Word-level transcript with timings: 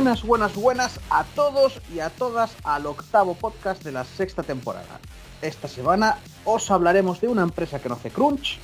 Buenas, 0.00 0.22
buenas, 0.22 0.54
buenas 0.54 1.00
a 1.10 1.24
todos 1.24 1.78
y 1.94 2.00
a 2.00 2.08
todas 2.08 2.56
al 2.64 2.86
octavo 2.86 3.34
podcast 3.34 3.84
de 3.84 3.92
la 3.92 4.04
sexta 4.04 4.42
temporada. 4.42 4.98
Esta 5.42 5.68
semana 5.68 6.16
os 6.46 6.70
hablaremos 6.70 7.20
de 7.20 7.28
una 7.28 7.42
empresa 7.42 7.82
que 7.82 7.90
no 7.90 7.96
hace 7.96 8.10
crunch, 8.10 8.58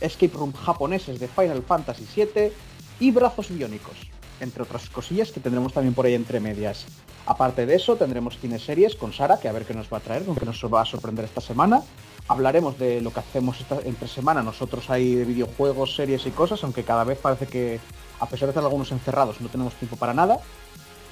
escape 0.00 0.36
room 0.36 0.52
japoneses 0.52 1.20
de 1.20 1.28
Final 1.28 1.62
Fantasy 1.62 2.04
VII 2.16 2.52
y 2.98 3.12
brazos 3.12 3.50
biónicos, 3.50 3.94
entre 4.40 4.64
otras 4.64 4.90
cosillas 4.90 5.30
que 5.30 5.38
tendremos 5.38 5.72
también 5.72 5.94
por 5.94 6.04
ahí 6.04 6.14
entre 6.14 6.40
medias. 6.40 6.86
Aparte 7.26 7.64
de 7.64 7.76
eso, 7.76 7.94
tendremos 7.94 8.40
cine 8.40 8.58
series 8.58 8.96
con 8.96 9.12
Sara, 9.12 9.38
que 9.38 9.46
a 9.46 9.52
ver 9.52 9.64
qué 9.64 9.74
nos 9.74 9.86
va 9.86 9.98
a 9.98 10.00
traer, 10.00 10.24
con 10.24 10.34
qué 10.34 10.46
nos 10.46 10.60
va 10.64 10.80
a 10.80 10.84
sorprender 10.84 11.26
esta 11.26 11.40
semana. 11.40 11.80
Hablaremos 12.26 12.76
de 12.76 13.00
lo 13.00 13.12
que 13.12 13.20
hacemos 13.20 13.60
esta, 13.60 13.78
entre 13.84 14.08
semana 14.08 14.42
nosotros 14.42 14.90
ahí 14.90 15.14
de 15.14 15.26
videojuegos, 15.26 15.94
series 15.94 16.26
y 16.26 16.32
cosas, 16.32 16.64
aunque 16.64 16.82
cada 16.82 17.04
vez 17.04 17.18
parece 17.18 17.46
que, 17.46 17.78
a 18.18 18.26
pesar 18.26 18.48
de 18.48 18.50
estar 18.50 18.64
algunos 18.64 18.90
encerrados, 18.90 19.40
no 19.40 19.48
tenemos 19.48 19.74
tiempo 19.74 19.94
para 19.94 20.12
nada 20.12 20.40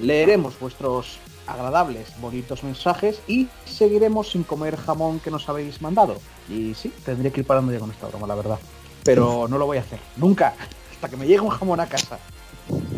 leeremos 0.00 0.58
vuestros 0.58 1.18
agradables, 1.46 2.08
bonitos 2.20 2.62
mensajes 2.62 3.20
y 3.26 3.48
seguiremos 3.64 4.30
sin 4.30 4.44
comer 4.44 4.76
jamón 4.76 5.20
que 5.20 5.30
nos 5.30 5.48
habéis 5.48 5.82
mandado. 5.82 6.16
Y 6.48 6.74
sí, 6.74 6.92
tendría 7.04 7.32
que 7.32 7.40
ir 7.40 7.46
parando 7.46 7.72
ya 7.72 7.78
con 7.78 7.90
esta 7.90 8.06
broma, 8.06 8.26
la 8.26 8.34
verdad. 8.34 8.58
Pero 9.02 9.46
no 9.48 9.58
lo 9.58 9.66
voy 9.66 9.78
a 9.78 9.80
hacer, 9.80 9.98
nunca, 10.16 10.54
hasta 10.92 11.08
que 11.08 11.16
me 11.16 11.26
llegue 11.26 11.40
un 11.40 11.50
jamón 11.50 11.80
a 11.80 11.86
casa, 11.86 12.18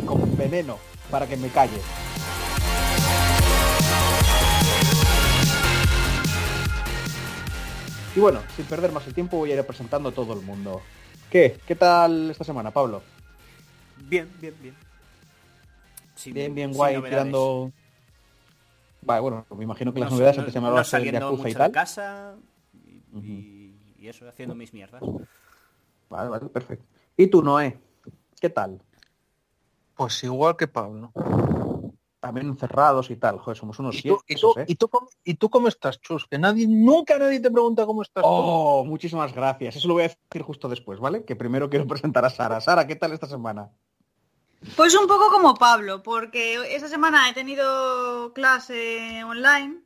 con 0.05 0.37
veneno, 0.37 0.79
para 1.11 1.27
que 1.27 1.37
me 1.37 1.49
calle. 1.49 1.81
Y 8.15 8.21
bueno, 8.21 8.41
sin 8.57 8.67
perder 8.67 8.93
más 8.93 9.07
el 9.07 9.15
tiempo 9.15 9.39
voy 9.39 9.53
a 9.53 9.55
ir 9.55 9.65
presentando 9.65 10.11
a 10.11 10.13
todo 10.13 10.35
el 10.35 10.43
mundo. 10.43 10.83
¿Qué? 11.31 11.59
¿Qué 11.67 11.75
tal 11.75 12.31
esta 12.31 12.45
semana, 12.45 12.71
Pablo? 12.71 13.03
Bien, 14.09 14.29
bien, 14.41 14.55
bien. 14.61 14.92
Sin- 16.23 16.35
bien, 16.35 16.55
bien 16.55 16.71
sin 16.71 16.77
guay, 16.77 16.95
novedades. 16.97 17.19
tirando... 17.25 17.73
Vale, 19.03 19.21
bueno, 19.21 19.47
me 19.57 19.65
imagino 19.65 19.93
que 19.93 19.99
las 20.01 20.11
No- 20.11 20.17
novedades 20.17 20.37
no- 20.37 20.41
antes 20.43 20.53
se 20.53 20.59
me 20.61 20.63
no 20.63 20.69
hablaba 20.69 20.85
de 20.85 20.89
saliendo 20.91 21.33
y 21.33 21.37
mucho 21.37 21.59
tal. 21.59 21.69
de 21.69 21.73
casa 21.73 22.37
y, 22.85 23.19
y- 23.19 23.95
y 23.99 24.09
eso, 24.09 24.29
haciendo 24.29 24.55
mis 24.55 24.73
mierdas. 24.73 25.03
Vale, 26.09 26.29
vale, 26.31 26.47
perfecto. 26.47 26.85
¿Y 27.17 27.27
tú, 27.27 27.43
Noé? 27.43 27.79
¿Qué 28.41 28.49
tal? 28.51 28.81
Pues 29.95 30.23
igual 30.25 30.57
que 30.57 30.69
Pablo. 30.69 31.13
También 32.21 32.47
encerrados 32.47 33.11
y 33.11 33.17
tal. 33.17 33.39
Joder, 33.39 33.57
somos 33.57 33.79
unos 33.81 33.97
¿Y 33.97 34.03
tú, 34.09 34.21
y, 34.29 34.37
tú, 34.37 34.55
¿eh? 34.57 34.65
y, 34.69 34.75
tú 34.77 34.89
cómo, 34.89 35.09
¿Y 35.25 35.35
tú 35.35 35.51
cómo 35.51 35.67
estás, 35.67 36.01
Chus? 36.01 36.27
Que 36.29 36.39
nadie, 36.39 36.67
nunca 36.69 37.19
nadie 37.19 37.41
te 37.41 37.51
pregunta 37.51 37.85
cómo 37.85 38.03
estás. 38.03 38.23
tú. 38.23 38.29
Oh, 38.31 38.85
muchísimas 38.85 39.35
gracias. 39.35 39.75
Eso 39.77 39.89
lo 39.89 39.95
voy 39.95 40.05
a 40.05 40.09
decir 40.09 40.43
justo 40.43 40.69
después, 40.69 41.01
¿vale? 41.01 41.25
Que 41.25 41.35
primero 41.35 41.69
quiero 41.69 41.87
presentar 41.89 42.25
a 42.25 42.31
Sara. 42.31 42.61
Sara, 42.61 42.87
¿qué 42.87 42.95
tal 42.95 43.13
esta 43.13 43.27
semana? 43.27 43.71
Pues 44.77 44.95
un 44.95 45.07
poco 45.07 45.31
como 45.31 45.55
Pablo, 45.55 46.03
porque 46.03 46.75
esta 46.75 46.89
semana 46.89 47.29
he 47.29 47.35
tenido 47.35 48.33
clase 48.33 49.23
online, 49.25 49.83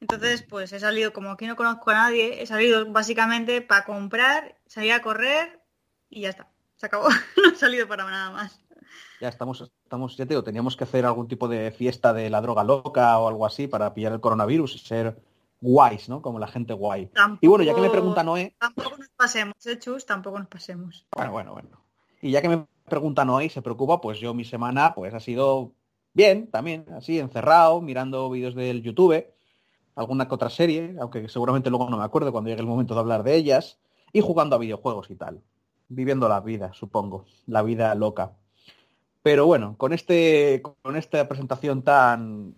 entonces 0.00 0.42
pues 0.42 0.72
he 0.72 0.80
salido, 0.80 1.12
como 1.12 1.30
aquí 1.30 1.46
no 1.46 1.56
conozco 1.56 1.90
a 1.90 1.94
nadie, 1.94 2.42
he 2.42 2.46
salido 2.46 2.90
básicamente 2.90 3.62
para 3.62 3.84
comprar, 3.84 4.56
salir 4.66 4.92
a 4.92 5.02
correr 5.02 5.60
y 6.10 6.22
ya 6.22 6.30
está. 6.30 6.48
Se 6.76 6.86
acabó, 6.86 7.08
no 7.36 7.52
he 7.52 7.56
salido 7.56 7.86
para 7.86 8.04
nada 8.04 8.30
más. 8.30 8.60
Ya 9.20 9.28
estamos, 9.28 9.70
estamos, 9.82 10.16
ya 10.16 10.24
te 10.24 10.30
digo, 10.30 10.44
teníamos 10.44 10.76
que 10.76 10.84
hacer 10.84 11.06
algún 11.06 11.28
tipo 11.28 11.48
de 11.48 11.70
fiesta 11.70 12.12
de 12.12 12.28
la 12.28 12.40
droga 12.40 12.64
loca 12.64 13.18
o 13.18 13.28
algo 13.28 13.46
así 13.46 13.66
para 13.66 13.94
pillar 13.94 14.12
el 14.12 14.20
coronavirus 14.20 14.74
y 14.74 14.78
ser 14.78 15.22
guays, 15.60 16.08
¿no? 16.08 16.20
Como 16.20 16.38
la 16.38 16.48
gente 16.48 16.74
guay. 16.74 17.06
Tampoco, 17.06 17.38
Y 17.40 17.48
bueno, 17.48 17.64
ya 17.64 17.74
que 17.74 17.80
me 17.80 17.90
pregunta 17.90 18.22
Noé, 18.22 18.54
Tampoco 18.58 18.96
nos 18.98 19.08
pasemos, 19.10 19.54
¿eh, 19.66 19.78
Chus? 19.78 20.04
Tampoco 20.04 20.38
nos 20.38 20.48
pasemos. 20.48 21.06
Bueno, 21.12 21.32
bueno, 21.32 21.52
bueno. 21.52 21.80
Y 22.20 22.30
ya 22.30 22.42
que 22.42 22.48
me 22.48 22.66
pregunta 22.86 23.24
Noé 23.24 23.46
y 23.46 23.50
se 23.50 23.62
preocupa, 23.62 24.00
pues 24.00 24.18
yo 24.18 24.32
mi 24.34 24.44
semana 24.44 24.94
pues 24.94 25.12
ha 25.14 25.20
sido 25.20 25.72
bien 26.14 26.48
también, 26.50 26.86
así, 26.96 27.18
encerrado, 27.18 27.80
mirando 27.80 28.30
vídeos 28.30 28.54
del 28.54 28.82
YouTube, 28.82 29.26
alguna 29.94 30.26
que 30.28 30.34
otra 30.34 30.50
serie, 30.50 30.96
aunque 31.00 31.28
seguramente 31.28 31.68
luego 31.70 31.90
no 31.90 31.98
me 31.98 32.04
acuerdo 32.04 32.32
cuando 32.32 32.48
llegue 32.48 32.62
el 32.62 32.66
momento 32.66 32.94
de 32.94 33.00
hablar 33.00 33.22
de 33.22 33.34
ellas, 33.34 33.78
y 34.12 34.20
jugando 34.20 34.56
a 34.56 34.58
videojuegos 34.58 35.10
y 35.10 35.16
tal. 35.16 35.42
Viviendo 35.88 36.28
la 36.28 36.40
vida, 36.40 36.72
supongo, 36.72 37.26
la 37.46 37.62
vida 37.62 37.94
loca. 37.94 38.32
Pero 39.22 39.46
bueno, 39.46 39.74
con 39.76 39.92
este 39.92 40.62
con 40.82 40.96
esta 40.96 41.28
presentación 41.28 41.82
tan 41.82 42.54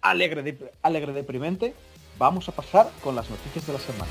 alegre, 0.00 0.42
de- 0.42 0.72
alegre 0.82 1.12
deprimente, 1.12 1.74
vamos 2.18 2.48
a 2.48 2.52
pasar 2.52 2.88
con 3.02 3.14
las 3.14 3.28
noticias 3.28 3.66
de 3.66 3.72
la 3.72 3.78
semana. 3.78 4.10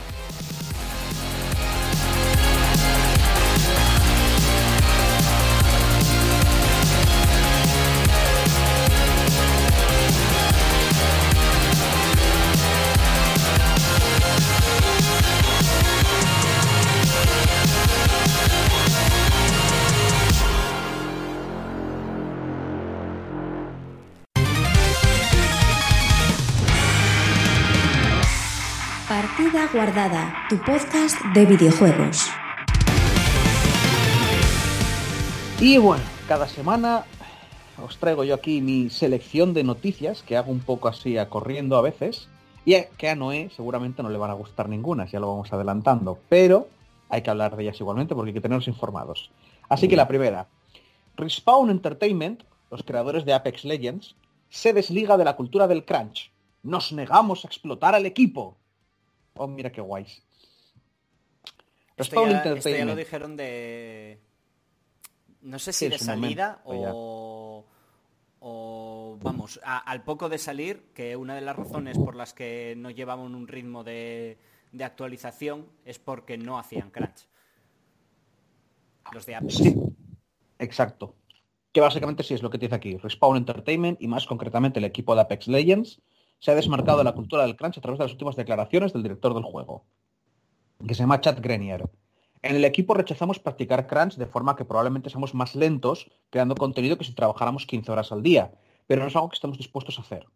Guardada, 29.71 30.33
tu 30.49 30.57
podcast 30.57 31.19
de 31.33 31.45
videojuegos. 31.45 32.29
Y 35.59 35.77
bueno, 35.77 36.03
cada 36.27 36.47
semana 36.47 37.05
os 37.83 37.97
traigo 37.97 38.23
yo 38.23 38.35
aquí 38.35 38.61
mi 38.61 38.89
selección 38.89 39.53
de 39.53 39.63
noticias, 39.63 40.23
que 40.23 40.37
hago 40.37 40.51
un 40.51 40.59
poco 40.59 40.87
así 40.87 41.17
a 41.17 41.29
corriendo 41.29 41.77
a 41.77 41.81
veces, 41.81 42.27
y 42.65 42.75
que 42.97 43.09
a 43.09 43.15
Noé 43.15 43.49
seguramente 43.55 44.03
no 44.03 44.09
le 44.09 44.17
van 44.17 44.31
a 44.31 44.35
gustar 44.35 44.69
ninguna, 44.69 45.05
ya 45.05 45.19
lo 45.19 45.29
vamos 45.29 45.51
adelantando, 45.51 46.19
pero 46.29 46.67
hay 47.09 47.21
que 47.21 47.29
hablar 47.29 47.55
de 47.55 47.63
ellas 47.63 47.79
igualmente 47.79 48.13
porque 48.13 48.29
hay 48.29 48.35
que 48.35 48.41
tenernos 48.41 48.67
informados. 48.67 49.31
Así 49.69 49.87
que 49.87 49.95
la 49.95 50.07
primera, 50.07 50.47
Respawn 51.15 51.69
Entertainment, 51.69 52.43
los 52.69 52.83
creadores 52.83 53.25
de 53.25 53.33
Apex 53.33 53.65
Legends, 53.65 54.15
se 54.49 54.73
desliga 54.73 55.17
de 55.17 55.25
la 55.25 55.35
cultura 55.35 55.67
del 55.67 55.85
crunch. 55.85 56.31
Nos 56.61 56.91
negamos 56.91 57.45
a 57.45 57.47
explotar 57.47 57.95
al 57.95 58.05
equipo. 58.05 58.57
Oh, 59.35 59.47
mira 59.47 59.71
qué 59.71 59.81
guays. 59.81 60.23
Respawn 61.97 62.29
ya, 62.29 62.55
ya 62.55 62.85
lo 62.85 62.95
dijeron 62.95 63.37
de... 63.37 64.19
No 65.41 65.59
sé 65.59 65.71
si 65.71 65.87
de 65.87 65.97
salida 65.97 66.61
momento, 66.65 66.91
o... 66.95 67.65
O 68.47 69.17
vamos, 69.21 69.59
a- 69.63 69.79
al 69.79 70.03
poco 70.03 70.29
de 70.29 70.37
salir, 70.37 70.91
que 70.93 71.15
una 71.15 71.33
de 71.33 71.41
las 71.41 71.55
razones 71.55 71.97
por 71.97 72.15
las 72.15 72.33
que 72.33 72.75
no 72.77 72.91
llevaban 72.91 73.33
un 73.33 73.47
ritmo 73.47 73.83
de, 73.83 74.37
de 74.71 74.83
actualización 74.83 75.67
es 75.83 75.97
porque 75.97 76.37
no 76.37 76.59
hacían 76.59 76.91
crunch. 76.91 77.27
Los 79.11 79.25
de 79.25 79.35
Apex. 79.35 79.55
Sí, 79.55 79.75
exacto. 80.59 81.15
Que 81.71 81.81
básicamente 81.81 82.21
sí 82.23 82.35
es 82.35 82.43
lo 82.43 82.51
que 82.51 82.59
te 82.59 82.65
dice 82.67 82.75
aquí. 82.75 82.97
Respawn 82.97 83.37
Entertainment 83.37 83.99
y 83.99 84.07
más 84.07 84.27
concretamente 84.27 84.77
el 84.77 84.85
equipo 84.85 85.15
de 85.15 85.21
Apex 85.21 85.47
Legends 85.47 86.01
se 86.39 86.51
ha 86.51 86.55
desmarcado 86.55 86.99
de 86.99 87.03
la 87.03 87.13
cultura 87.13 87.43
del 87.43 87.55
crunch 87.55 87.77
a 87.77 87.81
través 87.81 87.99
de 87.99 88.05
las 88.05 88.11
últimas 88.11 88.35
declaraciones 88.35 88.93
del 88.93 89.03
director 89.03 89.33
del 89.33 89.43
juego, 89.43 89.85
que 90.85 90.93
se 90.93 91.03
llama 91.03 91.21
Chad 91.21 91.39
Grenier. 91.41 91.89
En 92.41 92.55
el 92.55 92.65
equipo 92.65 92.93
rechazamos 92.93 93.39
practicar 93.39 93.87
crunch 93.87 94.15
de 94.15 94.27
forma 94.27 94.55
que 94.55 94.65
probablemente 94.65 95.09
seamos 95.09 95.33
más 95.33 95.55
lentos 95.55 96.11
creando 96.29 96.55
contenido 96.55 96.97
que 96.97 97.03
si 97.03 97.13
trabajáramos 97.13 97.65
15 97.65 97.91
horas 97.91 98.11
al 98.11 98.21
día, 98.21 98.51
pero 98.87 99.01
no 99.01 99.07
es 99.07 99.15
algo 99.15 99.29
que 99.29 99.35
estamos 99.35 99.57
dispuestos 99.57 99.97
a 99.97 100.01
hacer. 100.01 100.27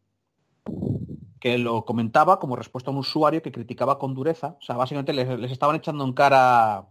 Que 1.39 1.57
lo 1.57 1.85
comentaba 1.85 2.39
como 2.39 2.55
respuesta 2.55 2.89
a 2.89 2.93
un 2.93 2.99
usuario 2.99 3.41
que 3.41 3.51
criticaba 3.51 3.99
con 3.99 4.15
dureza, 4.15 4.57
o 4.59 4.63
sea, 4.63 4.75
básicamente 4.75 5.13
les 5.13 5.51
estaban 5.51 5.75
echando 5.75 6.03
en 6.03 6.13
cara 6.13 6.87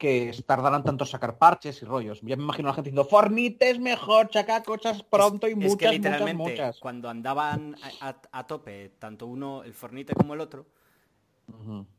que 0.00 0.32
tardaran 0.46 0.82
tanto 0.82 1.04
en 1.04 1.10
sacar 1.10 1.36
parches 1.36 1.82
y 1.82 1.84
rollos. 1.84 2.22
Ya 2.22 2.34
me 2.34 2.42
imagino 2.44 2.68
a 2.68 2.70
la 2.70 2.74
gente 2.76 2.88
diciendo, 2.90 3.04
Fornite 3.08 3.68
es 3.68 3.78
mejor, 3.78 4.30
saca 4.32 4.62
cosas 4.62 5.02
pronto 5.02 5.46
y 5.46 5.50
Es 5.50 5.56
muchas, 5.58 5.76
que 5.76 5.84
muchas, 5.86 5.92
literalmente 5.92 6.50
muchas. 6.50 6.78
cuando 6.80 7.10
andaban 7.10 7.76
a, 8.00 8.08
a- 8.08 8.22
a 8.32 8.46
tope, 8.46 8.92
tanto 8.98 9.26
uno, 9.26 9.62
el 9.62 9.74
Fornite 9.74 10.14
como 10.14 10.32
el 10.32 10.40
otro, 10.40 10.64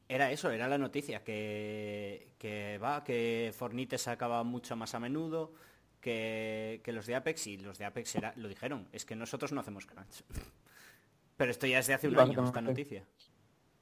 era 0.09 0.31
eso, 0.31 0.49
era 0.49 0.67
la 0.67 0.79
noticia, 0.79 1.23
que, 1.23 2.33
que 2.39 2.79
va, 2.79 3.03
que 3.03 3.53
Fornite 3.55 3.97
sacaba 3.99 4.43
mucho 4.43 4.75
más 4.75 4.95
a 4.95 4.99
menudo, 4.99 5.53
que, 6.01 6.81
que 6.83 6.91
los 6.93 7.05
de 7.05 7.13
Apex, 7.15 7.45
y 7.45 7.57
los 7.57 7.77
de 7.77 7.85
Apex 7.85 8.15
era, 8.15 8.33
lo 8.35 8.47
dijeron, 8.49 8.87
es 8.91 9.05
que 9.05 9.15
nosotros 9.15 9.51
no 9.51 9.61
hacemos 9.61 9.85
crunch. 9.85 10.23
Pero 11.37 11.51
esto 11.51 11.67
ya 11.67 11.77
es 11.79 11.85
de 11.87 11.93
hace 11.93 12.07
un 12.07 12.15
Sí, 12.15 12.19
año, 12.19 12.45
esta 12.45 12.61
noticia. 12.61 13.05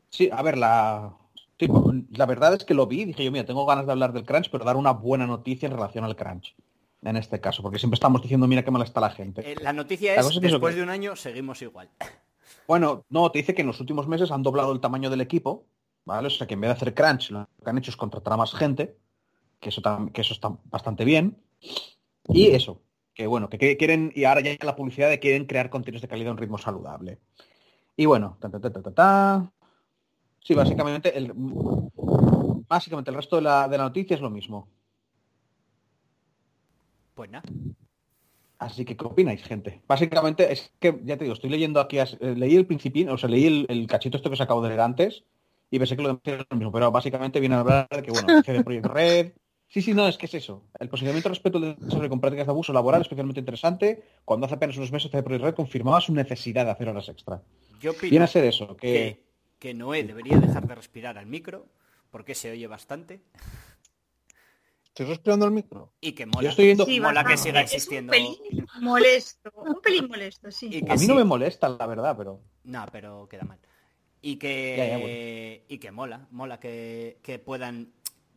Sí, 0.10 0.30
a 0.32 0.42
ver, 0.42 0.58
la... 0.58 1.14
sí, 1.60 1.68
la 2.12 2.26
verdad 2.26 2.54
es 2.54 2.64
que 2.66 2.74
lo 2.74 2.88
vi 2.88 3.02
y 3.02 3.06
dije 3.06 3.24
yo, 3.24 3.32
mira, 3.32 3.46
tengo 3.46 3.66
ganas 3.66 3.86
de 3.86 3.92
hablar 3.92 4.14
del 4.14 4.24
crunch, 4.26 4.50
pero 4.50 4.66
dar 4.66 4.78
una 4.78 4.92
buena 4.92 5.28
noticia 5.28 5.68
en 5.68 5.74
relación 5.74 6.04
al 6.06 6.16
crunch. 6.16 6.56
En 7.02 7.16
este 7.16 7.40
caso, 7.40 7.62
porque 7.62 7.80
siempre 7.80 7.96
estamos 7.96 8.22
diciendo, 8.22 8.46
mira 8.48 8.64
qué 8.64 8.72
mal 8.72 8.82
está 8.82 9.00
la 9.00 9.10
gente. 9.10 9.50
Eh, 9.52 9.56
la 9.62 9.72
noticia 9.74 10.16
La 10.16 10.22
es, 10.22 10.28
es 10.36 10.42
después 10.42 10.74
que- 10.74 10.78
de 10.80 10.84
un 10.84 10.90
año 10.90 11.16
seguimos 11.16 11.62
igual. 11.62 11.90
Bueno, 12.68 13.04
no, 13.10 13.32
te 13.32 13.40
dice 13.40 13.54
que 13.56 13.62
en 13.62 13.68
los 13.68 13.80
últimos 13.80 14.08
meses 14.08 14.30
han 14.32 14.44
doblado 14.44 14.72
el 14.72 14.80
tamaño 14.80 15.10
del 15.10 15.22
equipo, 15.22 15.66
¿vale? 16.06 16.28
O 16.28 16.30
sea 16.32 16.46
que 16.48 16.54
en 16.56 16.62
vez 16.62 16.70
de 16.70 16.74
hacer 16.74 16.94
crunch, 16.94 17.32
lo 17.32 17.48
que 17.64 17.70
han 17.70 17.78
hecho 17.80 17.90
es 17.92 17.98
contratar 17.98 18.34
a 18.34 18.38
más 18.38 18.54
gente, 18.54 18.96
que 19.60 19.70
eso, 19.70 19.82
que 20.14 20.22
eso 20.22 20.34
está 20.34 20.56
bastante 20.66 21.04
bien. 21.06 21.38
Y 22.28 22.48
eso, 22.48 22.82
que 23.14 23.26
bueno, 23.28 23.50
que 23.50 23.78
quieren, 23.78 24.12
y 24.16 24.24
ahora 24.26 24.42
ya 24.42 24.56
la 24.64 24.76
publicidad 24.76 25.10
de 25.10 25.20
quieren 25.20 25.46
crear 25.46 25.70
contenidos 25.70 26.02
de 26.04 26.08
calidad 26.08 26.30
a 26.30 26.34
un 26.34 26.38
ritmo 26.38 26.58
saludable. 26.60 27.20
Y 27.96 28.06
bueno, 28.06 28.38
ta, 28.40 28.50
ta, 28.50 28.60
ta, 28.60 28.72
ta, 28.72 28.82
ta, 28.84 28.92
ta. 28.94 29.52
Sí, 30.44 30.54
básicamente 30.54 31.18
el, 31.18 31.32
básicamente 32.68 33.12
el 33.12 33.18
resto 33.18 33.36
de 33.38 33.42
la, 33.44 33.68
de 33.68 33.78
la 33.78 33.84
noticia 33.84 34.16
es 34.16 34.22
lo 34.22 34.30
mismo. 34.30 34.68
Pues 37.14 37.30
nada. 37.30 37.44
Así 38.60 38.84
que, 38.84 38.98
¿qué 38.98 39.06
opináis, 39.06 39.42
gente? 39.44 39.82
Básicamente, 39.88 40.52
es 40.52 40.74
que, 40.80 41.00
ya 41.04 41.18
te 41.18 41.24
digo, 41.24 41.34
estoy 41.34 41.50
leyendo 41.50 41.80
aquí, 41.80 41.98
eh, 41.98 42.08
leí 42.36 42.56
el 42.56 42.66
principín, 42.66 43.10
o 43.10 43.18
sea, 43.18 43.30
leí 43.30 43.46
el, 43.46 43.66
el 43.70 43.88
cachito 43.88 44.18
esto 44.18 44.30
que 44.30 44.34
os 44.34 44.42
acabo 44.42 44.62
de 44.62 44.70
leer 44.70 44.82
antes, 44.82 45.24
y 45.72 45.80
pensé 45.80 45.96
que 45.96 46.02
lo 46.02 46.10
demás 46.10 46.22
era 46.26 46.46
lo 46.50 46.58
mismo, 46.58 46.72
pero 46.72 46.92
básicamente 46.92 47.40
viene 47.40 47.56
a 47.56 47.60
hablar 47.60 47.88
de 47.90 48.02
que, 48.02 48.12
bueno, 48.12 48.42
CD 48.44 48.64
Projekt 48.64 48.86
Red... 48.88 49.32
Sí, 49.68 49.84
sí, 49.84 49.94
no, 49.94 50.08
es 50.08 50.18
que 50.18 50.26
es 50.26 50.34
eso. 50.34 50.64
El 50.80 50.90
posicionamiento 50.90 51.30
respecto 51.30 51.60
al 51.60 51.78
desarrollo 51.80 52.10
con 52.10 52.20
prácticas 52.20 52.48
de 52.48 52.52
abuso 52.52 52.74
laboral 52.74 53.02
es 53.02 53.06
especialmente 53.06 53.40
interesante. 53.40 54.04
Cuando 54.26 54.48
hace 54.48 54.56
apenas 54.56 54.78
unos 54.78 54.92
meses 54.92 55.12
CD 55.12 55.22
Projekt 55.22 55.44
Red 55.44 55.54
confirmaba 55.54 56.02
su 56.02 56.12
necesidad 56.12 56.66
de 56.66 56.72
hacer 56.72 56.90
horas 56.90 57.08
extra. 57.08 57.44
Yo 57.80 57.94
Viene 58.02 58.26
a 58.26 58.28
ser 58.28 58.46
eso, 58.46 58.76
que... 58.76 58.88
que, 58.88 59.29
que 59.60 59.74
Noé 59.74 60.04
debería 60.04 60.38
dejar 60.40 60.68
de 60.68 60.76
respirar 60.76 61.18
al 61.18 61.26
micro, 61.26 61.68
porque 62.10 62.34
se 62.36 62.52
oye 62.52 62.66
bastante, 62.68 63.22
¿Estoy 64.86 65.06
respirando 65.06 65.46
el 65.46 65.52
micro? 65.52 65.94
y 66.02 66.12
que 66.14 66.26
mola. 66.26 66.42
Yo 66.44 66.50
estoy 66.50 66.66
viendo... 66.66 66.86
Sí, 66.86 67.00
mola 67.00 67.24
que 67.24 67.38
siga 67.38 67.62
Es 67.62 67.72
existiendo. 67.74 68.12
un 68.12 68.18
pelín 68.18 68.66
molesto, 68.82 69.52
un 69.56 69.80
pelín 69.82 70.08
molesto, 70.10 70.52
sí. 70.52 70.68
Y 70.74 70.82
que 70.84 70.92
A 70.92 70.96
mí 70.96 71.00
sí. 71.00 71.08
no 71.08 71.16
me 71.16 71.24
molesta, 71.24 71.70
la 71.70 71.86
verdad, 71.86 72.16
pero... 72.18 72.42
No, 72.64 72.86
pero 72.92 73.28
queda 73.30 73.44
mal. 73.44 73.60
Y 74.22 74.36
que, 74.38 74.76
Ya, 74.78 74.88
ya, 74.88 74.98
bueno. 74.98 75.66
y 75.70 75.78
que 75.78 75.92
mola, 75.92 76.28
mola 76.32 76.60
que, 76.60 77.20
que 77.24 77.40
puedan, 77.40 77.94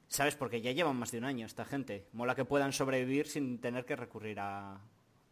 ¿sabes? 0.07 0.37
Porque 0.37 0.61
ya 0.61 0.71
llevan 0.71 0.97
más 0.97 1.11
de 1.11 1.19
un 1.19 1.25
año 1.25 1.47
esta 1.47 1.65
gente. 1.65 2.07
Mola 2.13 2.37
que 2.37 2.45
puedan 2.45 2.73
sobrevivir 2.73 3.27
sin 3.27 3.59
tener 3.61 3.85
que 3.85 3.97
recurrir 3.97 4.39
a, 4.39 4.81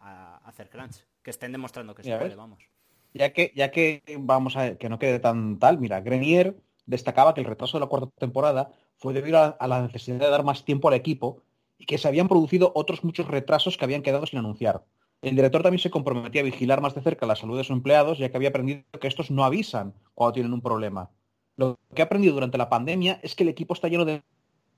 a 0.01 0.37
hacer 0.49 0.69
crunch. 0.69 1.05
Que 1.23 1.31
estén 1.31 1.53
demostrando 1.53 1.95
que 1.95 2.03
se 2.03 2.11
puede, 2.11 2.31
ves. 2.31 2.37
vamos. 2.37 2.65
Ya 3.13 3.33
que, 3.33 3.53
ya 3.57 3.71
que 3.71 4.03
vamos 4.19 4.57
a 4.57 4.77
que 4.77 4.89
no 4.89 4.99
quede 4.99 5.19
tan 5.19 5.59
tal, 5.59 5.79
mira, 5.79 6.01
Grenier 6.01 6.57
destacaba 6.87 7.35
que 7.35 7.41
el 7.41 7.47
retraso 7.47 7.77
de 7.77 7.81
la 7.81 7.89
cuarta 7.89 8.11
temporada 8.19 8.73
fue 8.97 9.15
debido 9.15 9.57
a, 9.59 9.67
la 9.67 9.83
necesidad 9.83 10.19
de 10.19 10.31
dar 10.31 10.45
más 10.45 10.65
tiempo 10.65 10.89
al 10.89 10.95
equipo 10.95 11.43
y 11.79 11.87
que 11.87 11.99
se 11.99 12.09
habían 12.09 12.29
producido 12.29 12.73
otros 12.75 13.03
muchos 13.05 13.27
retrasos 13.27 13.77
que 13.77 13.85
habían 13.85 14.03
quedado 14.03 14.27
sin 14.27 14.39
anunciar. 14.39 14.85
El 15.23 15.37
director 15.37 15.63
también 15.63 15.81
se 15.81 15.91
comprometía 15.91 16.43
a 16.43 16.45
vigilar 16.45 16.81
más 16.81 16.95
de 16.95 17.03
cerca 17.03 17.27
la 17.27 17.37
salud 17.37 17.57
de 17.57 17.65
sus 17.65 17.77
empleados, 17.77 18.19
ya 18.19 18.31
que 18.31 18.37
había 18.37 18.51
aprendido 18.51 18.83
que 19.01 19.09
estos 19.09 19.31
no 19.31 19.45
avisan 19.45 19.95
cuando 20.15 20.33
tienen 20.33 20.53
un 20.53 20.61
problema. 20.61 21.11
Lo 21.57 21.79
que 21.95 22.03
he 22.03 22.05
aprendido 22.05 22.35
durante 22.35 22.59
la 22.59 22.69
pandemia 22.69 23.21
es 23.23 23.35
que 23.35 23.43
el 23.43 23.51
equipo 23.51 23.75
está 23.75 23.89
lleno 23.89 24.05
de 24.05 24.23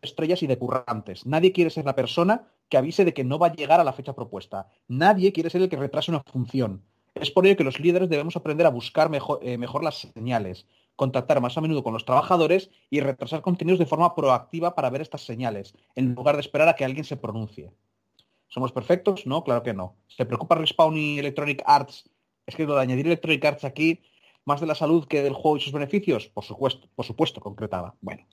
estrellas 0.03 0.43
y 0.43 0.47
de 0.47 0.59
currantes. 0.59 1.27
Nadie 1.27 1.53
quiere 1.53 1.71
ser 1.71 1.85
la 1.85 1.95
persona 1.95 2.49
que 2.69 2.77
avise 2.77 3.05
de 3.05 3.15
que 3.15 3.25
no 3.25 3.39
va 3.39 3.49
a 3.49 3.55
llegar 3.55 3.81
a 3.81 3.85
la 3.85 3.93
fecha 3.93 4.15
propuesta. 4.15 4.69
Nadie 4.89 5.33
quiere 5.33 5.51
ser 5.51 5.63
el 5.63 5.69
que 5.69 5.77
retrase 5.77 6.11
una 6.11 6.23
función. 6.25 6.83
Es 7.15 7.31
por 7.31 7.47
ello 7.47 7.57
que 7.57 7.65
los 7.65 7.79
líderes 7.79 8.09
debemos 8.09 8.37
aprender 8.37 8.67
a 8.67 8.71
buscar 8.71 9.11
mejor, 9.11 9.39
eh, 9.43 9.59
mejor 9.59 9.85
las 9.85 9.99
señales, 9.99 10.67
contactar 10.97 11.41
más 11.41 11.57
a 11.57 11.61
menudo 11.61 11.83
con 11.83 11.93
los 11.93 12.05
trabajadores 12.05 12.71
y 12.91 13.01
retrasar 13.01 13.43
contenidos 13.43 13.79
de 13.79 13.87
forma 13.87 14.15
proactiva 14.15 14.75
para 14.75 14.91
ver 14.91 15.03
estas 15.03 15.25
señales, 15.25 15.75
en 15.95 16.15
lugar 16.15 16.37
de 16.37 16.41
esperar 16.41 16.69
a 16.69 16.75
que 16.75 16.85
alguien 16.85 17.05
se 17.05 17.17
pronuncie. 17.17 17.73
¿Somos 18.49 18.73
perfectos? 18.73 19.27
No, 19.27 19.45
claro 19.45 19.63
que 19.63 19.73
no. 19.73 19.97
¿Se 20.09 20.27
preocupa 20.27 20.55
Respawn 20.55 20.97
y 20.97 21.19
Electronic 21.19 21.63
Arts? 21.67 22.11
Es 22.47 22.57
que 22.57 22.67
lo 22.67 22.75
de 22.75 22.83
añadir 22.83 23.07
Electronic 23.07 23.45
Arts 23.45 23.65
aquí, 23.65 24.03
más 24.45 24.61
de 24.61 24.67
la 24.67 24.75
salud 24.75 25.07
que 25.07 25.23
del 25.23 25.33
juego 25.33 25.57
y 25.57 25.61
sus 25.61 25.73
beneficios, 25.73 26.29
por 26.29 26.45
supuesto, 26.45 26.89
por 26.95 27.05
supuesto, 27.05 27.41
concretaba. 27.41 27.95
Bueno, 28.01 28.27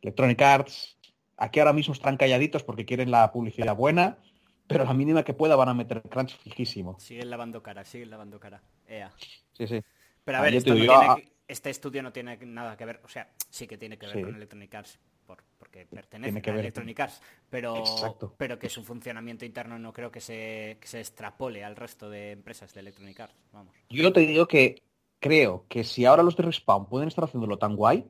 Electronic 0.00 0.40
Arts, 0.42 0.98
aquí 1.36 1.60
ahora 1.60 1.72
mismo 1.72 1.94
están 1.94 2.16
calladitos 2.16 2.62
porque 2.62 2.84
quieren 2.84 3.10
la 3.10 3.32
publicidad 3.32 3.74
buena, 3.74 4.18
pero 4.66 4.84
a 4.84 4.86
la 4.86 4.94
mínima 4.94 5.22
que 5.22 5.34
pueda 5.34 5.56
van 5.56 5.68
a 5.68 5.74
meter 5.74 6.02
crunch 6.02 6.38
fijísimo. 6.38 6.98
Siguen 6.98 7.30
lavando 7.30 7.62
cara, 7.62 7.84
siguen 7.84 8.10
lavando 8.10 8.38
cara. 8.40 8.62
Ea. 8.86 9.12
Sí, 9.52 9.66
sí. 9.66 9.82
Pero 10.24 10.38
a 10.38 10.40
Ah, 10.40 10.44
ver, 10.44 10.52
yo 10.52 10.58
esto 10.58 10.72
te 10.72 10.76
no 10.78 10.82
digo, 10.82 10.98
tiene 10.98 11.14
ah, 11.14 11.32
este 11.48 11.70
estudio 11.70 12.02
no 12.02 12.12
tiene 12.12 12.36
nada 12.46 12.76
que 12.76 12.84
ver, 12.84 13.00
o 13.04 13.08
sea, 13.08 13.28
sí 13.50 13.66
que 13.66 13.76
tiene 13.76 13.98
que 13.98 14.06
ver 14.06 14.16
Sí. 14.16 14.22
con 14.22 14.34
Electronic 14.36 14.74
Arts, 14.74 14.98
por- 15.26 15.42
porque 15.58 15.84
pertenece 15.86 16.40
que 16.40 16.50
a 16.50 16.52
ver. 16.54 16.60
Electronic 16.60 17.00
Arts, 17.00 17.20
pero, 17.50 17.76
Exacto. 17.76 18.34
pero 18.38 18.58
que 18.58 18.68
su 18.68 18.82
funcionamiento 18.84 19.44
interno 19.44 19.78
no 19.78 19.92
creo 19.92 20.10
que 20.10 20.20
se, 20.20 20.78
que 20.80 20.86
se 20.86 21.00
extrapole 21.00 21.64
al 21.64 21.76
resto 21.76 22.08
de 22.08 22.30
empresas 22.32 22.72
de 22.72 22.80
Electronic 22.80 23.18
Arts, 23.20 23.34
vamos. 23.52 23.74
Yo 23.90 24.12
te 24.12 24.20
digo 24.20 24.46
que 24.46 24.82
creo 25.18 25.66
que 25.68 25.84
si 25.84 26.04
ahora 26.04 26.22
los 26.22 26.36
de 26.36 26.44
Respawn 26.44 26.86
pueden 26.86 27.08
estar 27.08 27.24
haciéndolo 27.24 27.58
tan 27.58 27.76
guay, 27.76 28.06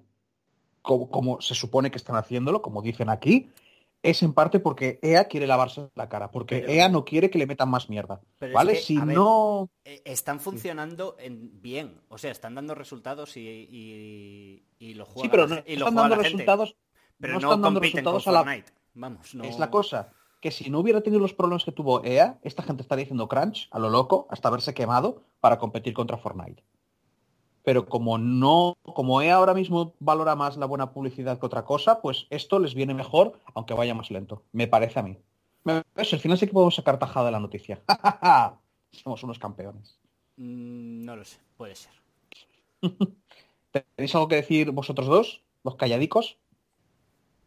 como, 0.82 1.10
como 1.10 1.40
se 1.40 1.54
supone 1.54 1.90
que 1.90 1.96
están 1.96 2.16
haciéndolo, 2.16 2.60
como 2.62 2.82
dicen 2.82 3.08
aquí, 3.08 3.50
es 4.02 4.22
en 4.22 4.32
parte 4.32 4.58
porque 4.60 4.98
EA 5.02 5.24
quiere 5.26 5.46
lavarse 5.46 5.88
la 5.94 6.08
cara, 6.08 6.30
porque 6.30 6.58
Pero- 6.60 6.72
EA 6.72 6.88
no 6.88 7.04
quiere 7.04 7.30
que 7.30 7.38
le 7.38 7.46
metan 7.46 7.70
más 7.70 7.88
mierda. 7.88 8.20
Pero 8.38 8.50
es 8.50 8.54
¿Vale? 8.54 8.72
que, 8.74 8.78
si 8.80 8.98
ver, 8.98 9.16
no... 9.16 9.70
Eh, 9.84 10.02
están 10.04 10.40
funcionando 10.40 11.16
en 11.18 11.60
bien, 11.62 12.00
o 12.08 12.18
sea, 12.18 12.30
están 12.32 12.54
dando 12.54 12.74
resultados 12.74 13.36
y, 13.36 13.40
y, 13.46 14.64
y 14.78 14.94
lo 14.94 15.04
juega 15.06 15.22
Sí, 15.22 15.28
pero 15.28 15.46
no 15.46 15.56
y 15.66 15.76
lo 15.76 15.86
están 15.88 15.94
dando 15.94 16.14
gente, 16.16 16.28
resultados... 16.28 16.76
pero 17.18 17.34
no 17.34 17.40
no, 17.40 17.46
están 17.48 17.62
dando 17.62 17.80
resultados 17.80 18.26
a 18.28 18.32
la- 18.32 18.42
Fortnite. 18.44 18.72
Vamos, 18.94 19.34
no... 19.34 19.44
Es 19.44 19.58
la 19.58 19.70
cosa, 19.70 20.12
que 20.40 20.50
si 20.50 20.68
no 20.68 20.80
hubiera 20.80 21.00
tenido 21.00 21.20
los 21.20 21.32
problemas 21.34 21.64
que 21.64 21.72
tuvo 21.72 22.04
EA, 22.04 22.38
esta 22.42 22.62
gente 22.62 22.82
estaría 22.82 23.04
haciendo 23.04 23.28
crunch 23.28 23.68
a 23.70 23.78
lo 23.78 23.88
loco 23.88 24.26
hasta 24.30 24.48
haberse 24.48 24.74
quemado 24.74 25.22
para 25.40 25.58
competir 25.58 25.94
contra 25.94 26.18
Fortnite. 26.18 26.62
Pero 27.64 27.86
como 27.86 28.18
no, 28.18 28.76
como 28.82 29.22
EA 29.22 29.36
ahora 29.36 29.54
mismo 29.54 29.94
valora 30.00 30.34
más 30.34 30.56
la 30.56 30.66
buena 30.66 30.92
publicidad 30.92 31.38
que 31.38 31.46
otra 31.46 31.64
cosa, 31.64 32.00
pues 32.00 32.26
esto 32.30 32.58
les 32.58 32.74
viene 32.74 32.92
mejor, 32.94 33.38
aunque 33.54 33.74
vaya 33.74 33.94
más 33.94 34.10
lento. 34.10 34.42
Me 34.52 34.66
parece 34.66 34.98
a 34.98 35.02
mí. 35.02 35.18
¿Ves? 35.64 36.12
Al 36.12 36.18
final 36.18 36.38
sí 36.38 36.46
que 36.46 36.52
podemos 36.52 36.74
sacar 36.74 36.98
tajada 36.98 37.26
de 37.26 37.32
la 37.32 37.40
noticia. 37.40 37.80
Somos 38.90 39.22
unos 39.22 39.38
campeones. 39.38 39.98
Mm, 40.36 41.04
No 41.04 41.16
lo 41.16 41.24
sé, 41.24 41.38
puede 41.56 41.76
ser. 41.76 41.92
¿Tenéis 43.70 44.14
algo 44.14 44.28
que 44.28 44.36
decir 44.36 44.70
vosotros 44.72 45.06
dos? 45.06 45.42
Los 45.62 45.76
calladicos. 45.76 46.38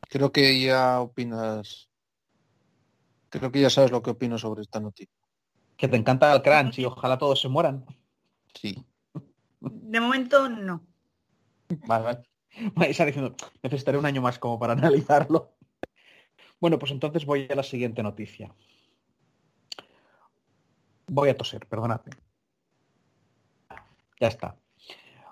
Creo 0.10 0.32
que 0.32 0.62
ya 0.62 1.02
opinas. 1.02 1.90
Creo 3.30 3.52
que 3.52 3.60
ya 3.60 3.70
sabes 3.70 3.92
lo 3.92 4.02
que 4.02 4.12
opino 4.12 4.38
sobre 4.38 4.62
esta 4.62 4.80
noticia. 4.80 5.14
Que 5.76 5.90
te 5.90 5.98
encanta 5.98 6.34
el 6.34 6.42
crunch 6.42 6.80
y 6.80 6.86
ojalá 6.86 7.18
todos 7.18 7.42
se 7.42 7.50
mueran. 7.50 7.86
Sí. 8.54 8.82
De 9.88 10.00
momento 10.00 10.50
no. 10.50 10.82
Vale, 11.88 12.04
vale. 12.04 12.24
Vale, 12.74 12.92
está 12.92 13.06
diciendo, 13.06 13.36
necesitaré 13.62 13.98
un 13.98 14.06
año 14.06 14.22
más 14.22 14.40
como 14.40 14.58
para 14.58 14.74
analizarlo. 14.74 15.54
Bueno, 16.60 16.80
pues 16.80 16.92
entonces 16.92 17.26
voy 17.26 17.48
a 17.52 17.56
la 17.56 17.64
siguiente 17.64 18.02
noticia. 18.02 18.54
Voy 21.08 21.30
a 21.30 21.38
toser, 21.38 21.68
perdonadme. 21.68 22.12
Ya 24.20 24.28
está. 24.30 24.56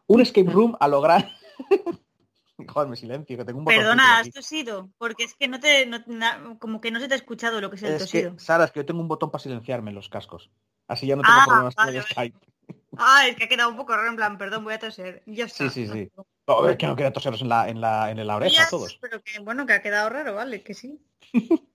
Un 0.07 0.21
escape 0.21 0.51
room 0.51 0.75
a 0.79 0.87
lo 0.87 1.01
gran... 1.01 1.27
Joderme 2.67 2.95
silencio, 2.95 3.35
que 3.37 3.45
tengo 3.45 3.59
un 3.59 3.65
botón 3.65 3.81
Perdona, 3.81 4.19
has 4.19 4.29
tosido, 4.29 4.89
porque 4.99 5.23
es 5.23 5.33
que 5.33 5.47
no 5.47 5.59
te, 5.59 5.85
no- 5.87 6.03
na- 6.07 6.57
como 6.59 6.79
que 6.79 6.91
no 6.91 6.99
se 6.99 7.07
te 7.07 7.15
ha 7.15 7.17
escuchado 7.17 7.59
lo 7.59 7.69
que 7.69 7.77
es 7.77 7.83
el 7.83 7.93
Es 7.93 8.01
tosido. 8.03 8.35
que, 8.35 8.39
Sara, 8.39 8.65
es 8.65 8.71
que 8.71 8.81
yo 8.81 8.85
tengo 8.85 9.01
un 9.01 9.07
botón 9.07 9.31
para 9.31 9.41
silenciarme 9.41 9.89
en 9.89 9.95
los 9.95 10.07
cascos. 10.07 10.51
Así 10.87 11.07
ya 11.07 11.15
no 11.15 11.23
tengo 11.23 11.33
Ah, 11.39 11.45
problemas 11.45 11.75
con 11.75 11.85
vale, 11.85 11.97
el 11.97 12.03
vale. 12.03 12.13
Skype. 12.13 12.52
Ah, 12.97 13.27
es 13.27 13.35
que 13.35 13.45
ha 13.45 13.47
quedado 13.49 13.69
un 13.69 13.77
poco 13.77 13.95
raro, 13.95 14.09
en 14.09 14.15
plan, 14.15 14.37
perdón, 14.37 14.63
voy 14.63 14.73
a 14.73 14.79
toser. 14.79 15.23
Ya 15.25 15.45
está. 15.45 15.69
Sí, 15.69 15.87
sí, 15.87 15.91
sí. 15.91 16.11
A 16.47 16.61
ver, 16.61 16.77
que 16.77 16.87
no 16.87 16.95
queda 16.95 17.11
toseros 17.11 17.41
en 17.41 17.49
la, 17.49 17.69
en 17.69 17.81
la, 17.81 18.11
en 18.11 18.25
la 18.25 18.35
oreja 18.35 18.67
todos. 18.69 18.97
Pero 19.01 19.21
que 19.21 19.39
bueno, 19.39 19.65
que 19.65 19.73
ha 19.73 19.81
quedado 19.81 20.09
raro, 20.09 20.35
vale, 20.35 20.61
que 20.61 20.73
sí. 20.73 20.99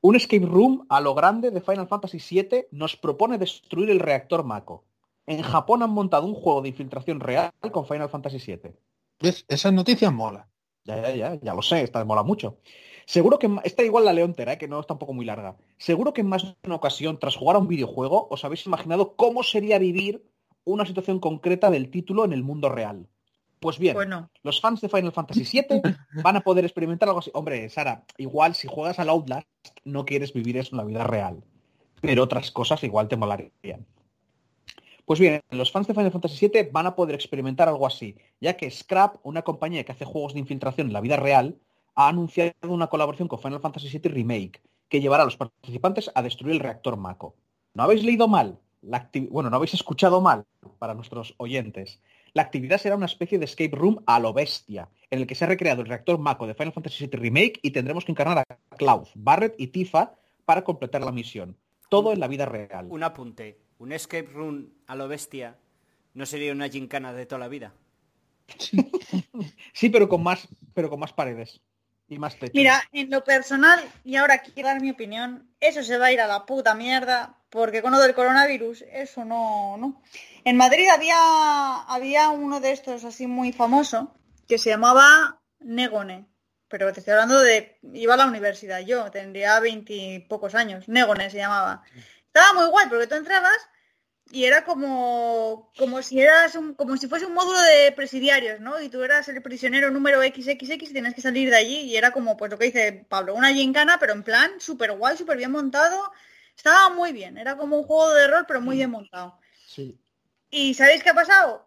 Un 0.00 0.14
escape 0.14 0.46
room 0.46 0.86
a 0.88 1.00
lo 1.00 1.14
grande 1.14 1.50
de 1.50 1.60
Final 1.60 1.88
Fantasy 1.88 2.18
VII 2.18 2.66
nos 2.70 2.96
propone 2.96 3.36
destruir 3.36 3.90
el 3.90 3.98
reactor 3.98 4.44
Mako. 4.44 4.84
En 5.26 5.42
Japón 5.42 5.82
han 5.82 5.90
montado 5.90 6.24
un 6.24 6.34
juego 6.34 6.62
de 6.62 6.68
infiltración 6.68 7.18
real 7.20 7.52
con 7.72 7.86
Final 7.86 8.08
Fantasy 8.08 8.38
VII. 8.38 8.72
¿Ves? 9.20 9.44
Esa 9.48 9.72
noticia 9.72 10.10
mola. 10.10 10.48
Ya, 10.84 11.02
ya, 11.02 11.14
ya, 11.14 11.40
ya 11.40 11.54
lo 11.54 11.62
sé, 11.62 11.82
esta 11.82 12.04
mola 12.04 12.22
mucho. 12.22 12.60
Seguro 13.08 13.38
que 13.38 13.48
esta 13.64 13.82
igual 13.82 14.04
la 14.04 14.12
leontera, 14.12 14.52
¿eh? 14.52 14.58
que 14.58 14.68
no 14.68 14.78
es 14.80 14.86
tampoco 14.86 15.14
muy 15.14 15.24
larga. 15.24 15.56
Seguro 15.78 16.12
que 16.12 16.20
en 16.20 16.26
más 16.26 16.42
de 16.42 16.54
una 16.64 16.74
ocasión, 16.74 17.18
tras 17.18 17.36
jugar 17.36 17.56
a 17.56 17.58
un 17.58 17.66
videojuego, 17.66 18.28
os 18.30 18.44
habéis 18.44 18.66
imaginado 18.66 19.16
cómo 19.16 19.42
sería 19.42 19.78
vivir 19.78 20.28
una 20.64 20.84
situación 20.84 21.18
concreta 21.18 21.70
del 21.70 21.90
título 21.90 22.26
en 22.26 22.34
el 22.34 22.42
mundo 22.42 22.68
real. 22.68 23.08
Pues 23.60 23.78
bien, 23.78 23.94
Bueno, 23.94 24.28
los 24.42 24.60
fans 24.60 24.82
de 24.82 24.90
Final 24.90 25.12
Fantasy 25.12 25.42
VII 25.50 25.80
van 26.22 26.36
a 26.36 26.42
poder 26.42 26.66
experimentar 26.66 27.08
algo 27.08 27.20
así. 27.20 27.30
Hombre, 27.32 27.70
Sara, 27.70 28.04
igual 28.18 28.54
si 28.54 28.68
juegas 28.68 28.98
al 28.98 29.08
Outlast 29.08 29.48
no 29.84 30.04
quieres 30.04 30.34
vivir 30.34 30.58
eso 30.58 30.74
en 30.74 30.76
la 30.76 30.84
vida 30.84 31.02
real, 31.02 31.42
pero 32.02 32.24
otras 32.24 32.50
cosas 32.50 32.84
igual 32.84 33.08
te 33.08 33.16
molarían. 33.16 33.86
Pues 35.06 35.18
bien, 35.18 35.40
los 35.48 35.72
fans 35.72 35.86
de 35.86 35.94
Final 35.94 36.12
Fantasy 36.12 36.46
VII 36.46 36.68
van 36.72 36.84
a 36.84 36.94
poder 36.94 37.14
experimentar 37.14 37.68
algo 37.68 37.86
así, 37.86 38.18
ya 38.38 38.58
que 38.58 38.70
Scrap, 38.70 39.16
una 39.22 39.40
compañía 39.40 39.82
que 39.84 39.92
hace 39.92 40.04
juegos 40.04 40.34
de 40.34 40.40
infiltración 40.40 40.88
en 40.88 40.92
la 40.92 41.00
vida 41.00 41.16
real, 41.16 41.58
ha 41.98 42.06
anunciado 42.06 42.54
una 42.68 42.86
colaboración 42.86 43.26
con 43.26 43.40
Final 43.40 43.60
Fantasy 43.60 43.88
VII 43.88 44.12
Remake, 44.12 44.62
que 44.88 45.00
llevará 45.00 45.24
a 45.24 45.26
los 45.26 45.36
participantes 45.36 46.08
a 46.14 46.22
destruir 46.22 46.54
el 46.54 46.60
reactor 46.60 46.96
Mako. 46.96 47.34
¿No 47.74 47.82
habéis 47.82 48.04
leído 48.04 48.28
mal? 48.28 48.60
La 48.82 49.10
bueno, 49.30 49.50
no 49.50 49.56
habéis 49.56 49.74
escuchado 49.74 50.20
mal 50.20 50.44
para 50.78 50.94
nuestros 50.94 51.34
oyentes. 51.38 52.00
La 52.34 52.42
actividad 52.42 52.78
será 52.78 52.94
una 52.94 53.06
especie 53.06 53.40
de 53.40 53.46
escape 53.46 53.74
room 53.74 54.00
a 54.06 54.20
lo 54.20 54.32
bestia, 54.32 54.88
en 55.10 55.18
el 55.18 55.26
que 55.26 55.34
se 55.34 55.44
ha 55.44 55.48
recreado 55.48 55.82
el 55.82 55.88
reactor 55.88 56.20
Mako 56.20 56.46
de 56.46 56.54
Final 56.54 56.72
Fantasy 56.72 57.04
VII 57.04 57.18
Remake 57.18 57.58
y 57.64 57.72
tendremos 57.72 58.04
que 58.04 58.12
encarnar 58.12 58.44
a 58.48 58.76
Cloud, 58.76 59.08
Barret 59.16 59.56
y 59.58 59.66
Tifa 59.66 60.14
para 60.44 60.62
completar 60.62 61.02
la 61.02 61.10
misión. 61.10 61.56
Todo 61.88 62.12
en 62.12 62.20
la 62.20 62.28
vida 62.28 62.46
real. 62.46 62.86
Un 62.90 63.02
apunte. 63.02 63.58
Un 63.80 63.90
escape 63.90 64.30
room 64.32 64.68
a 64.86 64.94
lo 64.94 65.08
bestia 65.08 65.58
no 66.14 66.26
sería 66.26 66.52
una 66.52 66.68
gincana 66.68 67.12
de 67.12 67.26
toda 67.26 67.40
la 67.40 67.48
vida. 67.48 67.74
sí, 69.72 69.88
pero 69.88 70.08
con 70.08 70.22
más, 70.22 70.46
pero 70.74 70.90
con 70.90 71.00
más 71.00 71.12
paredes 71.12 71.60
y 72.08 72.18
más 72.18 72.36
techo. 72.36 72.52
Mira, 72.54 72.82
en 72.92 73.10
lo 73.10 73.22
personal, 73.22 73.80
y 74.04 74.16
ahora 74.16 74.38
quiero 74.38 74.68
dar 74.68 74.80
mi 74.80 74.90
opinión, 74.90 75.48
eso 75.60 75.82
se 75.82 75.98
va 75.98 76.06
a 76.06 76.12
ir 76.12 76.20
a 76.20 76.26
la 76.26 76.46
puta 76.46 76.74
mierda, 76.74 77.36
porque 77.50 77.82
con 77.82 77.92
lo 77.92 78.00
del 78.00 78.14
coronavirus, 78.14 78.84
eso 78.92 79.24
no, 79.24 79.76
no. 79.76 80.02
En 80.44 80.56
Madrid 80.56 80.88
había, 80.88 81.16
había 81.82 82.30
uno 82.30 82.60
de 82.60 82.72
estos 82.72 83.04
así 83.04 83.26
muy 83.26 83.52
famoso, 83.52 84.14
que 84.46 84.58
se 84.58 84.70
llamaba 84.70 85.40
Negone. 85.60 86.26
Pero 86.68 86.92
te 86.92 87.00
estoy 87.00 87.12
hablando 87.12 87.40
de, 87.40 87.78
iba 87.94 88.14
a 88.14 88.18
la 88.18 88.26
universidad 88.26 88.80
yo, 88.80 89.10
tendría 89.10 89.58
veintipocos 89.60 90.54
años, 90.54 90.88
Negone 90.88 91.30
se 91.30 91.38
llamaba. 91.38 91.82
Estaba 92.26 92.52
muy 92.60 92.70
guay 92.70 92.88
porque 92.88 93.06
tú 93.06 93.14
entrabas 93.14 93.58
y 94.30 94.44
era 94.44 94.64
como, 94.64 95.70
como 95.78 96.02
si 96.02 96.20
eras 96.20 96.54
un, 96.54 96.74
como 96.74 96.96
si 96.96 97.08
fuese 97.08 97.26
un 97.26 97.34
módulo 97.34 97.60
de 97.60 97.92
presidiarios, 97.92 98.60
¿no? 98.60 98.80
Y 98.80 98.88
tú 98.88 99.02
eras 99.02 99.28
el 99.28 99.40
prisionero 99.42 99.90
número 99.90 100.22
XXX 100.22 100.62
y 100.62 100.92
tienes 100.92 101.14
que 101.14 101.22
salir 101.22 101.48
de 101.50 101.56
allí 101.56 101.80
y 101.80 101.96
era 101.96 102.10
como 102.10 102.36
pues 102.36 102.50
lo 102.50 102.58
que 102.58 102.66
dice 102.66 103.06
Pablo, 103.08 103.34
una 103.34 103.52
gincana, 103.52 103.98
pero 103.98 104.12
en 104.12 104.22
plan 104.22 104.50
súper 104.58 104.92
guay, 104.92 105.16
súper 105.16 105.38
bien 105.38 105.50
montado. 105.50 106.12
Estaba 106.54 106.90
muy 106.90 107.12
bien, 107.12 107.38
era 107.38 107.56
como 107.56 107.78
un 107.78 107.84
juego 107.84 108.12
de 108.12 108.26
rol, 108.26 108.44
pero 108.46 108.60
muy 108.60 108.76
bien 108.76 108.90
montado. 108.90 109.38
Sí. 109.66 109.98
¿Y 110.50 110.74
sabéis 110.74 111.02
qué 111.02 111.10
ha 111.10 111.14
pasado? 111.14 111.66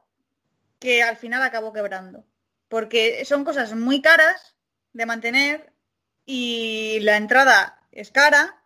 Que 0.79 1.01
al 1.01 1.17
final 1.17 1.41
acabó 1.41 1.73
quebrando. 1.73 2.25
Porque 2.67 3.25
son 3.25 3.43
cosas 3.43 3.73
muy 3.73 4.01
caras 4.01 4.55
de 4.93 5.05
mantener 5.05 5.73
y 6.25 6.99
la 7.01 7.17
entrada 7.17 7.81
es 7.91 8.11
cara 8.11 8.60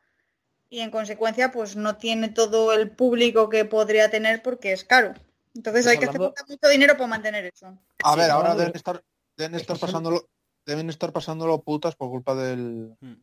y 0.70 0.80
en 0.80 0.92
consecuencia 0.92 1.52
pues 1.52 1.76
no 1.76 1.98
tiene 1.98 2.30
todo 2.30 2.74
el 2.74 2.92
público 2.92 3.50
que 3.50 3.66
podría 3.66 4.10
tener 4.10 4.42
porque 4.42 4.74
es 4.74 4.84
caro. 4.84 5.14
Entonces 5.54 5.88
hay 5.88 5.98
que 5.98 6.06
hacer 6.06 6.20
mucho 6.20 6.70
dinero 6.70 6.94
para 6.96 7.08
mantener 7.08 7.46
eso. 7.46 7.78
A 8.04 8.16
ver, 8.16 8.30
ahora 8.30 8.56
deben 8.56 8.76
estar, 8.76 9.02
deben 9.38 9.56
estar 9.56 9.80
pasándolo, 9.80 10.28
deben 10.66 10.90
estar 10.90 11.14
pasándolo 11.14 11.62
putas 11.62 11.96
por 11.96 12.10
culpa 12.10 12.36
del, 12.36 12.96
hmm. 13.00 13.14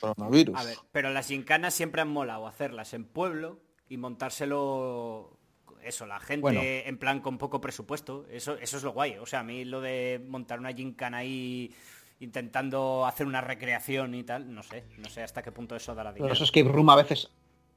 coronavirus. 0.00 0.58
A 0.58 0.64
ver, 0.64 0.78
pero 0.92 1.10
las 1.10 1.28
gincanas 1.28 1.74
siempre 1.74 2.00
han 2.00 2.08
molado 2.08 2.46
hacerlas 2.46 2.94
en 2.94 3.04
pueblo 3.04 3.60
y 3.88 3.98
montárselo 3.98 5.38
eso, 5.82 6.06
la 6.06 6.20
gente 6.20 6.88
en 6.88 6.98
plan 6.98 7.20
con 7.20 7.38
poco 7.38 7.60
presupuesto, 7.60 8.26
eso, 8.30 8.56
eso 8.58 8.76
es 8.76 8.82
lo 8.82 8.92
guay. 8.92 9.18
O 9.18 9.26
sea, 9.26 9.40
a 9.40 9.44
mí 9.44 9.64
lo 9.64 9.80
de 9.80 10.24
montar 10.26 10.58
una 10.58 10.72
gincana 10.72 11.18
ahí 11.18 11.74
intentando 12.20 13.06
hacer 13.06 13.26
una 13.26 13.40
recreación 13.40 14.14
y 14.14 14.24
tal, 14.24 14.52
no 14.52 14.62
sé, 14.62 14.84
no 14.98 15.08
sé 15.08 15.22
hasta 15.22 15.42
qué 15.42 15.52
punto 15.52 15.76
eso 15.76 15.94
dará 15.94 16.12
dinero. 16.12 16.28
Los 16.28 16.40
escape 16.40 16.68
room 16.68 16.90
a 16.90 16.96
veces 16.96 17.30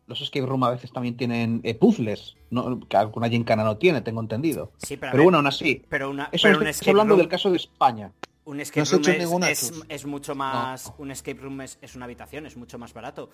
los 0.07 0.19
escape 0.19 0.45
room 0.45 0.63
a 0.63 0.71
veces 0.71 0.91
también 0.91 1.15
tienen 1.15 1.61
eh, 1.63 1.73
puzzles, 1.75 2.35
¿no? 2.49 2.79
que 2.81 2.97
alguna 2.97 3.29
gincana 3.29 3.63
no 3.63 3.77
tiene, 3.77 4.01
tengo 4.01 4.19
entendido. 4.19 4.71
Sí, 4.77 4.97
pero, 4.97 5.11
pero 5.11 5.23
bueno, 5.23 5.37
aún 5.37 5.47
así. 5.47 5.85
Pero 5.87 6.09
una, 6.09 6.27
eso 6.31 6.47
pero 6.49 6.59
un 6.59 6.89
hablando 6.89 7.15
del 7.15 7.29
caso 7.29 7.49
de 7.49 7.57
España. 7.57 8.11
Un 8.43 8.59
escape 8.59 8.89
room 8.89 9.43
es, 9.43 10.05
mucho 10.05 10.35
más. 10.35 10.91
Un 10.97 11.11
escape 11.11 11.39
room 11.39 11.61
es, 11.61 11.95
una 11.95 12.05
habitación, 12.05 12.45
es 12.45 12.57
mucho 12.57 12.77
más 12.77 12.93
barato. 12.93 13.29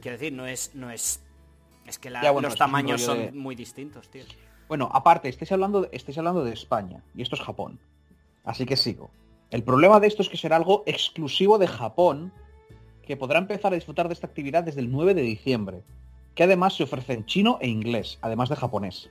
Quiero 0.00 0.16
decir, 0.16 0.32
no 0.32 0.46
es. 0.46 0.74
no 0.74 0.90
Es 0.90 1.22
es 1.86 1.98
que 1.98 2.10
los 2.10 2.56
tamaños 2.56 3.02
son 3.02 3.36
muy 3.36 3.54
distintos, 3.54 4.08
tío. 4.10 4.24
Bueno, 4.68 4.88
aparte, 4.92 5.28
estáis 5.28 5.50
hablando, 5.50 5.88
estáis 5.90 6.16
hablando 6.18 6.44
de 6.44 6.52
España 6.52 7.02
y 7.14 7.22
esto 7.22 7.34
es 7.34 7.42
Japón. 7.42 7.80
Así 8.44 8.64
que 8.64 8.76
sigo. 8.76 9.10
El 9.50 9.64
problema 9.64 9.98
de 9.98 10.06
esto 10.06 10.22
es 10.22 10.28
que 10.28 10.36
será 10.36 10.54
algo 10.56 10.84
exclusivo 10.86 11.58
de 11.58 11.66
Japón, 11.66 12.32
que 13.02 13.16
podrá 13.16 13.40
empezar 13.40 13.72
a 13.72 13.74
disfrutar 13.74 14.06
de 14.06 14.14
esta 14.14 14.28
actividad 14.28 14.62
desde 14.62 14.80
el 14.80 14.92
9 14.92 15.14
de 15.14 15.22
diciembre, 15.22 15.82
que 16.36 16.44
además 16.44 16.74
se 16.74 16.84
ofrece 16.84 17.14
en 17.14 17.26
chino 17.26 17.58
e 17.60 17.66
inglés, 17.66 18.18
además 18.22 18.48
de 18.48 18.54
japonés. 18.54 19.10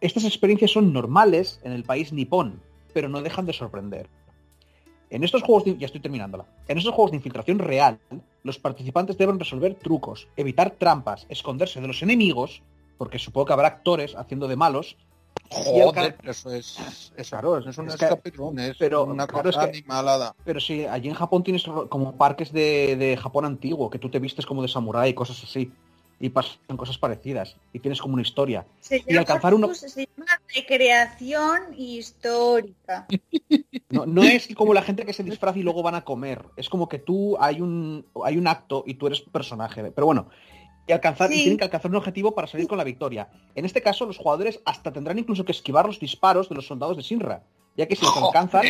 Estas 0.00 0.24
experiencias 0.24 0.70
son 0.70 0.94
normales 0.94 1.60
en 1.64 1.72
el 1.72 1.84
país 1.84 2.14
nipón, 2.14 2.62
pero 2.94 3.10
no 3.10 3.20
dejan 3.20 3.44
de 3.44 3.52
sorprender. 3.52 4.08
En 5.10 5.22
estos 5.22 5.42
juegos, 5.42 5.66
de, 5.66 5.76
ya 5.76 5.86
estoy 5.86 6.00
terminándola, 6.00 6.46
en 6.66 6.78
estos 6.78 6.94
juegos 6.94 7.10
de 7.10 7.18
infiltración 7.18 7.58
real, 7.58 7.98
los 8.44 8.58
participantes 8.58 9.18
deben 9.18 9.38
resolver 9.38 9.74
trucos, 9.74 10.28
evitar 10.36 10.70
trampas, 10.70 11.26
esconderse 11.28 11.82
de 11.82 11.88
los 11.88 12.02
enemigos, 12.02 12.62
porque 12.96 13.18
supongo 13.18 13.46
que 13.46 13.52
habrá 13.52 13.68
actores 13.68 14.14
haciendo 14.16 14.48
de 14.48 14.56
malos, 14.56 14.96
Joder, 15.50 16.16
eso 16.24 16.52
es, 16.52 17.12
es, 17.16 17.28
claro, 17.30 17.58
es 17.58 17.78
un 17.78 17.88
escape 17.88 18.30
room, 18.30 18.58
es 18.58 18.76
pero, 18.76 19.04
una 19.04 19.26
cosa 19.26 19.62
animalada. 19.62 20.34
Pero 20.44 20.60
sí, 20.60 20.84
allí 20.84 21.08
en 21.08 21.14
Japón 21.14 21.42
tienes 21.42 21.64
como 21.88 22.16
parques 22.16 22.52
de, 22.52 22.96
de, 22.96 23.16
Japón 23.16 23.46
antiguo, 23.46 23.88
que 23.88 23.98
tú 23.98 24.10
te 24.10 24.18
vistes 24.18 24.44
como 24.44 24.62
de 24.62 24.68
samurái 24.68 25.10
y 25.10 25.14
cosas 25.14 25.42
así. 25.42 25.72
Y 26.20 26.30
pasan 26.30 26.76
cosas 26.76 26.98
parecidas. 26.98 27.56
Y 27.72 27.78
tienes 27.78 28.00
como 28.00 28.14
una 28.14 28.22
historia. 28.22 28.66
y 28.90 29.16
alcanzar 29.16 29.54
uno... 29.54 29.72
Se 29.72 30.08
llama 30.16 30.26
recreación 30.54 31.74
histórica. 31.76 33.06
No, 33.90 34.04
no 34.04 34.22
es 34.22 34.54
como 34.54 34.74
la 34.74 34.82
gente 34.82 35.06
que 35.06 35.14
se 35.14 35.22
disfraza 35.22 35.58
y 35.58 35.62
luego 35.62 35.82
van 35.82 35.94
a 35.94 36.04
comer. 36.04 36.44
Es 36.58 36.68
como 36.68 36.90
que 36.90 36.98
tú 36.98 37.38
hay 37.40 37.62
un, 37.62 38.04
hay 38.22 38.36
un 38.36 38.46
acto 38.46 38.84
y 38.86 38.94
tú 38.94 39.06
eres 39.06 39.22
personaje. 39.22 39.82
Pero 39.82 40.04
bueno, 40.04 40.28
y 40.88 40.92
alcanzar 40.92 41.30
y 41.30 41.36
tienen 41.36 41.58
que 41.58 41.64
alcanzar 41.64 41.90
un 41.90 41.98
objetivo 41.98 42.34
para 42.34 42.48
salir 42.48 42.66
con 42.66 42.78
la 42.78 42.84
victoria. 42.84 43.28
En 43.54 43.64
este 43.66 43.82
caso, 43.82 44.06
los 44.06 44.16
jugadores 44.16 44.60
hasta 44.64 44.90
tendrán 44.90 45.18
incluso 45.18 45.44
que 45.44 45.52
esquivar 45.52 45.86
los 45.86 46.00
disparos 46.00 46.48
de 46.48 46.54
los 46.54 46.66
soldados 46.66 46.96
de 46.96 47.02
Sinra, 47.02 47.42
ya 47.76 47.86
que 47.86 47.94
si 47.94 48.04
los 48.04 48.16
alcanzan, 48.16 48.64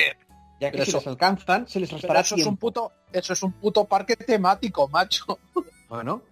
ya 0.61 0.73
que 0.73 0.85
si 0.85 0.93
los 0.93 1.07
alcanzan, 1.07 1.69
se 1.69 1.79
les 1.79 1.91
restará 1.93 2.21
eso 2.21 2.35
Es 2.35 2.47
un 2.47 2.57
puto, 2.57 2.93
eso 3.13 3.33
es 3.33 3.43
un 3.43 3.53
puto 3.53 3.85
parque 3.85 4.17
temático, 4.17 4.89
macho. 4.89 5.39
Bueno, 5.89 6.23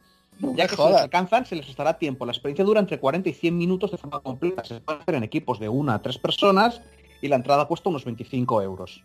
ya 0.40 0.66
que 0.66 0.76
si 0.76 0.82
los 0.82 1.00
alcanzan, 1.00 1.46
se 1.46 1.54
les 1.54 1.66
restará 1.66 1.96
tiempo. 1.96 2.26
La 2.26 2.32
experiencia 2.32 2.64
dura 2.64 2.80
entre 2.80 2.98
40 2.98 3.28
y 3.28 3.32
100 3.32 3.56
minutos 3.56 3.92
de 3.92 3.96
forma 3.96 4.20
completa. 4.20 4.64
Se 4.64 4.80
puede 4.80 4.98
hacer 4.98 5.14
en 5.14 5.22
equipos 5.22 5.60
de 5.60 5.68
una 5.68 5.94
a 5.94 6.02
tres 6.02 6.18
personas 6.18 6.82
y 7.22 7.28
la 7.28 7.36
entrada 7.36 7.66
cuesta 7.66 7.88
unos 7.88 8.04
25 8.04 8.60
euros. 8.60 9.04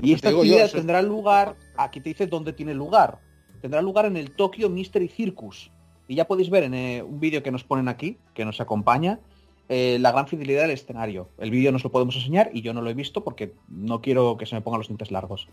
Y 0.00 0.14
esta 0.14 0.30
actividad 0.30 0.70
tendrá 0.70 1.02
lugar, 1.02 1.56
aquí 1.76 2.00
te 2.00 2.08
dice 2.08 2.26
dónde 2.26 2.52
tiene 2.52 2.74
lugar. 2.74 3.20
Tendrá 3.60 3.80
lugar 3.82 4.06
en 4.06 4.16
el 4.16 4.34
Tokyo 4.34 4.68
Mystery 4.68 5.06
Circus, 5.06 5.70
y 6.08 6.14
ya 6.14 6.26
podéis 6.26 6.50
ver 6.50 6.64
en 6.64 6.74
eh, 6.74 7.02
un 7.02 7.20
vídeo 7.20 7.42
que 7.42 7.50
nos 7.50 7.64
ponen 7.64 7.88
aquí, 7.88 8.18
que 8.34 8.44
nos 8.44 8.60
acompaña, 8.60 9.20
eh, 9.68 9.98
la 10.00 10.12
gran 10.12 10.26
fidelidad 10.26 10.62
del 10.62 10.72
escenario. 10.72 11.28
El 11.38 11.50
vídeo 11.50 11.72
nos 11.72 11.84
lo 11.84 11.90
podemos 11.90 12.16
enseñar 12.16 12.50
y 12.52 12.62
yo 12.62 12.74
no 12.74 12.82
lo 12.82 12.90
he 12.90 12.94
visto 12.94 13.24
porque 13.24 13.54
no 13.68 14.00
quiero 14.00 14.36
que 14.36 14.46
se 14.46 14.54
me 14.54 14.60
pongan 14.60 14.80
los 14.80 14.88
dientes 14.88 15.10
largos. 15.10 15.48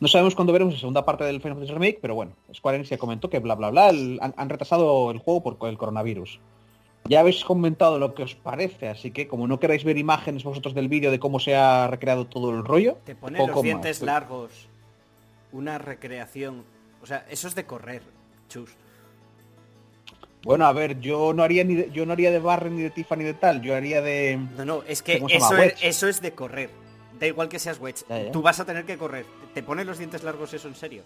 No 0.00 0.08
sabemos 0.08 0.34
cuándo 0.34 0.52
veremos 0.52 0.74
la 0.74 0.80
segunda 0.80 1.04
parte 1.04 1.24
del 1.24 1.40
Final 1.40 1.58
Fantasy 1.58 1.72
Remake, 1.74 1.98
pero 2.00 2.14
bueno, 2.14 2.32
Square 2.52 2.76
Enix 2.76 2.90
ya 2.90 2.98
comentó 2.98 3.30
que 3.30 3.38
bla 3.38 3.54
bla 3.54 3.70
bla, 3.70 3.88
han, 3.88 4.48
retrasado 4.48 5.10
el 5.10 5.18
juego 5.18 5.42
por 5.42 5.68
el 5.68 5.78
coronavirus. 5.78 6.40
Ya 7.04 7.20
habéis 7.20 7.44
comentado 7.44 7.98
lo 7.98 8.14
que 8.14 8.22
os 8.22 8.34
parece, 8.34 8.88
así 8.88 9.10
que 9.10 9.26
como 9.26 9.46
no 9.46 9.58
queráis 9.60 9.84
ver 9.84 9.98
imágenes 9.98 10.44
vosotros 10.44 10.74
del 10.74 10.88
vídeo 10.88 11.10
de 11.10 11.18
cómo 11.18 11.40
se 11.40 11.54
ha 11.54 11.88
recreado 11.88 12.26
todo 12.26 12.50
el 12.50 12.64
rollo, 12.64 12.98
te 13.04 13.14
pone 13.14 13.38
los 13.44 13.62
dientes 13.62 14.02
largos, 14.02 14.68
una 15.52 15.78
recreación, 15.78 16.64
o 17.02 17.06
sea, 17.06 17.26
eso 17.28 17.48
es 17.48 17.54
de 17.54 17.66
correr, 17.66 18.02
chus. 18.48 18.70
Bueno, 20.44 20.66
a 20.66 20.72
ver, 20.72 21.00
yo 21.00 21.32
no 21.32 21.42
haría 21.42 21.62
ni 21.62 21.74
de, 21.74 21.90
yo 21.92 22.04
no 22.04 22.12
haría 22.12 22.30
de 22.30 22.40
barre 22.40 22.70
ni 22.70 22.82
de 22.82 22.90
Tifa 22.90 23.14
ni 23.14 23.24
de 23.24 23.34
tal, 23.34 23.62
yo 23.62 23.76
haría 23.76 24.02
de. 24.02 24.40
No, 24.56 24.64
no, 24.64 24.82
es 24.82 25.02
que 25.02 25.22
eso 25.28 25.56
es, 25.56 25.74
eso 25.82 26.08
es 26.08 26.20
de 26.20 26.32
correr. 26.32 26.70
Da 27.18 27.26
igual 27.26 27.48
que 27.48 27.60
seas 27.60 27.80
Wedge. 27.80 28.04
Tú 28.32 28.42
vas 28.42 28.58
a 28.58 28.64
tener 28.64 28.84
que 28.84 28.98
correr. 28.98 29.24
¿Te 29.54 29.62
pones 29.62 29.86
los 29.86 29.98
dientes 29.98 30.24
largos 30.24 30.52
eso 30.54 30.66
en 30.66 30.74
serio? 30.74 31.04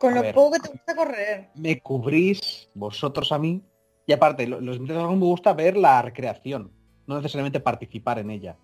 Con 0.00 0.14
lo 0.14 0.22
poco 0.32 0.52
que 0.52 0.60
te 0.60 0.68
gusta 0.70 0.96
correr. 0.96 1.48
Me 1.54 1.80
cubrís 1.80 2.68
vosotros 2.74 3.30
a 3.30 3.38
mí. 3.38 3.62
Y 4.06 4.12
aparte, 4.12 4.46
los 4.46 4.62
dientes 4.62 4.96
largos 4.96 5.16
me 5.16 5.26
gusta 5.26 5.52
ver 5.52 5.76
la 5.76 6.00
recreación, 6.02 6.72
no 7.06 7.16
necesariamente 7.16 7.60
participar 7.60 8.18
en 8.18 8.30
ella. 8.30 8.56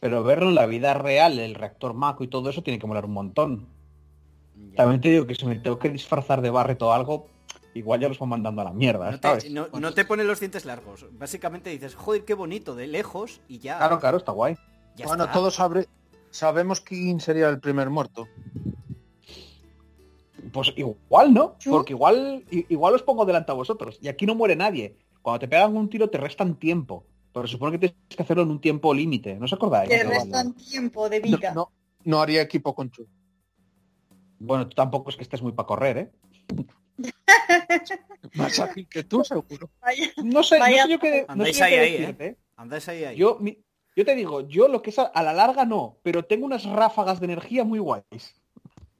Pero 0.00 0.22
verlo 0.22 0.48
en 0.48 0.54
la 0.54 0.66
vida 0.66 0.94
real, 0.94 1.38
el 1.38 1.54
reactor 1.54 1.94
Mako 1.94 2.24
y 2.24 2.28
todo 2.28 2.50
eso 2.50 2.62
tiene 2.62 2.78
que 2.78 2.86
molar 2.86 3.06
un 3.06 3.12
montón. 3.12 3.68
También 4.76 5.00
te 5.00 5.08
digo 5.08 5.26
que 5.26 5.34
si 5.34 5.46
me 5.46 5.56
tengo 5.56 5.78
que 5.78 5.88
disfrazar 5.88 6.42
de 6.42 6.50
Barret 6.50 6.82
o 6.82 6.92
algo, 6.92 7.28
igual 7.74 8.00
ya 8.00 8.08
los 8.08 8.18
van 8.18 8.30
mandando 8.30 8.62
a 8.62 8.64
la 8.64 8.72
mierda. 8.72 9.18
No 9.78 9.92
te, 9.92 10.04
ponen 10.04 10.26
los 10.26 10.40
dientes 10.40 10.64
largos. 10.64 11.06
Básicamente 11.12 11.70
dices, 11.70 11.94
joder, 11.94 12.24
qué 12.24 12.34
bonito, 12.34 12.74
de 12.74 12.86
lejos 12.86 13.40
y 13.48 13.58
ya. 13.58 13.78
Claro, 13.78 14.00
claro, 14.00 14.16
está 14.18 14.32
guay. 14.32 14.56
bueno, 15.04 15.30
todos 15.30 15.58
sabemos 16.30 16.80
quién 16.80 17.20
sería 17.20 17.48
el 17.48 17.60
primer 17.60 17.90
muerto. 17.90 18.28
Pues 20.52 20.72
igual, 20.76 21.32
¿no? 21.32 21.56
Porque 21.68 21.92
igual, 21.92 22.44
igual 22.50 22.94
os 22.94 23.02
pongo 23.02 23.24
delante 23.24 23.52
a 23.52 23.54
vosotros. 23.54 23.98
Y 24.00 24.08
aquí 24.08 24.26
no 24.26 24.34
muere 24.34 24.56
nadie. 24.56 24.96
Cuando 25.22 25.40
te 25.40 25.48
pegan 25.48 25.76
un 25.76 25.88
tiro 25.88 26.08
te 26.08 26.18
restan 26.18 26.56
tiempo. 26.56 27.04
Pero 27.32 27.46
supone 27.46 27.72
que 27.72 27.78
tienes 27.88 27.96
que 28.08 28.22
hacerlo 28.22 28.42
en 28.42 28.50
un 28.50 28.60
tiempo 28.60 28.92
límite. 28.92 29.36
¿No 29.36 29.44
os 29.44 29.52
acordáis? 29.52 29.88
Te 29.88 30.02
No, 30.02 30.10
restan 30.10 30.54
tiempo 30.54 31.08
de 31.08 31.20
No, 31.20 31.36
vida. 31.36 31.54
no, 31.54 31.70
no 32.04 32.20
haría 32.20 32.42
equipo 32.42 32.74
con 32.74 32.90
Chu. 32.90 33.06
Bueno, 34.40 34.66
tú 34.66 34.74
tampoco 34.74 35.10
es 35.10 35.16
que 35.16 35.22
estés 35.22 35.42
muy 35.42 35.52
para 35.52 35.66
correr, 35.66 35.98
¿eh? 35.98 36.12
Más 38.34 38.58
ágil 38.60 38.88
que 38.88 39.04
tú, 39.04 39.24
seguro. 39.24 39.70
Vaya. 39.80 40.10
No 40.24 40.42
sé, 40.42 40.58
no 40.58 40.64
sé 40.66 40.88
yo 40.88 40.98
qué, 40.98 41.26
no 41.34 41.44
sé 41.44 41.52
Andáis 41.54 41.58
yo 41.58 41.64
ahí, 41.64 41.70
qué 41.72 41.80
ahí, 41.80 41.92
decirte, 41.98 42.26
¿eh? 42.26 42.36
Andáis 42.56 42.88
ahí, 42.88 43.04
ahí. 43.04 43.16
Yo, 43.16 43.36
mi- 43.40 43.58
yo 43.96 44.04
te 44.04 44.14
digo, 44.14 44.42
yo 44.48 44.68
lo 44.68 44.82
que 44.82 44.90
es 44.90 44.98
a, 44.98 45.04
a 45.04 45.22
la 45.22 45.32
larga 45.32 45.64
no, 45.64 45.98
pero 46.02 46.24
tengo 46.24 46.46
unas 46.46 46.64
ráfagas 46.64 47.18
de 47.20 47.26
energía 47.26 47.64
muy 47.64 47.78
guays. 47.78 48.34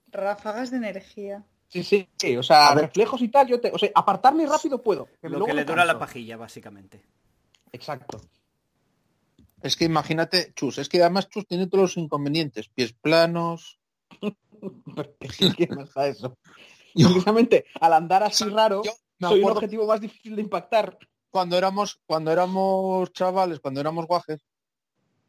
Ráfagas 0.09 0.71
de 0.71 0.79
energía. 0.79 1.45
Sí, 1.69 1.85
sí, 1.85 2.09
sí, 2.19 2.37
o 2.37 2.43
sea, 2.43 2.69
A 2.69 2.75
ver. 2.75 2.87
reflejos 2.87 3.23
y 3.23 3.29
tal, 3.29 3.47
yo 3.47 3.61
te, 3.61 3.71
o 3.73 3.79
sea, 3.79 3.91
apartarme 3.95 4.45
rápido 4.47 4.83
puedo. 4.83 5.09
que 5.21 5.29
Lo 5.29 5.45
que 5.45 5.55
le 5.55 5.65
dura 5.65 5.85
la 5.85 5.99
pajilla, 5.99 6.37
básicamente. 6.37 7.01
Exacto. 7.73 8.21
Es 9.63 9.77
que 9.77 9.85
imagínate, 9.85 10.53
Chus, 10.55 10.79
es 10.79 10.89
que 10.89 11.01
además 11.01 11.29
Chus 11.29 11.47
tiene 11.47 11.67
todos 11.69 11.83
los 11.83 11.97
inconvenientes. 11.97 12.69
Pies 12.69 12.93
planos. 12.95 13.79
Pero 14.19 15.15
¿Quién 15.57 15.71
nos 15.71 15.95
da 15.95 16.09
eso? 16.09 16.37
Y 16.95 17.05
precisamente 17.05 17.65
al 17.81 17.93
andar 17.93 18.23
así 18.23 18.45
raro, 18.45 18.83
Yo 18.85 18.93
soy 19.29 19.43
un 19.43 19.51
objetivo 19.51 19.87
más 19.87 20.01
difícil 20.01 20.37
de 20.37 20.43
impactar. 20.43 20.99
cuando 21.31 21.57
éramos, 21.57 22.01
cuando 22.07 22.33
éramos 22.33 23.13
chavales, 23.13 23.61
cuando 23.61 23.81
éramos 23.81 24.07
guajes, 24.07 24.41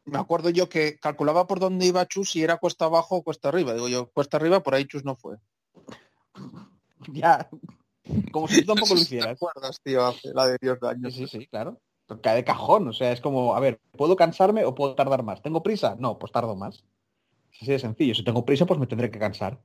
me 0.04 0.18
acuerdo 0.18 0.50
yo 0.50 0.68
que 0.68 0.98
calculaba 0.98 1.46
por 1.46 1.60
dónde 1.60 1.86
iba 1.86 2.06
Chus 2.08 2.30
si 2.32 2.42
era 2.42 2.56
cuesta 2.58 2.86
abajo 2.86 3.16
o 3.16 3.22
cuesta 3.22 3.48
arriba. 3.50 3.72
Digo 3.74 3.88
yo, 3.88 4.10
cuesta 4.10 4.36
arriba, 4.36 4.60
por 4.62 4.74
ahí 4.74 4.84
Chus 4.86 5.04
no 5.04 5.14
fue. 5.16 5.36
Ya. 7.12 7.48
Como 8.32 8.48
si 8.48 8.60
tú 8.64 8.74
tampoco 8.74 8.94
lo 8.94 9.00
¿Te 9.00 9.02
hicieras. 9.02 9.36
acuerdas, 9.36 9.80
tío? 9.82 10.04
Hace 10.06 10.32
la 10.34 10.46
de 10.48 10.56
Dios 10.60 10.78
de 10.80 10.88
Sí, 10.88 10.94
años. 10.94 11.14
sí, 11.14 11.26
sí, 11.26 11.46
claro. 11.46 11.80
Cae 12.20 12.36
de 12.36 12.44
cajón, 12.44 12.88
o 12.88 12.92
sea, 12.92 13.12
es 13.12 13.20
como, 13.20 13.54
a 13.54 13.60
ver, 13.60 13.80
¿puedo 13.96 14.16
cansarme 14.16 14.64
o 14.64 14.74
puedo 14.74 14.94
tardar 14.94 15.22
más? 15.22 15.40
¿Tengo 15.40 15.62
prisa? 15.62 15.96
No, 15.98 16.18
pues 16.18 16.30
tardo 16.32 16.54
más. 16.56 16.84
Es 17.52 17.62
así 17.62 17.70
de 17.72 17.78
sencillo. 17.78 18.14
Si 18.14 18.22
tengo 18.24 18.44
prisa, 18.44 18.66
pues 18.66 18.78
me 18.78 18.86
tendré 18.86 19.10
que 19.10 19.18
cansar. 19.18 19.60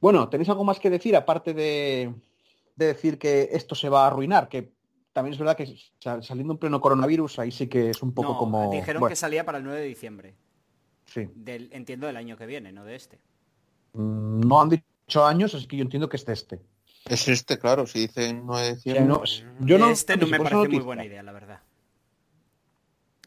Bueno, 0.00 0.28
¿tenéis 0.28 0.48
algo 0.48 0.64
más 0.64 0.78
que 0.80 0.90
decir 0.90 1.14
aparte 1.16 1.52
de, 1.54 2.14
de 2.76 2.86
decir 2.86 3.18
que 3.18 3.50
esto 3.52 3.74
se 3.74 3.88
va 3.88 4.04
a 4.04 4.06
arruinar? 4.08 4.48
Que 4.48 4.72
también 5.12 5.34
es 5.34 5.38
verdad 5.38 5.56
que 5.56 5.76
sal- 6.00 6.22
saliendo 6.22 6.54
en 6.54 6.58
pleno 6.58 6.80
coronavirus, 6.80 7.38
ahí 7.40 7.50
sí 7.50 7.66
que 7.68 7.90
es 7.90 8.02
un 8.02 8.12
poco 8.14 8.32
No, 8.32 8.38
como... 8.38 8.70
dijeron 8.70 9.00
bueno, 9.00 9.10
que 9.12 9.16
salía 9.16 9.44
para 9.44 9.58
el 9.58 9.64
9 9.64 9.80
de 9.80 9.86
diciembre. 9.86 10.34
sí. 11.06 11.28
Del, 11.34 11.68
entiendo 11.72 12.06
del 12.06 12.16
año 12.16 12.36
que 12.36 12.46
viene, 12.46 12.72
no 12.72 12.84
de 12.84 12.94
este. 12.96 13.18
Mm, 13.92 14.40
No 14.40 14.60
han 14.62 14.68
dicho 14.70 15.24
años, 15.26 15.54
así 15.54 15.66
que 15.66 15.76
yo 15.76 15.82
entiendo 15.82 16.08
que 16.08 16.16
es 16.16 16.24
de 16.24 16.32
este. 16.32 16.60
Es 17.06 17.28
este, 17.28 17.58
claro, 17.58 17.86
si 17.86 18.00
dicen 18.00 18.42
9 18.46 18.72
O 18.72 18.76
sea, 18.80 19.00
no, 19.04 19.24
es- 19.24 19.44
yo 19.60 19.74
De 19.76 19.80
no, 19.80 19.90
este 19.90 20.16
no 20.16 20.26
me 20.26 20.38
parece 20.38 20.54
muy 20.56 20.64
noticia. 20.66 20.84
buena 20.84 21.04
idea, 21.04 21.22
la 21.22 21.32
verdad. 21.32 21.60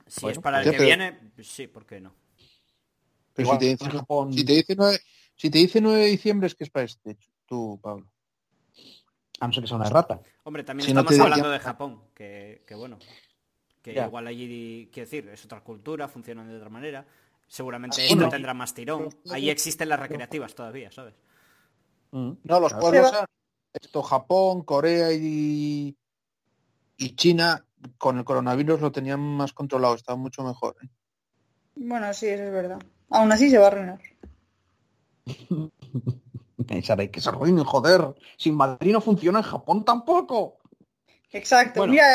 Si 0.07 0.21
Bueno, 0.21 0.31
es 0.37 0.43
para 0.43 0.59
el 0.59 0.65
ya, 0.65 0.71
que 0.71 0.77
pero- 0.77 0.87
viene, 0.87 1.19
sí, 1.41 1.67
¿por 1.67 1.85
qué 1.85 1.99
no? 1.99 2.13
Pero 3.33 3.47
Igual 3.47 3.59
si 3.59 3.65
te, 3.65 3.71
dicen, 3.71 3.89
Japón- 3.89 4.33
si, 4.33 4.45
te 4.45 4.53
dice 4.53 4.75
9, 4.77 4.99
si 5.35 5.49
te 5.49 5.57
dice 5.59 5.81
9 5.81 5.99
de 5.99 6.05
diciembre 6.07 6.47
es 6.47 6.55
que 6.55 6.63
es 6.63 6.69
para 6.69 6.85
este, 6.85 7.17
tú, 7.45 7.79
Pablo. 7.81 8.07
A 9.39 9.47
no 9.47 9.53
ser 9.53 9.63
que 9.63 9.67
sea 9.67 9.77
una 9.77 9.89
rata. 9.89 10.21
Hombre, 10.43 10.63
también 10.63 10.87
Si 10.87 10.93
no 10.93 11.01
estamos 11.01 11.17
te- 11.17 11.21
hablando 11.23 11.49
de 11.49 11.59
Japón, 11.59 12.01
que, 12.13 12.63
que 12.67 12.75
bueno, 12.75 12.97
que 13.81 13.93
Ya. 13.93 14.05
igual 14.07 14.27
allí, 14.27 14.89
quiero 14.93 15.05
decir, 15.09 15.27
es 15.29 15.43
otra 15.45 15.61
cultura, 15.61 16.07
funcionan 16.07 16.47
de 16.47 16.57
otra 16.57 16.69
manera. 16.69 17.05
Seguramente 17.47 18.03
esto 18.05 18.15
no. 18.15 18.29
tendrá 18.29 18.53
más 18.53 18.73
tirón. 18.73 19.09
Ahí 19.29 19.49
existen 19.49 19.89
las 19.89 19.99
recreativas 19.99 20.55
todavía, 20.55 20.91
¿sabes? 20.91 21.13
Mm. 22.11 22.31
No, 22.43 22.59
los 22.59 22.71
Claro. 22.73 22.81
pueblos 22.81 23.11
esto 23.73 24.01
Japón, 24.03 24.63
Corea 24.63 25.11
y, 25.11 25.97
y 26.97 27.15
China 27.15 27.65
con 27.97 28.17
el 28.19 28.23
coronavirus 28.23 28.79
lo 28.81 28.91
tenían 28.91 29.19
más 29.19 29.51
controlado, 29.51 29.95
estaba 29.95 30.15
mucho 30.15 30.43
mejor. 30.43 30.75
¿eh? 30.83 30.87
Bueno, 31.75 32.13
sí, 32.13 32.27
eso 32.27 32.43
es 32.43 32.51
verdad. 32.51 32.79
Aún 33.09 33.31
así 33.31 33.49
se 33.49 33.57
va 33.57 33.65
a 33.65 33.67
arruinar. 33.67 33.99
Pensaré 36.67 37.11
que 37.11 37.21
se 37.21 37.29
arruinen, 37.29 37.63
joder. 37.63 38.13
Sin 38.37 38.55
Madrid 38.55 38.91
no 38.93 39.01
funciona 39.01 39.39
en 39.39 39.45
Japón 39.45 39.83
tampoco. 39.83 40.59
Exacto. 41.31 41.79
Bueno. 41.79 41.93
Mira, 41.93 42.05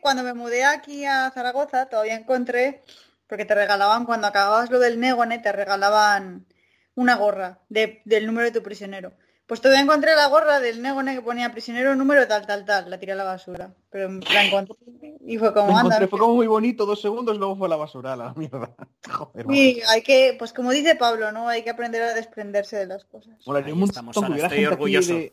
cuando 0.00 0.22
me 0.22 0.34
mudé 0.34 0.64
aquí 0.64 1.04
a 1.04 1.30
Zaragoza, 1.30 1.86
todavía 1.86 2.16
encontré, 2.16 2.82
porque 3.28 3.44
te 3.44 3.54
regalaban, 3.54 4.04
cuando 4.04 4.26
acababas 4.26 4.70
lo 4.70 4.78
del 4.80 4.98
Negone, 4.98 5.38
te 5.38 5.52
regalaban 5.52 6.46
una 6.94 7.16
gorra 7.16 7.60
de- 7.68 8.02
del 8.04 8.26
número 8.26 8.46
de 8.46 8.52
tu 8.52 8.62
prisionero. 8.62 9.12
Pues 9.46 9.60
todavía 9.60 9.82
encontré 9.82 10.16
la 10.16 10.26
gorra 10.26 10.58
del 10.58 10.82
Negone 10.82 11.14
que 11.14 11.22
ponía 11.22 11.52
prisionero 11.52 11.94
número 11.94 12.26
tal, 12.26 12.44
tal, 12.46 12.64
tal. 12.64 12.90
La 12.90 12.98
tiré 12.98 13.12
a 13.12 13.14
la 13.14 13.22
basura. 13.22 13.72
Pero 13.90 14.08
la 14.32 14.44
encontré 14.44 14.74
y 15.20 15.38
fue 15.38 15.54
como, 15.54 15.68
anda. 15.68 15.82
encontré, 15.82 16.08
fue 16.08 16.18
como 16.18 16.34
muy 16.34 16.48
bonito, 16.48 16.84
dos 16.84 17.00
segundos, 17.00 17.38
luego 17.38 17.54
fue 17.54 17.68
a 17.68 17.70
la 17.70 17.76
basura, 17.76 18.14
a 18.14 18.16
la 18.16 18.34
mierda. 18.34 18.74
Joder, 19.08 19.46
Y 19.50 19.82
hay 19.88 20.02
que, 20.02 20.34
pues 20.36 20.52
como 20.52 20.72
dice 20.72 20.96
Pablo, 20.96 21.30
¿no? 21.30 21.48
Hay 21.48 21.62
que 21.62 21.70
aprender 21.70 22.02
a 22.02 22.14
desprenderse 22.14 22.76
de 22.76 22.86
las 22.86 23.04
cosas. 23.04 23.34
Molaría 23.46 23.72
un 23.72 23.80
montón 23.80 24.04
que 24.12 24.32
hubiera 24.32 24.48
gente 24.48 24.66
aquí 24.66 24.66
orgulloso. 24.66 25.12
de... 25.14 25.32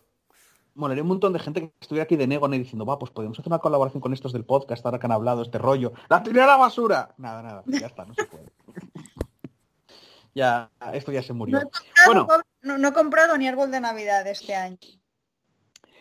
Molaría 0.76 1.04
un 1.04 1.10
montón 1.10 1.34
de 1.34 1.40
gente 1.40 1.62
que 1.62 1.72
estuviera 1.82 2.04
aquí 2.04 2.16
de 2.16 2.28
Negone 2.28 2.58
diciendo, 2.58 2.86
va, 2.86 3.00
pues 3.00 3.12
podemos 3.12 3.38
hacer 3.40 3.52
una 3.52 3.60
colaboración 3.60 4.02
con 4.02 4.14
estos 4.14 4.34
del 4.34 4.46
podcast, 4.46 4.86
ahora 4.86 5.00
que 5.00 5.06
han 5.06 5.12
hablado, 5.12 5.42
este 5.42 5.58
rollo. 5.58 5.94
¡La 6.10 6.22
tiré 6.22 6.42
a 6.42 6.48
la 6.48 6.58
basura! 6.58 7.14
Nada, 7.18 7.42
nada, 7.44 7.64
ya 7.66 7.88
está, 7.88 8.06
no 8.06 8.14
se 8.14 8.26
puede. 8.26 8.46
ya, 10.34 10.70
esto 10.94 11.12
ya 11.12 11.22
se 11.22 11.30
No 11.34 11.36
murió. 11.40 11.58
he 11.60 11.62
comprado, 11.62 12.26
Bueno. 12.26 12.44
No, 12.62 12.78
no 12.78 12.88
he 12.88 12.94
comprado 12.94 13.38
ni 13.38 13.48
árbol 13.48 13.72
de 13.72 13.80
Navidad 13.82 14.26
este 14.28 14.56
año. 14.56 14.78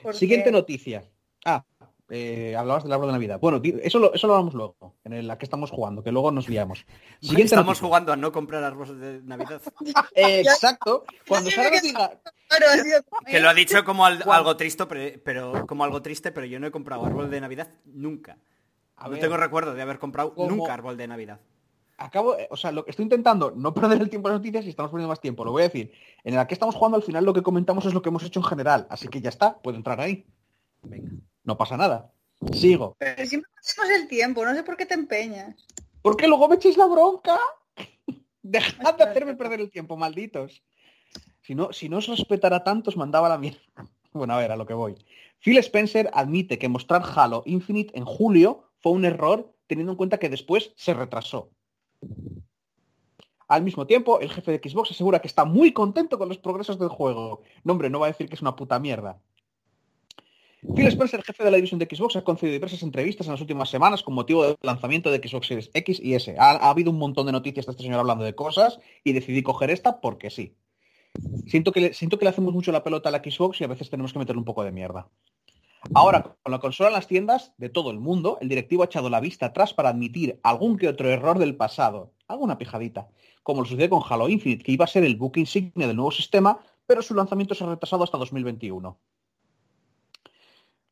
Porque- 0.02 0.18
Siguiente 0.18 0.50
noticia. 0.52 1.04
Ah, 1.44 1.64
eh, 2.08 2.54
hablabas 2.56 2.82
del 2.84 2.92
árbol 2.92 3.06
de 3.08 3.12
Navidad. 3.14 3.40
Bueno, 3.40 3.60
eso 3.82 3.98
lo, 3.98 4.12
eso 4.14 4.26
lo 4.26 4.34
hablamos 4.34 4.54
luego, 4.54 4.96
en 5.04 5.26
la 5.26 5.38
que 5.38 5.44
estamos 5.46 5.70
jugando, 5.70 6.02
que 6.02 6.12
luego 6.12 6.30
nos 6.30 6.48
liamos. 6.48 6.84
Siguiente 7.20 7.44
Estamos 7.54 7.66
noticia. 7.66 7.86
jugando 7.88 8.12
a 8.12 8.16
no 8.16 8.30
comprar 8.32 8.62
árboles 8.64 8.98
de 8.98 9.22
Navidad. 9.22 9.60
Exacto. 10.14 11.04
Cuando 11.26 11.50
Sara 11.50 11.70
nos 11.70 11.82
diga, 11.82 12.20
Que 13.26 13.40
lo 13.40 13.48
ha 13.48 13.54
dicho 13.54 13.84
como 13.84 14.04
al- 14.06 14.22
algo 14.28 14.56
triste, 14.56 14.86
pero, 14.86 15.20
pero- 15.24 15.66
como 15.66 15.84
algo 15.84 16.02
triste, 16.02 16.32
pero 16.32 16.46
yo 16.46 16.60
no 16.60 16.66
he 16.66 16.70
comprado 16.70 17.04
árbol 17.06 17.30
de 17.30 17.40
Navidad 17.40 17.68
nunca. 17.86 18.38
A 18.96 19.04
no 19.04 19.10
ver, 19.12 19.20
tengo 19.20 19.36
recuerdo 19.36 19.74
de 19.74 19.82
haber 19.82 19.98
comprado 19.98 20.34
como- 20.34 20.48
nunca 20.50 20.74
árbol 20.74 20.96
de 20.96 21.08
Navidad. 21.08 21.40
Acabo, 21.96 22.38
eh, 22.38 22.48
o 22.50 22.56
sea, 22.56 22.72
lo 22.72 22.84
que 22.84 22.90
estoy 22.90 23.04
intentando 23.04 23.50
no 23.50 23.74
perder 23.74 24.00
el 24.00 24.10
tiempo 24.10 24.28
en 24.28 24.34
las 24.34 24.40
noticias 24.40 24.64
y 24.64 24.70
estamos 24.70 24.90
perdiendo 24.90 25.08
más 25.08 25.20
tiempo. 25.20 25.44
Lo 25.44 25.52
voy 25.52 25.62
a 25.62 25.68
decir. 25.68 25.92
En 26.24 26.34
la 26.34 26.46
que 26.46 26.54
estamos 26.54 26.74
jugando 26.74 26.96
al 26.96 27.02
final 27.02 27.24
lo 27.24 27.32
que 27.32 27.42
comentamos 27.42 27.86
es 27.86 27.94
lo 27.94 28.02
que 28.02 28.08
hemos 28.08 28.24
hecho 28.24 28.40
en 28.40 28.46
general, 28.46 28.86
así 28.90 29.08
que 29.08 29.20
ya 29.20 29.28
está, 29.28 29.58
puedo 29.60 29.76
entrar 29.76 30.00
ahí. 30.00 30.26
Venga. 30.82 31.10
No 31.44 31.56
pasa 31.56 31.76
nada. 31.76 32.12
Sigo. 32.52 32.96
Pero 32.98 33.26
siempre 33.26 33.50
perdemos 33.54 34.00
el 34.00 34.08
tiempo, 34.08 34.44
no 34.44 34.54
sé 34.54 34.62
por 34.62 34.76
qué 34.76 34.86
te 34.86 34.94
empeñas. 34.94 35.66
¿Por 36.02 36.16
qué 36.16 36.26
luego 36.26 36.48
me 36.48 36.56
echéis 36.56 36.76
la 36.76 36.86
bronca? 36.86 37.38
Dejad 38.42 38.94
de 38.96 39.04
hacerme 39.04 39.36
perder 39.36 39.60
el 39.60 39.70
tiempo, 39.70 39.96
malditos. 39.96 40.62
Si 41.42 41.54
no, 41.54 41.72
si 41.72 41.88
no 41.88 41.98
os 41.98 42.08
respetara 42.08 42.64
tanto, 42.64 42.90
os 42.90 42.96
mandaba 42.96 43.28
la 43.28 43.38
mierda. 43.38 43.60
Bueno, 44.14 44.34
a 44.34 44.38
ver, 44.38 44.52
a 44.52 44.56
lo 44.56 44.66
que 44.66 44.74
voy. 44.74 44.94
Phil 45.38 45.56
Spencer 45.56 46.10
admite 46.12 46.58
que 46.58 46.68
mostrar 46.68 47.02
Halo 47.16 47.42
Infinite 47.46 47.96
en 47.96 48.04
julio 48.04 48.68
fue 48.80 48.92
un 48.92 49.06
error, 49.06 49.54
teniendo 49.66 49.92
en 49.92 49.96
cuenta 49.96 50.18
que 50.18 50.28
después 50.28 50.74
se 50.76 50.92
retrasó. 50.92 51.48
Al 53.48 53.62
mismo 53.62 53.86
tiempo, 53.86 54.20
el 54.20 54.30
jefe 54.30 54.52
de 54.52 54.68
Xbox 54.68 54.92
asegura 54.92 55.20
que 55.20 55.28
está 55.28 55.44
muy 55.44 55.72
contento 55.72 56.18
con 56.18 56.28
los 56.28 56.38
progresos 56.38 56.78
del 56.78 56.88
juego. 56.88 57.42
No, 57.64 57.72
hombre, 57.74 57.90
no 57.90 58.00
va 58.00 58.06
a 58.06 58.10
decir 58.10 58.28
que 58.28 58.34
es 58.34 58.42
una 58.42 58.56
puta 58.56 58.78
mierda. 58.78 59.20
Phil 60.74 60.86
Spencer, 60.86 61.22
jefe 61.22 61.42
de 61.42 61.50
la 61.50 61.56
división 61.56 61.80
de 61.80 61.88
Xbox, 61.90 62.16
ha 62.16 62.22
concedido 62.22 62.52
diversas 62.52 62.82
entrevistas 62.82 63.26
en 63.26 63.32
las 63.32 63.40
últimas 63.40 63.68
semanas 63.68 64.02
con 64.02 64.14
motivo 64.14 64.44
del 64.44 64.56
lanzamiento 64.62 65.10
de 65.10 65.18
Xbox 65.18 65.48
Series 65.48 65.70
X 65.74 66.00
y 66.00 66.14
S. 66.14 66.34
Ha, 66.38 66.52
ha 66.52 66.70
habido 66.70 66.90
un 66.92 66.98
montón 66.98 67.26
de 67.26 67.32
noticias 67.32 67.66
de 67.66 67.72
este 67.72 67.82
señor 67.82 67.98
hablando 67.98 68.24
de 68.24 68.34
cosas 68.34 68.78
y 69.02 69.12
decidí 69.12 69.42
coger 69.42 69.70
esta 69.70 70.00
porque 70.00 70.30
sí. 70.30 70.56
Siento 71.46 71.72
que, 71.72 71.80
le, 71.80 71.94
siento 71.94 72.18
que 72.18 72.24
le 72.24 72.30
hacemos 72.30 72.54
mucho 72.54 72.72
la 72.72 72.84
pelota 72.84 73.08
a 73.08 73.12
la 73.12 73.18
Xbox 73.18 73.60
y 73.60 73.64
a 73.64 73.68
veces 73.68 73.90
tenemos 73.90 74.12
que 74.12 74.18
meterle 74.18 74.38
un 74.38 74.44
poco 74.44 74.64
de 74.64 74.72
mierda. 74.72 75.10
Ahora, 75.94 76.36
con 76.42 76.52
la 76.52 76.60
consola 76.60 76.90
en 76.90 76.94
las 76.94 77.08
tiendas 77.08 77.54
de 77.58 77.68
todo 77.68 77.90
el 77.90 77.98
mundo, 77.98 78.38
el 78.40 78.48
directivo 78.48 78.82
ha 78.82 78.86
echado 78.86 79.10
la 79.10 79.20
vista 79.20 79.46
atrás 79.46 79.74
para 79.74 79.88
admitir 79.88 80.38
algún 80.42 80.78
que 80.78 80.88
otro 80.88 81.08
error 81.10 81.38
del 81.38 81.56
pasado, 81.56 82.12
alguna 82.28 82.56
pijadita, 82.56 83.08
como 83.42 83.62
lo 83.62 83.66
sucedió 83.66 83.90
con 83.90 84.02
Halo 84.08 84.28
Infinite, 84.28 84.62
que 84.62 84.72
iba 84.72 84.84
a 84.84 84.88
ser 84.88 85.04
el 85.04 85.16
book 85.16 85.36
insignia 85.36 85.88
del 85.88 85.96
nuevo 85.96 86.12
sistema, 86.12 86.60
pero 86.86 87.02
su 87.02 87.14
lanzamiento 87.14 87.54
se 87.54 87.64
ha 87.64 87.68
retrasado 87.68 88.04
hasta 88.04 88.16
2021. 88.16 88.96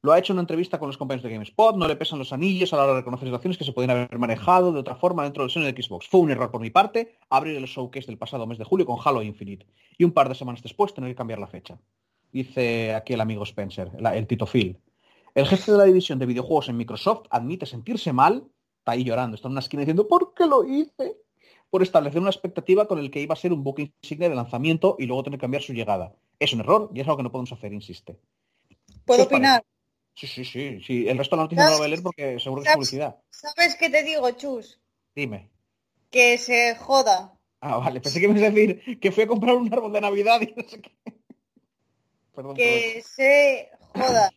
Lo 0.03 0.13
ha 0.13 0.19
hecho 0.19 0.33
en 0.33 0.37
una 0.37 0.43
entrevista 0.43 0.79
con 0.79 0.89
los 0.89 0.97
compañeros 0.97 1.23
de 1.23 1.31
GameSpot, 1.31 1.77
no 1.77 1.87
le 1.87 1.95
pesan 1.95 2.19
los 2.19 2.33
anillos 2.33 2.73
a 2.73 2.77
la 2.77 2.85
hora 2.85 2.93
de 2.95 3.01
reconocer 3.01 3.29
situaciones 3.29 3.59
que 3.59 3.65
se 3.65 3.73
podían 3.73 3.91
haber 3.91 4.19
manejado 4.19 4.73
de 4.73 4.81
otra 4.81 4.97
forma 4.97 5.25
dentro 5.25 5.45
del 5.45 5.51
seno 5.51 5.67
de 5.67 5.83
Xbox. 5.83 6.09
Fue 6.09 6.21
un 6.21 6.31
error 6.31 6.51
por 6.51 6.61
mi 6.61 6.71
parte 6.71 7.19
abrir 7.29 7.57
el 7.57 7.67
showcase 7.67 8.07
del 8.07 8.19
pasado 8.19 8.47
mes 8.47 8.59
de 8.59 8.65
julio 8.65 8.87
con 8.87 8.99
Halo 9.05 9.23
Infinite 9.23 9.67
y 9.99 10.05
un 10.05 10.13
par 10.13 10.29
de 10.29 10.35
semanas 10.35 10.63
después 10.63 10.95
tener 10.95 11.11
que 11.11 11.17
cambiar 11.17 11.39
la 11.39 11.47
fecha. 11.47 11.79
Dice 12.33 12.95
aquí 12.95 13.15
el 13.15 13.21
amigo 13.21 13.43
Spencer, 13.45 13.91
la- 14.01 14.17
el 14.17 14.27
Tito 14.27 14.47
Phil. 14.47 14.79
El 15.35 15.47
jefe 15.47 15.73
de 15.73 15.79
la 15.79 15.85
división 15.85 16.19
de 16.19 16.27
videojuegos 16.27 16.69
en 16.69 16.77
Microsoft 16.77 17.27
admite 17.31 17.67
sentirse 17.67 18.13
mal, 18.13 18.45
está 18.79 18.93
ahí 18.93 19.05
llorando, 19.05 19.35
está 19.37 19.49
en 19.49 19.53
una 19.53 19.61
esquina 19.61 19.81
diciendo 19.83 20.09
¿por 20.09 20.35
qué 20.35 20.47
lo 20.47 20.65
hice? 20.65 21.17
Por 21.71 21.83
establecer 21.83 22.21
una 22.21 22.31
expectativa 22.31 22.87
con 22.89 22.99
el 22.99 23.11
que 23.11 23.21
iba 23.21 23.33
a 23.35 23.37
ser 23.37 23.53
un 23.53 23.63
book 23.63 23.79
insignia 23.79 24.29
de 24.29 24.35
lanzamiento 24.35 24.97
y 24.99 25.07
luego 25.07 25.23
tener 25.23 25.39
que 25.39 25.43
cambiar 25.43 25.63
su 25.63 25.73
llegada. 25.73 26.13
Es 26.39 26.53
un 26.53 26.61
error 26.61 26.91
y 26.93 27.01
es 27.01 27.07
algo 27.07 27.19
que 27.19 27.23
no 27.23 27.31
podemos 27.33 27.53
hacer, 27.53 27.73
insiste. 27.73 28.19
¿Puedo 29.05 29.19
¿Qué 29.19 29.23
os 29.23 29.27
opinar? 29.27 29.65
Sí, 30.15 30.27
sí, 30.27 30.45
sí, 30.45 30.81
sí. 30.83 31.09
El 31.09 31.17
resto 31.17 31.37
de 31.37 31.39
la 31.39 31.45
noticia 31.45 31.65
no 31.65 31.71
lo 31.71 31.77
voy 31.79 31.87
a 31.87 31.89
leer 31.89 32.03
porque 32.03 32.41
seguro 32.41 32.63
que 32.63 32.69
es 32.69 32.75
publicidad. 32.75 33.17
¿Sabes 33.31 33.77
qué 33.77 33.89
te 33.89 34.03
digo, 34.03 34.29
Chus? 34.33 34.81
Dime. 35.15 35.49
Que 36.11 36.37
se 36.39 36.75
joda. 36.75 37.39
Ah, 37.61 37.77
vale. 37.79 38.01
Pensé 38.01 38.21
que 38.21 38.27
me 38.27 38.39
ibas 38.39 38.51
a 38.51 38.55
decir 38.55 38.99
que 38.99 39.13
fui 39.13 39.23
a 39.23 39.27
comprar 39.29 39.55
un 39.55 39.73
árbol 39.73 39.93
de 39.93 40.01
Navidad 40.01 40.41
y 40.41 40.53
no 40.57 40.69
sé 40.69 40.81
qué. 40.81 40.91
Perdón. 42.35 42.57
Que 42.57 43.03
se 43.03 43.71
joda. 43.95 44.31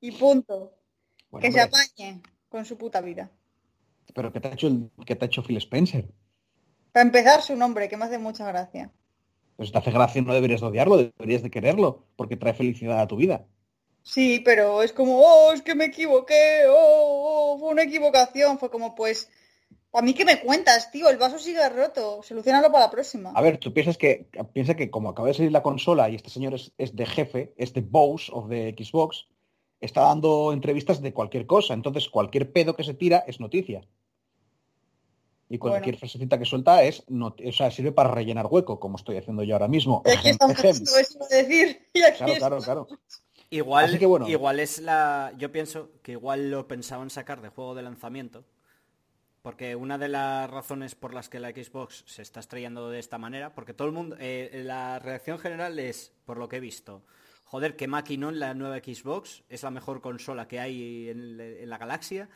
Y 0.00 0.12
punto. 0.12 0.72
Bueno, 1.30 1.42
Que 1.44 1.52
se 1.52 1.60
apañe 1.60 2.20
con 2.48 2.64
su 2.64 2.76
puta 2.76 3.00
vida. 3.00 3.30
Pero 4.14 4.32
¿qué 4.32 4.40
te 4.40 4.48
ha 4.48 4.52
hecho, 4.52 4.68
el, 4.68 4.90
qué 5.04 5.16
te 5.16 5.24
ha 5.24 5.26
hecho 5.26 5.42
Phil 5.42 5.56
Spencer? 5.58 6.08
Para 6.92 7.04
empezar, 7.04 7.42
su 7.42 7.56
nombre, 7.56 7.88
que 7.88 7.96
me 7.96 8.06
hace 8.06 8.18
mucha 8.18 8.46
gracia. 8.46 8.90
Pues 9.56 9.72
te 9.72 9.78
hace 9.78 9.90
gracia 9.90 10.22
no 10.22 10.34
deberías 10.34 10.60
de 10.60 10.66
odiarlo, 10.66 10.96
deberías 10.96 11.42
de 11.42 11.50
quererlo, 11.50 12.06
porque 12.16 12.36
trae 12.36 12.54
felicidad 12.54 13.00
a 13.00 13.06
tu 13.06 13.16
vida. 13.16 13.46
Sí, 14.02 14.40
pero 14.44 14.82
es 14.82 14.92
como, 14.92 15.18
oh, 15.20 15.52
es 15.52 15.62
que 15.62 15.74
me 15.74 15.86
equivoqué, 15.86 16.62
oh, 16.68 17.54
oh, 17.54 17.58
fue 17.58 17.70
una 17.70 17.82
equivocación. 17.82 18.58
Fue 18.58 18.70
como, 18.70 18.94
pues, 18.94 19.30
a 19.96 20.02
mí 20.02 20.14
que 20.14 20.24
me 20.24 20.40
cuentas, 20.40 20.90
tío, 20.90 21.08
el 21.08 21.16
vaso 21.16 21.38
sigue 21.38 21.68
roto, 21.68 22.22
solucionalo 22.22 22.70
para 22.70 22.84
la 22.86 22.90
próxima. 22.90 23.32
A 23.34 23.40
ver, 23.40 23.58
tú 23.58 23.72
piensas 23.72 23.96
que 23.98 24.28
piensa 24.52 24.74
que 24.76 24.90
como 24.90 25.08
acaba 25.08 25.28
de 25.28 25.34
salir 25.34 25.52
la 25.52 25.62
consola 25.62 26.08
y 26.08 26.14
este 26.16 26.30
señor 26.30 26.54
es, 26.54 26.72
es 26.78 26.94
de 26.94 27.06
jefe, 27.06 27.54
es 27.56 27.72
de 27.72 27.80
boss 27.80 28.30
of 28.32 28.48
de 28.48 28.74
Xbox, 28.78 29.26
está 29.80 30.02
dando 30.02 30.52
entrevistas 30.52 31.00
de 31.00 31.12
cualquier 31.12 31.46
cosa. 31.46 31.74
Entonces, 31.74 32.08
cualquier 32.08 32.52
pedo 32.52 32.76
que 32.76 32.84
se 32.84 32.94
tira 32.94 33.24
es 33.26 33.40
noticia. 33.40 33.86
Y 35.48 35.58
cualquier 35.58 35.94
Bueno. 35.94 35.98
frasecita 36.00 36.38
que 36.38 36.44
suelta 36.44 36.82
es, 36.82 37.04
not- 37.08 37.40
o 37.40 37.52
sea, 37.52 37.70
sirve 37.70 37.92
para 37.92 38.10
rellenar 38.10 38.46
hueco, 38.50 38.80
como 38.80 38.96
estoy 38.96 39.16
haciendo 39.16 39.44
yo 39.44 39.54
ahora 39.54 39.68
mismo. 39.68 40.02
Y 40.04 40.10
aquí 40.10 40.18
Ejem, 40.18 40.32
estamos 40.32 40.58
ejem. 40.58 40.70
haciendo 40.70 40.98
eso 40.98 41.18
de 41.30 41.36
decir, 41.36 41.88
y 41.94 42.02
aquí 42.02 42.18
Claro, 42.18 42.34
claro, 42.38 42.58
claro. 42.58 42.88
Igual, 43.48 43.84
Así 43.84 43.98
que 43.98 44.06
bueno. 44.06 44.28
igual 44.28 44.58
es 44.58 44.80
la. 44.80 45.32
Yo 45.38 45.52
pienso 45.52 45.90
que 46.02 46.12
igual 46.12 46.50
lo 46.50 46.66
pensaban 46.66 47.10
sacar 47.10 47.40
de 47.42 47.48
juego 47.48 47.76
de 47.76 47.82
lanzamiento. 47.82 48.44
Porque 49.46 49.76
una 49.76 49.96
de 49.96 50.08
las 50.08 50.50
razones 50.50 50.96
por 50.96 51.14
las 51.14 51.28
que 51.28 51.38
la 51.38 51.50
Xbox 51.50 52.02
se 52.08 52.20
está 52.22 52.40
estrellando 52.40 52.90
de 52.90 52.98
esta 52.98 53.16
manera, 53.16 53.54
porque 53.54 53.74
todo 53.74 53.86
el 53.86 53.94
mundo. 53.94 54.16
eh, 54.18 54.62
la 54.64 54.98
reacción 54.98 55.38
general 55.38 55.78
es, 55.78 56.12
por 56.24 56.36
lo 56.36 56.48
que 56.48 56.56
he 56.56 56.60
visto, 56.60 57.04
joder, 57.44 57.76
que 57.76 57.86
maquinón 57.86 58.40
la 58.40 58.54
nueva 58.54 58.78
Xbox, 58.78 59.44
es 59.48 59.62
la 59.62 59.70
mejor 59.70 60.00
consola 60.00 60.48
que 60.48 60.58
hay 60.58 61.10
en, 61.10 61.70
la 61.70 61.78
galaxia, 61.78 62.28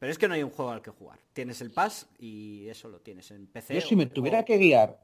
pero 0.00 0.10
es 0.10 0.18
que 0.18 0.26
no 0.26 0.34
hay 0.34 0.42
un 0.42 0.50
juego 0.50 0.72
al 0.72 0.82
que 0.82 0.90
jugar. 0.90 1.20
Tienes 1.34 1.60
el 1.60 1.70
Pass 1.70 2.08
y 2.18 2.66
eso 2.68 2.88
lo 2.88 2.98
tienes 2.98 3.30
en 3.30 3.46
PC. 3.46 3.74
Yo 3.74 3.80
si 3.82 3.94
me 3.94 4.06
tuviera 4.06 4.40
o- 4.40 4.44
que 4.44 4.58
guiar, 4.58 4.98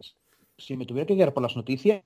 si 0.58 0.76
me 0.76 0.84
tuviera 0.84 1.06
que 1.06 1.14
guiar 1.14 1.32
por 1.32 1.44
las 1.44 1.54
noticias, 1.54 2.02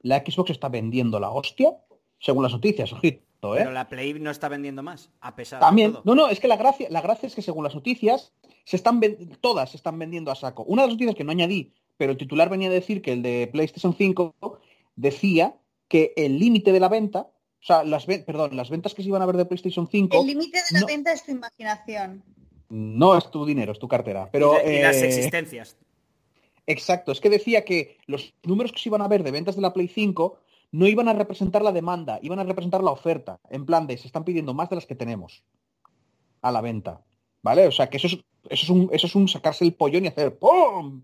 la 0.00 0.18
Xbox 0.18 0.50
está 0.50 0.68
vendiendo 0.68 1.20
la 1.20 1.30
hostia, 1.30 1.76
según 2.18 2.42
las 2.42 2.50
noticias, 2.50 2.92
ojito, 2.92 3.54
¿eh? 3.54 3.58
Pero 3.58 3.70
la 3.70 3.88
Play 3.88 4.14
no 4.14 4.32
está 4.32 4.48
vendiendo 4.48 4.82
más, 4.82 5.10
a 5.20 5.36
pesar 5.36 5.60
También, 5.60 5.90
de 5.92 5.98
todo. 5.98 6.02
no, 6.06 6.22
no, 6.22 6.28
es 6.28 6.40
que 6.40 6.48
la 6.48 6.56
gracia, 6.56 6.88
la 6.90 7.00
gracia 7.00 7.28
es 7.28 7.36
que 7.36 7.42
según 7.42 7.62
las 7.62 7.76
noticias, 7.76 8.32
se 8.64 8.76
están 8.76 9.00
todas 9.40 9.70
se 9.70 9.76
están 9.76 9.98
vendiendo 9.98 10.30
a 10.30 10.34
saco. 10.34 10.62
Una 10.64 10.82
de 10.82 10.88
las 10.88 10.94
noticias 10.94 11.16
que 11.16 11.24
no 11.24 11.32
añadí, 11.32 11.72
pero 11.96 12.12
el 12.12 12.18
titular 12.18 12.48
venía 12.48 12.68
a 12.68 12.72
decir 12.72 13.02
que 13.02 13.12
el 13.12 13.22
de 13.22 13.48
PlayStation 13.52 13.94
5 13.94 14.34
decía 14.96 15.54
que 15.88 16.12
el 16.16 16.38
límite 16.38 16.72
de 16.72 16.80
la 16.80 16.88
venta, 16.88 17.20
o 17.20 17.62
sea, 17.62 17.84
las 17.84 18.06
ven- 18.06 18.24
perdón, 18.24 18.56
las 18.56 18.70
ventas 18.70 18.94
que 18.94 19.02
se 19.02 19.08
iban 19.08 19.22
a 19.22 19.26
ver 19.26 19.36
de 19.36 19.44
PlayStation 19.44 19.88
5 19.88 20.20
El 20.20 20.26
límite 20.28 20.58
de 20.58 20.64
la 20.72 20.80
No. 20.80 20.86
venta 20.86 21.12
es 21.12 21.24
tu 21.24 21.32
imaginación. 21.32 22.22
no 22.68 23.16
es 23.18 23.30
tu 23.30 23.44
dinero, 23.44 23.72
es 23.72 23.78
tu 23.78 23.88
cartera. 23.88 24.28
Pero, 24.30 24.54
y 24.64 24.80
las 24.80 24.96
eh, 24.96 25.06
existencias. 25.06 25.76
Exacto, 26.66 27.10
es 27.10 27.20
que 27.20 27.28
decía 27.30 27.64
que 27.64 27.96
los 28.06 28.32
números 28.44 28.70
que 28.72 28.78
se 28.78 28.88
iban 28.88 29.02
a 29.02 29.08
ver 29.08 29.24
de 29.24 29.32
ventas 29.32 29.56
de 29.56 29.62
la 29.62 29.72
Play 29.72 29.88
5 29.88 30.38
no 30.72 30.86
iban 30.86 31.08
a 31.08 31.12
representar 31.12 31.62
la 31.62 31.72
demanda, 31.72 32.20
iban 32.22 32.38
a 32.38 32.44
representar 32.44 32.84
la 32.84 32.92
oferta. 32.92 33.40
En 33.50 33.66
plan 33.66 33.88
de, 33.88 33.98
se 33.98 34.06
están 34.06 34.22
pidiendo 34.24 34.54
más 34.54 34.70
de 34.70 34.76
las 34.76 34.86
que 34.86 34.94
tenemos 34.94 35.42
a 36.42 36.52
la 36.52 36.60
venta. 36.60 37.00
¿Vale? 37.42 37.66
O 37.66 37.72
sea, 37.72 37.88
que 37.88 37.96
eso 37.96 38.06
es, 38.06 38.14
eso 38.48 38.64
es, 38.64 38.68
un, 38.70 38.88
eso 38.92 39.06
es 39.06 39.14
un 39.14 39.28
sacarse 39.28 39.64
el 39.64 39.74
pollón 39.74 40.04
y 40.04 40.08
hacer 40.08 40.38
¡pum! 40.38 41.02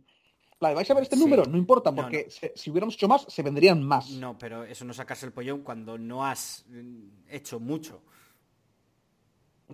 ¿Vais 0.58 0.90
a 0.90 0.94
ver 0.94 1.02
este 1.02 1.16
Sí. 1.16 1.22
número? 1.22 1.44
No 1.44 1.58
importa, 1.58 1.94
porque 1.94 2.24
no. 2.24 2.30
se- 2.30 2.52
si 2.56 2.70
hubiéramos 2.70 2.94
hecho 2.94 3.08
más, 3.08 3.24
se 3.28 3.42
vendrían 3.42 3.82
más. 3.82 4.10
No, 4.10 4.38
pero 4.38 4.64
eso 4.64 4.84
no 4.84 4.92
sacas 4.94 5.22
el 5.22 5.32
pollón 5.32 5.60
cuando 5.62 5.98
no 5.98 6.24
has 6.24 6.64
mm, 6.68 7.08
hecho 7.30 7.60
mucho. 7.60 8.00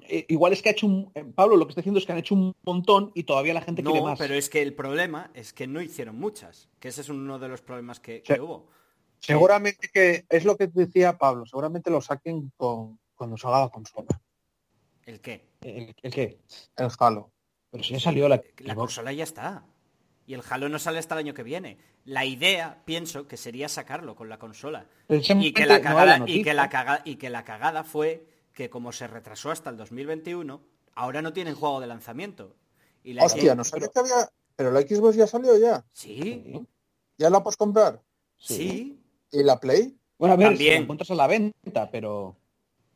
Eh, 0.08 0.24
igual 0.28 0.52
es 0.54 0.62
que 0.62 0.70
ha 0.70 0.72
hecho 0.72 0.86
un... 0.86 1.10
eh, 1.14 1.22
Pablo, 1.24 1.56
lo 1.56 1.66
que 1.66 1.70
está 1.72 1.80
diciendo 1.82 1.98
es 2.00 2.06
que 2.06 2.12
han 2.12 2.18
hecho 2.18 2.34
un 2.34 2.54
montón 2.62 3.12
y 3.14 3.24
todavía 3.24 3.52
la 3.54 3.60
gente 3.60 3.82
quiere 3.82 3.98
No, 4.00 4.06
más. 4.06 4.18
pero 4.18 4.34
es 4.34 4.48
que 4.48 4.62
el 4.62 4.74
problema 4.74 5.30
es 5.34 5.52
que 5.52 5.66
no 5.66 5.82
hicieron 5.82 6.18
muchas, 6.18 6.68
que 6.80 6.88
ese 6.88 7.02
es 7.02 7.08
uno 7.10 7.38
de 7.38 7.48
los 7.48 7.60
problemas 7.60 8.00
que, 8.00 8.22
Sí. 8.26 8.34
que 8.34 8.40
hubo. 8.40 8.68
Seguramente 9.18 9.88
que 9.92 10.24
es 10.28 10.44
lo 10.44 10.56
que 10.56 10.66
decía 10.66 11.16
Pablo, 11.18 11.44
seguramente 11.46 11.90
lo 11.90 12.00
saquen 12.00 12.50
con, 12.56 12.98
cuando 13.14 13.36
salga 13.36 13.60
la 13.60 13.68
consola, 13.68 14.08
¿El 15.04 15.20
qué? 15.20 15.46
¿El, 15.62 15.94
el 16.02 16.12
qué? 16.12 16.38
el 16.76 16.88
Halo. 16.98 17.30
Pero 17.70 17.84
si 17.84 17.94
ya 17.94 18.00
salió 18.00 18.28
la, 18.28 18.42
consola 18.74 19.12
ya 19.12 19.24
está. 19.24 19.64
Y 20.26 20.34
el 20.34 20.42
Halo 20.48 20.68
no 20.68 20.78
sale 20.78 20.98
hasta 20.98 21.14
el 21.14 21.20
año 21.20 21.34
que 21.34 21.42
viene. 21.42 21.78
La 22.04 22.24
idea, 22.24 22.82
pienso, 22.84 23.26
que 23.26 23.36
sería 23.36 23.68
sacarlo 23.68 24.14
con 24.14 24.28
la 24.28 24.38
consola. 24.38 24.86
Y 25.08 25.52
que 25.52 25.66
la 25.66 25.78
no 25.78 25.82
cagada, 25.82 26.24
y 26.26 26.42
que 26.42 26.54
la 26.54 26.68
caga- 26.68 27.02
y 27.04 27.16
que 27.16 27.30
la 27.30 27.44
cagada 27.44 27.82
fue 27.84 28.26
que 28.52 28.68
como 28.70 28.92
se 28.92 29.06
retrasó 29.06 29.50
hasta 29.50 29.70
el 29.70 29.76
2021, 29.76 30.60
ahora 30.94 31.22
no 31.22 31.32
tienen 31.32 31.54
juego 31.54 31.80
de 31.80 31.86
lanzamiento. 31.86 32.54
Y 33.02 33.14
la 33.14 33.24
Hostia, 33.24 33.54
no 33.54 33.64
sabía 33.64 33.88
que 33.88 33.98
había... 33.98 34.28
Pero 34.54 34.70
la 34.70 34.82
Xbox 34.82 35.16
ya 35.16 35.26
salió 35.26 35.56
ya. 35.58 35.84
Sí, 35.92 36.52
¿Ya 37.18 37.30
la 37.30 37.42
puedes 37.42 37.56
comprar? 37.56 38.02
sí. 38.36 38.54
sí. 38.56 38.98
¿Y 39.34 39.42
la 39.42 39.58
Play? 39.58 39.96
Bueno, 40.18 40.34
a 40.34 40.36
ver, 40.36 40.48
si 40.48 40.52
También. 40.54 40.74
la 40.74 40.80
encuentras 40.82 41.10
a 41.10 41.14
la 41.14 41.26
venta, 41.26 41.90
pero... 41.90 42.36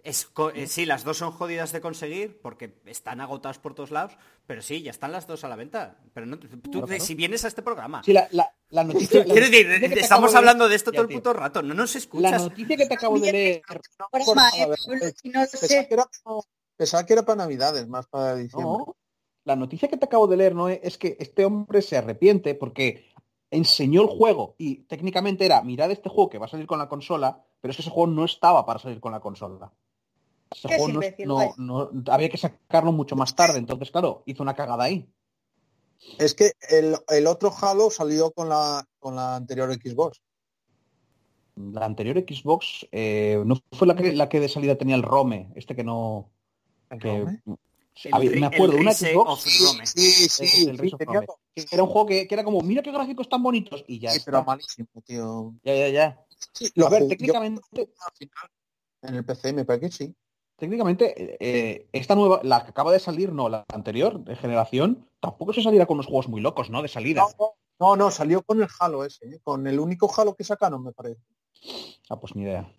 Es 0.07 0.29
eh, 0.55 0.67
sí, 0.69 0.87
las 0.87 1.03
dos 1.03 1.19
son 1.19 1.33
jodidas 1.33 1.73
de 1.73 1.81
conseguir 1.81 2.41
porque 2.41 2.79
están 2.87 3.21
agotadas 3.21 3.59
por 3.59 3.75
todos 3.75 3.91
lados, 3.91 4.17
pero 4.47 4.63
sí, 4.63 4.81
ya 4.83 4.93
están 4.93 5.11
las 5.11 5.27
dos 5.27 5.43
a 5.43 5.49
la 5.49 5.57
venta. 5.57 5.99
Pero 6.15 6.27
no, 6.27 6.39
tú, 6.39 6.47
Claro, 6.71 6.87
claro. 6.87 7.03
si 7.05 7.15
vienes 7.17 7.45
a 7.45 7.49
este 7.49 7.61
programa, 7.63 8.03
Sí, 8.05 8.13
la, 8.13 8.29
la, 8.31 8.55
la 8.69 8.85
noticia... 8.85 9.25
la 9.25 9.25
quiero 9.35 9.49
decir, 9.51 9.99
estamos 9.99 10.31
de- 10.31 10.39
hablando 10.39 10.69
de 10.69 10.77
esto 10.77 10.93
Ya, 10.93 10.99
todo 10.99 11.09
el 11.09 11.15
puto 11.17 11.33
rato, 11.33 11.61
no 11.61 11.75
nos 11.75 11.93
La 11.95 11.99
escuchas. 11.99 12.43
noticia 12.43 12.77
que 12.77 12.87
te 12.87 12.95
acabo 12.95 13.19
de 13.19 13.33
leer... 13.33 13.63
Pensaba 16.77 17.07
que, 17.07 17.13
era, 17.15 17.23
para 17.25 17.37
Navidades, 17.37 17.89
más 17.89 18.07
para 18.07 18.37
diciembre. 18.37 18.65
No, 18.87 18.97
la 19.45 19.57
noticia 19.57 19.89
que 19.89 19.97
te 19.97 20.05
acabo 20.05 20.27
de 20.27 20.37
leer 20.37 20.55
no 20.55 20.69
es, 20.69 20.81
es 20.83 20.99
que 20.99 21.17
este 21.19 21.45
hombre 21.45 21.81
se 21.83 21.97
arrepiente 21.97 22.55
porque 22.55 23.07
enseñó 23.51 24.03
el 24.03 24.09
juego 24.09 24.55
y 24.59 24.83
técnicamente 24.85 25.47
era, 25.47 25.63
mirad 25.63 25.91
este 25.91 26.09
juego 26.09 26.29
que 26.29 26.39
va 26.39 26.47
a 26.47 26.49
salir 26.51 26.67
con 26.67 26.79
la 26.79 26.89
consola, 26.89 27.43
pero 27.61 27.71
es 27.71 27.77
que 27.77 27.83
ese 27.83 27.91
juego 27.91 28.09
no 28.13 28.25
estaba 28.25 28.67
para 28.67 28.79
salir 28.79 29.01
con 29.01 29.13
la 29.13 29.21
consola. 29.21 29.73
Ese 30.51 30.69
Qué 30.69 30.79
juego 30.79 31.01
no, 31.57 31.91
había 32.09 32.29
que 32.29 32.39
sacarlo 32.39 32.93
mucho 32.93 33.17
más 33.17 33.35
tarde, 33.35 33.59
entonces 33.59 33.91
claro, 33.91 34.23
hizo 34.27 34.43
una 34.43 34.55
cagada 34.55 34.85
ahí. 34.85 35.09
Es 36.19 36.35
que 36.35 36.53
el, 36.71 36.97
el 37.09 37.27
otro 37.27 37.53
Halo 37.61 37.91
salió 37.91 38.31
con 38.31 38.49
la, 38.49 38.87
con 38.99 39.17
la 39.17 39.37
anterior 39.37 39.73
Xbox. 39.75 40.21
La 41.57 41.87
anterior 41.87 42.19
Xbox 42.19 42.87
eh, 42.93 43.43
no 43.45 43.57
fue 43.73 43.87
la 43.87 43.97
que, 43.97 44.13
la 44.13 44.29
que 44.29 44.41
de 44.41 44.49
salida 44.49 44.77
tenía 44.77 44.95
el 44.95 45.03
Rome, 45.03 45.53
este 45.57 45.75
que 45.75 45.85
no... 45.85 46.31
Me 46.91 46.97
acuerdo, 46.97 48.75
el 48.75 48.81
una 48.81 48.91
Rise 48.91 49.13
Xbox... 49.13 49.31
of 49.31 49.47
Rome. 49.61 49.87
Sí, 49.87 50.29
Sí, 50.29 50.29
sí, 50.29 50.69
el 50.69 50.77
sí, 50.77 50.83
Rise 50.83 50.95
of 50.95 50.99
tenía 50.99 51.15
Rome. 51.15 51.27
todo. 51.27 51.39
Que 51.55 51.67
Era 51.73 51.83
un 51.83 51.89
juego 51.89 52.07
que, 52.07 52.29
que 52.29 52.35
era 52.35 52.45
como, 52.45 52.61
mira 52.61 52.83
qué 52.83 52.93
gráficos 52.93 53.29
tan 53.29 53.43
bonitos 53.43 53.85
y 53.89 53.99
ya 53.99 54.11
Sí, 54.11 54.19
está. 54.19 54.31
pero 54.33 54.45
malísimo, 54.45 54.89
tío. 55.05 55.55
Ya, 55.65 55.75
ya, 55.75 55.89
ya. 55.89 56.25
Sí, 56.53 56.71
lo 56.75 56.87
A 56.87 56.91
ver, 56.91 57.03
yo 57.03 57.09
técnicamente, 57.09 57.63
al 57.73 58.13
final 58.17 58.51
en 59.03 59.15
el 59.15 59.25
PC 59.25 59.53
me 59.53 59.65
parece 59.65 59.87
que 59.87 59.93
sí. 59.93 60.15
Técnicamente 60.57 61.37
eh, 61.41 61.87
esta 61.93 62.15
nueva, 62.15 62.41
la 62.43 62.65
que 62.65 62.71
acaba 62.71 62.93
de 62.93 62.99
salir, 62.99 63.33
no, 63.33 63.49
la 63.49 63.65
anterior 63.73 64.25
de 64.25 64.37
generación, 64.37 65.07
tampoco 65.21 65.53
se 65.53 65.63
saliera 65.63 65.87
con 65.87 65.97
unos 65.97 66.07
juegos 66.07 66.29
muy 66.29 66.41
locos, 66.41 66.71
¿no? 66.71 66.83
De 66.83 66.89
salida. 66.89 67.25
No, 67.79 67.95
no, 67.95 68.11
salió 68.11 68.43
con 68.43 68.63
el 68.63 68.69
Halo 68.81 69.05
ese, 69.05 69.27
¿eh? 69.27 69.41
con 69.45 69.67
el 69.67 69.79
único 69.79 70.11
Halo 70.17 70.35
que 70.35 70.45
sacaron, 70.45 70.83
me 70.83 70.93
parece. 70.93 71.21
Ah, 72.09 72.19
pues 72.19 72.35
ni 72.35 72.43
idea. 72.43 72.71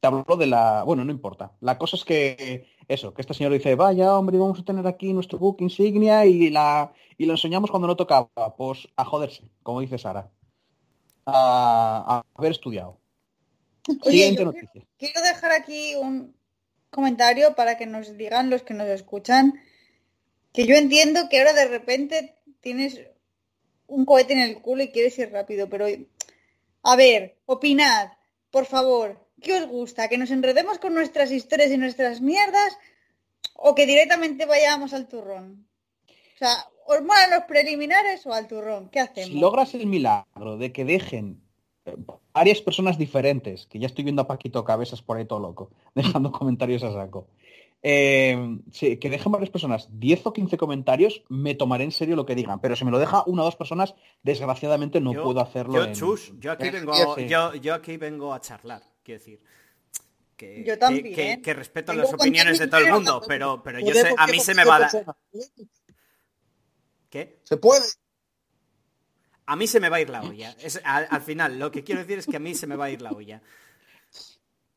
Te 0.00 0.08
hablo 0.08 0.36
de 0.36 0.46
la... 0.46 0.82
Bueno, 0.82 1.04
no 1.04 1.12
importa. 1.12 1.52
La 1.60 1.78
cosa 1.78 1.94
es 1.96 2.04
que 2.04 2.66
eso, 2.88 3.14
que 3.14 3.22
este 3.22 3.34
señor 3.34 3.52
dice, 3.52 3.76
vaya 3.76 4.18
hombre, 4.18 4.36
vamos 4.36 4.58
a 4.58 4.64
tener 4.64 4.84
aquí 4.88 5.12
nuestro 5.12 5.38
book 5.38 5.58
insignia 5.60 6.26
y 6.26 6.50
la 6.50 6.92
y 7.16 7.26
lo 7.26 7.34
enseñamos 7.34 7.70
cuando 7.70 7.86
no 7.86 7.94
tocaba. 7.94 8.28
Pues 8.56 8.88
a 8.96 9.04
joderse, 9.04 9.48
como 9.62 9.80
dice 9.80 9.98
Sara. 9.98 10.28
A, 11.24 12.16
a 12.16 12.22
haber 12.34 12.50
estudiado. 12.50 12.98
Oye, 13.88 14.10
Siguiente 14.10 14.40
yo 14.40 14.46
noticia. 14.46 14.84
Quiero 14.98 15.20
dejar 15.22 15.52
aquí 15.52 15.94
un 15.94 16.34
comentario 16.92 17.56
para 17.56 17.76
que 17.76 17.86
nos 17.86 18.16
digan 18.16 18.50
los 18.50 18.62
que 18.62 18.74
nos 18.74 18.88
escuchan 18.88 19.60
que 20.52 20.66
yo 20.66 20.76
entiendo 20.76 21.28
que 21.28 21.38
ahora 21.38 21.54
de 21.54 21.66
repente 21.66 22.36
tienes 22.60 23.00
un 23.86 24.04
cohete 24.04 24.34
en 24.34 24.40
el 24.40 24.60
culo 24.60 24.82
y 24.82 24.90
quieres 24.90 25.18
ir 25.18 25.32
rápido, 25.32 25.68
pero 25.68 25.86
a 26.82 26.96
ver, 26.96 27.36
opinad, 27.46 28.12
por 28.50 28.66
favor, 28.66 29.26
¿qué 29.40 29.54
os 29.54 29.66
gusta? 29.66 30.08
¿Que 30.08 30.18
nos 30.18 30.30
enredemos 30.30 30.78
con 30.78 30.94
nuestras 30.94 31.30
historias 31.30 31.70
y 31.70 31.78
nuestras 31.78 32.20
mierdas 32.20 32.76
o 33.54 33.74
que 33.74 33.86
directamente 33.86 34.46
vayamos 34.46 34.92
al 34.92 35.08
turrón? 35.08 35.66
O 36.08 36.38
sea, 36.38 36.66
¿os 36.86 37.02
molan 37.02 37.30
los 37.30 37.44
preliminares 37.44 38.26
o 38.26 38.32
al 38.32 38.46
turrón? 38.46 38.90
¿Qué 38.90 39.00
hacemos? 39.00 39.30
Si 39.30 39.40
logras 39.40 39.74
el 39.74 39.86
milagro 39.86 40.58
de 40.58 40.72
que 40.72 40.84
dejen 40.84 41.42
varias 42.32 42.60
personas 42.60 42.98
diferentes, 42.98 43.66
que 43.66 43.78
ya 43.78 43.86
estoy 43.86 44.04
viendo 44.04 44.22
a 44.22 44.26
Paquito 44.26 44.64
Cabezas 44.64 45.02
por 45.02 45.16
ahí 45.16 45.24
todo 45.24 45.40
loco, 45.40 45.70
dejando 45.94 46.32
comentarios 46.32 46.82
a 46.82 46.92
saco, 46.92 47.26
eh, 47.84 48.58
sí, 48.70 48.96
que 48.98 49.10
dejen 49.10 49.32
varias 49.32 49.50
personas 49.50 49.88
10 49.90 50.26
o 50.26 50.32
15 50.32 50.56
comentarios, 50.56 51.24
me 51.28 51.56
tomaré 51.56 51.82
en 51.82 51.90
serio 51.90 52.14
lo 52.14 52.24
que 52.24 52.36
digan. 52.36 52.60
Pero 52.60 52.76
si 52.76 52.84
me 52.84 52.92
lo 52.92 53.00
deja 53.00 53.24
una 53.26 53.42
o 53.42 53.44
dos 53.44 53.56
personas, 53.56 53.94
desgraciadamente 54.22 55.00
no 55.00 55.12
Yo- 55.12 55.24
puedo 55.24 55.40
hacerlo. 55.40 55.74
Yo, 55.74 55.84
en- 55.84 55.94
chus, 55.94 56.32
yo 56.38 56.52
aquí 56.52 56.70
vengo, 56.70 57.16
yo, 57.18 57.54
yo 57.54 57.74
aquí 57.74 57.96
vengo 57.96 58.32
a 58.32 58.40
charlar, 58.40 58.82
quiero 59.02 59.18
decir. 59.18 59.40
Que, 60.36 60.64
Yo 60.64 60.78
también. 60.78 61.14
Que, 61.14 61.42
que 61.42 61.54
respeto 61.54 61.92
Tengo 61.92 62.04
las 62.04 62.14
opiniones 62.14 62.58
de 62.58 62.66
todo 62.66 62.80
el 62.80 62.92
mundo, 62.92 63.22
pero, 63.26 63.62
pero 63.62 63.80
yo 63.80 63.92
sé, 63.94 64.14
a 64.16 64.26
mí 64.26 64.40
se 64.40 64.54
me 64.54 64.64
va 64.64 64.76
a 64.76 64.80
dar. 64.80 65.16
¿Qué? 67.10 67.40
Se 67.42 67.56
puede. 67.56 67.84
A 69.46 69.56
mí 69.56 69.66
se 69.66 69.80
me 69.80 69.88
va 69.88 69.96
a 69.96 70.00
ir 70.00 70.10
la 70.10 70.22
olla. 70.22 70.54
Es- 70.60 70.80
al, 70.84 71.06
al 71.10 71.20
final, 71.20 71.58
lo 71.58 71.70
que 71.70 71.82
quiero 71.82 72.00
decir 72.00 72.18
es 72.18 72.26
que 72.26 72.36
a 72.36 72.40
mí 72.40 72.54
se 72.54 72.66
me 72.66 72.76
va 72.76 72.86
a 72.86 72.90
ir 72.90 73.02
la 73.02 73.12
olla. 73.12 73.42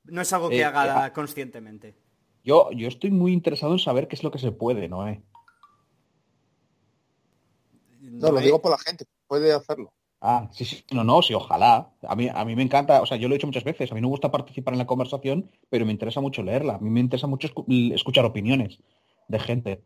No 0.06 0.22
es 0.22 0.34
algo 0.34 0.50
que 0.50 0.60
Eh, 0.62 0.66
haga 0.66 1.08
eh, 1.08 1.12
conscientemente. 1.14 1.96
Yo, 2.44 2.70
yo 2.72 2.88
estoy 2.88 3.12
muy 3.12 3.34
interesado 3.34 3.74
en 3.74 3.80
saber 3.80 4.08
qué 4.08 4.16
es 4.16 4.24
lo 4.24 4.32
que 4.32 4.38
se 4.40 4.52
puede, 4.52 4.88
¿no? 4.88 5.08
Eh? 5.08 5.22
No, 8.02 8.32
lo 8.32 8.40
digo 8.40 8.62
por 8.62 8.72
la 8.72 8.78
gente. 8.78 9.06
Puede 9.28 9.52
hacerlo. 9.54 9.92
Ah, 10.22 10.50
sí, 10.52 10.66
sí, 10.66 10.84
no, 10.92 11.04
no, 11.04 11.22
sí, 11.22 11.34
ojalá. 11.34 11.92
A 12.08 12.16
mí, 12.16 12.30
a 12.34 12.46
mí 12.46 12.56
me 12.56 12.64
encanta, 12.64 13.02
o 13.02 13.06
sea, 13.06 13.18
yo 13.18 13.28
lo 13.28 13.36
he 13.36 13.38
dicho 13.38 13.48
muchas 13.48 13.64
veces, 13.64 13.92
a 13.92 13.96
mí 13.96 14.02
no 14.02 14.08
me 14.08 14.12
gusta 14.12 14.32
participar 14.32 14.74
en 14.74 14.80
la 14.80 14.88
conversación, 14.88 15.52
pero 15.70 15.86
me 15.86 15.92
interesa 15.92 16.22
mucho 16.22 16.42
leerla. 16.42 16.76
A 16.76 16.80
mí 16.80 16.90
me 16.90 17.00
interesa 17.00 17.28
mucho 17.28 17.48
escu- 17.48 17.94
escuchar 17.94 18.26
opiniones 18.26 18.80
de 19.28 19.40
gente. 19.40 19.84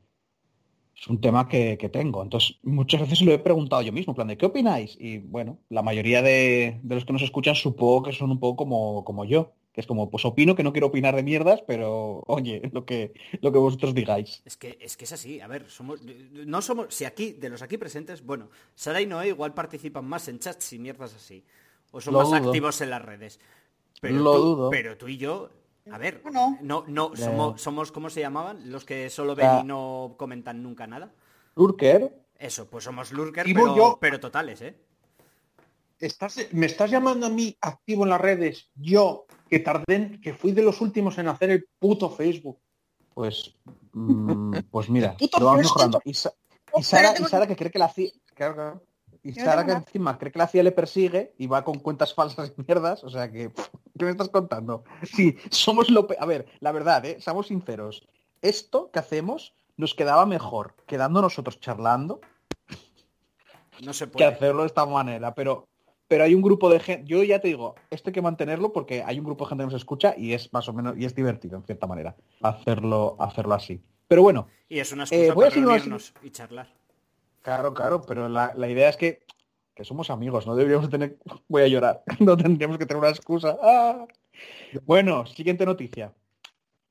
Es 1.00 1.08
un 1.08 1.22
tema 1.22 1.48
que, 1.48 1.78
que 1.78 1.88
tengo. 1.90 2.22
Entonces, 2.24 2.58
muchas 2.64 3.02
veces 3.02 3.22
lo 3.22 3.32
he 3.32 3.40
preguntado 3.40 3.82
yo 3.82 3.94
mismo, 3.94 4.12
en 4.12 4.16
plan 4.16 4.28
de, 4.28 4.38
¿qué 4.38 4.46
opináis? 4.48 4.98
Y 5.00 5.20
bueno, 5.20 5.60
la 5.70 5.82
mayoría 5.82 6.22
de, 6.22 6.80
de 6.84 6.96
los 6.96 7.06
que 7.06 7.14
nos 7.14 7.22
escuchan 7.22 7.56
supongo 7.56 8.04
que 8.04 8.12
son 8.12 8.32
un 8.32 8.40
poco 8.40 8.58
como, 8.58 9.06
como 9.06 9.24
yo, 9.24 9.54
que 9.72 9.80
es 9.80 9.88
como, 9.88 10.10
pues 10.10 10.26
opino 10.26 10.56
que 10.56 10.64
no 10.64 10.74
quiero 10.74 10.88
opinar 10.88 11.16
de 11.16 11.24
mierdas, 11.24 11.62
pero 11.66 12.24
oye, 12.28 12.62
lo 12.74 12.84
que, 12.86 13.14
lo 13.42 13.52
que 13.54 13.60
vosotros 13.60 13.94
digáis. 13.94 14.42
Es 14.44 14.58
que, 14.58 14.78
es 14.82 14.98
que 14.98 15.06
es 15.06 15.12
así, 15.14 15.40
a 15.40 15.48
ver, 15.48 15.70
somos, 15.70 16.02
no 16.04 16.62
somos, 16.62 16.94
si 16.94 17.06
aquí, 17.06 17.32
de 17.32 17.50
los 17.50 17.62
aquí 17.62 17.78
presentes, 17.78 18.26
bueno, 18.26 18.50
Sara 18.76 19.00
y 19.00 19.06
Noé 19.06 19.30
igual 19.30 19.54
participan 19.54 20.06
más 20.06 20.28
en 20.28 20.40
chats 20.40 20.74
y 20.74 20.80
mierdas 20.80 21.14
así, 21.16 21.46
o 21.92 22.02
son 22.02 22.14
Lo 22.14 22.20
más 22.20 22.30
dudo. 22.30 22.50
activos 22.50 22.82
en 22.82 22.90
las 22.90 23.02
redes. 23.02 23.40
Pero 24.02 24.16
Lo 24.20 24.34
tú, 24.36 24.42
dudo. 24.56 24.70
pero 24.70 24.98
tú 24.98 25.08
y 25.08 25.18
yo, 25.18 25.50
a 25.92 25.98
ver, 25.98 26.22
No. 26.32 26.58
no, 26.62 26.84
no, 26.88 27.14
Ya. 27.14 27.26
somos, 27.26 27.62
somos, 27.62 27.92
¿cómo 27.92 28.10
se 28.10 28.22
llamaban? 28.22 28.72
Los 28.72 28.86
que 28.86 29.10
solo 29.10 29.36
ven 29.36 29.46
Ya. 29.46 29.60
y 29.62 29.64
no 29.64 30.16
comentan 30.18 30.62
nunca 30.64 30.88
nada. 30.88 31.12
Lurker, 31.56 32.16
Eso, 32.38 32.70
pues 32.70 32.84
somos 32.86 33.12
lurker, 33.12 33.48
Y 33.48 33.54
voy 33.54 33.64
pero, 33.64 33.76
yo. 33.76 33.98
pero 34.00 34.20
totales, 34.20 34.62
¿eh? 34.62 34.76
¿Estás, 36.00 36.38
¿Me 36.54 36.66
estás 36.68 36.90
llamando 36.90 37.26
a 37.26 37.30
mí 37.30 37.58
activo 37.60 38.04
en 38.04 38.10
las 38.12 38.22
redes? 38.22 38.70
Yo, 38.76 39.26
que 39.50 39.60
tardé, 39.60 40.20
que 40.22 40.34
fui 40.34 40.54
de 40.54 40.62
los 40.62 40.80
últimos 40.80 41.18
en 41.18 41.28
hacer 41.28 41.50
el 41.50 41.68
puto 41.78 42.10
Facebook. 42.10 42.58
pues, 43.14 43.54
mm, 43.92 44.60
pues 44.72 44.90
mira, 44.90 45.18
lo 45.40 45.46
vamos 45.46 45.64
mejorando. 45.64 46.00
Y, 46.06 46.14
Sa- 46.14 46.32
y 46.78 46.84
Sara, 46.84 47.14
y 47.20 47.24
Sara 47.26 47.46
que 47.48 47.56
cree 47.58 47.70
que 47.72 47.80
la 47.80 47.86
hacía... 47.86 48.10
claro, 48.34 48.54
claro. 48.56 48.84
Y 49.24 49.32
no 49.34 49.44
Sara 49.44 49.66
que 49.66 49.74
encima 49.74 50.18
cree 50.18 50.32
que 50.32 50.40
la 50.40 50.48
CIA 50.48 50.64
le 50.64 50.72
persigue 50.72 51.34
y 51.38 51.48
va 51.48 51.64
con 51.64 51.80
cuentas 51.80 52.14
falsas 52.14 52.54
y 52.58 52.62
mierdas, 52.62 53.04
o 53.04 53.10
sea 53.10 53.30
que, 53.32 53.52
¿qué 53.98 54.06
me 54.06 54.12
estás 54.12 54.30
contando? 54.30 54.84
Sí, 55.04 55.36
somos 55.50 55.90
lo... 55.90 56.08
pe- 56.08 56.18
A 56.20 56.26
ver, 56.26 56.46
la 56.62 56.72
verdad, 56.72 57.06
¿eh? 57.06 57.18
Seamos 57.20 57.48
sinceros. 57.48 58.08
Esto 58.42 58.90
que 58.92 59.00
hacemos 59.00 59.54
nos 59.76 59.94
quedaba 59.94 60.26
mejor 60.26 60.76
quedando 60.88 61.22
nosotros 61.22 61.60
charlando 61.60 62.22
No 63.84 63.94
se 63.94 64.06
que 64.06 64.12
puede. 64.12 64.26
hacerlo 64.28 64.62
de 64.62 64.68
esta 64.68 64.86
manera, 64.86 65.34
pero 65.36 65.68
pero 66.08 66.24
hay 66.24 66.34
un 66.34 66.42
grupo 66.42 66.72
de 66.72 66.80
gente, 66.80 67.04
yo 67.08 67.22
ya 67.24 67.40
te 67.40 67.50
digo, 67.50 67.76
esto 67.92 68.10
hay 68.10 68.14
que 68.14 68.22
mantenerlo 68.24 68.74
porque 68.74 69.04
hay 69.06 69.20
un 69.20 69.26
grupo 69.26 69.46
de 69.46 69.50
gente 69.50 69.62
que 69.62 69.66
nos 69.68 69.76
escucha 69.76 70.16
y 70.18 70.34
es 70.34 70.52
más 70.52 70.68
o 70.68 70.74
menos, 70.74 70.98
y 70.98 71.06
es 71.06 71.14
divertido 71.14 71.56
en 71.58 71.64
cierta 71.66 71.86
manera, 71.86 72.16
hacerlo, 72.42 73.16
hacerlo 73.20 73.54
así. 73.54 73.80
Pero 74.08 74.24
bueno, 74.24 74.48
Y 74.70 74.80
es 74.80 74.92
una 74.92 75.04
excusa 75.04 75.22
Eh, 75.22 75.32
voy 75.32 75.46
a 75.46 75.50
para 75.50 75.62
la 75.62 75.68
reunirnos 75.68 76.14
y 76.24 76.32
charlar. 76.32 76.68
Claro, 77.42 77.74
claro, 77.74 78.02
pero 78.02 78.30
la, 78.30 78.54
la 78.56 78.70
idea 78.70 78.90
es 78.90 78.98
que, 78.98 79.26
que 79.76 79.86
somos 79.86 80.10
amigos, 80.10 80.46
no 80.48 80.56
deberíamos 80.56 80.90
tener, 80.90 81.18
voy 81.48 81.64
a 81.64 81.68
llorar, 81.68 82.04
no 82.20 82.38
tendríamos 82.38 82.78
que 82.78 82.86
tener 82.86 83.00
una 83.00 83.10
excusa. 83.10 83.58
¡Ah! 83.62 84.06
Bueno, 84.86 85.26
siguiente 85.26 85.66
noticia. 85.66 86.14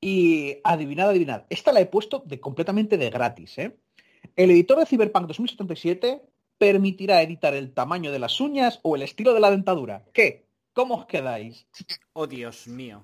Y 0.01 0.57
adivinad, 0.63 1.09
adivinad, 1.09 1.45
esta 1.49 1.73
la 1.73 1.81
he 1.81 1.85
puesto 1.85 2.23
de 2.25 2.39
completamente 2.39 2.97
de 2.97 3.09
gratis, 3.09 3.57
¿eh? 3.57 3.77
El 4.35 4.51
editor 4.51 4.79
de 4.79 4.85
Cyberpunk 4.85 5.27
2077 5.27 6.21
permitirá 6.57 7.21
editar 7.21 7.53
el 7.53 7.73
tamaño 7.73 8.11
de 8.11 8.19
las 8.19 8.39
uñas 8.39 8.79
o 8.83 8.95
el 8.95 9.01
estilo 9.01 9.33
de 9.33 9.39
la 9.39 9.51
dentadura. 9.51 10.05
¿Qué? 10.13 10.45
¿Cómo 10.73 10.95
os 10.95 11.05
quedáis? 11.05 11.67
Oh, 12.13 12.27
Dios 12.27 12.67
mío. 12.67 13.03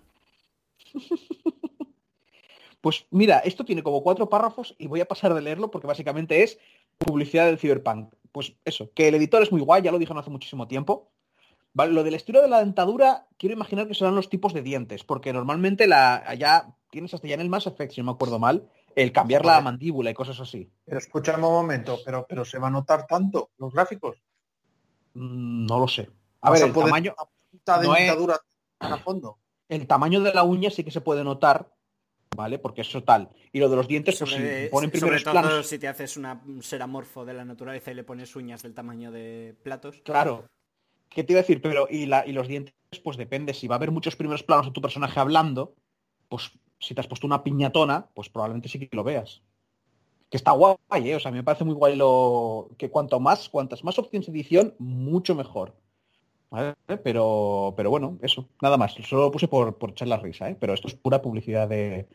Pues 2.85 3.07
mira, 3.09 3.39
esto 3.39 3.65
tiene 3.65 3.81
como 3.81 4.03
cuatro 4.03 4.29
párrafos 4.29 4.75
y 4.77 4.85
voy 4.85 5.01
a 5.01 5.07
pasar 5.07 5.33
de 5.33 5.41
leerlo 5.41 5.71
porque 5.71 5.87
básicamente 5.87 6.43
es 6.43 6.59
publicidad 6.97 7.45
del 7.45 7.57
Cyberpunk. 7.59 8.13
Pues 8.31 8.53
eso, 8.65 8.91
que 8.93 9.07
el 9.07 9.15
editor 9.15 9.41
es 9.43 9.51
muy 9.51 9.61
guay, 9.61 9.81
ya 9.81 9.91
lo 9.91 9.99
dijeron 9.99 10.19
hace 10.19 10.29
muchísimo 10.29 10.67
tiempo. 10.67 11.11
Vale, 11.73 11.91
lo 11.93 12.03
del 12.03 12.13
estilo 12.15 12.41
de 12.41 12.47
la 12.47 12.59
dentadura, 12.59 13.27
quiero 13.37 13.53
imaginar 13.53 13.87
que 13.87 13.93
serán 13.95 14.15
los 14.15 14.29
tipos 14.29 14.53
de 14.53 14.61
dientes, 14.61 15.03
porque 15.03 15.33
normalmente 15.33 15.87
la 15.87 16.15
allá 16.25 16.73
tienes 16.89 17.13
hasta 17.13 17.27
ya 17.27 17.35
en 17.35 17.41
el 17.41 17.49
Mass 17.49 17.67
Effect, 17.67 17.93
si 17.93 18.01
no 18.01 18.05
me 18.05 18.11
acuerdo 18.13 18.39
mal, 18.39 18.69
el 18.95 19.11
cambiar 19.11 19.45
la 19.45 19.59
mandíbula 19.61 20.09
y 20.09 20.13
cosas 20.13 20.39
así. 20.39 20.69
Pero 20.85 20.97
escúchame 20.97 21.45
un 21.45 21.53
momento, 21.53 21.97
pero, 22.05 22.25
pero 22.27 22.45
se 22.45 22.59
va 22.59 22.67
a 22.67 22.71
notar 22.71 23.05
tanto 23.07 23.49
los 23.57 23.73
gráficos. 23.73 24.17
Mm, 25.13 25.65
No 25.65 25.79
lo 25.79 25.87
sé. 25.87 26.09
A 26.41 26.51
ver, 26.51 26.63
el 26.63 26.71
poder- 26.71 26.87
tamaño, 26.87 27.15
no 27.17 27.93
dentadura 27.93 28.39
a 28.79 28.97
fondo. 28.97 29.37
el 29.67 29.87
tamaño 29.87 30.21
de 30.21 30.33
la 30.33 30.43
uña 30.43 30.69
sí 30.69 30.83
que 30.83 30.91
se 30.91 31.01
puede 31.01 31.23
notar, 31.23 31.69
¿vale? 32.35 32.59
Porque 32.59 32.81
eso 32.81 33.03
tal. 33.03 33.29
Y 33.51 33.59
lo 33.59 33.69
de 33.69 33.75
los 33.75 33.87
dientes, 33.87 34.19
pues 34.19 34.31
si 34.31 34.37
ponen 34.37 34.69
sobre 34.69 34.89
primeros 34.89 35.23
todo 35.23 35.33
planos. 35.33 35.67
si 35.67 35.79
te 35.79 35.87
haces 35.87 36.17
una, 36.17 36.41
un 36.45 36.61
ser 36.61 36.81
amorfo 36.81 37.25
de 37.25 37.33
la 37.33 37.45
naturaleza 37.45 37.91
y 37.91 37.95
le 37.95 38.03
pones 38.03 38.35
uñas 38.35 38.63
del 38.63 38.73
tamaño 38.73 39.11
de 39.11 39.55
platos. 39.63 40.01
Claro. 40.03 40.45
¿Qué 41.09 41.23
te 41.23 41.33
iba 41.33 41.39
a 41.39 41.43
decir? 41.43 41.61
Pero, 41.61 41.87
y, 41.89 42.05
la, 42.05 42.25
y 42.27 42.33
los 42.33 42.47
dientes, 42.47 42.73
pues 43.03 43.17
depende. 43.17 43.53
Si 43.53 43.67
va 43.67 43.75
a 43.75 43.77
haber 43.77 43.91
muchos 43.91 44.15
primeros 44.15 44.43
planos 44.43 44.65
de 44.65 44.71
tu 44.73 44.81
personaje 44.81 45.19
hablando, 45.19 45.73
pues 46.27 46.51
si 46.79 46.93
te 46.93 47.01
has 47.01 47.07
puesto 47.07 47.27
una 47.27 47.43
piñatona, 47.43 48.07
pues 48.13 48.29
probablemente 48.29 48.69
sí 48.69 48.79
que 48.79 48.95
lo 48.95 49.03
veas. 49.03 49.41
Que 50.29 50.37
está 50.37 50.51
guay, 50.51 50.77
¿eh? 51.05 51.15
O 51.15 51.19
sea, 51.19 51.31
me 51.31 51.43
parece 51.43 51.63
muy 51.63 51.75
guay 51.75 51.95
lo. 51.95 52.69
que 52.77 52.89
cuanto 52.89 53.19
más, 53.19 53.49
cuantas 53.49 53.83
más 53.83 53.97
opciones 53.97 54.27
de 54.27 54.33
edición, 54.33 54.75
mucho 54.77 55.35
mejor. 55.35 55.75
¿Vale? 56.49 56.75
Pero, 57.03 57.73
pero 57.75 57.89
bueno, 57.89 58.17
eso, 58.21 58.47
nada 58.61 58.77
más. 58.77 58.93
Solo 59.07 59.23
lo 59.23 59.31
puse 59.31 59.47
por, 59.47 59.77
por 59.77 59.91
echar 59.91 60.07
la 60.07 60.17
risa, 60.17 60.49
¿eh? 60.49 60.57
Pero 60.59 60.73
esto 60.73 60.87
es 60.87 60.95
pura 60.95 61.21
publicidad 61.21 61.67
de, 61.67 62.07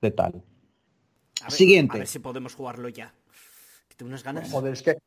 de 0.00 0.10
tal. 0.10 0.42
A 1.40 1.44
ver, 1.44 1.52
Siguiente. 1.52 1.96
A 1.96 1.98
ver 1.98 2.06
si 2.08 2.18
podemos 2.18 2.54
jugarlo 2.54 2.88
ya. 2.88 3.14
Que 3.88 3.94
tengo 3.96 4.08
unas 4.10 4.22
ganas. 4.24 4.50
Joder, 4.50 4.72
es 4.72 4.82
que 4.82 4.98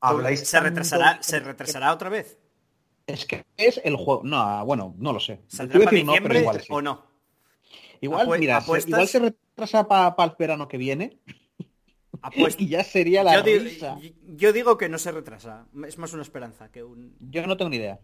habláis 0.00 0.40
¿Se 0.40 0.56
tanto- 0.56 0.68
retrasará, 0.70 1.22
¿Se 1.22 1.40
retrasará 1.40 1.92
otra 1.92 2.08
vez? 2.08 2.38
Es 3.06 3.26
que 3.26 3.44
es 3.56 3.80
el 3.84 3.96
juego. 3.96 4.22
No, 4.24 4.64
bueno, 4.64 4.94
no 4.98 5.12
lo 5.12 5.20
sé. 5.20 5.40
¿Saldrá 5.48 5.78
para 5.80 5.90
decir 5.90 6.06
no, 6.06 6.12
pero 6.12 6.22
diciembre 6.28 6.40
igual 6.40 6.60
sí. 6.60 6.66
o 6.70 6.82
no? 6.82 7.04
Igual, 8.00 8.38
mira, 8.38 8.58
apuestas- 8.58 8.88
igual 8.88 9.08
se 9.08 9.18
retrasa 9.18 9.86
para 9.88 10.14
el 10.24 10.36
verano 10.38 10.66
que 10.68 10.78
viene 10.78 11.18
Apuesto. 12.22 12.62
y 12.62 12.68
ya 12.68 12.82
sería 12.84 13.22
la 13.22 13.34
yo, 13.34 13.42
digo, 13.42 13.64
risa. 13.64 13.98
yo 14.26 14.52
digo 14.52 14.78
que 14.78 14.88
no 14.88 14.98
se 14.98 15.12
retrasa. 15.12 15.66
Es 15.86 15.98
más 15.98 16.12
una 16.14 16.22
esperanza 16.22 16.70
que 16.70 16.82
un... 16.82 17.14
Yo 17.20 17.46
no 17.46 17.56
tengo 17.56 17.68
ni 17.68 17.76
idea. 17.76 18.00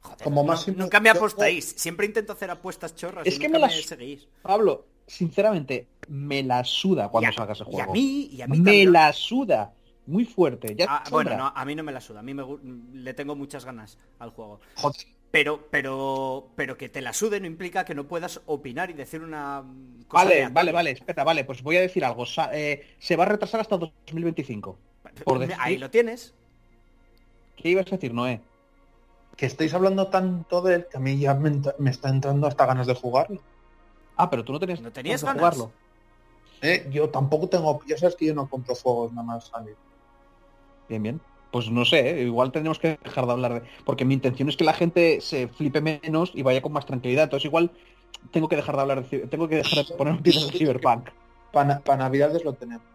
Joder, 0.00 0.22
Como 0.24 0.42
no- 0.42 0.48
máximo- 0.52 0.76
nunca 0.76 1.00
me 1.00 1.08
yo- 1.08 1.16
apostáis. 1.16 1.74
Siempre 1.78 2.04
intento 2.06 2.32
hacer 2.34 2.50
apuestas 2.50 2.94
chorras 2.94 3.26
Es 3.26 3.36
y 3.36 3.38
que 3.38 3.48
nunca 3.48 3.58
me 3.60 3.66
me, 3.68 3.74
las- 3.76 3.84
seguís. 3.86 4.28
Pablo, 4.42 4.86
sinceramente, 5.08 5.88
me 6.08 6.42
la 6.44 6.62
suda 6.62 7.08
cuando 7.08 7.30
a- 7.30 7.32
salga 7.32 7.52
ese 7.54 7.64
y 7.64 7.66
a 7.66 7.70
juego. 7.70 7.92
mí- 7.92 8.28
y 8.30 8.42
a 8.42 8.46
mí 8.46 8.58
me 8.60 8.64
también. 8.64 8.92
la 8.92 9.12
suda. 9.12 9.72
Muy 10.06 10.24
fuerte. 10.24 10.74
Ya 10.74 10.86
Ah, 10.88 11.04
bueno, 11.10 11.36
no, 11.36 11.52
a 11.54 11.64
mí 11.66 11.74
no 11.74 11.82
me 11.82 11.92
la 11.92 12.00
suda. 12.00 12.20
A 12.20 12.22
mí 12.22 12.32
me, 12.32 12.42
le 12.94 13.12
tengo 13.12 13.34
muchas 13.36 13.64
ganas 13.66 13.98
al 14.20 14.30
juego. 14.30 14.60
Joder, 14.76 15.02
Pero, 15.30 15.66
pero, 15.70 16.48
pero 16.56 16.78
que 16.78 16.88
te 16.88 17.02
la 17.02 17.12
sude 17.12 17.38
no 17.40 17.46
implica 17.46 17.84
que 17.84 17.94
no 17.94 18.04
puedas 18.08 18.40
opinar 18.46 18.88
y 18.88 18.94
decir 18.94 19.20
una 19.22 19.62
cosa 20.06 20.24
Vale, 20.24 20.34
aleatoria. 20.36 20.48
vale, 20.54 20.72
vale, 20.72 20.90
espera, 20.92 21.24
vale, 21.24 21.44
pues 21.44 21.62
voy 21.62 21.76
a 21.76 21.82
decir 21.82 22.02
algo. 22.06 22.24
Sa- 22.24 22.48
eh, 22.56 22.86
se 22.98 23.16
va 23.16 23.24
a 23.24 23.28
retrasar 23.28 23.60
hasta 23.60 23.76
2025. 23.76 24.78
Por 25.24 25.38
decir- 25.40 25.56
Ahí 25.58 25.76
lo 25.76 25.90
tienes. 25.90 26.32
¿Qué 27.56 27.68
ibas 27.70 27.86
a 27.88 27.96
decir, 27.96 28.14
Noé? 28.14 28.40
que 29.36 29.46
estáis 29.46 29.72
hablando 29.74 30.08
tanto 30.08 30.62
de 30.62 30.74
él 30.76 30.86
que 30.90 30.96
a 30.96 31.00
mí 31.00 31.16
ya 31.18 31.32
me 31.34 31.90
está 31.90 32.08
entrando 32.08 32.46
hasta 32.48 32.66
ganas 32.66 32.86
de 32.88 32.94
jugarlo. 32.94 33.40
Ah, 34.18 34.28
pero 34.28 34.44
tú 34.44 34.52
no 34.52 34.58
tenías, 34.58 34.80
¿No 34.80 34.90
tenías 34.90 35.20
de 35.20 35.26
ganas? 35.26 35.40
jugarlo. 35.40 35.72
Eh, 36.60 36.88
yo 36.90 37.08
tampoco 37.08 37.48
tengo, 37.48 37.80
ya 37.86 37.96
sabes 37.96 38.16
que 38.16 38.26
yo 38.26 38.34
no 38.34 38.48
compro 38.48 38.74
juegos 38.74 39.12
nada 39.12 39.26
más 39.26 39.46
salir. 39.46 39.76
Bien, 40.88 41.02
bien. 41.02 41.20
Pues 41.52 41.70
no 41.70 41.84
sé, 41.84 42.10
¿eh? 42.10 42.22
igual 42.24 42.52
tendremos 42.52 42.78
que 42.78 42.98
dejar 43.02 43.26
de 43.26 43.32
hablar 43.32 43.62
de... 43.62 43.68
Porque 43.84 44.04
mi 44.04 44.14
intención 44.14 44.48
es 44.48 44.56
que 44.56 44.64
la 44.64 44.74
gente 44.74 45.20
se 45.20 45.48
flipe 45.48 45.80
menos 45.80 46.32
y 46.34 46.42
vaya 46.42 46.60
con 46.60 46.72
más 46.72 46.84
tranquilidad. 46.84 47.24
Entonces 47.24 47.46
igual 47.46 47.70
tengo 48.32 48.48
que 48.48 48.56
dejar 48.56 48.74
de 48.74 48.80
hablar 48.82 49.08
de... 49.08 49.18
Tengo 49.28 49.48
que 49.48 49.56
dejar 49.56 49.86
de 49.86 49.94
poner 49.94 50.14
noticias 50.14 50.52
de 50.52 50.58
Cyberpunk. 50.58 51.08
Para 51.52 51.96
navidades 51.96 52.44
lo 52.44 52.52
tenemos. 52.52 52.86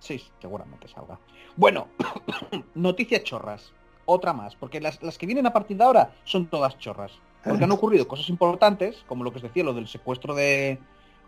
Sí, 0.00 0.20
seguramente 0.40 0.88
salga. 0.88 1.20
Bueno, 1.56 1.88
noticias 2.74 3.22
chorras. 3.22 3.70
Otra 4.06 4.32
más, 4.32 4.56
porque 4.56 4.80
las, 4.80 5.02
las 5.02 5.16
que 5.16 5.26
vienen 5.26 5.46
a 5.46 5.52
partir 5.52 5.76
de 5.76 5.84
ahora 5.84 6.14
son 6.24 6.46
todas 6.46 6.76
chorras. 6.78 7.12
Porque 7.44 7.64
han 7.64 7.72
ocurrido 7.72 8.08
cosas 8.08 8.28
importantes, 8.28 9.04
como 9.06 9.24
lo 9.24 9.30
que 9.30 9.36
os 9.36 9.42
decía, 9.42 9.64
lo 9.64 9.74
del 9.74 9.86
secuestro 9.86 10.34
de, 10.34 10.78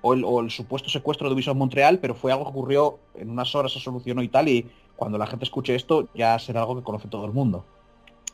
o 0.00 0.14
el, 0.14 0.24
o 0.24 0.40
el 0.40 0.50
supuesto 0.50 0.88
secuestro 0.88 1.29
de 1.29 1.35
Ubisoft 1.35 1.57
Montreal, 1.57 1.98
pero 1.98 2.14
fue 2.14 2.33
algo 2.33 2.44
que 2.44 2.50
ocurrió 2.50 2.98
en 3.14 3.31
unas 3.31 3.55
horas, 3.55 3.72
se 3.72 3.81
solucionó 3.81 4.22
y 4.22 4.29
tal, 4.29 4.48
y 4.48 4.66
cuando 4.96 5.18
la 5.18 5.26
gente 5.26 5.44
escuche 5.44 5.74
esto 5.74 6.09
ya 6.14 6.38
será 6.38 6.61
algo 6.61 6.76
que 6.76 6.83
conoce 6.83 7.09
todo 7.09 7.26
el 7.26 7.33
mundo. 7.33 7.64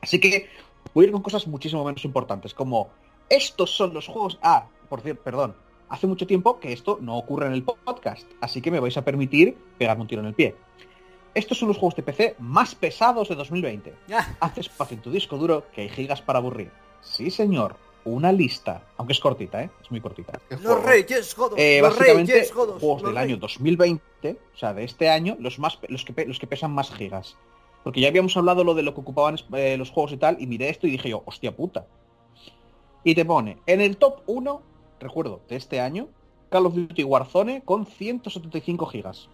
Así 0.00 0.20
que 0.20 0.48
voy 0.94 1.04
a 1.04 1.06
ir 1.08 1.12
con 1.12 1.22
cosas 1.22 1.46
muchísimo 1.46 1.84
menos 1.84 2.04
importantes, 2.04 2.54
como 2.54 2.88
estos 3.28 3.70
son 3.70 3.94
los 3.94 4.06
juegos... 4.06 4.38
Ah, 4.42 4.66
por 4.88 5.00
cierto, 5.00 5.22
perdón, 5.22 5.54
hace 5.88 6.06
mucho 6.06 6.26
tiempo 6.26 6.60
que 6.60 6.72
esto 6.72 6.98
no 7.00 7.16
ocurre 7.16 7.46
en 7.46 7.52
el 7.52 7.62
podcast, 7.62 8.26
así 8.40 8.60
que 8.60 8.70
me 8.70 8.80
vais 8.80 8.96
a 8.96 9.04
permitir 9.04 9.56
pegarme 9.78 10.02
un 10.02 10.08
tiro 10.08 10.20
en 10.20 10.28
el 10.28 10.34
pie. 10.34 10.54
Estos 11.34 11.58
son 11.58 11.68
los 11.68 11.78
juegos 11.78 11.96
de 11.96 12.02
PC 12.02 12.36
más 12.38 12.74
pesados 12.74 13.28
de 13.28 13.34
2020. 13.34 13.94
Ah, 14.12 14.26
Haz 14.40 14.58
espacio 14.58 14.96
en 14.96 15.02
tu 15.02 15.10
disco 15.10 15.38
duro 15.38 15.64
que 15.72 15.80
hay 15.80 15.88
gigas 15.88 16.20
para 16.20 16.40
aburrir. 16.40 16.70
Sí, 17.02 17.30
señor. 17.30 17.76
Una 18.04 18.32
lista. 18.32 18.82
Aunque 18.96 19.12
es 19.12 19.20
cortita, 19.20 19.62
¿eh? 19.62 19.70
Es 19.80 19.90
muy 19.90 20.00
cortita. 20.00 20.40
¿Qué 20.48 20.56
los 20.56 20.82
reyes 20.82 21.34
jodos, 21.34 21.56
Eh, 21.56 21.78
los 21.80 21.90
básicamente, 21.96 22.32
reyes 22.32 22.50
jodos. 22.52 22.80
juegos 22.80 23.02
los 23.02 23.10
del 23.10 23.18
año 23.18 23.26
reyes. 23.36 23.40
2020, 23.40 24.30
o 24.54 24.58
sea, 24.58 24.74
de 24.74 24.82
este 24.84 25.08
año, 25.08 25.36
los 25.38 25.58
más 25.60 25.78
los 25.88 26.04
que, 26.04 26.24
los 26.26 26.38
que 26.40 26.46
pesan 26.48 26.72
más 26.72 26.90
gigas. 26.90 27.36
Porque 27.84 28.00
ya 28.00 28.08
habíamos 28.08 28.36
hablado 28.36 28.64
lo 28.64 28.74
de 28.74 28.82
lo 28.82 28.94
que 28.94 29.00
ocupaban 29.00 29.36
eh, 29.54 29.76
los 29.76 29.90
juegos 29.90 30.12
y 30.12 30.16
tal, 30.16 30.36
y 30.40 30.46
miré 30.48 30.68
esto 30.68 30.86
y 30.86 30.90
dije 30.90 31.10
yo, 31.10 31.22
hostia 31.26 31.54
puta. 31.54 31.86
Y 33.04 33.14
te 33.14 33.24
pone, 33.24 33.58
en 33.66 33.80
el 33.80 33.96
top 33.96 34.22
1, 34.26 34.62
recuerdo, 35.00 35.40
de 35.48 35.56
este 35.56 35.80
año, 35.80 36.08
Call 36.50 36.66
of 36.66 36.74
Duty 36.74 37.04
Warzone 37.04 37.62
con 37.62 37.86
175 37.86 38.86
gigas. 38.86 39.28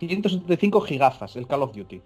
175 0.00 0.80
gigazas 0.82 1.36
el 1.36 1.46
Call 1.46 1.62
of 1.62 1.74
Duty. 1.74 2.00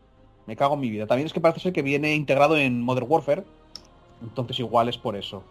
Me 0.47 0.57
cago 0.57 0.75
en 0.75 0.81
mi 0.81 0.91
vida. 0.91 1.07
También 1.07 1.27
es 1.27 1.33
que 1.33 1.41
parece 1.41 1.61
ser 1.61 1.73
que 1.73 1.83
viene 1.83 2.15
integrado 2.15 2.57
en 2.57 2.81
Modern 2.83 3.07
Warfare. 3.09 3.45
Entonces 4.23 4.59
igual 4.61 4.89
es 4.89 4.97
por 4.97 5.17
eso. 5.17 5.43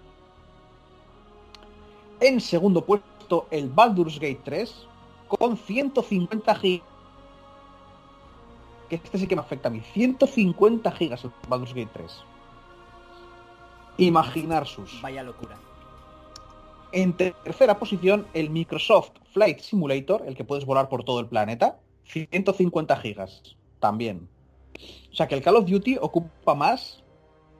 En 2.19 2.39
segundo 2.39 2.85
puesto, 2.85 3.47
el 3.51 3.69
Baldur's 3.69 4.19
Gate 4.19 4.41
3 4.43 4.87
con 5.27 5.57
150 5.57 6.55
gigas. 6.55 6.87
Que 8.89 8.95
este 8.95 9.17
sí 9.17 9.27
que 9.27 9.35
me 9.35 9.41
afecta 9.41 9.69
a 9.69 9.71
mí. 9.71 9.81
150 9.93 10.91
gigas 10.91 11.23
el 11.23 11.31
Baldur's 11.47 11.73
Gate 11.73 11.89
3. 11.93 12.23
Imaginar 13.97 14.67
sus. 14.67 15.01
Vaya 15.01 15.23
locura. 15.23 15.57
En 16.91 17.13
tercera 17.13 17.79
posición, 17.79 18.27
el 18.33 18.49
Microsoft 18.49 19.11
Flight 19.31 19.59
Simulator, 19.59 20.23
el 20.27 20.35
que 20.35 20.43
puedes 20.43 20.65
volar 20.65 20.89
por 20.89 21.05
todo 21.05 21.21
el 21.21 21.27
planeta, 21.27 21.79
150 22.03 22.97
gigas, 22.97 23.55
también. 23.79 24.27
O 25.11 25.15
sea 25.15 25.27
que 25.27 25.35
el 25.35 25.41
Call 25.41 25.55
of 25.55 25.69
Duty 25.69 25.97
ocupa 26.01 26.53
más 26.53 27.01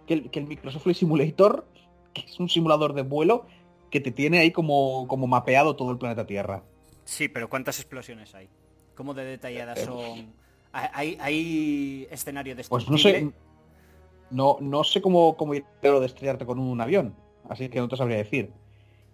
que 0.08 0.14
el, 0.16 0.30
que 0.30 0.40
el 0.40 0.48
Microsoft 0.48 0.84
Flight 0.84 0.98
Simulator, 0.98 1.66
que 2.14 2.22
es 2.22 2.40
un 2.40 2.50
simulador 2.50 2.94
de 2.94 3.04
vuelo 3.04 3.46
que 3.90 4.00
te 4.00 4.12
tiene 4.12 4.40
ahí 4.40 4.52
como, 4.52 5.08
como 5.08 5.28
mapeado 5.28 5.76
todo 5.76 5.92
el 5.92 5.98
planeta 5.98 6.26
Tierra. 6.26 6.64
Sí, 7.04 7.28
pero 7.28 7.50
¿cuántas 7.50 7.80
explosiones 7.80 8.34
hay? 8.36 8.48
¿Cómo 8.96 9.14
de 9.14 9.26
detalladas 9.26 9.80
Eh, 9.80 9.86
son? 9.86 10.34
¿Hay, 10.74 11.18
hay 11.20 12.08
escenario 12.10 12.56
de 12.56 12.64
Pues 12.64 12.90
no 12.90 12.98
sé, 12.98 13.30
no, 14.30 14.58
no 14.62 14.84
sé 14.84 15.02
cómo, 15.02 15.36
cómo 15.36 15.54
ir 15.54 15.66
de 15.82 16.06
estrellarte 16.06 16.46
con 16.46 16.60
un 16.60 16.80
avión, 16.80 17.14
así 17.50 17.68
que 17.68 17.80
no 17.80 17.90
te 17.90 17.98
sabría 17.98 18.18
decir. 18.18 18.52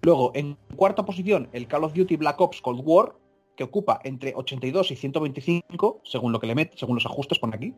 Luego, 0.04 0.32
en 0.36 0.58
cuarta 0.76 1.04
posición, 1.04 1.50
el 1.52 1.68
Call 1.68 1.84
of 1.84 1.94
Duty 1.94 2.16
Black 2.18 2.40
Ops 2.40 2.62
Cold 2.62 2.82
War, 2.84 3.16
que 3.56 3.64
ocupa 3.64 4.00
entre 4.04 4.34
82 4.36 4.92
y 4.92 4.96
125, 4.96 6.02
según 6.04 6.32
lo 6.32 6.40
que 6.40 6.48
le 6.48 6.54
mete, 6.54 6.78
según 6.78 6.96
los 6.96 7.06
ajustes 7.08 7.40
por 7.40 7.54
aquí. 7.54 7.74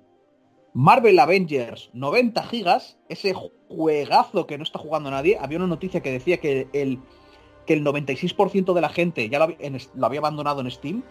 Marvel 0.74 1.20
Avengers, 1.20 1.90
90 1.94 2.44
gigas, 2.44 2.98
ese 3.10 3.34
juegazo 3.68 4.46
que 4.48 4.58
no 4.58 4.64
está 4.64 4.80
jugando 4.80 5.10
nadie. 5.12 5.38
Había 5.40 5.58
una 5.58 5.68
noticia 5.68 6.02
que 6.02 6.12
decía 6.12 6.38
que 6.38 6.68
el, 6.74 7.00
que 7.66 7.74
el 7.74 7.84
96% 7.84 8.74
de 8.74 8.82
la 8.82 8.90
gente 8.90 9.30
ya 9.30 9.40
lo 9.40 10.06
había, 10.06 10.20
abandonado 10.20 10.62
en 10.62 10.72
Steam. 10.72 11.04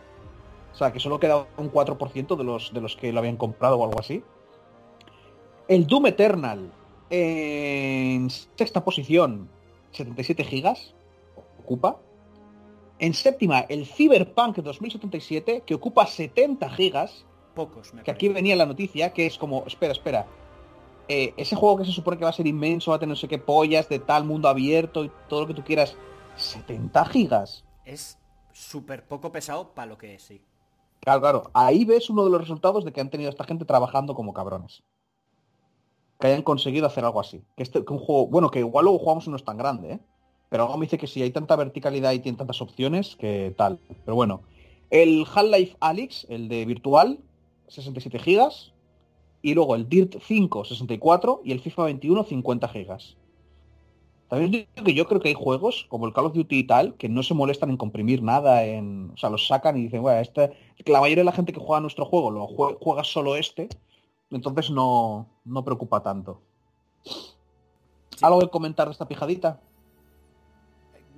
O 0.73 0.77
sea, 0.77 0.93
que 0.93 1.01
solo 1.01 1.19
quedaba 1.19 1.49
un 1.57 1.73
4% 1.73 2.37
de 2.37 2.45
los, 2.45 2.73
de 2.73 2.81
los 2.81 2.97
que 2.97 3.13
lo 3.13 3.19
habían 3.19 3.37
comprado 3.37 3.77
o 3.77 3.85
algo 3.85 3.99
así. 3.99 4.23
El 5.67 5.87
Doom 5.87 6.07
Eternal 6.07 6.73
en 7.11 8.31
sexta 8.31 8.85
posición, 8.85 9.49
77 9.93 10.45
gigas, 10.45 10.95
ocupa. 11.59 11.99
En 12.99 13.15
séptima, 13.15 13.61
el 13.61 13.87
Cyberpunk 13.87 14.57
2077, 14.57 15.63
que 15.65 15.75
ocupa 15.75 16.07
70 16.07 16.69
gigas, 16.71 17.25
Pocos, 17.59 17.93
me 17.93 18.05
que 18.05 18.13
aquí 18.13 18.29
venía 18.29 18.55
la 18.55 18.67
noticia, 18.67 19.13
que 19.13 19.27
es 19.27 19.37
como, 19.37 19.65
espera, 19.67 19.93
espera, 19.93 20.29
eh, 21.09 21.35
ese 21.37 21.57
juego 21.57 21.79
que 21.79 21.85
se 21.85 21.91
supone 21.91 22.17
que 22.17 22.23
va 22.23 22.31
a 22.31 22.33
ser 22.33 22.47
inmenso, 22.47 22.93
va 22.93 22.99
a 22.99 23.01
tener 23.01 23.11
no 23.11 23.17
sé 23.17 23.27
qué 23.27 23.39
pollas, 23.39 23.89
de 23.89 23.99
tal 23.99 24.23
mundo 24.23 24.49
abierto 24.49 25.05
y 25.05 25.11
todo 25.29 25.41
lo 25.41 25.47
que 25.49 25.55
tú 25.55 25.65
quieras, 25.65 25.97
70 26.37 27.05
gigas. 27.07 27.65
Es 27.85 28.17
súper 28.53 29.09
poco 29.09 29.33
pesado 29.33 29.75
para 29.75 29.87
lo 29.87 29.99
que 29.99 30.15
es, 30.15 30.23
sí. 30.23 30.41
Claro, 31.01 31.21
claro, 31.21 31.51
ahí 31.53 31.85
ves 31.85 32.11
uno 32.11 32.23
de 32.23 32.31
los 32.31 32.41
resultados 32.41 32.85
de 32.85 32.93
que 32.93 33.01
han 33.01 33.11
tenido 33.11 33.29
esta 33.29 33.43
gente 33.43 33.65
trabajando 33.65 34.15
como 34.15 34.33
cabrones. 34.33 34.85
Que 36.21 36.29
hayan 36.29 36.43
conseguido 36.43 36.87
hacer 36.87 37.05
algo 37.05 37.19
así. 37.19 37.43
Que, 37.57 37.65
este, 37.65 37.85
que 37.85 37.93
un 37.93 37.99
juego, 37.99 38.29
bueno, 38.29 38.53
que 38.53 38.61
igual 38.61 38.85
luego 38.85 39.01
jugamos 39.01 39.27
y 39.27 39.31
no 39.31 39.37
es 39.37 39.45
tan 39.45 39.57
grande, 39.57 39.95
¿eh? 39.95 40.01
Pero 40.49 40.63
algo 40.63 40.79
me 40.79 40.87
dice 40.87 40.97
que 40.97 41.09
si 41.09 41.23
hay 41.23 41.33
tanta 41.33 41.57
verticalidad 41.57 42.13
y 42.13 42.21
tiene 42.21 42.39
tantas 42.39 42.63
opciones, 42.63 43.17
que 43.17 43.53
tal. 43.57 43.81
Pero 44.05 44.15
bueno. 44.15 44.43
El 44.91 45.27
Half-Life 45.35 45.77
Alyx, 45.81 46.27
el 46.31 46.49
de 46.49 46.65
virtual, 46.65 47.19
67 47.69 48.19
gigas. 48.19 48.73
Y 49.41 49.55
luego 49.55 49.75
el 49.77 49.89
Dirt 49.89 50.17
5, 50.21 50.65
64. 50.65 51.43
Y 51.45 51.53
el 51.53 51.61
FIFA 51.61 51.85
21, 51.85 52.25
50 52.25 52.69
gigas. 52.69 53.17
También 54.29 54.51
digo 54.51 54.85
que 54.85 54.93
yo 54.95 55.07
creo 55.07 55.21
que 55.23 55.29
hay 55.29 55.35
juegos, 55.35 55.87
como 55.89 56.07
el 56.07 56.13
Call 56.13 56.27
of 56.27 56.35
Duty 56.35 56.59
y 56.59 56.65
tal, 56.67 56.97
que 56.97 57.09
no 57.09 57.23
se 57.23 57.33
molestan 57.33 57.71
en 57.71 57.79
comprimir 57.79 58.23
nada, 58.23 58.63
en, 58.65 59.13
o 59.15 59.17
sea, 59.17 59.31
los 59.31 59.47
sacan 59.47 59.79
y 59.79 59.85
dicen, 59.85 60.03
bueno, 60.03 60.21
este, 60.21 60.51
que 60.85 60.93
la 60.93 61.01
mayoría 61.01 61.23
de 61.23 61.31
la 61.31 61.33
gente 61.33 61.53
que 61.55 61.61
juega 61.61 61.81
nuestro 61.81 62.05
juego 62.05 62.31
lo 62.31 62.47
jue- 62.47 62.77
juega 62.79 63.05
solo 63.05 63.37
este, 63.37 63.71
entonces 64.31 64.71
no, 64.71 65.31
no 65.47 65.65
preocupa 65.65 66.03
tanto. 66.03 66.43
¿Algo 68.21 68.41
que 68.41 68.51
comentar 68.51 68.89
de 68.89 68.93
esta 68.93 69.09
pijadita? 69.09 69.63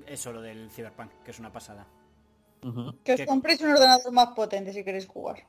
Eso, 0.07 0.33
lo 0.33 0.41
del 0.41 0.71
Cyberpunk, 0.71 1.11
que 1.25 1.33
es 1.33 1.39
una 1.41 1.53
pasada. 1.53 1.89
Que 3.03 3.15
os 3.15 3.23
compréis 3.23 3.61
un 3.63 3.71
ordenador 3.71 4.13
más 4.13 4.29
potente 4.37 4.73
si 4.73 4.85
queréis 4.85 5.09
jugar. 5.09 5.49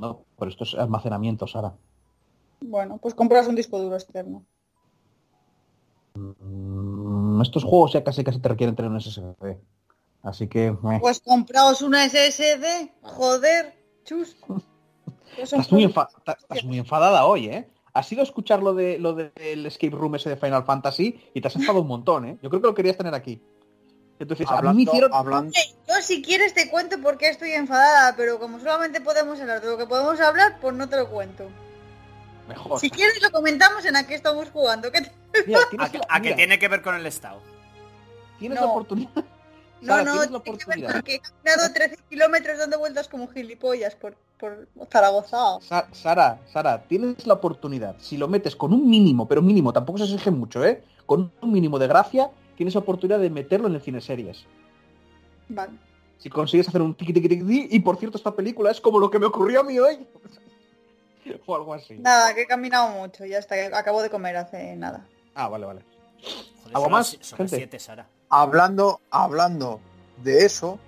No, 0.00 0.24
pero 0.38 0.50
esto 0.50 0.64
es 0.64 0.74
almacenamiento, 0.74 1.46
Sara. 1.46 1.74
Bueno, 2.62 2.98
pues 2.98 3.14
compras 3.14 3.46
un 3.46 3.54
disco 3.54 3.78
duro 3.78 3.96
externo. 3.96 4.44
Mm, 6.14 7.42
estos 7.42 7.64
juegos 7.64 7.92
ya 7.92 8.02
casi 8.02 8.24
casi 8.24 8.38
te 8.38 8.48
requieren 8.48 8.74
tener 8.74 8.90
un 8.90 9.00
SSD. 9.00 9.58
Así 10.22 10.48
que... 10.48 10.74
Pues 11.00 11.20
compraos 11.20 11.82
una 11.82 12.08
SSD, 12.08 12.90
joder, 13.02 13.74
chus. 14.04 14.36
Muy, 15.70 15.84
estás 15.84 16.64
muy 16.64 16.78
enfadada 16.78 17.26
hoy, 17.26 17.46
¿eh? 17.46 17.70
Has 17.92 18.10
ido 18.12 18.20
a 18.20 18.24
escuchar 18.24 18.62
lo, 18.62 18.74
de, 18.74 18.98
lo 18.98 19.14
del 19.14 19.66
escape 19.66 19.96
room 19.96 20.14
ese 20.14 20.30
de 20.30 20.36
Final 20.36 20.64
Fantasy 20.64 21.20
y 21.34 21.40
te 21.40 21.48
has 21.48 21.56
enfadado 21.56 21.82
un 21.82 21.88
montón, 21.88 22.24
¿eh? 22.24 22.38
Yo 22.42 22.48
creo 22.48 22.62
que 22.62 22.68
lo 22.68 22.74
querías 22.74 22.96
tener 22.96 23.14
aquí. 23.14 23.40
Entonces, 24.20 24.46
a 24.46 24.50
mí 24.50 24.54
me 24.54 24.58
Hablando, 24.68 24.82
hicieron... 24.82 25.14
hablando, 25.14 25.52
Yo 25.88 25.94
si 26.02 26.22
quieres 26.22 26.54
te 26.54 26.68
cuento 26.70 27.00
por 27.00 27.16
qué 27.18 27.28
estoy 27.30 27.52
enfadada, 27.52 28.14
pero 28.16 28.38
como 28.38 28.60
solamente 28.60 29.00
podemos 29.00 29.40
hablar 29.40 29.60
de 29.62 29.66
lo 29.68 29.78
que 29.78 29.86
podemos 29.86 30.20
hablar, 30.20 30.58
pues 30.60 30.74
no 30.76 30.88
te 30.88 30.96
lo 30.96 31.08
cuento. 31.08 31.48
Mejor. 32.46 32.78
Si 32.80 32.90
quieres 32.90 33.20
lo 33.22 33.30
comentamos 33.30 33.84
en 33.86 33.96
a 33.96 34.06
qué 34.06 34.14
estamos 34.14 34.50
jugando. 34.50 34.92
¿qué 34.92 35.00
te- 35.02 35.12
Mira, 35.46 35.60
¿A, 35.78 35.88
la- 35.88 36.00
a 36.08 36.20
que 36.20 36.34
tiene 36.34 36.58
que 36.58 36.68
ver 36.68 36.82
con 36.82 36.94
el 36.94 37.06
Estado? 37.06 37.40
tienes 38.38 38.60
No. 38.60 38.66
la 38.66 38.70
oportunidad. 38.72 39.10
No, 39.14 39.22
Sara, 39.86 40.04
no, 40.04 40.12
tienes 40.12 40.30
la 40.32 40.40
tiene 40.40 40.58
que 40.58 40.64
ver 40.66 40.74
oportunidad. 40.84 40.92
con 40.92 41.02
que 41.02 41.14
he 41.14 41.20
caminado 41.20 41.72
13 41.72 41.96
kilómetros 42.10 42.58
dando 42.58 42.78
vueltas 42.78 43.08
como 43.08 43.28
gilipollas 43.28 43.94
por, 43.94 44.16
por 44.38 44.68
Zaragoza. 44.92 45.58
Sa- 45.62 45.88
Sara, 45.92 46.40
Sara, 46.52 46.82
tienes 46.82 47.26
la 47.26 47.34
oportunidad. 47.34 47.96
Si 48.00 48.16
lo 48.18 48.28
metes 48.28 48.54
con 48.56 48.72
un 48.74 48.88
mínimo, 48.90 49.26
pero 49.28 49.40
mínimo, 49.40 49.72
tampoco 49.72 49.98
se 49.98 50.04
exige 50.04 50.30
mucho, 50.30 50.62
¿eh? 50.64 50.82
Con 51.06 51.32
un 51.40 51.52
mínimo 51.52 51.78
de 51.78 51.86
gracia, 51.86 52.30
tienes 52.60 52.74
la 52.74 52.80
oportunidad 52.80 53.18
de 53.18 53.30
meterlo 53.30 53.68
en 53.68 53.74
el 53.74 53.80
cine 53.80 54.02
series. 54.02 54.44
Vale. 55.48 55.72
Si 56.18 56.28
consigues 56.28 56.68
hacer 56.68 56.82
un 56.82 56.94
tiqui 56.94 57.14
tiqui 57.14 57.26
tiqui, 57.26 57.68
y 57.70 57.78
por 57.80 57.96
cierto 57.96 58.18
esta 58.18 58.36
película 58.36 58.70
es 58.70 58.82
como 58.82 58.98
lo 58.98 59.10
que 59.10 59.18
me 59.18 59.24
ocurrió 59.24 59.60
a 59.60 59.62
mí 59.64 59.78
hoy. 59.78 60.06
o 61.46 61.56
algo 61.56 61.72
así. 61.72 61.94
Nada, 61.96 62.34
que 62.34 62.42
he 62.42 62.46
caminado 62.46 62.90
mucho, 62.90 63.24
ya 63.24 63.38
está, 63.38 63.54
que 63.54 63.74
acabo 63.74 64.02
de 64.02 64.10
comer 64.10 64.36
hace 64.36 64.76
nada. 64.76 65.06
Ah, 65.34 65.48
vale, 65.48 65.64
vale. 65.64 65.84
Joder, 66.62 66.76
¿Algo 66.76 66.82
son 66.82 66.92
más, 66.92 67.16
las- 67.18 67.32
gente? 67.34 67.56
siete, 67.56 67.78
Sara. 67.78 68.06
hablando, 68.28 69.00
hablando 69.10 69.80
de 70.22 70.44
eso, 70.44 70.78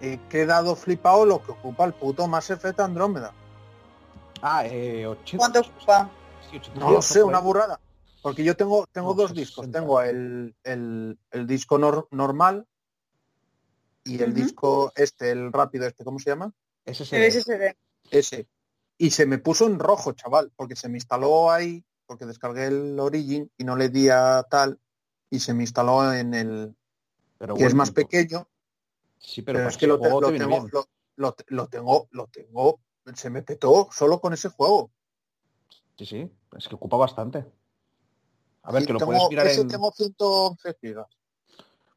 he 0.00 0.18
quedado 0.28 0.76
flipado 0.76 1.26
lo 1.26 1.42
que 1.42 1.50
ocupa 1.50 1.84
el 1.84 1.94
puto 1.94 2.28
Mass 2.28 2.50
Effect 2.50 2.78
Andrómeda. 2.78 3.32
Ah, 4.40 4.64
eh, 4.66 5.04
80. 5.04 5.36
¿Cuánto 5.38 5.68
ocupa? 5.68 6.08
Sí, 6.48 6.58
80, 6.58 6.78
No 6.78 6.92
lo 6.92 7.02
sé, 7.02 7.24
una 7.24 7.40
burrada. 7.40 7.80
Porque 8.28 8.44
yo 8.44 8.54
tengo, 8.56 8.86
tengo 8.92 9.14
dos 9.14 9.30
60. 9.30 9.40
discos. 9.40 9.70
Tengo 9.70 10.02
el, 10.02 10.54
el, 10.62 11.18
el 11.30 11.46
disco 11.46 11.78
nor- 11.78 12.08
normal 12.10 12.66
y 14.04 14.22
el 14.22 14.34
disco 14.34 14.92
este, 14.96 15.30
el 15.30 15.50
rápido 15.50 15.86
este, 15.86 16.04
¿cómo 16.04 16.18
se 16.18 16.28
llama? 16.30 16.52
El- 16.84 16.94
SSD. 17.32 17.76
Ese. 18.10 18.46
Y 18.98 19.10
se 19.12 19.24
me 19.24 19.38
puso 19.38 19.66
en 19.66 19.78
rojo, 19.78 20.12
chaval, 20.12 20.52
porque 20.56 20.76
se 20.76 20.90
me 20.90 20.98
instaló 20.98 21.50
ahí, 21.50 21.82
porque 22.04 22.26
descargué 22.26 22.66
el 22.66 23.00
Origin 23.00 23.50
y 23.56 23.64
no 23.64 23.76
le 23.76 23.88
di 23.88 24.10
a 24.10 24.42
tal, 24.50 24.78
y 25.30 25.40
se 25.40 25.54
me 25.54 25.62
instaló 25.62 26.12
en 26.12 26.34
el 26.34 26.76
pero 27.38 27.54
que 27.54 27.64
es 27.64 27.74
más 27.74 27.90
pequeño 27.92 28.46
Sí, 29.18 29.40
pero, 29.40 29.66
es 29.68 29.78
que 29.78 29.86
lo, 29.86 29.96
te- 29.96 30.02
juego 30.08 30.20
lo 30.20 30.26
te 30.26 30.32
viene 30.32 30.46
tengo, 30.46 30.58
bien. 30.60 30.70
lo, 30.72 30.86
lo- 31.16 31.36
lo 31.46 31.66
tengo, 31.68 32.08
lo 32.10 32.26
tengo, 32.26 32.80
se 33.14 33.30
me 33.30 33.42
petó 33.42 33.88
solo 33.90 34.20
con 34.20 34.34
ese 34.34 34.50
juego. 34.50 34.90
Sí, 35.96 36.04
sí, 36.04 36.30
es 36.56 36.68
que 36.68 36.74
ocupa 36.74 36.98
bastante. 36.98 37.46
A 38.68 38.72
ver, 38.72 38.82
Sí, 38.82 38.86
que 38.86 38.92
lo 38.92 38.98
tengo- 38.98 39.12
puedes 39.12 39.30
mirar 39.30 39.46
ese 39.46 39.62
en... 39.62 39.68
tengo 39.68 39.90
111 39.92 40.76
gigas. 40.80 41.06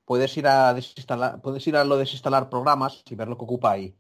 Puedes 0.06 0.36
ir 0.38 0.48
a 0.48 0.74
desinstalar, 0.74 1.42
puedes 1.42 1.68
ir 1.68 1.76
a 1.76 1.84
lo 1.84 1.96
de 1.96 2.02
desinstalar 2.04 2.50
programas 2.50 3.04
y 3.10 3.16
ver 3.16 3.28
lo 3.28 3.38
que 3.38 3.44
ocupa 3.44 3.72
ahí. 3.72 3.94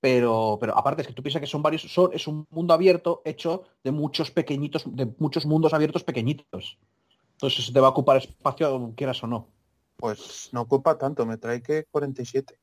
Pero, 0.00 0.58
pero 0.60 0.76
aparte 0.76 1.02
es 1.02 1.08
que 1.08 1.14
tú 1.14 1.22
piensas 1.22 1.40
que 1.40 1.46
son 1.46 1.62
varios, 1.62 1.82
son, 1.82 2.10
es 2.12 2.26
un 2.26 2.44
mundo 2.50 2.74
abierto 2.74 3.22
hecho 3.24 3.62
de 3.84 3.92
muchos 3.92 4.30
pequeñitos, 4.32 4.82
de 4.86 5.06
muchos 5.18 5.46
mundos 5.46 5.72
abiertos 5.74 6.02
pequeñitos. 6.02 6.78
Entonces 7.34 7.66
se 7.66 7.72
te 7.72 7.78
va 7.80 7.86
a 7.86 7.90
ocupar 7.90 8.16
espacio 8.16 8.92
quieras 8.96 9.22
o 9.22 9.28
no. 9.28 9.48
Pues 9.96 10.50
no 10.52 10.62
ocupa 10.62 10.98
tanto, 10.98 11.24
me 11.24 11.36
trae 11.38 11.62
que 11.62 11.84
47. 11.90 12.58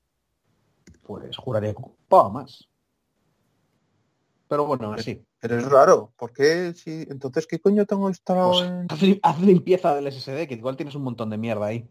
Pues 1.01 1.37
juraría 1.37 1.71
que 1.73 1.79
ocupaba 1.79 2.29
más. 2.29 2.67
Pero 4.55 4.67
bueno, 4.67 4.93
así. 4.93 5.21
Pero 5.39 5.57
es 5.57 5.65
raro, 5.65 6.13
¿por 6.15 6.31
qué? 6.31 6.73
Si, 6.73 7.05
entonces, 7.09 7.45
¿qué 7.45 7.59
coño 7.59 7.85
tengo 7.85 8.07
instalado 8.07 8.51
Pues, 8.51 8.63
en...? 8.63 8.87
haz, 8.89 8.99
haz 9.21 9.41
limpieza 9.41 9.93
del 9.93 10.09
SSD, 10.09 10.47
que 10.47 10.53
igual 10.53 10.77
tienes 10.77 10.95
un 10.95 11.03
montón 11.03 11.29
de 11.29 11.37
mierda 11.37 11.65
ahí. 11.65 11.85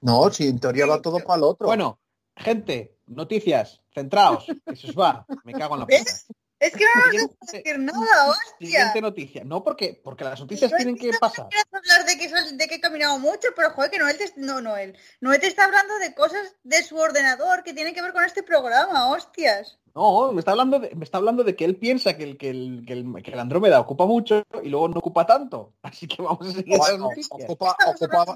No, 0.00 0.28
si 0.30 0.48
en 0.48 0.58
teoría 0.58 0.86
va 0.86 1.00
todo 1.00 1.20
para 1.20 1.36
el 1.36 1.44
otro. 1.44 1.68
Bueno, 1.68 2.00
gente, 2.36 2.96
noticias, 3.06 3.82
centraos, 3.94 4.46
que 4.66 4.74
se 4.74 4.88
os 4.90 4.98
va. 4.98 5.24
Me 5.44 5.52
cago 5.52 5.74
en 5.74 5.80
la 5.80 5.86
puta. 5.86 6.12
Es 6.60 6.72
que 6.72 6.84
no 6.84 6.90
nos 6.94 7.04
Siguiente- 7.10 7.36
dejas 7.40 7.52
decir 7.64 7.78
nada, 7.78 8.30
hostia. 8.30 8.52
Siguiente 8.58 9.00
noticia. 9.00 9.44
No, 9.44 9.62
porque, 9.62 10.00
porque 10.02 10.24
las 10.24 10.40
noticias 10.40 10.72
tienen 10.76 10.96
que 10.96 11.12
pasar. 11.20 11.46
quieres 11.48 11.66
hablar 11.72 12.04
de 12.04 12.18
que, 12.18 12.54
de 12.56 12.68
que 12.68 12.74
he 12.76 12.80
caminado 12.80 13.18
mucho, 13.20 13.48
pero 13.54 13.70
joder, 13.70 13.90
que 13.90 13.98
Noel 13.98 14.18
te, 14.18 14.32
no, 14.36 14.60
Noel. 14.60 14.98
Noel 15.20 15.40
te 15.40 15.46
está 15.46 15.64
hablando 15.66 15.96
de 15.98 16.14
cosas 16.14 16.56
de 16.64 16.82
su 16.82 16.96
ordenador 16.96 17.62
que 17.62 17.74
tienen 17.74 17.94
que 17.94 18.02
ver 18.02 18.12
con 18.12 18.24
este 18.24 18.42
programa, 18.42 19.08
hostias. 19.10 19.78
No, 19.94 20.32
me 20.32 20.40
está 20.40 20.50
hablando 20.52 20.78
de, 20.80 20.94
me 20.94 21.04
está 21.04 21.18
hablando 21.18 21.44
de 21.44 21.54
que 21.56 21.64
él 21.64 21.76
piensa 21.76 22.16
que 22.16 22.24
el, 22.24 22.36
que 22.38 22.50
el, 22.50 22.84
que 22.86 22.92
el, 22.92 23.22
que 23.22 23.30
el 23.32 23.38
Andrómeda 23.40 23.80
ocupa 23.80 24.06
mucho 24.06 24.42
y 24.62 24.68
luego 24.68 24.88
no 24.88 24.98
ocupa 24.98 25.26
tanto. 25.26 25.74
Así 25.82 26.06
que 26.08 26.22
vamos 26.22 26.46
a 26.48 26.52
seguir 26.52 26.76
Bueno, 26.78 26.98
noticias. 27.08 27.30
ocupa, 27.44 27.76
ocupa, 27.86 28.34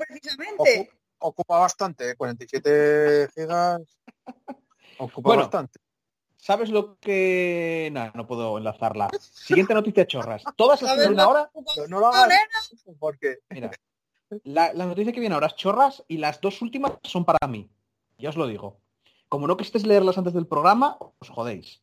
ocupa 1.19 1.59
bastante, 1.59 2.11
¿eh? 2.11 2.17
47 2.17 3.29
gigas. 3.35 3.81
Ocupa 4.99 5.29
Bueno. 5.29 5.43
bastante. 5.43 5.79
¿Sabes 6.43 6.71
lo 6.71 6.99
que...? 6.99 7.89
No, 7.93 8.11
no 8.15 8.27
puedo 8.27 8.59
enlazarla. 8.59 9.09
Siguiente 9.21 9.75
noticia 9.75 10.09
chorras. 10.09 10.43
Todas 10.57 10.83
las 10.83 10.91
que 10.91 10.97
¿Sabes 10.97 11.09
vienen 11.09 11.17
lo 11.19 11.23
ahora... 11.23 11.51
Pero 11.77 11.87
no 11.87 12.01
lo 12.01 12.09
hagas 12.09 12.35
porque 12.99 13.39
Mira, 13.51 13.71
la, 14.43 14.73
la 14.73 14.87
noticia 14.87 15.13
que 15.13 15.21
viene 15.21 15.37
ahora 15.37 15.47
es 15.47 15.55
chorras 15.55 16.03
y 16.09 16.17
las 16.17 16.41
dos 16.41 16.61
últimas 16.61 16.95
son 17.05 17.25
para 17.25 17.47
mí. 17.47 17.71
Ya 18.19 18.31
os 18.31 18.37
lo 18.37 18.49
digo. 18.49 18.81
Como 19.29 19.47
no 19.47 19.57
quistes 19.57 19.87
leerlas 19.87 20.19
antes 20.19 20.35
del 20.35 20.49
programa, 20.49 20.97
os 21.21 21.29
jodéis. 21.29 21.81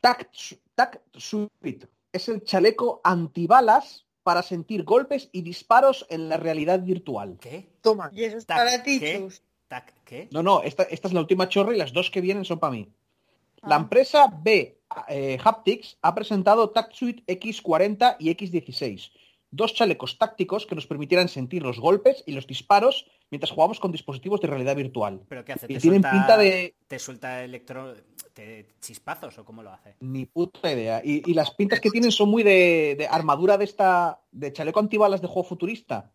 Tac, 0.00 0.30
Tac 0.74 1.02
Suite 1.12 1.86
es 2.10 2.28
el 2.30 2.42
chaleco 2.42 3.02
antibalas 3.04 4.06
para 4.22 4.42
sentir 4.42 4.84
golpes 4.84 5.28
y 5.30 5.42
disparos 5.42 6.06
en 6.08 6.30
la 6.30 6.38
realidad 6.38 6.80
virtual. 6.80 7.36
¿Qué? 7.38 7.68
toma. 7.82 8.08
Y 8.14 8.24
eso 8.24 8.38
es 8.38 8.46
para 8.46 8.82
ti, 8.82 8.98
¿qué? 8.98 9.28
Tac, 9.68 9.92
¿Qué? 10.06 10.30
No, 10.32 10.42
no, 10.42 10.62
esta, 10.62 10.84
esta 10.84 11.08
es 11.08 11.12
la 11.12 11.20
última 11.20 11.50
chorra 11.50 11.74
y 11.74 11.78
las 11.78 11.92
dos 11.92 12.10
que 12.10 12.22
vienen 12.22 12.46
son 12.46 12.58
para 12.58 12.72
mí. 12.72 12.90
La 13.66 13.76
Ah. 13.76 13.80
empresa 13.80 14.26
B 14.42 14.80
eh, 15.08 15.38
Haptics 15.42 15.98
ha 16.02 16.14
presentado 16.14 16.70
TacSuite 16.70 17.24
X40 17.26 18.16
y 18.20 18.30
X16, 18.30 19.10
dos 19.50 19.74
chalecos 19.74 20.18
tácticos 20.18 20.66
que 20.66 20.74
nos 20.74 20.86
permitieran 20.86 21.28
sentir 21.28 21.62
los 21.62 21.80
golpes 21.80 22.22
y 22.26 22.32
los 22.32 22.46
disparos 22.46 23.06
mientras 23.30 23.50
jugamos 23.50 23.80
con 23.80 23.90
dispositivos 23.90 24.40
de 24.40 24.46
realidad 24.48 24.76
virtual. 24.76 25.22
¿Pero 25.28 25.44
qué 25.44 25.52
hace? 25.54 25.66
Y 25.68 25.74
¿Te 25.74 25.80
tienen 25.80 26.02
suelta, 26.02 26.10
pinta 26.12 26.36
de 26.36 26.76
¿Te 26.86 26.98
suelta 26.98 27.42
electro... 27.42 27.94
te- 28.34 28.68
chispazos 28.80 29.36
o 29.38 29.44
cómo 29.44 29.62
lo 29.62 29.72
hace? 29.72 29.96
ni 30.00 30.26
puta 30.26 30.70
idea. 30.70 31.00
Y, 31.04 31.28
y 31.28 31.34
las 31.34 31.50
pintas 31.52 31.80
que 31.80 31.90
tienen 31.90 32.12
son 32.12 32.28
muy 32.30 32.42
de, 32.42 32.94
de 32.98 33.06
armadura 33.08 33.56
de 33.58 33.64
esta 33.64 34.20
de 34.30 34.52
chaleco 34.52 34.78
antibalas 34.80 35.20
de 35.22 35.26
juego 35.28 35.48
futurista. 35.48 36.12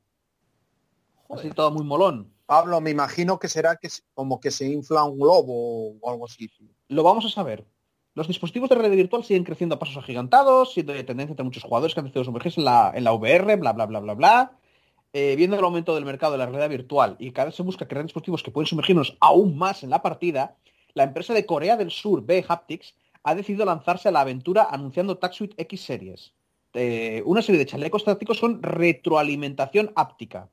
Así 1.30 1.50
todo 1.52 1.72
muy 1.72 1.84
molón. 1.84 2.34
Pablo, 2.46 2.82
me 2.82 2.90
imagino 2.90 3.38
que 3.40 3.48
será 3.48 3.76
que 3.76 3.88
como 4.14 4.40
que 4.40 4.50
se 4.52 4.66
infla 4.68 5.04
un 5.04 5.20
globo 5.20 5.92
o 6.00 6.10
algo 6.10 6.26
así. 6.26 6.50
Lo 6.90 7.04
vamos 7.04 7.24
a 7.24 7.30
saber. 7.30 7.68
Los 8.16 8.28
dispositivos 8.28 8.68
de 8.68 8.74
realidad 8.74 8.98
virtual 8.98 9.24
siguen 9.24 9.44
creciendo 9.44 9.76
a 9.76 9.80
pasos 9.80 9.98
agigantados, 9.98 10.74
siendo 10.74 10.92
de 10.92 11.04
tendencia 11.04 11.34
entre 11.34 11.44
muchos 11.44 11.62
jugadores 11.62 11.94
que 11.94 12.00
han 12.00 12.08
decidido 12.08 12.24
sumergirse 12.24 12.60
en 12.60 12.66
la, 12.66 12.92
en 12.96 13.04
la 13.04 13.14
VR, 13.14 13.58
bla, 13.58 13.74
bla, 13.74 13.86
bla, 13.86 14.00
bla, 14.00 14.16
bla. 14.16 14.52
Eh, 15.14 15.36
viendo 15.36 15.56
el 15.56 15.64
aumento 15.64 15.94
del 15.94 16.04
mercado 16.04 16.32
de 16.32 16.40
la 16.40 16.48
realidad 16.48 16.68
virtual 16.68 17.16
y 17.20 17.30
cada 17.30 17.46
vez 17.46 17.56
se 17.56 17.62
busca 17.62 17.88
crear 17.88 18.04
dispositivos 18.04 18.42
que 18.42 18.50
pueden 18.50 18.66
sumergirnos 18.66 19.16
aún 19.20 19.56
más 19.56 19.84
en 19.84 19.92
la 19.92 20.02
partida, 20.02 20.56
la 20.96 21.04
empresa 21.04 21.36
de 21.36 21.46
Corea 21.46 21.78
del 21.78 21.92
Sur, 21.92 22.26
B 22.26 22.44
Haptics, 22.48 22.96
ha 23.22 23.36
decidido 23.36 23.66
lanzarse 23.66 24.10
a 24.10 24.12
la 24.12 24.22
aventura 24.22 24.68
anunciando 24.72 25.20
TaxSuite 25.20 25.62
X 25.62 25.82
Series. 25.82 26.34
Eh, 26.74 27.22
una 27.24 27.44
serie 27.44 27.60
de 27.60 27.68
chalecos 27.68 28.04
tácticos 28.04 28.40
con 28.40 28.64
retroalimentación 28.64 29.92
áptica. 29.96 30.50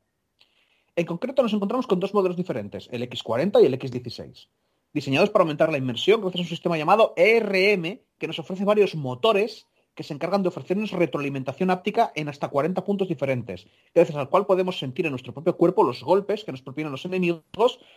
En 0.96 1.06
concreto 1.06 1.42
nos 1.42 1.54
encontramos 1.54 1.86
con 1.86 1.98
dos 1.98 2.12
modelos 2.12 2.36
diferentes, 2.36 2.90
el 2.92 3.08
X40 3.08 3.62
y 3.62 3.66
el 3.66 3.78
X16 3.78 4.48
diseñados 4.92 5.30
para 5.30 5.42
aumentar 5.42 5.70
la 5.70 5.78
inmersión 5.78 6.20
gracias 6.20 6.40
a 6.40 6.42
un 6.44 6.48
sistema 6.48 6.78
llamado 6.78 7.12
ERM 7.16 8.00
que 8.18 8.26
nos 8.26 8.38
ofrece 8.38 8.64
varios 8.64 8.94
motores 8.94 9.66
que 9.94 10.02
se 10.02 10.12
encargan 10.12 10.42
de 10.42 10.48
ofrecernos 10.48 10.90
retroalimentación 10.92 11.70
áptica 11.70 12.12
en 12.14 12.28
hasta 12.28 12.48
40 12.48 12.84
puntos 12.84 13.08
diferentes, 13.08 13.66
gracias 13.94 14.14
al 14.18 14.28
cual 14.28 14.44
podemos 14.44 14.78
sentir 14.78 15.06
en 15.06 15.12
nuestro 15.12 15.32
propio 15.32 15.56
cuerpo 15.56 15.82
los 15.84 16.02
golpes 16.02 16.44
que 16.44 16.52
nos 16.52 16.60
propinan 16.60 16.92
los 16.92 17.06
enemigos 17.06 17.42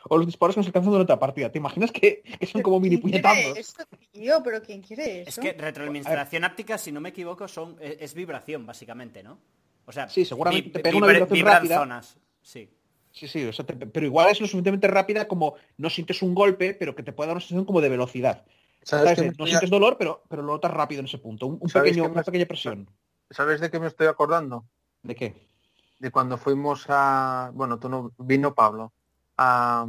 o 0.07 0.17
los 0.17 0.25
disparos 0.25 0.55
que 0.55 0.61
nos 0.61 0.67
alcanzan 0.67 0.93
durante 0.93 1.11
la 1.11 1.19
partida. 1.19 1.51
¿Te 1.51 1.57
imaginas 1.57 1.91
que, 1.91 2.21
que 2.39 2.45
son 2.45 2.61
como 2.61 2.79
mini 2.79 3.01
¿Quién 3.01 3.11
quiere 3.11 3.21
puñetazos? 3.33 3.57
eso, 3.57 3.83
tío? 4.13 4.41
¿Pero 4.41 4.61
quién 4.61 4.81
quiere 4.81 5.21
eso? 5.23 5.29
Es 5.29 5.39
que 5.39 5.51
retroalimentación 5.61 6.45
áptica, 6.45 6.77
si 6.77 6.93
no 6.93 7.01
me 7.01 7.09
equivoco, 7.09 7.49
son 7.49 7.75
es, 7.81 7.97
es 7.99 8.13
vibración, 8.13 8.65
básicamente, 8.65 9.21
¿no? 9.21 9.37
O 9.85 9.91
sea, 9.91 10.07
Sí, 10.07 10.23
seguramente 10.23 10.67
vi- 10.69 10.71
te 10.71 10.79
pega 10.79 10.97
una 10.97 11.07
vibra- 11.07 11.25
vibración 11.25 11.35
vibran 11.37 11.55
rápida. 11.55 11.77
zonas. 11.79 12.17
Sí. 12.41 12.69
Sí, 13.19 13.27
sí, 13.27 13.43
o 13.45 13.51
sea, 13.51 13.65
te- 13.65 13.73
pero 13.75 14.05
igual 14.05 14.29
es 14.29 14.39
lo 14.39 14.47
suficientemente 14.47 14.87
rápida 14.87 15.27
como 15.27 15.55
no 15.77 15.89
sientes 15.89 16.21
un 16.21 16.33
golpe, 16.33 16.73
pero 16.73 16.95
que 16.95 17.03
te 17.03 17.11
puede 17.11 17.27
dar 17.27 17.35
una 17.35 17.41
sensación 17.41 17.65
como 17.65 17.81
de 17.81 17.89
velocidad. 17.89 18.45
¿Sabes, 18.81 19.19
me 19.19 19.25
No 19.25 19.31
estoy- 19.31 19.47
sientes 19.49 19.69
dolor, 19.69 19.97
pero, 19.99 20.23
pero 20.29 20.41
lo 20.41 20.53
notas 20.53 20.71
rápido 20.71 20.99
en 21.01 21.05
ese 21.07 21.17
punto. 21.17 21.45
Un, 21.47 21.57
un 21.59 21.69
¿Sabéis 21.69 21.91
pequeño, 21.95 22.05
me- 22.07 22.13
una 22.13 22.23
pequeña 22.23 22.45
presión. 22.45 22.89
¿Sabes 23.29 23.59
de 23.59 23.69
qué 23.69 23.77
me 23.79 23.87
estoy 23.87 24.07
acordando? 24.07 24.65
¿De 25.03 25.15
qué? 25.15 25.35
De 25.99 26.11
cuando 26.11 26.37
fuimos 26.37 26.85
a... 26.87 27.51
Bueno, 27.53 27.77
tú 27.77 27.89
no... 27.89 28.13
Vino 28.17 28.55
Pablo. 28.55 28.93
A, 29.37 29.85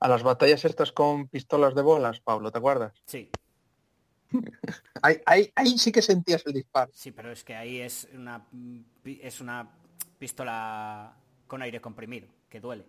a 0.00 0.08
las 0.08 0.22
batallas 0.22 0.64
estas 0.64 0.90
con 0.92 1.28
pistolas 1.28 1.74
de 1.74 1.82
bolas, 1.82 2.20
Pablo, 2.20 2.50
¿te 2.50 2.56
acuerdas? 2.58 2.94
Sí, 3.04 3.28
Ahí, 5.02 5.16
ahí, 5.26 5.52
ahí 5.54 5.78
sí 5.78 5.90
que 5.92 6.02
sentías 6.02 6.44
el 6.46 6.52
disparo. 6.54 6.90
sí, 6.94 7.12
pero 7.12 7.30
es 7.32 7.44
que 7.44 7.54
ahí 7.54 7.78
es 7.80 8.08
una 8.14 8.44
es 9.04 9.40
una 9.40 9.70
pistola 10.18 11.14
con 11.48 11.62
aire 11.62 11.80
comprimido, 11.80 12.28
que 12.48 12.60
duele. 12.60 12.84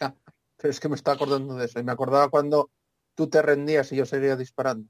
Ya, 0.00 0.14
Pero 0.56 0.70
es 0.70 0.80
que 0.80 0.88
me 0.88 0.96
estaba 0.96 1.14
acordando 1.14 1.54
de 1.54 1.66
eso. 1.66 1.78
Y 1.78 1.84
me 1.84 1.92
acordaba 1.92 2.28
cuando 2.28 2.70
tú 3.14 3.28
te 3.28 3.40
rendías 3.42 3.92
y 3.92 3.96
yo 3.96 4.06
seguía 4.06 4.34
disparando. 4.36 4.88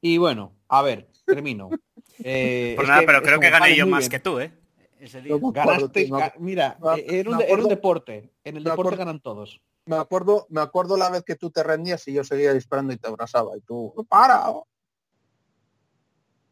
Y 0.00 0.16
bueno, 0.16 0.56
a 0.68 0.80
ver, 0.82 1.10
termino. 1.26 1.68
Eh, 2.22 2.74
Por 2.76 2.84
es 2.84 2.90
nada, 2.90 3.02
pero 3.06 3.22
creo 3.22 3.40
que 3.40 3.48
gané 3.48 3.74
yo 3.74 3.86
más 3.86 4.00
bien. 4.00 4.10
que 4.10 4.20
tú, 4.20 4.40
¿eh? 4.40 4.52
Ese 4.98 5.22
día. 5.22 5.32
No 5.32 5.40
me 5.40 5.48
acuerdo, 5.58 5.88
Ganaste, 5.88 6.08
ga- 6.10 6.34
mira, 6.38 6.78
me- 6.82 6.96
eh, 7.00 7.20
era 7.20 7.30
un, 7.30 7.40
era 7.40 7.62
deporte. 7.64 8.30
En 8.44 8.58
el 8.58 8.64
deporte 8.64 8.80
acuerdo- 8.88 8.98
ganan 8.98 9.20
todos. 9.20 9.62
Me 9.86 9.96
acuerdo, 9.96 10.46
me 10.50 10.60
acuerdo 10.60 10.98
la 10.98 11.08
vez 11.08 11.24
que 11.24 11.36
tú 11.36 11.50
te 11.50 11.62
rendías 11.62 12.06
y 12.08 12.12
yo 12.12 12.22
seguía 12.22 12.52
disparando 12.52 12.92
y 12.92 12.98
te 12.98 13.08
abrazaba. 13.08 13.56
Y 13.56 13.62
tú, 13.62 13.94
"No, 13.96 14.04
para. 14.04 14.52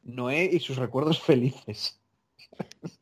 Noé 0.05 0.49
y 0.51 0.59
sus 0.61 0.77
recuerdos 0.79 1.21
felices. 1.21 2.01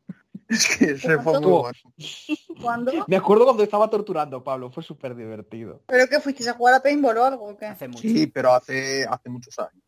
Es 0.49 0.77
que 0.77 0.85
ese 0.91 1.17
fue 1.17 1.17
muy 1.17 1.33
Estuvo- 1.35 1.61
bueno. 1.61 1.77
¿Cuándo? 2.61 2.91
Me 3.07 3.15
acuerdo 3.17 3.43
cuando 3.45 3.63
estaba 3.63 3.89
torturando 3.89 4.37
a 4.37 4.43
Pablo, 4.43 4.71
fue 4.71 4.81
súper 4.83 5.15
divertido. 5.15 5.81
¿Pero 5.87 6.07
que 6.07 6.19
fuiste 6.21 6.49
a 6.49 6.53
jugar 6.53 6.75
a 6.75 6.79
paintball 6.81 7.17
o 7.17 7.23
algo? 7.25 7.45
o 7.49 7.57
qué? 7.57 7.65
Hace 7.65 7.87
mucho. 7.87 8.01
Sí, 8.01 8.27
pero 8.27 8.53
hace, 8.53 9.05
hace 9.09 9.29
muchos 9.29 9.57
años. 9.59 9.83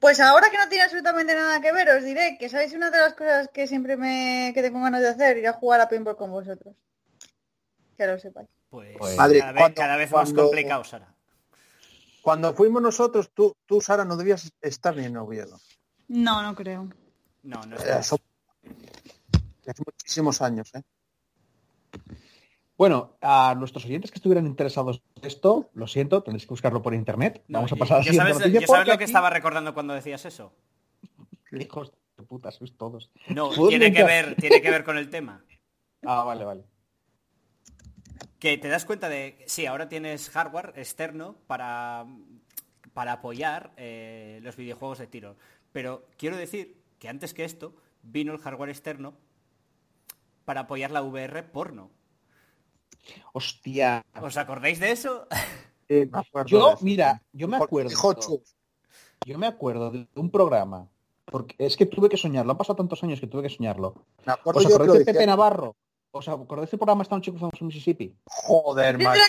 Pues 0.00 0.20
ahora 0.20 0.48
que 0.50 0.58
no 0.58 0.68
tiene 0.68 0.84
absolutamente 0.84 1.34
nada 1.34 1.60
que 1.60 1.72
ver, 1.72 1.88
os 1.90 2.04
diré 2.04 2.36
que 2.38 2.48
sabéis 2.48 2.72
una 2.74 2.90
de 2.90 2.98
las 2.98 3.14
cosas 3.14 3.48
que 3.52 3.66
siempre 3.66 3.96
me 3.96 4.52
que 4.54 4.62
tengo 4.62 4.80
ganas 4.80 5.00
de 5.02 5.08
hacer, 5.08 5.38
ir 5.38 5.48
a 5.48 5.54
jugar 5.54 5.80
a 5.80 5.88
paintball 5.88 6.16
con 6.16 6.30
vosotros. 6.30 6.76
Que 7.96 8.06
lo 8.06 8.18
sepáis. 8.18 8.48
Pues, 8.70 8.94
Pues- 8.98 9.16
Madre, 9.16 9.40
cada, 9.40 9.52
vez, 9.52 9.60
cuando- 9.62 9.74
cada 9.80 9.96
vez 9.96 10.10
más 10.12 10.24
cuando- 10.28 10.42
complicado, 10.44 10.84
Sara. 10.84 11.14
Cuando 12.22 12.52
fuimos 12.54 12.82
nosotros, 12.82 13.30
tú, 13.32 13.56
tú, 13.66 13.80
Sara, 13.80 14.04
no 14.04 14.16
debías 14.16 14.52
estar 14.60 14.94
ni 14.94 15.06
en 15.06 15.16
Oviedo. 15.16 15.58
No, 16.08 16.42
no 16.42 16.54
creo. 16.54 16.88
No, 17.42 17.60
no 17.64 17.76
hace 19.70 19.82
muchísimos 19.86 20.40
años, 20.42 20.74
¿eh? 20.74 20.82
Bueno, 22.76 23.16
a 23.20 23.54
nuestros 23.58 23.84
oyentes 23.86 24.10
que 24.12 24.18
estuvieran 24.18 24.46
interesados 24.46 25.02
en 25.16 25.24
esto, 25.26 25.68
lo 25.74 25.86
siento, 25.88 26.22
tendréis 26.22 26.44
que 26.46 26.50
buscarlo 26.50 26.80
por 26.80 26.94
internet. 26.94 27.42
No, 27.48 27.58
Vamos 27.58 27.72
a 27.72 27.76
pasar 27.76 27.96
a 27.96 27.98
la 28.00 28.04
¿ya 28.04 28.10
siguiente 28.12 28.34
sabes, 28.34 28.52
ya 28.60 28.66
sabes 28.66 28.86
lo 28.86 28.92
que 28.92 28.94
aquí- 28.94 29.04
estaba 29.04 29.30
recordando 29.30 29.74
cuando 29.74 29.94
decías 29.94 30.24
eso? 30.24 30.52
Hijos 31.52 31.92
de 32.16 32.22
puta, 32.22 32.52
sois 32.52 32.76
todos. 32.76 33.10
No, 33.28 33.50
¿Puedo 33.50 33.68
tiene 33.70 33.92
que 33.92 34.04
ver, 34.04 34.36
tiene 34.36 34.60
que 34.62 34.70
ver 34.70 34.84
con 34.84 34.96
el 34.98 35.10
tema. 35.10 35.44
Ah, 36.06 36.22
vale, 36.22 36.44
vale. 36.44 36.62
Que 38.38 38.56
te 38.56 38.68
das 38.68 38.84
cuenta 38.84 39.08
de, 39.08 39.42
sí, 39.48 39.66
ahora 39.66 39.88
tienes 39.88 40.30
hardware 40.30 40.72
externo 40.76 41.34
para, 41.48 42.06
para 42.92 43.14
apoyar 43.14 43.72
eh, 43.76 44.38
los 44.44 44.54
videojuegos 44.54 44.98
de 44.98 45.08
tiro. 45.08 45.36
Pero 45.72 46.06
quiero 46.16 46.36
decir 46.36 46.80
que 47.00 47.08
antes 47.08 47.34
que 47.34 47.44
esto 47.44 47.74
vino 48.04 48.32
el 48.32 48.38
hardware 48.38 48.70
externo 48.70 49.14
para 50.48 50.60
apoyar 50.62 50.90
la 50.90 51.02
VR 51.02 51.42
porno. 51.52 51.90
Hostia. 53.34 54.02
¿Os 54.22 54.36
acordáis 54.38 54.80
de 54.80 54.92
eso? 54.92 55.26
Me 55.90 56.08
acuerdo 56.10 56.44
de 56.44 56.50
Yo, 56.50 56.70
eso. 56.72 56.78
mira, 56.84 57.22
yo 57.34 57.48
me 57.48 57.58
acuerdo. 57.58 57.90
Yo 59.26 59.36
me 59.38 59.46
acuerdo 59.46 59.90
de 59.90 60.08
un 60.16 60.30
programa. 60.30 60.88
Porque 61.26 61.54
es 61.58 61.76
que 61.76 61.84
tuve 61.84 62.08
que 62.08 62.16
soñarlo. 62.16 62.50
Han 62.52 62.56
pasado 62.56 62.76
tantos 62.76 63.04
años 63.04 63.20
que 63.20 63.26
tuve 63.26 63.42
que 63.42 63.50
soñarlo. 63.50 63.94
Me 64.24 64.32
acuerdo 64.32 64.60
¿Os 64.60 64.64
yo 64.64 64.70
que 64.70 64.78
lo 64.78 64.84
acordáis 64.84 65.04
de. 65.04 65.12
Pepe 65.12 65.26
Navarro? 65.26 65.76
¿Os 66.12 66.26
acordáis 66.26 66.70
del 66.70 66.78
programa 66.80 67.02
Esta 67.02 67.14
noche 67.16 67.30
cruzamos 67.30 67.60
en 67.60 67.66
Mississippi? 67.66 68.16
Joder, 68.24 68.96
macho. 68.96 69.20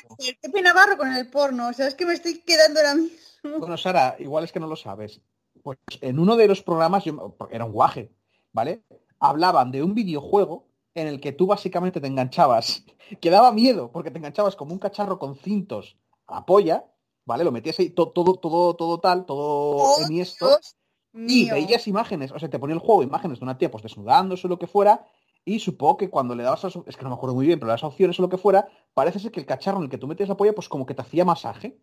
Pepe 0.41 0.61
Navarro 0.61 0.97
con 0.97 1.11
el 1.13 1.29
porno, 1.29 1.67
o 1.67 1.73
sea, 1.73 1.87
es 1.87 1.95
que 1.95 2.05
me 2.05 2.13
estoy 2.13 2.39
quedando 2.43 2.79
ahora 2.79 2.95
mismo. 2.95 3.59
Bueno, 3.59 3.75
Sara, 3.75 4.15
igual 4.19 4.45
es 4.45 4.53
que 4.53 4.61
no 4.61 4.67
lo 4.67 4.77
sabes. 4.77 5.19
Pues 5.61 5.77
en 5.99 6.17
uno 6.17 6.37
de 6.37 6.47
los 6.47 6.63
programas, 6.63 7.03
yo- 7.03 7.35
era 7.51 7.65
un 7.65 7.73
guaje, 7.73 8.13
¿vale? 8.53 8.83
Hablaban 9.19 9.69
de 9.73 9.83
un 9.83 9.93
videojuego 9.93 10.68
en 10.95 11.07
el 11.07 11.19
que 11.21 11.31
tú 11.31 11.47
básicamente 11.47 12.01
te 12.01 12.07
enganchabas, 12.07 12.83
que 13.21 13.29
daba 13.29 13.51
miedo, 13.51 13.91
porque 13.91 14.11
te 14.11 14.17
enganchabas 14.17 14.55
como 14.55 14.73
un 14.73 14.79
cacharro 14.79 15.19
con 15.19 15.35
cintos 15.35 15.97
a 16.27 16.35
la 16.35 16.45
polla, 16.45 16.85
¿vale? 17.25 17.43
Lo 17.43 17.51
metías 17.51 17.79
ahí 17.79 17.89
to- 17.91 18.09
todo, 18.11 18.35
todo, 18.35 18.75
todo 18.75 18.99
tal, 18.99 19.25
todo 19.25 19.77
Oh, 19.77 20.01
enhiesto, 20.05 20.47
Dios 20.47 20.75
y 21.13 21.45
mío. 21.45 21.53
veías 21.55 21.87
imágenes, 21.87 22.31
o 22.31 22.39
sea, 22.39 22.49
te 22.49 22.59
ponía 22.59 22.75
el 22.75 22.79
juego 22.79 23.03
imágenes 23.03 23.39
de 23.39 23.45
una 23.45 23.57
tía 23.57 23.71
pues 23.71 23.83
desnudándose 23.83 24.47
o 24.47 24.49
lo 24.49 24.59
que 24.59 24.67
fuera, 24.67 25.05
y 25.45 25.59
supongo 25.59 25.97
que 25.97 26.09
cuando 26.09 26.35
le 26.35 26.43
dabas, 26.43 26.63
las 26.63 26.75
op- 26.75 26.87
es 26.87 26.97
que 26.97 27.03
no 27.03 27.09
me 27.09 27.15
acuerdo 27.15 27.35
muy 27.35 27.45
bien, 27.47 27.59
pero 27.59 27.71
las 27.71 27.83
opciones 27.83 28.19
o 28.19 28.21
lo 28.21 28.29
que 28.29 28.37
fuera, 28.37 28.67
parece 28.93 29.19
ser 29.19 29.31
que 29.31 29.39
el 29.39 29.45
cacharro 29.45 29.77
en 29.77 29.85
el 29.85 29.89
que 29.89 29.97
tú 29.97 30.07
metías 30.07 30.29
la 30.29 30.37
polla, 30.37 30.53
pues 30.53 30.69
como 30.69 30.85
que 30.85 30.93
te 30.93 31.01
hacía 31.01 31.25
masaje. 31.25 31.79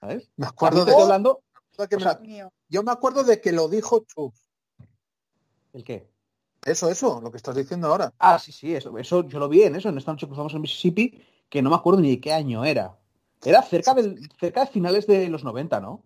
¿Sabes? 0.00 0.30
Me 0.36 0.46
acuerdo 0.46 0.84
de 0.84 0.92
hablando, 0.92 1.42
que 1.88 1.96
o 1.96 1.98
me- 1.98 2.02
sea, 2.04 2.18
Mío. 2.20 2.52
Yo 2.68 2.82
me 2.82 2.92
acuerdo 2.92 3.24
de 3.24 3.40
que 3.40 3.50
lo 3.52 3.68
dijo 3.68 4.04
Chus. 4.06 4.34
¿el 5.72 5.84
qué? 5.84 6.10
Eso, 6.64 6.90
eso, 6.90 7.20
lo 7.20 7.30
que 7.30 7.36
estás 7.36 7.54
diciendo 7.56 7.88
ahora. 7.88 8.12
Ah, 8.18 8.38
sí, 8.38 8.52
sí, 8.52 8.74
eso, 8.74 8.96
eso 8.98 9.26
yo 9.26 9.38
lo 9.38 9.48
vi 9.48 9.62
en 9.62 9.76
eso, 9.76 9.88
en 9.88 9.98
esta 9.98 10.12
noche 10.12 10.26
cruzamos 10.26 10.54
en 10.54 10.60
Mississippi, 10.60 11.22
que 11.48 11.62
no 11.62 11.70
me 11.70 11.76
acuerdo 11.76 12.00
ni 12.00 12.10
de 12.10 12.20
qué 12.20 12.32
año 12.32 12.64
era. 12.64 12.96
Era 13.44 13.62
cerca 13.62 13.94
del, 13.94 14.28
cerca 14.38 14.64
de 14.64 14.70
finales 14.70 15.06
de 15.06 15.28
los 15.28 15.44
90, 15.44 15.80
¿no? 15.80 16.02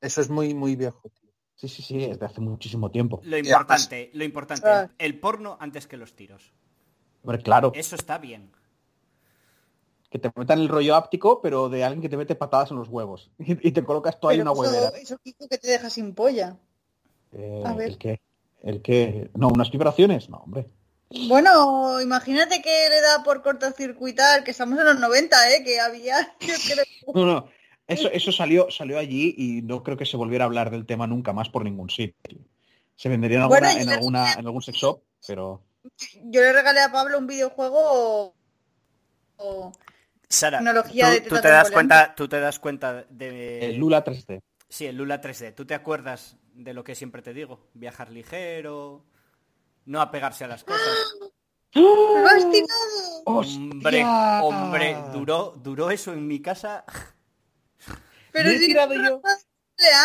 Eso 0.00 0.20
es 0.20 0.30
muy, 0.30 0.54
muy 0.54 0.76
viejo, 0.76 1.08
tío. 1.10 1.30
Sí, 1.56 1.68
sí, 1.68 1.82
sí, 1.82 2.04
es 2.04 2.18
de 2.18 2.26
hace 2.26 2.40
muchísimo 2.40 2.90
tiempo. 2.90 3.20
Lo 3.24 3.38
importante, 3.38 4.10
lo 4.12 4.24
importante, 4.24 4.68
Ah. 4.68 4.90
el 4.98 5.18
porno 5.18 5.56
antes 5.58 5.86
que 5.86 5.96
los 5.96 6.14
tiros. 6.14 6.52
Hombre, 7.22 7.42
claro, 7.42 7.72
Eso 7.74 7.96
está 7.96 8.18
bien. 8.18 8.52
que 10.10 10.18
te 10.20 10.30
metan 10.36 10.60
el 10.60 10.68
rollo 10.68 10.94
áptico, 10.94 11.40
pero 11.42 11.68
de 11.68 11.82
alguien 11.82 12.00
que 12.00 12.08
te 12.08 12.16
mete 12.16 12.36
patadas 12.36 12.70
en 12.70 12.76
los 12.76 12.88
huevos. 12.88 13.30
Y, 13.38 13.72
te 13.72 13.82
colocas 13.84 14.20
tú 14.20 14.28
ahí 14.28 14.40
una 14.40 14.52
huevera. 14.52 14.88
eso, 14.88 14.96
eso 14.96 15.18
Kiko, 15.18 15.48
que 15.48 15.58
te 15.58 15.68
deja 15.68 15.90
sin 15.90 16.14
polla. 16.14 16.56
Eh, 17.32 17.62
a 17.66 17.74
ver. 17.74 17.88
¿El 17.88 17.98
qué? 17.98 18.20
¿El 18.66 18.82
qué? 18.82 19.30
No, 19.34 19.48
unas 19.48 19.70
vibraciones. 19.70 20.28
No, 20.28 20.38
hombre. 20.38 20.66
Bueno, 21.28 22.00
imagínate 22.00 22.60
que 22.60 22.88
le 22.90 23.00
da 23.00 23.22
por 23.22 23.40
cortocircuitar, 23.40 24.42
que 24.42 24.50
estamos 24.50 24.76
en 24.78 24.86
los 24.86 24.98
90, 24.98 25.36
¿eh? 25.52 25.62
Que 25.64 25.78
había... 25.80 26.34
No, 27.14 27.24
no. 27.24 27.48
Eso, 27.86 28.10
eso 28.10 28.32
salió, 28.32 28.68
salió 28.68 28.98
allí 28.98 29.32
y 29.38 29.62
no 29.62 29.84
creo 29.84 29.96
que 29.96 30.04
se 30.04 30.16
volviera 30.16 30.44
a 30.44 30.46
hablar 30.48 30.72
del 30.72 30.84
tema 30.84 31.06
nunca 31.06 31.32
más 31.32 31.48
por 31.48 31.62
ningún 31.62 31.88
sitio. 31.88 32.40
Se 32.96 33.08
vendería 33.08 33.36
en, 33.36 33.42
alguna, 33.44 33.60
Bueno, 33.60 33.80
en, 33.80 33.86
yo- 33.86 33.92
alguna, 33.94 34.32
en 34.32 34.44
algún 34.46 34.62
sex 34.62 34.76
shop, 34.78 35.00
pero... 35.24 35.62
Yo 36.24 36.40
le 36.40 36.52
regalé 36.52 36.80
a 36.80 36.90
Pablo 36.90 37.16
un 37.16 37.28
videojuego 37.28 37.78
o- 37.78 38.34
o 39.36 39.72
Sara, 40.28 40.58
Tecnología 40.58 41.06
tú, 41.06 41.12
de 41.12 41.20
tú 41.20 41.34
te 41.40 41.48
das 41.48 41.70
cuenta, 41.70 42.14
tú 42.16 42.26
te 42.28 42.40
das 42.40 42.58
cuenta 42.58 43.04
de 43.08 43.60
El 43.70 43.76
Lula 43.76 44.02
3D. 44.04 44.40
Sí, 44.68 44.86
el 44.86 44.96
Lula 44.96 45.20
3D. 45.20 45.54
¿Tú 45.54 45.64
te 45.64 45.74
acuerdas 45.74 46.36
de 46.56 46.74
lo 46.74 46.84
que 46.84 46.94
siempre 46.94 47.22
te 47.22 47.32
digo? 47.34 47.68
Viajar 47.74 48.10
ligero, 48.10 49.04
no 49.84 50.00
apegarse 50.00 50.44
a 50.44 50.48
las 50.48 50.64
cosas. 50.64 50.82
¡Lo 51.74 52.26
has 52.26 52.50
tirado! 52.50 53.22
Hombre, 53.26 54.02
¡Hostia! 54.02 54.40
hombre, 54.42 54.96
duró, 55.12 55.54
duró 55.62 55.90
eso 55.90 56.12
en 56.12 56.26
mi 56.26 56.40
casa. 56.40 56.84
Pero 58.32 58.48
No 58.50 58.54
he 58.54 58.58
si 58.58 58.66
tirado 58.66 58.94
yo. 58.94 59.20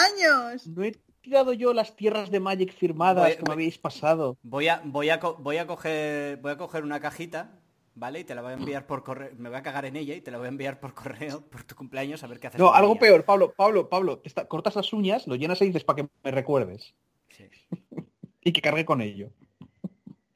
años. 0.05 0.67
No 0.67 0.83
he 0.83 0.91
tirado 1.21 1.53
yo 1.53 1.73
las 1.73 1.95
tierras 1.95 2.31
de 2.31 2.39
Magic 2.39 2.73
firmadas 2.73 3.23
Voy- 3.25 3.31
que 3.35 3.41
me 3.41 3.43
voy- 3.45 3.53
habéis 3.53 3.77
pasado. 3.77 4.37
Voy 4.43 4.67
a, 4.67 4.81
voy 4.85 5.09
a, 5.09 5.17
voy 5.17 5.57
a 5.57 5.67
coger, 5.67 6.37
voy 6.37 6.51
a 6.51 6.57
coger 6.57 6.83
una 6.83 6.99
cajita, 6.99 7.51
¿vale? 7.95 8.19
Y 8.21 8.23
te 8.23 8.35
la 8.35 8.41
voy 8.41 8.51
a 8.51 8.55
enviar 8.55 8.85
por 8.87 9.03
correo. 9.03 9.31
Me 9.37 9.49
voy 9.49 9.57
a 9.57 9.63
cagar 9.63 9.85
en 9.85 9.95
ella 9.95 10.15
y 10.15 10.21
te 10.21 10.31
la 10.31 10.37
voy 10.37 10.45
a 10.45 10.49
enviar 10.49 10.79
por 10.79 10.93
correo 10.93 11.41
por 11.49 11.63
tu 11.63 11.75
cumpleaños 11.75 12.23
a 12.23 12.27
ver 12.27 12.39
qué 12.39 12.47
haces. 12.47 12.59
No, 12.59 12.67
con 12.67 12.75
algo 12.75 12.91
ella. 12.93 12.99
peor, 13.01 13.25
Pablo, 13.25 13.53
Pablo, 13.53 13.89
Pablo, 13.89 14.19
te 14.19 14.27
está- 14.27 14.47
cortas 14.47 14.75
las 14.75 14.91
uñas, 14.93 15.27
lo 15.27 15.35
llenas 15.35 15.61
y 15.61 15.65
dices 15.65 15.83
para 15.83 15.97
que 16.03 16.09
me 16.23 16.31
recuerdes. 16.31 16.93
Sí. 17.29 17.45
Y 18.43 18.53
que 18.53 18.61
cargue 18.61 18.85
con 18.85 19.01
ello. 19.01 19.29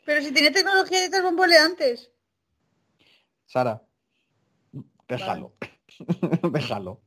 Pero 0.06 0.22
si 0.22 0.32
tiene 0.32 0.52
tecnología 0.52 1.00
de 1.00 1.06
tetas 1.08 1.24
bomboleantes. 1.24 2.12
Sara, 3.48 3.82
déjalo. 5.08 5.54
déjalo. 6.52 7.02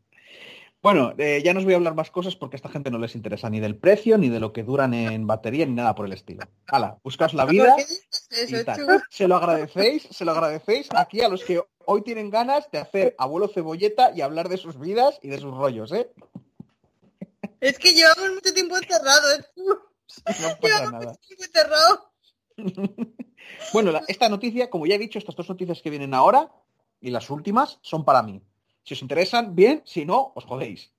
Bueno, 0.81 1.12
eh, 1.18 1.43
ya 1.45 1.53
no 1.53 1.59
os 1.59 1.64
voy 1.64 1.74
a 1.74 1.76
hablar 1.76 1.95
más 1.97 2.11
cosas 2.11 2.37
porque 2.37 2.55
a 2.55 2.59
esta 2.59 2.68
gente 2.68 2.91
no 2.91 2.99
les 2.99 3.16
interesa 3.16 3.51
ni 3.51 3.59
del 3.59 3.76
precio, 3.76 4.16
ni 4.16 4.29
de 4.29 4.39
lo 4.39 4.53
que 4.53 4.62
duran 4.62 4.95
en 4.95 5.26
batería, 5.26 5.66
ni 5.66 5.72
nada 5.74 5.95
por 5.97 6.07
el 6.07 6.12
estilo. 6.12 6.47
Hala, 6.68 6.99
buscaos 7.03 7.35
la 7.35 7.45
vida. 7.47 7.74
Se 9.11 9.26
lo 9.26 9.37
agradecéis, 9.37 10.05
se 10.11 10.24
lo 10.24 10.31
agradecéis 10.33 10.89
aquí 10.95 11.20
a 11.20 11.29
los 11.29 11.43
que 11.45 11.61
hoy 11.85 12.03
tienen 12.03 12.31
ganas 12.31 12.70
de 12.70 12.79
hacer 12.79 13.16
abuelo 13.18 13.49
cebolleta 13.49 14.12
y 14.14 14.20
hablar 14.20 14.49
de 14.49 14.57
sus 14.57 14.79
vidas 14.79 15.18
y 15.20 15.29
de 15.29 15.39
sus 15.39 15.53
rollos, 15.53 15.91
¿eh? 15.93 16.11
Es 17.61 17.76
que 17.79 17.93
llevamos 17.93 18.35
mucho 18.35 18.55
tiempo 18.55 18.76
encerrado, 18.76 19.33
¿eh? 19.35 19.45
No 19.57 19.74
pasa 20.24 20.59
Llevamos 20.62 20.93
nada. 20.93 21.07
mucho 21.07 21.20
tiempo 21.26 21.45
encerrado. 21.45 22.12
Bueno, 23.72 23.91
la- 23.93 24.03
esta 24.09 24.29
noticia, 24.29 24.68
como 24.68 24.87
ya 24.87 24.95
he 24.97 24.99
dicho, 24.99 25.18
estas 25.18 25.35
dos 25.35 25.49
noticias 25.49 25.81
que 25.81 25.89
vienen 25.91 26.12
ahora 26.12 26.53
y 27.01 27.11
las 27.11 27.31
últimas 27.31 27.79
son 27.83 28.05
para 28.05 28.22
mí. 28.22 28.43
Si 28.89 28.95
os 28.95 29.03
interesan, 29.03 29.55
bien, 29.55 29.82
si 29.84 30.07
no, 30.07 30.32
os 30.34 30.47
jodéis. 30.47 30.91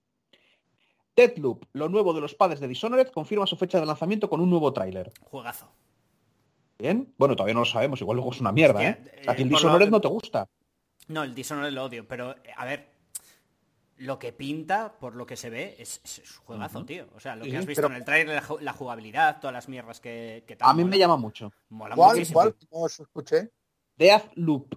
Deadloop, 1.15 1.65
lo 1.73 1.89
nuevo 1.89 2.13
de 2.13 2.21
los 2.21 2.35
padres 2.35 2.59
de 2.59 2.67
Dishonored, 2.67 3.07
confirma 3.07 3.47
su 3.47 3.55
fecha 3.57 3.79
de 3.79 3.85
lanzamiento 3.87 4.29
con 4.29 4.39
un 4.41 4.49
nuevo 4.51 4.71
tráiler. 4.71 5.11
Juegazo. 5.21 5.67
Bien, 6.77 7.11
bueno, 7.17 7.35
todavía 7.35 7.55
no 7.55 7.61
lo 7.61 7.65
sabemos, 7.65 7.99
igual 7.99 8.17
luego 8.17 8.31
es 8.31 8.39
una 8.41 8.51
mierda, 8.51 8.83
¿eh? 8.87 9.01
O 9.21 9.23
sea, 9.23 9.35
que 9.35 9.41
eh, 9.41 9.45
el 9.45 9.49
lo- 9.49 9.57
Dishonored 9.57 9.89
no 9.89 9.99
te 9.99 10.07
gusta. 10.07 10.47
No, 11.07 11.23
el 11.23 11.33
Dishonored 11.33 11.73
lo 11.73 11.85
odio, 11.85 12.07
pero 12.07 12.33
eh, 12.43 12.53
a 12.55 12.63
ver, 12.63 12.91
lo 13.97 14.19
que 14.19 14.33
pinta, 14.33 14.93
por 14.99 15.15
lo 15.15 15.25
que 15.25 15.35
se 15.35 15.49
ve, 15.49 15.75
es, 15.79 15.99
es 16.03 16.19
un 16.39 16.45
juegazo, 16.45 16.85
tío. 16.85 17.07
O 17.15 17.19
sea, 17.19 17.35
lo 17.35 17.43
Sí, 17.45 17.49
que 17.51 17.57
has 17.57 17.65
visto 17.65 17.81
pero- 17.81 17.93
en 17.95 17.97
el 17.99 18.05
trailer, 18.05 18.35
la, 18.35 18.43
ju- 18.43 18.59
la 18.61 18.73
jugabilidad, 18.73 19.39
todas 19.41 19.53
las 19.55 19.67
mierdas 19.67 19.99
que, 19.99 20.43
que 20.47 20.57
A 20.59 20.73
mí 20.75 20.83
mola. 20.83 20.91
me 20.91 20.97
llama 20.99 21.17
mucho. 21.17 21.51
Mola 21.69 21.95
¿Cuál? 21.95 22.17
muchísimo. 22.17 22.39
¿Cuál? 22.41 22.55
No 22.71 22.77
os 22.81 22.99
escuché. 22.99 23.49
Deathloop, 23.97 24.75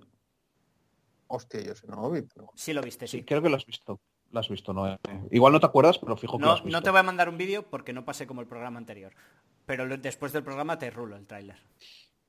Hostia, 1.34 1.62
yo 1.62 1.74
sé, 1.74 1.86
no 1.86 1.96
lo 2.02 2.10
vi, 2.10 2.22
pero... 2.22 2.50
Sí 2.54 2.72
lo 2.74 2.82
viste, 2.82 3.06
sí, 3.06 3.18
sí. 3.18 3.24
creo 3.24 3.40
que 3.40 3.48
lo 3.48 3.56
has 3.56 3.64
visto. 3.64 4.00
Lo 4.30 4.40
has 4.40 4.48
visto, 4.48 4.72
¿no? 4.74 4.98
Igual 5.30 5.52
no 5.54 5.60
te 5.60 5.66
acuerdas, 5.66 5.98
pero 5.98 6.16
fijo 6.16 6.36
que 6.36 6.42
lo 6.42 6.46
No, 6.48 6.52
has 6.54 6.62
visto. 6.62 6.76
no 6.78 6.82
te 6.82 6.90
voy 6.90 7.00
a 7.00 7.02
mandar 7.02 7.28
un 7.30 7.38
vídeo 7.38 7.62
porque 7.70 7.92
no 7.92 8.04
pasé 8.04 8.26
como 8.26 8.40
el 8.42 8.46
programa 8.46 8.78
anterior. 8.78 9.12
Pero 9.66 9.86
lo- 9.86 9.96
después 9.96 10.32
del 10.32 10.42
programa 10.42 10.78
te 10.78 10.90
rulo 10.90 11.16
el 11.16 11.26
tráiler. 11.26 11.56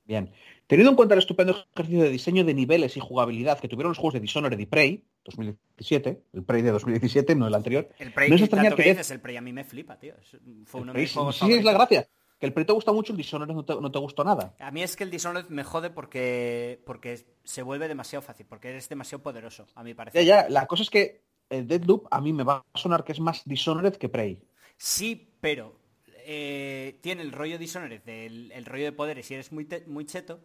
Bien. 0.05 0.31
Teniendo 0.67 0.91
en 0.91 0.95
cuenta 0.95 1.15
el 1.15 1.19
estupendo 1.19 1.55
ejercicio 1.73 2.03
de 2.03 2.09
diseño 2.09 2.43
de 2.43 2.53
niveles 2.53 2.95
y 2.97 2.99
jugabilidad 2.99 3.59
que 3.59 3.67
tuvieron 3.67 3.91
los 3.91 3.97
juegos 3.97 4.13
de 4.15 4.19
Dishonored 4.21 4.59
y 4.59 4.65
Prey, 4.65 5.03
2017, 5.25 6.23
el 6.33 6.43
Prey 6.43 6.61
de 6.61 6.71
2017, 6.71 7.35
no 7.35 7.47
el 7.47 7.55
anterior, 7.55 7.89
El 7.99 8.13
Prey, 8.13 8.29
No 8.29 8.35
es 8.35 8.41
extrañar 8.41 8.75
que 8.75 8.83
que- 8.83 8.89
dices, 8.89 9.11
el 9.11 9.19
Prey 9.21 9.37
a 9.37 9.41
mí 9.41 9.53
me 9.53 9.63
flipa, 9.63 9.97
tío. 9.97 10.13
Es- 10.15 10.37
Fue 10.65 10.81
uno 10.81 10.93
de 10.93 10.99
mis 10.99 11.13
juegos 11.13 11.37
sí, 11.37 11.51
es 11.53 11.63
la 11.63 11.73
gracia. 11.73 12.07
Que 12.43 12.47
el 12.47 12.53
Prey 12.53 12.65
te 12.65 12.73
gusta 12.73 12.91
mucho, 12.91 13.13
el 13.13 13.17
Dishonored 13.17 13.53
no 13.55 13.63
te, 13.63 13.73
no 13.79 13.89
te 13.89 13.99
gustó 13.99 14.21
nada. 14.25 14.53
A 14.59 14.69
mí 14.69 14.83
es 14.83 14.97
que 14.97 15.05
el 15.05 15.09
Dishonored 15.11 15.47
me 15.47 15.63
jode 15.63 15.89
porque, 15.91 16.81
porque 16.85 17.25
se 17.45 17.61
vuelve 17.61 17.87
demasiado 17.87 18.21
fácil, 18.21 18.45
porque 18.49 18.67
eres 18.67 18.89
demasiado 18.89 19.23
poderoso, 19.23 19.65
a 19.75 19.81
mi 19.81 19.91
Ya, 19.91 19.95
parecer. 19.95 20.25
ya, 20.25 20.49
la 20.49 20.65
cosa 20.67 20.83
es 20.83 20.89
que 20.89 21.21
el 21.49 21.65
Deadloop 21.69 22.05
a 22.11 22.19
mí 22.19 22.33
me 22.33 22.43
va 22.43 22.65
a 22.73 22.77
sonar 22.77 23.05
que 23.05 23.13
es 23.13 23.21
más 23.21 23.43
Dishonored 23.45 23.93
que 23.95 24.09
Prey. 24.09 24.41
Sí, 24.75 25.31
pero 25.39 25.79
eh, 26.25 26.99
tiene 27.01 27.21
el 27.21 27.31
rollo 27.31 27.57
Dishonored, 27.57 28.01
el 28.09 28.65
rollo 28.65 28.83
de 28.83 28.91
poderes 28.91 29.31
y 29.31 29.35
eres 29.35 29.53
muy, 29.53 29.63
te- 29.63 29.85
muy 29.87 30.05
cheto, 30.05 30.41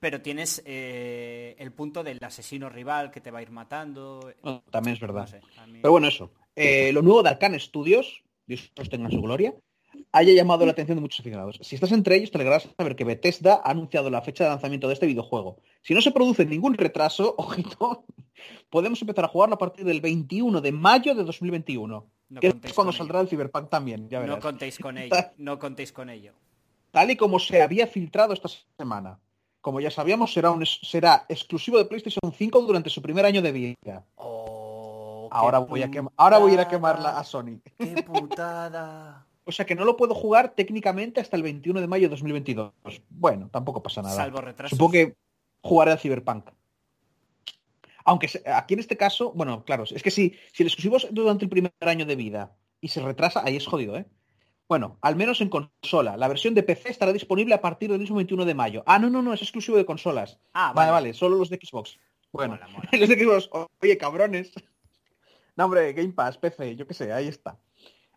pero 0.00 0.22
tienes 0.22 0.62
eh, 0.64 1.56
el 1.58 1.72
punto 1.72 2.02
del 2.02 2.20
asesino 2.22 2.70
rival 2.70 3.10
que 3.10 3.20
te 3.20 3.30
va 3.30 3.40
a 3.40 3.42
ir 3.42 3.50
matando. 3.50 4.32
No, 4.42 4.62
también 4.70 4.94
es 4.94 5.00
verdad. 5.00 5.20
No 5.20 5.26
sé, 5.26 5.40
a 5.58 5.66
mí- 5.66 5.80
Pero 5.82 5.92
bueno, 5.92 6.08
eso. 6.08 6.30
Eh, 6.56 6.90
lo 6.94 7.02
nuevo 7.02 7.22
de 7.22 7.28
Arcane 7.28 7.60
Studios, 7.60 8.22
Dios 8.46 8.72
tenga 8.88 9.08
en 9.08 9.12
su 9.12 9.20
gloria, 9.20 9.54
haya 10.12 10.32
llamado 10.32 10.64
la 10.64 10.72
atención 10.72 10.96
de 10.96 11.02
muchos 11.02 11.20
aficionados. 11.20 11.58
Si 11.62 11.74
estás 11.74 11.92
entre 11.92 12.16
ellos, 12.16 12.30
te 12.30 12.38
alegrarás 12.38 12.68
saber 12.76 12.96
que 12.96 13.04
Bethesda 13.04 13.60
ha 13.64 13.70
anunciado 13.70 14.10
la 14.10 14.22
fecha 14.22 14.44
de 14.44 14.50
lanzamiento 14.50 14.88
de 14.88 14.94
este 14.94 15.06
videojuego. 15.06 15.58
Si 15.82 15.94
no 15.94 16.00
se 16.00 16.12
produce 16.12 16.46
ningún 16.46 16.74
retraso, 16.74 17.34
ojito, 17.38 18.04
podemos 18.70 19.00
empezar 19.00 19.24
a 19.24 19.28
jugarlo 19.28 19.56
a 19.56 19.58
partir 19.58 19.84
del 19.84 20.00
21 20.00 20.60
de 20.60 20.72
mayo 20.72 21.14
de 21.14 21.24
2021. 21.24 22.06
No 22.28 22.40
que 22.40 22.46
es 22.46 22.52
contéis 22.54 22.74
cuando 22.74 22.92
con 22.92 22.98
saldrá 22.98 23.20
el 23.20 23.28
Cyberpunk 23.28 23.68
también, 23.68 24.08
ya 24.08 24.24
no 24.24 24.40
contéis 24.40 24.78
con 24.78 24.96
ello, 24.96 25.14
no 25.36 25.58
contéis 25.58 25.92
con 25.92 26.08
ello. 26.08 26.32
Tal 26.90 27.10
y 27.10 27.16
como 27.16 27.38
se 27.38 27.60
había 27.60 27.86
filtrado 27.86 28.32
esta 28.32 28.48
semana. 28.78 29.18
como 29.60 29.80
ya 29.80 29.90
sabíamos, 29.90 30.32
será, 30.32 30.50
un, 30.50 30.64
será 30.64 31.26
exclusivo 31.28 31.78
de 31.78 31.86
PlayStation 31.86 32.32
5 32.32 32.62
durante 32.62 32.88
su 32.88 33.02
primer 33.02 33.26
año 33.26 33.42
de 33.42 33.52
vida. 33.52 34.04
Oh, 34.16 35.28
Ahora 35.30 35.58
voy, 35.58 35.82
a 35.82 35.90
ahora 36.16 36.38
voy 36.38 36.52
a 36.52 36.54
ir 36.54 36.60
a 36.60 36.68
quemarla 36.68 37.18
a 37.18 37.24
Sony. 37.24 37.60
¡Qué 37.78 38.02
putada! 38.02 39.26
O 39.44 39.52
sea 39.52 39.66
que 39.66 39.74
no 39.74 39.84
lo 39.84 39.96
puedo 39.96 40.14
jugar 40.14 40.54
técnicamente 40.54 41.20
hasta 41.20 41.36
el 41.36 41.42
21 41.42 41.80
de 41.80 41.86
mayo 41.86 42.04
de 42.04 42.10
2022. 42.10 42.72
Bueno, 43.10 43.48
tampoco 43.50 43.82
pasa 43.82 44.02
nada. 44.02 44.14
Salvo 44.14 44.40
retrasos. 44.40 44.76
Supongo 44.76 44.92
que 44.92 45.14
jugaré 45.60 45.92
al 45.92 45.98
Cyberpunk. 45.98 46.50
Aunque 48.04 48.28
aquí 48.46 48.74
en 48.74 48.80
este 48.80 48.96
caso, 48.96 49.32
bueno, 49.34 49.64
claro, 49.64 49.84
es 49.84 50.02
que 50.02 50.10
si, 50.10 50.34
si 50.52 50.62
el 50.62 50.68
exclusivo 50.68 50.96
es 50.96 51.08
durante 51.10 51.44
el 51.44 51.50
primer 51.50 51.72
año 51.80 52.04
de 52.04 52.16
vida 52.16 52.54
y 52.80 52.88
se 52.88 53.00
retrasa, 53.00 53.42
ahí 53.44 53.56
es 53.56 53.66
jodido, 53.66 53.96
¿eh? 53.96 54.06
Bueno, 54.68 54.98
al 55.02 55.16
menos 55.16 55.40
en 55.40 55.50
consola. 55.50 56.16
La 56.16 56.28
versión 56.28 56.54
de 56.54 56.62
PC 56.62 56.90
estará 56.90 57.12
disponible 57.12 57.54
a 57.54 57.60
partir 57.60 57.90
del 57.90 58.00
mismo 58.00 58.16
21 58.16 58.44
de 58.44 58.54
mayo. 58.54 58.82
Ah, 58.86 58.98
no, 58.98 59.10
no, 59.10 59.20
no, 59.20 59.34
es 59.34 59.42
exclusivo 59.42 59.76
de 59.76 59.84
consolas. 59.84 60.38
Ah, 60.54 60.72
Vale, 60.74 60.90
vale, 60.90 61.14
solo 61.14 61.36
los 61.36 61.50
de 61.50 61.60
Xbox. 61.62 61.98
Bueno, 62.32 62.54
Mola, 62.54 62.68
mola. 62.68 62.88
los 62.98 63.08
de 63.08 63.18
Xbox, 63.18 63.50
oye, 63.82 63.98
cabrones. 63.98 64.52
No, 65.56 65.66
hombre, 65.66 65.92
Game 65.92 66.12
Pass, 66.12 66.38
PC, 66.38 66.76
yo 66.76 66.86
qué 66.86 66.94
sé, 66.94 67.12
ahí 67.12 67.28
está. 67.28 67.58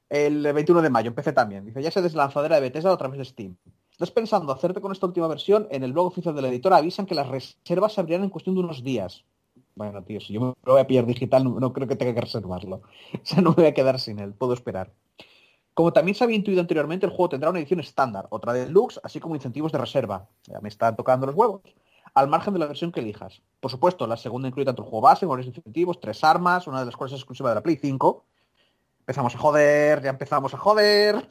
El 0.10 0.42
21 0.42 0.82
de 0.82 0.90
mayo, 0.90 1.10
en 1.10 1.16
PC 1.16 1.34
también. 1.34 1.66
Dice, 1.66 1.82
ya 1.82 1.92
se 1.92 2.02
deslanzadera 2.02 2.56
de 2.56 2.62
Bethesda 2.62 2.94
a 2.94 2.98
través 2.98 3.18
de 3.18 3.26
Steam. 3.26 3.58
¿Estás 3.92 4.12
pensando 4.12 4.54
hacerte 4.54 4.80
con 4.80 4.92
esta 4.92 5.06
última 5.06 5.28
versión? 5.28 5.68
En 5.72 5.84
el 5.84 5.92
blog 5.92 6.08
oficial 6.08 6.36
de 6.36 6.42
la 6.42 6.50
editora 6.50 6.78
avisan 6.78 7.06
que 7.06 7.16
las 7.16 7.28
reservas 7.28 7.94
se 7.94 8.02
abrirán 8.02 8.24
en 8.24 8.30
cuestión 8.30 8.56
de 8.56 8.62
unos 8.62 8.84
días. 8.84 9.26
Bueno, 9.76 10.04
tío, 10.04 10.20
si 10.22 10.34
yo 10.34 10.40
me 10.40 10.48
lo 10.64 10.74
voy 10.74 10.82
a 10.82 10.88
pillar 10.88 11.06
digital, 11.06 11.44
no, 11.44 11.60
no 11.60 11.74
creo 11.74 11.88
que 11.88 11.96
tenga 11.96 12.14
que 12.14 12.22
reservarlo. 12.22 12.82
O 13.14 13.20
sea, 13.24 13.42
no 13.42 13.50
me 13.50 13.56
voy 13.58 13.66
a 13.66 13.74
quedar 13.74 14.00
sin 14.00 14.20
él, 14.20 14.34
puedo 14.34 14.54
esperar. 14.54 14.94
Como 15.74 15.94
también 15.94 16.16
se 16.16 16.24
había 16.24 16.36
intuido 16.36 16.62
anteriormente, 16.62 17.06
el 17.06 17.12
juego 17.12 17.30
tendrá 17.30 17.52
una 17.52 17.60
edición 17.60 17.80
estándar, 17.80 18.26
otra 18.32 18.54
deluxe, 18.54 19.00
así 19.04 19.20
como 19.20 19.36
incentivos 19.36 19.72
de 19.72 19.78
reserva. 19.78 20.28
Ya 20.48 20.60
me 20.60 20.70
están 20.70 20.96
tocando 20.96 21.28
los 21.28 21.36
huevos. 21.36 21.62
Al 22.16 22.28
margen 22.28 22.54
de 22.54 22.60
la 22.60 22.66
versión 22.66 22.92
que 22.92 23.02
elijas. 23.02 23.44
Por 23.60 23.70
supuesto, 23.70 24.08
la 24.08 24.18
segunda 24.18 24.48
incluye 24.48 24.66
tanto 24.66 24.82
el 24.82 24.90
juego 24.90 25.02
base, 25.02 25.28
con 25.28 25.38
varios 25.38 25.56
incentivos, 25.56 26.00
tres 26.00 26.24
armas, 26.24 26.66
una 26.66 26.80
de 26.80 26.88
las 26.88 26.96
cuales 26.96 27.14
es 27.14 27.20
exclusiva 27.20 27.50
de 27.50 27.56
la 27.56 27.62
Play 27.62 27.78
5. 27.78 28.26
Empezamos 29.08 29.36
a 29.36 29.38
joder, 29.38 30.02
ya 30.04 30.10
empezamos 30.10 30.54
a 30.54 30.58
joder. 30.58 31.30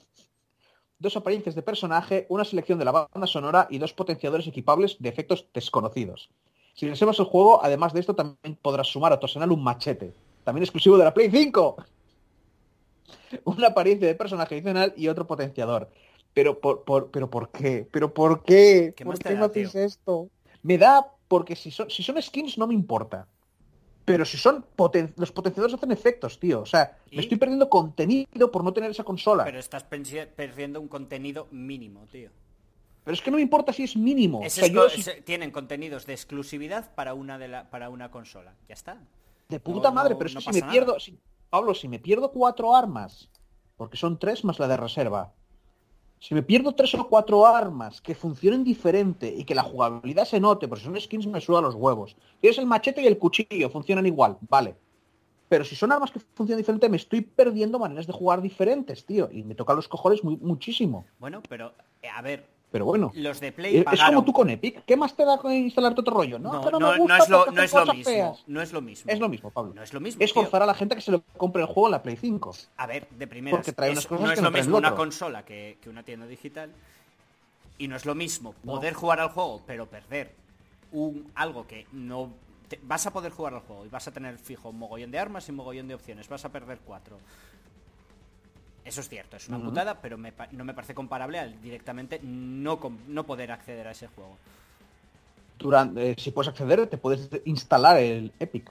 Dos 0.99 1.15
apariencias 1.15 1.55
de 1.55 1.61
personaje, 1.61 2.25
una 2.31 2.43
selección 2.43 2.79
de 2.79 2.87
la 2.87 2.93
banda 2.93 3.27
sonora 3.27 3.67
y 3.69 3.77
dos 3.77 3.93
potenciadores 3.93 4.47
equipables 4.47 4.97
de 4.99 5.11
efectos 5.11 5.47
desconocidos. 5.53 6.31
Si 6.73 6.89
reservas 6.89 7.19
el 7.19 7.27
juego, 7.27 7.63
además 7.63 7.93
de 7.93 8.01
esto, 8.01 8.15
también 8.15 8.57
podrás 8.63 8.87
sumar 8.89 9.13
a 9.13 9.21
tu 9.21 9.27
arsenal 9.27 9.53
un 9.53 9.63
machete. 9.63 10.15
También 10.43 10.63
exclusivo 10.63 10.97
de 10.97 11.05
la 11.05 11.13
Play 11.13 11.31
5 11.31 11.77
una 13.45 13.69
apariencia 13.69 14.09
de 14.09 14.15
personaje 14.15 14.55
adicional 14.55 14.95
y 14.97 15.09
otro 15.09 15.27
potenciador. 15.27 15.91
Pero 16.33 16.59
por, 16.59 16.85
por- 16.85 17.11
pero 17.11 17.29
¿por 17.29 17.51
qué? 17.51 17.87
¿Pero 17.93 18.15
por 18.15 18.43
qué? 18.43 18.95
¿Qué 18.97 19.05
¿Por 19.05 19.19
qué 19.19 19.35
no 19.35 19.45
hacéis 19.45 19.75
esto? 19.75 20.31
Me 20.63 20.79
da 20.79 21.13
porque 21.29 21.57
si 21.57 21.71
son, 21.71 21.91
si 21.91 22.03
son 22.03 22.21
skins 22.23 22.57
no 22.57 22.67
me 22.67 22.75
importa. 22.75 23.29
Pero 24.07 24.25
si 24.25 24.39
son 24.39 24.65
poten- 24.77 25.13
los 25.17 25.33
potenciadores 25.33 25.75
hacen 25.75 25.91
efectos, 25.91 26.39
tío. 26.39 26.61
O 26.63 26.67
sea, 26.67 26.97
¿Y? 27.11 27.17
me 27.17 27.23
estoy 27.23 27.37
perdiendo 27.37 27.69
contenido 27.69 28.51
por 28.53 28.63
no 28.65 28.73
tener 28.73 28.91
esa 28.91 29.05
consola. 29.05 29.45
Pero 29.45 29.59
estás 29.59 29.83
perdiendo 29.85 30.81
un 30.81 30.87
contenido 30.89 31.49
mínimo, 31.51 32.07
tío. 32.11 32.31
Pero 33.05 33.15
es 33.15 33.21
que 33.21 33.31
no 33.31 33.37
me 33.37 33.43
importa 33.43 33.73
si 33.73 33.83
es 33.83 33.97
mínimo. 33.97 34.43
Es 34.43 34.55
o 34.59 34.61
sea, 34.61 34.69
esco- 34.69 34.73
yo 34.75 34.89
si- 34.91 35.01
es- 35.01 35.25
tienen 35.25 35.51
contenidos 35.51 36.07
de 36.07 36.13
exclusividad 36.15 36.95
para 36.95 37.15
una 37.15 37.37
de 37.37 37.49
la, 37.49 37.69
para 37.69 37.89
una 37.91 38.11
consola. 38.11 38.55
Ya 38.69 38.75
está. 38.75 38.97
de 39.49 39.61
puta 39.61 39.91
no- 39.91 39.95
madre, 39.95 40.15
no- 40.15 40.19
pero 40.19 40.29
es 40.29 40.35
no 40.35 40.41
que 40.41 40.45
si 40.47 40.53
me 40.55 40.61
nada. 40.61 40.73
pierdo, 40.73 40.99
si- 41.01 41.19
Pablo, 41.51 41.73
si 41.75 41.87
me 41.87 41.99
pierdo 42.01 42.33
cuatro 42.33 42.75
armas, 42.75 43.29
porque 43.77 43.97
son 43.97 44.19
tres 44.19 44.45
más 44.45 44.59
la 44.59 44.67
de 44.67 44.77
reserva. 44.77 45.33
Si 46.19 46.35
me 46.35 46.43
pierdo 46.43 46.75
tres 46.75 46.95
o 46.95 47.09
cuatro 47.09 47.47
armas 47.47 48.01
que 48.01 48.15
funcionen 48.15 48.65
diferente 48.65 49.33
y 49.37 49.45
que 49.45 49.55
la 49.55 49.63
jugabilidad 49.63 50.25
se 50.25 50.41
note, 50.41 50.67
porque 50.67 50.81
si 50.83 50.87
son 50.87 51.01
skins 51.01 51.27
me 51.27 51.41
suda 51.41 51.61
los 51.61 51.75
huevos. 51.75 52.17
Tienes 52.41 52.59
el 52.59 52.67
machete 52.67 53.03
y 53.03 53.07
el 53.07 53.19
cuchillo, 53.19 53.71
funcionan 53.71 54.07
igual, 54.07 54.39
vale. 54.49 54.75
Pero 55.49 55.65
si 55.65 55.77
son 55.77 55.93
armas 55.93 56.11
que 56.11 56.19
funcionan 56.19 56.59
diferente, 56.59 56.89
me 56.89 56.97
estoy 56.97 57.21
perdiendo 57.21 57.79
maneras 57.79 58.07
de 58.07 58.13
jugar 58.13 58.43
diferentes, 58.43 59.05
tío. 59.05 59.29
Y 59.31 59.45
me 59.45 59.55
toca 59.55 59.75
los 59.75 59.87
cojones 59.87 60.25
muy, 60.25 60.37
muchísimo. 60.39 61.05
Bueno, 61.21 61.43
pero 61.49 61.73
eh, 62.03 62.09
a 62.09 62.21
ver, 62.23 62.47
Pero 62.71 62.85
bueno. 62.85 63.13
los 63.15 63.41
de 63.41 63.53
Play 63.53 63.79
Es, 63.79 63.85
pagaron. 63.85 64.15
como 64.17 64.25
tú 64.25 64.33
con 64.33 64.51
Epic. 64.51 64.85
¿Qué 64.85 64.97
más 64.97 65.15
te 65.15 65.25
da 65.25 65.39
con 65.39 65.53
instalarte 65.53 66.01
otro 66.01 66.15
rollo? 66.15 66.39
No, 66.39 66.53
No, 66.53 66.71
no, 66.71 66.79
no, 66.79 66.91
me 66.91 66.97
no 66.97 67.03
gusta 67.03 67.19
es 67.19 67.29
lo, 67.29 67.47
no 67.47 67.63
es 67.63 67.75
mismo. 67.75 68.05
feas. 68.05 68.45
No 68.47 68.61
es 68.61 68.73
lo 68.73 68.81
mismo. 68.81 69.11
Es 69.13 69.19
lo 69.21 69.29
mismo, 69.29 69.51
Pablo. 69.51 69.73
No 69.75 69.83
es 69.83 69.93
lo 69.95 70.01
mismo. 70.01 70.23
Es 70.23 70.33
tío. 70.33 70.43
forzar 70.43 70.63
a 70.63 70.67
la 70.67 70.75
gente 70.75 70.95
que 70.97 71.01
se 71.01 71.13
lo 71.13 71.23
compre 71.37 71.63
el 71.63 71.69
juego 71.69 71.87
en 71.87 71.93
la 71.93 72.03
Play 72.03 72.17
5. 72.17 72.55
A 72.77 72.87
ver, 72.87 73.09
de 73.11 73.27
primeras, 73.27 73.59
Porque 73.59 73.73
trae 73.73 73.93
unas 73.93 74.07
cosas 74.07 74.25
no 74.27 74.33
es 74.33 74.39
que 74.39 74.45
lo 74.45 74.51
mismo 74.51 74.77
una 74.79 74.95
consola 74.95 75.45
que, 75.45 75.79
que 75.81 75.89
una 75.89 76.03
tienda 76.03 76.27
digital. 76.27 76.71
Y 77.79 77.89
no 77.89 77.97
es 77.97 78.05
lo 78.05 78.15
mismo 78.15 78.53
poder 78.65 78.95
jugar 78.95 79.21
al 79.21 79.29
juego, 79.31 79.63
pero 79.67 79.87
perder 79.87 80.33
un 80.93 81.31
algo 81.35 81.67
que 81.67 81.87
no... 81.93 82.31
te- 82.69 82.81
vas 82.83 83.07
a 83.07 83.13
poder 83.13 83.31
jugar 83.33 83.55
al 83.55 83.61
juego 83.61 83.85
y 83.85 83.89
vas 83.89 84.09
a 84.09 84.13
tener 84.13 84.39
fijo 84.39 84.71
un 84.71 84.79
mogollón 84.79 85.11
de 85.11 85.19
armas 85.19 85.47
y 85.47 85.51
un 85.51 85.59
mogollón 85.59 85.87
de 85.89 85.95
opciones. 85.95 86.29
Vas 86.29 86.45
a 86.45 86.49
perder 86.51 86.79
cuatro. 86.85 87.19
Eso 88.87 89.01
es 89.01 89.09
cierto, 89.09 89.37
es 89.37 89.49
una 89.49 89.59
Ujú. 89.59 89.69
putada, 89.71 90.01
pero 90.01 90.17
me 90.17 90.33
no 90.53 90.65
me 90.65 90.73
parece 90.73 90.95
comparable 90.95 91.41
al 91.41 91.61
directamente 91.61 92.21
no, 92.23 92.79
no 93.09 93.27
poder 93.27 93.51
acceder 93.51 93.87
a 93.89 93.91
ese 93.91 94.07
juego. 94.07 94.39
Durante, 95.59 96.13
eh, 96.13 96.15
si 96.17 96.31
puedes 96.31 96.49
acceder, 96.49 96.87
te 96.87 96.97
puedes 96.97 97.29
instalar 97.47 97.99
el 97.99 98.33
Epic. 98.39 98.71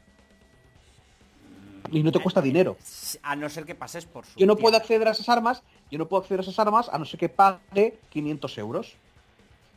Y 1.91 2.01
no 2.01 2.11
te 2.11 2.20
cuesta 2.20 2.41
dinero. 2.41 2.78
A 3.24 3.36
no 3.36 3.49
ser 3.49 3.66
que 3.66 3.76
pases 3.76 4.05
por 4.05 4.26
su 4.26 4.39
Yo 4.39 4.47
no 4.47 4.55
puedo 4.55 4.76
acceder 4.78 5.07
a 5.07 5.11
esas 5.11 5.28
armas, 5.30 5.61
yo 5.91 5.97
no 5.99 6.07
puedo 6.07 6.22
acceder 6.24 6.39
a 6.39 6.43
esas 6.43 6.57
armas 6.59 6.89
a 6.89 6.97
no 6.97 7.05
ser 7.05 7.20
que 7.20 7.30
pague 7.30 7.99
500 8.09 8.57
euros. 8.57 8.93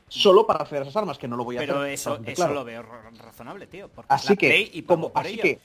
Solo 0.09 0.47
para 0.47 0.61
acceder 0.61 0.83
a 0.83 0.85
esas 0.85 0.97
armas, 0.97 1.19
que 1.19 1.29
no 1.29 1.37
lo 1.37 1.45
voy 1.45 1.57
a 1.57 1.61
Pero 1.61 1.81
hacer. 1.81 1.93
eso, 1.93 2.11
bastante 2.11 2.33
eso 2.33 2.37
claro. 2.43 2.55
lo 2.55 2.65
veo 2.65 2.83
ra- 2.83 3.11
razonable, 3.11 3.67
tío. 3.67 3.91
Así 4.09 4.37
que, 4.37 4.71
y 4.73 4.83
como, 4.83 5.11
así 5.15 5.35
ello. 5.35 5.43
que, 5.43 5.59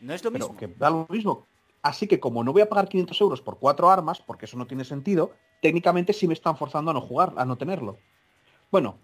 No 0.00 0.14
es 0.14 0.24
lo 0.24 0.30
pero 0.32 0.46
mismo. 0.48 0.58
que 0.58 0.68
da 0.68 0.88
lo 0.90 1.06
mismo. 1.10 1.46
Así 1.86 2.08
que 2.08 2.18
como 2.18 2.42
no 2.42 2.52
voy 2.52 2.62
a 2.62 2.68
pagar 2.68 2.88
500 2.88 3.20
euros 3.20 3.40
por 3.40 3.58
cuatro 3.60 3.88
armas, 3.90 4.20
porque 4.20 4.46
eso 4.46 4.56
no 4.58 4.66
tiene 4.66 4.84
sentido, 4.84 5.30
técnicamente 5.62 6.12
sí 6.12 6.26
me 6.26 6.34
están 6.34 6.56
forzando 6.56 6.90
a 6.90 6.94
no 6.94 7.00
jugar, 7.00 7.32
a 7.36 7.44
no 7.44 7.56
tenerlo. 7.56 7.98
Bueno, 8.72 8.98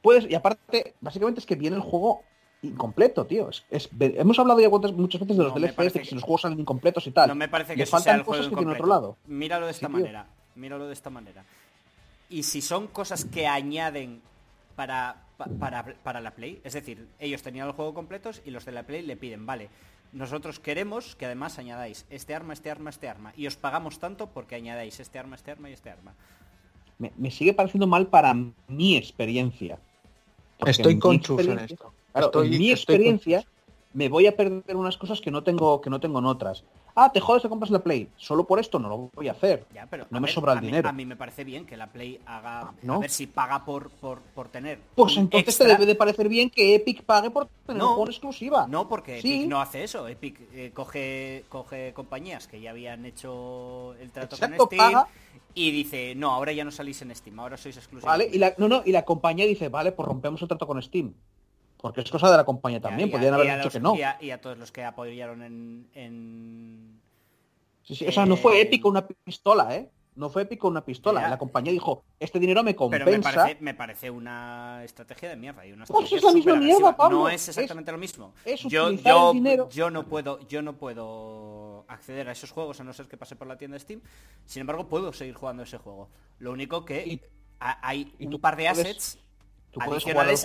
puedes, 0.00 0.30
y 0.30 0.34
aparte, 0.36 0.94
básicamente 1.00 1.40
es 1.40 1.46
que 1.46 1.56
viene 1.56 1.74
el 1.74 1.82
juego 1.82 2.22
incompleto, 2.62 3.26
tío. 3.26 3.48
Es, 3.48 3.64
es- 3.70 3.88
ve- 3.90 4.14
hemos 4.16 4.38
hablado 4.38 4.60
ya 4.60 4.68
muchas 4.68 5.20
veces 5.22 5.36
de 5.38 5.42
los 5.42 5.52
No, 5.54 5.58
DLCs, 5.60 5.92
de 5.92 6.00
que 6.00 6.04
si 6.04 6.14
los 6.14 6.22
juegos 6.22 6.42
salen 6.42 6.60
incompletos 6.60 7.04
y 7.08 7.10
tal. 7.10 7.28
No 7.28 7.34
me 7.34 7.48
parece 7.48 7.72
Le 7.72 7.78
que 7.78 7.82
ese 7.82 7.90
faltan 7.90 8.04
sea 8.04 8.14
el 8.14 8.22
juego 8.22 8.38
cosas 8.38 8.50
que 8.50 8.56
tiene 8.56 8.72
incompleto. 8.72 8.84
otro 8.84 8.94
lado. 8.94 9.16
Míralo 9.26 9.66
de 9.66 9.72
esta 9.72 9.86
Sí, 9.88 9.92
tío. 9.92 10.00
manera. 10.02 10.26
Míralo 10.54 10.86
de 10.86 10.92
esta 10.92 11.10
manera. 11.10 11.44
Y 12.28 12.44
si 12.44 12.60
son 12.62 12.86
cosas 12.86 13.24
que 13.24 13.48
añaden 13.48 14.20
para, 14.76 15.16
pa- 15.36 15.46
para, 15.58 15.84
para 16.04 16.20
la 16.20 16.30
Play, 16.30 16.60
es 16.62 16.74
decir, 16.74 17.08
ellos 17.18 17.42
tenían 17.42 17.66
el 17.66 17.72
juego 17.72 17.92
completos 17.92 18.40
y 18.44 18.50
los 18.52 18.64
de 18.64 18.70
la 18.72 18.84
Play 18.84 19.02
le 19.02 19.16
piden, 19.16 19.46
vale, 19.46 19.68
nosotros 20.12 20.58
queremos 20.58 21.14
que 21.16 21.26
además 21.26 21.58
añadáis 21.58 22.06
este 22.10 22.34
arma, 22.34 22.52
este 22.52 22.70
arma, 22.70 22.90
este 22.90 23.08
arma. 23.08 23.32
Y 23.36 23.46
os 23.46 23.56
pagamos 23.56 23.98
tanto 23.98 24.26
porque 24.28 24.54
añadáis 24.56 24.98
este 25.00 25.18
arma, 25.18 25.36
este 25.36 25.50
arma 25.50 25.70
y 25.70 25.72
este 25.72 25.90
arma. 25.90 26.14
Me, 26.98 27.12
me 27.16 27.30
sigue 27.30 27.54
pareciendo 27.54 27.86
mal 27.86 28.08
para 28.08 28.34
mi 28.68 28.96
experiencia. 28.96 29.78
Porque 30.58 30.72
Estoy 30.72 30.94
mi 30.94 31.00
con 31.00 31.20
Chus 31.20 31.46
en 31.46 31.58
esto. 31.60 31.92
Claro, 32.12 32.26
Estoy- 32.26 32.46
en 32.46 32.58
mi 32.58 32.70
estoy 32.70 32.94
experiencia 32.96 33.44
me 33.92 34.08
voy 34.08 34.26
a 34.26 34.36
perder 34.36 34.76
unas 34.76 34.96
cosas 34.96 35.20
que 35.20 35.30
no 35.30 35.42
tengo 35.42 35.80
que 35.80 35.90
no 35.90 36.00
tengo 36.00 36.18
en 36.18 36.26
otras. 36.26 36.64
Ah, 36.94 37.10
te 37.12 37.20
jodes, 37.20 37.42
te 37.42 37.48
compras 37.48 37.70
la 37.70 37.78
Play. 37.80 38.08
Solo 38.16 38.44
por 38.46 38.58
esto 38.60 38.78
no 38.78 38.88
lo 38.88 39.10
voy 39.14 39.28
a 39.28 39.32
hacer. 39.32 39.66
Ya, 39.74 39.86
pero 39.86 40.06
No 40.10 40.18
a 40.18 40.20
me 40.20 40.26
ver, 40.26 40.34
sobra 40.34 40.52
el 40.52 40.58
a 40.58 40.60
mí- 40.60 40.66
dinero. 40.68 40.88
A 40.88 40.92
mí 40.92 41.06
me 41.06 41.16
parece 41.16 41.44
bien 41.44 41.64
que 41.66 41.76
la 41.76 41.86
Play 41.86 42.20
haga... 42.26 42.72
¿no? 42.82 42.94
A 42.94 42.98
ver 42.98 43.10
si 43.10 43.26
paga 43.26 43.64
por, 43.64 43.90
por, 43.90 44.20
por 44.20 44.48
tener... 44.48 44.78
Pues 44.94 45.16
entonces 45.16 45.48
extra. 45.48 45.66
te 45.66 45.72
debe 45.72 45.86
de 45.86 45.94
parecer 45.94 46.28
bien 46.28 46.50
que 46.50 46.74
Epic 46.74 47.02
pague 47.04 47.30
por 47.30 47.48
tener 47.66 47.82
No. 47.82 48.04
exclusiva. 48.06 48.66
No, 48.68 48.88
porque 48.88 49.20
Sí. 49.20 49.34
Epic 49.38 49.48
no 49.48 49.60
hace 49.60 49.84
eso. 49.84 50.06
Epic 50.08 50.40
eh, 50.52 50.72
coge, 50.74 51.44
coge 51.48 51.92
compañías 51.94 52.46
que 52.46 52.60
ya 52.60 52.70
habían 52.70 53.04
hecho 53.06 53.94
el 54.00 54.10
trato 54.10 54.36
Exacto, 54.36 54.56
con 54.56 54.66
Steam 54.68 54.92
paga. 54.92 55.08
y 55.54 55.70
dice, 55.70 56.14
no, 56.14 56.30
ahora 56.30 56.52
ya 56.52 56.64
no 56.64 56.70
salís 56.70 57.00
en 57.02 57.14
Steam, 57.14 57.38
ahora 57.40 57.56
sois 57.56 57.76
exclusivos. 57.76 58.10
Vale, 58.10 58.28
y 58.32 58.38
la, 58.38 58.54
no, 58.58 58.68
no, 58.68 58.82
y 58.84 58.92
la 58.92 59.04
compañía 59.04 59.46
dice, 59.46 59.68
vale, 59.68 59.92
pues 59.92 60.06
rompemos 60.08 60.40
el 60.42 60.48
trato 60.48 60.66
con 60.66 60.80
Steam. 60.82 61.12
Porque 61.80 62.00
es 62.02 62.10
cosa 62.10 62.30
de 62.30 62.36
la 62.36 62.44
compañía 62.44 62.80
también, 62.80 63.08
y 63.08 63.12
a- 63.12 63.14
podrían 63.14 63.32
y 63.34 63.36
haber 63.40 63.52
dicho 63.54 63.64
los- 63.64 63.72
que 63.72 63.80
no. 63.80 63.94
Y 63.96 64.02
a, 64.02 64.18
y 64.20 64.30
a 64.30 64.40
todos 64.40 64.58
los 64.58 64.70
que 64.72 64.84
apoyaron 64.84 65.42
en... 65.42 65.88
en- 65.94 67.00
Sí, 67.82 67.94
sí, 67.96 68.06
O 68.06 68.12
sea, 68.12 68.26
no 68.26 68.36
fue 68.36 68.68
con 68.80 68.90
una 68.92 69.06
pistola, 69.06 69.74
¿eh? 69.74 69.90
No 70.16 70.28
fue 70.28 70.42
Epic 70.42 70.58
con 70.58 70.72
una 70.72 70.84
pistola. 70.84 71.28
La 71.28 71.38
compañía 71.38 71.72
dijo, 71.72 72.04
este 72.18 72.38
dinero 72.38 72.62
me 72.62 72.74
Pero 72.74 72.90
me 72.90 72.98
compensa. 72.98 73.32
parece, 73.32 73.60
me 73.62 73.74
parece 73.74 74.10
una 74.10 74.82
estrategia 74.84 75.30
de 75.30 75.36
mierda 75.36 75.64
y 75.64 75.72
una 75.72 75.86
Pues 75.86 76.04
estrategia 76.04 76.16
es 76.18 76.22
la 76.24 76.32
misma 76.32 76.52
superagresiva. 76.52 76.78
mierda, 76.80 76.96
Pablo. 76.96 77.18
No 77.20 77.28
es 77.28 77.42
Es- 77.42 77.48
exactamente 77.56 77.92
lo 77.92 77.98
mismo. 77.98 78.34
es 78.44 78.60
yo, 78.64 78.90
yo, 78.90 79.30
el 79.30 79.34
dinero. 79.34 79.68
yo 79.70 79.88
no 79.90 80.04
puedo, 80.06 80.46
yo 80.48 80.62
no 80.62 80.74
puedo 80.76 81.84
acceder 81.88 82.28
a 82.28 82.32
esos 82.32 82.50
juegos 82.50 82.80
a 82.80 82.84
no 82.84 82.92
ser 82.92 83.06
que 83.06 83.16
pase 83.16 83.34
por 83.36 83.46
la 83.46 83.56
tienda 83.56 83.76
de 83.76 83.80
Steam. 83.80 84.00
Sin 84.44 84.60
embargo, 84.60 84.88
puedo 84.88 85.12
seguir 85.12 85.34
jugando 85.34 85.62
ese 85.62 85.78
juego. 85.78 86.08
Lo 86.38 86.52
único 86.52 86.84
que 86.84 87.06
Y- 87.06 87.20
hay 87.58 88.12
un 88.20 88.38
par 88.40 88.56
de 88.56 88.68
assets 88.68 89.14
puedes 89.16 89.18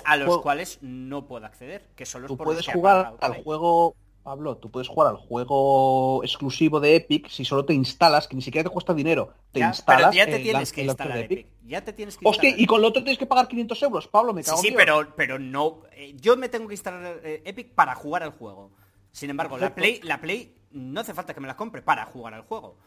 a 0.05 0.17
los 0.17 0.39
cuales 0.41 0.79
no 0.81 1.27
puedo 1.27 1.45
acceder, 1.45 1.87
que 1.95 2.05
son 2.05 2.21
los 2.23 2.29
tú 2.29 2.37
por 2.37 2.47
los 2.47 2.53
puedes 2.55 2.65
que 2.65 2.73
jugar 2.73 3.13
al 3.19 3.43
juego 3.43 3.95
Pablo, 4.23 4.57
tú 4.57 4.71
puedes 4.71 4.87
jugar 4.87 5.09
al 5.09 5.17
juego 5.17 6.23
exclusivo 6.23 6.79
de 6.79 6.95
Epic 6.95 7.29
si 7.29 7.45
solo 7.45 7.63
te 7.63 7.75
instalas, 7.75 8.27
que 8.27 8.35
ni 8.35 8.41
siquiera 8.41 8.67
te 8.67 8.73
cuesta 8.73 8.91
dinero. 8.93 9.33
Te 9.51 9.59
Ya, 9.59 9.67
instalas 9.67 10.07
pero 10.07 10.13
ya 10.13 10.25
te 10.25 10.39
tienes 10.39 10.71
que 10.73 10.83
instalar 10.83 11.17
Epic. 11.19 11.47
Ya 11.63 11.83
te 11.83 11.93
tienes 11.93 12.17
que 12.17 12.27
Hostia, 12.27 12.49
instalar. 12.49 12.63
y 12.63 12.65
con 12.65 12.81
lo 12.81 12.87
otro 12.87 13.03
tienes 13.03 13.19
que 13.19 13.27
pagar 13.27 13.47
500 13.47 13.83
euros, 13.83 14.07
Pablo, 14.07 14.33
me 14.33 14.41
Sí, 14.41 14.49
cago 14.49 14.57
en 14.57 14.61
sí, 14.63 14.69
Dios. 14.69 14.77
pero, 14.79 15.15
pero 15.15 15.37
no. 15.37 15.81
eh, 15.91 16.15
yo 16.19 16.37
me 16.37 16.49
tengo 16.49 16.67
que 16.67 16.73
instalar 16.73 17.19
eh, 17.23 17.43
Epic 17.45 17.73
para 17.75 17.93
jugar 17.93 18.23
al 18.23 18.31
juego. 18.31 18.71
Sin 19.11 19.29
embargo, 19.29 19.57
la 19.59 19.75
Play, 19.75 19.99
la 20.03 20.19
Play 20.19 20.55
no 20.71 21.01
hace 21.01 21.13
falta 21.13 21.33
que 21.35 21.39
me 21.39 21.47
la 21.47 21.55
compre 21.55 21.83
para 21.83 22.05
jugar 22.05 22.33
al 22.33 22.41
juego. 22.41 22.77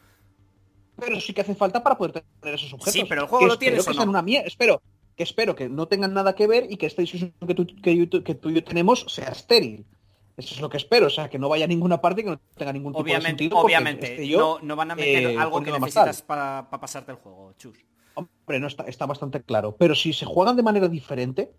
Pero 0.97 1.19
sí 1.21 1.33
que 1.33 1.41
hace 1.41 1.55
falta 1.55 1.81
para 1.81 1.97
poder 1.97 2.21
tener 2.41 2.55
esos 2.55 2.73
objetos. 2.73 2.93
Sí, 2.93 3.05
pero 3.07 3.21
el 3.21 3.27
juego 3.27 3.45
Que 3.45 3.47
lo 3.47 3.57
tienes 3.57 3.85
que 3.85 3.91
o 3.91 3.93
sean 3.93 4.11
no. 4.11 4.19
una 4.19 4.39
Espero, 4.41 4.81
que 5.19 5.23
espero 5.23 5.53
que 5.53 5.67
no 5.67 5.89
tengan 5.89 6.13
nada 6.13 6.33
que 6.33 6.47
ver 6.47 6.67
y 6.69 6.77
que 6.77 6.85
esta 6.85 7.01
discusión 7.01 7.33
que 7.45 7.53
tú, 7.53 7.67
que, 7.83 8.23
que 8.23 8.35
tú 8.35 8.49
y 8.49 8.53
yo 8.53 8.63
tenemos 8.63 9.03
sea 9.09 9.27
estéril. 9.27 9.85
Eso 10.37 10.55
es 10.55 10.61
lo 10.61 10.69
que 10.69 10.77
espero, 10.77 11.07
o 11.07 11.09
sea, 11.09 11.29
que 11.29 11.37
no 11.37 11.49
vaya 11.49 11.65
a 11.65 11.67
ninguna 11.67 11.99
parte 11.99 12.21
y 12.21 12.23
que 12.23 12.29
no 12.29 12.39
tenga 12.55 12.71
ningún 12.71 12.93
tipo 12.93 13.03
de 13.03 13.11
Obviamente, 13.11 13.43
sentido. 13.43 13.61
porque 13.61 13.65
obviamente. 13.65 14.25
yo, 14.25 14.59
no, 14.61 14.65
no 14.65 14.75
van 14.77 14.91
a 14.91 14.95
meter 14.95 15.31
eh, 15.31 15.37
algo 15.37 15.61
que 15.61 15.73
necesitas 15.73 16.21
para 16.21 16.69
pasarte 16.69 17.11
el 17.11 17.17
juego, 17.17 17.53
chus. 17.57 17.77
Hombre, 18.13 18.61
no 18.61 18.67
está, 18.67 18.83
está 18.83 19.05
bastante 19.05 19.43
claro. 19.43 19.75
Pero 19.77 19.93
si 19.93 20.13
se 20.13 20.25
juegan 20.25 20.55
de 20.55 20.63
manera 20.63 20.87
diferente, 20.87 21.51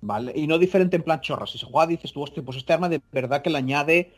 ¿vale? 0.00 0.32
Y 0.34 0.48
no 0.48 0.58
diferente 0.58 0.96
en 0.96 1.04
plan 1.04 1.20
chorra. 1.20 1.46
Si 1.46 1.56
se 1.56 1.66
juega, 1.66 1.86
dices 1.86 2.12
tú, 2.12 2.22
hostia, 2.22 2.42
pues 2.42 2.56
este 2.56 2.72
arma 2.72 2.88
de 2.88 3.00
verdad 3.12 3.42
que 3.42 3.50
le 3.50 3.58
añade. 3.58 4.12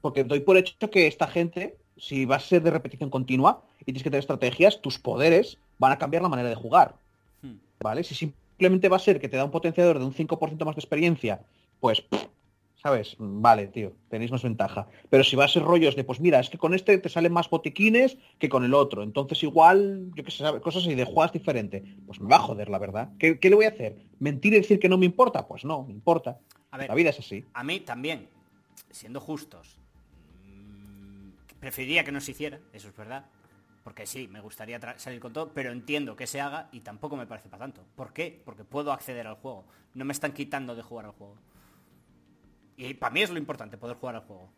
Porque 0.00 0.24
doy 0.24 0.40
por 0.40 0.56
hecho 0.56 0.88
que 0.88 1.06
esta 1.06 1.26
gente, 1.26 1.76
si 1.98 2.24
va 2.24 2.36
a 2.36 2.40
ser 2.40 2.62
de 2.62 2.70
repetición 2.70 3.10
continua 3.10 3.62
y 3.78 3.84
tienes 3.84 4.02
que 4.02 4.08
tener 4.08 4.20
estrategias, 4.20 4.80
tus 4.80 4.98
poderes 4.98 5.58
van 5.76 5.92
a 5.92 5.98
cambiar 5.98 6.22
la 6.22 6.30
manera 6.30 6.48
de 6.48 6.54
jugar. 6.54 7.01
¿Vale? 7.82 8.04
Si 8.04 8.14
simplemente 8.14 8.88
va 8.88 8.96
a 8.96 9.00
ser 9.00 9.20
que 9.20 9.28
te 9.28 9.36
da 9.36 9.44
un 9.44 9.50
potenciador 9.50 9.98
de 9.98 10.04
un 10.04 10.14
5% 10.14 10.64
más 10.64 10.76
de 10.76 10.80
experiencia, 10.80 11.42
pues, 11.80 12.04
¿sabes? 12.82 13.16
Vale, 13.18 13.68
tío, 13.68 13.92
tenéis 14.08 14.30
más 14.30 14.42
ventaja. 14.42 14.88
Pero 15.10 15.24
si 15.24 15.36
va 15.36 15.44
a 15.44 15.48
ser 15.48 15.62
rollos 15.62 15.96
de, 15.96 16.04
pues 16.04 16.20
mira, 16.20 16.40
es 16.40 16.50
que 16.50 16.58
con 16.58 16.74
este 16.74 16.98
te 16.98 17.08
salen 17.08 17.32
más 17.32 17.48
botiquines 17.48 18.18
que 18.38 18.48
con 18.48 18.64
el 18.64 18.74
otro. 18.74 19.02
Entonces 19.02 19.42
igual, 19.42 20.10
yo 20.14 20.24
qué 20.24 20.30
sé, 20.30 20.44
cosas 20.60 20.82
así 20.84 20.94
de 20.94 21.04
juegas 21.04 21.32
diferente. 21.32 21.84
Pues 22.06 22.20
me 22.20 22.28
va 22.28 22.36
a 22.36 22.40
joder, 22.40 22.68
la 22.68 22.78
verdad. 22.78 23.10
¿Qué, 23.18 23.38
qué 23.38 23.50
le 23.50 23.56
voy 23.56 23.64
a 23.66 23.70
hacer? 23.70 23.96
¿Mentir 24.18 24.52
y 24.54 24.56
decir 24.56 24.78
que 24.78 24.88
no 24.88 24.98
me 24.98 25.06
importa? 25.06 25.46
Pues 25.46 25.64
no, 25.64 25.84
me 25.84 25.92
importa. 25.92 26.38
A 26.70 26.78
ver, 26.78 26.88
La 26.88 26.94
vida 26.94 27.10
es 27.10 27.18
así. 27.18 27.44
A 27.52 27.62
mí 27.62 27.80
también, 27.80 28.28
siendo 28.90 29.20
justos, 29.20 29.78
mm, 30.44 31.58
preferiría 31.60 32.02
que 32.04 32.12
no 32.12 32.20
se 32.20 32.30
hiciera, 32.30 32.60
eso 32.72 32.88
es 32.88 32.96
verdad. 32.96 33.26
Porque 33.84 34.06
sí, 34.06 34.28
me 34.28 34.40
gustaría 34.40 34.78
salir 34.96 35.18
con 35.20 35.32
todo, 35.32 35.52
pero 35.52 35.72
entiendo 35.72 36.14
que 36.14 36.26
se 36.28 36.40
haga 36.40 36.68
y 36.72 36.80
tampoco 36.80 37.16
me 37.16 37.26
parece 37.26 37.48
para 37.48 37.64
tanto. 37.64 37.82
¿Por 37.96 38.12
qué? 38.12 38.40
Porque 38.44 38.62
puedo 38.64 38.92
acceder 38.92 39.26
al 39.26 39.34
juego. 39.36 39.64
No 39.94 40.04
me 40.04 40.12
están 40.12 40.32
quitando 40.32 40.76
de 40.76 40.82
jugar 40.82 41.06
al 41.06 41.12
juego. 41.12 41.34
Y 42.76 42.94
para 42.94 43.12
mí 43.12 43.22
es 43.22 43.30
lo 43.30 43.38
importante, 43.38 43.76
poder 43.76 43.96
jugar 43.96 44.16
al 44.16 44.22
juego. 44.22 44.48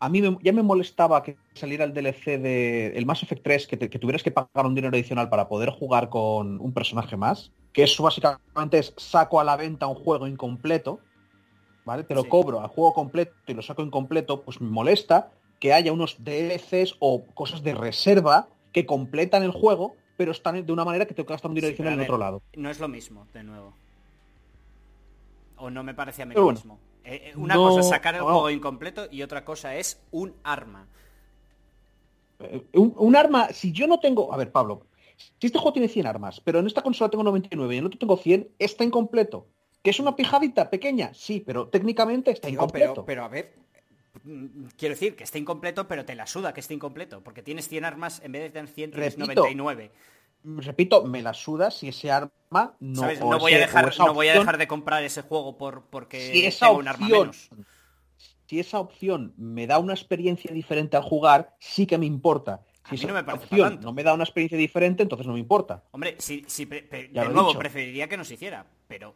A 0.00 0.08
mí 0.08 0.22
me- 0.22 0.38
ya 0.42 0.52
me 0.52 0.62
molestaba 0.62 1.22
que 1.24 1.36
saliera 1.54 1.84
el 1.84 1.92
DLC 1.92 2.38
de 2.38 2.96
el 2.96 3.04
Mass 3.04 3.22
Effect 3.24 3.42
3, 3.42 3.66
que, 3.66 3.76
te- 3.76 3.90
que 3.90 3.98
tuvieras 3.98 4.22
que 4.22 4.30
pagar 4.30 4.64
un 4.64 4.74
dinero 4.74 4.94
adicional 4.96 5.28
para 5.28 5.48
poder 5.48 5.70
jugar 5.70 6.08
con 6.08 6.60
un 6.60 6.72
personaje 6.72 7.16
más. 7.16 7.50
Que 7.72 7.82
eso 7.82 8.04
básicamente 8.04 8.78
es 8.78 8.94
saco 8.96 9.40
a 9.40 9.44
la 9.44 9.56
venta 9.56 9.88
un 9.88 9.96
juego 9.96 10.26
incompleto. 10.28 11.00
¿Vale? 11.84 12.04
Te 12.04 12.14
lo 12.14 12.22
Sí. 12.22 12.28
cobro 12.28 12.60
al 12.60 12.68
juego 12.68 12.92
completo 12.94 13.32
y 13.46 13.54
lo 13.54 13.62
saco 13.62 13.82
incompleto, 13.82 14.42
pues 14.42 14.60
me 14.60 14.68
molesta 14.70 15.30
que 15.58 15.72
haya 15.72 15.92
unos 15.92 16.22
DLCs 16.22 16.94
o 17.00 17.24
cosas 17.34 17.62
de 17.62 17.74
reserva 17.74 18.46
que 18.78 18.86
completan 18.86 19.42
el 19.42 19.50
juego, 19.50 19.96
pero 20.16 20.30
están 20.32 20.64
de 20.64 20.72
una 20.72 20.84
manera 20.84 21.04
que 21.06 21.14
tengo 21.14 21.26
que 21.26 21.34
gastar 21.34 21.50
un 21.50 21.54
dinero 21.56 21.76
Sí, 21.76 21.82
en 21.82 22.00
otro 22.00 22.16
lado. 22.18 22.42
No 22.56 22.70
es 22.70 22.78
lo 22.78 22.88
mismo, 22.88 23.26
de 23.32 23.42
nuevo. 23.42 23.74
O 25.56 25.70
no 25.70 25.82
me 25.82 25.94
parece 25.94 26.22
a 26.22 26.26
mí 26.26 26.34
lo 26.34 26.44
bueno. 26.44 26.56
mismo. 26.58 26.78
Eh, 27.04 27.30
eh, 27.30 27.32
una 27.36 27.54
No, 27.54 27.64
cosa 27.68 27.80
es 27.80 27.88
sacar 27.88 28.14
el 28.14 28.20
no. 28.20 28.26
juego 28.26 28.50
incompleto 28.50 29.08
y 29.10 29.22
otra 29.22 29.44
cosa 29.44 29.74
es 29.76 30.00
un 30.12 30.34
arma. 30.44 30.86
Eh, 32.40 32.62
Un, 32.74 32.94
un 32.96 33.16
arma, 33.16 33.48
si 33.48 33.72
yo 33.72 33.86
no 33.88 33.98
tengo... 33.98 34.32
A 34.32 34.36
ver, 34.36 34.52
Pablo, 34.52 34.82
si 35.16 35.46
este 35.48 35.58
juego 35.58 35.72
tiene 35.72 35.88
100 35.88 36.06
armas, 36.06 36.40
pero 36.40 36.60
en 36.60 36.66
esta 36.68 36.82
consola 36.82 37.10
tengo 37.10 37.24
99 37.24 37.74
y 37.74 37.78
en 37.78 37.82
el 37.82 37.86
otro 37.86 37.98
tengo 37.98 38.16
100, 38.16 38.48
está 38.60 38.84
incompleto. 38.84 39.46
¿Que 39.82 39.90
es 39.90 39.98
una 39.98 40.14
pijadita 40.14 40.70
pequeña? 40.70 41.12
Sí, 41.14 41.42
pero 41.44 41.68
técnicamente 41.68 42.30
está 42.30 42.46
Digo, 42.48 42.62
incompleto. 42.62 42.94
pero, 42.94 43.06
pero 43.06 43.24
a 43.24 43.28
ver, 43.28 43.54
quiero 44.76 44.94
decir 44.94 45.16
que 45.16 45.24
está 45.24 45.38
incompleto, 45.38 45.88
pero 45.88 46.04
te 46.04 46.14
la 46.14 46.26
suda 46.26 46.52
que 46.52 46.60
esté 46.60 46.74
incompleto, 46.74 47.22
porque 47.22 47.42
tienes 47.42 47.68
100 47.68 47.84
armas 47.84 48.20
en 48.24 48.32
vez 48.32 48.42
de 48.42 48.50
tener 48.50 48.68
100 48.68 48.90
tienes 48.92 49.14
Repito, 49.14 49.26
99. 49.42 49.90
Repito, 50.44 51.04
me 51.04 51.20
la 51.22 51.34
suda 51.34 51.70
si 51.70 51.88
ese 51.88 52.10
arma 52.10 52.30
no... 52.80 53.02
No 53.02 53.38
voy, 53.38 53.52
a 53.54 53.56
ese- 53.56 53.66
dejar, 53.66 53.92
voy 54.14 54.28
a 54.28 54.34
de 54.56 54.68
comprar 54.68 55.02
ese 55.02 55.22
juego 55.22 55.58
por, 55.58 55.82
porque 55.90 56.32
si 56.32 56.46
esa 56.46 56.66
tengo 56.66 56.78
un 56.78 56.88
arma 56.88 57.06
opción 57.06 57.20
menos. 57.28 57.50
si 58.46 58.60
esa 58.60 58.78
opción 58.78 59.34
me 59.36 59.66
da 59.66 59.78
una 59.78 59.94
experiencia 59.94 60.52
diferente 60.54 60.96
al 60.96 61.02
jugar, 61.02 61.56
sí 61.58 61.86
que 61.86 61.98
me 61.98 62.06
importa. 62.06 62.62
A 62.84 62.88
Si 62.90 62.94
mí 62.94 62.98
esa 63.00 63.08
no 63.08 63.14
me 63.14 63.24
parece 63.24 63.44
opción 63.44 63.68
tanto. 63.70 63.86
no 63.86 63.92
me 63.92 64.02
da 64.02 64.14
una 64.14 64.24
experiencia 64.24 64.56
diferente, 64.56 65.02
entonces 65.02 65.26
no 65.26 65.34
me 65.34 65.40
importa. 65.40 65.82
Hombre, 65.90 66.14
si, 66.18 66.44
si 66.46 66.64
de 66.64 67.10
nuevo, 67.12 67.58
preferiría 67.58 68.08
que 68.08 68.16
no 68.16 68.24
se 68.24 68.34
hiciera, 68.34 68.64
pero 68.86 69.14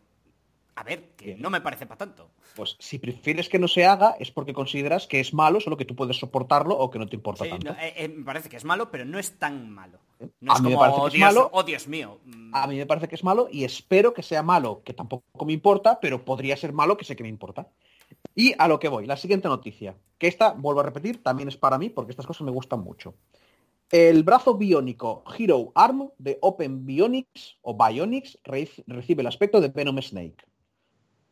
a 0.74 0.82
ver, 0.84 1.10
que 1.16 1.26
Bien. 1.26 1.42
no 1.42 1.50
me 1.50 1.60
parece 1.60 1.86
para 1.86 1.98
tanto. 1.98 2.30
Pues 2.56 2.76
si 2.78 2.98
prefieres 2.98 3.48
que 3.48 3.58
no 3.58 3.68
se 3.68 3.84
haga 3.86 4.16
es 4.18 4.30
porque 4.30 4.54
consideras 4.54 5.06
que 5.06 5.20
es 5.20 5.34
malo, 5.34 5.60
solo 5.60 5.76
que 5.76 5.84
tú 5.84 5.94
puedes 5.94 6.16
soportarlo 6.18 6.76
o 6.78 6.90
que 6.90 6.98
no 6.98 7.06
te 7.06 7.16
importa 7.16 7.44
Sí, 7.44 7.50
tanto. 7.50 7.72
no, 7.72 7.78
eh, 7.78 7.92
eh, 7.96 8.08
me 8.08 8.24
parece 8.24 8.48
que 8.48 8.56
es 8.56 8.64
malo, 8.64 8.90
pero 8.90 9.04
no 9.04 9.18
es 9.18 9.38
tan 9.38 9.70
malo. 9.70 9.98
No 10.40 10.52
A 10.52 10.56
es 10.56 10.62
mí 10.62 10.68
me 10.70 10.74
como, 10.74 10.80
parece 10.80 10.96
que 10.98 11.02
oh, 11.02 11.06
es 11.08 11.12
Dios, 11.14 11.34
malo. 11.34 11.50
oh, 11.52 11.62
Dios 11.62 11.88
mío. 11.88 12.20
Mm, 12.24 12.54
A 12.54 12.66
mí 12.66 12.76
me 12.76 12.86
parece 12.86 13.08
que 13.08 13.14
es 13.16 13.24
malo 13.24 13.48
y 13.50 13.64
espero 13.64 14.14
que 14.14 14.22
sea 14.22 14.42
malo, 14.42 14.82
que 14.84 14.94
tampoco 14.94 15.44
me 15.44 15.52
importa, 15.52 15.98
pero 16.00 16.24
podría 16.24 16.56
ser 16.56 16.72
malo 16.72 16.96
que 16.96 17.04
sé 17.04 17.16
que 17.16 17.22
me 17.22 17.28
importa. 17.28 17.68
Y 18.34 18.54
a 18.58 18.68
lo 18.68 18.78
que 18.78 18.88
voy, 18.88 19.06
la 19.06 19.16
siguiente 19.16 19.48
noticia, 19.48 19.94
que 20.18 20.26
esta, 20.28 20.52
vuelvo 20.52 20.80
a 20.80 20.84
repetir, 20.84 21.22
también 21.22 21.48
es 21.48 21.56
para 21.56 21.78
mí 21.78 21.90
porque 21.90 22.12
estas 22.12 22.26
cosas 22.26 22.42
me 22.42 22.50
gustan 22.52 22.80
mucho. 22.80 23.14
El 23.90 24.22
brazo 24.22 24.54
biónico 24.54 25.22
Hero 25.38 25.70
Arm 25.74 26.10
de 26.18 26.38
Open 26.40 26.86
Bionics 26.86 27.56
o 27.60 27.76
Bionics 27.76 28.38
re- 28.44 28.70
recibe 28.86 29.20
el 29.20 29.26
aspecto 29.26 29.60
de 29.60 29.68
Venom 29.68 30.00
Snake. 30.00 30.36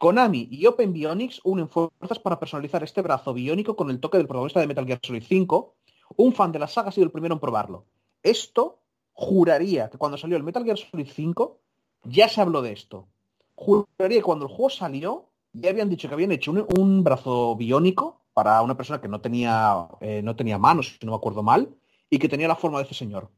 Konami 0.00 0.48
y 0.50 0.64
Open 0.64 0.94
Bionics 0.94 1.42
unen 1.44 1.68
fuerzas 1.68 2.18
para 2.20 2.40
personalizar 2.40 2.82
este 2.82 3.02
brazo 3.02 3.34
biónico 3.34 3.76
con 3.76 3.90
el 3.90 4.00
toque 4.00 4.16
del 4.16 4.26
protagonista 4.26 4.58
de 4.58 4.66
Metal 4.66 4.86
Gear 4.86 4.98
Solid 5.02 5.22
5. 5.22 5.74
Un 6.16 6.32
fan 6.32 6.52
de 6.52 6.58
la 6.58 6.68
saga 6.68 6.88
ha 6.88 6.92
sido 6.92 7.04
el 7.04 7.10
primero 7.10 7.34
en 7.34 7.38
probarlo. 7.38 7.84
Esto 8.22 8.78
juraría 9.12 9.90
que 9.90 9.98
cuando 9.98 10.16
salió 10.16 10.38
el 10.38 10.42
Metal 10.42 10.64
Gear 10.64 10.78
Solid 10.78 11.06
5 11.06 11.60
ya 12.04 12.30
se 12.30 12.40
habló 12.40 12.62
de 12.62 12.72
esto. 12.72 13.08
Juraría 13.54 14.20
que 14.20 14.22
cuando 14.22 14.46
el 14.46 14.50
juego 14.50 14.70
salió 14.70 15.26
ya 15.52 15.68
habían 15.68 15.90
dicho 15.90 16.08
que 16.08 16.14
habían 16.14 16.32
hecho 16.32 16.50
un, 16.50 17.04
brazo 17.04 17.54
biónico 17.56 18.22
para 18.32 18.62
una 18.62 18.78
persona 18.78 19.02
que 19.02 19.08
no 19.08 19.20
tenía, 19.20 19.86
eh, 20.00 20.22
no 20.24 20.34
tenía 20.34 20.56
manos, 20.56 20.96
si 20.98 21.04
no 21.04 21.12
me 21.12 21.16
acuerdo 21.18 21.42
mal, 21.42 21.76
y 22.08 22.18
que 22.18 22.30
tenía 22.30 22.48
la 22.48 22.56
forma 22.56 22.78
de 22.78 22.84
ese 22.84 22.94
señor. 22.94 23.28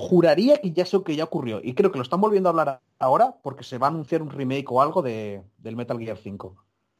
Juraría 0.00 0.58
que 0.58 0.70
ya 0.70 0.86
sé 0.86 1.02
que 1.02 1.16
ya 1.16 1.24
ocurrió. 1.24 1.60
Y 1.60 1.74
creo 1.74 1.90
que 1.90 1.98
lo 1.98 2.04
están 2.04 2.20
volviendo 2.20 2.48
a 2.48 2.50
hablar 2.50 2.80
ahora 3.00 3.34
porque 3.42 3.64
se 3.64 3.78
va 3.78 3.88
a 3.88 3.90
anunciar 3.90 4.22
un 4.22 4.30
remake 4.30 4.70
o 4.70 4.80
algo 4.80 5.02
de, 5.02 5.42
del 5.58 5.74
Metal 5.74 5.98
Gear 5.98 6.16
5. 6.16 6.54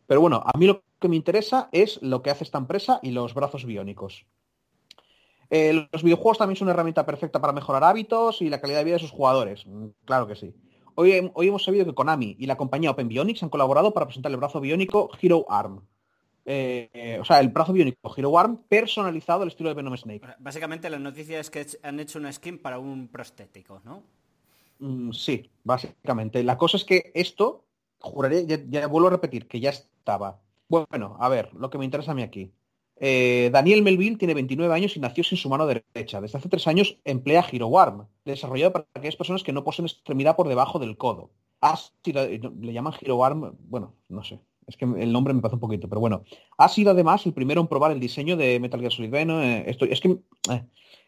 Pero 0.08 0.20
bueno, 0.20 0.42
a 0.44 0.58
mí 0.58 0.66
lo 0.66 0.82
que 0.98 1.08
me 1.08 1.14
interesa 1.14 1.68
es 1.70 2.02
lo 2.02 2.22
que 2.22 2.30
hace 2.30 2.42
esta 2.42 2.58
empresa 2.58 2.98
y 3.00 3.12
los 3.12 3.34
brazos 3.34 3.64
biónicos. 3.64 4.26
Eh, 5.48 5.86
los 5.92 6.02
videojuegos 6.02 6.38
también 6.38 6.56
son 6.56 6.66
una 6.66 6.72
herramienta 6.72 7.06
perfecta 7.06 7.40
para 7.40 7.52
mejorar 7.52 7.84
hábitos 7.84 8.42
y 8.42 8.50
la 8.50 8.60
calidad 8.60 8.78
de 8.78 8.84
vida 8.86 8.94
de 8.94 9.00
sus 9.00 9.12
jugadores. 9.12 9.64
Mm, 9.64 9.90
Claro 10.04 10.26
que 10.26 10.34
sí. 10.34 10.52
Hoy, 10.96 11.30
hoy 11.34 11.46
hemos 11.46 11.62
sabido 11.62 11.86
que 11.86 11.94
Konami 11.94 12.34
y 12.36 12.46
la 12.46 12.56
compañía 12.56 12.90
Open 12.90 13.06
Bionics 13.06 13.44
han 13.44 13.48
colaborado 13.48 13.94
para 13.94 14.06
presentar 14.06 14.32
el 14.32 14.38
brazo 14.38 14.60
biónico 14.60 15.08
Hero 15.22 15.46
Arm. 15.48 15.86
Eh, 16.50 16.88
eh, 16.94 17.18
o 17.20 17.24
sea, 17.26 17.40
el 17.40 17.50
brazo 17.50 17.74
biónico 17.74 18.10
Hero 18.16 18.38
Arm 18.38 18.62
personalizado 18.68 19.42
al 19.42 19.48
estilo 19.48 19.68
de 19.68 19.74
Venom 19.74 19.94
Snake. 19.98 20.26
Básicamente 20.38 20.88
la 20.88 20.98
noticia 20.98 21.40
es 21.40 21.50
que 21.50 21.66
han 21.82 22.00
hecho 22.00 22.18
una 22.18 22.32
skin 22.32 22.56
para 22.58 22.78
un 22.78 23.08
prostético, 23.08 23.82
¿no? 23.84 24.02
Mm, 24.78 25.12
sí, 25.12 25.50
básicamente. 25.62 26.42
La 26.42 26.56
cosa 26.56 26.78
es 26.78 26.84
que 26.84 27.10
esto, 27.14 27.66
juraré, 28.00 28.46
ya, 28.46 28.58
ya 28.66 28.86
vuelvo 28.86 29.08
a 29.08 29.10
repetir, 29.10 29.46
que 29.46 29.60
ya 29.60 29.68
estaba. 29.68 30.40
Bueno, 30.68 31.18
a 31.20 31.28
ver, 31.28 31.52
lo 31.52 31.68
que 31.68 31.76
me 31.76 31.84
interesa 31.84 32.12
a 32.12 32.14
mí 32.14 32.22
aquí. 32.22 32.50
Eh, 32.96 33.50
Daniel 33.52 33.82
Melville 33.82 34.16
tiene 34.16 34.32
29 34.32 34.74
años 34.74 34.96
y 34.96 35.00
nació 35.00 35.24
sin 35.24 35.36
su 35.36 35.50
mano 35.50 35.66
derecha. 35.66 36.22
Desde 36.22 36.38
hace 36.38 36.48
tres 36.48 36.66
años 36.66 36.98
emplea 37.04 37.44
Hero 37.52 37.78
Arm, 37.78 38.06
desarrollado 38.24 38.72
para 38.72 38.86
aquellas 38.94 39.16
personas 39.16 39.42
que 39.42 39.52
no 39.52 39.64
poseen 39.64 39.84
extremidad 39.84 40.34
por 40.34 40.48
debajo 40.48 40.78
del 40.78 40.96
codo. 40.96 41.30
Ha 41.60 41.76
sido- 42.02 42.26
le 42.26 42.72
llaman 42.72 42.94
Hero 43.02 43.22
Arm, 43.22 43.54
bueno, 43.68 43.94
no 44.08 44.24
sé, 44.24 44.40
es 44.68 44.76
que 44.76 44.84
el 44.84 45.10
nombre 45.10 45.32
me 45.32 45.40
parece 45.40 45.56
un 45.56 45.60
poquito, 45.60 45.88
pero 45.88 46.00
bueno. 46.00 46.24
Ha 46.58 46.68
sido 46.68 46.90
además 46.90 47.24
el 47.24 47.32
primero 47.32 47.60
en 47.62 47.66
probar 47.66 47.90
el 47.90 48.00
diseño 48.00 48.36
de 48.36 48.60
Metal 48.60 48.78
Gear 48.78 48.92
Solid 48.92 49.10
Venom. 49.10 49.40
eh, 49.40 49.64
es 49.66 50.00
que 50.00 50.18
eh, 50.50 50.64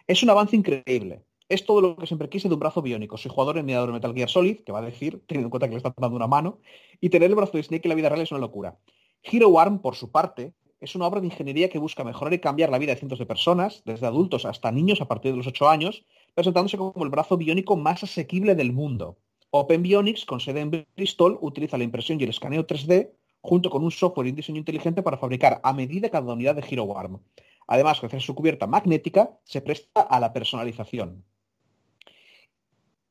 es 0.07 0.23
un 0.23 0.31
avance 0.31 0.57
increíble. 0.57 1.23
Es 1.49 1.67
todo 1.67 1.81
lo 1.81 1.97
que 1.97 2.07
siempre 2.07 2.29
quise 2.29 2.49
de 2.49 2.55
un 2.55 2.61
brazo 2.61 2.81
biónico. 2.81 3.19
Soy 3.19 3.31
jugador 3.31 3.59
en 3.59 3.67
de 3.67 3.87
Metal 3.87 4.15
Gear 4.15 4.31
Solid, 4.31 4.61
que 4.61 4.73
va 4.73 4.79
a 4.79 4.83
decir, 4.83 5.23
teniendo 5.27 5.49
en 5.49 5.51
cuenta 5.51 5.67
que 5.67 5.73
le 5.73 5.77
está 5.77 5.95
dando 5.97 6.17
una 6.17 6.27
mano, 6.27 6.59
y 7.01 7.11
tener 7.11 7.29
el 7.29 7.37
brazo 7.37 7.59
de 7.59 7.63
Snake 7.63 7.83
en 7.85 7.91
la 7.91 7.95
vida 7.97 8.09
real 8.09 8.23
es 8.23 8.31
una 8.31 8.41
locura. 8.41 8.79
Hero 9.23 9.59
Arm, 9.61 9.81
por 9.81 9.95
su 9.95 10.11
parte, 10.11 10.55
es 10.81 10.95
una 10.95 11.07
obra 11.07 11.21
de 11.21 11.27
ingeniería 11.27 11.69
que 11.69 11.79
busca 11.79 12.05
mejorar 12.05 12.33
y 12.33 12.39
cambiar 12.39 12.71
la 12.71 12.79
vida 12.79 12.93
de 12.93 12.99
cientos 12.99 13.19
de 13.19 13.27
personas, 13.27 13.83
desde 13.85 14.07
adultos 14.07 14.47
hasta 14.47 14.73
niños 14.73 15.03
a 15.03 15.09
partir 15.09 15.33
de 15.33 15.37
los 15.37 15.47
8 15.47 15.69
años, 15.69 16.07
presentándose 16.35 16.79
como 16.79 17.05
el 17.05 17.11
brazo 17.11 17.37
biónico 17.37 17.77
más 17.77 18.03
asequible 18.03 18.55
del 18.55 18.73
mundo. 18.73 19.19
Open 19.51 19.83
Bionics, 19.83 20.25
con 20.25 20.41
sede 20.41 20.61
en 20.61 20.87
Bristol, 20.97 21.37
utiliza 21.41 21.77
la 21.77 21.85
impresión 21.85 22.21
y 22.21 22.25
el 22.25 22.31
escaneo 22.31 22.67
3D 22.67 23.11
junto 23.41 23.71
con 23.71 23.83
un 23.83 23.91
software 23.91 24.27
y 24.27 24.31
un 24.31 24.37
diseño 24.37 24.59
inteligente 24.59 25.03
para 25.03 25.17
fabricar 25.17 25.61
a 25.63 25.73
medida 25.73 26.11
cada 26.11 26.33
unidad 26.33 26.55
de 26.55 26.65
Hero 26.69 26.97
Arm. 26.99 27.21
Además, 27.67 28.01
gracias 28.01 28.25
a 28.25 28.27
su 28.27 28.35
cubierta 28.35 28.67
magnética, 28.67 29.39
se 29.45 29.61
presta 29.61 30.01
a 30.01 30.21
la 30.21 30.33
personalización. 30.33 31.25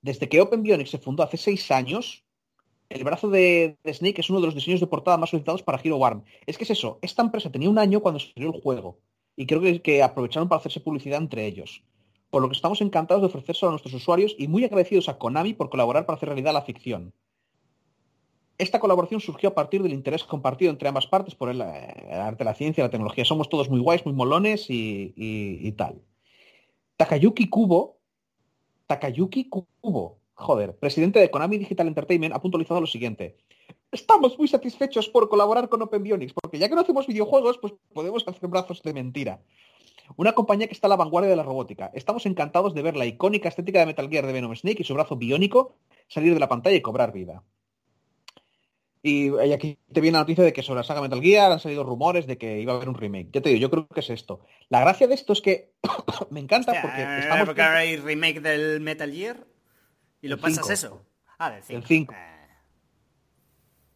Desde 0.02 0.30
que 0.30 0.42
Open 0.42 0.64
Bionics 0.64 0.92
se 0.92 0.98
fundó 0.98 1.24
hace 1.24 1.38
seis 1.38 1.72
años, 1.72 2.24
el 2.90 3.04
brazo 3.04 3.30
de, 3.30 3.78
Snake 3.86 4.22
es 4.22 4.30
uno 4.30 4.40
de 4.40 4.48
los 4.48 4.56
diseños 4.56 4.80
de 4.80 4.88
portada 4.88 5.18
más 5.18 5.30
solicitados 5.30 5.64
para 5.64 5.80
Hero 5.84 6.04
Arm. 6.06 6.24
Es 6.46 6.58
que 6.58 6.64
es 6.64 6.72
eso, 6.72 7.00
esta 7.02 7.22
empresa 7.22 7.52
tenía 7.52 7.70
un 7.70 7.78
año 7.78 8.02
cuando 8.02 8.20
salió 8.20 8.54
el 8.54 8.62
juego 8.62 9.00
y 9.36 9.46
creo 9.46 9.62
que, 9.62 9.82
que 9.82 10.04
aprovecharon 10.04 10.50
para 10.50 10.60
hacerse 10.60 10.80
publicidad 10.80 11.22
entre 11.22 11.46
ellos. 11.46 11.84
Por 12.30 12.42
lo 12.42 12.50
que 12.50 12.56
estamos 12.56 12.82
encantados 12.82 13.22
de 13.22 13.28
ofrecérselo 13.28 13.70
a 13.70 13.72
nuestros 13.72 13.94
usuarios 13.94 14.36
y 14.38 14.48
muy 14.48 14.64
agradecidos 14.64 15.10
a 15.10 15.18
Konami 15.18 15.54
por 15.54 15.70
colaborar 15.70 16.06
para 16.06 16.18
hacer 16.18 16.30
realidad 16.30 16.54
la 16.54 16.62
ficción. 16.62 17.14
Esta 18.60 18.80
colaboración 18.80 19.22
surgió 19.22 19.50
a 19.50 19.56
partir 19.56 19.82
del 19.82 19.94
interés 19.94 20.24
compartido 20.26 20.70
entre 20.70 20.90
ambas 20.90 21.08
partes 21.08 21.34
por 21.34 21.50
el, 21.50 21.62
eh, 21.62 21.94
el 22.12 22.20
arte, 22.20 22.44
la 22.44 22.54
ciencia 22.54 22.82
y 22.82 22.86
la 22.86 22.92
tecnología. 22.92 23.24
Somos 23.26 23.50
todos 23.50 23.70
muy 23.70 23.80
guays, 23.80 24.06
muy 24.06 24.14
molones 24.14 24.70
y, 24.70 25.14
y- 25.16 25.66
y 25.68 25.72
tal. 25.72 26.02
Takayuki 26.98 27.48
Kubo, 27.50 27.98
Takayuki 28.86 29.50
Kubo, 29.50 30.20
joder, 30.34 30.76
presidente 30.76 31.20
de 31.20 31.32
Konami 31.32 31.58
Digital 31.58 31.88
Entertainment, 31.88 32.36
ha 32.36 32.42
puntualizado 32.42 32.82
lo 32.82 32.88
siguiente. 32.88 33.38
Estamos 33.92 34.38
muy 34.38 34.48
satisfechos 34.48 35.08
por 35.08 35.30
colaborar 35.30 35.70
con 35.70 35.82
Open 35.82 36.04
Bionics, 36.04 36.34
porque 36.34 36.60
ya 36.60 36.68
que 36.68 36.76
no 36.76 36.82
hacemos 36.82 37.08
videojuegos, 37.08 37.58
pues 37.60 37.74
podemos 37.94 38.28
hacer 38.28 38.50
brazos 38.50 38.84
de 38.84 38.94
mentira. 38.94 39.42
Una 40.18 40.34
compañía 40.34 40.68
que 40.68 40.74
está 40.74 40.88
a 40.88 40.90
la 40.90 40.96
vanguardia 40.98 41.30
de 41.30 41.36
la 41.38 41.44
robótica. 41.44 41.92
Estamos 41.94 42.26
encantados 42.26 42.74
de 42.74 42.82
ver 42.82 42.98
la 42.98 43.06
icónica 43.06 43.48
estética 43.48 43.80
de 43.80 43.86
Metal 43.86 44.10
Gear 44.10 44.26
de 44.26 44.34
Venom 44.34 44.56
Snake 44.56 44.82
y 44.82 44.84
su 44.86 44.94
brazo 44.96 45.16
biónico 45.16 45.76
salir 46.08 46.34
de 46.34 46.40
la 46.40 46.50
pantalla 46.50 46.76
y 46.76 46.82
cobrar 46.82 47.14
vida. 47.14 47.44
Y, 49.02 49.30
y 49.30 49.54
aquí 49.54 49.78
te 49.94 50.02
viene 50.02 50.16
la 50.18 50.24
noticia 50.24 50.44
de 50.44 50.52
que 50.52 50.62
sobre 50.62 50.80
la 50.80 50.84
saga 50.84 51.02
Metal 51.02 51.22
Gear 51.22 51.52
han 51.52 51.60
salido 51.60 51.84
rumores 51.86 52.28
de 52.28 52.38
que 52.38 52.60
iba 52.60 52.74
a 52.74 52.76
haber 52.76 52.90
un 52.90 52.96
remake. 52.96 53.30
Ya 53.32 53.42
te 53.42 53.50
digo, 53.50 53.62
yo 53.62 53.70
creo 53.70 53.88
que 53.88 54.02
es 54.02 54.10
esto. 54.10 54.42
La 54.68 54.82
gracia 54.82 55.08
de 55.08 55.14
esto 55.16 55.32
es 55.34 55.42
que 55.42 55.72
me 56.32 56.42
encanta 56.42 56.74
porque 56.82 57.02
eh, 57.02 57.20
estamos... 57.20 57.46
porque 57.46 57.62
ahora 57.62 57.80
hay 57.80 57.96
remake 57.96 58.42
del 58.42 58.82
Metal 58.82 59.12
Gear 59.12 59.38
y 60.22 60.28
lo 60.28 60.38
pasas 60.38 60.58
cinco. 60.66 60.74
eso. 60.74 61.02
Ah, 61.38 61.52
del 61.52 61.64
5. 61.64 61.78
El 61.78 61.86
cinco. 61.86 62.16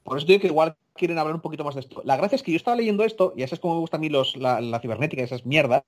Por 0.03 0.17
eso 0.17 0.27
digo 0.27 0.39
que 0.41 0.47
igual 0.47 0.75
quieren 0.93 1.17
hablar 1.17 1.35
un 1.35 1.41
poquito 1.41 1.63
más 1.63 1.75
de 1.75 1.81
esto. 1.81 2.01
La 2.05 2.17
gracia 2.17 2.35
es 2.35 2.43
que 2.43 2.51
yo 2.51 2.57
estaba 2.57 2.77
leyendo 2.77 3.03
esto, 3.03 3.33
y 3.35 3.43
eso 3.43 3.55
es 3.55 3.61
como 3.61 3.75
me 3.75 3.79
gusta 3.81 3.97
a 3.97 3.99
mí 3.99 4.09
los, 4.09 4.35
la, 4.37 4.61
la 4.61 4.79
cibernética, 4.79 5.23
esas 5.23 5.45
mierdas, 5.45 5.83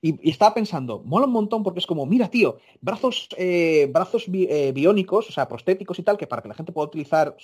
y, 0.00 0.14
y 0.26 0.30
estaba 0.30 0.54
pensando, 0.54 1.02
mola 1.04 1.26
un 1.26 1.32
montón 1.32 1.62
porque 1.62 1.80
es 1.80 1.86
como, 1.86 2.04
mira, 2.06 2.28
tío, 2.30 2.58
brazos, 2.80 3.28
eh, 3.36 3.88
brazos 3.92 4.28
bi- 4.30 4.46
eh, 4.50 4.72
biónicos, 4.72 5.28
o 5.28 5.32
sea, 5.32 5.48
prostéticos 5.48 5.98
y 5.98 6.02
tal, 6.02 6.16
que 6.18 6.26
para 6.26 6.42
que 6.42 6.48
la 6.48 6.54
gente 6.54 6.72
pueda 6.72 6.86
utilizar, 6.88 7.36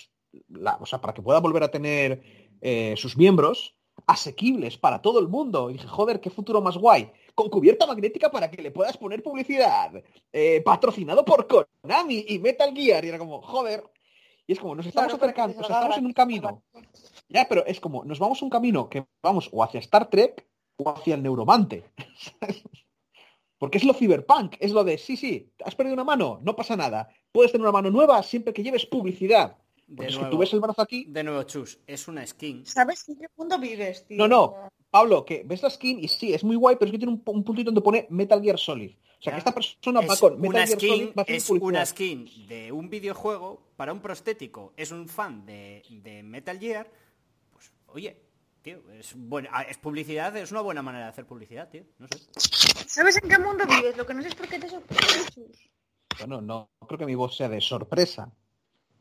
la- 0.48 0.76
o 0.80 0.86
sea, 0.86 1.00
para 1.00 1.14
que 1.14 1.22
pueda 1.22 1.40
volver 1.40 1.62
a 1.62 1.70
tener 1.70 2.22
eh, 2.60 2.94
sus 2.96 3.16
miembros 3.16 3.74
asequibles 4.06 4.76
para 4.78 5.00
todo 5.02 5.18
el 5.20 5.28
mundo. 5.28 5.70
Y 5.70 5.74
dije, 5.74 5.86
joder, 5.88 6.20
qué 6.20 6.30
futuro 6.30 6.60
más 6.60 6.76
guay. 6.76 7.10
Con 7.34 7.48
cubierta 7.50 7.86
magnética 7.86 8.30
para 8.30 8.50
que 8.50 8.62
le 8.62 8.70
puedas 8.70 8.96
poner 8.96 9.22
publicidad. 9.22 9.92
eh, 10.32 10.60
patrocinado 10.64 11.24
por 11.24 11.46
Konami 11.46 12.24
y 12.28 12.38
Metal 12.38 12.72
Gear. 12.74 13.04
Y 13.04 13.08
era 13.08 13.18
como, 13.18 13.40
joder. 13.42 13.84
Y 14.46 14.52
es 14.52 14.60
como, 14.60 14.74
nos 14.74 14.86
estamos 14.86 15.10
Claro, 15.12 15.24
acercando, 15.24 15.60
estamos 15.60 15.96
en 15.96 16.06
un 16.06 16.12
camino. 16.12 16.62
Ya, 17.28 17.46
pero 17.48 17.64
es 17.66 17.80
como, 17.80 18.04
nos 18.04 18.18
vamos 18.18 18.40
a 18.42 18.44
un 18.44 18.50
camino 18.50 18.88
que 18.90 19.04
vamos 19.22 19.48
o 19.52 19.62
hacia 19.62 19.80
Star 19.80 20.10
Trek 20.10 20.46
o 20.76 20.90
hacia 20.90 21.14
el 21.14 21.22
neuromante. 21.22 21.84
Porque 23.58 23.78
es 23.78 23.84
lo 23.84 23.94
cyberpunk, 23.94 24.56
es 24.60 24.72
lo 24.72 24.84
de, 24.84 24.98
sí, 24.98 25.16
sí, 25.16 25.50
has 25.64 25.74
perdido 25.74 25.94
una 25.94 26.04
mano, 26.04 26.40
no 26.42 26.54
pasa 26.56 26.76
nada. 26.76 27.08
Puedes 27.32 27.52
tener 27.52 27.62
una 27.62 27.72
mano 27.72 27.90
nueva 27.90 28.22
siempre 28.22 28.52
que 28.52 28.62
lleves 28.62 28.84
publicidad. 28.84 29.56
De 29.86 29.96
Porque 29.96 30.08
es 30.08 30.14
que 30.14 30.20
nuevo, 30.22 30.30
tú 30.36 30.38
ves 30.38 30.52
el 30.52 30.60
brazo 30.60 30.82
aquí. 30.82 31.04
de 31.08 31.22
nuevo, 31.24 31.42
Chus, 31.42 31.78
es 31.86 32.08
una 32.08 32.26
skin. 32.26 32.64
¿Sabes 32.66 33.08
en 33.08 33.16
qué 33.18 33.26
punto 33.34 33.58
vives, 33.58 34.06
tío? 34.06 34.16
No, 34.16 34.26
no, 34.28 34.70
Pablo, 34.90 35.24
que 35.24 35.42
ves 35.44 35.62
la 35.62 35.70
skin 35.70 35.98
y 36.02 36.08
sí, 36.08 36.32
es 36.32 36.42
muy 36.44 36.56
guay, 36.56 36.76
pero 36.76 36.86
es 36.86 36.92
que 36.92 36.98
tiene 36.98 37.12
un, 37.12 37.22
un 37.24 37.44
puntito 37.44 37.66
donde 37.66 37.80
pone 37.82 38.06
Metal 38.10 38.40
Gear 38.42 38.58
Solid. 38.58 38.92
O 39.18 39.22
sea, 39.24 39.30
Ya. 39.30 39.32
que 39.32 39.38
esta 39.38 39.54
persona 39.54 40.00
va 40.00 40.14
Es 40.14 40.20
con 40.20 40.40
Metal 40.40 40.48
una 40.50 40.66
Gear 40.66 40.80
Solid, 40.80 40.92
skin, 40.94 41.12
va 41.18 41.22
a 41.22 41.24
es 41.32 41.46
publicidad. 41.46 41.68
una 41.68 41.86
skin 41.86 42.46
de 42.48 42.72
un 42.72 42.88
videojuego 42.90 43.62
para 43.76 43.92
un 43.92 44.00
prostético. 44.00 44.72
Es 44.76 44.90
un 44.92 45.08
fan 45.08 45.44
de, 45.46 45.82
de 45.90 46.22
Metal 46.22 46.58
Gear. 46.58 46.90
Pues, 47.52 47.72
oye, 47.88 48.20
tío, 48.62 48.80
es, 48.92 49.14
buena, 49.16 49.50
ah, 49.52 49.62
es 49.62 49.76
publicidad, 49.78 50.34
es 50.36 50.50
una 50.50 50.60
buena 50.62 50.82
manera 50.82 51.04
de 51.04 51.10
hacer 51.10 51.26
publicidad, 51.26 51.68
tío. 51.68 51.84
No 51.98 52.06
sé. 52.08 52.18
¿Sabes 52.88 53.16
en 53.22 53.28
qué 53.28 53.38
mundo 53.38 53.64
vives? 53.66 53.96
Lo 53.96 54.06
que 54.06 54.14
no 54.14 54.22
sé 54.22 54.28
es 54.28 54.34
por 54.34 54.48
qué 54.48 54.58
te 54.58 54.68
sorprende, 54.68 55.30
Chus. 55.34 55.70
Bueno, 56.18 56.40
no 56.40 56.70
creo 56.86 56.98
que 56.98 57.06
mi 57.06 57.14
voz 57.14 57.36
sea 57.36 57.48
de 57.48 57.60
sorpresa. 57.60 58.30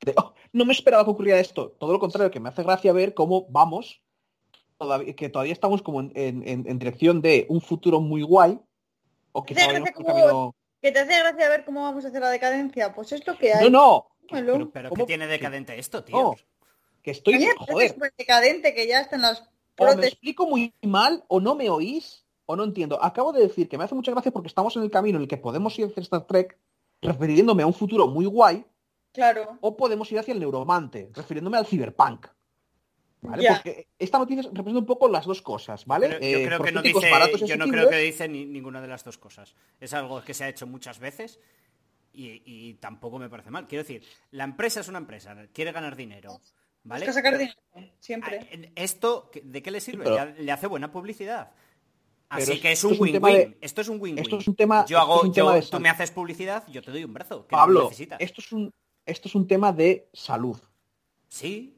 De, 0.03 0.13
"Oh, 0.17 0.33
no 0.51 0.65
me 0.65 0.73
esperaba 0.73 1.03
que 1.05 1.11
ocurriera 1.11 1.39
esto. 1.39 1.71
Todo 1.79 1.93
lo 1.93 1.99
contrario, 1.99 2.31
que 2.31 2.39
me 2.39 2.49
hace 2.49 2.63
gracia 2.63 2.91
ver 2.93 3.13
cómo 3.13 3.45
vamos, 3.49 4.01
todavía, 4.77 5.15
que 5.15 5.29
todavía 5.29 5.53
estamos 5.53 5.81
como 5.81 6.01
en, 6.01 6.11
en- 6.15 6.47
en- 6.47 6.67
en 6.67 6.79
dirección 6.79 7.21
de 7.21 7.45
un 7.49 7.61
futuro 7.61 7.99
muy 8.01 8.21
guay, 8.21 8.59
o 9.31 9.43
que 9.43 9.53
camino... 9.55 10.55
¿Que 10.81 10.91
te 10.91 10.99
hace 10.99 11.17
gracia 11.17 11.47
ver 11.49 11.63
cómo 11.63 11.83
vamos 11.83 12.03
a 12.03 12.09
hacer 12.09 12.19
la 12.21 12.29
decadencia? 12.29 12.93
Pues 12.93 13.13
es 13.13 13.25
lo 13.25 13.37
que 13.37 13.53
hay. 13.53 13.63
No, 13.63 13.69
no. 13.69 14.07
Pero, 14.29 14.69
pero 14.71 14.89
¿qué 14.91 15.03
tiene 15.05 15.27
decadente 15.27 15.79
esto, 15.79 16.03
tío? 16.03 16.17
No. 16.17 16.35
que 17.01 17.11
estoy... 17.11 17.35
A 17.35 17.37
parece 17.65 17.95
Joder, 17.95 18.13
decadente 18.17 18.73
que 18.73 18.87
ya 18.87 18.99
están 19.01 19.21
las 19.21 19.43
o 19.77 19.95
me 19.95 20.07
explico 20.07 20.45
muy 20.45 20.73
mal, 20.81 21.23
o 21.27 21.39
no 21.39 21.55
me 21.55 21.69
oís, 21.69 22.25
o 22.45 22.55
no 22.55 22.63
entiendo. 22.63 23.01
Acabo 23.03 23.31
de 23.33 23.41
decir 23.41 23.67
que 23.69 23.77
me 23.77 23.85
hace 23.85 23.95
mucha 23.95 24.11
gracia 24.11 24.31
porque 24.31 24.47
estamos 24.47 24.75
en 24.75 24.83
el 24.83 24.91
camino 24.91 25.17
en 25.17 25.23
el 25.23 25.27
que 25.27 25.37
podemos 25.37 25.77
ir 25.79 25.85
hacia 25.87 26.01
Star 26.01 26.25
Trek, 26.27 26.57
refiriéndome 27.01 27.63
a 27.63 27.67
un 27.67 27.73
futuro 27.73 28.07
muy 28.07 28.25
guay, 28.25 28.65
Claro. 29.13 29.57
o 29.61 29.77
podemos 29.77 30.11
ir 30.11 30.19
hacia 30.19 30.33
el 30.33 30.39
neuromante, 30.39 31.09
refiriéndome 31.13 31.57
al 31.57 31.65
cyberpunk. 31.65 32.27
¿Vale? 33.21 33.47
Porque 33.47 33.87
esta 33.97 34.17
noticia 34.19 34.41
representa 34.43 34.79
un 34.79 34.85
poco 34.85 35.07
las 35.07 35.25
dos 35.25 35.41
cosas, 35.41 35.85
¿vale? 35.85 36.07
Pero 36.09 36.19
yo 36.19 36.25
Eh, 36.39 36.45
creo 36.45 36.59
que 36.61 36.71
no 36.73 36.81
prostéticos 36.81 37.01
dice, 37.03 37.11
baratos 37.13 37.41
y 37.41 37.45
yo 37.45 37.55
no 37.55 37.67
creo 37.69 37.89
que 37.89 37.95
dice 37.97 38.27
ni- 38.27 38.45
ninguna 38.45 38.81
de 38.81 38.87
las 38.89 39.05
dos 39.05 39.17
cosas. 39.17 39.55
Es 39.79 39.93
algo 39.93 40.21
que 40.23 40.33
se 40.33 40.43
ha 40.43 40.49
hecho 40.49 40.67
muchas 40.67 40.99
veces 40.99 41.39
y, 42.11 42.41
y 42.45 42.73
tampoco 42.75 43.19
me 43.19 43.29
parece 43.29 43.49
mal. 43.49 43.65
Quiero 43.65 43.83
decir, 43.83 44.03
la 44.31 44.43
empresa 44.43 44.81
es 44.81 44.89
una 44.89 44.97
empresa, 44.97 45.37
quiere 45.53 45.71
ganar 45.71 45.95
dinero, 45.95 46.41
¿vale? 46.83 47.05
Busca 47.05 47.13
sacar 47.13 47.37
dinero. 47.37 47.55
Siempre. 47.99 48.71
¿Esto 48.75 49.31
de 49.41 49.61
qué 49.63 49.71
le 49.71 49.79
sirve? 49.79 50.03
pero- 50.03 50.33
le, 50.37 50.51
hace 50.51 50.67
buena 50.67 50.91
publicidad. 50.91 51.51
Así 52.27 52.59
que 52.59 52.73
es 52.73 52.83
un 52.83 52.97
win-win. 52.99 53.55
Esto 53.61 53.79
es 53.81 53.87
un 53.87 54.01
win-win. 54.01 54.17
esto 54.23 54.37
es 54.39 54.47
un 54.49 54.55
tema- 54.55 54.85
Yo 54.85 54.99
hago, 54.99 55.17
es 55.17 55.23
un 55.23 55.33
yo- 55.33 55.45
tema 55.45 55.55
de 55.55 55.61
tú 55.61 55.79
me 55.79 55.87
haces 55.89 56.11
publicidad, 56.11 56.67
yo 56.67 56.81
te 56.81 56.91
doy 56.91 57.05
un 57.05 57.13
brazo. 57.13 57.47
Que 57.47 57.55
no 57.55 57.59
lo 57.59 57.65
Pablo, 57.65 57.83
necesitas. 57.85 58.19
esto 58.19 58.41
es, 58.41 58.51
un, 58.51 58.73
esto 59.05 59.27
es 59.27 59.35
un 59.35 59.47
tema 59.47 59.71
de 59.71 60.09
salud. 60.13 60.57
Sí, 61.27 61.77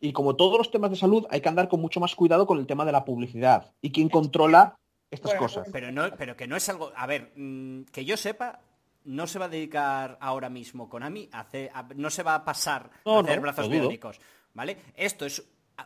Y 0.00 0.12
como 0.12 0.36
todos 0.36 0.58
los 0.58 0.70
temas 0.70 0.90
de 0.90 0.96
salud, 0.96 1.26
hay 1.30 1.40
que 1.40 1.48
andar 1.48 1.68
con 1.68 1.80
mucho 1.80 2.00
más 2.00 2.14
cuidado 2.14 2.46
con 2.46 2.58
el 2.58 2.66
tema 2.66 2.84
de 2.84 2.92
la 2.92 3.04
publicidad. 3.04 3.72
¿Y 3.80 3.90
quién 3.92 4.10
controla 4.10 4.78
estas 5.10 5.30
Bueno, 5.32 5.40
cosas? 5.46 5.68
pero 5.72 5.90
no, 5.90 6.10
pero 6.18 6.36
que 6.36 6.46
no 6.46 6.54
es 6.56 6.68
algo. 6.68 6.92
A 6.94 7.06
ver, 7.06 7.32
mm, 7.34 7.84
que 7.84 8.04
yo 8.04 8.16
sepa, 8.18 8.60
no 9.04 9.26
se 9.26 9.38
va 9.38 9.46
a 9.46 9.48
dedicar 9.48 10.18
ahora 10.20 10.50
mismo 10.50 10.88
Konami 10.90 11.28
a 11.32 11.40
hacer, 11.40 11.70
a- 11.72 11.88
no 11.94 12.10
se 12.10 12.22
va 12.22 12.34
a 12.34 12.44
pasar 12.44 12.90
No, 13.06 13.18
a 13.18 13.20
hacer 13.22 13.36
no, 13.36 13.42
brazos 13.42 13.70
biónicos, 13.70 14.20
¿vale? 14.52 14.76
Esto 14.96 15.24
es 15.24 15.42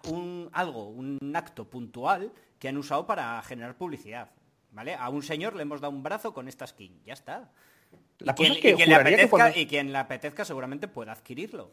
un 0.09 0.49
algo, 0.53 0.89
un 0.89 1.19
acto 1.35 1.69
puntual 1.71 2.33
que 2.59 2.69
han 2.69 2.77
usado 2.79 3.07
para 3.07 3.41
generar 3.43 3.77
publicidad, 3.77 4.31
¿vale? 4.73 4.95
A 4.95 5.09
un 5.09 5.23
señor 5.23 5.55
le 5.55 5.63
hemos 5.63 5.81
dado 5.81 5.93
un 5.95 6.03
brazo 6.03 6.35
con 6.35 6.49
esta 6.49 6.67
skin, 6.67 7.01
ya 7.05 7.13
está. 7.13 7.53
La 8.19 8.33
y 8.33 8.35
cosa 8.35 8.37
quien, 8.37 8.53
es 8.53 8.59
que 8.59 8.71
y 8.71 8.75
quien 8.75 8.89
le 8.89 8.95
que 8.95 9.01
apetezca, 9.01 9.31
cuando- 9.31 9.59
y 9.59 9.67
quien 9.67 9.93
le 9.93 9.99
apetezca 9.99 10.45
seguramente 10.45 10.89
pueda 10.89 11.13
adquirirlo. 11.13 11.73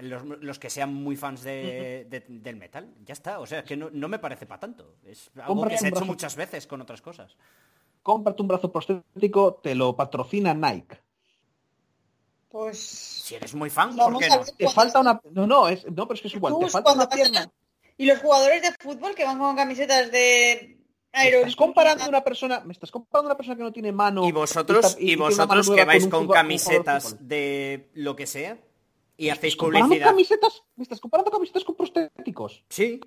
Los, 0.00 0.24
los 0.24 0.58
que 0.60 0.70
sean 0.70 0.94
muy 0.94 1.16
fans 1.16 1.42
de- 1.42 2.06
de- 2.08 2.24
del 2.28 2.56
metal, 2.56 2.94
ya 3.04 3.12
está. 3.12 3.40
O 3.40 3.46
sea, 3.46 3.60
es 3.60 3.64
que 3.64 3.76
no, 3.76 3.88
no 3.92 4.08
me 4.08 4.18
parece 4.20 4.46
para 4.46 4.60
tanto. 4.60 4.94
Es 5.04 5.30
algo 5.34 5.48
Cómprate 5.48 5.74
que 5.74 5.78
se 5.80 5.86
ha 5.86 5.88
hecho 5.90 6.04
muchas 6.04 6.36
veces 6.36 6.66
con 6.68 6.80
otras 6.80 7.02
cosas. 7.02 7.36
Cómprate 8.02 8.40
un 8.42 8.48
brazo 8.48 8.70
prostético, 8.70 9.54
te 9.54 9.74
lo 9.74 9.96
patrocina 9.96 10.54
Nike. 10.54 10.98
Pues. 12.48 12.78
Si 12.78 13.34
eres 13.34 13.54
muy 13.54 13.70
fan, 13.70 13.94
¿por 13.96 14.18
qué 14.18 14.28
no? 14.28 14.40
Te 14.56 14.68
falta 14.70 15.00
una... 15.00 15.20
No, 15.32 15.46
no, 15.46 15.68
es... 15.68 15.84
no 15.84 16.06
pero 16.06 16.14
es 16.14 16.22
que 16.22 16.28
es 16.28 16.34
igual. 16.34 16.54
Te 16.58 16.70
falta 16.70 16.84
cuando 16.94 17.04
una 17.04 17.10
pierna. 17.14 17.50
Y 17.96 18.06
los 18.06 18.18
jugadores 18.20 18.62
de 18.62 18.72
fútbol 18.78 19.14
que 19.14 19.24
van 19.24 19.38
con 19.38 19.56
camisetas 19.56 20.10
de 20.10 20.77
Me 21.12 21.28
estás 21.30 21.56
comparando 21.56 22.04
a 22.04 22.08
una 22.08 22.22
persona, 22.22 22.60
me 22.60 22.72
estás 22.72 22.90
comparando 22.90 23.28
una 23.30 23.36
persona 23.36 23.56
que 23.56 23.62
no 23.62 23.72
tiene 23.72 23.92
mano 23.92 24.26
Y 24.26 24.32
vosotros, 24.32 24.96
y 25.00 25.16
vosotros 25.16 25.68
que 25.70 25.84
vais 25.84 26.06
con 26.06 26.28
camisetas 26.28 27.16
de 27.26 27.88
lo 27.94 28.14
que 28.14 28.26
sea 28.26 28.58
y 29.16 29.30
hacéis 29.30 29.54
¿Estás 29.54 29.60
comparando 29.60 29.88
publicidad. 29.88 30.10
camisetas? 30.10 30.62
¿Me 30.76 30.82
estás 30.84 31.00
comparando 31.00 31.30
camisetas 31.30 31.64
con 31.64 31.74
prostéticos? 31.76 32.64
Sí, 32.68 33.00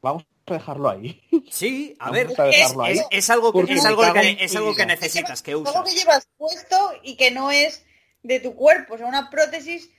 Vamos 0.00 0.24
a 0.46 0.52
dejarlo 0.54 0.88
ahí. 0.88 1.20
sí, 1.50 1.96
a 1.98 2.10
Vamos 2.10 2.14
ver, 2.16 2.40
a 2.40 2.48
es, 2.50 2.56
dejarlo 2.56 2.82
ahí. 2.84 2.98
es- 2.98 3.06
es 3.10 3.30
algo 3.30 3.52
que, 3.52 3.72
es 3.72 3.84
algo 3.84 4.02
que, 4.12 4.36
es 4.40 4.56
algo 4.56 4.74
que 4.74 4.86
necesitas, 4.86 5.42
que 5.42 5.52
Algo 5.52 5.62
usas. 5.68 5.82
que 5.84 5.90
llevas 5.98 6.28
puesto 6.36 6.76
y 7.02 7.16
que 7.16 7.30
no 7.32 7.50
es 7.50 7.84
de 8.22 8.38
tu 8.40 8.54
cuerpo. 8.54 8.94
O 8.94 8.98
sea, 8.98 9.06
una 9.06 9.28
prótesis 9.30 9.90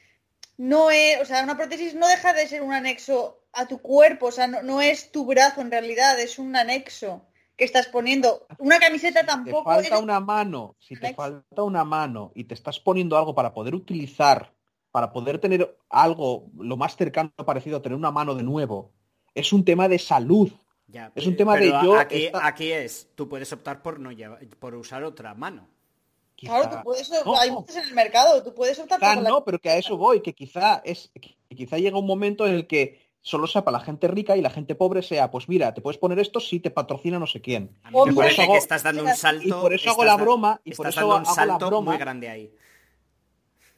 no 0.57 0.89
es. 0.91 1.19
O 1.21 1.25
sea, 1.25 1.43
una 1.43 1.57
prótesis 1.57 1.95
no 1.95 2.07
deja 2.07 2.33
de 2.33 2.47
ser 2.47 2.61
un 2.61 2.71
anexo 2.73 3.38
a 3.53 3.67
tu 3.67 3.79
cuerpo. 3.81 4.27
O 4.27 4.31
sea, 4.31 4.47
no, 4.47 4.61
no 4.61 4.81
es 4.81 5.11
tu 5.11 5.25
brazo 5.25 5.61
en 5.61 5.71
realidad, 5.71 6.19
es 6.19 6.39
un 6.39 6.55
anexo 6.55 7.25
que 7.57 7.65
estás 7.65 7.87
poniendo. 7.87 8.47
Una 8.57 8.79
camiseta 8.79 9.21
Te 9.21 9.27
tampoco 9.27 9.63
falta 9.65 9.95
es- 9.95 10.01
una 10.01 10.19
mano, 10.19 10.75
si 10.79 10.95
te 10.95 11.13
falta 11.13 11.63
una 11.63 11.83
mano 11.83 12.31
y 12.35 12.45
te 12.45 12.53
estás 12.53 12.79
poniendo 12.79 13.17
algo 13.17 13.35
para 13.35 13.53
poder 13.53 13.75
utilizar 13.75 14.53
para 14.91 15.11
poder 15.13 15.37
tener 15.37 15.77
algo 15.89 16.47
lo 16.57 16.75
más 16.75 16.95
cercano 16.95 17.31
parecido 17.45 17.77
a 17.77 17.81
tener 17.83 17.95
una 17.95 18.09
mano 18.09 18.33
de 18.33 18.41
nuevo, 18.41 18.91
es 19.35 19.53
un 19.53 19.63
tema 19.63 19.87
de 19.87 19.99
salud. 19.99 20.51
Ya, 20.87 21.11
Es 21.13 21.27
un 21.27 21.37
tema 21.37 21.55
de 21.57 21.67
yo 21.67 21.95
Aquí, 21.95 22.25
esta- 22.25 22.47
aquí 22.47 22.71
es, 22.71 23.07
tú 23.13 23.29
puedes 23.29 23.53
optar 23.53 23.83
por 23.83 23.99
no 23.99 24.11
llevar, 24.11 24.39
por 24.57 24.73
usar 24.73 25.03
otra 25.03 25.35
mano. 25.35 25.67
Claro, 26.35 26.63
Quizá- 26.63 26.77
tú 26.77 26.83
puedes, 26.83 27.11
No. 27.23 27.37
hay 27.39 27.51
muchos 27.51 27.75
en 27.75 27.83
el 27.83 27.93
mercado, 27.93 28.41
tú 28.41 28.55
puedes 28.55 28.79
optar 28.79 28.97
Quizá 28.99 29.13
por 29.13 29.23
la- 29.23 29.29
no, 29.29 29.43
pero 29.45 29.59
que 29.59 29.69
a 29.69 29.77
eso 29.77 29.95
voy, 29.95 30.21
que 30.21 30.33
quizá 30.33 30.81
es 30.83 31.11
que 31.21 31.37
quizá 31.55 31.77
llega 31.77 31.99
un 31.99 32.07
momento 32.07 32.47
en 32.47 32.55
el 32.55 32.65
que 32.65 33.08
solo 33.21 33.47
sea 33.47 33.63
para 33.63 33.77
la 33.79 33.83
gente 33.83 34.07
rica 34.07 34.37
y 34.37 34.41
la 34.41 34.49
gente 34.49 34.75
pobre 34.75 35.01
sea, 35.01 35.29
pues 35.29 35.49
mira, 35.49 35.73
te 35.73 35.81
puedes 35.81 35.97
poner 35.97 36.19
esto 36.19 36.39
si 36.39 36.59
te 36.59 36.71
patrocina 36.71 37.19
no 37.19 37.27
sé 37.27 37.41
quién. 37.41 37.77
A 37.83 37.89
mí 37.91 37.93
me 37.95 38.01
Hombre, 38.01 38.15
parece 38.15 38.15
por 38.15 38.25
eso 38.25 38.35
que 38.37 38.43
hago- 38.43 38.57
estás 38.57 38.83
dando 38.83 39.03
un 39.03 39.09
y 39.09 39.15
salto. 39.15 39.47
Y 39.47 39.51
por 39.51 39.73
eso 39.73 39.89
hago 39.91 40.03
la 40.05 40.15
broma 40.15 40.61
y 40.63 40.73
por 40.73 40.87
eso 40.87 40.99
dando 41.01 41.15
un 41.15 41.21
hago 41.21 41.29
la 41.29 41.33
salto 41.35 41.67
broma. 41.67 41.91
muy 41.91 41.99
grande 41.99 42.29
ahí. 42.29 42.53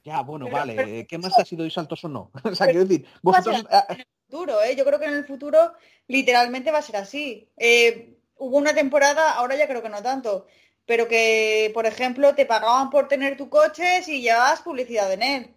Ya, 0.03 0.21
bueno, 0.21 0.45
Pero- 0.45 0.57
vale, 0.57 0.73
pero 0.75 0.87
eh, 0.87 1.05
¿qué 1.07 1.17
más 1.17 1.35
da 1.37 1.45
si 1.45 1.55
doy 1.55 1.69
saltos 1.69 2.03
o 2.05 2.07
no? 2.09 2.31
o 2.43 2.55
sea, 2.55 2.67
quiero 2.67 2.85
decir, 2.85 3.05
va 3.05 3.09
a 3.09 3.19
vosotros 3.21 3.55
ser 3.57 3.67
ah, 3.71 3.85
en 3.89 3.99
el 3.99 4.07
futuro, 4.27 4.61
¿eh? 4.63 4.75
Yo 4.75 4.85
creo 4.85 4.99
que 4.99 5.05
en 5.05 5.13
el 5.13 5.25
futuro 5.25 5.73
literalmente 6.07 6.71
va 6.71 6.79
a 6.79 6.81
ser 6.83 6.95
así. 6.97 7.49
Eh, 7.57 8.17
hubo 8.37 8.57
una 8.57 8.73
temporada, 8.73 9.33
ahora 9.33 9.55
ya 9.55 9.67
creo 9.67 9.83
que 9.83 9.89
no 9.89 10.01
tanto, 10.01 10.47
pero 10.85 11.07
que, 11.07 11.69
por 11.73 11.85
ejemplo, 11.85 12.33
te 12.33 12.45
pagaban 12.47 12.89
por 12.89 13.07
tener 13.07 13.37
tu 13.37 13.49
coche 13.49 14.01
si 14.03 14.21
llevabas 14.21 14.61
publicidad 14.61 15.11
en 15.13 15.21
él. 15.21 15.55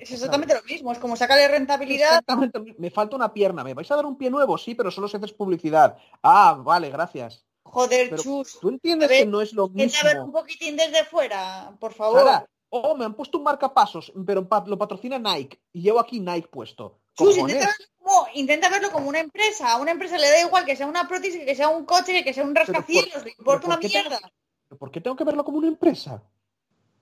Es 0.00 0.10
exactamente 0.12 0.54
lo 0.54 0.62
mismo, 0.62 0.92
es 0.92 0.98
como 0.98 1.16
sacarle 1.16 1.48
rentabilidad. 1.48 2.08
exactamente, 2.10 2.74
me 2.78 2.90
falta 2.90 3.16
una 3.16 3.32
pierna, 3.32 3.64
¿me 3.64 3.74
vais 3.74 3.90
a 3.90 3.96
dar 3.96 4.06
un 4.06 4.16
pie 4.18 4.30
nuevo? 4.30 4.56
Sí, 4.58 4.74
pero 4.74 4.90
solo 4.90 5.08
si 5.08 5.16
haces 5.16 5.32
publicidad. 5.32 5.96
Ah, 6.22 6.58
vale, 6.62 6.90
gracias. 6.90 7.44
Joder, 7.64 8.08
Pero 8.10 8.22
chus, 8.22 8.58
¿Tú 8.60 8.70
entiendes 8.70 9.08
ver, 9.08 9.20
que 9.20 9.26
no 9.26 9.40
es 9.42 9.52
lo 9.52 9.66
intenta 9.66 10.02
ver 10.04 10.20
un 10.20 10.26
mismo? 10.28 10.40
poquitín 10.40 10.76
desde 10.76 11.04
fuera, 11.04 11.76
por 11.78 11.92
favor. 11.92 12.20
Sara, 12.20 12.48
oh, 12.70 12.96
me 12.96 13.04
han 13.04 13.12
puesto 13.14 13.36
un 13.38 13.44
marcapasos, 13.44 14.10
pero 14.26 14.46
lo 14.66 14.78
patrocina 14.78 15.18
Nike 15.18 15.60
y 15.72 15.82
llevo 15.82 16.00
aquí 16.00 16.18
Nike 16.18 16.48
puesto. 16.48 17.00
Chus, 17.14 17.36
intenta 17.36 17.66
verlo, 17.66 17.86
como, 17.98 18.26
intenta 18.34 18.68
verlo 18.70 18.90
como 18.90 19.08
una 19.08 19.18
empresa. 19.20 19.72
A 19.72 19.76
una 19.76 19.90
empresa 19.90 20.16
le 20.16 20.30
da 20.30 20.40
igual 20.40 20.64
que 20.64 20.76
sea 20.76 20.86
una 20.86 21.06
prótesis, 21.06 21.44
que 21.44 21.54
sea 21.54 21.68
un 21.68 21.84
coche, 21.84 22.24
que 22.24 22.32
sea 22.32 22.44
un 22.44 22.54
por- 22.54 22.62
rascacielos, 22.66 23.24
le 23.24 23.30
importa 23.36 23.42
pero 23.44 23.60
¿por 23.60 23.66
una 23.70 23.78
qué 23.80 23.88
tengo- 23.90 24.08
mierda. 24.08 24.32
¿Por 24.78 24.90
qué 24.90 25.00
tengo 25.00 25.16
que 25.16 25.24
verlo 25.24 25.44
como 25.44 25.58
una 25.58 25.68
empresa? 25.68 26.22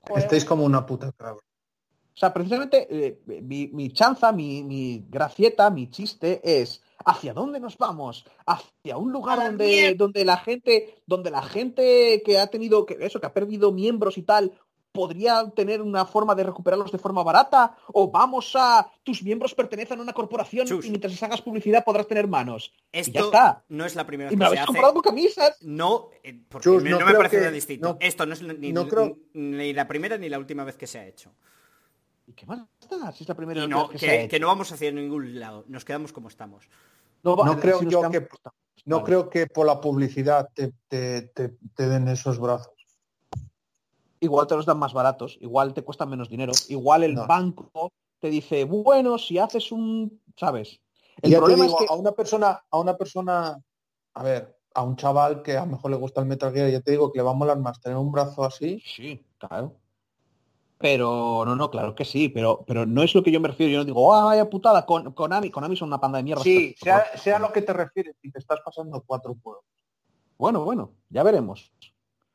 Joder. 0.09 0.25
Estáis 0.25 0.45
como 0.45 0.65
una 0.65 0.85
puta 0.87 1.13
cabra. 1.13 1.43
O 2.17 2.19
sea, 2.19 2.33
precisamente 2.33 2.87
eh, 2.91 3.21
mi, 3.43 3.69
mi 3.69 3.91
chanza, 3.93 4.33
mi, 4.33 4.63
mi 4.65 5.05
gracieta, 5.07 5.69
mi 5.69 5.91
chiste 5.91 6.41
es 6.43 6.83
¿hacia 7.05 7.35
dónde 7.35 7.61
nos 7.61 7.77
vamos? 7.77 8.25
Hacia 8.47 8.97
un 8.97 9.13
lugar 9.13 9.39
donde, 9.45 9.95
donde 9.99 10.25
la 10.25 10.39
gente, 10.39 10.95
donde 11.05 11.31
la 11.31 11.43
gente 11.43 12.23
que 12.25 12.39
ha 12.39 12.47
tenido 12.47 12.87
que 12.87 12.97
eso, 13.01 13.21
que 13.21 13.27
ha 13.27 13.35
perdido 13.35 13.71
miembros 13.71 14.17
y 14.17 14.23
tal, 14.23 14.51
podría 14.93 15.51
tener 15.51 15.83
una 15.83 16.07
forma 16.07 16.35
de 16.35 16.45
recuperarlos 16.45 16.91
de 16.91 16.97
forma 16.97 17.23
barata, 17.23 17.77
o 17.93 18.11
vamos 18.11 18.51
a 18.57 18.91
tus 19.03 19.23
miembros 19.23 19.55
pertenecen 19.55 19.99
a 19.99 20.03
una 20.03 20.15
corporación 20.15 20.67
Chus. 20.67 20.87
y 20.87 20.89
mientras 20.89 21.13
les 21.13 21.23
hagas 21.23 21.43
publicidad 21.43 21.85
podrás 21.85 22.07
tener 22.09 22.27
manos. 22.29 22.73
Y 22.95 23.01
Esto 23.01 23.13
ya 23.13 23.21
está. 23.27 23.65
no 23.69 23.85
es 23.85 23.95
la 23.95 24.07
primera 24.07 24.31
vez 24.31 24.39
me 24.39 24.43
que 24.43 24.45
se 24.45 24.47
habéis 24.47 24.61
hace. 24.63 24.67
comprado 24.69 24.95
con 24.95 25.03
camisas. 25.03 25.59
No, 25.61 26.09
eh, 26.23 26.41
porque 26.49 26.65
Chus, 26.65 26.83
me- 26.83 26.89
no 26.89 27.01
no, 27.01 27.05
me 27.05 27.13
parece 27.13 27.41
que- 27.41 27.51
distinto. 27.51 27.89
no- 27.91 27.99
Esto 28.01 28.25
no 28.25 28.33
es 28.33 28.41
ni, 28.41 28.73
no 28.73 28.89
creo- 28.89 29.19
ni 29.35 29.75
la 29.75 29.87
primera 29.87 30.17
ni 30.17 30.31
la 30.31 30.39
última 30.39 30.65
vez 30.65 30.79
que 30.79 30.87
se 30.87 30.99
ha 30.99 31.07
hecho. 31.07 31.35
¿Y 32.27 32.33
qué 32.33 32.45
más 32.47 32.59
da? 32.91 33.13
Si 33.13 33.25
es 33.25 33.29
la 33.29 33.35
primera 33.35 33.65
Y 33.65 33.69
no, 33.69 33.89
que, 33.89 33.99
que, 33.99 34.29
que 34.29 34.41
no 34.41 34.49
vamos 34.49 34.73
hacia 34.73 34.91
ningún 34.91 35.39
lado. 35.39 35.65
Nos 35.69 35.85
quedamos 35.85 36.13
como 36.13 36.29
estamos. 36.29 36.69
No, 37.23 37.37
No 37.37 37.59
creo 37.59 37.79
si 37.81 37.87
yo 37.89 38.09
que- 38.11 38.29
No 38.85 38.97
Vale. 38.97 39.07
creo 39.07 39.31
que 39.31 39.47
por 39.47 39.67
la 39.67 39.81
publicidad 39.81 40.49
te, 40.55 40.73
te- 40.89 41.23
te- 41.23 41.57
te 41.75 41.89
den 41.89 42.09
esos 42.09 42.39
brazos. 42.39 42.73
igual 44.21 44.47
te 44.47 44.57
los 44.57 44.65
dan 44.67 44.79
más 44.79 44.93
baratos, 44.93 45.37
igual 45.41 45.75
te 45.75 45.83
cuestan 45.83 46.09
menos 46.09 46.29
dinero, 46.29 46.53
igual 46.69 47.05
el 47.05 47.15
No. 47.15 47.27
banco 47.27 47.93
te 48.19 48.29
dice, 48.29 48.65
bueno, 48.65 49.19
si 49.19 49.39
haces 49.39 49.71
un, 49.71 50.21
¿sabes? 50.37 50.81
El 51.23 51.31
Ya 51.31 51.39
problema 51.39 51.65
digo, 51.65 51.79
es 51.81 51.87
que 51.87 51.93
a 51.93 51.97
una 51.97 52.13
persona, 52.13 52.65
a 52.71 52.79
una 52.79 52.97
persona, 52.97 53.59
a 54.15 54.23
ver, 54.23 54.57
a 54.75 54.83
un 54.83 54.97
chaval 54.97 55.43
que 55.43 55.57
a 55.57 55.61
lo 55.67 55.73
mejor 55.73 55.91
le 55.91 55.97
gusta 55.99 56.21
el 56.23 56.27
Metal 56.27 56.53
Gear, 56.53 56.71
ya 56.71 56.81
te 56.81 56.93
digo 56.93 57.13
que 57.13 57.19
le 57.19 57.23
va 57.25 57.33
a 57.33 57.35
molar 57.35 57.59
más 57.59 57.81
tener 57.81 57.99
un 57.99 58.11
brazo 58.11 58.43
así. 58.45 58.83
sí, 58.85 59.25
claro. 59.39 59.77
Pero 60.79 61.45
no, 61.47 61.57
no, 61.57 61.71
claro 61.71 61.95
que 61.95 62.05
sí, 62.05 62.29
pero, 62.29 62.63
pero 62.67 62.85
no 62.85 63.03
es 63.03 63.15
lo 63.15 63.23
que 63.23 63.33
yo 63.33 63.41
me 63.41 63.49
refiero. 63.49 63.73
Yo 63.73 63.79
no 63.79 63.85
digo, 63.85 64.15
ah, 64.15 64.27
vaya 64.27 64.51
putada, 64.51 64.85
con 64.85 65.13
Konami, 65.13 65.51
Konami 65.51 65.77
son 65.77 65.89
una 65.89 66.01
panda 66.01 66.19
de 66.19 66.25
mierda. 66.25 66.43
Sí, 66.43 66.75
sea, 66.81 67.05
sea 67.17 67.39
lo 67.39 67.53
que 67.53 67.63
te 67.63 67.73
refieres 67.73 68.15
y 68.23 68.31
te 68.31 68.39
estás 68.39 68.61
pasando 68.65 69.03
cuatro 69.07 69.35
juegos. 69.43 69.65
Bueno, 70.39 70.65
bueno, 70.65 70.93
ya 71.09 71.23
veremos. 71.23 71.73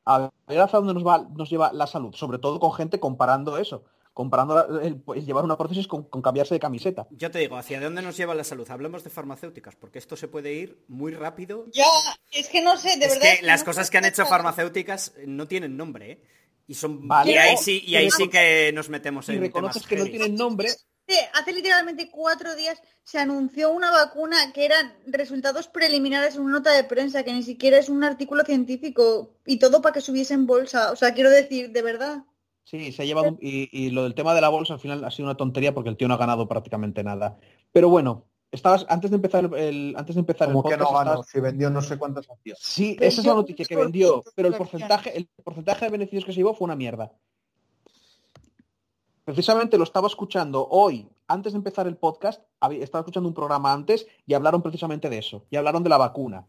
A 0.05 0.31
ver 0.47 0.59
hacia 0.59 0.79
dónde 0.79 0.95
nos 0.95 1.05
va, 1.05 1.19
nos 1.19 1.49
lleva 1.51 1.71
la 1.71 1.85
salud, 1.85 2.15
sobre 2.15 2.39
todo 2.39 2.59
con 2.59 2.73
gente 2.73 2.99
comparando 2.99 3.59
eso, 3.59 3.83
comparando 4.15 4.55
la- 4.55 4.81
el, 4.83 5.03
el 5.15 5.25
llevar 5.25 5.43
una 5.43 5.55
prótesis 5.55 5.87
con, 5.87 6.05
con 6.05 6.23
cambiarse 6.23 6.55
de 6.55 6.59
camiseta. 6.59 7.05
Yo 7.11 7.29
te 7.29 7.37
digo, 7.37 7.55
¿hacia 7.57 7.79
dónde 7.79 8.01
nos 8.01 8.17
lleva 8.17 8.33
la 8.33 8.43
salud? 8.43 8.67
Hablemos 8.71 9.03
de 9.03 9.11
farmacéuticas, 9.11 9.75
porque 9.75 9.99
esto 9.99 10.15
se 10.15 10.27
puede 10.27 10.51
ir 10.53 10.83
muy 10.87 11.13
rápido. 11.13 11.67
Ya, 11.71 11.85
es 12.31 12.49
que 12.49 12.63
no 12.63 12.75
sé, 12.77 12.97
de 12.97 13.05
es 13.05 13.19
verdad. 13.19 13.37
que 13.39 13.45
las 13.45 13.61
no 13.61 13.65
cosas 13.67 13.91
que 13.91 13.99
han 13.99 14.05
hecho 14.05 14.25
farmacéuticas 14.25 15.13
no 15.27 15.47
tienen 15.47 15.77
nombre, 15.77 16.11
¿eh? 16.13 16.23
Y 16.71 16.73
son 16.73 17.05
Vale. 17.05 17.33
y 17.33 17.35
ahí 17.35 17.57
sí, 17.57 17.83
y 17.85 17.95
ahí 17.95 18.09
sí 18.09 18.29
que 18.29 18.71
nos 18.73 18.87
metemos 18.87 19.27
en 19.27 19.41
reconoces 19.41 19.83
temas 19.83 19.89
que 19.89 19.95
no 19.97 20.05
tienen 20.05 20.35
nombre, 20.35 20.69
Sí, 21.05 21.17
Hace 21.33 21.51
literalmente 21.51 22.09
cuatro 22.09 22.55
días 22.55 22.81
se 23.03 23.19
anunció 23.19 23.73
una 23.73 23.91
vacuna 23.91 24.37
que 24.53 24.63
eran 24.63 24.93
resultados 25.05 25.67
preliminares 25.67 26.35
en 26.35 26.43
una 26.43 26.59
nota 26.59 26.71
de 26.71 26.85
prensa, 26.85 27.23
que 27.23 27.33
ni 27.33 27.43
siquiera 27.43 27.77
es 27.77 27.89
un 27.89 28.05
artículo 28.05 28.45
científico, 28.45 29.33
y 29.45 29.59
todo 29.59 29.81
para 29.81 29.91
que 29.91 29.99
subiese 29.99 30.33
en 30.33 30.47
bolsa. 30.47 30.93
O 30.93 30.95
sea, 30.95 31.13
quiero 31.13 31.29
decir, 31.29 31.71
de 31.71 31.81
verdad. 31.81 32.23
Sí, 32.63 32.93
se 32.93 33.01
ha 33.01 33.05
llevado 33.05 33.37
y, 33.41 33.67
y 33.77 33.89
lo 33.89 34.03
del 34.03 34.15
tema 34.15 34.33
de 34.33 34.39
la 34.39 34.47
bolsa 34.47 34.75
al 34.75 34.79
final 34.79 35.03
ha 35.03 35.11
sido 35.11 35.27
una 35.27 35.35
tontería 35.35 35.73
porque 35.73 35.89
el 35.89 35.97
tío 35.97 36.07
no 36.07 36.13
ha 36.13 36.17
ganado 36.17 36.47
prácticamente 36.47 37.03
nada. 37.03 37.37
Pero 37.73 37.89
bueno, 37.89 38.30
estabas 38.51 38.85
antes 38.89 39.09
de 39.11 39.15
empezar 39.15 39.45
el, 39.45 39.53
el- 39.55 39.95
antes 39.97 40.15
de 40.15 40.19
empezar 40.19 40.47
el 40.49 40.53
Como 40.55 40.69
que 40.69 40.77
no 40.77 40.83
podcast, 40.85 40.97
ganó, 40.99 41.11
estabas- 41.11 41.27
si 41.27 41.39
vendió 41.39 41.69
no 41.69 41.81
sé 41.81 41.97
cuántas 41.97 42.29
acciones. 42.29 42.61
Sí, 42.61 42.89
Vendió 42.91 43.07
esa 43.07 43.21
es 43.21 43.27
la 43.27 43.33
noticia 43.35 43.65
que 43.65 43.75
vendió, 43.75 44.23
pero 44.35 44.47
el 44.49 44.55
porcentaje 44.55 45.17
el 45.17 45.27
porcentaje 45.43 45.85
de 45.85 45.91
beneficios 45.91 46.25
que 46.25 46.31
se 46.33 46.37
llevó 46.37 46.53
fue 46.53 46.65
una 46.65 46.75
mierda. 46.75 47.11
Precisamente 49.23 49.77
lo 49.77 49.83
estaba 49.83 50.07
escuchando 50.07 50.67
hoy, 50.69 51.07
antes 51.27 51.53
de 51.53 51.57
empezar 51.57 51.87
el 51.87 51.95
podcast, 51.95 52.41
estaba 52.71 53.01
escuchando 53.01 53.29
un 53.29 53.35
programa 53.35 53.71
antes 53.71 54.07
y 54.25 54.33
hablaron 54.33 54.61
precisamente 54.61 55.09
de 55.09 55.19
eso. 55.19 55.45
Y 55.49 55.55
hablaron 55.57 55.83
de 55.83 55.89
la 55.89 55.97
vacuna. 55.97 56.45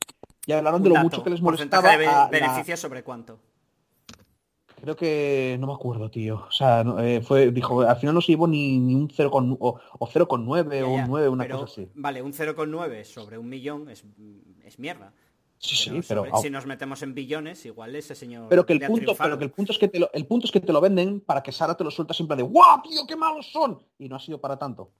Y 0.47 0.53
hablaron 0.53 0.83
de 0.83 0.89
lo 0.89 0.95
dato, 0.97 1.05
mucho 1.05 1.23
que 1.23 1.31
les 1.31 1.41
porcentaje 1.41 1.83
molestaba 1.83 1.99
de 1.99 2.07
be- 2.07 2.13
a 2.13 2.25
la- 2.25 2.29
beneficios 2.49 2.81
sobre 2.81 3.05
cuánto. 3.05 3.39
Creo 4.83 4.97
que 4.97 5.57
no 5.61 5.69
me 5.69 5.75
acuerdo, 5.75 6.11
tío. 6.11 6.45
O 6.49 6.51
sea, 6.51 6.83
no, 6.83 6.99
eh, 6.99 7.23
fue, 7.23 7.53
dijo, 7.53 7.83
al 7.83 7.97
final 7.99 8.17
no 8.17 8.21
se 8.21 8.33
llevó 8.33 8.49
ni, 8.49 8.81
ni 8.81 8.97
un 8.97 9.09
0, 9.09 9.31
con, 9.31 9.57
o, 9.61 9.79
o 9.97 10.09
0,9 10.09 10.75
Ya, 10.77 10.85
o 10.85 10.97
ya, 10.97 11.05
un 11.05 11.09
9, 11.09 11.29
una 11.29 11.45
pero, 11.45 11.61
cosa 11.61 11.73
así. 11.73 11.89
Vale, 11.95 12.21
un 12.21 12.33
0,9 12.33 13.05
sobre 13.05 13.39
un 13.39 13.49
millón 13.49 13.89
es, 13.89 14.05
es 14.65 14.79
mierda. 14.81 15.13
Sí, 15.59 15.77
sí, 15.77 16.01
Pero 16.09 16.27
si 16.43 16.51
nos 16.51 16.67
metemos 16.67 17.01
en 17.05 17.15
billones, 17.15 17.65
igual 17.65 17.95
ese 17.95 18.17
señor. 18.17 18.49
pero 18.49 18.67
que 18.67 18.73
el 18.73 18.81
punto, 18.81 19.15
pero 19.15 19.39
que 19.39 19.45
el 19.45 19.53
punto 19.53 19.71
es 19.71 19.79
que 19.79 19.87
te 19.87 20.01
lo, 20.01 20.11
el 20.13 20.27
punto 20.27 20.47
es 20.47 20.53
que 20.53 20.59
te 20.59 20.73
lo 20.73 20.81
venden 20.81 21.21
para 21.21 21.45
que 21.45 21.53
Sara 21.53 21.77
te 21.77 21.85
lo 21.85 21.93
suelta 21.93 22.13
siempre 22.13 22.37
de 22.37 22.43
¡guau, 22.43 22.83
tío, 22.83 23.07
qué 23.07 23.15
malos 23.15 23.53
son! 23.53 23.81
Y 24.01 24.09
no 24.09 24.17
ha 24.17 24.19
sido 24.19 24.41
para 24.41 24.59
tanto. 24.59 24.91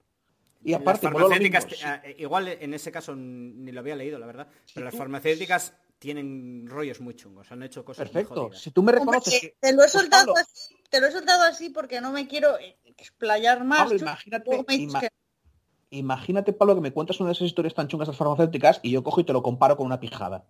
Y 0.63 0.71
Las 0.71 0.83
aparte, 0.83 1.11
lo 1.11 1.19
farmacéuticas, 1.19 1.67
mismo. 1.69 1.89
eh, 2.05 2.17
igual 2.21 2.47
en 2.47 2.73
ese 2.73 2.93
caso 2.93 3.17
ni 3.17 3.73
lo 3.73 3.81
había 3.81 3.97
leído, 3.97 4.21
la 4.21 4.27
verdad. 4.27 4.47
Pero 4.73 4.85
las 4.85 4.95
farmacéuticas 4.95 5.75
tienen 6.03 6.67
rollos 6.67 7.01
muy 7.01 7.15
chungos, 7.15 7.53
han 7.53 7.63
hecho 7.63 7.85
cosas 7.85 8.07
muy 8.09 8.13
Perfecto. 8.13 8.43
jodidas. 8.47 8.61
Si 8.61 8.73
tú 8.73 8.83
me 8.83 8.91
reconoces 8.91 9.41
que... 9.41 9.57
te 9.61 9.73
lo 9.73 9.85
he 9.85 9.89
soltado 9.89 10.35
así, 10.37 10.75
te 10.91 11.01
lo 11.01 11.07
he 11.07 11.13
soltado 11.13 11.45
así 11.45 11.71
porque 11.71 12.01
no 12.01 12.11
me 12.11 12.27
quiero 12.27 12.57
explayar 12.85 13.63
más. 13.63 13.85
Pablo, 13.85 13.97
imagínate, 13.99 14.45
luego 14.51 14.65
me 14.67 14.77
dices 14.79 14.95
ima- 14.95 15.01
que- 15.01 15.09
imagínate, 15.91 16.53
Pablo, 16.53 16.75
que 16.75 16.81
me 16.81 16.93
cuentas 16.93 17.21
una 17.21 17.29
de 17.29 17.35
esas 17.35 17.47
historias 17.47 17.75
tan 17.75 17.87
chungas 17.87 18.09
de 18.09 18.13
las 18.15 18.19
farmacéuticas 18.19 18.81
y 18.83 18.91
yo 18.91 19.05
cojo 19.05 19.21
y 19.21 19.25
te 19.25 19.33
lo 19.33 19.45
comparo 19.45 19.77
con 19.77 19.87
una 19.87 20.01
pijada. 20.01 20.45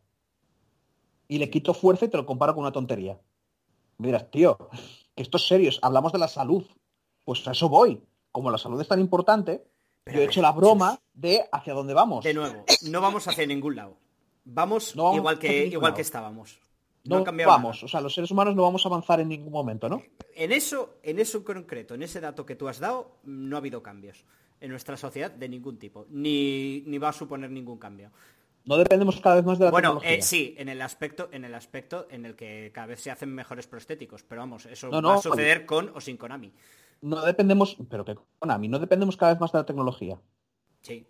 Y 1.29 1.37
le 1.37 1.51
quito 1.51 1.75
fuerza 1.75 2.07
y 2.07 2.09
te 2.09 2.17
lo 2.17 2.25
comparo 2.25 2.55
con 2.55 2.63
una 2.63 2.73
tontería. 2.73 3.21
Me 3.99 4.07
dirás, 4.07 4.31
tío, 4.31 4.57
que 5.15 5.23
esto 5.23 5.37
es 5.37 5.47
serio, 5.47 5.71
hablamos 5.83 6.13
de 6.15 6.19
la 6.19 6.29
salud. 6.29 6.65
Pues 7.27 7.47
a 7.47 7.53
eso 7.53 7.69
voy. 7.69 8.03
Como 8.33 8.51
la 8.51 8.57
salud 8.57 8.81
es 8.81 8.89
tan 8.89 9.01
importante, 9.01 9.63
Pero 10.05 10.17
yo 10.17 10.23
he 10.23 10.27
hecho 10.27 10.41
la 10.41 10.53
broma 10.53 10.99
de 11.13 11.47
hacia 11.53 11.75
dónde 11.75 11.93
vamos. 11.93 12.25
De 12.25 12.33
nuevo, 12.33 12.65
no 12.89 13.01
vamos 13.03 13.29
hacia 13.29 13.47
ningún 13.47 13.77
lado. 13.77 13.99
Vamos, 14.45 14.97
No 14.97 15.15
igual 15.15 15.39
que 15.39 15.67
igual 15.67 15.95
que 15.95 16.03
estábamos. 16.03 16.59
No, 17.05 17.19
ha 17.19 17.25
cambiado 17.25 17.51
vamos, 17.51 17.83
o 17.83 17.89
sea, 17.89 18.01
los 18.01 18.15
seres 18.15 18.31
humanos 18.31 18.55
no 18.55 18.63
vamos 18.63 18.85
a 18.87 18.89
avanzar 18.89 19.19
en 19.19 19.29
ningún 19.29 19.53
momento, 19.53 19.89
¿no? 19.89 20.03
En 20.37 20.53
eso, 20.53 20.99
en 21.03 21.19
eso 21.19 21.39
en 21.39 21.45
concreto, 21.45 21.95
en 21.95 22.03
ese 22.03 22.21
dato 22.21 22.47
que 22.47 22.55
tú 22.55 22.69
has 22.69 22.79
dado, 22.79 23.17
no 23.25 23.57
ha 23.57 23.59
habido 23.59 23.83
cambios 23.83 24.25
en 24.61 24.71
nuestra 24.71 24.97
sociedad 24.97 25.31
de 25.33 25.49
ningún 25.49 25.79
tipo, 25.79 26.07
ni, 26.11 26.83
ni 26.87 26.99
va 26.99 27.09
a 27.09 27.13
suponer 27.13 27.51
ningún 27.51 27.79
cambio. 27.79 28.13
No 28.65 28.77
dependemos 28.77 29.21
cada 29.21 29.35
vez 29.37 29.45
más 29.45 29.59
de 29.59 29.65
la 29.65 29.71
Bueno, 29.73 29.89
tecnología. 29.95 30.19
eh, 30.19 30.23
sí, 30.23 30.55
en 30.57 30.69
el 30.69 30.81
aspecto, 30.81 31.29
en 31.33 31.45
el 31.45 31.55
aspecto 31.57 32.07
en 32.09 32.25
el 32.25 32.37
que 32.37 32.71
cada 32.73 32.87
vez 32.87 33.01
se 33.01 33.11
hacen 33.11 33.35
mejores 33.35 33.67
prostéticos, 33.67 34.23
pero 34.23 34.43
vamos, 34.43 34.67
eso 34.67 34.89
No, 34.89 35.03
no, 35.03 35.09
va 35.09 35.15
a 35.17 35.19
suceder 35.23 35.67
con 35.67 35.91
o 35.97 36.01
sin 36.01 36.17
Konami. 36.17 36.53
No 37.01 37.21
dependemos, 37.25 37.77
pero 37.91 38.05
que 38.05 38.15
Konami, 38.39 38.69
no 38.69 38.79
dependemos 38.79 39.17
cada 39.17 39.33
vez 39.33 39.41
más 39.41 39.51
de 39.51 39.59
la 39.59 39.67
tecnología. 39.67 40.21
Sí, 40.83 41.05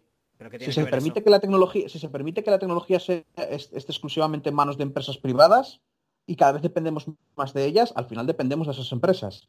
pero 0.51 0.59
que 0.59 0.65
Si 0.65 0.73
se 0.73 0.83
ver 0.83 0.91
permite 0.91 1.21
eso? 1.21 1.25
que 1.25 1.31
la 1.31 1.41
tecnología, 1.41 1.89
si 1.89 1.99
se 1.99 2.09
permite 2.09 2.43
que 2.45 2.51
la 2.51 2.59
tecnología 2.59 2.99
sea, 3.01 3.23
esté 3.37 3.79
exclusivamente 3.93 4.49
en 4.49 4.55
manos 4.55 4.77
de 4.77 4.83
empresas 4.85 5.19
privadas 5.19 5.81
y 6.27 6.37
cada 6.37 6.53
vez 6.53 6.63
dependemos 6.63 7.07
más 7.37 7.53
de 7.55 7.65
ellas, 7.65 7.93
al 7.97 8.07
final 8.07 8.27
dependemos 8.27 8.67
de 8.67 8.73
esas 8.75 8.91
empresas. 8.93 9.49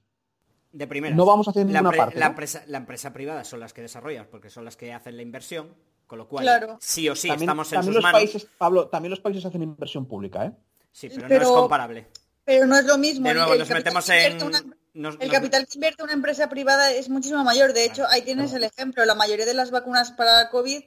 De 0.71 0.87
primera. 0.87 1.15
No 1.15 1.25
vamos 1.25 1.47
a 1.47 1.51
hacer 1.51 1.65
la, 1.69 1.81
ninguna 1.81 1.95
parte, 1.97 2.17
la 2.19 2.25
¿no? 2.25 2.31
empresa, 2.31 2.63
la 2.67 2.77
empresa 2.79 3.13
privada 3.13 3.43
son 3.43 3.59
las 3.59 3.73
que 3.73 3.81
desarrollan, 3.83 4.27
porque 4.31 4.49
son 4.49 4.65
las 4.65 4.75
que 4.75 4.91
hacen 4.91 5.15
la 5.17 5.21
inversión, 5.21 5.75
con 6.07 6.17
lo 6.17 6.27
cual 6.27 6.43
Claro. 6.45 6.77
sí 6.81 7.07
o 7.09 7.15
sí 7.15 7.27
también, 7.27 7.49
estamos 7.49 7.67
en 7.71 7.75
también 7.75 7.93
sus 7.93 7.95
los 7.95 8.03
manos. 8.03 8.19
países, 8.19 8.47
Pablo, 8.57 8.87
también 8.87 9.11
los 9.11 9.19
países 9.19 9.45
hacen 9.45 9.61
inversión 9.61 10.05
pública, 10.07 10.45
¿eh? 10.45 10.51
Sí, 10.91 11.09
pero, 11.09 11.27
no 11.27 11.35
es 11.35 11.47
comparable. 11.47 12.07
Pero 12.45 12.65
no 12.65 12.77
es 12.77 12.85
lo 12.85 12.97
mismo. 12.97 13.27
De 13.27 13.33
nuevo, 13.35 13.53
el 13.53 13.59
nos 13.59 13.69
metemos 13.69 14.05
que 14.05 14.25
en... 14.27 14.43
una- 14.43 14.63
nos- 14.93 15.15
El 15.19 15.27
nos- 15.27 15.29
capital 15.37 15.65
que 15.67 15.73
invierte 15.77 16.03
una 16.03 16.13
empresa 16.13 16.49
privada 16.49 16.91
es 16.91 17.09
muchísimo 17.09 17.43
mayor. 17.43 17.73
De 17.73 17.85
hecho, 17.85 18.05
ahí 18.09 18.21
tienes 18.21 18.53
el 18.53 18.63
ejemplo. 18.63 19.03
La 19.05 19.15
mayoría 19.15 19.45
de 19.45 19.53
las 19.53 19.71
vacunas 19.71 20.11
para 20.11 20.49
COVID 20.49 20.83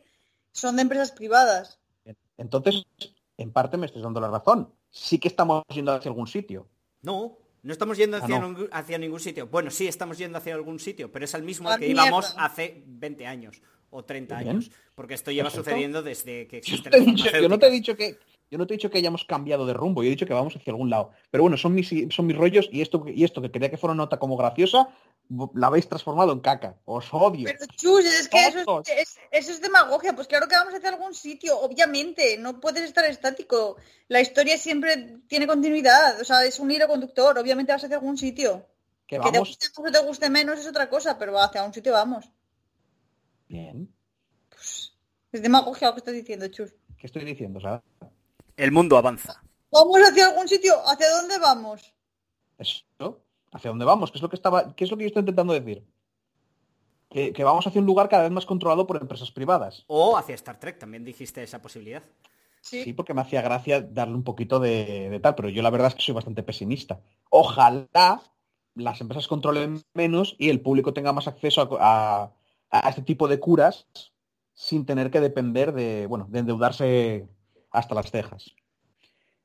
son 0.53 0.77
de 0.77 0.83
empresas 0.83 1.13
privadas. 1.13 1.79
Entonces, 2.39 2.85
en 3.39 3.53
parte 3.53 3.77
me 3.77 3.87
estás 3.87 4.03
dando 4.03 4.21
la 4.21 4.29
razón. 4.29 4.73
Sí 4.91 5.19
que 5.19 5.29
estamos 5.29 5.63
yendo 5.73 5.93
hacia 5.93 6.09
algún 6.11 6.27
sitio. 6.27 6.69
No, 7.03 7.39
no 7.63 7.73
estamos 7.73 7.97
yendo 7.97 8.17
Ah, 8.17 8.21
hacia, 8.23 8.39
no. 8.39 8.49
ningún- 8.49 8.69
hacia 8.73 8.99
ningún 8.99 9.21
sitio. 9.21 9.47
Bueno, 9.49 9.71
sí, 9.71 9.87
estamos 9.89 10.19
yendo 10.19 10.39
hacia 10.39 10.55
algún 10.55 10.79
sitio, 10.79 11.11
pero 11.11 11.25
es 11.25 11.35
al 11.35 11.43
mismo 11.43 11.69
al 11.71 11.79
que 11.81 11.87
mierda. 11.87 12.03
íbamos 12.07 12.35
hace 12.39 12.83
20 12.87 13.27
años 13.27 13.61
o 13.91 14.05
30 14.05 14.37
Bien. 14.39 14.51
años. 14.51 14.71
Porque 14.95 15.15
esto 15.15 15.31
lleva 15.31 15.49
Perfecto. 15.51 15.65
sucediendo 15.71 16.03
desde 16.03 16.47
que 16.47 16.57
Yo, 16.57 16.59
existen 16.59 16.91
te 16.93 16.97
he 16.99 17.01
las 17.01 17.15
dicho- 17.17 17.31
yo 17.41 17.49
no 17.49 17.59
te 17.59 17.67
he 17.67 17.71
dicho 17.71 17.97
que 17.97 18.19
yo 18.51 18.59
no 18.59 18.67
te 18.67 18.75
he 18.75 18.77
dicho 18.77 18.91
que 18.91 18.99
hayamos 18.99 19.25
cambiado 19.25 19.67
de 19.67 19.73
rumbo, 19.75 20.03
yo 20.03 20.09
he 20.09 20.11
dicho 20.11 20.27
que 20.27 20.33
vamos 20.35 20.55
hacia 20.57 20.71
algún 20.73 20.91
lado. 20.91 21.11
Pero 21.31 21.43
bueno, 21.43 21.57
son 21.57 21.75
mis 21.75 21.89
son 22.15 22.27
mis 22.27 22.37
rollos 22.37 22.69
y 22.73 22.81
esto 22.83 23.05
y 23.07 23.25
esto 23.25 23.43
que 23.43 23.51
quería 23.51 23.71
que 23.71 23.77
fuera 23.77 23.93
una 23.95 24.05
nota 24.05 24.19
como 24.19 24.37
graciosa, 24.37 24.89
la 25.55 25.67
habéis 25.67 25.89
transformado 25.89 26.33
en 26.33 26.41
caca. 26.41 26.77
Os 26.85 27.13
odio. 27.13 27.45
Pero 27.47 27.67
chus, 27.77 28.05
es 28.05 28.29
que 28.29 28.47
eso 28.47 28.81
es, 28.87 28.89
es- 28.89 29.19
eso 29.33 29.51
es 29.51 29.61
demagogia. 29.61 30.15
Pues 30.15 30.29
claro 30.29 30.47
que 30.49 30.55
vamos 30.55 30.73
hacia 30.75 30.89
algún 30.91 31.15
sitio, 31.15 31.59
obviamente. 31.61 32.37
No 32.39 32.61
puedes 32.61 32.85
estar 32.85 33.05
estático. 33.07 33.77
La 34.09 34.21
historia 34.21 34.57
siempre 34.57 35.19
tiene 35.27 35.47
continuidad. 35.49 36.21
O 36.21 36.25
sea, 36.25 36.45
es 36.45 36.61
un 36.61 36.71
hilo 36.71 36.87
conductor. 36.87 37.37
Obviamente 37.39 37.73
vas 37.73 37.83
hacia 37.83 37.97
algún 37.97 38.17
sitio. 38.17 38.65
que 39.07 39.19
Que 39.19 39.31
te 39.33 39.39
guste 39.41 39.67
más 39.83 39.89
o 39.89 39.93
te 39.93 40.07
guste 40.07 40.31
menos 40.31 40.61
es 40.61 40.67
otra 40.69 40.89
cosa, 40.89 41.19
pero 41.19 41.39
hacia 41.41 41.65
un 41.65 41.75
sitio 41.75 41.93
vamos. 41.93 42.31
bien. 43.49 43.93
Es 45.33 45.43
demagogia 45.43 45.89
lo 45.89 45.95
que 45.95 45.99
estás 46.01 46.15
diciendo, 46.15 46.47
chus. 46.49 46.73
¿Qué 46.99 47.07
estoy 47.09 47.25
diciendo, 47.25 47.61
Sara? 47.61 47.83
El 48.57 48.73
mundo 48.73 48.97
avanza. 48.97 49.43
Vamos 49.71 49.99
hacia 50.09 50.29
algún 50.29 50.49
sitio. 50.49 50.75
¿Hacia 50.87 51.11
dónde 51.11 51.39
vamos? 51.39 51.93
Eso, 52.59 53.21
¿hacia 53.53 53.71
dónde 53.71 53.85
vamos? 53.85 54.11
¿Qué 54.11 54.19
es 54.19 54.23
lo 54.23 54.31
que 54.31 54.37
estaba, 54.37 54.75
qué 54.75 54.85
es 54.85 54.91
lo 54.91 54.97
que 54.97 55.05
yo 55.05 55.09
estoy 55.09 55.21
intentando 55.21 55.53
decir? 55.53 55.85
Que, 57.11 57.33
que 57.33 57.45
vamos 57.45 57.67
hacia 57.67 57.81
un 57.81 57.87
lugar 57.87 58.09
cada 58.09 58.23
vez 58.25 58.33
más 58.33 58.47
controlado 58.47 58.87
por 58.87 58.97
empresas 59.01 59.31
privadas. 59.31 59.85
O 59.87 60.17
hacia 60.17 60.35
Star 60.35 60.59
Trek, 60.59 60.79
también 60.79 61.05
dijiste 61.05 61.43
esa 61.43 61.61
posibilidad. 61.61 62.03
Sí. 62.63 62.83
Sí, 62.83 62.93
porque 62.95 63.15
me 63.15 63.21
hacía 63.21 63.43
gracia 63.43 63.81
darle 63.81 64.15
un 64.15 64.25
poquito 64.25 64.59
de, 64.59 65.09
de 65.11 65.21
tal, 65.21 65.35
pero 65.35 65.49
yo 65.49 65.63
la 65.63 65.71
verdad 65.71 65.89
es 65.89 65.95
que 65.95 66.03
soy 66.03 66.15
bastante 66.15 66.43
pesimista. 66.43 67.01
Ojalá 67.31 68.23
las 68.75 69.01
empresas 69.01 69.29
controlen 69.29 69.83
menos 69.95 70.35
y 70.39 70.49
el 70.51 70.61
público 70.61 70.93
tenga 70.93 71.13
más 71.13 71.29
acceso 71.29 71.79
a, 71.81 72.25
a- 72.25 72.33
a 72.71 72.89
este 72.89 73.03
tipo 73.03 73.29
de 73.29 73.39
curas 73.39 73.87
sin 74.55 74.85
tener 74.85 75.11
que 75.11 75.21
depender 75.21 75.73
de, 75.73 76.07
bueno, 76.07 76.27
de 76.29 76.41
endeudarse 76.41 77.29
hasta 77.71 77.95
las 77.95 78.11
cejas. 78.11 78.55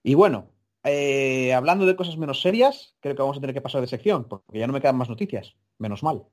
Y 0.04 0.16
bueno, 0.16 0.50
eh, 0.84 1.54
hablando 1.54 1.86
de 1.86 1.96
cosas 1.96 2.18
menos 2.18 2.42
serias, 2.42 2.96
creo 3.00 3.16
que 3.16 3.22
vamos 3.22 3.38
a 3.38 3.42
tener 3.42 3.54
que 3.54 3.62
pasar 3.62 3.82
de 3.82 3.88
sección, 3.88 4.28
porque 4.28 4.60
ya 4.60 4.68
no 4.68 4.74
me 4.74 4.82
quedan 4.82 4.98
más 4.98 5.10
noticias. 5.10 5.56
Menos 5.78 6.04
mal. 6.04 6.24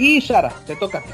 Y 0.00 0.20
Sara, 0.22 0.48
te 0.66 0.76
toca 0.76 0.98
a 0.98 1.02
ti. 1.02 1.10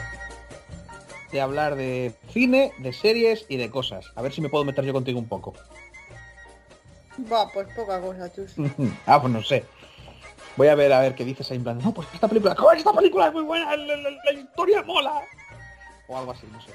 De 1.33 1.41
hablar 1.41 1.75
de 1.75 2.15
cine, 2.33 2.73
de 2.79 2.93
series 2.93 3.45
y 3.49 3.57
de 3.57 3.69
cosas. 3.69 4.07
A 4.15 4.23
ver 4.23 4.33
si 4.33 4.41
me 4.41 4.49
puedo 4.49 4.65
meter 4.65 4.85
yo 4.85 4.93
contigo 4.93 5.19
un 5.19 5.27
poco. 5.29 5.55
Va, 7.31 7.49
pues 7.53 7.67
poca 7.75 8.01
cosa, 8.01 8.33
chus. 8.33 8.53
ah, 9.07 9.21
pues 9.21 9.33
no 9.33 9.43
sé. 9.43 9.65
Voy 10.57 10.69
a 10.69 10.75
ver 10.75 10.93
a 10.93 11.01
ver 11.01 11.15
qué 11.15 11.25
dices 11.25 11.51
ahí 11.51 11.57
en 11.57 11.65
plan. 11.65 11.79
No, 11.83 11.93
pues 11.93 12.07
esta 12.15 12.29
película. 12.29 12.55
¿Cómo 12.55 12.71
es 12.73 12.79
esta 12.79 12.93
película? 12.93 13.27
Es 13.27 13.33
muy 13.33 13.43
buena. 13.43 13.77
La, 13.77 13.97
la- 13.97 14.11
la 14.11 14.33
historia 14.33 14.83
mola. 14.85 15.21
O 16.09 16.17
algo 16.17 16.31
así, 16.33 16.47
no 16.53 16.61
sé. 16.61 16.71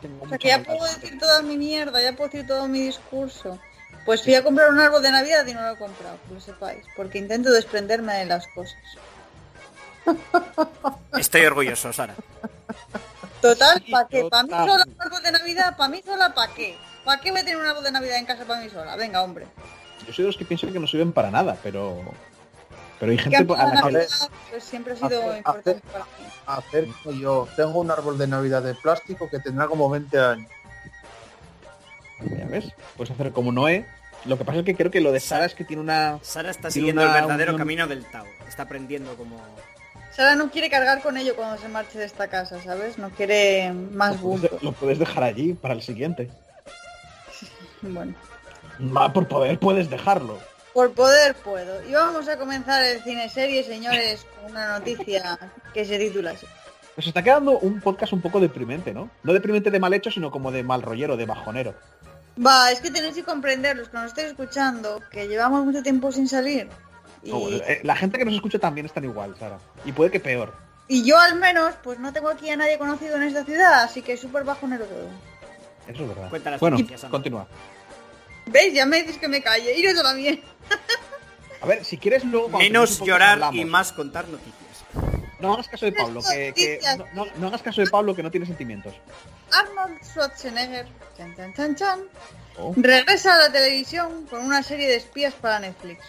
Tengo 0.00 0.24
O 0.24 0.28
sea, 0.28 0.38
que 0.38 0.48
ya 0.48 0.62
puedo 0.62 0.82
decir 0.84 1.18
toda 1.18 1.42
mi 1.42 1.58
mierda, 1.58 2.00
ya 2.02 2.12
puedo 2.16 2.30
decir 2.30 2.46
todo 2.46 2.66
mi 2.66 2.80
discurso. 2.80 3.58
Pues 4.06 4.22
fui 4.22 4.34
a 4.34 4.42
comprar 4.42 4.70
un 4.70 4.80
árbol 4.80 5.02
de 5.02 5.10
Navidad 5.10 5.46
y 5.46 5.52
no 5.54 5.60
lo 5.62 5.72
he 5.72 5.76
comprado, 5.78 6.18
que 6.26 6.34
lo 6.34 6.40
sepáis, 6.40 6.84
porque 6.96 7.18
intento 7.18 7.50
desprenderme 7.50 8.14
de 8.14 8.24
las 8.26 8.46
cosas. 8.48 8.76
Estoy 11.18 11.44
orgulloso, 11.46 11.92
Sara. 11.92 12.14
Total, 13.40 13.82
¿para 13.90 14.08
qué? 14.08 14.24
¿Para 14.30 14.42
mí 14.44 14.50
sola 14.50 14.84
un 14.86 15.00
árbol 15.02 15.22
de 15.22 15.32
Navidad? 15.32 15.76
¿Para 15.76 15.88
mí 15.90 16.02
sola 16.04 16.34
para 16.34 16.52
qué? 16.54 16.76
¿Para 17.04 17.20
qué 17.20 17.30
voy 17.30 17.40
a 17.40 17.44
tener 17.44 17.58
un 17.60 17.66
árbol 17.66 17.84
de 17.84 17.92
Navidad 17.92 18.18
en 18.18 18.26
casa 18.26 18.44
para 18.44 18.60
mí 18.62 18.70
sola? 18.70 18.96
Venga, 18.96 19.22
hombre. 19.22 19.46
Yo 20.06 20.12
soy 20.12 20.22
de 20.24 20.28
los 20.28 20.36
que 20.36 20.44
piensan 20.44 20.72
que 20.72 20.80
no 20.80 20.86
sirven 20.86 21.12
para 21.12 21.30
nada, 21.30 21.56
pero. 21.62 22.00
Pero 22.98 23.12
hay 23.12 23.18
gente 23.18 23.36
a 23.36 23.42
la 23.42 23.82
que. 23.82 24.06
Pues, 24.50 24.64
siempre 24.64 24.94
ha 24.94 24.96
sido 24.96 25.08
Hace- 25.28 25.38
importante 25.38 25.70
hace- 25.70 25.80
para 25.92 26.04
mí. 26.04 26.10
Hacer 26.46 26.88
yo 27.20 27.48
tengo 27.56 27.80
un 27.80 27.90
árbol 27.90 28.16
de 28.18 28.26
Navidad 28.26 28.62
de 28.62 28.74
plástico 28.74 29.28
que 29.28 29.38
tendrá 29.40 29.66
como 29.66 29.88
20 29.90 30.18
años. 30.18 30.50
Ya 32.38 32.46
ves, 32.46 32.66
puedes 32.96 33.10
hacer 33.12 33.32
como 33.32 33.52
Noé. 33.52 33.86
Lo 34.24 34.38
que 34.38 34.44
pasa 34.44 34.60
es 34.60 34.64
que 34.64 34.74
creo 34.74 34.90
que 34.90 35.00
lo 35.02 35.12
de 35.12 35.20
Sara 35.20 35.44
es 35.44 35.54
que 35.54 35.64
tiene 35.64 35.82
una. 35.82 36.18
Sara 36.22 36.50
está 36.50 36.70
siguiendo 36.70 37.02
una 37.02 37.14
el 37.18 37.22
verdadero 37.22 37.56
camino 37.58 37.86
del 37.86 38.04
Tao. 38.06 38.24
Está 38.48 38.62
aprendiendo 38.62 39.14
como... 39.16 39.38
Sara 40.14 40.36
no 40.36 40.50
quiere 40.50 40.70
cargar 40.70 41.02
con 41.02 41.16
ello 41.16 41.34
cuando 41.34 41.58
se 41.58 41.68
marche 41.68 41.98
de 41.98 42.04
esta 42.04 42.28
casa, 42.28 42.62
¿sabes? 42.62 42.98
No 42.98 43.10
quiere 43.10 43.72
más 43.72 44.20
Lo 44.20 44.30
puedes, 44.30 44.62
lo 44.62 44.72
puedes 44.72 44.98
dejar 44.98 45.24
allí 45.24 45.54
para 45.54 45.74
el 45.74 45.82
siguiente. 45.82 46.30
Bueno. 47.82 48.14
Ma, 48.78 49.12
por 49.12 49.28
poder 49.28 49.58
puedes 49.58 49.90
dejarlo. 49.90 50.38
Por 50.72 50.92
poder 50.92 51.34
puedo. 51.34 51.86
Y 51.86 51.92
vamos 51.92 52.26
a 52.28 52.38
comenzar 52.38 52.82
el 52.82 53.02
cine 53.02 53.28
serie, 53.28 53.62
señores, 53.62 54.24
con 54.40 54.52
una 54.52 54.78
noticia 54.78 55.38
que 55.74 55.84
se 55.84 55.98
titula 55.98 56.30
así. 56.30 56.46
Nos 56.96 57.06
está 57.06 57.22
quedando 57.22 57.58
un 57.58 57.80
podcast 57.80 58.14
un 58.14 58.22
poco 58.22 58.40
deprimente, 58.40 58.94
¿no? 58.94 59.10
No 59.22 59.32
deprimente 59.34 59.70
de 59.70 59.80
mal 59.80 59.92
hecho, 59.92 60.10
sino 60.10 60.30
como 60.30 60.50
de 60.50 60.62
mal 60.62 60.80
rollero, 60.80 61.16
de 61.16 61.26
bajonero. 61.26 61.74
Va, 62.44 62.70
es 62.70 62.80
que 62.80 62.90
tenéis 62.90 63.14
que 63.14 63.22
comprender, 63.22 63.76
los 63.76 63.88
que 63.88 63.96
nos 63.98 64.06
estáis 64.06 64.28
escuchando, 64.28 65.02
que 65.10 65.28
llevamos 65.28 65.64
mucho 65.64 65.82
tiempo 65.82 66.10
sin 66.10 66.26
salir. 66.26 66.68
Y, 67.24 67.30
Oh, 67.32 67.48
eh, 67.50 67.80
La 67.82 67.96
gente 67.96 68.18
que 68.18 68.24
nos 68.24 68.34
escucha 68.34 68.58
también 68.58 68.86
están 68.86 69.04
igual, 69.04 69.34
Sara. 69.38 69.58
Y 69.84 69.92
puede 69.92 70.10
que 70.10 70.20
peor. 70.20 70.54
y 70.88 71.04
yo 71.04 71.18
al 71.18 71.36
menos, 71.36 71.74
pues 71.82 71.98
no 71.98 72.12
tengo 72.12 72.28
aquí 72.28 72.50
a 72.50 72.56
nadie 72.56 72.76
conocido 72.78 73.16
en 73.16 73.22
esta 73.24 73.44
ciudad, 73.44 73.82
así 73.84 74.02
que 74.02 74.16
súper 74.16 74.44
bajonero 74.44 74.84
todo. 74.84 75.08
Eso 75.88 76.02
es 76.02 76.08
verdad. 76.08 76.28
Cuenta 76.30 76.50
las 76.50 76.60
bueno, 76.60 76.78
continúa. 77.10 77.46
¿Veis? 78.46 78.74
Ya 78.74 78.84
me 78.86 78.98
decís 79.02 79.16
que 79.18 79.28
me 79.28 79.42
calle. 79.42 79.74
Iros 79.78 79.98
a 79.98 80.02
la 80.02 80.14
mierda. 80.14 80.42
A 81.62 81.66
ver, 81.66 81.82
si 81.84 81.96
quieres 81.96 82.24
luego... 82.24 82.58
Menos 82.58 83.00
llorar 83.00 83.32
hablamos. 83.32 83.56
y 83.56 83.64
más 83.64 83.90
contar 83.92 84.28
noticias. 84.28 84.54
No 85.40 85.54
hagas 85.54 85.66
caso 85.68 85.86
de 85.86 85.92
Pablo, 85.92 86.20
que, 86.22 86.52
que- 86.54 86.78
no, 86.98 87.06
no- 87.24 87.30
no 87.36 87.46
hagas 87.48 87.62
caso 87.62 87.80
de 87.80 87.86
Pablo 87.88 88.14
que 88.14 88.22
no 88.22 88.30
tiene 88.30 88.44
sentimientos. 88.46 88.92
Arnold 89.50 89.98
Schwarzenegger, 90.04 90.86
chan 91.16 91.34
chan 91.36 91.54
chan 91.54 91.74
chan, 91.76 92.00
Oh. 92.56 92.72
regresa 92.76 93.34
a 93.34 93.38
la 93.38 93.52
televisión 93.52 94.26
con 94.26 94.44
una 94.44 94.62
serie 94.62 94.86
de 94.88 94.96
espías 94.96 95.34
para 95.34 95.58
Netflix. 95.58 96.04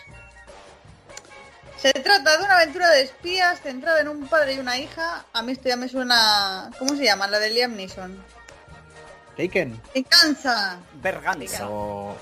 Se 1.77 1.91
trata 1.93 2.37
de 2.37 2.43
una 2.45 2.55
aventura 2.55 2.89
de 2.89 3.03
espías 3.03 3.61
centrada 3.61 3.99
en 4.01 4.07
un 4.07 4.27
padre 4.27 4.53
y 4.53 4.59
una 4.59 4.77
hija. 4.77 5.25
A 5.33 5.41
mí 5.43 5.51
esto 5.51 5.69
ya 5.69 5.75
me 5.75 5.87
suena... 5.89 6.71
¿Cómo 6.79 6.95
se 6.95 7.03
llama? 7.03 7.27
La 7.27 7.39
de 7.39 7.49
Liam 7.51 7.75
Neeson. 7.75 8.23
Taken. 9.37 9.79
Venganza. 9.93 10.79
Berganza. 11.01 11.69
O- 11.69 12.15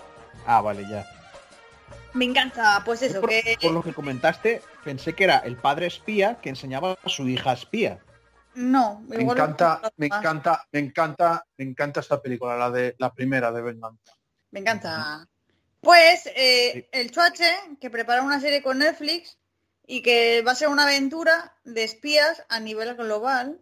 Ah, 0.45 0.59
vale, 0.59 0.85
ya. 0.89 1.05
Venganza. 2.13 2.81
Pues 2.84 3.01
eso, 3.03 3.21
por, 3.21 3.30
que... 3.30 3.57
por 3.61 3.71
lo 3.71 3.81
que 3.84 3.93
comentaste, 3.93 4.61
pensé 4.84 5.13
que 5.13 5.23
era 5.23 5.38
el 5.38 5.55
padre 5.55 5.85
espía 5.85 6.39
que 6.41 6.49
enseñaba 6.49 6.97
a 7.01 7.09
su 7.09 7.27
hija 7.30 7.53
espía. 7.53 7.99
No. 8.55 9.01
Me 9.07 9.23
encanta, 9.23 9.80
me 9.95 10.07
encanta, 10.07 10.67
me 10.71 10.80
encanta, 10.80 11.45
me 11.57 11.63
encanta 11.65 12.01
esta 12.01 12.21
película, 12.21 12.57
la 12.57 12.69
de 12.69 12.95
la 12.99 13.13
primera 13.13 13.51
de 13.51 13.61
Venganza. 13.61 14.11
Venganza. 14.51 15.27
Pues 15.80 16.27
eh, 16.35 16.71
Sí. 16.73 16.85
el 16.91 17.11
Chuache, 17.11 17.51
que 17.80 17.89
prepara 17.89 18.21
una 18.21 18.39
serie 18.41 18.61
con 18.61 18.80
Netflix 18.80 19.38
y 19.95 20.02
que 20.02 20.41
va 20.41 20.53
a 20.53 20.56
ser 20.56 20.70
una 20.70 20.84
aventura 20.84 21.53
de 21.65 21.84
espías 21.84 22.44
a 22.49 22.60
nivel 22.60 22.95
global, 22.95 23.60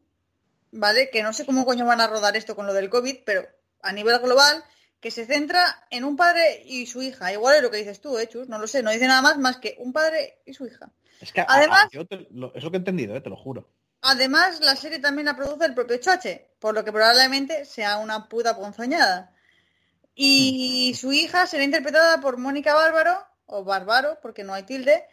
¿vale? 0.71 1.09
Que 1.09 1.23
no 1.23 1.33
sé 1.33 1.45
cómo 1.45 1.65
coño 1.65 1.85
van 1.85 1.99
a 1.99 2.07
rodar 2.07 2.37
esto 2.37 2.55
con 2.55 2.65
lo 2.67 2.73
del 2.73 2.89
COVID, 2.89 3.17
pero 3.25 3.45
a 3.81 3.91
nivel 3.91 4.17
global, 4.19 4.63
que 5.01 5.11
se 5.11 5.25
centra 5.25 5.85
en 5.89 6.05
un 6.05 6.15
padre 6.15 6.63
y 6.65 6.85
su 6.85 7.01
hija. 7.01 7.33
Igual 7.33 7.57
es 7.57 7.61
lo 7.63 7.69
que 7.69 7.77
dices 7.83 7.99
tú, 7.99 8.17
¿eh, 8.17 8.29
Chus? 8.29 8.47
No 8.47 8.59
lo 8.59 8.67
sé, 8.67 8.81
no 8.81 8.91
dice 8.91 9.07
nada 9.07 9.21
más 9.21 9.37
más 9.39 9.57
que 9.57 9.75
un 9.79 9.91
padre 9.91 10.39
y 10.45 10.53
su 10.53 10.65
hija. 10.67 10.89
Es 11.19 11.33
que 11.33 11.41
a- 11.41 11.47
Además- 11.49 11.85
a- 11.85 11.89
yo 11.91 12.05
te- 12.07 12.27
lo- 12.31 12.53
es 12.55 12.63
lo 12.63 12.71
que 12.71 12.77
he 12.77 12.79
entendido, 12.79 13.13
eh, 13.15 13.19
te 13.21 13.29
lo 13.29 13.35
juro. 13.35 13.67
Además, 14.01 14.61
la 14.61 14.77
serie 14.77 14.99
también 14.99 15.25
la 15.25 15.35
produce 15.35 15.65
el 15.65 15.73
propio 15.73 15.97
Choche, 15.97 16.47
por 16.59 16.73
lo 16.73 16.85
que 16.85 16.93
probablemente 16.93 17.65
sea 17.65 17.97
una 17.97 18.29
puta 18.29 18.55
ponzoñada. 18.55 19.33
Y 20.15 20.93
su 20.99 21.11
hija 21.11 21.45
será 21.47 21.63
interpretada 21.65 22.21
por 22.21 22.37
Mónica 22.37 22.73
Bárbaro, 22.73 23.17
o 23.47 23.65
Bárbaro, 23.65 24.17
porque 24.21 24.43
no 24.45 24.53
hay 24.53 24.63
tilde, 24.63 25.03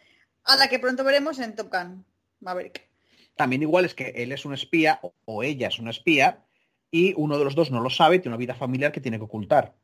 a 0.49 0.55
la 0.57 0.67
que 0.67 0.79
pronto 0.79 1.03
veremos 1.03 1.39
en 1.39 1.55
Top 1.55 1.71
Gun 1.71 2.05
Maverick. 2.41 2.87
También 3.35 3.61
igual 3.61 3.85
es 3.85 3.93
que 3.93 4.09
él 4.17 4.31
es 4.31 4.45
un 4.45 4.53
espía 4.53 4.99
o, 5.01 5.13
o 5.25 5.43
ella 5.43 5.67
es 5.67 5.79
una 5.79 5.91
espía 5.91 6.43
y 6.91 7.13
uno 7.17 7.37
de 7.37 7.43
los 7.45 7.55
dos 7.55 7.71
no 7.71 7.81
lo 7.81 7.89
sabe, 7.89 8.19
tiene 8.19 8.29
una 8.35 8.39
vida 8.39 8.55
familiar 8.55 8.91
que 8.91 8.99
tiene 9.01 9.17
que 9.17 9.23
ocultar. 9.25 9.75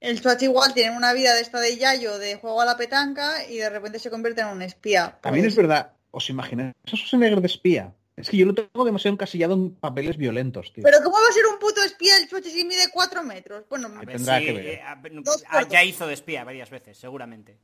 El 0.00 0.18
Swatch 0.20 0.42
igual 0.42 0.74
tiene 0.74 0.96
una 0.96 1.12
vida 1.12 1.34
de 1.34 1.40
esta 1.40 1.58
de 1.58 1.76
Yayo, 1.76 2.18
de 2.18 2.36
juego 2.36 2.60
a 2.60 2.64
la 2.66 2.76
petanca, 2.76 3.46
y 3.48 3.56
de 3.56 3.70
repente 3.70 3.98
se 3.98 4.10
convierte 4.10 4.42
en 4.42 4.48
un 4.48 4.62
espía. 4.62 5.18
También 5.22 5.44
Pues, 5.44 5.54
es 5.54 5.56
verdad, 5.56 5.92
¿os 6.10 6.28
imagináis 6.28 6.74
a 6.84 6.90
Schwarzenegger 6.96 7.40
de 7.40 7.46
espía? 7.46 7.94
Es 8.14 8.30
que 8.30 8.36
yo 8.36 8.46
lo 8.46 8.54
tengo 8.54 8.84
demasiado 8.84 9.14
encasillado 9.14 9.54
en 9.54 9.74
papeles 9.74 10.16
violentos, 10.16 10.72
tío. 10.72 10.84
Pero 10.84 10.98
¿cómo 11.02 11.16
va 11.16 11.28
a 11.28 11.32
ser 11.32 11.46
un 11.46 11.58
puto 11.58 11.82
espía 11.82 12.16
el 12.18 12.28
Swatch 12.28 12.46
si 12.46 12.64
mide 12.64 12.88
4 12.92 13.22
metros? 13.24 13.64
Bueno, 13.68 13.88
A 13.88 14.00
ver, 14.00 14.16
Tendrá 14.16 14.38
sí, 14.38 14.44
que 14.46 14.52
ver. 14.52 14.66
eh, 14.66 14.82
a 14.82 15.68
ya 15.68 15.82
hizo 15.84 16.06
de 16.06 16.14
espía 16.14 16.44
varias 16.44 16.70
veces, 16.70 16.96
seguramente. 16.96 17.58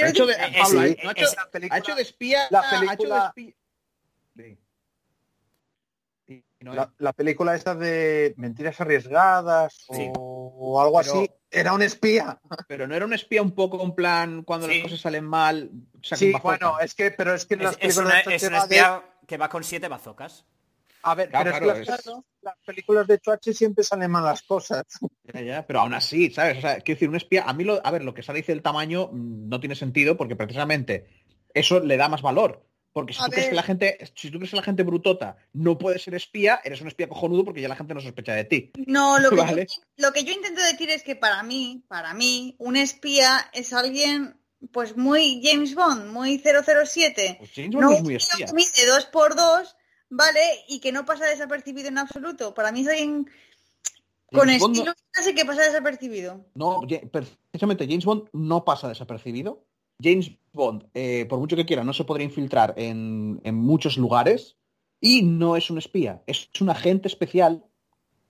Ha 0.00 0.08
hecho 0.08 0.26
de, 0.26 0.32
Eh, 0.34 0.36
es- 0.54 0.72
¿no 0.72 0.80
ha 0.80 0.86
es- 0.86 0.92
hecho- 0.92 1.36
la 1.36 1.50
película- 1.50 1.74
ha 1.74 1.78
hecho 1.78 1.94
de 1.94 2.02
espía, 2.02 2.46
la 2.50 2.60
ha 2.60 2.66
hecho 2.66 2.80
de 2.80 2.86
película- 2.86 3.26
espía. 3.36 3.54
Sí. 4.36 4.58
No, 6.60 6.74
La, 6.74 6.92
la 6.98 7.12
película 7.12 7.54
esta 7.56 7.74
de 7.74 8.34
Mentiras 8.36 8.80
Arriesgadas 8.80 9.84
Sí. 9.92 10.10
o, 10.16 10.54
o 10.56 10.80
algo 10.80 11.00
Pero- 11.00 11.12
así, 11.12 11.30
era 11.50 11.72
un 11.72 11.82
espía. 11.82 12.40
Pero 12.68 12.86
no 12.86 12.94
era 12.94 13.04
un 13.04 13.12
espía 13.12 13.42
un 13.42 13.50
poco 13.52 13.82
en 13.82 13.94
plan 13.94 14.42
cuando 14.44 14.68
Sí. 14.68 14.74
las 14.74 14.82
cosas 14.84 15.00
salen 15.00 15.24
mal. 15.24 15.70
Sí, 16.02 16.32
bueno, 16.42 16.78
es 16.80 16.94
que, 16.94 17.10
pero 17.10 17.34
es 17.34 17.44
que 17.44 17.54
en 17.54 17.60
Es, 17.60 17.64
las 17.64 17.72
es 17.74 17.80
películas 17.80 18.06
una, 18.24 18.30
de 18.30 18.36
es 18.36 18.42
una 18.44 18.58
espía 18.58 19.04
que 19.26 19.36
va 19.36 19.48
con 19.48 19.64
siete 19.64 19.88
bazocas. 19.88 20.44
A 21.02 21.14
ver, 21.14 21.30
Claro, 21.30 21.50
pero 21.52 21.72
es 21.72 21.86
claro, 21.86 22.02
las, 22.14 22.24
las 22.42 22.54
películas 22.64 23.06
de 23.06 23.18
Chuache 23.18 23.52
siempre 23.52 23.84
salen 23.84 24.10
mal 24.10 24.24
las 24.24 24.42
cosas. 24.42 24.84
Ya, 25.34 25.40
ya, 25.40 25.66
pero 25.66 25.80
aún 25.80 25.94
así, 25.94 26.30
¿sabes? 26.30 26.58
O 26.58 26.60
sea, 26.60 26.80
quiero 26.80 26.96
decir, 26.96 27.08
un 27.08 27.16
espía, 27.16 27.44
a 27.44 27.52
mí 27.54 27.64
lo, 27.64 27.80
a 27.86 27.90
ver, 27.90 28.04
lo 28.04 28.12
que 28.12 28.22
se 28.22 28.32
dice 28.34 28.52
el 28.52 28.60
tamaño 28.60 29.08
mm, 29.10 29.48
no 29.48 29.60
tiene 29.60 29.74
sentido 29.74 30.16
porque 30.16 30.36
precisamente 30.36 31.06
eso 31.54 31.80
le 31.80 31.96
da 31.96 32.08
más 32.08 32.20
valor. 32.22 32.66
Porque 32.92 33.14
si 33.14 33.22
A 33.22 33.26
tú 33.26 33.30
crees 33.30 33.48
que 33.48 33.54
la 33.54 33.62
gente, 33.62 33.98
si 34.14 34.30
tú 34.30 34.38
crees 34.38 34.50
que 34.50 34.56
la 34.56 34.62
gente 34.62 34.82
brutota 34.82 35.36
no 35.54 35.78
puede 35.78 35.98
ser 35.98 36.14
espía, 36.14 36.60
eres 36.62 36.82
un 36.82 36.88
espía 36.88 37.08
cojonudo 37.08 37.44
porque 37.44 37.62
ya 37.62 37.68
la 37.68 37.76
gente 37.76 37.94
no 37.94 38.00
sospecha 38.00 38.34
de 38.34 38.44
ti. 38.44 38.72
No, 38.86 39.18
lo 39.18 39.30
que, 39.30 39.36
Vale. 39.36 39.66
yo, 39.66 40.06
lo 40.08 40.12
que 40.12 40.24
yo 40.24 40.32
intento 40.32 40.60
decir 40.60 40.90
es 40.90 41.02
que 41.02 41.16
para 41.16 41.42
mí, 41.42 41.84
para 41.88 42.12
mí, 42.12 42.54
un 42.58 42.76
espía 42.76 43.48
es 43.54 43.72
alguien 43.72 44.36
pues 44.70 44.96
muy 44.96 45.40
James 45.42 45.74
Bond, 45.74 46.12
muy 46.12 46.38
007. 46.38 47.36
Pues 47.38 47.50
James 47.54 47.74
Bond 47.74 47.84
no, 47.84 47.92
es 47.92 48.02
muy 48.02 48.14
espía. 48.16 48.46
que 48.46 48.52
mide 48.52 48.86
dos 48.86 49.06
por 49.06 49.34
dos, 49.34 49.74
¿vale? 50.14 50.40
Y 50.68 50.78
que 50.78 50.92
no 50.92 51.04
pasa 51.04 51.24
desapercibido 51.26 51.88
en 51.88 51.98
absoluto. 51.98 52.54
Para 52.54 52.70
mí 52.70 52.80
es 52.82 52.88
alguien 52.88 53.26
con 54.30 54.46
James 54.48 54.62
estilo 54.62 54.92
casi 55.10 55.34
que 55.34 55.44
pasa 55.44 55.62
desapercibido. 55.62 56.44
No, 56.54 56.82
precisamente 57.10 57.86
James 57.86 58.04
Bond 58.04 58.28
no 58.32 58.64
pasa 58.64 58.88
desapercibido. 58.88 59.64
James 60.02 60.30
Bond, 60.52 60.86
eh, 60.94 61.26
por 61.28 61.38
mucho 61.38 61.56
que 61.56 61.64
quiera, 61.66 61.84
no 61.84 61.92
se 61.92 62.04
podría 62.04 62.24
infiltrar 62.26 62.74
en, 62.76 63.40
en 63.44 63.54
muchos 63.54 63.96
lugares 63.96 64.56
y 65.00 65.22
no 65.22 65.56
es 65.56 65.70
un 65.70 65.78
espía, 65.78 66.22
es 66.26 66.48
un 66.60 66.70
agente 66.70 67.08
especial. 67.08 67.64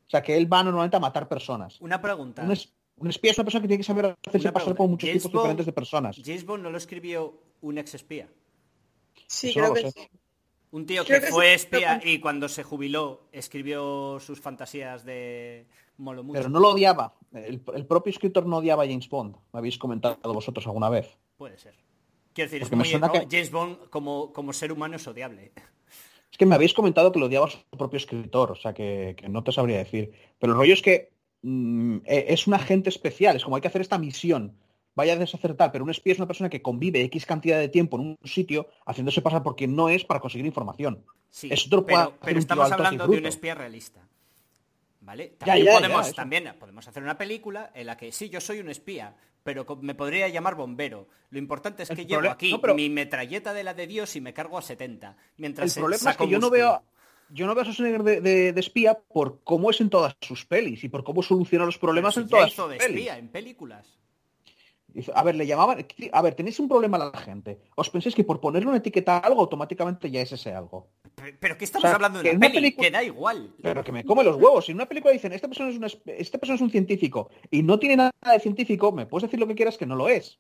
O 0.06 0.10
sea, 0.12 0.22
que 0.22 0.36
él 0.36 0.52
va 0.52 0.62
normalmente 0.62 0.96
a 0.96 1.00
matar 1.00 1.28
personas. 1.28 1.80
Una 1.80 2.00
pregunta. 2.00 2.42
Un, 2.42 2.52
es- 2.52 2.72
un 2.96 3.09
espía 3.09 3.30
es 3.32 3.38
una 3.38 3.44
persona 3.44 3.62
que 3.62 3.68
tiene 3.68 3.80
que 3.80 3.86
saber 3.86 4.16
hacerse 4.26 4.52
pasar 4.52 4.74
por 4.76 4.86
muchos 4.88 5.09
James 5.09 5.22
tipos 5.22 5.32
Bond- 5.32 5.42
diferentes 5.42 5.66
de 5.66 5.72
personas. 5.72 6.16
James 6.22 6.44
Bond 6.44 6.62
no 6.62 6.70
lo 6.70 6.76
escribió 6.78 7.40
un 7.62 7.78
ex 7.78 7.94
espía. 7.94 8.28
Sí, 9.26 9.50
Eso 9.50 9.60
no 9.60 9.72
creo 9.72 9.84
lo 9.84 9.92
que 9.92 10.00
sé. 10.00 10.00
sí. 10.10 10.18
Un 10.73 10.86
tío 10.86 11.05
que 11.05 11.20
fue 11.20 11.55
espía 11.55 12.01
y 12.03 12.19
cuando 12.19 12.49
se 12.49 12.62
jubiló 12.62 13.28
escribió 13.31 14.19
sus 14.20 14.40
fantasías 14.40 15.05
de 15.05 15.66
Molo 15.99 16.24
mucho. 16.24 16.39
Pero 16.39 16.49
no 16.49 16.59
lo 16.61 16.70
odiaba. 16.70 17.15
El, 17.32 17.62
el 17.74 17.86
propio 17.86 18.11
escritor 18.11 18.47
no 18.47 18.57
odiaba 18.59 18.82
a 18.85 18.86
James 18.86 19.09
Bond. 19.09 19.36
Me 19.53 19.59
habéis 19.59 19.77
comentado 19.78 20.19
vosotros 20.32 20.66
alguna 20.66 20.89
vez. 20.89 21.16
Puede 21.36 21.59
ser. 21.59 21.74
Quiero 22.32 22.47
decir, 22.51 22.62
es 22.62 22.69
Porque 22.69 22.77
me 22.77 22.82
muy- 22.85 22.90
suena 22.90 23.07
¿no? 23.09 23.12
que- 23.12 23.27
James 23.31 23.51
Bond 23.51 23.89
como, 23.90 24.32
como 24.32 24.53
ser 24.55 24.73
humano 24.73 24.97
es 24.97 25.07
odiable. 25.07 25.53
Es 26.31 26.39
que 26.39 26.47
me 26.47 26.55
habéis 26.55 26.73
comentado 26.73 27.12
que 27.12 27.19
lo 27.20 27.27
odiaba 27.27 27.47
a 27.47 27.51
su 27.51 27.59
propio 27.77 27.99
escritor, 27.99 28.53
o 28.53 28.57
sea 28.57 28.73
que, 28.73 29.15
que 29.19 29.28
no 29.28 29.44
te 29.44 29.53
sabría 29.53 29.77
decir. 29.77 30.11
Pero 30.39 30.55
el 30.55 30.59
rollo 30.59 30.73
es 30.73 30.81
que 30.81 31.12
mm, 31.43 31.97
e- 32.07 32.24
es 32.28 32.47
un 32.47 32.55
agente 32.55 32.89
especial, 32.89 33.36
es 33.36 33.44
como 33.44 33.57
hay 33.57 33.62
que 33.62 33.69
hacer 33.69 33.82
esta 33.82 33.99
misión. 33.99 34.57
Vaya 34.94 35.14
a 35.14 35.16
desacertar, 35.16 35.73
pero 35.73 35.85
un 35.85 35.90
espía 35.90 36.12
es 36.12 36.19
una 36.19 36.27
persona 36.27 36.51
que 36.51 36.60
convive 36.60 37.01
X 37.05 37.24
cantidad 37.24 37.59
de 37.59 37.69
tiempo 37.69 37.97
en 37.98 38.09
un 38.09 38.19
sitio 38.28 38.69
haciéndose 38.85 39.23
pasar 39.23 39.43
por 39.43 39.56
quien 39.56 39.74
no 39.74 39.89
es 39.89 40.05
para 40.05 40.20
conseguir 40.20 40.44
información. 40.47 41.02
Sí, 41.31 41.48
lo 41.70 41.86
puede 41.86 42.09
pero, 42.23 42.39
estamos 42.39 42.70
hablando 42.70 43.06
de 43.06 43.19
un 43.19 43.27
espía 43.27 43.55
realista. 43.55 44.06
¿Vale? 45.01 45.35
También, 45.39 45.64
ya, 45.66 45.73
ya, 45.73 45.78
podemos, 45.78 46.14
también 46.14 46.55
podemos 46.60 46.86
hacer 46.86 47.02
una 47.02 47.19
película 47.19 47.70
en 47.74 47.86
la 47.86 47.97
que 47.97 48.12
sí, 48.12 48.28
yo 48.28 48.40
soy 48.40 48.60
un 48.60 48.69
espía, 48.70 49.16
pero 49.43 49.66
me 49.81 49.94
podría 49.97 50.28
llamar 50.28 50.55
bombero. 50.55 51.09
Lo 51.31 51.39
importante 51.39 51.82
es 51.82 51.89
que 51.89 52.02
El 52.02 52.06
llevo 52.06 52.20
problema- 52.20 52.35
aquí 52.35 52.52
no, 52.52 52.60
pero- 52.60 52.74
mi 52.74 52.89
metralleta 52.89 53.52
de 53.52 53.64
la 53.64 53.74
de 53.74 53.86
Dios 53.89 54.14
y 54.14 54.20
me 54.20 54.32
cargo 54.32 54.59
a 54.59 54.62
70. 54.62 55.09
El 55.09 55.14
Mientras 55.39 55.73
se- 55.73 55.81
problema 55.81 56.10
es 56.10 56.16
que 56.16 56.28
yo 56.28 56.39
no 56.39 56.51
veo 56.51 56.82
yo 57.31 57.47
no 57.47 57.55
veo 57.55 57.62
a 57.62 57.64
Schwarzenegger 57.64 58.02
de, 58.02 58.20
de- 58.20 58.52
de 58.52 58.60
espía 58.60 58.98
por 58.98 59.40
cómo 59.43 59.70
es 59.70 59.81
en 59.81 59.89
todas 59.89 60.14
sus 60.20 60.44
pelis 60.44 60.85
y 60.85 60.90
por 60.90 61.02
cómo 61.02 61.23
soluciona 61.23 61.64
los 61.64 61.78
problemas 61.78 62.14
en 62.19 62.24
si 62.24 62.28
ya 62.28 62.36
todas 62.36 62.52
hizo 62.52 62.62
sus 62.64 62.73
de 62.73 62.77
pelis. 62.78 62.97
espía 62.98 63.16
en 63.19 63.28
películas. 63.28 63.98
A 65.14 65.23
ver, 65.23 65.35
le 65.36 65.47
llamaban. 65.47 65.86
A 66.12 66.23
ver, 66.23 66.35
tenéis 66.35 66.59
un 66.60 66.69
problema 66.69 66.97
a 66.97 67.10
la 67.10 67.19
gente. 67.19 67.59
¿Os 67.77 67.89
pensáis 67.90 68.14
que 68.14 68.24
por 68.24 68.40
ponerle 68.40 68.69
una 68.69 68.78
etiqueta 68.78 69.16
a 69.16 69.20
algo 69.20 69.40
automáticamente 69.40 70.10
ya 70.10 70.20
es 70.20 70.32
ese 70.32 70.52
algo? 70.55 70.89
Pe- 71.14 71.35
Pero 71.39 71.56
que 71.56 71.64
estamos 71.64 71.85
O 71.85 71.89
sea, 71.89 71.94
hablando 71.97 72.19
de 72.23 72.31
que 72.31 72.36
una 72.36 72.47
peli, 72.47 72.55
película- 72.60 72.86
que 72.86 72.90
da 72.90 73.02
igual. 73.02 73.55
Pero 73.62 73.82
que 73.85 73.93
me 73.93 74.05
come 74.05 74.24
los 74.24 74.36
huevos. 74.36 74.64
Si 74.66 74.73
en 74.73 74.77
una 74.78 74.86
película 74.86 75.12
dicen, 75.12 75.32
esta 75.32 75.48
persona 75.48 75.70
es, 75.70 75.77
una, 75.77 75.89
esta 76.06 76.39
persona 76.39 76.56
es 76.56 76.60
un 76.62 76.70
científico 76.70 77.31
y 77.51 77.62
no 77.62 77.78
tiene 77.78 77.97
nada 77.97 78.12
de 78.32 78.40
científico, 78.40 78.93
me 78.93 79.06
puedes 79.06 79.23
decir 79.28 79.40
lo 79.40 79.47
que 79.47 79.55
quieras 79.55 79.78
que 79.78 79.86
no 79.86 79.94
lo 79.97 80.09
es. 80.09 80.39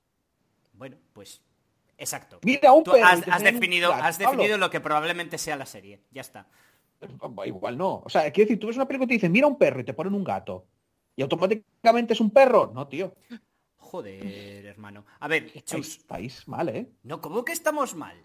Bueno, 0.74 0.96
pues 1.12 1.40
exacto. 1.98 2.38
Mira 2.42 2.72
un 2.72 2.84
Tú 2.84 2.92
has, 2.92 3.26
un 3.26 3.44
definido, 3.44 3.92
has 3.92 4.18
Pablo. 4.18 4.30
definido 4.32 4.58
lo 4.58 4.70
que 4.70 4.80
probablemente 4.80 5.38
sea 5.38 5.56
la 5.56 5.66
serie. 5.66 6.00
Ya 6.10 6.20
está. 6.22 6.46
Igual 7.46 7.76
no. 7.78 8.02
O 8.04 8.08
sea, 8.08 8.30
quiero 8.30 8.48
decir, 8.48 8.60
tú 8.60 8.66
ves 8.68 8.76
una 8.76 8.86
película 8.86 9.06
y 9.06 9.08
te 9.08 9.14
dicen, 9.14 9.32
mira 9.32 9.46
un 9.46 9.58
perro 9.58 9.80
y 9.80 9.84
te 9.84 9.92
ponen 9.94 10.14
un 10.14 10.22
gato. 10.24 10.66
Y 11.16 11.22
automáticamente 11.22 12.14
es 12.14 12.20
un 12.20 12.30
perro. 12.30 12.70
No, 12.74 12.86
tío. 12.88 13.14
Joder, 13.92 14.64
hermano. 14.64 15.04
A 15.20 15.28
ver, 15.28 15.52
Chus, 15.64 15.98
Estáis 15.98 16.48
mal, 16.48 16.70
¿eh? 16.70 16.88
No, 17.02 17.20
¿cómo 17.20 17.44
que 17.44 17.52
estamos 17.52 17.94
mal? 17.94 18.16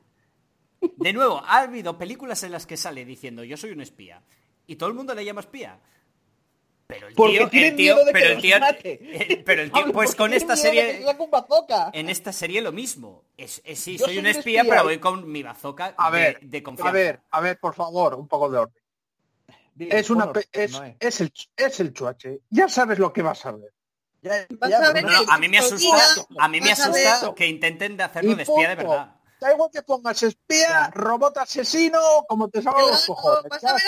De 0.95 1.11
nuevo, 1.11 1.41
ha 1.45 1.59
habido 1.59 1.97
películas 1.97 2.41
en 2.43 2.53
las 2.53 2.65
que 2.65 2.77
sale 2.77 3.03
diciendo 3.03 3.43
yo 3.43 3.57
soy 3.57 3.71
un 3.71 3.81
espía 3.81 4.21
y 4.65 4.77
todo 4.77 4.87
el 4.87 4.95
mundo 4.95 5.13
le 5.13 5.25
llama 5.25 5.41
espía. 5.41 5.77
Pero 6.87 7.09
el 7.09 7.15
Porque 7.15 7.39
tío, 7.39 7.49
tienen 7.49 7.71
el 7.71 7.75
tío, 7.75 7.95
miedo 7.95 8.05
de 8.05 8.13
que 8.13 8.19
pero 8.19 8.33
el 8.33 8.41
tío, 8.41 8.59
mate. 8.61 8.99
eh, 9.01 9.43
pero 9.45 9.61
el 9.61 9.71
tío, 9.73 9.91
pues 9.91 10.15
con 10.15 10.31
esta 10.31 10.55
serie, 10.55 11.03
en 11.91 12.09
esta 12.09 12.31
serie 12.31 12.61
lo 12.61 12.71
mismo. 12.71 13.25
Es, 13.35 13.61
es- 13.65 13.77
sí, 13.77 13.97
soy 13.97 14.07
soy 14.07 14.17
un 14.19 14.27
espía, 14.27 14.61
espía 14.61 14.71
pero 14.71 14.83
voy 14.85 14.99
con 14.99 15.29
mi 15.29 15.43
bazooka 15.43 15.95
A 15.97 16.09
de, 16.09 16.17
ver, 16.17 16.39
de 16.39 16.63
confianza. 16.63 16.89
A 16.91 16.93
ver, 16.93 17.19
a 17.29 17.41
ver, 17.41 17.59
por 17.59 17.75
favor, 17.75 18.15
un 18.15 18.29
poco 18.29 18.49
de 18.49 18.59
orden. 18.59 18.83
Dile, 19.75 19.99
Es 19.99 20.09
una 20.09 20.27
no 20.27 20.31
es. 20.33 20.47
es 21.01 21.19
el 21.21 21.33
es 21.57 21.79
el 21.81 21.91
chuache. 21.93 22.39
Ya 22.51 22.69
sabes 22.69 22.99
lo 22.99 23.11
que 23.11 23.21
vas 23.21 23.45
a 23.45 23.51
ver. 23.51 23.73
Ya, 24.27 24.47
Vas 24.57 24.69
ya, 24.69 25.33
a 25.33 25.37
mí 25.37 25.47
me 25.49 25.57
asusta, 25.57 26.25
a 26.39 26.47
mí 26.47 26.61
me 26.61 26.71
asusta 26.71 27.33
que 27.35 27.47
intenten 27.47 27.97
de 27.97 28.03
hacerlo 28.03 28.35
de 28.35 28.43
espía 28.43 28.69
de 28.69 28.75
verdad. 28.75 29.13
Da 29.39 29.53
igual 29.53 29.69
que 29.71 29.83
pongas 29.83 30.23
espía, 30.23 30.89
robot 30.95 31.37
asesino, 31.37 31.99
como 32.27 32.49
te 32.49 32.59
salga 32.59 32.81
los 32.81 33.05
cojones. 33.05 33.43
vas 33.49 33.63
a 33.63 33.73
ver 33.73 33.81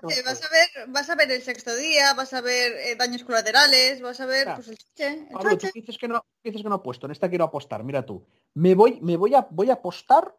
Chuache, 0.00 0.22
vas 0.22 0.42
a 0.42 0.48
ver, 0.48 0.88
vas 0.88 1.10
a 1.10 1.14
ver 1.14 1.30
el 1.30 1.42
sexto 1.42 1.76
día, 1.76 2.14
vas 2.14 2.32
a 2.32 2.40
ver 2.40 2.72
eh, 2.72 2.96
daños 2.96 3.22
colaterales, 3.22 4.00
vas 4.00 4.18
a 4.20 4.26
ver 4.26 4.48
pues 4.54 4.68
el 4.68 4.78
Chuache, 4.78 5.08
el 5.08 5.26
Pablo, 5.26 5.50
tú 5.50 5.56
Chuache. 5.58 5.70
dices 5.74 5.98
que 5.98 6.08
no, 6.08 6.24
dices 6.42 6.62
que 6.62 6.68
no 6.70 6.76
apuesto, 6.76 7.04
en 7.04 7.12
esta 7.12 7.28
quiero 7.28 7.44
apostar, 7.44 7.84
mira 7.84 8.06
tú. 8.06 8.26
Me 8.54 8.74
voy, 8.74 8.98
me 9.02 9.18
voy 9.18 9.34
a, 9.34 9.46
voy 9.50 9.68
a 9.68 9.74
apostar, 9.74 10.34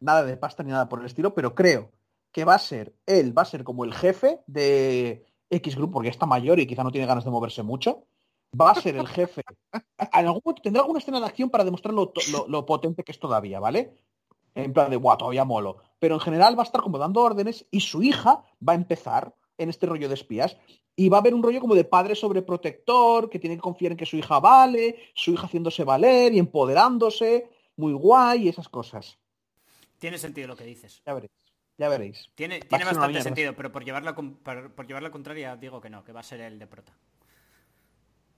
nada 0.00 0.22
de 0.22 0.36
pasta 0.36 0.62
ni 0.62 0.70
nada 0.70 0.86
por 0.86 1.00
el 1.00 1.06
estilo, 1.06 1.34
pero 1.34 1.54
creo 1.54 1.90
que 2.30 2.44
va 2.44 2.56
a 2.56 2.58
ser, 2.58 2.94
él 3.06 3.36
va 3.36 3.42
a 3.42 3.46
ser 3.46 3.64
como 3.64 3.86
el 3.86 3.94
jefe 3.94 4.40
de 4.46 5.24
X 5.48 5.76
Group, 5.76 5.92
porque 5.92 6.10
está 6.10 6.26
mayor 6.26 6.60
y 6.60 6.66
quizá 6.66 6.84
no 6.84 6.92
tiene 6.92 7.06
ganas 7.06 7.24
de 7.24 7.30
moverse 7.30 7.62
mucho. 7.62 8.06
Va 8.58 8.70
a 8.72 8.74
ser 8.74 8.96
el 8.96 9.06
jefe. 9.06 9.42
En 9.72 10.26
algún 10.26 10.42
momento 10.44 10.62
tendrá 10.62 10.82
alguna 10.82 10.98
escena 10.98 11.20
de 11.20 11.26
acción 11.26 11.50
para 11.50 11.64
demostrar 11.64 11.94
lo, 11.94 12.08
to- 12.08 12.20
lo- 12.32 12.48
lo 12.48 12.66
potente 12.66 13.04
que 13.04 13.12
es 13.12 13.18
todavía, 13.20 13.60
¿vale? 13.60 13.94
En 14.54 14.72
plan 14.72 14.90
de, 14.90 14.96
guau, 14.96 15.16
todavía 15.16 15.44
molo. 15.44 15.76
Pero 16.00 16.14
en 16.16 16.20
general 16.20 16.58
va 16.58 16.62
a 16.62 16.66
estar 16.66 16.82
como 16.82 16.98
dando 16.98 17.20
órdenes 17.20 17.66
y 17.70 17.80
su 17.80 18.02
hija 18.02 18.42
va 18.66 18.72
a 18.72 18.76
empezar 18.76 19.34
en 19.58 19.68
este 19.68 19.86
rollo 19.86 20.08
de 20.08 20.14
espías 20.14 20.56
y 20.96 21.08
va 21.08 21.18
a 21.18 21.20
haber 21.20 21.34
un 21.34 21.42
rollo 21.42 21.60
como 21.60 21.74
de 21.76 21.84
padre 21.84 22.14
sobreprotector, 22.16 23.30
que 23.30 23.38
tiene 23.38 23.54
que 23.56 23.62
confiar 23.62 23.92
en 23.92 23.98
que 23.98 24.06
su 24.06 24.16
hija 24.16 24.40
vale, 24.40 24.98
su 25.14 25.30
hija 25.32 25.46
haciéndose 25.46 25.84
valer 25.84 26.34
y 26.34 26.38
empoderándose, 26.40 27.48
muy 27.76 27.92
guay 27.92 28.44
y 28.44 28.48
esas 28.48 28.68
cosas. 28.68 29.18
Tiene 29.98 30.18
sentido 30.18 30.48
lo 30.48 30.56
que 30.56 30.64
dices. 30.64 31.02
Ya 31.06 31.14
veréis, 31.14 31.32
ya 31.78 31.88
veréis. 31.88 32.28
Tiene, 32.34 32.60
bastante 32.68 33.22
sentido, 33.22 33.54
pero 33.54 33.70
por 33.70 33.84
llevar, 33.84 34.02
la, 34.02 34.14
con- 34.14 34.34
por, 34.36 34.72
por 34.74 34.86
llevar 34.86 35.02
la 35.04 35.10
contraria 35.10 35.56
digo 35.56 35.80
que 35.80 35.90
no, 35.90 36.02
que 36.02 36.12
va 36.12 36.20
a 36.20 36.24
ser 36.24 36.40
el 36.40 36.58
de 36.58 36.66
prota. 36.66 36.92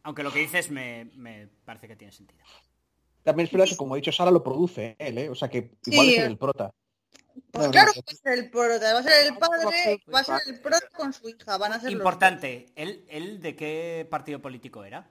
Aunque 0.04 0.22
lo 0.22 0.32
que 0.32 0.40
dices 0.40 0.70
me, 0.70 1.06
me 1.14 1.48
parece 1.64 1.88
que 1.88 1.96
tiene 1.96 2.12
sentido. 2.12 2.44
También 3.22 3.46
es 3.46 3.52
verdad 3.52 3.68
que, 3.68 3.76
como 3.76 3.94
he 3.94 4.00
dicho, 4.00 4.10
Sara 4.10 4.30
lo 4.30 4.42
produce 4.42 4.96
él, 4.98 5.18
¿eh? 5.18 5.28
O 5.28 5.34
sea 5.34 5.48
que 5.48 5.76
igual 5.86 6.06
Sí, 6.06 6.14
es 6.14 6.22
eh. 6.22 6.26
el 6.26 6.38
prota. 6.38 6.74
Pues 7.50 7.66
No, 7.66 7.70
claro, 7.70 7.92
no, 7.94 8.02
va 8.02 8.12
a 8.12 8.16
ser 8.16 8.38
el 8.38 8.50
prota, 8.50 8.92
va 8.92 8.98
a 8.98 9.02
ser 9.02 9.26
el 9.26 9.38
padre, 9.38 10.00
va 10.12 10.20
a 10.20 10.24
ser 10.24 10.40
el 10.48 10.60
prota 10.60 10.88
con 10.96 11.12
su 11.12 11.28
hija, 11.28 11.56
van 11.56 11.72
a 11.72 11.80
ser 11.80 11.92
los 11.92 12.00
Importante, 12.00 12.72
¿él, 12.74 13.04
¿él 13.08 13.40
de 13.40 13.56
qué 13.56 14.06
partido 14.10 14.40
político 14.40 14.84
era? 14.84 15.10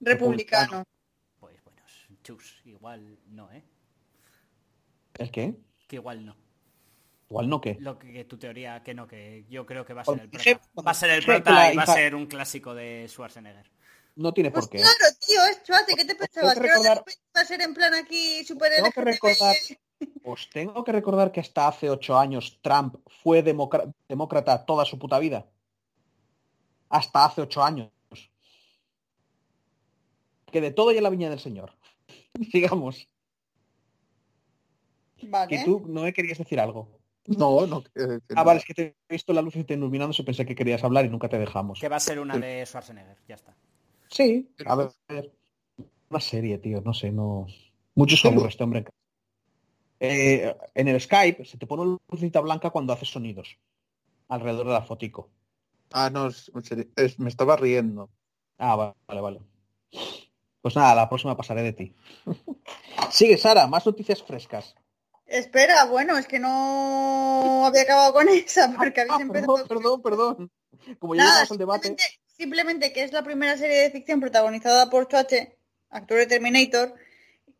Republicano. 0.00 0.84
Pues 1.38 1.62
bueno, 1.64 1.82
chus, 2.22 2.60
igual 2.64 3.18
no, 3.28 3.50
¿eh? 3.52 3.64
¿El 5.18 5.30
qué? 5.30 5.54
Que 5.86 5.96
igual 5.96 6.26
no. 6.26 6.36
Igual 7.30 7.48
no 7.48 7.60
que. 7.60 7.76
Lo 7.80 7.98
que, 7.98 8.12
que 8.12 8.24
tu 8.24 8.36
teoría 8.36 8.82
que 8.82 8.92
no, 8.92 9.06
que 9.06 9.46
yo 9.48 9.64
creo 9.64 9.86
que 9.86 9.94
va 9.94 10.02
a 10.02 10.04
ser 10.04 10.20
el 10.20 10.28
prota. 10.28 10.82
Va 10.86 10.90
a 10.90 10.94
ser 10.94 11.10
el 11.10 11.20
que 11.20 11.26
prota 11.26 11.72
y 11.72 11.76
va 11.76 11.82
a 11.84 11.86
ser 11.86 12.14
un 12.14 12.26
clásico 12.26 12.74
de 12.74 13.06
Schwarzenegger. 13.08 13.70
No 14.16 14.32
tiene 14.34 14.50
Pues 14.50 14.66
por 14.66 14.70
qué. 14.72 14.78
claro, 14.78 15.16
tío, 15.26 15.44
es 15.46 15.62
chuate, 15.62 15.94
¿qué 15.94 16.04
te 16.04 16.14
pensabas? 16.14 16.54
que 16.54 16.60
¿Que 16.60 16.70
ahora 16.70 16.94
recordar- 16.94 17.04
va 17.36 17.40
a 17.40 17.44
ser 17.44 17.60
en 17.62 17.74
plan 17.74 17.94
aquí 17.94 18.44
super 18.44 18.70
Tengo 18.72 18.90
que 18.90 19.00
recordar, 19.00 19.56
os 20.24 20.50
tengo 20.50 20.84
que 20.84 20.92
recordar 20.92 21.32
que 21.32 21.40
hasta 21.40 21.68
hace 21.68 21.88
ocho 21.88 22.18
años 22.18 22.58
Trump 22.62 22.96
fue 23.22 23.42
demócrata 23.42 24.64
toda 24.66 24.84
su 24.84 24.98
puta 24.98 25.18
vida. 25.18 25.46
Hasta 26.90 27.24
hace 27.24 27.40
ocho 27.40 27.62
años. 27.62 27.90
Que 30.50 30.60
de 30.60 30.70
todo 30.70 30.92
y 30.92 30.98
en 30.98 31.02
la 31.02 31.10
viña 31.10 31.30
del 31.30 31.40
señor. 31.40 31.72
Sigamos. 32.52 33.08
Vale. 35.22 35.48
Que 35.56 35.64
tú 35.64 35.84
no 35.86 36.02
me 36.02 36.12
querías 36.12 36.36
decir 36.38 36.60
algo. 36.60 37.00
No, 37.26 37.66
no. 37.66 37.84
Ah, 37.96 38.18
no. 38.34 38.44
vale, 38.44 38.58
es 38.58 38.66
que 38.66 38.74
te 38.74 38.82
he 39.08 39.12
visto 39.14 39.32
la 39.32 39.40
luz 39.40 39.54
y 39.56 39.64
te 39.64 39.74
iluminándose 39.74 40.22
y 40.22 40.24
pensé 40.24 40.44
que 40.44 40.56
querías 40.56 40.82
hablar 40.82 41.04
y 41.04 41.08
nunca 41.08 41.28
te 41.28 41.38
dejamos. 41.38 41.78
Que 41.80 41.88
va 41.88 41.96
a 41.96 42.00
ser 42.00 42.18
una 42.18 42.36
de 42.36 42.66
Schwarzenegger, 42.66 43.16
ya 43.28 43.36
está. 43.36 43.56
Sí, 44.12 44.48
a 44.66 44.76
ver. 44.76 44.90
Una 46.10 46.20
serie, 46.20 46.58
tío, 46.58 46.82
no 46.82 46.92
sé, 46.92 47.10
no. 47.10 47.46
Mucho 47.94 48.16
se 48.16 48.28
aburre 48.28 48.48
este 48.50 48.62
hombre. 48.62 48.84
Eh, 50.00 50.54
en 50.74 50.88
el 50.88 51.00
Skype 51.00 51.44
se 51.44 51.56
te 51.58 51.66
pone 51.66 51.82
una 51.82 51.98
lucecita 52.10 52.40
blanca 52.40 52.70
cuando 52.70 52.92
haces 52.92 53.08
sonidos. 53.10 53.56
Alrededor 54.28 54.66
de 54.66 54.72
la 54.74 54.82
fotico. 54.82 55.30
Ah, 55.92 56.10
no, 56.10 56.26
es- 56.26 56.50
me 57.18 57.28
estaba 57.28 57.56
riendo. 57.56 58.10
Ah, 58.58 58.76
va- 58.76 58.94
vale, 59.06 59.20
vale. 59.20 59.40
Pues 60.60 60.76
nada, 60.76 60.94
la 60.94 61.08
próxima 61.08 61.36
pasaré 61.36 61.62
de 61.62 61.72
ti. 61.72 61.94
Sigue, 63.10 63.36
Sara, 63.38 63.66
más 63.66 63.86
noticias 63.86 64.22
frescas. 64.22 64.74
Espera, 65.26 65.86
bueno, 65.86 66.18
es 66.18 66.26
que 66.26 66.38
no 66.38 67.64
había 67.64 67.82
acabado 67.82 68.12
con 68.12 68.28
esa 68.28 68.72
porque 68.76 69.00
habéis 69.00 69.16
Ah, 69.18 69.22
empezado. 69.22 69.54
perdón, 69.66 69.68
perdón, 69.68 70.02
perdón. 70.02 70.50
Como 70.98 71.14
ya 71.14 71.22
Nada, 71.24 71.32
llegamos 71.32 71.50
al 71.52 71.58
debate. 71.58 71.96
simplemente, 72.36 72.92
que 72.92 73.02
es 73.04 73.12
la 73.12 73.22
primera 73.22 73.56
serie 73.56 73.76
de 73.82 73.90
ficción 73.90 74.20
protagonizada 74.20 74.90
por 74.90 75.08
Choache, 75.08 75.56
actor 75.90 76.18
de 76.18 76.26
Terminator, 76.26 76.94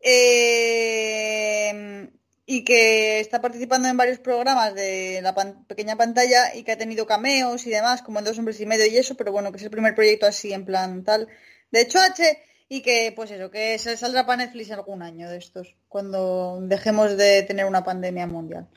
eh, 0.00 2.08
y 2.44 2.64
que 2.64 3.20
está 3.20 3.40
participando 3.40 3.88
en 3.88 3.96
varios 3.96 4.18
programas 4.18 4.74
de 4.74 5.20
la 5.22 5.34
pan- 5.34 5.64
pequeña 5.66 5.96
pantalla 5.96 6.54
y 6.54 6.64
que 6.64 6.72
ha 6.72 6.78
tenido 6.78 7.06
cameos 7.06 7.66
y 7.66 7.70
demás, 7.70 8.02
como 8.02 8.18
en 8.18 8.24
Dos 8.24 8.38
Hombres 8.38 8.60
y 8.60 8.66
Medio 8.66 8.86
y 8.86 8.96
eso, 8.96 9.16
pero 9.16 9.30
bueno, 9.32 9.52
que 9.52 9.58
es 9.58 9.62
el 9.62 9.70
primer 9.70 9.94
proyecto 9.94 10.26
así 10.26 10.52
en 10.52 10.64
plan 10.64 11.04
tal 11.04 11.28
de 11.70 11.86
Choache 11.86 12.42
y 12.68 12.82
que 12.82 13.12
pues 13.14 13.30
eso, 13.30 13.50
que 13.50 13.78
se 13.78 13.96
saldrá 13.96 14.26
para 14.26 14.44
Netflix 14.44 14.70
algún 14.72 15.02
año 15.02 15.30
de 15.30 15.36
estos, 15.38 15.76
cuando 15.88 16.58
dejemos 16.62 17.16
de 17.16 17.42
tener 17.44 17.64
una 17.66 17.84
pandemia 17.84 18.26
mundial. 18.26 18.68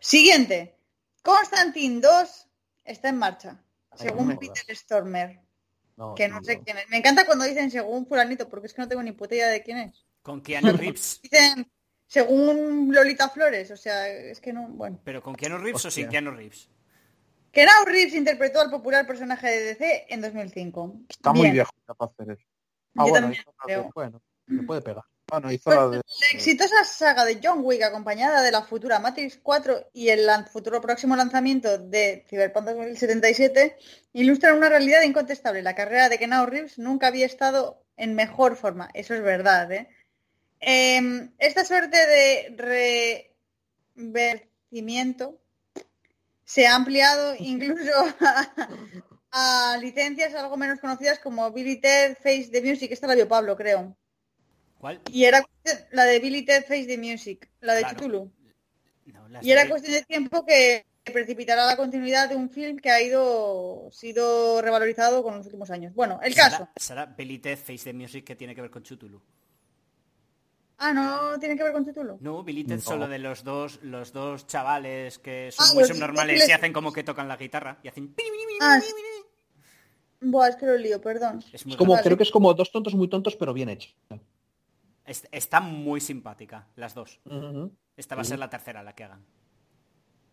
Siguiente. 0.00 0.74
Constantine 1.22 2.00
2 2.00 2.46
está 2.84 3.08
en 3.08 3.16
marcha, 3.16 3.60
según 3.96 4.28
no. 4.28 4.38
Peter 4.38 4.76
Stormer, 4.76 5.40
No, 5.96 6.14
que 6.14 6.28
no 6.28 6.36
no, 6.36 6.44
sé 6.44 6.60
quién 6.60 6.78
es. 6.78 6.88
Me 6.88 6.98
encanta 6.98 7.26
cuando 7.26 7.44
dicen 7.44 7.70
según 7.70 8.06
fulanito, 8.06 8.48
porque 8.48 8.66
es 8.66 8.74
que 8.74 8.82
no 8.82 8.88
tengo 8.88 9.02
ni 9.02 9.12
puta 9.12 9.34
idea 9.34 9.48
de 9.48 9.62
quién 9.62 9.78
es. 9.78 10.04
Con 10.22 10.40
Keanu 10.42 10.72
Reeves. 10.72 11.20
Dicen 11.22 11.70
según 12.06 12.94
Lolita 12.94 13.28
Flores, 13.30 13.70
o 13.70 13.76
sea, 13.76 14.08
es 14.08 14.40
que 14.40 14.52
no, 14.52 14.68
bueno. 14.68 15.00
¿Pero 15.04 15.22
con 15.22 15.34
Keanu 15.34 15.58
Reeves 15.58 15.84
o 15.84 15.90
sin 15.90 16.04
Hostia. 16.04 16.20
Keanu 16.20 16.30
Reeves? 16.36 16.68
Keanu 17.50 17.84
Reeves 17.86 18.14
interpretó 18.14 18.60
al 18.60 18.70
popular 18.70 19.06
personaje 19.06 19.48
de 19.48 19.60
DC 19.74 20.06
en 20.08 20.20
2005. 20.20 21.00
Está 21.08 21.32
muy 21.32 21.50
viejo 21.50 21.70
ya 21.88 21.94
para 21.94 22.12
hacer 22.12 22.30
eso. 22.32 22.42
Yo 22.42 23.02
Ah, 23.02 23.04
bueno, 23.04 23.14
también 23.26 23.42
creo. 23.64 23.82
de, 23.84 23.90
Bueno, 23.94 24.22
me 24.46 24.62
puede 24.62 24.82
pegar. 24.82 25.04
Bueno, 25.28 25.50
hizo 25.52 25.64
Pues 25.64 25.76
la 25.76 25.88
de- 25.88 25.96
la 25.96 26.26
exitosa 26.32 26.84
saga 26.84 27.24
de 27.24 27.40
John 27.42 27.60
Wick 27.62 27.82
acompañada 27.82 28.42
de 28.42 28.52
la 28.52 28.62
futura 28.62 28.98
Matrix 29.00 29.38
4 29.42 29.90
y 29.92 30.08
el 30.08 30.28
futuro 30.52 30.80
próximo 30.80 31.16
lanzamiento 31.16 31.78
de 31.78 32.24
Cyberpunk 32.28 32.66
2077 32.66 33.76
ilustran 34.12 34.56
una 34.56 34.68
realidad 34.68 35.02
incontestable. 35.02 35.62
La 35.62 35.74
carrera 35.74 36.08
de 36.08 36.18
Keanu 36.18 36.46
Reeves 36.46 36.78
nunca 36.78 37.08
había 37.08 37.26
estado 37.26 37.82
en 37.96 38.14
mejor 38.14 38.56
forma. 38.56 38.88
Eso 38.94 39.14
es 39.14 39.22
verdad, 39.22 39.70
¿eh? 39.72 39.88
Em, 40.60 41.32
esta 41.38 41.64
suerte 41.64 41.96
de 42.06 42.54
revertimiento 43.96 45.38
se 46.44 46.66
ha 46.66 46.74
ampliado 46.74 47.34
incluso 47.38 47.90
a, 48.20 49.72
a 49.72 49.76
licencias 49.78 50.34
algo 50.34 50.56
menos 50.56 50.78
conocidas 50.80 51.18
como 51.18 51.50
Billy 51.50 51.80
Ted 51.80 52.16
Face 52.22 52.48
the 52.52 52.62
Music. 52.62 52.92
Esta 52.92 53.06
la 53.06 53.14
vio 53.14 53.28
Pablo, 53.28 53.56
creo. 53.56 53.96
¿Cuál? 54.86 55.00
Y 55.12 55.24
era 55.24 55.42
cuestión- 55.42 55.88
la 55.90 56.04
de 56.04 56.20
Billy 56.20 56.44
Ted 56.44 56.62
Face 56.62 56.86
the 56.86 56.96
Music, 56.96 57.50
la 57.60 57.74
de 57.74 57.80
Claro. 57.80 57.96
Chitulu. 57.96 58.32
No, 59.06 59.28
las 59.28 59.44
Y 59.44 59.50
era 59.50 59.64
de- 59.64 59.68
cuestión 59.70 59.94
de 59.94 60.02
tiempo 60.04 60.46
que 60.46 60.86
precipitará 61.04 61.66
la 61.66 61.76
continuidad 61.76 62.28
de 62.28 62.36
un 62.36 62.48
film 62.50 62.76
que 62.78 62.90
ha 62.90 63.02
ido 63.02 63.88
sido 63.90 64.62
revalorizado 64.62 65.24
con 65.24 65.36
los 65.36 65.44
últimos 65.46 65.70
años. 65.72 65.92
Bueno, 65.92 66.20
el 66.22 66.36
caso. 66.36 66.68
Será, 66.76 67.04
Billy 67.06 67.38
Ted 67.40 67.58
Face 67.58 67.82
the 67.82 67.92
Music 67.92 68.24
que 68.24 68.36
tiene 68.36 68.54
que 68.54 68.60
ver 68.60 68.70
con 68.70 68.84
Chutulu. 68.84 69.20
Ah, 70.78 70.92
no 70.92 71.36
tiene 71.40 71.56
que 71.56 71.64
ver 71.64 71.72
con 71.72 71.84
Chitulu. 71.84 72.18
No, 72.20 72.44
Billy 72.44 72.62
Ted 72.62 72.76
No. 72.76 72.80
solo 72.82 73.08
de 73.08 73.18
los 73.18 73.42
dos, 73.42 73.80
los 73.82 74.12
dos 74.12 74.46
chavales 74.46 75.18
que 75.18 75.50
son 75.50 75.66
Ah, 75.68 75.74
muy 75.74 75.84
subnormales 75.84 76.48
y 76.48 76.52
hacen 76.52 76.72
como 76.72 76.92
que 76.92 77.02
tocan 77.02 77.26
la 77.26 77.36
guitarra 77.36 77.78
y 77.82 77.88
hacen... 77.88 78.14
Ah, 78.60 78.80
sí. 78.80 78.92
Buah, 80.20 80.48
es 80.48 80.56
que 80.56 80.66
lo 80.66 80.76
lío, 80.76 81.00
perdón. 81.00 81.42
Es 81.52 81.66
muy 81.66 81.72
Es 81.74 81.76
como, 81.78 81.92
Vale. 81.92 82.04
creo 82.04 82.16
que 82.16 82.22
es 82.22 82.30
como 82.30 82.52
dos 82.54 82.70
tontos 82.72 82.94
muy 82.94 83.08
tontos, 83.08 83.34
pero 83.36 83.52
bien 83.52 83.68
hecho. 83.68 83.90
Es- 85.06 85.28
Está 85.32 85.60
muy 85.60 86.00
simpática, 86.00 86.66
las 86.76 86.94
dos. 86.94 87.20
Esta 87.96 88.14
va 88.14 88.22
a 88.22 88.24
ser 88.24 88.38
la 88.38 88.50
tercera 88.50 88.82
la 88.82 88.94
que 88.94 89.04
hagan. 89.04 89.24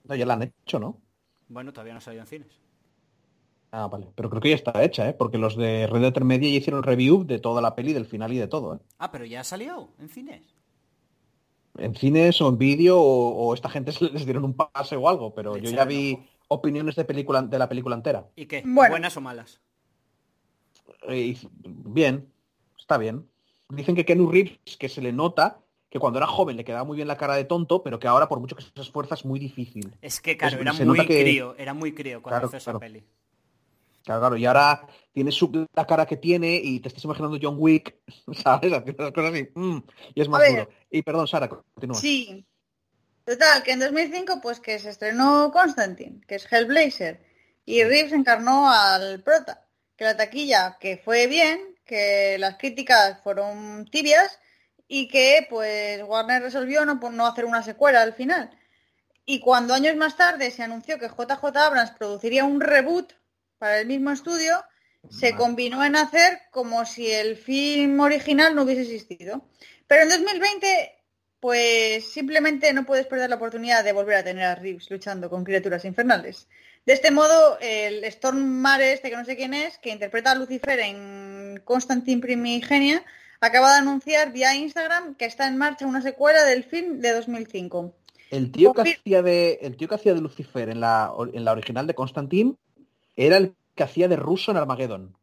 No, 0.06 0.16
ya 0.16 0.26
la 0.26 0.34
han 0.34 0.44
hecho, 0.44 0.80
¿no? 0.80 1.02
Bueno, 1.48 1.72
todavía 1.72 1.94
no 1.94 2.00
ha 2.00 2.02
salido 2.02 2.24
en 2.24 2.28
cines. 2.28 2.60
Ah, 3.72 3.88
vale. 3.88 4.08
Pero 4.16 4.30
creo 4.30 4.42
que 4.42 4.50
ya 4.50 4.56
está 4.56 4.84
hecha, 4.84 5.08
¿eh? 5.10 5.14
Porque 5.14 5.38
los 5.38 5.56
de 5.56 5.88
Red 5.88 6.02
Dead 6.02 6.22
Media 6.24 6.50
ya 6.50 6.58
hicieron 6.58 6.84
review 6.84 7.24
de 7.24 7.40
toda 7.40 7.62
la 7.62 7.74
peli, 7.76 7.94
del 7.94 8.06
final 8.06 8.34
y 8.34 8.38
de 8.38 8.48
todo, 8.48 8.76
¿eh? 8.76 8.80
Ah, 9.00 9.12
pero 9.12 9.26
ya 9.26 9.42
ha 9.42 9.44
salido 9.44 9.90
en 10.00 10.10
cines. 10.10 10.44
En 11.78 11.96
cines 11.96 12.40
o 12.42 12.50
en 12.50 12.58
vídeo 12.60 13.00
o, 13.00 13.48
o 13.48 13.54
esta 13.54 13.70
gente 13.70 13.92
se 13.92 14.06
les 14.10 14.26
dieron 14.26 14.44
un 14.46 14.54
pase 14.56 14.96
o 14.96 15.10
algo, 15.10 15.34
pero 15.34 15.56
Le 15.56 15.62
yo 15.62 15.72
ya 15.72 15.86
vi 15.86 16.14
ojo. 16.14 16.24
opiniones 16.50 16.96
de 16.96 17.06
película 17.06 17.42
de 17.42 17.58
la 17.58 17.68
película 17.68 17.96
entera. 17.96 18.28
¿Y 18.36 18.46
qué? 18.46 18.62
Bueno. 18.66 18.92
¿Buenas 18.92 19.18
o 19.18 19.22
malas? 19.22 19.60
Eh, 21.08 21.34
y- 21.34 21.38
bien, 21.64 22.32
está 22.78 22.98
bien. 22.98 23.28
Dicen 23.76 23.96
que 23.96 24.06
Keanu 24.06 24.30
Reeves, 24.32 24.78
que 24.78 24.90
se 24.90 25.02
le 25.02 25.12
nota 25.12 25.60
que 25.90 26.00
cuando 26.00 26.18
era 26.20 26.28
joven 26.28 26.58
le 26.58 26.64
quedaba 26.64 26.84
muy 26.84 26.96
bien 26.96 27.08
la 27.08 27.18
cara 27.18 27.36
de 27.36 27.44
tonto, 27.46 27.84
pero 27.84 28.00
que 28.00 28.08
ahora 28.08 28.28
por 28.28 28.40
mucho 28.40 28.56
que 28.56 28.64
se 28.64 28.70
esfuerza 28.82 29.14
es 29.16 29.26
muy 29.26 29.40
difícil. 29.40 29.96
Es 30.02 30.20
que, 30.22 30.36
claro, 30.38 30.60
era 30.60 30.74
muy 30.74 31.06
que- 31.06 31.22
crío, 31.22 31.56
era 31.58 31.74
muy 31.74 31.94
crío 31.94 32.22
cuando 32.22 32.38
Claro, 32.40 32.48
hizo 32.48 32.58
esa 32.58 32.66
claro. 32.72 32.80
peli. 32.80 33.04
Claro, 34.04 34.20
claro, 34.22 34.38
y 34.38 34.46
ahora 34.46 34.86
tiene 35.14 35.32
su, 35.32 35.68
la 35.74 35.86
cara 35.88 36.06
que 36.06 36.18
tiene 36.18 36.56
y 36.56 36.80
te 36.82 36.90
estás 36.90 37.04
imaginando 37.06 37.38
John 37.42 37.56
Wick, 37.58 37.96
¿sabes? 38.44 38.74
Haciendo 38.74 39.04
las 39.04 39.14
cosas 39.14 39.34
así, 39.34 39.48
mm, 39.54 39.78
y 40.16 40.22
es 40.22 40.28
más 40.28 40.42
ver. 40.42 40.50
duro. 40.52 40.70
Y 40.92 41.02
perdón, 41.04 41.28
Sara, 41.28 41.48
continúa. 41.48 41.96
Sí. 41.96 42.46
Total, 43.26 43.64
que 43.64 43.72
en 43.72 43.80
2005 43.80 44.40
pues 44.42 44.60
que 44.60 44.80
se 44.80 44.90
estrenó 44.90 45.52
Constantine, 45.54 46.20
que 46.28 46.36
es 46.36 46.52
Hellblazer, 46.52 47.24
y 47.66 47.82
Reeves 47.84 48.12
encarnó 48.12 48.70
al 48.70 49.22
prota, 49.24 49.66
que 49.96 50.04
la 50.04 50.18
taquilla 50.18 50.78
que 50.80 50.98
fue 50.98 51.28
bien, 51.28 51.73
que 51.86 52.38
las 52.40 52.58
críticas 52.58 53.20
fueron 53.24 53.86
tibias 53.86 54.40
y 54.88 55.08
que 55.08 55.48
pues 55.50 56.02
Warner 56.04 56.42
resolvió 56.42 56.86
no, 56.86 56.96
no 57.12 57.26
hacer 57.26 57.46
una 57.46 57.64
secuela 57.64 58.02
al 58.02 58.14
final. 58.14 58.50
Y 59.26 59.40
cuando 59.40 59.74
años 59.74 59.96
más 59.96 60.18
tarde 60.18 60.52
se 60.52 60.64
anunció 60.64 61.00
que 61.00 61.08
JJ 61.08 61.46
Abrams 61.58 61.92
produciría 61.92 62.44
un 62.44 62.60
reboot 62.60 63.14
para 63.58 63.80
el 63.80 63.88
mismo 63.88 64.12
estudio, 64.12 64.64
se 65.10 65.36
combinó 65.36 65.84
en 65.84 65.96
hacer 65.96 66.42
como 66.52 66.86
si 66.86 67.12
el 67.12 67.38
film 67.38 68.00
original 68.00 68.56
no 68.56 68.64
hubiese 68.64 68.82
existido. 68.82 69.50
Pero 69.88 70.04
en 70.04 70.10
2020, 70.10 70.92
pues 71.40 72.12
simplemente 72.12 72.72
no 72.74 72.86
puedes 72.86 73.06
perder 73.06 73.30
la 73.30 73.36
oportunidad 73.36 73.84
de 73.84 73.94
volver 73.94 74.18
a 74.18 74.24
tener 74.24 74.46
a 74.46 74.56
Reeves 74.56 74.90
luchando 74.90 75.30
con 75.30 75.44
criaturas 75.44 75.86
infernales. 75.86 76.48
De 76.86 76.94
este 76.94 77.12
modo, 77.12 77.58
el 77.62 78.04
Storm 78.06 78.40
Mare, 78.44 78.94
este 78.94 79.10
que 79.10 79.16
no 79.16 79.24
sé 79.26 79.38
quién 79.38 79.54
es, 79.54 79.78
que 79.78 79.90
interpreta 79.90 80.32
a 80.32 80.36
Lucifer 80.36 80.80
en 80.80 81.62
Constantine 81.64 82.22
Primigenia, 82.22 83.04
acaba 83.40 83.72
de 83.74 83.80
anunciar 83.80 84.34
vía 84.34 84.54
Instagram 84.56 85.16
que 85.16 85.26
está 85.26 85.48
en 85.48 85.58
marcha 85.58 85.86
una 85.88 86.02
secuela 86.02 86.44
del 86.44 86.64
film 86.66 87.00
de 87.00 87.14
2005. 87.14 87.94
El 88.32 88.52
tío 88.52 88.74
que 88.74 88.82
hacía 88.82 89.22
de 89.22 89.60
el 89.62 89.78
tío 89.78 89.88
que 89.88 89.96
hacía 89.96 90.14
de 90.14 90.22
Lucifer 90.22 90.70
en 90.70 90.80
la 90.80 91.12
en 91.34 91.46
la 91.46 91.52
original 91.52 91.86
de 91.88 91.94
Constantine 91.94 92.56
era 93.16 93.38
el 93.38 93.56
que 93.76 93.84
hacía 93.84 94.08
de 94.08 94.16
ruso 94.16 94.52
en 94.52 94.58
Armageddon. 94.58 95.16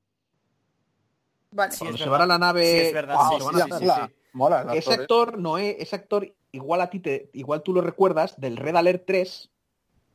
Vale. 1.50 1.72
Sí, 1.72 1.78
Cuando 1.80 1.96
es 1.96 2.02
se 2.02 2.08
verdad. 2.08 2.18
van 2.20 2.30
a 2.30 2.34
la 2.34 2.38
nave, 2.38 2.64
Sí, 2.64 2.86
es 2.86 2.92
verdad, 2.92 3.16
sí, 3.30 3.36
sí, 3.40 3.60
sí, 3.80 3.84
sí. 3.86 4.14
mola 4.32 4.62
el 4.70 4.78
ese 4.78 4.94
actor, 4.94 5.34
¿eh? 5.34 5.40
no 5.40 5.58
es 5.58 5.76
ese 5.80 5.96
actor 5.96 6.32
igual 6.52 6.80
a 6.80 6.90
ti 6.90 7.00
te 7.00 7.28
igual 7.32 7.62
tú 7.62 7.72
lo 7.74 7.80
recuerdas 7.80 8.40
del 8.40 8.56
Red 8.56 8.76
Alert 8.76 9.04
3 9.06 9.49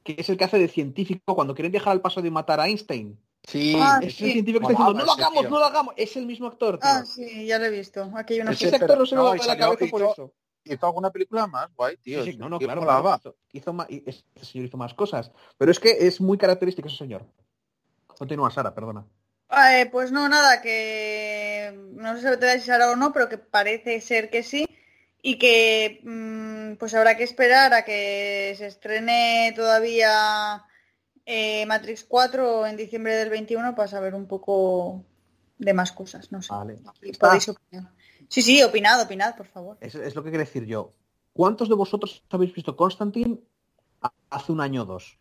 que 0.06 0.16
es 0.20 0.30
el 0.30 0.38
que 0.38 0.44
hace 0.46 0.60
de 0.60 0.68
científico 0.70 1.36
cuando 1.36 1.56
quieren 1.56 1.72
viajar 1.72 1.92
al 1.92 2.02
paso 2.02 2.22
de 2.22 2.30
matar 2.32 2.60
a 2.62 2.68
Einstein 2.68 3.20
Sí, 3.48 3.76
Ah, 3.78 4.00
Es 4.02 4.16
sí. 4.16 4.26
el 4.26 4.32
científico 4.34 4.60
que 4.68 4.74
está 4.74 4.84
diciendo, 4.84 4.94
no 5.00 5.06
lo 5.06 5.12
ese 5.14 5.22
hagamos, 5.22 5.42
tío. 5.42 5.50
no 5.52 5.60
lo 5.60 5.66
hagamos. 5.66 5.94
Es 5.98 6.16
el 6.18 6.26
mismo 6.26 6.48
actor, 6.48 6.80
tío. 6.80 6.90
Ah, 6.90 7.06
sí, 7.06 7.46
ya 7.46 7.60
lo 7.60 7.66
he 7.66 7.70
visto. 7.70 8.12
Aquí 8.16 8.34
hay 8.36 8.40
una 8.42 8.52
Ese 8.52 8.68
Ese 8.68 8.76
actor 8.78 8.98
no 8.98 9.06
se 9.06 9.16
me 9.16 9.22
no, 9.22 9.28
va 9.28 9.34
de 9.36 9.46
la 9.46 9.58
cabeza 9.58 9.86
por 9.92 10.02
hizo- 10.02 10.12
eso. 10.14 10.34
hizo 10.64 10.86
alguna 10.88 11.12
película 11.12 11.46
más, 11.46 11.70
guay, 11.76 11.96
tío. 11.98 12.24
Sí, 12.24 12.32
sí, 12.32 12.38
no, 12.40 12.50
no, 12.50 12.58
claro, 12.58 12.82
claro, 12.82 13.16
hizo, 13.20 13.36
hizo 13.52 13.86
y 13.90 14.04
este 14.08 14.46
señor 14.46 14.66
hizo 14.68 14.78
más 14.78 14.96
cosas. 14.96 15.32
Pero 15.60 15.70
es 15.72 15.80
que 15.80 15.92
es 16.08 16.20
muy 16.22 16.40
característico 16.40 16.88
ese 16.88 16.98
señor. 16.98 17.24
Continúa, 18.08 18.50
Sara, 18.50 18.74
perdona. 18.74 19.06
Eh, 19.52 19.88
pues 19.92 20.12
no, 20.12 20.28
nada, 20.28 20.60
que 20.62 21.72
no 21.92 22.18
sé 22.20 22.36
si 22.40 22.60
si 22.60 22.66
será 22.66 22.92
o 22.92 22.96
no, 22.96 23.14
pero 23.14 23.30
que 23.30 23.38
parece 23.38 24.02
ser 24.02 24.32
que 24.32 24.42
sí. 24.42 24.68
Y 25.28 25.40
que 25.40 26.02
mm, 26.04 26.76
pues 26.78 26.94
habrá 26.94 27.18
que 27.18 27.24
esperar 27.24 27.74
a 27.74 27.84
que 27.84 28.54
se 28.60 28.68
estrene 28.68 29.52
todavía 29.56 30.64
eh, 31.26 31.66
Matrix 31.66 32.04
4 32.04 32.68
en 32.68 32.78
diciembre 32.78 33.16
del 33.16 33.32
21 33.32 33.74
para 33.74 33.88
saber 33.88 34.14
un 34.14 34.28
poco 34.28 35.04
de 35.58 35.74
más 35.74 35.92
cosas, 35.92 36.32
no 36.32 36.44
sé. 36.44 36.54
Vale. 36.54 36.78
Podéis 37.20 37.50
opinar. 37.50 37.92
Sí, 38.30 38.44
sí, 38.44 38.62
opinad, 38.62 39.02
opinad, 39.02 39.36
por 39.36 39.48
favor. 39.48 39.78
Es, 39.82 39.96
es 39.96 40.14
lo 40.14 40.24
que 40.24 40.30
quiero 40.30 40.46
decir 40.46 40.66
yo. 40.66 40.94
¿Cuántos 41.34 41.70
de 41.70 41.76
vosotros 41.76 42.24
habéis 42.30 42.54
visto 42.54 42.76
Constantine 42.76 43.40
hace 44.30 44.52
un 44.52 44.62
año 44.62 44.84
o 44.84 44.86
dos? 44.86 45.18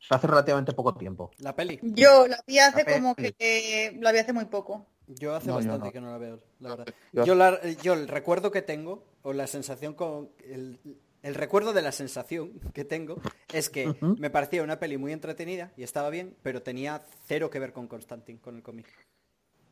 O 0.00 0.02
sea, 0.02 0.18
hace 0.18 0.26
relativamente 0.26 0.74
poco 0.74 0.94
tiempo. 0.94 1.30
La 1.38 1.56
peli. 1.56 1.80
Yo 1.82 2.26
la 2.28 2.44
vi 2.46 2.58
hace 2.58 2.84
La 2.84 2.92
como 2.92 3.14
peli. 3.14 3.32
que 3.32 3.98
la 4.02 4.12
vi 4.12 4.18
hace 4.18 4.34
muy 4.34 4.44
poco. 4.44 4.86
Yo 5.08 5.34
hace 5.34 5.46
No, 5.48 5.52
yo 5.54 5.56
bastante 5.56 5.86
no. 5.86 5.92
que 5.92 6.00
no 6.00 6.10
la 6.10 6.18
veo, 6.18 6.40
la 6.60 6.68
verdad. 6.70 6.86
Yo- 7.12 7.24
Yo, 7.24 7.34
la- 7.34 7.60
yo 7.82 7.94
el 7.94 8.08
recuerdo 8.08 8.50
que 8.50 8.62
tengo, 8.62 9.04
o 9.22 9.32
la 9.32 9.46
sensación 9.46 9.94
con... 9.94 10.30
El, 10.44 10.78
el 11.22 11.34
recuerdo 11.34 11.72
de 11.72 11.82
la 11.82 11.90
sensación 11.92 12.52
que 12.72 12.84
tengo 12.84 13.16
es 13.52 13.68
que 13.70 13.96
me 14.18 14.30
parecía 14.30 14.62
una 14.62 14.78
peli 14.78 14.98
muy 14.98 15.12
entretenida 15.12 15.72
y 15.76 15.82
estaba 15.82 16.10
bien, 16.10 16.36
pero 16.42 16.62
tenía 16.62 17.02
cero 17.26 17.50
que 17.50 17.58
ver 17.58 17.72
con 17.72 17.88
Constantine, 17.88 18.38
con 18.40 18.54
el 18.56 18.62
cómic. 18.62 18.86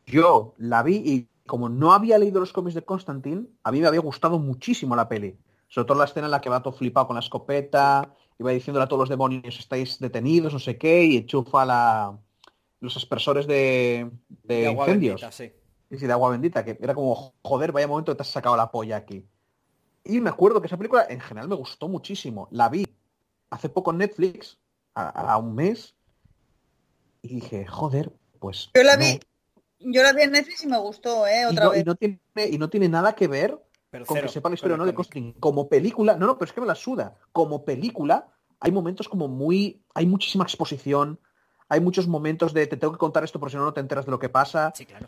Yo 0.05 0.53
la 0.57 0.83
vi 0.83 0.95
y 1.05 1.27
como 1.45 1.69
no 1.69 1.93
había 1.93 2.17
leído 2.17 2.39
los 2.39 2.51
cómics 2.51 2.75
de 2.75 2.81
Constantine, 2.83 3.47
a 3.63 3.71
mí 3.71 3.79
me 3.79 3.87
había 3.87 4.01
gustado 4.01 4.39
muchísimo 4.39 4.95
la 4.95 5.07
peli. 5.07 5.37
Sobre 5.69 5.85
todo 5.87 5.97
la 5.99 6.05
escena 6.05 6.27
en 6.27 6.31
la 6.31 6.41
que 6.41 6.49
va 6.49 6.61
todo 6.63 6.73
flipado 6.73 7.07
con 7.07 7.15
la 7.15 7.21
escopeta, 7.21 8.13
y 8.39 8.43
va 8.43 8.51
diciéndole 8.51 8.83
a 8.83 8.87
todos 8.87 9.01
los 9.01 9.09
demonios 9.09 9.57
estáis 9.59 9.99
detenidos, 9.99 10.53
no 10.53 10.59
sé 10.59 10.77
qué, 10.77 11.03
y 11.05 11.17
enchufa 11.17 11.65
la, 11.65 12.17
los 12.79 12.95
aspersores 12.97 13.47
de, 13.47 14.09
de 14.43 14.55
De 14.55 14.67
agua 14.67 14.85
incendios. 14.85 15.21
bendita, 15.21 15.31
sí. 15.31 15.51
De 15.89 16.11
agua 16.11 16.29
bendita, 16.31 16.63
que 16.65 16.77
era 16.81 16.93
como, 16.93 17.33
joder, 17.41 17.71
vaya 17.71 17.87
momento 17.87 18.11
que 18.11 18.17
te 18.17 18.21
has 18.21 18.29
sacado 18.31 18.57
la 18.57 18.69
polla 18.71 18.97
aquí. 18.97 19.25
Y 20.03 20.19
me 20.21 20.29
acuerdo 20.29 20.61
que 20.61 20.67
esa 20.67 20.77
película 20.77 21.05
en 21.09 21.19
general 21.19 21.49
me 21.49 21.55
gustó 21.55 21.87
muchísimo. 21.87 22.47
La 22.51 22.69
vi 22.69 22.85
hace 23.49 23.69
poco 23.69 23.91
en 23.91 23.97
Netflix, 23.99 24.57
a, 24.95 25.09
a 25.09 25.37
un 25.37 25.55
mes, 25.55 25.95
y 27.21 27.35
dije, 27.35 27.65
joder, 27.65 28.11
pues... 28.39 28.69
Yo 28.73 28.83
la 28.83 28.95
no. 28.95 29.03
vi, 29.03 29.19
yo 29.79 30.03
la 30.03 30.13
vi 30.13 30.21
en 30.23 30.31
Netflix 30.31 30.63
y 30.63 30.67
me 30.67 30.77
gustó, 30.77 31.25
¿eh? 31.27 31.41
Y 31.41 31.45
Otra 31.45 31.65
no, 31.65 31.73
y 31.73 31.77
vez. 31.77 31.85
no 31.85 31.95
tiene, 31.95 32.19
y 32.49 32.57
no 32.57 32.69
tiene 32.69 32.89
nada 32.89 33.15
que 33.15 33.27
ver 33.27 33.57
Pero 33.89 34.05
con 34.05 34.15
cero 34.15 34.27
que 34.27 34.33
sepa 34.33 34.49
la 34.49 34.55
historia 34.55 34.75
o 34.75 34.77
no 34.77 34.85
de. 34.85 34.93
Constantine. 34.93 35.35
Como 35.39 35.67
película, 35.69 36.15
no, 36.15 36.25
no, 36.27 36.37
pero 36.37 36.49
es 36.49 36.53
que 36.53 36.61
me 36.61 36.67
la 36.67 36.75
suda. 36.75 37.15
Como 37.31 37.63
película, 37.65 38.29
hay 38.59 38.71
momentos 38.71 39.07
como 39.09 39.27
muy. 39.27 39.81
Hay 39.93 40.05
muchísima 40.05 40.43
exposición. 40.43 41.19
Hay 41.69 41.81
muchos 41.81 42.07
momentos 42.07 42.53
de 42.53 42.67
te 42.67 42.77
tengo 42.77 42.93
que 42.93 42.99
contar 42.99 43.23
esto 43.23 43.39
porque 43.39 43.51
si 43.51 43.57
no, 43.57 43.65
no 43.65 43.73
te 43.73 43.79
enteras 43.81 44.05
de 44.05 44.11
lo 44.11 44.19
que 44.19 44.29
pasa. 44.29 44.71
Sí, 44.75 44.85
claro. 44.85 45.07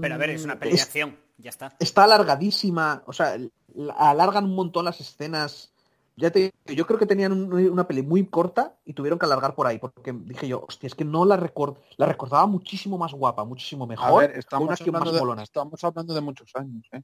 Pero 0.00 0.14
a 0.14 0.18
ver, 0.18 0.30
es 0.30 0.44
una 0.44 0.56
Mm, 0.56 0.58
peli 0.58 0.70
de 0.72 0.76
es- 0.76 0.82
acción, 0.84 1.16
ya 1.38 1.50
está. 1.50 1.74
está 1.78 2.04
alargadísima. 2.04 3.02
O 3.06 3.12
sea, 3.12 3.36
la- 3.74 3.94
alargan 3.94 4.44
un 4.44 4.54
montón 4.54 4.84
las 4.84 5.00
escenas. 5.00 5.72
Ya 6.16 6.30
te 6.30 6.40
digo, 6.40 6.52
yo 6.76 6.86
creo 6.86 6.98
que 6.98 7.06
tenían 7.06 7.32
un- 7.32 7.54
una 7.70 7.86
peli 7.88 8.02
muy 8.02 8.26
corta 8.26 8.76
y 8.84 8.92
tuvieron 8.92 9.18
que 9.18 9.24
alargar 9.24 9.54
por 9.54 9.66
ahí. 9.66 9.78
Porque 9.78 10.12
dije 10.12 10.46
yo, 10.46 10.64
hostia, 10.68 10.86
es 10.86 10.94
que 10.94 11.04
no 11.06 11.24
la 11.24 11.36
record 11.36 11.76
la 11.96 12.04
recordaba 12.06 12.46
muchísimo 12.46 12.98
más 12.98 13.12
guapa, 13.14 13.44
muchísimo 13.44 13.84
A 13.84 13.86
mejor. 13.86 14.20
ver, 14.20 14.30
con 14.32 14.38
estamos 14.40 14.64
una 14.66 14.72
acción 14.74 14.92
más 14.92 15.00
hablando, 15.00 15.12
de, 15.14 15.20
molona. 15.20 15.42
estamos 15.42 15.84
hablando 15.84 16.14
de 16.14 16.20
muchos 16.20 16.50
años, 16.54 16.86
¿eh? 16.92 17.02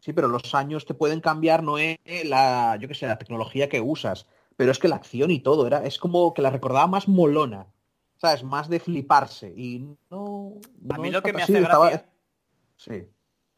Sí, 0.00 0.12
pero 0.12 0.26
los 0.28 0.54
años 0.54 0.84
te 0.84 0.94
pueden 0.94 1.20
cambiar, 1.20 1.62
no 1.62 1.78
es 1.78 1.96
la, 2.24 2.76
yo 2.80 2.88
qué 2.88 2.94
sé, 2.94 3.06
la 3.06 3.18
tecnología 3.18 3.68
que 3.68 3.80
usas, 3.80 4.26
pero 4.56 4.72
es 4.72 4.78
que 4.80 4.88
la 4.88 4.96
acción 4.96 5.30
y 5.30 5.38
todo 5.40 5.66
era, 5.66 5.84
es 5.86 5.98
como 5.98 6.34
que 6.34 6.42
la 6.42 6.50
recordaba 6.50 6.88
más 6.88 7.06
molona, 7.08 7.68
¿sabes? 8.22 8.44
Más 8.44 8.68
de 8.68 8.78
fliparse 8.78 9.52
y 9.54 9.84
no. 10.08 10.54
A 10.90 10.98
mí 10.98 11.10
lo 11.10 11.22
que 11.22 11.32
me 11.32 11.42
así, 11.42 11.52
hace 11.54 11.62
estaba- 11.62 11.90
gracia... 11.90 12.08
Sí, 12.76 13.08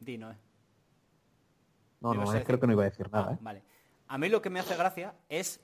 Dino, 0.00 0.30
eh. 0.32 0.36
no, 2.00 2.14
¿Ibas 2.14 2.26
no, 2.26 2.32
decir? 2.32 2.46
creo 2.46 2.60
que 2.60 2.66
no 2.66 2.72
iba 2.72 2.82
a 2.82 2.88
decir 2.90 3.06
Ah, 3.12 3.20
nada. 3.20 3.32
¿eh? 3.34 3.38
Vale. 3.42 3.62
A 4.08 4.16
mí 4.18 4.28
lo 4.30 4.40
que 4.42 4.48
me 4.50 4.60
hace 4.60 4.74
gracia 4.76 5.14
es 5.28 5.60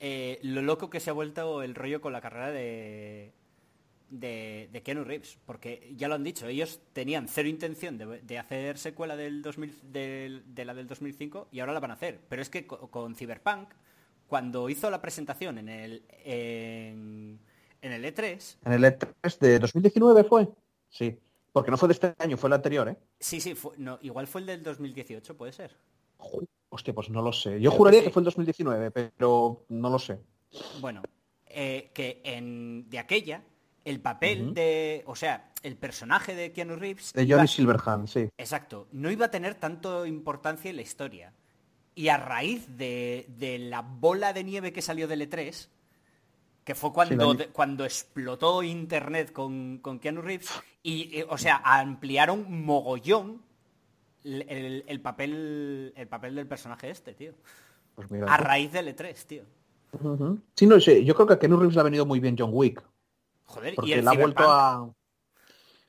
eh, 0.00 0.38
lo 0.42 0.60
loco 0.62 0.90
que 0.90 1.00
se 1.00 1.08
ha 1.10 1.14
vuelto 1.14 1.62
el 1.62 1.74
rollo 1.74 2.00
con 2.02 2.12
la 2.12 2.20
carrera 2.20 2.50
de, 2.50 3.32
de, 4.10 4.68
de 4.72 4.82
Keanu 4.82 5.04
Reeves. 5.04 5.38
Porque 5.46 5.92
ya 5.96 6.08
lo 6.08 6.14
han 6.14 6.24
dicho, 6.24 6.46
ellos 6.46 6.80
tenían 6.92 7.28
cero 7.28 7.48
intención 7.48 7.96
de, 7.98 8.20
de 8.20 8.38
hacer 8.38 8.76
secuela 8.78 9.16
del 9.16 9.40
2000, 9.42 9.92
del- 9.92 10.42
de 10.54 10.64
la 10.66 10.74
del 10.74 10.86
2005 10.86 11.48
y 11.52 11.60
ahora 11.60 11.72
la 11.74 11.80
van 11.80 11.90
a 11.92 11.94
hacer. 11.94 12.20
Pero 12.28 12.40
es 12.42 12.48
que 12.50 12.66
co- 12.66 12.90
con, 12.90 13.14
Cyberpunk, 13.14 13.70
cuando 14.26 14.68
hizo 14.70 14.90
la 14.90 15.00
presentación 15.02 15.58
en 15.58 15.68
el, 15.68 16.04
en, 16.24 17.40
en 17.82 17.92
el 17.92 18.04
E 18.04 18.14
E3, 18.14 18.56
En 18.64 18.72
el 18.72 18.84
E3 18.84 19.38
de 19.38 19.58
2019 19.58 20.24
fue, 20.24 20.48
sí, 20.88 21.18
porque 21.52 21.70
no 21.70 21.76
fue 21.76 21.88
de 21.88 21.94
este 21.94 22.14
año, 22.18 22.36
fue 22.36 22.48
el 22.48 22.54
anterior, 22.54 22.88
¿eh? 22.88 22.96
sí, 23.18 23.40
sí, 23.40 23.54
fue- 23.54 23.72
no, 23.78 23.98
igual 24.02 24.26
fue 24.26 24.40
el 24.42 24.46
del 24.46 24.62
2018, 24.62 25.36
puede 25.36 25.52
ser. 25.52 25.76
Hostia, 26.68 26.94
pues 26.94 27.08
no 27.10 27.22
lo 27.22 27.32
sé. 27.32 27.60
Yo 27.60 27.70
que 27.70 27.76
juraría 27.76 28.00
sí. 28.00 28.06
que 28.06 28.12
fue 28.12 28.20
el 28.20 28.24
2019, 28.24 28.90
pero 28.90 29.64
no 29.68 29.88
lo 29.90 29.98
sé. 29.98 30.18
Bueno, 30.80 31.02
eh, 31.46 31.90
que 31.94 32.20
en, 32.24 32.88
de 32.90 32.98
aquella, 32.98 33.42
el 33.84 34.00
papel 34.00 34.52
de, 34.52 35.04
o 35.06 35.14
sea, 35.14 35.52
el 35.62 35.76
personaje 35.76 36.34
de 36.34 36.52
Keanu 36.52 36.76
Reeves, 36.76 37.12
De 37.12 37.26
Johnny 37.30 37.46
Silverhand, 37.46 38.08
sí. 38.08 38.28
exacto, 38.36 38.88
no 38.92 39.10
iba 39.10 39.26
a 39.26 39.30
tener 39.30 39.54
tanto 39.54 40.04
importancia 40.06 40.70
en 40.70 40.76
la 40.76 40.82
historia. 40.82 41.32
Y 41.94 42.08
a 42.08 42.18
raíz 42.18 42.66
de, 42.76 43.26
de 43.38 43.58
la 43.58 43.80
bola 43.80 44.32
de 44.34 44.44
nieve 44.44 44.72
que 44.72 44.82
salió 44.82 45.08
del 45.08 45.22
E3, 45.30 45.68
que 46.66 46.74
fue 46.74 46.92
cuando, 46.92 47.32
cuando 47.52 47.84
explotó 47.84 48.60
internet 48.64 49.30
con, 49.32 49.78
con 49.78 50.00
Keanu 50.00 50.20
Reeves, 50.20 50.50
y, 50.82 51.20
eh, 51.20 51.26
o 51.28 51.38
sea, 51.38 51.62
ampliaron 51.64 52.64
mogollón 52.64 53.40
el, 54.24 54.42
el- 54.48 54.84
el 54.88 55.00
papel, 55.00 55.92
el 55.94 56.08
papel 56.08 56.34
del 56.34 56.48
personaje 56.48 56.90
este, 56.90 57.14
tío. 57.14 57.32
Pues 57.94 58.10
mira. 58.10 58.26
A 58.26 58.36
raíz 58.36 58.72
del 58.72 58.88
E3, 58.94 59.14
tío. 59.26 59.44
Ujú. 59.92 60.40
Sí, 60.54 60.66
no 60.66 60.80
sé, 60.80 61.04
yo 61.04 61.14
creo 61.14 61.28
que 61.28 61.34
a 61.34 61.38
Keanu 61.38 61.56
Reeves 61.56 61.76
le 61.76 61.80
ha 61.80 61.84
venido 61.84 62.04
muy 62.04 62.18
bien 62.18 62.34
John 62.36 62.50
Wick. 62.52 62.82
Joder, 63.44 63.72
y 63.72 63.76
Porque 63.76 63.94
el 63.94 64.04
la 64.04 64.10
ha 64.10 64.14
vuelto 64.14 64.42
a. 64.44 64.90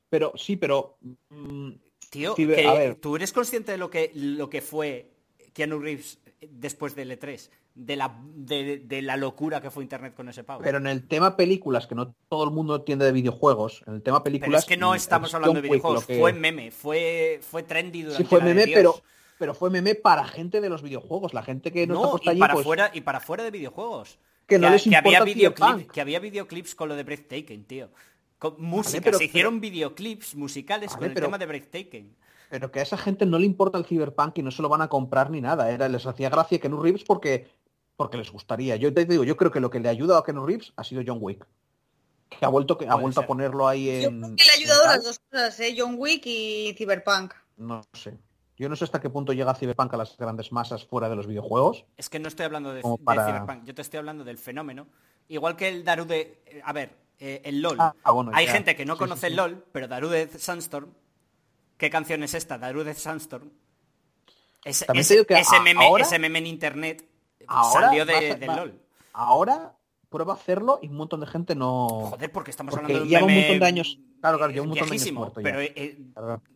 Pero 0.10 0.32
sí, 0.36 0.56
pero. 0.58 0.98
mm, 1.30 1.72
Tío, 2.12 2.36
Ciber- 2.36 2.56
que 2.56 2.68
a 2.68 2.74
ver. 2.74 2.96
¿tú 2.96 3.16
eres 3.18 3.34
consciente 3.34 3.72
de 3.74 3.78
lo 3.80 3.90
que, 3.90 4.12
lo 4.14 4.48
que 4.50 4.62
fue 4.62 5.10
Keanu 5.54 5.80
Reeves 5.80 6.20
después 6.40 6.96
del 6.96 7.12
E3? 7.20 7.50
De 7.80 7.96
la, 7.96 8.20
de, 8.24 8.80
de 8.80 9.02
la 9.04 9.18
locura 9.18 9.62
que 9.62 9.70
fue 9.70 9.84
Internet 9.84 10.16
con 10.16 10.28
ese 10.30 10.44
pavo. 10.44 10.62
Pero 10.64 10.80
en 10.80 10.88
el 10.88 11.08
tema 11.08 11.38
películas, 11.38 11.86
que 11.86 11.94
no 11.94 12.16
todo 12.28 12.44
el 12.44 12.50
mundo 12.50 12.76
entiende 12.76 13.06
de 13.06 13.12
videojuegos, 13.12 13.84
en 13.86 13.94
el 13.94 14.02
tema 14.02 14.24
Pero 14.24 14.34
películas. 14.34 14.64
es 14.64 14.68
que 14.68 14.78
no 14.78 14.96
estamos 14.96 15.30
es 15.30 15.36
hablando 15.36 15.62
de 15.62 15.70
videojuegos, 15.70 16.06
que- 16.06 16.18
fue 16.20 16.34
meme, 16.34 16.72
fue, 16.72 17.40
fue 17.44 17.62
trendy 17.62 18.02
durante 18.02 18.24
Sí, 18.24 18.28
fue 18.28 18.40
la 18.40 18.46
meme, 18.46 18.64
pero, 18.74 18.96
pero 19.38 19.54
fue 19.54 19.70
meme 19.70 19.94
para 19.94 20.26
gente 20.26 20.60
de 20.60 20.70
los 20.70 20.82
videojuegos. 20.82 21.36
La 21.36 21.44
gente 21.44 21.72
que 21.72 21.86
no, 21.86 21.94
está 21.94 22.04
No, 22.06 22.12
puesta 22.12 22.30
y 22.30 22.32
allí, 22.32 22.40
para, 22.40 22.54
pues, 22.56 22.66
fuera, 22.66 22.92
y 22.94 23.02
para 23.02 23.20
fuera 23.20 23.44
de 23.44 23.52
videojuegos. 23.52 24.18
Que 24.48 24.58
no 24.58 24.70
les 24.72 24.88
importa 24.88 25.08
había 25.10 25.24
videoclip, 25.24 25.66
Cyberpunk. 25.68 25.92
que 25.92 26.02
había 26.02 26.20
videoclips 26.20 26.74
con 26.74 26.90
lo 26.90 26.96
de 26.96 27.04
Breathtaking, 27.04 27.64
tío. 27.66 27.90
Con 28.40 28.56
música, 28.58 29.02
pero- 29.04 29.20
se 29.20 29.26
hicieron 29.26 29.62
videoclips 29.62 30.34
musicales 30.36 30.90
Vale, 30.90 30.98
con 31.00 31.08
el 31.10 31.14
pero- 31.14 31.28
tema 31.28 31.38
de 31.38 31.46
Breathtaking. 31.46 32.16
pero 32.50 32.72
que 32.72 32.80
a 32.80 32.84
esa 32.84 32.98
gente 32.98 33.26
no 33.28 33.38
le 33.38 33.46
importa 33.46 33.78
el 33.78 33.86
Cyberpunk 33.86 34.38
y 34.40 34.42
no 34.42 34.50
se 34.52 34.62
lo 34.64 34.70
van 34.70 34.82
a 34.82 34.88
comprar 34.88 35.30
ni 35.30 35.42
nada. 35.42 35.70
Era, 35.70 35.88
les 35.90 36.06
hacía 36.08 36.30
gracia 36.30 36.60
Keanu 36.60 36.82
Reeves 36.82 37.04
porque, 37.04 37.48
porque 37.98 38.18
les 38.18 38.32
gustaría. 38.32 38.76
Yo 38.78 38.94
te 38.94 39.04
digo, 39.06 39.24
yo 39.26 39.36
creo 39.36 39.52
que 39.52 39.60
lo 39.60 39.70
que 39.70 39.80
le 39.82 39.90
ha 39.90 39.92
ayudado 39.92 40.20
a 40.20 40.24
Keanu 40.24 40.46
Reeves 40.46 40.72
ha 40.78 40.84
sido 40.84 41.02
John 41.06 41.18
Wick. 41.20 41.46
Que 42.30 42.46
ha 42.46 42.50
vuelto, 42.50 42.78
que 42.78 42.88
ha 42.88 42.96
vuelto 42.96 43.22
a 43.22 43.26
ponerlo 43.26 43.68
ahí 43.68 43.86
Yo 44.04 44.10
en. 44.10 44.22
creo 44.22 44.36
que 44.36 44.44
le 44.46 44.52
ha 44.52 44.56
ayudado 44.56 44.86
las 44.86 45.04
dos 45.04 45.20
cosas, 45.32 45.60
¿eh? 45.60 45.76
John 45.78 45.96
Wick 45.98 46.24
y 46.26 46.74
Cyberpunk. 46.78 47.34
No 47.58 47.82
sé. 47.94 48.18
Yo 48.58 48.70
no 48.70 48.76
sé 48.76 48.84
hasta 48.86 49.00
qué 49.00 49.10
punto 49.10 49.34
llega 49.34 49.54
Cyberpunk 49.56 49.94
a 49.94 49.98
las 49.98 50.18
grandes 50.18 50.52
masas 50.52 50.86
fuera 50.86 51.10
de 51.10 51.16
los 51.16 51.28
videojuegos. 51.28 51.86
Es 51.96 52.10
que 52.10 52.20
no 52.20 52.28
estoy 52.28 52.46
hablando 52.46 52.74
de, 52.74 52.82
Cyberpunk, 52.82 53.64
yo 53.66 53.74
te 53.76 53.82
estoy 53.82 53.98
hablando 54.00 54.24
del 54.24 54.38
fenómeno. 54.38 54.88
Igual 55.30 55.56
que 55.56 55.68
el 55.70 55.84
Darude... 55.84 56.42
eh, 56.46 56.62
A 56.64 56.74
ver, 56.74 56.96
eh, 57.20 57.42
el 57.46 57.62
LOL. 57.62 57.78
Ah, 57.80 57.94
ah, 58.04 58.12
bueno, 58.12 58.32
Hay 58.34 58.46
ya. 58.48 58.54
gente 58.54 58.76
que 58.76 58.86
no 58.86 58.94
Sí, 58.96 59.00
conoce 59.00 59.22
sí, 59.22 59.28
sí. 59.28 59.32
el 59.32 59.38
LOL, 59.38 59.66
pero 59.72 59.88
Darude 59.88 60.28
Sandstorm... 60.38 60.90
¿Qué 61.78 61.90
canción 61.92 62.24
es 62.24 62.34
esta? 62.34 62.58
Darude 62.58 62.94
Sandstorm. 62.96 63.52
También 64.64 65.02
ese- 65.02 65.26
que 65.26 65.36
ese 65.40 65.56
a- 65.56 65.62
meme, 65.62 65.86
ahora- 65.86 66.04
ese 66.04 66.18
meme 66.20 66.40
en 66.40 66.48
internet 66.48 67.08
Ahora 67.48 67.88
salió 67.88 68.06
de, 68.06 68.36
del 68.36 68.56
LOL. 68.56 68.82
Ahora 69.14 69.74
prueba 70.10 70.34
a 70.34 70.36
hacerlo 70.36 70.80
y 70.82 70.88
un 70.88 70.96
montón 70.96 71.20
de 71.20 71.28
gente 71.28 71.56
no. 71.56 71.88
Joder, 72.12 72.32
porque 72.32 72.52
estamos 72.52 72.72
Porque 72.74 72.86
hablando 72.94 73.00
de 73.00 73.04
un 73.06 73.10
lleva 73.10 73.22
un 73.26 73.28
meme 73.28 73.42
montón 73.42 73.60
de 73.60 73.66
años- 73.66 74.00
claro, 74.22 74.38
claro, 74.38 74.54
lleva 74.54 74.64
un 74.64 74.70
montón 74.70 74.90
de 74.90 74.94
años 74.96 75.12
muerto 75.12 75.40
pero 75.44 75.60
eh, 75.62 75.98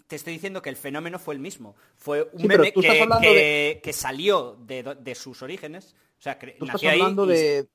te 0.07 0.15
estoy 0.15 0.33
diciendo 0.33 0.61
que 0.61 0.69
el 0.69 0.75
fenómeno 0.77 1.19
fue 1.19 1.33
el 1.33 1.39
mismo. 1.39 1.75
Fue 1.95 2.29
un 2.33 2.39
Sí, 2.41 2.47
meme 2.47 2.71
que, 2.71 2.81
que- 2.81 3.27
de- 3.29 3.81
que 3.83 3.93
salió 3.93 4.57
de, 4.61 4.83
de 4.99 5.15
sus 5.15 5.41
orígenes. 5.41 5.95
O 6.17 6.21
sea, 6.21 6.37
que 6.37 6.51
Tú 6.51 6.65
estás 6.65 6.83
hablando 6.83 7.25
y- 7.25 7.29
de. 7.29 7.69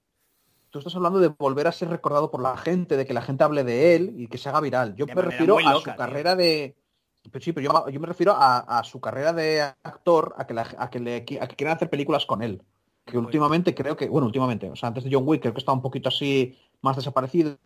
Tú 0.70 0.78
estás 0.80 0.94
hablando 0.96 1.18
de 1.20 1.28
volver 1.28 1.66
a 1.68 1.72
ser 1.72 1.88
recordado 1.88 2.30
por 2.30 2.42
la 2.42 2.56
gente, 2.56 2.96
de 2.98 3.06
que 3.06 3.14
la 3.14 3.22
gente 3.22 3.44
hable 3.44 3.64
de 3.64 3.94
él 3.94 4.14
y 4.18 4.26
que 4.26 4.36
se 4.36 4.48
haga 4.50 4.60
viral. 4.60 4.94
Yo 4.94 5.06
De 5.06 5.14
me 5.14 5.22
refiero 5.22 5.54
muy 5.54 5.64
a 5.64 5.70
loca, 5.72 5.78
su 5.78 5.84
tío. 5.84 5.96
carrera 5.96 6.36
de. 6.36 6.76
Pero 7.30 7.42
sí, 7.44 7.52
pero 7.52 7.72
yo, 7.72 7.88
yo 7.88 7.98
me 8.00 8.06
refiero 8.06 8.32
a, 8.32 8.58
a 8.78 8.84
su 8.84 9.00
carrera 9.00 9.32
de 9.32 9.62
actor, 9.62 10.34
a 10.36 10.46
que, 10.46 10.54
la- 10.54 10.74
a 10.78 10.90
que, 10.90 11.00
le, 11.00 11.16
a 11.16 11.46
que 11.48 11.56
quieran 11.56 11.76
hacer 11.76 11.88
películas 11.90 12.26
con 12.26 12.42
él. 12.42 12.62
Que 13.06 13.16
últimamente 13.18 13.72
creo 13.74 13.96
que, 13.96 14.08
bueno, 14.08 14.26
últimamente, 14.26 14.68
o 14.68 14.74
sea, 14.76 14.88
antes 14.88 15.04
de 15.04 15.10
John 15.12 15.22
Wick, 15.26 15.40
creo 15.40 15.54
que 15.54 15.60
estaba 15.60 15.76
un 15.76 15.82
poquito 15.82 16.08
así 16.08 16.58
más 16.82 16.96
desaparecido. 16.96 17.56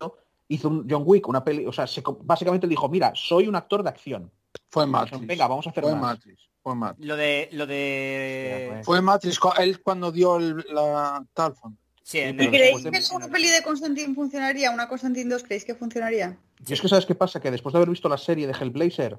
Hizo 0.47 0.67
un 0.69 0.87
John 0.89 1.03
Wick, 1.05 1.27
una 1.27 1.43
peli, 1.43 1.65
o 1.65 1.71
sea, 1.71 1.87
se 1.87 2.03
básicamente 2.21 2.67
dijo, 2.67 2.87
mira, 2.87 3.11
soy 3.15 3.47
un 3.47 3.55
actor 3.55 3.81
de 3.83 3.89
acción. 3.89 4.31
Fue 4.69 4.85
Matrix. 4.85 5.25
Venga, 5.25 5.47
vamos 5.47 5.65
a 5.65 5.71
hacer 5.71 5.83
Fue 5.83 5.93
más. 5.93 6.01
Matrix. 6.01 6.43
Fue 6.61 6.75
Matrix. 6.75 7.07
Lo 7.07 7.15
de. 7.17 7.49
Lo 7.53 7.65
de. 7.65 8.67
pues. 8.71 8.85
Fue 8.85 9.01
Matrix. 9.01 9.39
Él 9.59 9.81
cuando 9.81 10.11
dio 10.11 10.37
el- 10.37 10.63
la 10.69 11.25
tal 11.33 11.55
fue. 11.55 11.71
Sí, 12.03 12.19
¿Y 12.19 12.35
creéis 12.35 12.83
que 12.83 13.15
una 13.15 13.27
peli 13.29 13.47
de 13.47 13.63
Constantine 13.63 14.13
funcionaría? 14.13 14.69
¿Una 14.71 14.87
Constantine 14.87 15.29
2 15.29 15.43
creéis 15.43 15.63
que 15.65 15.73
funcionaría? 15.75 16.37
Y 16.67 16.73
es 16.73 16.81
que 16.81 16.87
sabes 16.89 17.05
qué 17.05 17.15
pasa, 17.15 17.39
que 17.39 17.49
después 17.49 17.73
de 17.73 17.77
haber 17.77 17.89
visto 17.89 18.09
la 18.09 18.17
serie 18.17 18.45
de 18.47 18.53
Hellblazer, 18.53 19.17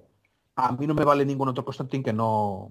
a 0.57 0.73
mí 0.73 0.87
no 0.87 0.95
me 0.95 1.05
vale 1.05 1.25
ningún 1.25 1.49
otro 1.49 1.65
Constantine 1.65 2.05
que 2.05 2.13
no 2.13 2.71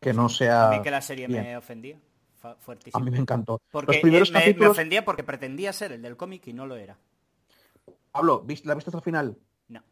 que 0.00 0.12
no 0.14 0.26
A 0.26 0.28
sea. 0.28 0.68
mí 0.70 0.80
que 0.82 0.90
la 0.90 1.02
serie 1.02 1.26
bien. 1.26 1.42
me 1.42 1.56
ofendía. 1.56 1.98
Fa- 2.40 2.52
A 2.52 2.54
Fuertísimo. 2.56 3.04
mí 3.04 3.10
me 3.10 3.18
encantó. 3.18 3.60
Porque 3.70 3.92
Los 3.94 4.00
primeros 4.02 4.28
eh, 4.30 4.32
me, 4.32 4.38
me 4.38 4.44
capítulos. 4.44 4.70
ofendía 4.72 5.04
porque 5.04 5.24
pretendía 5.24 5.72
ser 5.72 5.92
el 5.92 6.02
del 6.02 6.16
cómic 6.16 6.46
y 6.46 6.52
no 6.52 6.66
lo 6.66 6.76
era. 6.76 6.96
Pablo, 8.12 8.42
¿viste- 8.44 8.66
¿la 8.68 8.74
viste 8.74 8.90
hasta 8.90 8.98
el 8.98 9.04
final? 9.04 9.36
No. 9.68 9.82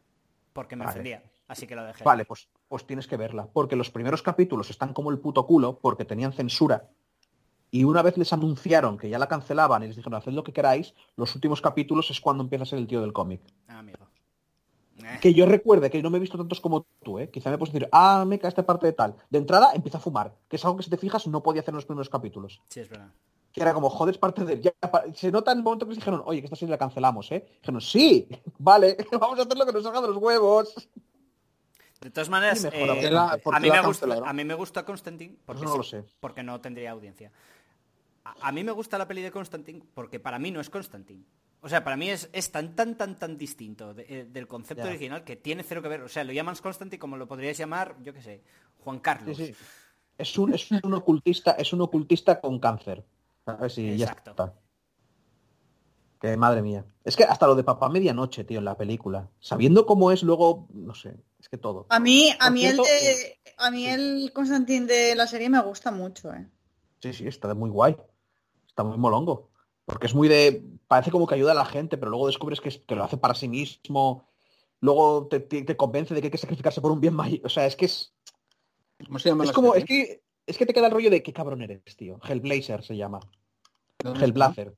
Porque 0.53 0.75
me 0.75 0.85
Vale. 0.85 0.91
ofendía. 0.91 1.23
Así 1.47 1.65
que 1.67 1.75
lo 1.75 1.83
dejé. 1.85 2.03
Vale, 2.03 2.25
pues, 2.25 2.49
pues 2.67 2.85
tienes 2.85 3.07
que 3.07 3.15
verla. 3.17 3.47
Porque 3.51 3.75
los 3.75 3.89
primeros 3.89 4.21
capítulos 4.21 4.69
están 4.69 4.93
como 4.93 5.11
el 5.11 5.19
puto 5.19 5.45
culo 5.45 5.79
porque 5.79 6.03
tenían 6.05 6.33
censura. 6.33 6.89
Y 7.71 7.83
una 7.83 8.01
vez 8.01 8.17
les 8.17 8.31
anunciaron 8.33 8.97
que 8.97 9.09
ya 9.09 9.19
la 9.19 9.27
cancelaban 9.27 9.83
y 9.83 9.87
les 9.87 9.95
dijeron 9.97 10.17
haced 10.17 10.31
lo 10.31 10.43
que 10.43 10.53
queráis, 10.53 10.93
los 11.17 11.35
últimos 11.35 11.61
capítulos 11.61 12.09
es 12.11 12.19
cuando 12.21 12.43
empieza 12.43 12.63
a 12.63 12.65
ser 12.65 12.79
el 12.79 12.87
tío 12.87 13.01
del 13.01 13.11
cómic. 13.13 13.41
Ah, 13.67 13.79
amigo. 13.79 14.06
Eh, 15.03 15.19
Que 15.21 15.33
yo 15.33 15.45
recuerde 15.45 15.89
que 15.89 16.01
no 16.01 16.09
me 16.09 16.17
he 16.17 16.21
visto 16.21 16.37
tantos 16.37 16.59
como 16.59 16.85
tú, 17.03 17.19
¿eh? 17.19 17.29
Quizá 17.29 17.49
me 17.51 17.57
puedes 17.57 17.73
decir, 17.73 17.87
ah, 17.91 18.25
me 18.27 18.39
cae 18.39 18.49
esta 18.49 18.65
parte 18.65 18.87
de 18.87 18.93
tal. 18.93 19.15
De 19.29 19.37
entrada 19.37 19.71
empieza 19.73 19.97
a 19.99 20.01
fumar, 20.01 20.33
que 20.47 20.55
es 20.55 20.65
algo 20.65 20.77
que 20.77 20.83
si 20.83 20.89
te 20.89 20.97
fijas 20.97 21.27
no 21.27 21.43
podía 21.43 21.61
hacer 21.61 21.71
en 21.73 21.75
los 21.77 21.85
primeros 21.85 22.09
capítulos. 22.09 22.61
Sí, 22.69 22.79
es 22.79 22.89
verdad. 22.89 23.09
Que 23.51 23.61
era 23.61 23.73
como, 23.73 23.89
joder, 23.89 24.13
es 24.15 24.19
parte 24.19 24.43
de... 24.45 24.59
ya 24.61 24.71
se 25.15 25.31
nota 25.31 25.51
en 25.51 25.59
el 25.59 25.63
momento 25.63 25.85
que 25.85 25.91
les 25.91 25.97
dijeron, 25.99 26.21
oye, 26.25 26.41
que 26.41 26.45
esta 26.45 26.55
serie 26.55 26.71
la 26.71 26.77
cancelamos, 26.77 27.31
¿eh? 27.31 27.47
Dijeron, 27.61 27.81
sí, 27.81 28.27
vale, 28.59 28.97
vamos 29.19 29.39
a 29.39 29.43
hacer 29.43 29.57
lo 29.57 29.65
que 29.65 29.71
nos 29.73 29.83
salga 29.83 30.01
de 30.01 30.07
los 30.07 30.17
huevos. 30.17 30.89
De 32.01 32.11
todas 32.11 32.29
maneras, 32.29 32.59
Sí, 32.59 32.67
mejor, 32.71 32.79
eh, 32.81 32.87
¿por 32.87 32.99
qué 32.99 33.11
la- 33.11 33.37
por 33.43 33.55
a, 33.55 33.59
mí 33.59 33.69
me 33.71 33.81
gusta, 33.81 34.05
a 34.25 34.33
mí 34.33 34.43
me 34.45 34.53
gusta 34.53 34.85
Constantine 34.85 35.35
porque, 35.45 35.63
no 35.63 35.77
lo 35.77 35.83
sé. 35.83 36.03
porque 36.19 36.43
no 36.43 36.61
tendría 36.61 36.91
audiencia. 36.91 37.31
A, 38.23 38.35
a 38.49 38.51
mí 38.51 38.63
me 38.63 38.71
gusta 38.71 38.97
la 38.99 39.07
peli 39.07 39.21
de 39.23 39.31
Constantine 39.31 39.81
porque 39.95 40.19
para 40.19 40.37
mí 40.37 40.51
no 40.51 40.59
es 40.59 40.69
Constantine. 40.69 41.23
O 41.61 41.69
sea, 41.69 41.83
para 41.83 41.97
mí 41.97 42.09
es, 42.09 42.29
es 42.33 42.51
tan, 42.51 42.75
tan, 42.75 42.95
tan, 42.97 43.17
tan 43.17 43.37
distinto 43.37 43.93
de- 43.93 44.05
eh, 44.07 44.25
del 44.25 44.47
concepto 44.47 44.83
Ya. 44.83 44.89
original 44.89 45.23
que 45.23 45.35
tiene 45.35 45.63
cero 45.63 45.81
que 45.81 45.87
ver. 45.89 46.01
O 46.01 46.09
sea, 46.09 46.23
lo 46.23 46.31
llamas 46.33 46.61
Constantine 46.61 46.99
como 46.99 47.17
lo 47.17 47.27
podrías 47.27 47.57
llamar, 47.57 47.95
yo 48.03 48.13
qué 48.13 48.21
sé, 48.21 48.43
Juan 48.83 48.99
Carlos. 48.99 49.35
Sí, 49.37 49.47
sí. 49.47 49.55
Es 50.17 50.37
un, 50.37 50.53
es 50.53 50.71
un 50.71 50.93
ocultista, 50.93 51.51
es 51.51 51.73
un 51.73 51.81
ocultista 51.81 52.39
con 52.39 52.59
cáncer. 52.59 53.03
¿Sabes? 53.45 53.77
Y 53.77 53.97
ya 53.97 54.05
Exacto. 54.07 54.31
está. 54.31 54.53
Que 56.19 56.35
madre 56.35 56.61
mía. 56.63 56.83
Es 57.03 57.15
que 57.15 57.23
hasta 57.23 57.45
lo 57.47 57.55
de 57.55 57.63
papá 57.63 57.89
medianoche, 57.89 58.43
tío, 58.43 58.57
en 58.59 58.65
la 58.65 58.75
película. 58.75 59.29
Sabiendo 59.39 59.85
cómo 59.85 60.11
es 60.11 60.23
luego, 60.23 60.67
no 60.73 60.95
sé, 60.95 61.15
es 61.39 61.47
que 61.47 61.57
todo. 61.57 61.85
A 61.89 61.99
mí, 61.99 62.31
a 62.39 62.49
mí, 62.49 62.65
el, 62.65 62.77
de, 62.77 63.39
a 63.57 63.69
mí 63.69 63.85
el 63.87 64.31
Constantine 64.33 64.87
de 64.87 65.15
la 65.15 65.27
serie 65.27 65.49
me 65.49 65.61
gusta 65.61 65.91
mucho, 65.91 66.33
¿eh? 66.33 66.47
Sí, 67.01 67.13
sí, 67.13 67.27
está 67.27 67.53
muy 67.53 67.69
guay. 67.69 67.95
Está 68.67 68.83
muy 68.83 68.97
molongo. 68.97 69.51
Porque 69.87 70.05
es 70.07 70.13
muy 70.13 70.27
de. 70.27 70.61
Parece 70.87 71.11
como 71.11 71.25
que 71.27 71.35
ayuda 71.35 71.53
a 71.53 71.55
la 71.55 71.65
gente, 71.65 71.97
pero 71.97 72.11
luego 72.11 72.27
descubres 72.27 72.59
que, 72.61 72.67
es- 72.69 72.79
que 72.79 72.93
lo 72.95 73.03
hace 73.05 73.15
para 73.17 73.33
sí 73.33 73.47
mismo. 73.47 74.27
Luego 74.81 75.27
te, 75.27 75.39
te- 75.39 75.63
te 75.63 75.77
convence 75.77 76.13
de 76.13 76.19
que 76.21 76.27
hay 76.27 76.31
que 76.31 76.37
sacrificarse 76.37 76.81
por 76.81 76.91
un 76.91 76.99
bien 77.01 77.13
mayor. 77.13 77.39
O 77.45 77.49
sea, 77.49 77.65
es 77.65 77.75
que 77.77 77.85
es. 77.85 78.13
¿Cómo 79.05 79.17
se 79.17 79.29
llama 79.29 79.45
Es 79.45 79.51
como. 79.53 79.73
serie? 79.73 79.81
Es 79.83 79.87
que, 79.87 80.23
es 80.45 80.57
que 80.57 80.65
te 80.65 80.73
queda 80.73 80.87
el 80.87 80.91
rollo 80.91 81.09
de 81.09 81.23
qué 81.23 81.31
cabrón 81.31 81.61
eres, 81.61 81.81
tío. 81.95 82.19
Hellblazer 82.21 82.83
se 82.83 82.97
llama. 82.97 83.21
Hellblazer. 84.03 84.75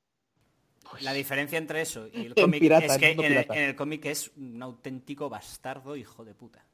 La 1.02 1.14
diferencia 1.14 1.58
entre 1.58 1.82
eso 1.82 2.08
y 2.12 2.26
el 2.28 2.36
cómic 2.36 2.60
pirata, 2.62 2.86
es 2.86 2.98
que 2.98 3.12
en 3.12 3.20
el, 3.20 3.28
pirata. 3.28 3.56
en 3.58 3.64
el 3.64 3.76
cómic 3.76 4.06
es 4.06 4.32
un 4.38 4.62
auténtico 4.62 5.30
bastardo 5.30 5.96
hijo 5.96 6.24
de 6.24 6.34
puta. 6.34 6.66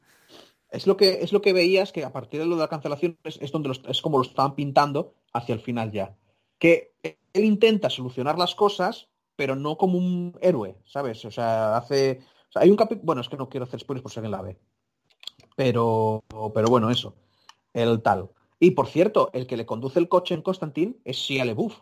Es 0.69 0.87
lo 0.87 0.97
que 0.97 1.19
es 1.21 1.31
lo 1.33 1.41
que 1.41 1.53
veías 1.53 1.91
que 1.91 2.03
a 2.03 2.11
partir 2.11 2.39
de 2.41 2.45
lo 2.45 2.55
de 2.55 2.61
la 2.61 2.67
cancelación 2.67 3.17
es, 3.23 3.37
es 3.41 3.51
donde 3.51 3.69
los- 3.69 3.81
es 3.87 4.01
como 4.01 4.17
lo 4.17 4.23
estaban 4.23 4.55
pintando 4.55 5.13
hacia 5.33 5.53
el 5.55 5.61
final 5.61 5.91
ya. 5.91 6.15
Que 6.59 6.93
él 7.35 7.45
intenta 7.45 7.89
solucionar 7.89 8.37
las 8.37 8.55
cosas, 8.55 9.07
pero 9.35 9.55
no 9.55 9.77
como 9.77 9.97
un 9.97 10.37
héroe, 10.41 10.77
¿sabes? 10.85 11.23
O 11.25 11.31
sea, 11.31 11.75
hace. 11.77 12.21
o 12.49 12.51
sea, 12.51 12.61
hay 12.61 12.69
un 12.69 12.77
capítulo. 12.77 13.05
Bueno, 13.05 13.21
es 13.21 13.29
que 13.29 13.37
no 13.37 13.49
quiero 13.49 13.65
hacer 13.65 13.79
spoilers 13.79 14.01
por 14.03 14.11
si 14.11 14.19
alguien 14.19 14.31
la 14.31 14.41
ve. 14.41 14.57
Pero. 15.55 16.23
Pero 16.53 16.67
bueno, 16.67 16.89
eso. 16.89 17.15
El 17.73 18.01
tal. 18.01 18.29
Y 18.59 18.71
por 18.71 18.87
cierto, 18.87 19.29
el 19.33 19.47
que 19.47 19.57
le 19.57 19.65
conduce 19.65 19.99
el 19.99 20.07
coche 20.07 20.33
en 20.33 20.41
Constantine 20.41 20.95
es 21.03 21.17
Shia 21.17 21.43
LaBeouf. 21.45 21.77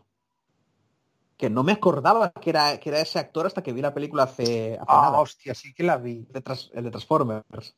Que 1.37 1.49
no 1.49 1.63
me 1.63 1.71
acordaba 1.73 2.31
que 2.31 2.49
era, 2.49 2.79
que 2.79 2.89
era 2.89 2.99
ese 2.99 3.19
actor 3.19 3.45
hasta 3.45 3.61
que 3.61 3.73
vi 3.73 3.81
la 3.81 3.93
película 3.93 4.23
hace, 4.23 4.73
hace 4.75 4.85
Ah, 4.87 5.01
nada. 5.03 5.19
hostia, 5.19 5.53
sí 5.53 5.73
que 5.73 5.83
la 5.83 5.97
vi. 5.97 6.27
El 6.33 6.41
de 6.41 6.43
el 6.73 6.83
de 6.85 6.91
Transformers. 6.91 7.75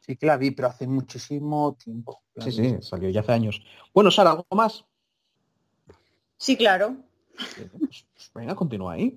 Sí 0.00 0.16
que 0.16 0.26
la 0.26 0.36
vi, 0.36 0.50
pero 0.50 0.68
hace 0.68 0.86
muchísimo 0.88 1.76
tiempo. 1.76 2.22
Sí, 2.38 2.50
sí, 2.50 2.76
salió 2.80 3.08
ya 3.10 3.20
hace 3.20 3.32
años. 3.32 3.62
Bueno, 3.94 4.10
Sara, 4.10 4.30
¿algo 4.32 4.46
más? 4.50 4.84
Sí, 6.42 6.56
claro. 6.56 6.96
Venga, 8.34 8.56
continúa 8.56 8.94
ahí. 8.94 9.16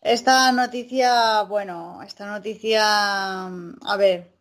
Esta 0.00 0.50
noticia, 0.50 1.42
bueno, 1.42 2.00
esta 2.02 2.24
noticia, 2.26 3.48
mm, 3.50 3.86
a 3.86 3.96
ver, 3.98 4.32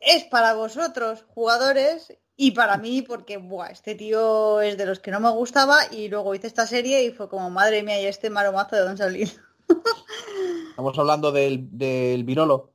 es 0.00 0.24
para 0.24 0.54
vosotros, 0.54 1.26
jugadores, 1.34 2.16
y 2.36 2.52
para 2.52 2.78
mí, 2.78 3.02
porque, 3.02 3.36
buah, 3.36 3.68
este 3.68 3.94
tío 3.94 4.62
es 4.62 4.78
de 4.78 4.86
los 4.86 4.98
que 5.00 5.10
no 5.10 5.20
me 5.20 5.28
gustaba, 5.30 5.80
y 5.90 6.08
luego 6.08 6.34
hice 6.34 6.46
esta 6.46 6.66
serie 6.66 7.04
y 7.04 7.10
fue 7.12 7.28
como, 7.28 7.50
madre 7.50 7.82
mía, 7.82 8.00
¿y 8.00 8.06
este 8.06 8.30
maromazo 8.30 8.76
de 8.76 8.82
dónde 8.82 8.96
salir? 9.04 9.30
Estamos 10.70 10.98
hablando 10.98 11.32
del, 11.32 11.68
del 11.76 12.24
Virolo. 12.24 12.72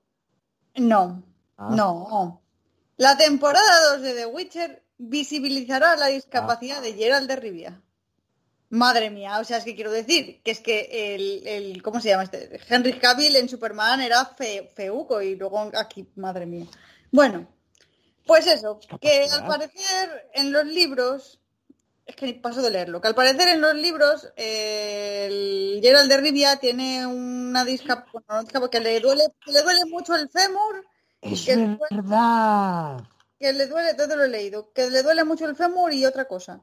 No, 0.75 1.23
Ah. 1.57 1.69
no. 1.71 2.41
La 2.97 3.17
temporada 3.17 3.93
2 3.93 4.01
de 4.03 4.13
The 4.13 4.25
Witcher 4.27 4.83
visibilizará 4.99 5.95
la 5.95 6.07
discapacidad 6.07 6.81
de 6.83 6.93
Geralt 6.93 7.27
de 7.27 7.35
Rivia. 7.37 7.81
Madre 8.69 9.09
mía, 9.11 9.39
o 9.39 9.43
sea, 9.43 9.57
es 9.57 9.63
que 9.63 9.75
quiero 9.75 9.91
decir 9.91 10.41
que 10.43 10.51
es 10.51 10.59
que 10.59 11.15
el, 11.15 11.47
el- 11.47 11.81
¿cómo 11.83 11.99
se 12.01 12.09
llama 12.09 12.23
este? 12.23 12.59
Henry 12.67 12.93
Cavill 12.99 13.35
en 13.35 13.47
Superman 13.47 14.01
era 14.01 14.25
fe- 14.25 14.69
feuco 14.75 15.21
y 15.21 15.35
luego 15.35 15.69
aquí, 15.75 16.07
madre 16.15 16.45
mía. 16.45 16.65
Bueno, 17.11 17.47
pues 18.25 18.47
eso, 18.47 18.79
que 18.99 19.27
al 19.31 19.45
parecer 19.47 20.29
en 20.33 20.51
los 20.51 20.65
libros, 20.65 21.39
es 22.07 22.15
que 22.15 22.25
ni 22.25 22.33
paso 22.33 22.61
de 22.63 22.71
leerlo, 22.71 22.99
que 23.01 23.07
al 23.07 23.15
parecer 23.15 23.47
en 23.49 23.61
los 23.61 23.75
libros 23.75 24.27
eh, 24.35 25.27
el 25.27 25.79
Geralt 25.81 26.09
de 26.09 26.17
Rivia 26.17 26.57
tiene 26.57 27.05
una 27.05 27.63
discapacidad 27.65 28.69
que 28.71 28.79
le 28.79 28.99
duele, 28.99 29.23
que 29.45 29.51
le 29.51 29.61
duele 29.61 29.85
mucho 29.85 30.15
el 30.15 30.27
fémur 30.29 30.85
Es 31.21 31.45
que 31.45 31.55
verdad. 31.91 33.03
que 33.39 33.53
le 33.53 33.67
duele, 33.67 33.93
todo 33.93 34.15
lo 34.15 34.23
he 34.23 34.27
leído, 34.29 34.71
que 34.73 34.89
le 34.89 35.03
duele 35.03 35.23
mucho 35.23 35.45
el 35.45 35.55
fémur 35.55 35.93
y 35.93 36.05
otra 36.05 36.25
cosa. 36.27 36.61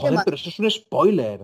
Joder, 0.00 0.20
pero 0.24 0.36
eso 0.36 0.48
es 0.50 0.58
un 0.58 0.70
spoiler. 0.70 1.40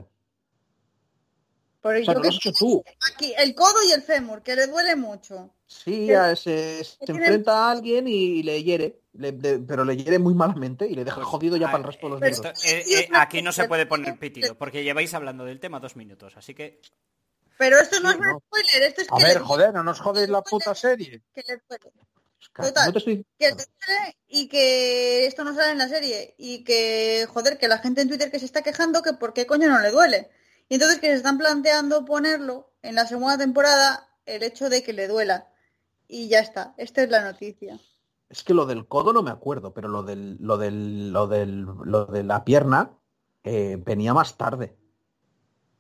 Por 1.81 1.95
O 1.97 1.97
sea, 1.97 2.05
yo 2.05 2.12
no 2.12 2.19
lo 2.19 2.23
que- 2.23 2.29
has 2.29 2.35
hecho 2.37 2.53
tú. 2.53 2.85
aquí, 3.12 3.35
el 3.37 3.55
codo 3.55 3.83
y 3.89 3.93
el 3.93 4.03
fémur, 4.03 4.43
que 4.43 4.55
le 4.55 4.66
duele 4.69 4.95
mucho. 4.95 5.51
Sí, 5.66 6.05
Pero- 6.07 6.23
a- 6.23 6.37
se, 6.37 6.85
se 6.85 6.97
enfrenta 7.09 7.66
a 7.66 7.70
alguien 7.73 8.07
y 8.07 8.43
le 8.43 8.62
hiere. 8.62 9.01
le- 9.15 9.33
de- 9.33 9.59
pero 9.59 9.85
le 9.85 9.95
hiere 9.97 10.19
muy 10.19 10.33
malamente 10.33 10.87
y 10.87 10.95
le 10.95 11.05
deja 11.05 11.23
jodido 11.23 11.57
ya 11.59 11.69
Ah, 11.69 11.73
para 11.73 11.83
el 11.83 11.87
resto 11.89 12.07
de 12.07 12.11
los 12.12 12.20
pero-. 12.20 12.35
Esto- 12.35 12.66
eh, 12.66 12.85
eh, 12.89 13.09
aquí 13.12 13.43
no 13.43 13.53
se 13.53 13.69
puede 13.69 13.85
poner 13.85 14.19
pitido 14.19 14.55
porque 14.55 14.85
lleváis 14.85 15.12
hablando 15.12 15.45
del 15.45 15.61
tema 15.61 15.81
dos 15.81 15.97
minutos, 15.97 16.35
así 16.37 16.55
que 16.55 16.81
Pero 17.59 17.79
esto 17.79 18.01
no 18.01 18.09
Sí, 18.11 18.15
es 18.15 18.20
un 18.20 18.27
no. 18.33 18.39
spoiler, 18.41 18.83
esto 18.89 19.03
es 19.03 19.09
A 19.12 19.16
que, 19.19 19.24
ver, 19.24 19.35
le, 19.35 19.41
joder, 19.41 19.74
no 19.74 19.83
nos 19.85 20.01
jodéis 20.01 20.29
la 20.31 20.41
puta 20.43 20.74
serie. 20.74 21.20
que 21.35 21.43
le 21.47 21.61
duele. 21.69 21.93
No 22.59 22.93
te 22.93 22.98
estoy- 22.98 23.27
que 23.39 23.55
y 24.28 24.48
que 24.48 25.27
esto 25.27 25.44
no 25.44 25.55
sale 25.55 25.73
en 25.73 25.78
la 25.78 25.89
serie 25.89 26.35
y 26.39 26.64
que, 26.64 27.27
joder, 27.28 27.59
que 27.59 27.69
la 27.69 27.78
gente 27.78 28.01
en 28.01 28.09
Twitter 28.09 28.31
que 28.31 28.39
se 28.39 28.47
está 28.47 28.62
quejando 28.62 29.02
que 29.02 29.12
por 29.12 29.32
qué 29.32 29.47
coño 29.47 29.69
no 29.69 29.81
le 29.81 29.90
duele. 29.90 30.31
Y 30.69 30.74
entonces 30.74 31.01
que 31.01 31.09
se 31.09 31.14
están 31.14 31.39
planteando 31.39 32.05
ponerlo 32.05 32.73
en 32.82 32.94
la 32.94 33.06
segunda 33.06 33.36
temporada 33.36 34.09
el 34.27 34.43
hecho 34.43 34.70
de 34.70 34.82
que 34.82 34.93
le 34.93 35.09
duela. 35.09 35.48
Y 36.09 36.28
ya 36.28 36.40
está, 36.40 36.74
esta 36.77 37.02
es 37.02 37.10
la 37.10 37.23
noticia. 37.24 37.78
Es 38.31 38.43
que 38.43 38.55
lo 38.55 38.64
del 38.64 38.86
codo 38.86 39.12
no 39.12 39.23
me 39.23 39.31
acuerdo, 39.31 39.74
pero 39.74 39.89
lo 39.89 40.02
del, 40.02 40.39
lo 40.40 40.56
del, 40.56 41.12
lo 41.12 41.27
del, 41.27 41.66
lo 41.85 42.06
de 42.06 42.23
la 42.24 42.44
pierna 42.44 42.90
eh, 43.44 43.77
venía 43.85 44.14
más 44.14 44.36
tarde. 44.39 44.77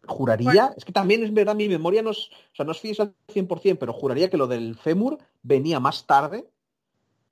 Juraría, 0.06 0.74
es 0.76 0.84
que 0.84 0.92
también 0.92 1.22
es 1.22 1.32
verdad, 1.32 1.54
mi 1.54 1.68
memoria 1.68 2.02
no 2.02 2.10
es, 2.10 2.28
o 2.52 2.54
sea, 2.56 2.64
no 2.66 2.72
es 2.72 2.80
fiel 2.80 2.96
al 2.98 3.14
100%, 3.32 3.78
pero 3.78 3.92
juraría 3.92 4.28
que 4.28 4.36
lo 4.36 4.48
del 4.48 4.76
fémur 4.76 5.18
venía 5.42 5.78
más 5.78 6.06
tarde, 6.06 6.50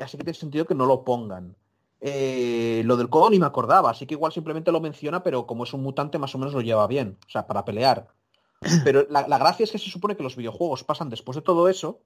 así 0.02 0.16
que 0.16 0.24
tiene 0.24 0.38
sentido 0.38 0.66
que 0.66 0.74
no 0.74 0.86
lo 0.86 1.04
pongan. 1.04 1.56
eh, 2.02 2.82
lo 2.86 2.96
del 2.96 3.10
codo 3.10 3.28
ni 3.28 3.38
me 3.38 3.44
acordaba, 3.46 3.90
así 3.90 4.06
que 4.06 4.14
igual 4.14 4.32
simplemente 4.32 4.72
lo 4.72 4.80
menciona, 4.80 5.22
pero 5.22 5.46
como 5.46 5.64
es 5.64 5.72
un 5.74 5.82
mutante 5.82 6.18
más 6.18 6.34
o 6.34 6.38
menos 6.38 6.54
lo 6.54 6.62
lleva 6.62 6.86
bien, 6.86 7.18
o 7.26 7.30
sea, 7.30 7.46
para 7.46 7.64
pelear. 7.64 8.08
Pero 8.84 9.06
la, 9.10 9.26
la 9.28 9.38
gracia 9.38 9.64
es 9.64 9.70
que 9.70 9.78
se 9.78 9.90
supone 9.90 10.16
que 10.16 10.22
los 10.22 10.36
videojuegos 10.36 10.82
pasan 10.84 11.08
después 11.10 11.36
de 11.36 11.42
todo 11.42 11.68
eso 11.68 12.00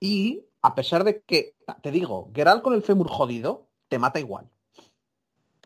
y 0.00 0.44
a 0.62 0.74
pesar 0.74 1.04
de 1.04 1.20
que, 1.22 1.54
te 1.82 1.90
digo, 1.90 2.30
Geralt 2.34 2.62
con 2.62 2.72
el 2.74 2.82
fémur 2.82 3.08
jodido, 3.08 3.66
te 3.88 3.98
mata 3.98 4.18
igual. 4.20 4.48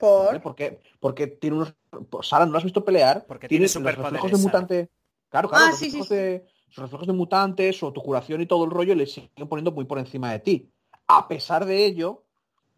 ¿vale? 0.00 0.40
Por... 0.40 0.42
Porque, 0.42 0.80
porque 1.00 1.26
tiene 1.26 1.56
unos... 1.56 1.74
pues, 2.10 2.28
Sara, 2.28 2.46
¿no 2.46 2.52
lo 2.52 2.58
has 2.58 2.64
visto 2.64 2.84
pelear? 2.84 3.24
Porque 3.26 3.48
tiene 3.48 3.66
tiene 3.66 3.84
los 3.86 3.96
reflejos 3.96 4.30
de 4.30 4.36
Sara. 4.36 4.46
mutante... 4.48 4.90
Claro, 5.28 5.48
claro, 5.48 5.64
Ah, 5.66 5.70
los 5.70 5.78
sí, 5.78 5.86
sí, 5.90 5.98
reflejos 5.98 6.08
sí. 6.08 6.14
de- 6.14 6.46
sus 6.68 6.82
reflejos 6.82 7.06
de 7.06 7.12
mutantes 7.14 7.82
o 7.82 7.92
tu 7.92 8.02
curación 8.02 8.40
y 8.42 8.46
todo 8.46 8.64
el 8.64 8.70
rollo 8.70 8.94
le 8.94 9.06
siguen 9.06 9.48
poniendo 9.48 9.72
muy 9.72 9.84
por 9.86 9.98
encima 9.98 10.32
de 10.32 10.38
ti. 10.40 10.70
A 11.08 11.26
pesar 11.28 11.64
de 11.64 11.84
ello, 11.86 12.22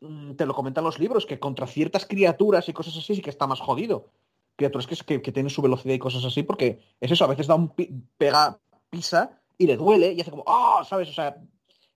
mm, 0.00 0.32
te 0.34 0.46
lo 0.46 0.54
comentan 0.54 0.84
los 0.84 0.98
libros, 0.98 1.26
que 1.26 1.38
contra 1.38 1.66
ciertas 1.66 2.06
criaturas 2.06 2.68
y 2.68 2.72
cosas 2.72 2.96
así 2.96 3.14
sí 3.16 3.22
que 3.22 3.30
está 3.30 3.46
más 3.46 3.60
jodido. 3.60 4.06
Criaturas 4.56 4.86
que, 4.86 4.96
que, 4.96 5.22
que 5.22 5.32
tienen 5.32 5.50
su 5.50 5.62
velocidad 5.62 5.94
y 5.94 5.98
cosas 5.98 6.24
así, 6.24 6.42
porque 6.42 6.80
es 7.00 7.10
eso, 7.10 7.24
a 7.24 7.28
veces 7.28 7.46
da 7.46 7.54
un 7.54 7.68
pi- 7.70 7.90
pega, 8.16 8.58
pisa 8.88 9.40
y 9.58 9.66
le 9.66 9.76
duele 9.76 10.12
y 10.12 10.20
hace 10.20 10.30
como, 10.30 10.44
¡ah! 10.46 10.82
¿Sabes? 10.88 11.08
O 11.08 11.12
sea, 11.12 11.36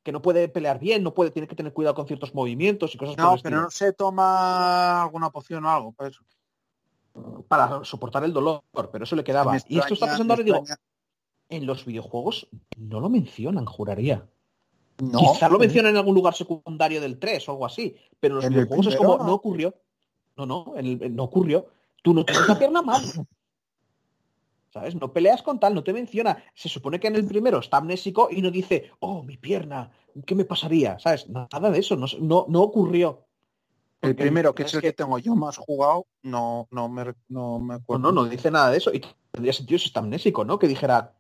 que 0.02 0.12
no 0.12 0.20
puede 0.20 0.48
pelear 0.48 0.78
bien, 0.78 1.02
no 1.02 1.14
puede, 1.14 1.30
tiene 1.30 1.48
que 1.48 1.54
tener 1.54 1.72
cuidado 1.72 1.94
con 1.94 2.06
ciertos 2.06 2.34
movimientos 2.34 2.94
y 2.94 2.98
cosas 2.98 3.16
por 3.16 3.24
No, 3.24 3.34
el 3.34 3.42
pero 3.42 3.56
estilo. 3.56 3.62
no 3.62 3.70
se 3.70 3.92
toma 3.92 5.02
alguna 5.02 5.30
poción 5.30 5.64
o 5.64 5.70
algo, 5.70 5.92
para 5.92 6.10
eso. 6.10 6.22
para 7.48 7.84
soportar 7.84 8.24
el 8.24 8.32
dolor, 8.32 8.62
pero 8.90 9.04
eso 9.04 9.14
le 9.16 9.24
quedaba. 9.24 9.56
Y 9.68 9.78
esto 9.78 9.94
está 9.94 10.06
pasando 10.06 10.32
ahora 10.34 10.44
digo, 10.44 10.64
en 11.48 11.66
los 11.66 11.84
videojuegos 11.84 12.48
no 12.76 13.00
lo 13.00 13.08
mencionan, 13.08 13.66
juraría. 13.66 14.26
No, 14.98 15.18
Quizás 15.18 15.50
lo 15.50 15.58
mencionan 15.58 15.90
en 15.92 15.96
algún 15.98 16.14
lugar 16.14 16.34
secundario 16.34 17.00
del 17.00 17.18
3 17.18 17.48
o 17.48 17.52
algo 17.52 17.66
así, 17.66 17.96
pero 18.20 18.36
los 18.36 18.44
En 18.44 18.52
videojuegos 18.52 18.86
es 18.86 18.96
como, 18.96 19.18
no. 19.18 19.24
no 19.24 19.34
ocurrió. 19.34 19.74
No, 20.36 20.46
no, 20.46 20.74
en 20.76 20.86
el- 20.86 21.14
no 21.16 21.24
ocurrió. 21.24 21.66
Tú 22.02 22.14
no 22.14 22.24
tienes 22.24 22.48
la 22.48 22.58
pierna 22.58 22.82
mal. 22.82 23.02
¿Sabes? 24.72 24.94
No 24.96 25.12
peleas 25.12 25.42
con 25.42 25.60
tal, 25.60 25.74
no 25.74 25.84
te 25.84 25.92
menciona. 25.92 26.42
Se 26.54 26.68
supone 26.68 26.98
que 26.98 27.06
en 27.06 27.14
el 27.14 27.24
primero 27.26 27.60
está 27.60 27.76
amnésico 27.76 28.28
y 28.30 28.42
no 28.42 28.50
dice, 28.50 28.90
oh, 29.00 29.22
mi 29.22 29.36
pierna, 29.36 29.90
¿qué 30.26 30.34
me 30.34 30.44
pasaría? 30.44 30.98
¿Sabes? 30.98 31.28
Nada 31.28 31.70
de 31.70 31.78
eso, 31.78 31.94
no, 31.96 32.06
no, 32.20 32.46
no 32.48 32.62
ocurrió. 32.62 33.20
El 34.02 34.16
primero, 34.16 34.54
que 34.54 34.64
es 34.64 34.74
el 34.74 34.80
que- 34.80 34.88
que 34.88 34.92
tengo 34.92 35.18
yo 35.18 35.34
más 35.34 35.56
jugado, 35.56 36.06
no, 36.22 36.66
no 36.70 36.88
me, 36.88 37.14
no 37.28 37.58
me 37.60 37.74
acuerdo. 37.74 38.02
no, 38.02 38.12
no 38.12 38.28
dice 38.28 38.50
nada 38.50 38.70
de 38.70 38.78
eso. 38.78 38.92
Y 38.92 39.00
tendría 39.30 39.52
sentido 39.52 39.78
si 39.78 39.86
está 39.86 40.00
amnésico, 40.00 40.44
¿no? 40.44 40.58
Que 40.58 40.68
dijera, 40.68 41.14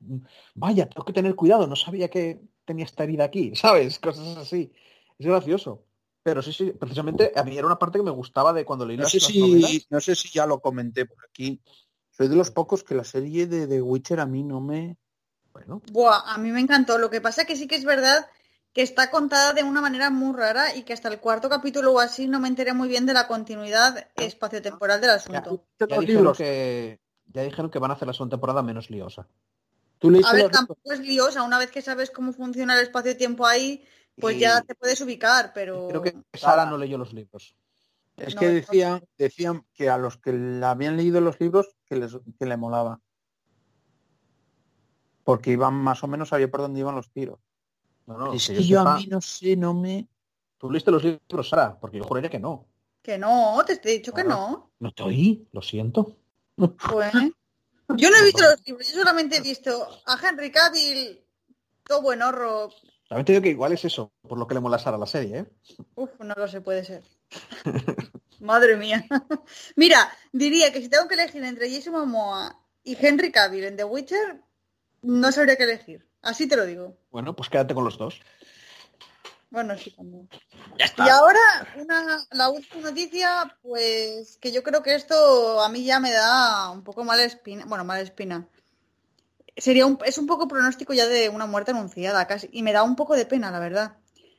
vaya, 0.54 0.88
tengo 0.88 1.04
que 1.04 1.12
tener 1.12 1.34
cuidado, 1.34 1.66
no 1.66 1.76
sabía 1.76 2.08
que 2.08 2.40
tenía 2.64 2.84
esta 2.84 3.04
herida 3.04 3.24
aquí, 3.24 3.52
¿sabes? 3.56 3.98
Cosas 3.98 4.36
así. 4.36 4.72
Es 5.18 5.26
gracioso. 5.26 5.84
Pero 6.22 6.40
sí, 6.40 6.52
sí, 6.52 6.72
precisamente 6.72 7.32
a 7.36 7.44
mí 7.44 7.56
era 7.56 7.66
una 7.66 7.78
parte 7.78 7.98
que 7.98 8.04
me 8.04 8.10
gustaba 8.10 8.52
de 8.54 8.64
cuando 8.64 8.86
leí 8.86 8.96
No 8.96 9.02
las, 9.02 9.12
sé, 9.12 9.18
las 9.18 9.26
si, 9.26 9.40
novelas. 9.40 9.86
no 9.90 10.00
sé 10.00 10.14
si 10.14 10.30
ya 10.30 10.46
lo 10.46 10.60
comenté 10.60 11.04
por 11.04 11.18
aquí. 11.24 11.60
Soy 12.10 12.28
de 12.28 12.36
los 12.36 12.50
pocos 12.50 12.82
que 12.82 12.94
la 12.94 13.04
serie 13.04 13.46
de 13.46 13.66
The 13.66 13.82
Witcher 13.82 14.20
a 14.20 14.26
mí 14.26 14.42
no 14.42 14.60
me... 14.60 14.96
Bueno, 15.52 15.82
Buah, 15.92 16.32
a 16.32 16.38
mí 16.38 16.50
me 16.50 16.60
encantó. 16.60 16.98
Lo 16.98 17.10
que 17.10 17.20
pasa 17.20 17.44
que 17.44 17.56
sí 17.56 17.66
que 17.68 17.76
es 17.76 17.84
verdad 17.84 18.26
que 18.72 18.82
está 18.82 19.10
contada 19.10 19.52
de 19.52 19.62
una 19.62 19.80
manera 19.80 20.10
muy 20.10 20.34
rara 20.36 20.74
y 20.74 20.82
que 20.82 20.92
hasta 20.92 21.08
el 21.08 21.20
cuarto 21.20 21.48
capítulo 21.48 21.92
o 21.92 22.00
así 22.00 22.26
no 22.26 22.40
me 22.40 22.48
enteré 22.48 22.72
muy 22.72 22.88
bien 22.88 23.06
de 23.06 23.12
la 23.12 23.28
continuidad 23.28 24.08
espaciotemporal 24.16 25.00
del 25.00 25.10
ya, 25.10 25.16
asunto. 25.16 25.64
ya 25.78 25.86
los 25.96 26.06
dijeron 26.06 26.34
que, 26.34 27.00
ya 27.26 27.42
dijeron 27.42 27.70
que 27.70 27.78
van 27.78 27.92
a 27.92 27.94
hacer 27.94 28.08
la 28.08 28.14
segunda 28.14 28.34
temporada 28.36 28.62
menos 28.62 28.90
liosa. 28.90 29.28
¿Tú 29.98 30.10
leíste 30.10 30.30
A 30.30 30.34
ver, 30.34 30.50
tampoco 30.50 30.92
es 30.92 31.00
liosa. 31.00 31.42
Una 31.42 31.58
vez 31.58 31.70
que 31.70 31.82
sabes 31.82 32.10
cómo 32.10 32.32
funciona 32.32 32.74
el 32.74 32.82
espacio-tiempo 32.82 33.46
ahí, 33.46 33.84
pues 34.20 34.36
Y 34.36 34.40
ya 34.40 34.60
te 34.62 34.74
puedes 34.74 35.00
ubicar, 35.00 35.52
pero... 35.54 35.88
Creo 35.88 36.02
que 36.02 36.14
Sara 36.34 36.66
no 36.66 36.78
leyó 36.78 36.98
los 36.98 37.12
libros. 37.12 37.56
Es 38.16 38.34
No, 38.34 38.40
que 38.40 38.46
no. 38.46 38.52
decían, 38.52 39.04
decían 39.18 39.66
que 39.72 39.88
a 39.90 39.98
los 39.98 40.18
que 40.18 40.32
la 40.32 40.70
habían 40.70 40.96
leído 40.96 41.20
los 41.20 41.40
libros 41.40 41.74
que 41.86 41.96
les 41.96 42.16
que 42.38 42.46
le 42.46 42.56
molaba. 42.56 43.00
Porque 45.24 45.50
iban 45.52 45.74
más 45.74 46.04
o 46.04 46.06
menos, 46.06 46.28
sabía 46.28 46.50
por 46.50 46.60
dónde 46.60 46.80
iban 46.80 46.94
los 46.94 47.10
tiros. 47.10 47.40
No, 48.06 48.18
no, 48.18 48.32
es 48.34 48.46
que 48.46 48.54
que 48.54 48.62
yo 48.62 48.68
yo 48.68 48.80
sepa- 48.80 48.94
a 48.94 48.96
mí 48.98 49.06
no 49.06 49.20
sé, 49.20 49.56
no 49.56 49.74
me... 49.74 50.06
Tú 50.58 50.70
leíste 50.70 50.90
los 50.90 51.02
libros, 51.02 51.48
Sara, 51.48 51.78
porque 51.80 51.98
yo 51.98 52.04
juraría 52.04 52.30
que 52.30 52.38
no. 52.38 52.66
Que 53.02 53.18
no, 53.18 53.62
te 53.66 53.72
he 53.72 53.92
dicho 53.98 54.12
que 54.12 54.22
no. 54.24 54.70
No 54.78 54.92
te 54.92 55.02
oí, 55.02 55.48
lo 55.52 55.60
siento. 55.62 56.16
Pues... 56.56 57.12
Yo 57.88 58.10
no 58.10 58.16
he 58.16 58.24
visto 58.24 58.42
los 58.42 58.66
libros, 58.66 58.92
yo 58.92 58.98
solamente 58.98 59.36
he 59.36 59.40
visto 59.40 59.88
a 60.06 60.18
Henry 60.22 60.50
Cavill, 60.50 61.20
todo 61.86 62.02
buen 62.02 62.22
horror. 62.22 62.72
También 63.08 63.26
te 63.26 63.32
digo 63.32 63.42
que 63.42 63.50
igual 63.50 63.72
es 63.72 63.84
eso, 63.84 64.12
por 64.26 64.38
lo 64.38 64.46
que 64.46 64.54
le 64.54 64.60
mola 64.60 64.76
a 64.76 64.98
la 64.98 65.06
serie, 65.06 65.38
¿eh? 65.38 65.46
Uf, 65.94 66.10
no 66.20 66.34
lo 66.34 66.48
sé, 66.48 66.60
puede 66.60 66.84
ser. 66.84 67.04
Madre 68.40 68.76
mía. 68.76 69.06
Mira, 69.76 70.10
diría 70.32 70.72
que 70.72 70.80
si 70.80 70.88
tengo 70.88 71.08
que 71.08 71.14
elegir 71.14 71.44
entre 71.44 71.70
Jason 71.70 71.92
Momoa 71.92 72.58
y 72.82 72.96
Henry 72.98 73.30
Cavill 73.30 73.64
en 73.64 73.76
The 73.76 73.84
Witcher, 73.84 74.40
no 75.02 75.32
sabría 75.32 75.56
qué 75.56 75.64
elegir. 75.64 76.06
Así 76.22 76.48
te 76.48 76.56
lo 76.56 76.64
digo. 76.64 76.96
Bueno, 77.10 77.36
pues 77.36 77.50
quédate 77.50 77.74
con 77.74 77.84
los 77.84 77.98
dos. 77.98 78.20
Bueno, 79.54 79.78
sí, 79.78 79.92
también. 79.92 80.28
Ya 80.76 80.92
Y 80.98 81.08
ahora, 81.08 81.38
una, 81.76 82.26
la 82.32 82.48
última 82.48 82.90
noticia, 82.90 83.56
pues 83.62 84.36
que 84.40 84.50
yo 84.50 84.64
creo 84.64 84.82
que 84.82 84.96
esto 84.96 85.62
a 85.62 85.68
mí 85.68 85.84
ya 85.84 86.00
me 86.00 86.10
da 86.10 86.70
un 86.70 86.82
poco 86.82 87.04
mala 87.04 87.22
espina. 87.22 87.64
Bueno, 87.66 87.84
mala 87.84 88.00
espina. 88.00 88.48
Sería 89.56 89.86
un, 89.86 89.96
es 90.04 90.18
un 90.18 90.26
poco 90.26 90.48
pronóstico 90.48 90.92
ya 90.92 91.06
de 91.06 91.28
una 91.28 91.46
muerte 91.46 91.70
anunciada 91.70 92.26
casi. 92.26 92.48
Y 92.52 92.64
me 92.64 92.72
da 92.72 92.82
un 92.82 92.96
poco 92.96 93.14
de 93.14 93.26
pena, 93.26 93.52
la 93.52 93.60
verdad. 93.60 93.96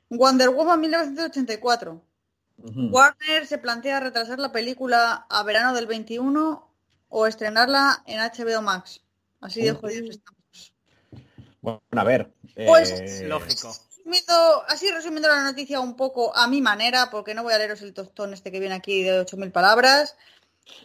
Wonder 0.10 0.50
Woman 0.50 0.82
1984. 0.82 2.02
Ujú. 2.58 2.90
Warner 2.90 3.48
se 3.48 3.58
plantea 3.58 4.02
retrasar 4.02 4.40
la 4.40 4.52
película 4.52 5.26
a 5.30 5.44
verano 5.44 5.74
del 5.74 5.88
21 5.88 6.70
o 7.08 7.26
estrenarla 7.26 8.04
en 8.06 8.20
HBO 8.20 8.62
Max. 8.62 9.00
Así 9.40 9.62
de 9.62 9.72
jodidos 9.72 10.10
estamos. 10.10 10.74
Bueno, 11.62 11.82
a 11.92 12.04
ver. 12.04 12.34
Pues- 12.54 12.92
eh, 12.92 13.28
Lógico. 13.28 13.74
Así 14.68 14.92
resumiendo 14.92 15.30
la 15.30 15.44
noticia 15.44 15.80
un 15.80 15.96
poco 15.96 16.36
a 16.36 16.48
mi 16.48 16.62
manera, 16.62 17.10
porque 17.10 17.34
no 17.34 17.44
voy 17.44 17.54
a 17.54 17.58
leeros 17.58 17.82
el 17.82 17.94
tostón 17.94 18.34
este 18.34 18.52
que 18.52 18.60
viene 18.60 18.76
aquí 18.76 19.04
de 19.04 19.22
8.000 19.22 19.52
palabras. 19.52 20.16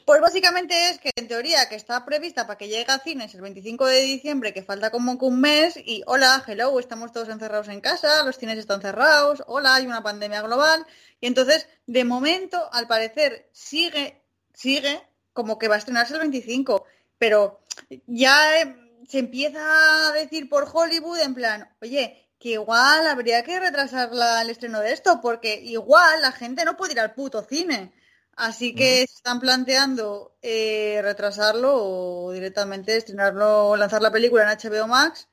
Pues 0.04 0.20
básicamente 0.20 0.90
es 0.90 0.98
que 0.98 1.10
en 1.16 1.26
teoría 1.26 1.68
que 1.68 1.74
está 1.74 2.04
prevista 2.04 2.46
para 2.46 2.58
que 2.58 2.68
llegue 2.68 2.92
a 2.92 2.98
cines 2.98 3.34
el 3.34 3.40
25 3.40 3.86
de 3.86 4.02
diciembre, 4.02 4.52
que 4.52 4.62
falta 4.62 4.90
como 4.90 5.18
que 5.18 5.24
un 5.24 5.40
mes, 5.40 5.76
y 5.76 6.02
hola, 6.06 6.44
hello, 6.46 6.78
estamos 6.78 7.12
todos 7.12 7.30
encerrados 7.30 7.68
en 7.68 7.80
casa, 7.80 8.22
los 8.24 8.36
cines 8.36 8.58
están 8.58 8.82
cerrados, 8.82 9.42
hola, 9.46 9.74
hay 9.74 9.86
una 9.86 10.02
pandemia 10.02 10.42
global, 10.42 10.86
y 11.20 11.26
entonces, 11.26 11.66
de 11.86 12.04
momento, 12.04 12.68
al 12.72 12.86
parecer, 12.86 13.48
sigue, 13.52 14.22
sigue 14.52 15.02
como 15.32 15.58
que 15.58 15.68
va 15.68 15.76
a 15.76 15.78
estrenarse 15.78 16.12
el 16.12 16.20
25, 16.20 16.84
pero 17.18 17.60
ya 18.06 18.60
eh, 18.60 18.76
se 19.08 19.18
empieza 19.18 20.08
a 20.08 20.12
decir 20.12 20.48
por 20.48 20.68
Hollywood 20.70 21.20
en 21.20 21.34
plan, 21.34 21.74
oye, 21.80 22.29
que 22.40 22.50
igual 22.52 23.06
habría 23.06 23.44
que 23.44 23.60
retrasar 23.60 24.12
la- 24.12 24.42
el 24.42 24.50
estreno 24.50 24.80
de 24.80 24.92
esto, 24.92 25.20
porque 25.22 25.60
igual 25.62 26.22
la 26.22 26.32
gente 26.32 26.64
no 26.64 26.76
puede 26.76 26.92
ir 26.94 27.00
al 27.00 27.14
puto 27.14 27.42
cine. 27.42 27.92
Así 28.36 28.74
que 28.74 29.02
están 29.02 29.40
planteando 29.40 30.34
eh, 30.42 31.00
retrasarlo 31.02 31.74
o 31.76 32.32
directamente 32.32 32.96
estrenarlo, 32.96 33.76
lanzar 33.76 34.00
la 34.02 34.10
película 34.10 34.42
en 34.44 34.48
HBO 34.58 34.88
Max. 34.88 35.28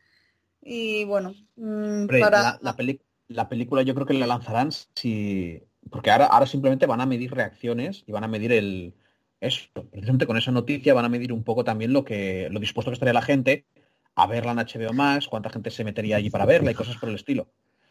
Y 0.62 1.06
bueno, 1.06 1.34
mm, 1.56 2.08
para... 2.20 2.42
la, 2.42 2.60
la 2.62 2.76
peli- 2.76 3.02
la 3.30 3.48
película 3.50 3.82
yo 3.84 3.94
creo 3.96 4.06
que 4.08 4.14
la 4.14 4.28
lanzarán 4.28 4.72
si... 4.96 5.64
Porque 5.90 6.12
ahora, 6.12 6.26
ahora 6.26 6.46
simplemente 6.48 6.86
van 6.86 7.02
a 7.02 7.06
medir 7.06 7.34
reacciones 7.34 8.04
y 8.06 8.12
van 8.12 8.26
a 8.26 8.28
medir 8.28 8.52
el... 8.52 8.94
Eso, 9.40 9.70
precisamente 9.92 10.26
con 10.28 10.38
esa 10.38 10.52
noticia 10.52 10.94
van 10.96 11.06
a 11.06 11.10
medir 11.10 11.32
un 11.32 11.44
poco 11.44 11.64
también 11.64 11.94
lo 11.94 12.04
que 12.04 12.50
lo 12.52 12.60
dispuesto 12.60 12.90
que 12.92 12.96
estaría 12.96 13.14
la 13.14 13.22
gente 13.22 13.66
a 14.19 14.27
verla 14.27 14.52
en 14.52 14.57
HBO 14.57 14.94
Max, 14.94 15.27
cuánta 15.27 15.49
gente 15.49 15.69
se 15.72 15.84
metería 15.84 16.18
allí 16.18 16.30
para 16.30 16.45
verla 16.45 16.72
y 16.72 16.76
cosas 16.76 16.98
por 16.98 17.10
el 17.10 17.15
estilo. 17.15 17.48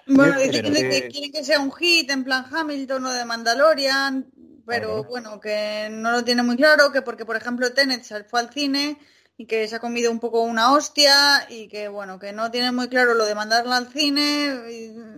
Bueno, 0.06 0.34
Pero 0.38 0.68
dicen 0.70 0.74
que, 0.90 1.00
que- 1.02 1.08
quieren 1.08 1.32
que 1.32 1.44
sea 1.44 1.60
un 1.60 1.72
hit 1.72 2.10
en 2.10 2.24
plan 2.24 2.44
Hamilton 2.52 3.06
o 3.06 3.12
de 3.12 3.24
Mandalorian, 3.24 4.26
pero 4.66 4.88
Claro. 4.88 5.04
bueno, 5.04 5.40
que 5.40 5.88
no 5.90 6.10
lo 6.12 6.24
tiene 6.24 6.42
muy 6.42 6.56
claro, 6.56 6.92
que 6.92 7.02
porque 7.02 7.24
por 7.24 7.36
ejemplo 7.36 7.72
Tenet 7.72 8.02
se 8.02 8.24
fue 8.24 8.40
al 8.40 8.50
cine 8.52 8.98
y 9.38 9.46
que 9.46 9.68
se 9.68 9.76
ha 9.76 9.80
comido 9.80 10.10
un 10.10 10.18
poco 10.18 10.40
una 10.42 10.72
hostia 10.72 11.46
y 11.48 11.68
que 11.68 11.88
bueno, 11.88 12.18
que 12.18 12.32
no 12.32 12.50
tienen 12.50 12.74
muy 12.74 12.88
claro 12.88 13.14
lo 13.14 13.24
de 13.26 13.34
mandarla 13.34 13.76
al 13.76 13.88
cine 13.92 14.62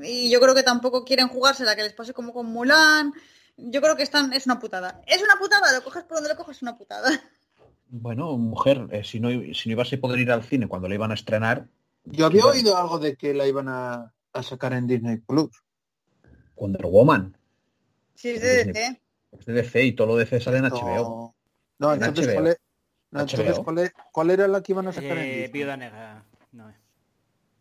y, 0.02 0.06
y 0.26 0.30
yo 0.30 0.40
creo 0.40 0.54
que 0.54 0.62
tampoco 0.62 1.04
quieren 1.04 1.28
jugársela, 1.28 1.76
que 1.76 1.82
les 1.84 1.92
pase 1.94 2.12
como 2.12 2.32
con 2.32 2.46
Mulan. 2.46 3.12
Yo 3.56 3.80
creo 3.80 3.96
que 3.96 4.02
están, 4.04 4.32
es 4.32 4.46
una 4.46 4.58
putada. 4.60 5.00
Es 5.06 5.22
una 5.22 5.36
putada, 5.38 5.72
lo 5.72 5.82
coges 5.82 6.04
por 6.04 6.18
donde 6.18 6.30
lo 6.30 6.36
coges, 6.36 6.56
es 6.58 6.62
una 6.62 6.76
putada. 6.76 7.08
Bueno, 7.90 8.36
mujer, 8.36 8.86
eh, 8.90 9.02
si, 9.04 9.18
no, 9.20 9.30
si 9.30 9.68
no 9.68 9.72
ibas 9.72 9.92
a 9.92 9.96
poder 9.96 10.20
ir 10.20 10.30
al 10.30 10.42
cine 10.44 10.68
cuando 10.68 10.88
la 10.88 10.94
iban 10.94 11.10
a 11.10 11.14
estrenar, 11.14 11.66
Yo 12.04 12.26
había 12.26 12.44
oído 12.46 12.76
algo 12.76 12.98
de 12.98 13.16
que 13.16 13.34
la 13.34 13.46
iban 13.46 13.68
a, 13.68 14.12
a 14.32 14.42
sacar 14.42 14.72
en 14.74 14.86
Disney 14.86 15.16
Plus. 15.18 15.50
Wonder 16.56 16.86
Woman, 16.86 17.36
Si 18.14 18.30
es 18.30 18.40
de 18.42 18.64
DC. 18.64 19.00
es 19.32 19.46
de 19.46 19.52
DC 19.52 19.84
y 19.84 19.92
todo 19.92 20.08
lo 20.08 20.16
de 20.16 20.24
DC 20.24 20.40
sale 20.40 20.58
en 20.58 20.64
HBO. 20.64 21.34
No, 21.78 21.88
no 21.88 21.94
En 21.94 22.02
entonces, 22.02 22.26
HBO. 22.26 22.34
¿cuál, 22.34 22.46
es- 22.48 22.58
no, 23.10 23.20
entonces 23.20 23.46
HBO. 23.56 23.64
¿cuál, 23.64 23.78
es- 23.78 23.92
cuál 24.12 24.30
era 24.30 24.48
la 24.48 24.62
que 24.62 24.72
iban 24.72 24.88
a 24.88 24.92
sacar 24.92 25.12
en 25.12 25.18
Eh, 25.18 25.26
Disney? 25.42 25.48
Viuda 25.52 25.76
Negra. 25.76 26.24
No. 26.52 26.74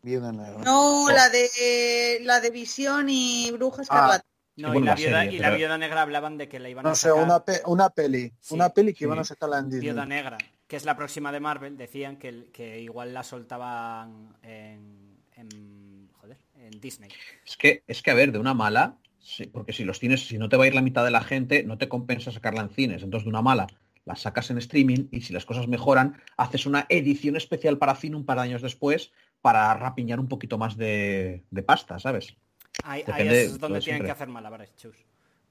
Viuda 0.01 0.31
Negra. 0.31 0.57
No, 0.63 1.05
la 1.09 1.29
de 1.29 2.19
la 2.23 2.39
de 2.39 2.49
Visión 2.49 3.07
y 3.09 3.51
Bruja 3.51 3.81
Escarlata. 3.83 4.25
No, 4.57 4.69
bueno, 4.69 4.85
y, 4.85 4.85
la 4.87 4.95
viuda, 4.95 5.21
serie, 5.23 5.35
y 5.37 5.39
la 5.39 5.47
pero- 5.47 5.57
viuda 5.57 5.77
negra 5.77 6.01
hablaban 6.01 6.37
de 6.37 6.47
que 6.49 6.59
la 6.59 6.69
iban 6.69 6.85
a 6.85 6.89
No 6.89 6.95
sé, 6.95 7.09
sacar. 7.09 7.23
una, 7.23 7.45
pe- 7.45 7.61
una 7.65 7.89
peli. 7.89 8.33
Sí. 8.39 8.55
Una 8.55 8.69
peli 8.69 8.93
que 8.93 8.99
Sí. 8.99 9.03
iban 9.05 9.19
a 9.19 9.23
sacarla 9.23 9.59
en 9.59 9.65
Disney. 9.69 9.81
Viuda 9.89 10.05
negra, 10.05 10.37
que 10.67 10.75
es 10.75 10.83
la 10.85 10.97
próxima 10.97 11.31
de 11.31 11.39
Marvel, 11.39 11.77
decían 11.77 12.17
que, 12.17 12.49
que 12.51 12.81
igual 12.81 13.13
la 13.13 13.23
soltaban 13.23 14.35
en, 14.43 15.17
en- 15.35 16.09
joder, 16.19 16.37
en 16.55 16.79
Disney. 16.81 17.09
Es 17.45 17.55
que, 17.55 17.83
es 17.87 18.01
que, 18.01 18.11
a 18.11 18.15
ver, 18.15 18.31
de 18.31 18.39
una 18.39 18.53
mala, 18.53 18.97
sí, 19.19 19.45
porque 19.45 19.73
si 19.73 19.83
los 19.83 19.99
cines, 19.99 20.27
si 20.27 20.37
no 20.37 20.49
te 20.49 20.57
va 20.57 20.63
a 20.63 20.67
ir 20.67 20.75
la 20.75 20.81
mitad 20.81 21.05
de 21.05 21.11
la 21.11 21.21
gente, 21.21 21.63
no 21.63 21.77
te 21.77 21.87
compensa 21.87 22.31
sacarla 22.31 22.61
en 22.61 22.69
cines. 22.69 23.03
Entonces, 23.03 23.25
de 23.25 23.29
una 23.29 23.41
mala, 23.43 23.67
la 24.05 24.15
sacas 24.15 24.49
en 24.49 24.57
streaming 24.57 25.07
y 25.11 25.21
si 25.21 25.33
las 25.33 25.45
cosas 25.45 25.67
mejoran, 25.67 26.19
haces 26.37 26.65
una 26.65 26.85
edición 26.89 27.35
especial 27.35 27.77
para 27.77 27.93
cine 27.95 28.15
un 28.15 28.25
par 28.25 28.37
de 28.37 28.43
años 28.43 28.61
después 28.63 29.11
para 29.41 29.71
rapiñar 29.75 30.19
un 30.19 30.27
poquito 30.27 30.57
más 30.57 30.77
de, 30.77 31.43
de 31.51 31.61
pasta, 31.63 31.99
¿sabes? 31.99 32.35
Ahí, 32.83 33.01
es 33.07 33.53
de 33.53 33.57
donde 33.57 33.79
tienen 33.79 33.81
siempre. 33.81 34.05
que 34.07 34.11
hacer 34.11 34.27
malabares, 34.27 34.75
chus. 34.75 34.95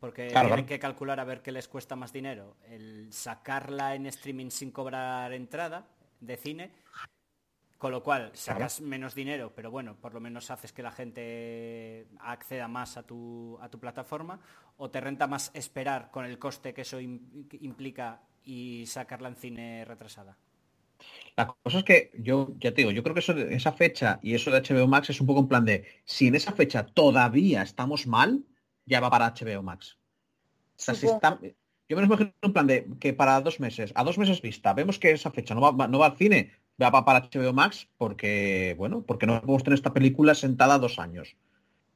Porque 0.00 0.28
Claro, 0.28 0.48
tienen 0.48 0.64
claro. 0.64 0.68
que 0.68 0.78
calcular 0.78 1.20
a 1.20 1.24
ver 1.24 1.42
qué 1.42 1.52
les 1.52 1.68
cuesta 1.68 1.96
más 1.96 2.12
dinero. 2.12 2.56
El 2.68 3.12
sacarla 3.12 3.94
en 3.94 4.06
streaming 4.06 4.50
sin 4.50 4.70
cobrar 4.70 5.32
entrada 5.32 5.86
de 6.20 6.36
cine. 6.36 6.70
Con 7.78 7.92
lo 7.92 8.02
cual 8.02 8.30
sacas 8.32 8.80
menos 8.80 9.14
dinero, 9.14 9.52
pero 9.54 9.70
bueno, 9.70 9.96
por 9.96 10.14
lo 10.14 10.20
menos 10.20 10.50
haces 10.50 10.72
que 10.72 10.82
la 10.82 10.90
gente 10.92 12.06
acceda 12.20 12.68
más 12.68 12.96
a 12.96 13.02
tu, 13.02 13.58
a 13.60 13.68
tu 13.68 13.78
plataforma. 13.78 14.40
O 14.78 14.90
te 14.90 15.00
renta 15.00 15.26
más 15.26 15.50
esperar 15.54 16.10
con 16.10 16.24
el 16.24 16.38
coste 16.38 16.72
que 16.72 16.82
eso 16.82 16.98
im- 17.00 17.46
implica 17.60 18.20
y 18.44 18.84
sacarla 18.86 19.28
en 19.28 19.36
cine 19.36 19.84
retrasada. 19.84 20.36
La 21.36 21.46
cosa 21.62 21.78
es 21.78 21.84
que 21.84 22.10
yo, 22.18 22.54
ya 22.58 22.70
te 22.72 22.76
digo, 22.82 22.90
yo 22.92 23.02
creo 23.02 23.14
que 23.14 23.20
eso 23.20 23.34
de- 23.34 23.54
esa 23.54 23.72
fecha 23.72 24.18
y 24.22 24.34
eso 24.34 24.50
de 24.50 24.58
HBO 24.62 24.86
Max 24.88 25.10
es 25.10 25.20
un 25.20 25.26
poco 25.26 25.40
en 25.40 25.48
plan 25.48 25.64
de, 25.64 25.84
si 26.04 26.28
en 26.28 26.34
esa 26.34 26.52
fecha 26.52 26.86
todavía 26.86 27.62
estamos 27.62 28.06
mal, 28.06 28.42
ya 28.86 29.00
va 29.00 29.10
para 29.10 29.26
HBO 29.34 29.62
Max. 29.62 29.98
O 30.78 30.82
sea, 30.82 30.94
si 30.94 31.06
está- 31.06 31.38
yo 31.88 31.96
me 31.96 32.02
lo 32.02 32.06
imagino 32.06 32.32
en 32.40 32.52
plan 32.52 32.66
de 32.66 32.86
que 32.98 33.12
para 33.12 33.40
dos 33.42 33.60
meses, 33.60 33.92
a 33.94 34.02
dos 34.02 34.16
meses 34.18 34.40
vista, 34.40 34.72
vemos 34.72 34.98
que 34.98 35.10
esa 35.12 35.30
fecha 35.30 35.54
no 35.54 35.60
va, 35.60 35.86
no 35.88 35.98
va 35.98 36.06
al 36.06 36.16
cine, 36.16 36.52
va 36.82 36.90
pa- 36.90 37.04
para 37.04 37.20
HBO 37.28 37.52
Max 37.52 37.88
porque, 37.98 38.74
bueno, 38.78 39.02
porque 39.06 39.26
no 39.26 39.40
podemos 39.42 39.62
tener 39.62 39.76
esta 39.78 39.92
película 39.92 40.34
sentada 40.34 40.78
dos 40.78 40.98
años. 40.98 41.36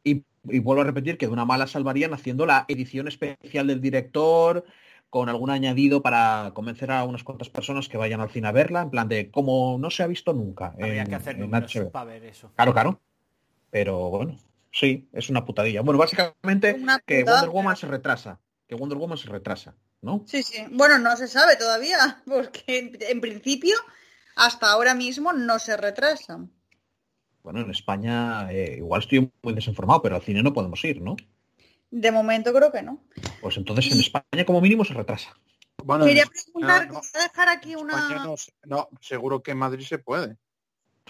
Y, 0.05 0.23
y 0.45 0.59
vuelvo 0.61 0.83
a 0.83 0.87
repetir 0.87 1.19
que 1.19 1.27
de 1.27 1.33
una 1.33 1.45
mala 1.45 1.67
salvarían 1.67 2.13
haciendo 2.15 2.47
la 2.47 2.65
edición 2.69 3.09
especial 3.09 3.67
del 3.67 3.81
director, 3.81 4.65
con 5.11 5.29
algún 5.29 5.51
añadido 5.51 6.03
para 6.03 6.53
convencer 6.55 6.91
a 6.93 7.05
unas 7.05 7.25
cuantas 7.25 7.49
personas 7.51 7.89
que 7.89 7.97
vayan 7.99 8.21
al 8.21 8.31
cine 8.31 8.49
a 8.49 8.53
verla, 8.53 8.83
en 8.83 8.91
plan 8.91 9.09
de 9.09 9.31
como 9.31 9.77
no 9.79 9.91
se 9.91 10.03
ha 10.03 10.07
visto 10.07 10.33
nunca. 10.33 10.67
Habría 10.81 11.03
en- 11.03 11.09
que 11.09 11.15
hacer 11.17 11.35
en 11.35 11.41
números 11.43 11.75
HBO. 11.75 11.91
para 11.91 12.05
ver 12.07 12.25
eso. 12.25 12.51
Claro, 12.55 12.73
claro. 12.73 13.01
Pero 13.71 14.09
bueno, 14.11 14.37
sí, 14.73 15.09
es 15.13 15.29
una 15.31 15.45
putadilla. 15.45 15.83
Bueno, 15.83 15.99
básicamente 15.99 16.75
Una 16.81 16.99
que 17.01 17.21
putada, 17.21 17.41
Wonder 17.43 17.55
Woman 17.55 17.75
pero- 17.75 17.81
se 17.81 17.87
retrasa. 17.89 18.41
Que 18.69 18.75
Wonder 18.77 18.99
Woman 18.99 19.19
se 19.19 19.29
retrasa, 19.29 19.75
¿no? 20.01 20.23
Sí, 20.27 20.43
sí. 20.45 20.59
Bueno, 20.71 20.99
no 20.99 21.17
se 21.17 21.27
sabe 21.27 21.57
todavía, 21.57 22.23
porque 22.27 22.79
en, 22.79 22.99
en 23.01 23.21
principio, 23.21 23.75
hasta 24.37 24.71
ahora 24.71 24.95
mismo 24.95 25.33
no 25.33 25.59
se 25.59 25.77
retrasan. 25.77 26.51
Bueno, 27.43 27.61
en 27.63 27.71
España 27.71 28.53
eh, 28.53 28.77
igual 28.79 29.01
estoy 29.01 29.29
muy 29.43 29.55
desinformado, 29.55 30.03
pero 30.03 30.15
al 30.17 30.23
cine 30.23 30.43
no 30.43 30.53
podemos 30.53 30.85
ir, 30.85 31.01
¿no? 31.01 31.17
De 31.91 32.13
momento 32.13 32.53
creo 32.53 32.71
que 32.71 32.83
no. 32.83 33.03
Pues 33.41 33.57
entonces 33.57 33.91
en 33.93 34.01
España 34.01 34.45
como 34.47 34.61
mínimo 34.61 34.85
se 34.85 34.95
retrasa. 34.95 35.37
Bueno, 35.83 36.05
Quería 36.05 36.27
preguntar, 36.27 36.89
no, 36.89 37.01
quería 37.01 37.29
dejar 37.29 37.49
aquí 37.49 37.75
una... 37.75 38.27
No, 38.65 38.89
seguro 39.01 39.43
que 39.43 39.53
en 39.53 39.59
Madrid 39.59 39.85
se 39.87 39.99
puede. 39.99 40.37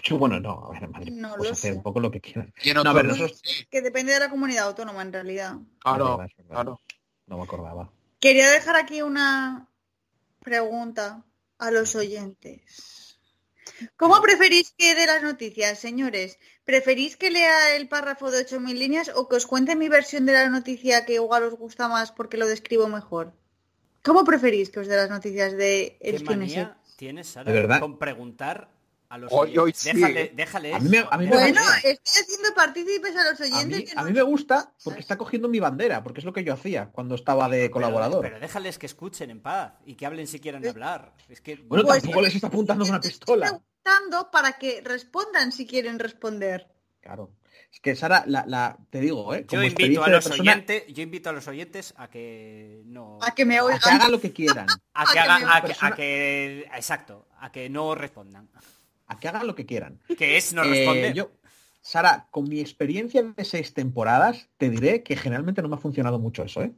Sí, 0.03 0.13
bueno, 0.15 0.39
no, 0.39 0.65
a 0.67 0.71
ver, 0.71 0.83
en 0.83 0.91
Madrid 0.91 1.11
No 1.13 1.35
puedes 1.35 1.43
lo 1.45 1.53
hacer 1.53 1.71
sé. 1.73 1.77
un 1.77 1.83
poco 1.83 1.99
lo 1.99 2.09
que 2.09 2.21
quieras. 2.21 2.47
A 2.85 2.93
ver, 2.93 3.05
nosotros... 3.05 3.41
Que 3.69 3.81
depende 3.81 4.13
de 4.13 4.19
la 4.19 4.29
comunidad 4.29 4.65
autónoma 4.65 5.01
en 5.01 5.13
realidad. 5.13 5.55
Claro, 5.79 6.17
verdad, 6.17 6.33
claro. 6.47 6.81
No 7.27 7.37
me 7.37 7.43
acordaba. 7.43 7.91
Quería 8.19 8.49
dejar 8.49 8.75
aquí 8.75 9.01
una 9.01 9.67
pregunta 10.39 11.23
a 11.59 11.69
los 11.71 11.95
oyentes. 11.95 13.19
¿Cómo 13.97 14.21
preferís 14.21 14.73
que 14.77 14.95
dé 14.95 15.05
las 15.05 15.21
noticias, 15.21 15.79
señores? 15.79 16.39
¿Preferís 16.71 17.17
que 17.17 17.29
lea 17.31 17.75
el 17.75 17.89
párrafo 17.89 18.31
de 18.31 18.45
8.000 18.45 18.79
líneas 18.79 19.11
o 19.13 19.27
que 19.27 19.35
os 19.35 19.45
cuente 19.45 19.75
mi 19.75 19.89
versión 19.89 20.25
de 20.25 20.31
la 20.31 20.47
noticia 20.47 21.03
que 21.05 21.15
igual 21.15 21.43
os 21.43 21.55
gusta 21.55 21.89
más 21.89 22.13
porque 22.13 22.37
lo 22.37 22.47
describo 22.47 22.87
mejor? 22.87 23.33
¿Cómo 24.01 24.23
preferís 24.23 24.69
que 24.69 24.79
os 24.79 24.87
dé 24.87 24.95
las 24.95 25.09
noticias 25.09 25.51
de 25.51 25.97
¿Qué 25.99 26.09
el 26.11 26.19
cine? 26.19 26.29
manía 26.29 26.77
tienes, 26.95 27.27
Sara, 27.27 27.51
De 27.51 27.59
verdad. 27.59 27.81
con 27.81 27.99
preguntar 27.99 28.69
a 29.09 29.17
los 29.17 29.29
Hoy- 29.33 29.49
hoy 29.57 29.57
oyentes? 29.57 29.81
sí, 29.81 29.91
Déjale, 29.99 30.21
¿eh? 30.21 30.31
déjale 30.33 30.73
A 30.73 30.79
mí 30.79 30.87
me- 30.87 30.97
eso, 30.99 31.07
a 31.11 31.17
mí 31.17 31.25
me 31.25 31.31
déjale 31.31 31.51
Bueno, 31.51 31.67
estoy 31.83 32.21
haciendo 32.23 32.55
partícipes 32.55 33.15
a 33.17 33.29
los 33.31 33.41
A 33.41 33.43
oyentes. 33.43 33.77
mí, 33.79 33.83
que 33.83 33.91
a 33.91 33.95
no- 33.95 34.07
mí 34.07 34.13
me 34.13 34.21
gusta 34.21 34.73
porque 34.81 35.01
está 35.01 35.17
cogiendo 35.17 35.49
mi 35.49 35.59
bandera, 35.59 36.01
porque 36.01 36.21
es 36.21 36.25
lo 36.25 36.31
que 36.31 36.45
yo 36.45 36.53
hacía 36.53 36.85
cuando 36.93 37.15
estaba 37.15 37.49
de 37.49 37.69
colaborador. 37.69 38.21
Pero, 38.21 38.39
déjales 38.39 38.77
que 38.79 38.85
escuchen 38.85 39.29
en 39.29 39.41
paz 39.41 39.73
y 39.85 39.95
que 39.95 40.05
hablen 40.05 40.25
si 40.25 40.39
quieren 40.39 40.65
hablar. 40.65 41.11
Es 41.27 41.41
que 41.41 41.57
Bueno, 41.57 41.83
Pues- 41.83 42.01
tampoco 42.03 42.21
les 42.21 42.33
está 42.35 42.47
apuntando 42.47 42.85
con 42.85 42.91
una 42.91 43.01
pistola. 43.01 43.61
Preguntando 43.83 44.31
para 44.31 44.53
que 44.53 44.81
respondan 44.83 45.51
si 45.51 45.65
quieren 45.65 45.99
responder. 45.99 46.67
Claro. 47.01 47.31
Es 47.71 47.79
que 47.79 47.95
Sara, 47.95 48.23
la, 48.27 48.43
la- 48.47 48.77
te 48.89 48.99
digo, 48.99 49.33
¿eh? 49.33 49.45
yo 49.49 49.63
invito 49.63 50.03
a 50.03 50.09
los 50.09 50.25
persona, 50.25 50.51
oyentes, 50.51 50.83
yo 50.93 51.01
invito 51.03 51.29
a 51.29 51.33
los 51.33 51.47
oyentes 51.47 51.93
a 51.97 52.09
que 52.09 52.81
no 52.85 53.17
A 53.21 53.33
que 53.33 53.45
me 53.45 53.55
a 53.55 53.59
que 53.59 53.65
oigan. 53.65 53.79
hagan 53.95 54.11
lo 54.11 54.19
que 54.19 54.33
quieran. 54.33 54.67
a 54.93 55.05
que 55.11 55.19
hagan 55.19 55.43
a 55.49 55.61
que, 55.61 55.67
persona- 55.67 55.87
a 55.93 55.95
que- 55.95 56.59
exacto, 56.75 57.27
a 57.39 57.51
que 57.51 57.69
no 57.69 57.95
respondan. 57.95 58.49
A 59.07 59.19
que 59.19 59.27
hagan 59.27 59.47
lo 59.47 59.55
que 59.55 59.65
quieran. 59.65 59.99
Que 60.17 60.37
es 60.37 60.53
no 60.53 60.63
Eh, 60.63 60.69
responder. 60.69 61.13
yo, 61.13 61.31
Sara, 61.81 62.27
con 62.29 62.47
mi 62.47 62.59
experiencia 62.59 63.23
de 63.23 63.45
seis 63.45 63.73
temporadas, 63.73 64.47
te 64.57 64.69
diré 64.69 65.01
que 65.01 65.15
generalmente 65.15 65.61
no 65.61 65.69
me 65.69 65.75
ha 65.75 65.79
funcionado 65.79 66.19
mucho 66.19 66.43
eso, 66.43 66.61
¿eh? 66.61 66.71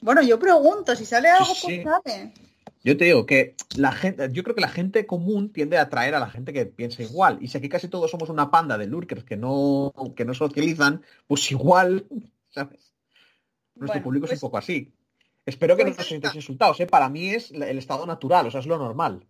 Bueno, 0.00 0.20
yo 0.22 0.38
pregunto, 0.38 0.94
si 0.96 1.06
sale 1.06 1.30
algo, 1.30 1.54
Sí. 1.54 1.80
pues 1.82 1.84
sale. 2.04 2.32
Yo 2.84 2.98
te 2.98 3.06
digo 3.06 3.24
que 3.24 3.54
la 3.76 3.92
gente, 3.92 4.28
yo 4.30 4.42
creo 4.42 4.54
que 4.54 4.60
la 4.60 4.68
gente 4.68 5.06
común 5.06 5.50
tiende 5.50 5.78
a 5.78 5.82
atraer 5.82 6.14
a 6.14 6.20
la 6.20 6.28
gente 6.28 6.52
que 6.52 6.66
piensa 6.66 7.02
igual. 7.02 7.38
Y 7.40 7.48
si 7.48 7.56
aquí 7.56 7.70
casi 7.70 7.88
todos 7.88 8.10
somos 8.10 8.28
una 8.28 8.50
panda 8.50 8.76
de 8.76 8.86
lurkers 8.86 9.24
que 9.24 9.38
no, 9.38 9.92
que 10.14 10.26
no 10.26 10.34
socializan, 10.34 11.02
pues 11.26 11.50
igual, 11.50 12.06
¿sabes? 12.50 12.92
Nuestro 13.74 13.94
Bueno, 13.94 14.02
público 14.04 14.26
pues- 14.26 14.36
es 14.36 14.42
un 14.42 14.46
poco 14.48 14.58
así. 14.58 14.92
Espero 15.46 15.76
que 15.76 15.82
pues 15.82 15.96
no 15.96 16.00
os 16.00 16.08
ya 16.08 16.14
sintáis 16.14 16.34
insultados, 16.36 16.80
¿eh? 16.80 16.86
Para 16.86 17.08
mí 17.08 17.30
es 17.30 17.50
el 17.50 17.78
estado 17.78 18.06
natural, 18.06 18.46
o 18.46 18.50
sea, 18.50 18.60
es 18.60 18.66
lo 18.66 18.78
normal. 18.78 19.26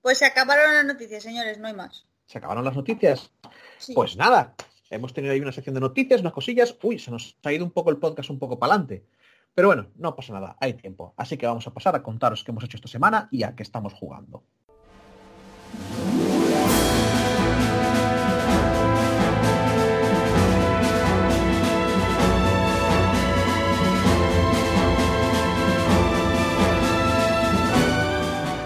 Pues 0.00 0.18
se 0.18 0.24
acabaron 0.26 0.72
las 0.72 0.84
noticias, 0.84 1.22
señores, 1.22 1.58
no 1.58 1.66
hay 1.68 1.74
más. 1.74 2.06
Se 2.26 2.38
acabaron 2.38 2.64
las 2.64 2.74
noticias. 2.74 3.30
Sí. 3.78 3.92
Pues 3.92 4.16
nada, 4.16 4.54
hemos 4.88 5.12
tenido 5.12 5.32
ahí 5.32 5.40
una 5.40 5.52
sección 5.52 5.74
de 5.74 5.80
noticias, 5.80 6.20
unas 6.20 6.32
cosillas. 6.32 6.76
Uy, 6.82 6.98
se 6.98 7.10
nos 7.10 7.36
ha 7.44 7.52
ido 7.52 7.64
un 7.64 7.70
poco 7.70 7.90
el 7.90 7.98
podcast 7.98 8.30
un 8.30 8.38
poco 8.38 8.58
para 8.58 8.74
adelante. 8.74 9.04
Pero 9.60 9.68
bueno, 9.68 9.88
no 9.96 10.16
pasa 10.16 10.32
nada, 10.32 10.56
hay 10.58 10.72
tiempo. 10.72 11.12
Así 11.18 11.36
que 11.36 11.46
vamos 11.46 11.66
a 11.66 11.74
pasar 11.74 11.94
a 11.94 12.02
contaros 12.02 12.42
qué 12.42 12.50
hemos 12.50 12.64
hecho 12.64 12.78
esta 12.78 12.88
semana 12.88 13.28
y 13.30 13.42
a 13.42 13.54
qué 13.54 13.62
estamos 13.62 13.92
jugando. 13.92 14.42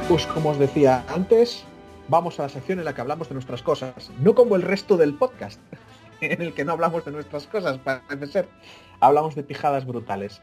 Pues 0.09 0.29
como 0.29 0.51
os 0.51 0.61
decía 0.61 1.05
antes, 1.09 1.65
vamos 2.07 2.39
a 2.39 2.45
la 2.45 2.49
sección 2.51 2.79
en 2.79 2.85
la 2.85 2.95
que 2.95 3.01
hablamos 3.01 3.29
de 3.29 3.35
nuestras 3.35 3.65
cosas. 3.65 4.13
No 4.21 4.37
como 4.37 4.55
el 4.55 4.63
resto 4.63 4.97
del 4.97 5.15
podcast, 5.15 5.61
en 6.21 6.41
el 6.41 6.55
que 6.55 6.65
no 6.65 6.71
hablamos 6.71 7.05
de 7.05 7.11
nuestras 7.11 7.49
cosas, 7.49 7.79
parece 7.79 8.29
ser. 8.29 8.49
Hablamos 9.01 9.35
de 9.35 9.43
pijadas 9.43 9.87
brutales. 9.87 10.41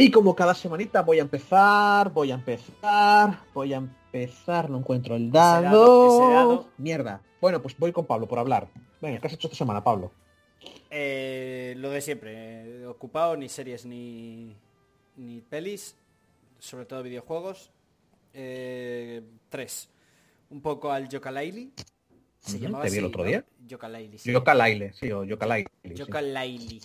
Y 0.00 0.10
como 0.10 0.34
cada 0.34 0.54
semanita 0.54 1.02
voy 1.02 1.18
a 1.18 1.20
empezar, 1.20 2.10
voy 2.10 2.30
a 2.30 2.34
empezar, 2.34 3.40
voy 3.52 3.74
a 3.74 3.76
empezar, 3.76 4.70
no 4.70 4.78
encuentro 4.78 5.14
el 5.14 5.30
dado. 5.30 5.62
dado, 5.62 6.06
ese 6.06 6.32
dado. 6.32 6.68
Mierda. 6.78 7.20
Bueno, 7.38 7.60
pues 7.60 7.76
voy 7.76 7.92
con 7.92 8.06
Pablo 8.06 8.26
por 8.26 8.38
hablar. 8.38 8.68
Venga, 9.02 9.20
¿qué 9.20 9.26
has 9.26 9.34
hecho 9.34 9.48
esta 9.48 9.58
semana, 9.58 9.84
Pablo? 9.84 10.10
Eh, 10.90 11.74
lo 11.76 11.90
de 11.90 12.00
siempre, 12.00 12.80
eh, 12.80 12.86
ocupado 12.86 13.36
ni 13.36 13.50
series 13.50 13.84
ni, 13.84 14.56
ni 15.18 15.42
pelis, 15.42 15.94
sobre 16.58 16.86
todo 16.86 17.02
videojuegos. 17.02 17.70
Eh, 18.32 19.20
tres. 19.50 19.90
Un 20.48 20.62
poco 20.62 20.90
al 20.90 21.10
Yooka-Laylee. 21.10 21.72
Se 22.38 22.56
Ujú, 22.56 22.64
llamaba 22.64 22.84
te 22.84 22.90
vi 22.90 22.96
el 22.96 23.04
así, 23.04 23.08
otro 23.10 23.22
¿no? 23.22 23.28
día. 23.28 23.44
Yooka-Laylee, 23.68 24.16
sí. 24.16 24.32
Yooka-Laylee, 24.32 24.92
sí, 24.94 25.12
o 25.12 25.24
sí. 25.24 25.28
Yooka-Laylee. 25.94 26.80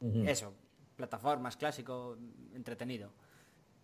Ujú. 0.00 0.28
Eso, 0.28 0.54
plataformas, 1.00 1.56
clásico, 1.56 2.16
entretenido. 2.54 3.10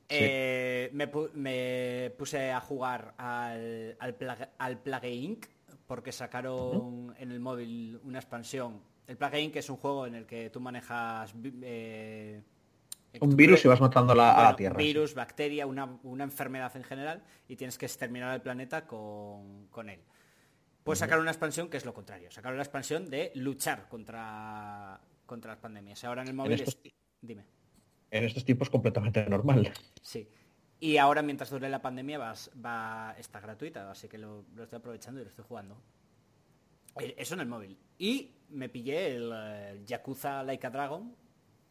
Eh, 0.09 0.91
me, 0.93 1.11
pu- 1.11 1.33
me 1.33 2.13
puse 2.17 2.51
a 2.53 2.61
jugar 2.61 3.15
al, 3.19 3.97
al, 3.99 4.15
Plague, 4.15 4.49
al 4.59 4.79
Plague 4.79 5.13
Inc. 5.13 5.47
porque 5.87 6.13
sacaron 6.13 7.15
en 7.19 7.33
el 7.33 7.41
móvil 7.41 7.99
una 8.05 8.19
expansión. 8.19 8.81
El 9.07 9.17
Plague 9.17 9.41
Inc. 9.41 9.57
es 9.57 9.69
un 9.71 9.77
juego 9.79 10.07
en 10.07 10.15
el 10.15 10.27
que 10.27 10.51
tú 10.51 10.61
manejas 10.61 11.35
eh, 11.63 12.41
Un 13.21 13.35
virus 13.37 13.65
y 13.65 13.69
vas 13.69 13.81
matando 13.81 14.15
la, 14.15 14.33
a 14.35 14.51
la 14.51 14.57
Tierra. 14.57 14.77
virus, 14.77 15.15
bacteria, 15.15 15.67
una, 15.67 15.99
una 16.05 16.25
enfermedad 16.25 16.77
en 16.77 16.85
general 16.85 17.25
y 17.49 17.57
tienes 17.57 17.77
que 17.79 17.87
exterminar 17.87 18.35
el 18.35 18.43
planeta 18.43 18.87
con, 18.87 19.67
con 19.69 19.89
él. 19.89 20.01
Pues 20.85 21.01
sacaron 21.01 21.23
una 21.23 21.33
expansión 21.33 21.69
que 21.69 21.79
es 21.79 21.85
lo 21.85 21.93
contrario. 21.93 22.31
Sacaron 22.31 22.59
la 22.59 22.63
expansión 22.63 23.11
de 23.11 23.33
luchar 23.35 23.89
contra, 23.89 25.01
contra 25.27 25.51
las 25.53 25.59
pandemias. 25.61 26.05
Ahora 26.05 26.23
en 26.23 26.29
el 26.29 26.35
móvil 26.35 26.53
estos- 26.61 26.79
es- 26.85 26.93
Dime. 27.21 27.45
En 28.11 28.25
estos 28.25 28.45
tiempos 28.45 28.71
completamente 28.71 29.25
normal. 29.29 29.73
Sí. 30.03 30.29
Y 30.79 30.99
ahora 30.99 31.23
mientras 31.23 31.51
dure 31.51 31.69
la 31.69 31.81
pandemia 31.83 32.19
va, 32.19 33.15
está 33.19 33.41
gratuita, 33.41 33.91
así 33.91 34.09
que 34.09 34.19
lo, 34.19 34.45
lo 34.55 34.63
estoy 34.65 34.79
aprovechando 34.79 35.21
y 35.21 35.25
lo 35.25 35.31
estoy 35.31 35.45
jugando. 35.49 35.77
Eh, 37.01 37.15
Eso 37.19 37.35
en 37.35 37.41
el 37.41 37.47
móvil. 37.47 37.77
Y 37.99 38.31
me 38.51 38.69
pillé 38.69 39.17
el, 39.17 39.33
eh, 39.35 39.83
Yakuza 39.87 40.43
Like 40.43 40.67
a 40.67 40.71
Dragon 40.71 41.15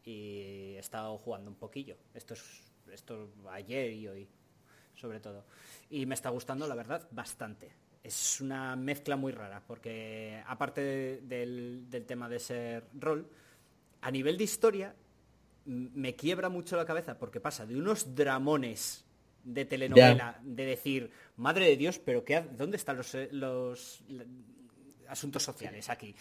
y 0.04 0.74
he 0.74 0.78
estado 0.78 1.16
jugando 1.18 1.50
un 1.50 1.56
poquillo. 1.56 1.96
Esto 2.14 2.34
es 2.34 2.62
esto 2.92 3.32
ayer 3.50 3.92
y 3.92 4.06
hoy, 4.06 4.28
sobre 4.94 5.18
todo. 5.20 5.44
Y 5.90 6.06
me 6.06 6.14
está 6.14 6.30
gustando, 6.30 6.66
la 6.68 6.74
verdad, 6.76 7.08
bastante. 7.10 7.72
Es 8.02 8.40
una 8.40 8.76
mezcla 8.76 9.16
muy 9.16 9.32
rara, 9.32 9.60
porque 9.66 10.40
aparte 10.46 10.80
de- 10.80 11.20
del, 11.22 11.90
del 11.90 12.06
tema 12.06 12.28
de 12.28 12.38
ser 12.38 12.84
rol, 12.94 13.28
a 14.02 14.10
nivel 14.12 14.38
de 14.38 14.44
historia 14.44 14.94
me 15.66 16.14
quiebra 16.14 16.48
mucho 16.48 16.76
la 16.76 16.84
cabeza 16.86 17.18
porque 17.18 17.40
pasa 17.40 17.66
de 17.66 17.76
unos 17.76 18.14
dramones 18.14 19.04
de 19.44 19.64
telenovela, 19.64 20.40
de 20.42 20.64
decir, 20.64 21.10
madre 21.36 21.66
de 21.66 21.76
Dios, 21.76 21.98
pero 21.98 22.24
qué, 22.24 22.40
¿dónde 22.56 22.76
están 22.76 22.96
los, 22.96 23.14
eh, 23.14 23.28
los 23.32 24.02
asuntos 25.08 25.42
sociales 25.42 25.88
aquí? 25.88 26.14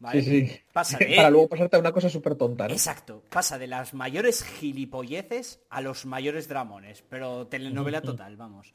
¿Vale? 0.00 0.22
Sí, 0.22 0.46
sí. 0.48 0.60
Pasa 0.72 0.98
de, 1.08 1.14
Para 1.16 1.30
luego 1.30 1.48
pasarte 1.48 1.76
a 1.76 1.78
una 1.78 1.92
cosa 1.92 2.08
súper 2.08 2.34
tonta, 2.34 2.66
¿no? 2.66 2.74
Exacto, 2.74 3.22
pasa 3.30 3.58
de 3.58 3.68
las 3.68 3.94
mayores 3.94 4.42
gilipolleces 4.44 5.60
a 5.70 5.80
los 5.80 6.04
mayores 6.04 6.48
dramones, 6.48 7.02
pero 7.08 7.46
telenovela 7.46 8.02
total, 8.02 8.36
vamos. 8.36 8.74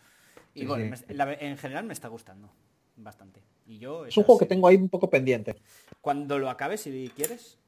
Y 0.54 0.66
bueno, 0.66 0.96
sí. 0.96 1.04
me- 1.10 1.14
la- 1.16 1.34
en 1.34 1.58
general 1.58 1.84
me 1.86 1.94
está 1.94 2.08
gustando 2.08 2.50
bastante. 2.96 3.42
Y 3.68 3.78
yo 3.80 4.06
Es 4.06 4.18
un 4.18 4.24
juego 4.24 4.40
que 4.40 4.46
tengo 4.46 4.68
ahí 4.68 4.76
un 4.78 4.90
poco 4.90 5.10
pendiente. 5.10 5.56
cuando 6.02 6.40
lo 6.40 6.50
acabes, 6.50 6.82
si 6.82 7.12
quieres, 7.16 7.60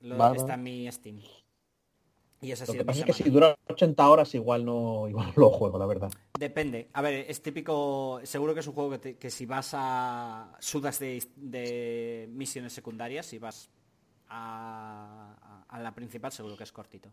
lo- 0.00 0.16
Vale. 0.16 0.38
está 0.38 0.54
en 0.54 0.62
mi 0.62 0.90
Steam. 0.90 1.20
Y 2.42 2.52
esa 2.52 2.64
ha 2.64 2.66
Lo 2.68 2.72
que 2.72 2.84
pasa 2.84 3.00
es 3.00 3.04
que 3.06 3.12
si 3.12 3.28
dura 3.28 3.54
80 3.68 4.08
horas 4.08 4.34
igual 4.34 4.64
no, 4.64 5.06
igual 5.08 5.26
no 5.28 5.32
lo 5.36 5.50
juego, 5.50 5.78
la 5.78 5.86
verdad. 5.86 6.10
Depende. 6.38 6.88
A 6.94 7.02
ver, 7.02 7.26
es 7.28 7.42
típico. 7.42 8.20
Seguro 8.24 8.54
que 8.54 8.60
es 8.60 8.66
un 8.66 8.72
juego 8.74 8.90
que, 8.92 8.98
te- 8.98 9.16
que 9.18 9.30
si 9.30 9.44
vas 9.46 9.72
a. 9.74 10.56
sudas 10.58 10.98
de, 10.98 11.22
de 11.36 12.28
misiones 12.32 12.72
secundarias, 12.72 13.26
si 13.26 13.38
vas 13.38 13.68
a, 14.28 15.36
a- 15.42 15.64
a 15.76 15.80
la 15.80 15.94
principal, 15.94 16.32
seguro 16.32 16.56
que 16.56 16.64
es 16.64 16.72
cortito. 16.72 17.10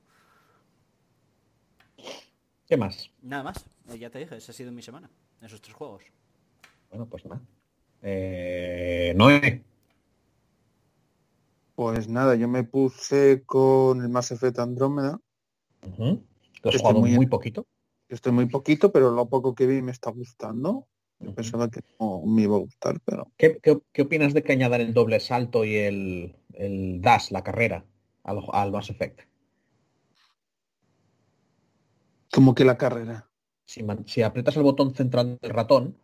¿Qué 2.67 2.77
más? 2.77 3.09
Nada 3.21 3.43
más. 3.43 3.65
Eh, 3.89 3.97
ya 3.97 4.09
te 4.09 4.19
dije, 4.19 4.37
esa 4.37 4.51
ha 4.51 4.55
sido 4.55 4.71
mi 4.71 4.81
semana. 4.81 5.09
Esos 5.41 5.61
tres 5.61 5.75
juegos. 5.75 6.03
Bueno, 6.89 7.05
pues 7.05 7.25
nada. 7.25 7.41
Eh, 8.01 9.13
Noé. 9.15 9.63
Pues 11.77 12.09
nada, 12.09 12.33
yo 12.33 12.47
me 12.47 12.63
puse 12.63 13.43
con 13.45 14.01
el 14.01 14.09
Mass 14.09 14.31
Effect 14.31 14.57
Andrómeda. 14.57 15.19
Has 15.83 15.91
Estoy 16.63 16.79
jugado 16.79 16.99
muy- 17.01 17.11
muy 17.11 17.27
poquito. 17.27 17.67
Estoy 18.09 18.31
muy 18.31 18.47
poquito, 18.47 18.91
pero 18.91 19.11
lo 19.11 19.29
poco 19.29 19.53
que 19.53 19.67
vi 19.67 19.83
me 19.83 19.91
está 19.91 20.09
gustando. 20.09 20.87
Yo 21.19 21.35
pensaba 21.35 21.69
que 21.69 21.81
no 21.99 22.23
me 22.25 22.41
iba 22.41 22.55
a 22.55 22.59
gustar, 22.61 22.99
pero 23.05 23.31
¿Qué, 23.37 23.59
qué, 23.61 23.79
qué 23.93 24.01
opinas 24.01 24.33
de 24.33 24.41
que 24.41 24.53
añadan 24.53 24.81
el 24.81 24.95
doble 24.95 25.19
salto 25.19 25.65
y 25.65 25.75
el, 25.75 26.35
el 26.53 26.99
dash, 26.99 27.29
la 27.29 27.43
carrera, 27.43 27.85
al, 28.23 28.39
al 28.53 28.71
Mass 28.71 28.89
Effect? 28.89 29.21
como 32.31 32.55
que 32.55 32.65
la 32.65 32.77
carrera. 32.77 33.29
Si, 33.65 33.83
man- 33.83 34.03
si 34.07 34.23
aprietas 34.23 34.57
el 34.57 34.63
botón 34.63 34.95
central 34.95 35.37
del 35.41 35.51
ratón, 35.51 35.95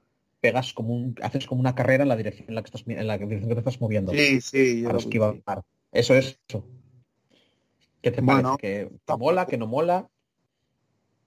pegas 0.43 0.73
como 0.73 0.93
un, 0.93 1.15
haces 1.21 1.47
como 1.47 1.61
una 1.61 1.73
carrera 1.73 2.03
en 2.03 2.09
la 2.09 2.17
dirección 2.17 2.49
en 2.49 2.55
la 2.55 2.61
que 2.63 2.67
estás, 2.67 2.83
en 2.85 3.07
la 3.07 3.17
dirección 3.17 3.47
que 3.47 3.55
te 3.55 3.59
estás 3.61 3.79
moviendo. 3.79 4.11
Sí, 4.11 4.41
sí, 4.41 4.83
para 4.85 4.97
esquivar. 4.97 5.41
Eso 5.93 6.13
es 6.15 6.37
eso. 6.49 6.65
¿Qué 8.01 8.11
te 8.11 8.19
Bueno, 8.19 8.57
parece? 8.57 8.61
¿Que, 8.89 8.97
tampoco- 9.05 9.29
mola, 9.31 9.45
que 9.45 9.57
no 9.57 9.67
mola? 9.67 10.09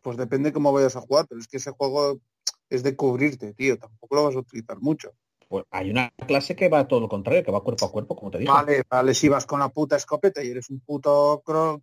Pues 0.02 0.18
depende 0.18 0.52
cómo 0.52 0.70
vayas 0.70 0.96
a 0.96 1.00
jugar, 1.00 1.24
pero 1.26 1.40
es 1.40 1.48
que 1.48 1.56
ese 1.56 1.70
juego 1.70 2.20
es 2.68 2.82
de 2.82 2.94
cubrirte, 2.94 3.54
tío. 3.54 3.78
Tampoco 3.78 4.16
lo 4.16 4.24
vas 4.24 4.36
a 4.36 4.40
utilizar 4.40 4.78
mucho. 4.80 5.12
Pues 5.48 5.64
hay 5.70 5.88
una 5.90 6.10
clase 6.26 6.54
que 6.54 6.68
va 6.68 6.86
todo 6.86 7.00
lo 7.00 7.08
contrario, 7.08 7.42
que 7.42 7.50
va 7.50 7.62
cuerpo 7.62 7.86
a 7.86 7.90
cuerpo, 7.92 8.16
como 8.16 8.30
te 8.30 8.38
dije. 8.38 8.52
Vale, 8.52 8.82
vale, 8.90 9.14
si 9.14 9.30
vas 9.30 9.46
con 9.46 9.60
la 9.60 9.70
puta 9.70 9.96
escopeta 9.96 10.44
y 10.44 10.48
eres 10.50 10.68
un 10.68 10.80
puto 10.80 11.40
cro 11.42 11.80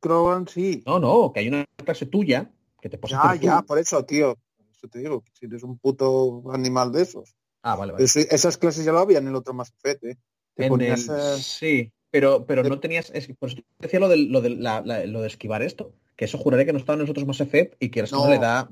Crowan, 0.00 0.46
sí. 0.46 0.82
No, 0.84 0.98
no, 0.98 1.32
que 1.32 1.40
hay 1.40 1.48
una 1.48 1.64
clase 1.82 2.04
tuya 2.04 2.50
que 2.82 2.90
te 2.90 2.98
puedes 2.98 3.16
Ya, 3.16 3.22
hacer 3.30 3.40
tú. 3.40 3.46
ya, 3.46 3.62
por 3.62 3.78
eso, 3.78 4.04
tío. 4.04 4.36
Eso 4.76 4.88
te 4.88 4.98
digo, 4.98 5.24
si 5.32 5.46
eres 5.46 5.62
un 5.62 5.78
puto 5.78 6.42
animal 6.52 6.92
de 6.92 7.02
esos. 7.02 7.34
Ah, 7.62 7.76
vale, 7.76 7.92
vale. 7.92 8.04
Eso- 8.04 8.20
esas 8.20 8.58
clases 8.58 8.84
ya 8.84 8.92
lo 8.92 8.98
había 8.98 9.18
en 9.18 9.28
el 9.28 9.34
otro 9.34 9.54
Mass 9.54 9.72
Effect, 9.82 10.04
¿eh? 10.04 10.18
Te 10.54 10.64
En 10.64 10.68
ponías, 10.68 11.08
el- 11.08 11.16
eh, 11.16 11.38
Sí, 11.38 11.92
pero, 12.10 12.44
pero 12.46 12.62
no 12.62 12.78
tenías. 12.78 13.10
Es, 13.14 13.26
te 13.26 13.64
decía 13.78 14.00
lo 14.00 14.08
de, 14.08 14.16
lo, 14.18 14.40
de 14.40 14.50
la- 14.50 14.82
la- 14.82 15.04
lo 15.06 15.22
de 15.22 15.28
esquivar 15.28 15.62
esto. 15.62 15.92
Que 16.14 16.26
eso 16.26 16.38
juraré 16.38 16.64
que 16.66 16.72
no 16.72 16.78
estaba 16.78 16.94
en 16.94 17.00
nosotros 17.00 17.26
más 17.26 17.40
Effect 17.40 17.74
y 17.82 17.88
que 17.90 18.00
eso 18.00 18.16
No. 18.24 18.30
le 18.30 18.38
da. 18.38 18.70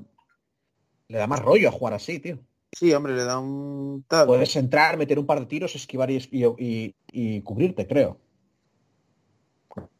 Le 1.07 1.17
da 1.17 1.27
más 1.27 1.39
rollo 1.41 1.69
a 1.69 1.71
jugar 1.71 1.93
así, 1.93 2.19
tío. 2.19 2.39
Sí, 2.71 2.91
hombre, 2.93 3.13
le 3.15 3.23
da 3.23 3.39
un 3.39 4.03
tal. 4.07 4.25
Puedes 4.27 4.55
entrar, 4.55 4.97
meter 4.97 5.17
un 5.19 5.25
par 5.25 5.39
de 5.39 5.45
tiros, 5.45 5.75
esquivar 5.75 6.09
y, 6.11 6.17
y, 6.31 6.45
y- 6.57 6.95
y 7.11 7.41
cubrirte, 7.41 7.87
creo. 7.87 8.19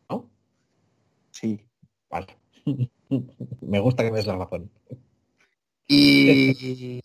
¿No? 0.10 0.30
Sí. 1.32 1.62
Vale. 2.10 2.28
Me 3.62 3.80
gusta 3.80 4.04
que 4.04 4.12
me 4.12 4.18
des 4.18 4.26
la 4.28 4.36
razón. 4.38 4.70
Y, 5.88 7.02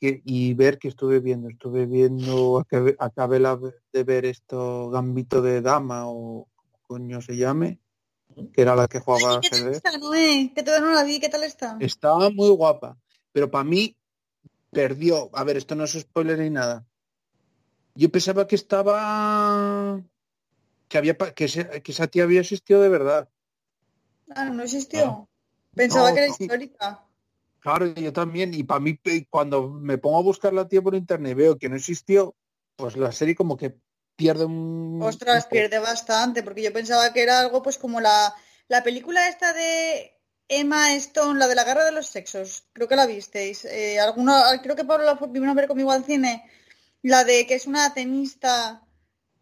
y, 0.00 0.54
ver 0.54 0.78
que 0.78 0.88
estuve 0.88 1.18
viendo, 1.18 1.48
estuve 1.48 1.86
viendo, 1.86 2.58
acabé, 2.60 2.94
acabé 3.00 3.40
la- 3.40 3.58
de 3.92 4.04
ver 4.04 4.24
esto 4.26 4.90
Gambito 4.90 5.42
de 5.42 5.60
Dama 5.60 6.04
o 6.06 6.46
coño 6.82 7.20
se 7.20 7.36
llame, 7.36 7.80
que 8.52 8.62
era 8.62 8.76
la 8.76 8.86
que 8.86 9.00
jugaba 9.00 9.40
¿Qué 9.40 9.50
tal 9.50 9.74
está, 9.74 9.98
Noé? 9.98 10.52
Que 10.54 10.62
todavía 10.62 10.86
no 10.86 10.94
la 10.94 11.02
vi, 11.02 11.18
¿qué 11.18 11.28
tal 11.28 11.42
está? 11.42 11.76
Estaba 11.80 12.30
muy 12.30 12.50
guapa, 12.50 12.96
pero 13.32 13.50
para 13.50 13.64
mí 13.64 13.96
perdió. 14.70 15.30
A 15.32 15.42
ver, 15.42 15.56
esto 15.56 15.74
no 15.74 15.82
es 15.84 15.92
spoiler 15.92 16.38
ni 16.38 16.50
nada. 16.50 16.86
Yo 17.96 18.08
pensaba 18.10 18.46
que 18.46 18.54
estaba 18.54 20.00
que 20.88 20.98
había 20.98 21.16
que, 21.16 21.32
que 21.82 21.92
esa 21.92 22.06
tía 22.06 22.22
había 22.22 22.42
existido 22.42 22.80
de 22.80 22.88
verdad. 22.88 23.28
Ah, 24.30 24.44
no 24.50 24.62
existió. 24.62 25.28
Pensaba 25.74 26.10
No, 26.10 26.14
que 26.14 26.24
era 26.24 26.28
histórica. 26.28 27.05
Claro, 27.66 27.86
yo 27.86 28.12
también. 28.12 28.54
Y 28.54 28.62
para 28.62 28.78
mí, 28.78 28.96
cuando 29.28 29.68
me 29.68 29.98
pongo 29.98 30.18
a 30.18 30.22
buscar 30.22 30.52
la 30.52 30.68
tía 30.68 30.80
por 30.80 30.94
internet 30.94 31.32
y 31.32 31.34
veo 31.34 31.58
que 31.58 31.68
no 31.68 31.74
existió, 31.74 32.36
pues 32.76 32.96
la 32.96 33.10
serie 33.10 33.34
como 33.34 33.56
que 33.56 33.74
pierde 34.14 34.44
un... 34.44 35.00
Ostras, 35.02 35.46
pierde 35.46 35.80
bastante, 35.80 36.44
porque 36.44 36.62
yo 36.62 36.72
pensaba 36.72 37.12
que 37.12 37.24
era 37.24 37.40
algo 37.40 37.64
pues 37.64 37.76
como 37.76 38.00
la, 38.00 38.32
la 38.68 38.84
película 38.84 39.28
esta 39.28 39.52
de 39.52 40.16
Emma 40.46 40.94
Stone, 40.94 41.40
la 41.40 41.48
de 41.48 41.56
la 41.56 41.64
guerra 41.64 41.84
de 41.84 41.90
los 41.90 42.06
sexos. 42.06 42.68
Creo 42.72 42.86
que 42.86 42.94
la 42.94 43.04
visteis. 43.04 43.64
Eh, 43.64 43.98
alguno, 43.98 44.40
creo 44.62 44.76
que 44.76 44.84
Pablo 44.84 45.04
la 45.04 45.14
vino 45.26 45.50
a 45.50 45.54
ver 45.54 45.66
conmigo 45.66 45.90
al 45.90 46.04
cine. 46.04 46.48
La 47.02 47.24
de 47.24 47.48
que 47.48 47.56
es 47.56 47.66
una 47.66 47.92
tenista 47.92 48.85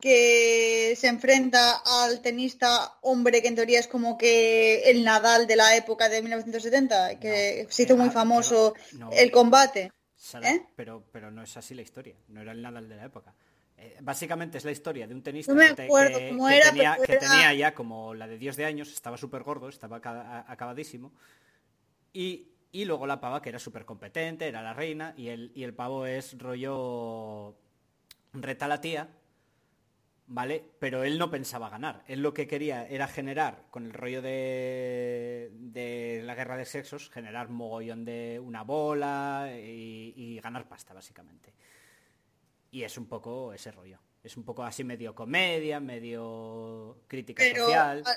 que 0.04 0.94
se 0.96 1.08
enfrenta 1.08 1.80
al 2.02 2.20
tenista 2.20 2.98
hombre 3.00 3.40
que 3.40 3.48
en 3.48 3.54
teoría 3.54 3.80
es 3.80 3.88
como 3.88 4.18
que 4.18 4.82
el 4.90 5.02
Nadal 5.02 5.46
de 5.46 5.56
la 5.56 5.74
época 5.76 6.10
de 6.10 6.20
1970, 6.20 7.18
que 7.18 7.66
se 7.70 7.84
hizo 7.84 7.96
muy 7.96 8.10
famoso 8.10 8.74
pero 8.92 8.98
no, 8.98 9.10
el 9.12 9.30
combate. 9.30 9.90
Sara, 10.14 10.50
¿eh? 10.50 10.66
pero, 10.76 11.02
pero 11.10 11.30
no 11.30 11.42
es 11.42 11.56
así 11.56 11.74
la 11.74 11.80
historia. 11.80 12.16
No 12.28 12.42
era 12.42 12.52
el 12.52 12.60
Nadal 12.60 12.86
de 12.86 12.96
la 12.96 13.04
época. 13.06 13.32
Eh, 13.78 13.96
básicamente 14.02 14.58
es 14.58 14.64
la 14.66 14.72
historia 14.72 15.06
de 15.06 15.14
un 15.14 15.22
tenista 15.22 15.54
me 15.54 15.68
que, 15.68 15.74
te- 15.74 15.82
acuerdo 15.84 16.18
que- 16.18 16.28
cómo 16.28 16.48
que 16.48 16.56
era, 16.58 16.70
tenía, 16.70 16.96
que 17.02 17.16
tenía 17.16 17.54
ya 17.54 17.74
como 17.74 18.12
la 18.12 18.26
de 18.28 18.36
Dios 18.36 18.56
de 18.56 18.66
años, 18.66 18.92
estaba 18.92 19.16
súper 19.16 19.42
gordo, 19.42 19.70
estaba 19.70 19.96
aca- 19.96 20.44
acabadísimo. 20.46 21.12
Y, 22.12 22.48
y 22.72 22.84
luego 22.84 23.06
la 23.06 23.20
pava 23.22 23.40
que 23.40 23.48
era 23.48 23.58
súper 23.58 23.86
competente, 23.86 24.46
era 24.48 24.60
la 24.62 24.74
reina, 24.74 25.14
y 25.16 25.28
el, 25.28 25.50
y 25.54 25.62
el 25.64 25.72
pavo 25.72 26.04
es 26.06 26.36
rollo 26.38 27.56
reta 28.34 28.68
la 28.68 28.80
tía, 28.82 29.08
¿vale? 30.26 30.64
Pero 30.78 31.04
él 31.04 31.18
no 31.18 31.30
pensaba 31.30 31.68
ganar. 31.70 32.02
Él 32.06 32.22
lo 32.22 32.34
que 32.34 32.46
quería 32.46 32.86
era 32.88 33.06
generar, 33.08 33.64
con 33.70 33.84
el 33.86 33.92
rollo 33.92 34.22
de, 34.22 35.50
de 35.52 36.22
la 36.24 36.34
guerra 36.34 36.56
de 36.56 36.64
sexos, 36.66 37.10
generar 37.10 37.48
mogollón 37.48 38.04
de 38.04 38.40
una 38.42 38.62
bola 38.62 39.50
y, 39.54 40.12
y 40.16 40.40
ganar 40.40 40.68
pasta, 40.68 40.94
básicamente. 40.94 41.52
Y 42.70 42.82
es 42.82 42.98
un 42.98 43.06
poco 43.06 43.52
ese 43.52 43.70
rollo. 43.70 43.98
Es 44.22 44.36
un 44.36 44.44
poco 44.44 44.64
así 44.64 44.84
medio 44.84 45.14
comedia, 45.14 45.80
medio 45.80 46.98
crítica 47.06 47.42
Pero, 47.42 47.66
social. 47.66 48.02
ah, 48.06 48.14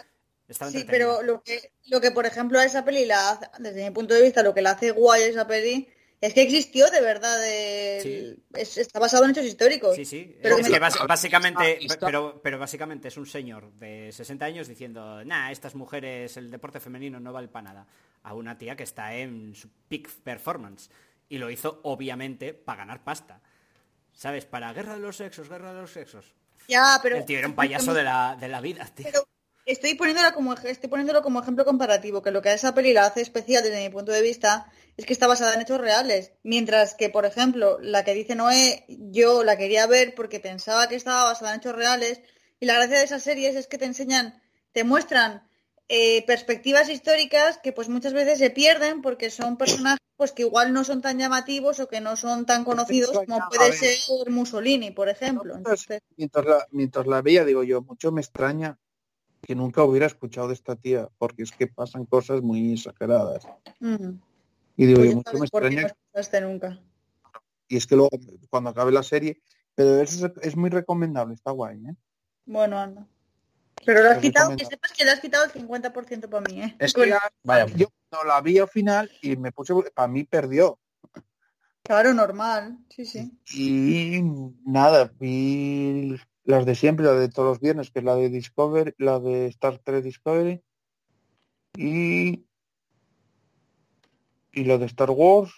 Estaba 0.47 0.71
Sí, 0.71 0.85
pero 0.89 1.21
lo 1.21 1.43
que, 1.43 1.73
lo 1.87 1.99
que, 1.99 2.11
por 2.11 2.25
ejemplo, 2.25 2.57
a 2.57 2.63
esa 2.65 2.85
peli, 2.85 3.05
la 3.05 3.31
hace- 3.31 3.49
desde 3.59 3.83
mi 3.83 3.91
punto 3.91 4.13
de 4.13 4.21
vista, 4.21 4.41
lo 4.43 4.53
que 4.53 4.61
la 4.61 4.71
hace 4.71 4.91
guay 4.91 5.23
a 5.23 5.27
esa 5.27 5.45
peli 5.45 5.89
es 6.21 6.33
que 6.33 6.41
existió 6.41 6.89
de 6.89 7.01
verdad. 7.01 7.37
el- 7.47 8.01
Sí. 8.01 8.43
es- 8.53 8.77
está 8.77 8.99
basado 8.99 9.25
en 9.25 9.31
hechos 9.31 9.45
históricos. 9.45 9.95
Sí, 9.95 10.05
sí. 10.05 10.35
Pero 10.41 10.57
es 10.57 10.67
que 10.69 10.79
básicamente, 10.79 11.85
está- 11.85 12.05
Pero, 12.05 12.39
pero 12.41 12.57
básicamente 12.59 13.07
es 13.09 13.17
un 13.17 13.25
señor 13.25 13.71
de 13.73 14.11
60 14.11 14.45
años 14.45 14.67
diciendo, 14.67 15.23
nah, 15.25 15.51
estas 15.51 15.75
mujeres, 15.75 16.37
el 16.37 16.49
deporte 16.51 16.79
femenino 16.79 17.19
no 17.19 17.31
vale 17.33 17.47
para 17.47 17.63
nada. 17.73 17.87
A 18.23 18.33
una 18.33 18.57
tía 18.57 18.75
que 18.75 18.83
está 18.83 19.15
en 19.15 19.53
su 19.55 19.69
peak 19.87 20.09
performance. 20.23 20.89
Y 21.29 21.37
lo 21.37 21.49
hizo, 21.49 21.79
obviamente, 21.83 22.53
para 22.53 22.79
ganar 22.79 23.03
pasta. 23.03 23.41
¿Sabes? 24.13 24.45
Para 24.45 24.73
guerra 24.73 24.95
de 24.95 24.99
los 25.01 25.17
sexos, 25.17 25.47
guerra 25.49 25.73
de 25.73 25.81
los 25.81 25.91
sexos. 25.91 26.33
Ya, 26.67 26.99
pero... 27.03 27.17
El 27.17 27.25
tío 27.25 27.37
era 27.37 27.47
un 27.47 27.53
payaso 27.55 27.93
de 27.93 28.03
la, 28.03 28.35
de 28.39 28.47
la 28.47 28.59
vida, 28.61 28.85
tío. 28.93 29.05
Pero 29.05 29.27
estoy 29.67 29.95
poniéndolo 29.95 30.33
como 30.33 30.53
estoy 30.53 30.89
poniéndolo 30.89 31.21
como 31.21 31.41
ejemplo 31.41 31.65
comparativo, 31.65 32.21
que 32.21 32.31
lo 32.31 32.41
que 32.41 32.49
a 32.49 32.53
esa 32.53 32.73
peli 32.73 32.93
la 32.93 33.05
hace 33.05 33.21
especial 33.21 33.63
desde 33.63 33.83
mi 33.83 33.89
punto 33.89 34.11
de 34.11 34.21
vista 34.21 34.71
es 34.95 35.05
que 35.05 35.13
está 35.13 35.27
basada 35.27 35.53
en 35.53 35.61
hechos 35.61 35.79
reales, 35.79 36.31
mientras 36.41 36.95
que, 36.95 37.09
por 37.09 37.25
ejemplo, 37.25 37.77
la 37.81 38.03
que 38.03 38.13
dice 38.13 38.33
Noé, 38.33 38.85
yo 38.87 39.43
la 39.43 39.57
quería 39.57 39.85
ver 39.85 40.15
porque 40.15 40.39
pensaba 40.39 40.87
que 40.87 40.95
estaba 40.95 41.25
basada 41.25 41.53
en 41.53 41.59
hechos 41.59 41.75
reales 41.75 42.21
y 42.59 42.65
la 42.65 42.75
gracia 42.75 42.97
de 42.97 43.03
esas 43.03 43.21
series 43.21 43.55
es 43.55 43.67
que 43.67 43.77
te 43.77 43.85
enseñan, 43.85 44.41
te 44.71 44.83
muestran 44.83 45.47
eh, 45.89 46.25
perspectivas 46.25 46.89
históricas 46.89 47.59
que 47.61 47.73
pues 47.73 47.89
muchas 47.89 48.13
veces 48.13 48.39
se 48.39 48.49
pierden 48.49 49.01
porque 49.01 49.29
son 49.29 49.57
personajes 49.57 49.99
pues 50.15 50.31
que 50.31 50.41
igual 50.41 50.73
no 50.73 50.83
son 50.83 51.01
tan 51.01 51.19
llamativos 51.19 51.79
o 51.79 51.87
que 51.87 52.01
no 52.01 52.15
son 52.15 52.47
tan 52.47 52.63
conocidos 52.63 53.11
como 53.11 53.39
puede 53.49 53.71
ser 53.71 54.29
Mussolini, 54.31 54.89
por 54.89 55.09
ejemplo. 55.09 55.55
Entonces, 55.55 56.01
Mientras 56.15 56.45
la, 56.45 56.67
mientras 56.71 57.05
la 57.05 57.21
veía, 57.21 57.45
digo 57.45 57.63
yo, 57.63 57.83
mucho 57.83 58.11
me 58.11 58.21
extraña 58.21 58.79
que 59.41 59.55
nunca 59.55 59.83
hubiera 59.83 60.05
escuchado 60.07 60.47
de 60.47 60.53
esta 60.55 60.75
tía, 60.75 61.09
porque 61.17 61.43
es 61.43 61.51
que 61.51 61.67
pasan 61.67 62.05
cosas 62.05 62.41
muy 62.41 62.73
exageradas. 62.73 63.47
mm, 63.79 64.09
Y 64.75 64.85
digo 64.85 64.99
pues 64.99 65.09
yo, 65.11 65.15
mucho 65.15 65.31
me 65.33 65.39
no 65.39 65.45
extraña, 65.45 65.81
escuchaste 65.87 66.41
nunca. 66.41 66.79
y 67.67 67.77
es 67.77 67.87
que 67.87 67.95
luego, 67.95 68.09
cuando 68.49 68.69
acabe 68.69 68.91
la 68.91 69.03
serie, 69.03 69.41
pero 69.75 70.01
eso 70.01 70.25
es, 70.27 70.31
es 70.41 70.55
muy 70.57 70.69
recomendable, 70.69 71.33
está 71.35 71.51
guay, 71.51 71.77
¿eh? 71.85 71.95
Bueno, 72.45 72.77
anda. 72.79 73.07
Pero 73.85 74.01
lo 74.01 74.09
has 74.09 74.15
Lo 74.15 74.21
quitado, 74.21 74.55
que 74.55 74.65
sepas 74.65 74.91
que 74.91 75.05
le 75.05 75.11
has 75.11 75.19
quitado 75.19 75.45
el 75.45 75.51
50% 75.51 76.29
para 76.29 76.41
mí, 76.41 76.61
¿eh? 76.63 76.75
Es 76.79 76.93
que 76.93 77.13
Vaya. 77.43 77.65
yo 77.75 77.87
no 78.11 78.23
la 78.23 78.41
vi 78.41 78.57
al 78.57 78.67
final 78.67 79.09
y 79.21 79.35
me 79.37 79.51
puse, 79.51 79.73
para 79.93 80.07
mí 80.07 80.23
perdió. 80.23 80.79
Claro, 81.83 82.13
normal, 82.13 82.79
sí, 82.89 83.05
sí. 83.05 83.31
Y 83.53 84.21
nada, 84.65 85.11
vi 85.19 86.17
las 86.47 86.65
de 86.65 86.75
siempre, 86.75 87.05
la 87.05 87.13
de 87.13 87.27
todos 87.27 87.49
los 87.49 87.59
viernes, 87.59 87.91
que 87.91 87.99
es 87.99 88.05
la 88.05 88.15
de 88.15 88.29
Discovery, 88.29 88.95
la 88.99 89.19
de 89.19 89.47
Star 89.47 89.79
Trek 89.79 90.01
Discovery 90.01 90.63
y 91.75 92.45
y 94.53 94.63
la 94.63 94.77
de 94.77 94.85
Star 94.85 95.11
Wars. 95.11 95.51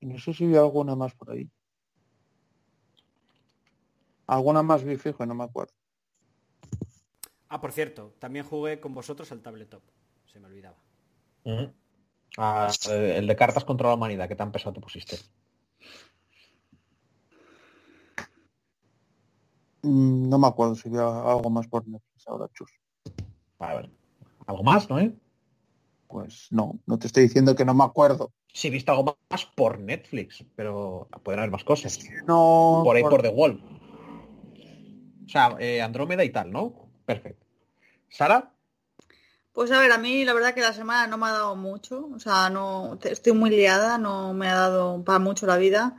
Y 0.00 0.06
no 0.06 0.18
sé 0.18 0.32
si 0.32 0.46
vi 0.46 0.56
alguna 0.56 0.96
más 0.96 1.14
por 1.14 1.32
ahí. 1.32 1.50
Alguna 4.26 4.62
más 4.62 4.82
vi 4.84 4.96
fijo, 4.96 5.22
y 5.22 5.26
no 5.26 5.34
me 5.34 5.44
acuerdo. 5.44 5.74
Ah, 7.50 7.60
por 7.60 7.72
cierto, 7.72 8.14
también 8.18 8.46
jugué 8.46 8.80
con 8.80 8.94
vosotros 8.94 9.30
al 9.32 9.42
tabletop. 9.42 9.82
Se 10.32 10.40
me 10.40 10.46
olvidaba. 10.46 10.78
Ah, 12.38 12.72
eh, 12.88 13.16
el 13.18 13.26
de 13.26 13.36
cartas 13.36 13.66
contra 13.66 13.88
la 13.88 13.94
humanidad, 13.96 14.28
que 14.28 14.36
tan 14.36 14.50
pesado 14.50 14.72
te 14.72 14.80
pusiste. 14.80 15.18
No 19.82 20.38
me 20.38 20.46
acuerdo 20.46 20.74
si 20.74 20.88
vi 20.88 20.98
algo 20.98 21.50
más 21.50 21.66
por 21.68 21.86
Netflix 21.88 22.28
ahora, 22.28 22.48
chus. 22.54 22.70
A 23.58 23.74
ver. 23.74 23.90
¿Algo 24.46 24.62
más, 24.62 24.88
no? 24.90 24.98
Eh? 24.98 25.14
Pues 26.08 26.48
no, 26.50 26.78
no 26.86 26.98
te 26.98 27.06
estoy 27.06 27.22
diciendo 27.24 27.54
que 27.54 27.64
no 27.64 27.72
me 27.74 27.84
acuerdo. 27.84 28.32
Sí, 28.52 28.68
he 28.68 28.70
visto 28.70 28.90
algo 28.92 29.16
más 29.30 29.46
por 29.46 29.78
Netflix, 29.78 30.44
pero 30.56 31.08
pueden 31.22 31.38
haber 31.40 31.52
más 31.52 31.64
cosas. 31.64 31.98
No, 32.26 32.82
Por 32.84 32.96
ahí 32.96 33.02
por- 33.02 33.10
por 33.12 33.22
The 33.22 33.28
Wall. 33.28 33.62
O 35.24 35.28
sea, 35.28 35.54
eh, 35.60 35.80
Andrómeda 35.80 36.24
y 36.24 36.30
tal, 36.30 36.50
¿no? 36.50 36.88
Perfecto. 37.06 37.46
¿Sara? 38.08 38.52
Pues 39.52 39.70
a 39.70 39.78
ver, 39.80 39.92
a 39.92 39.98
mí 39.98 40.24
la 40.24 40.32
verdad 40.32 40.54
que 40.54 40.60
la 40.60 40.72
semana 40.72 41.06
no 41.06 41.18
me 41.18 41.26
ha 41.26 41.32
dado 41.32 41.54
mucho, 41.56 42.08
o 42.14 42.18
sea, 42.18 42.50
no 42.50 42.98
estoy 43.02 43.32
muy 43.32 43.50
liada, 43.50 43.98
no 43.98 44.32
me 44.32 44.48
ha 44.48 44.54
dado 44.54 45.04
para 45.04 45.18
mucho 45.18 45.46
la 45.46 45.56
vida. 45.56 45.96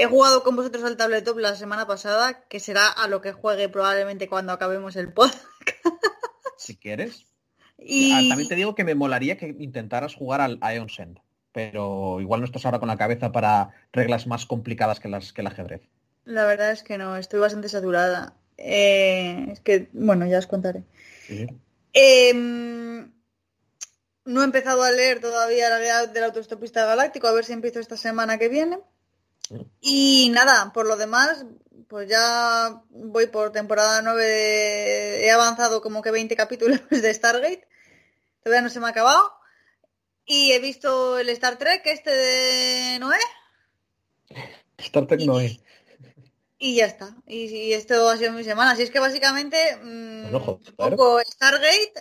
He 0.00 0.06
jugado 0.06 0.44
con 0.44 0.54
vosotros 0.54 0.84
al 0.84 0.96
tabletop 0.96 1.38
la 1.38 1.56
semana 1.56 1.84
pasada, 1.86 2.44
que 2.48 2.60
será 2.60 2.86
a 2.88 3.08
lo 3.08 3.20
que 3.20 3.32
juegue 3.32 3.68
probablemente 3.68 4.28
cuando 4.28 4.52
acabemos 4.52 4.94
el 4.94 5.12
pod. 5.12 5.30
Si 6.56 6.76
quieres. 6.76 7.24
Y 7.80 8.10
Ah, 8.12 8.20
También 8.28 8.48
te 8.48 8.56
digo 8.56 8.74
que 8.74 8.82
me 8.82 8.96
molaría 8.96 9.38
que 9.38 9.54
intentaras 9.58 10.14
jugar 10.16 10.40
al 10.40 10.58
Ion 10.74 10.88
Send, 10.88 11.20
pero 11.52 12.20
igual 12.20 12.40
no 12.40 12.46
estás 12.46 12.64
ahora 12.64 12.80
con 12.80 12.88
la 12.88 12.96
cabeza 12.96 13.30
para 13.30 13.70
reglas 13.92 14.26
más 14.26 14.46
complicadas 14.46 14.98
que 14.98 15.08
las 15.08 15.32
que 15.32 15.42
el 15.42 15.46
ajedrez. 15.46 15.82
la 16.24 16.44
verdad 16.44 16.72
es 16.72 16.82
que 16.82 16.98
no, 16.98 17.16
estoy 17.16 17.38
bastante 17.38 17.68
saturada. 17.68 18.34
Eh, 18.56 19.46
es 19.52 19.60
que, 19.60 19.88
bueno, 19.92 20.26
ya 20.26 20.38
os 20.40 20.48
contaré. 20.48 20.82
Em, 21.92 23.12
no 24.24 24.40
he 24.42 24.44
empezado 24.44 24.82
a 24.82 24.90
leer 24.90 25.20
todavía 25.20 25.70
la 25.70 25.78
guía 25.80 26.06
del 26.06 26.24
autostopista 26.24 26.84
galáctico, 26.84 27.28
a 27.28 27.32
ver 27.32 27.44
si 27.44 27.52
empiezo 27.52 27.78
esta 27.80 27.96
semana 27.96 28.38
que 28.38 28.48
viene. 28.48 28.78
Y 29.80 30.28
nada, 30.30 30.72
por 30.72 30.86
lo 30.86 30.96
demás, 30.96 31.44
pues 31.88 32.08
ya 32.08 32.82
voy 32.90 33.26
por 33.28 33.52
temporada 33.52 34.02
9, 34.02 34.22
de- 34.24 35.26
he 35.26 35.30
avanzado 35.30 35.80
como 35.80 36.02
que 36.02 36.10
20 36.10 36.36
capítulos 36.36 36.80
de 36.90 37.14
Stargate, 37.14 37.66
todavía 38.42 38.62
no 38.62 38.70
se 38.70 38.80
me 38.80 38.86
ha 38.86 38.90
acabado. 38.90 39.32
Y 40.24 40.52
he 40.52 40.58
visto 40.60 41.18
el 41.18 41.28
Star 41.30 41.56
Trek, 41.56 41.82
este 41.86 42.10
de 42.10 42.98
Noé, 42.98 43.16
Star 44.78 45.06
Trek 45.06 45.20
no 45.22 45.40
es. 45.40 45.58
y 46.58 46.76
ya 46.76 46.84
está. 46.86 47.16
Y, 47.26 47.46
y 47.46 47.72
esto 47.72 48.08
ha 48.08 48.16
sido 48.16 48.32
mi 48.32 48.44
semana. 48.44 48.72
Así 48.72 48.82
es 48.82 48.90
que 48.90 49.00
básicamente 49.00 49.56
mm, 49.82 50.22
Bueno, 50.30 50.40
joder. 50.40 50.60
un 50.70 50.76
poco 50.76 51.20
Stargate, 51.20 51.94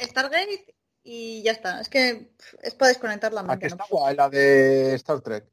Stargate 0.00 0.74
y 1.02 1.42
ya 1.42 1.52
está. 1.52 1.80
Es 1.80 1.88
que 1.90 2.32
es 2.62 2.74
para 2.74 2.88
desconectar 2.88 3.32
la 3.32 3.40
¿A 3.40 3.44
mente. 3.44 3.66
que 3.68 3.74
¿no? 3.74 3.82
está 3.82 3.86
guay 3.90 4.16
la 4.16 4.28
de 4.30 4.94
Star 4.94 5.20
Trek? 5.20 5.44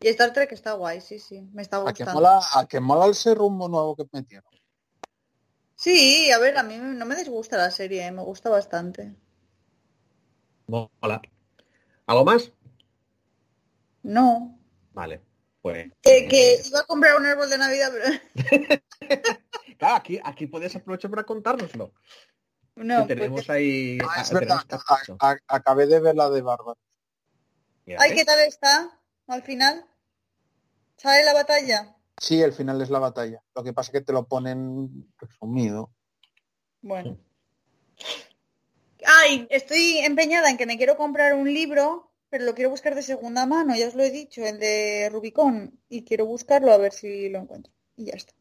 Y 0.00 0.08
Star 0.08 0.32
Trek 0.32 0.52
está 0.52 0.72
guay, 0.72 1.00
sí, 1.00 1.18
sí. 1.18 1.40
Me 1.52 1.62
está 1.62 1.76
¿A 1.78 1.84
que 1.92 2.04
gustando. 2.04 2.14
mola, 2.14 2.40
a 2.54 2.66
que 2.66 2.80
mola 2.80 3.06
el 3.06 3.36
rumbo 3.36 3.68
nuevo 3.68 3.96
que 3.96 4.04
metieron? 4.12 4.44
Sí, 5.76 6.30
a 6.30 6.38
ver, 6.38 6.56
a 6.58 6.62
mí 6.62 6.76
no 6.78 7.04
me 7.06 7.16
disgusta 7.16 7.56
la 7.56 7.70
serie, 7.70 8.06
¿eh? 8.06 8.12
me 8.12 8.22
gusta 8.22 8.48
bastante. 8.50 9.14
Mola. 10.66 11.20
¿Algo 12.06 12.24
más? 12.24 12.52
No. 14.02 14.58
Vale. 14.92 15.20
Pues. 15.62 15.90
Que, 16.02 16.28
que 16.28 16.60
iba 16.66 16.80
a 16.80 16.84
comprar 16.86 17.16
un 17.16 17.24
árbol 17.26 17.48
de 17.48 17.58
Navidad, 17.58 17.90
pero 17.92 18.82
Claro, 19.78 19.94
aquí, 19.96 20.20
aquí 20.22 20.46
puedes 20.46 20.76
aprovechar 20.76 21.10
para 21.10 21.24
contárnoslo. 21.24 21.92
no. 22.76 23.06
que 23.06 23.14
tenemos 23.14 23.40
porque- 23.40 23.52
ahí. 23.52 23.98
Ah, 24.08 24.20
es 24.22 24.30
verdad, 24.30 24.58
tenemos 24.68 24.84
a- 25.20 25.30
a- 25.30 25.38
acabé 25.48 25.86
de 25.86 26.00
ver 26.00 26.14
la 26.14 26.28
de 26.30 26.42
Bárbara. 26.42 26.78
Ay, 27.98 28.12
¿eh? 28.12 28.14
¿qué 28.14 28.24
tal 28.24 28.40
está? 28.40 29.00
Al 29.26 29.42
final. 29.42 29.86
¿Sale 30.96 31.24
la 31.24 31.34
batalla? 31.34 31.96
Sí, 32.16 32.40
el 32.40 32.52
final 32.52 32.80
es 32.80 32.90
la 32.90 32.98
batalla. 32.98 33.42
Lo 33.54 33.64
que 33.64 33.72
pasa 33.72 33.88
es 33.88 33.92
que 33.92 34.04
te 34.04 34.12
lo 34.12 34.26
ponen 34.26 35.12
resumido. 35.18 35.90
Bueno. 36.82 37.18
Ay, 39.06 39.46
estoy 39.50 39.98
empeñada 39.98 40.50
en 40.50 40.56
que 40.56 40.66
me 40.66 40.76
quiero 40.76 40.96
comprar 40.96 41.34
un 41.34 41.52
libro, 41.52 42.10
pero 42.30 42.44
lo 42.44 42.54
quiero 42.54 42.70
buscar 42.70 42.94
de 42.94 43.02
segunda 43.02 43.46
mano, 43.46 43.76
ya 43.76 43.88
os 43.88 43.94
lo 43.94 44.02
he 44.02 44.10
dicho, 44.10 44.44
el 44.44 44.58
de 44.58 45.08
Rubicón, 45.12 45.78
y 45.88 46.04
quiero 46.04 46.26
buscarlo 46.26 46.72
a 46.72 46.78
ver 46.78 46.92
si 46.92 47.28
lo 47.28 47.40
encuentro. 47.40 47.72
Y 47.96 48.06
ya 48.06 48.14
está. 48.14 48.32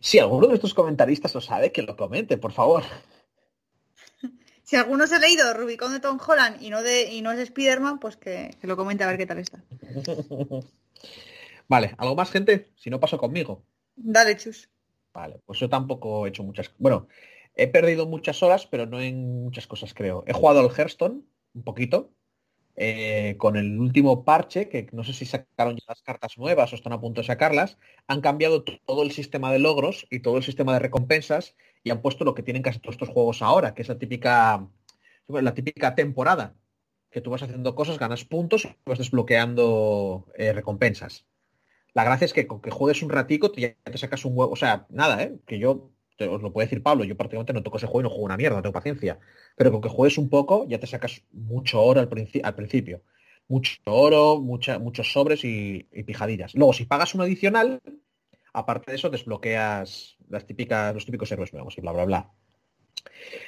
Si 0.00 0.18
alguno 0.18 0.46
de 0.46 0.54
estos 0.54 0.74
comentaristas 0.74 1.34
lo 1.34 1.40
sabe, 1.40 1.72
que 1.72 1.82
lo 1.82 1.96
comente, 1.96 2.38
por 2.38 2.52
favor. 2.52 2.84
Si 4.70 4.76
alguno 4.76 5.08
se 5.08 5.16
ha 5.16 5.18
leído 5.18 5.52
Rubicón 5.52 5.92
de 5.92 5.98
Tom 5.98 6.16
Holland 6.24 6.62
y 6.62 6.70
no 6.70 6.80
de 6.80 7.12
y 7.12 7.22
no 7.22 7.32
es 7.32 7.44
Spiderman, 7.48 7.98
pues 7.98 8.16
que, 8.16 8.54
que 8.60 8.68
lo 8.68 8.76
comente 8.76 9.02
a 9.02 9.08
ver 9.08 9.18
qué 9.18 9.26
tal 9.26 9.38
está. 9.38 9.64
Vale, 11.68 11.96
¿algo 11.98 12.14
más, 12.14 12.30
gente? 12.30 12.70
Si 12.76 12.88
no, 12.88 13.00
paso 13.00 13.18
conmigo. 13.18 13.64
Dale, 13.96 14.36
chus. 14.36 14.70
Vale, 15.12 15.40
pues 15.44 15.58
yo 15.58 15.68
tampoco 15.68 16.24
he 16.24 16.28
hecho 16.28 16.44
muchas... 16.44 16.70
Bueno, 16.78 17.08
he 17.56 17.66
perdido 17.66 18.06
muchas 18.06 18.44
horas, 18.44 18.68
pero 18.68 18.86
no 18.86 19.00
en 19.00 19.42
muchas 19.42 19.66
cosas, 19.66 19.92
creo. 19.92 20.22
He 20.28 20.32
jugado 20.32 20.60
al 20.60 20.70
Hearthstone, 20.70 21.24
un 21.52 21.64
poquito, 21.64 22.12
eh, 22.82 23.36
con 23.36 23.56
el 23.56 23.78
último 23.78 24.24
parche, 24.24 24.70
que 24.70 24.88
no 24.92 25.04
sé 25.04 25.12
si 25.12 25.26
sacaron 25.26 25.76
ya 25.76 25.84
las 25.86 26.00
cartas 26.00 26.38
nuevas 26.38 26.72
o 26.72 26.76
están 26.76 26.94
a 26.94 27.00
punto 27.00 27.20
de 27.20 27.26
sacarlas, 27.26 27.76
han 28.06 28.22
cambiado 28.22 28.64
todo 28.64 29.02
el 29.02 29.10
sistema 29.10 29.52
de 29.52 29.58
logros 29.58 30.06
y 30.10 30.20
todo 30.20 30.38
el 30.38 30.42
sistema 30.42 30.72
de 30.72 30.78
recompensas 30.78 31.56
y 31.84 31.90
han 31.90 32.00
puesto 32.00 32.24
lo 32.24 32.34
que 32.34 32.42
tienen 32.42 32.62
casi 32.62 32.78
todos 32.78 32.94
estos 32.94 33.10
juegos 33.10 33.42
ahora, 33.42 33.74
que 33.74 33.82
es 33.82 33.88
la 33.88 33.98
típica, 33.98 34.66
la 35.28 35.54
típica 35.54 35.94
temporada, 35.94 36.56
que 37.10 37.20
tú 37.20 37.30
vas 37.30 37.42
haciendo 37.42 37.74
cosas, 37.74 37.98
ganas 37.98 38.24
puntos 38.24 38.64
y 38.64 38.74
vas 38.86 38.98
desbloqueando 38.98 40.26
eh, 40.34 40.54
recompensas. 40.54 41.26
La 41.92 42.04
gracia 42.04 42.24
es 42.24 42.32
que 42.32 42.46
con 42.46 42.62
que 42.62 42.70
juegues 42.70 43.02
un 43.02 43.10
ratico 43.10 43.52
ya 43.54 43.74
te 43.74 43.98
sacas 43.98 44.24
un 44.24 44.32
huevo. 44.38 44.52
O 44.52 44.56
sea, 44.56 44.86
nada, 44.88 45.22
¿eh? 45.22 45.38
Que 45.46 45.58
yo, 45.58 45.90
os 46.28 46.42
lo 46.42 46.52
puede 46.52 46.66
decir 46.66 46.82
Pablo, 46.82 47.04
yo 47.04 47.16
prácticamente 47.16 47.52
no 47.52 47.62
toco 47.62 47.76
ese 47.78 47.86
juego 47.86 48.00
y 48.00 48.02
no 48.04 48.10
juego 48.10 48.24
una 48.24 48.36
mierda, 48.36 48.62
tengo 48.62 48.72
paciencia. 48.72 49.18
Pero 49.56 49.72
con 49.72 49.80
que 49.80 49.88
juegues 49.88 50.18
un 50.18 50.28
poco 50.28 50.66
ya 50.68 50.78
te 50.78 50.86
sacas 50.86 51.22
mucho 51.32 51.82
oro 51.82 52.00
al, 52.00 52.08
al 52.42 52.54
principio. 52.54 53.02
Mucho 53.48 53.80
oro, 53.86 54.40
mucha, 54.40 54.78
muchos 54.78 55.12
sobres 55.12 55.44
y, 55.44 55.88
y 55.92 56.02
pijadillas. 56.04 56.54
Luego, 56.54 56.72
si 56.72 56.84
pagas 56.84 57.14
un 57.14 57.22
adicional, 57.22 57.80
aparte 58.52 58.92
de 58.92 58.96
eso, 58.96 59.10
desbloqueas 59.10 60.16
las 60.28 60.46
típicas, 60.46 60.94
los 60.94 61.04
típicos 61.04 61.30
héroes 61.32 61.52
nuevos 61.52 61.76
y 61.76 61.80
bla, 61.80 61.92
bla, 61.92 62.04
bla. 62.04 62.32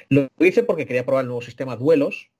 Lo 0.09 0.29
hice 0.39 0.63
porque 0.63 0.85
quería 0.85 1.05
probar 1.05 1.23
el 1.23 1.27
nuevo 1.27 1.41
sistema 1.41 1.75
duelos, 1.75 2.31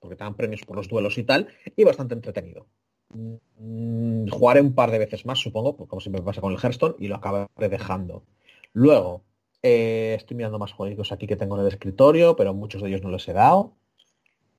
porque 0.00 0.16
te 0.16 0.24
dan 0.24 0.36
premios 0.36 0.62
por 0.62 0.76
los 0.76 0.88
duelos 0.88 1.18
y 1.18 1.24
tal, 1.24 1.48
y 1.76 1.84
bastante 1.84 2.14
entretenido. 2.14 2.66
Mm, 3.10 4.28
jugaré 4.28 4.60
un 4.60 4.74
par 4.74 4.90
de 4.90 4.98
veces 4.98 5.26
más, 5.26 5.38
supongo, 5.38 5.76
como 5.76 6.00
siempre 6.00 6.22
pasa 6.22 6.40
con 6.40 6.52
el 6.52 6.58
Hearthstone, 6.58 6.94
y 6.98 7.08
lo 7.08 7.16
acabaré 7.16 7.68
dejando. 7.68 8.24
Luego, 8.72 9.24
eh, 9.62 10.14
estoy 10.16 10.36
mirando 10.36 10.58
más 10.58 10.72
juegos 10.72 11.12
aquí 11.12 11.26
que 11.26 11.36
tengo 11.36 11.56
en 11.56 11.62
el 11.62 11.68
escritorio, 11.68 12.36
pero 12.36 12.54
muchos 12.54 12.82
de 12.82 12.88
ellos 12.88 13.02
no 13.02 13.10
les 13.10 13.28
he 13.28 13.32
dado. 13.32 13.76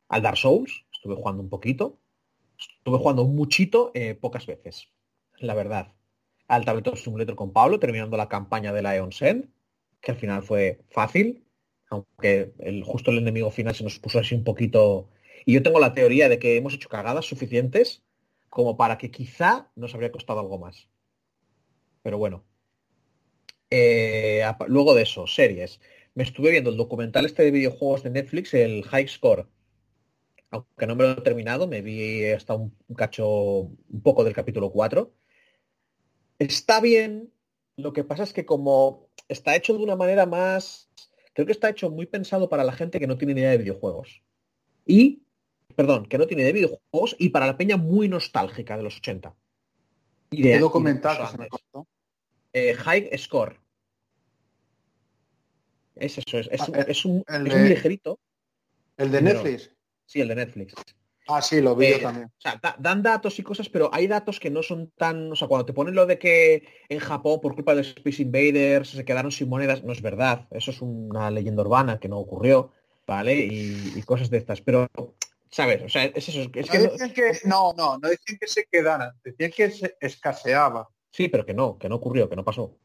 Al 0.09 0.21
Dark 0.21 0.37
Souls, 0.37 0.85
estuve 0.93 1.15
jugando 1.15 1.41
un 1.41 1.49
poquito. 1.49 1.99
Estuve 2.77 2.97
jugando 2.97 3.25
muchito 3.25 3.91
eh, 3.93 4.13
pocas 4.13 4.45
veces, 4.45 4.89
la 5.39 5.55
verdad. 5.55 5.93
Al 6.47 6.65
Tabletop 6.65 6.97
Simulator 6.97 7.35
con 7.35 7.53
Pablo, 7.53 7.79
terminando 7.79 8.17
la 8.17 8.29
campaña 8.29 8.73
de 8.73 8.81
la 8.81 8.95
Eon 8.95 9.11
Send, 9.11 9.49
que 10.01 10.11
al 10.11 10.17
final 10.17 10.43
fue 10.43 10.81
fácil, 10.89 11.45
aunque 11.89 12.53
el, 12.59 12.83
justo 12.83 13.09
el 13.11 13.17
enemigo 13.17 13.49
final 13.51 13.73
se 13.73 13.83
nos 13.83 13.99
puso 13.99 14.19
así 14.19 14.35
un 14.35 14.43
poquito... 14.43 15.09
Y 15.45 15.53
yo 15.53 15.63
tengo 15.63 15.79
la 15.79 15.95
teoría 15.95 16.29
de 16.29 16.37
que 16.37 16.55
hemos 16.57 16.73
hecho 16.75 16.89
cagadas 16.89 17.25
suficientes 17.25 18.03
como 18.49 18.77
para 18.77 18.97
que 18.97 19.09
quizá 19.09 19.71
nos 19.75 19.95
habría 19.95 20.11
costado 20.11 20.39
algo 20.39 20.59
más. 20.59 20.87
Pero 22.03 22.19
bueno. 22.19 22.43
Eh, 23.71 24.43
luego 24.67 24.93
de 24.93 25.03
eso, 25.03 25.25
series. 25.27 25.79
Me 26.13 26.23
estuve 26.23 26.51
viendo 26.51 26.69
el 26.69 26.77
documental 26.77 27.25
este 27.25 27.43
de 27.43 27.51
videojuegos 27.51 28.03
de 28.03 28.09
Netflix, 28.09 28.53
el 28.53 28.83
High 28.83 29.07
Score. 29.07 29.47
Aunque 30.49 30.85
no 30.85 30.95
me 30.95 31.03
lo 31.05 31.11
he 31.11 31.21
terminado, 31.21 31.67
me 31.67 31.81
vi 31.81 32.25
hasta 32.25 32.53
un 32.55 32.75
cacho, 32.97 33.25
un 33.29 34.01
poco 34.03 34.25
del 34.25 34.33
capítulo 34.33 34.69
4. 34.71 35.13
Está 36.37 36.81
bien, 36.81 37.31
lo 37.77 37.93
que 37.93 38.03
pasa 38.03 38.23
es 38.23 38.33
que 38.33 38.45
como 38.45 39.07
está 39.29 39.55
hecho 39.55 39.73
de 39.77 39.83
una 39.83 39.95
manera 39.95 40.25
más... 40.25 40.89
Creo 41.33 41.45
que 41.45 41.53
está 41.53 41.69
hecho 41.69 41.89
muy 41.89 42.07
pensado 42.07 42.49
para 42.49 42.65
la 42.65 42.73
gente 42.73 42.99
que 42.99 43.07
no 43.07 43.17
tiene 43.17 43.33
ni 43.33 43.39
idea 43.39 43.51
de 43.51 43.57
videojuegos. 43.59 44.21
Y, 44.85 45.21
perdón, 45.77 46.05
que 46.07 46.17
no 46.17 46.27
tiene 46.27 46.43
de 46.43 46.51
videojuegos 46.51 47.15
y 47.17 47.29
para 47.29 47.47
la 47.47 47.55
peña 47.57 47.77
muy 47.77 48.09
nostálgica 48.09 48.75
de 48.75 48.83
los 48.83 48.97
80. 48.97 49.33
Y 50.29 50.41
de- 50.41 50.43
¿Qué 50.43 50.49
y 50.49 50.51
de 50.55 50.59
documental 50.59 51.15
que 51.15 51.21
incluso 51.23 51.31
se 51.31 51.37
me 51.37 51.43
antes. 51.45 51.61
cortó? 51.71 51.87
Eh, 52.53 52.73
High 52.75 53.09
Score. 53.17 53.59
Es 55.95 56.17
eso, 56.17 56.37
es, 56.39 56.47
es, 56.51 56.61
Ah, 56.61 56.67
el- 56.75 56.91
es 56.91 57.05
un, 57.05 57.23
el 57.27 57.47
es 57.47 57.53
de- 57.53 57.59
muy 57.59 57.69
ligerito. 57.69 58.19
¿El 58.97 59.11
de 59.11 59.19
Pero- 59.21 59.43
Netflix? 59.43 59.71
Sí, 60.05 60.21
el 60.21 60.27
de 60.27 60.35
Netflix. 60.35 60.73
Ah, 61.27 61.41
sí, 61.41 61.61
lo 61.61 61.75
vi 61.75 61.85
Eh, 61.85 61.91
yo 61.93 61.99
también. 62.01 62.25
O 62.27 62.41
sea, 62.41 62.59
da- 62.61 62.75
dan 62.79 63.01
datos 63.03 63.37
y 63.39 63.43
cosas, 63.43 63.69
pero 63.69 63.89
hay 63.93 64.07
datos 64.07 64.39
que 64.39 64.49
no 64.49 64.63
son 64.63 64.91
tan... 64.97 65.31
O 65.31 65.35
sea, 65.35 65.47
cuando 65.47 65.65
te 65.65 65.71
ponen 65.73 65.95
lo 65.95 66.05
de 66.05 66.17
que 66.19 66.63
en 66.89 66.99
Japón, 66.99 67.39
por 67.41 67.53
culpa 67.55 67.71
de 67.73 67.77
los 67.79 67.87
Space 67.89 68.21
Invaders, 68.23 68.89
se 68.89 69.05
quedaron 69.05 69.31
sin 69.31 69.47
monedas, 69.47 69.83
no 69.83 69.93
es 69.93 70.01
verdad. 70.01 70.47
Eso 70.51 70.71
es 70.71 70.81
una 70.81 71.29
leyenda 71.31 71.61
urbana 71.61 71.99
que 71.99 72.09
no 72.09 72.17
ocurrió, 72.17 72.71
¿vale? 73.07 73.35
Y, 73.35 73.93
y 73.95 74.03
cosas 74.03 74.29
de 74.29 74.39
estas. 74.39 74.61
Pero, 74.61 74.89
¿sabes? 75.51 75.83
O 75.83 75.89
sea, 75.89 76.05
es 76.05 76.27
eso. 76.27 76.41
Es 76.53 76.69
que 76.69 76.79
no, 76.79 77.13
que, 77.13 77.31
no, 77.45 77.73
no, 77.77 77.97
no 77.99 78.09
decían 78.09 78.37
que 78.39 78.47
se 78.47 78.65
quedaran, 78.65 79.11
decían 79.23 79.51
que 79.51 79.69
se 79.71 79.95
escaseaba. 80.01 80.89
Sí, 81.11 81.27
pero 81.27 81.45
que 81.45 81.53
no, 81.53 81.77
que 81.77 81.89
no 81.89 81.95
ocurrió, 81.95 82.29
que 82.29 82.35
no 82.35 82.43
pasó. 82.45 82.77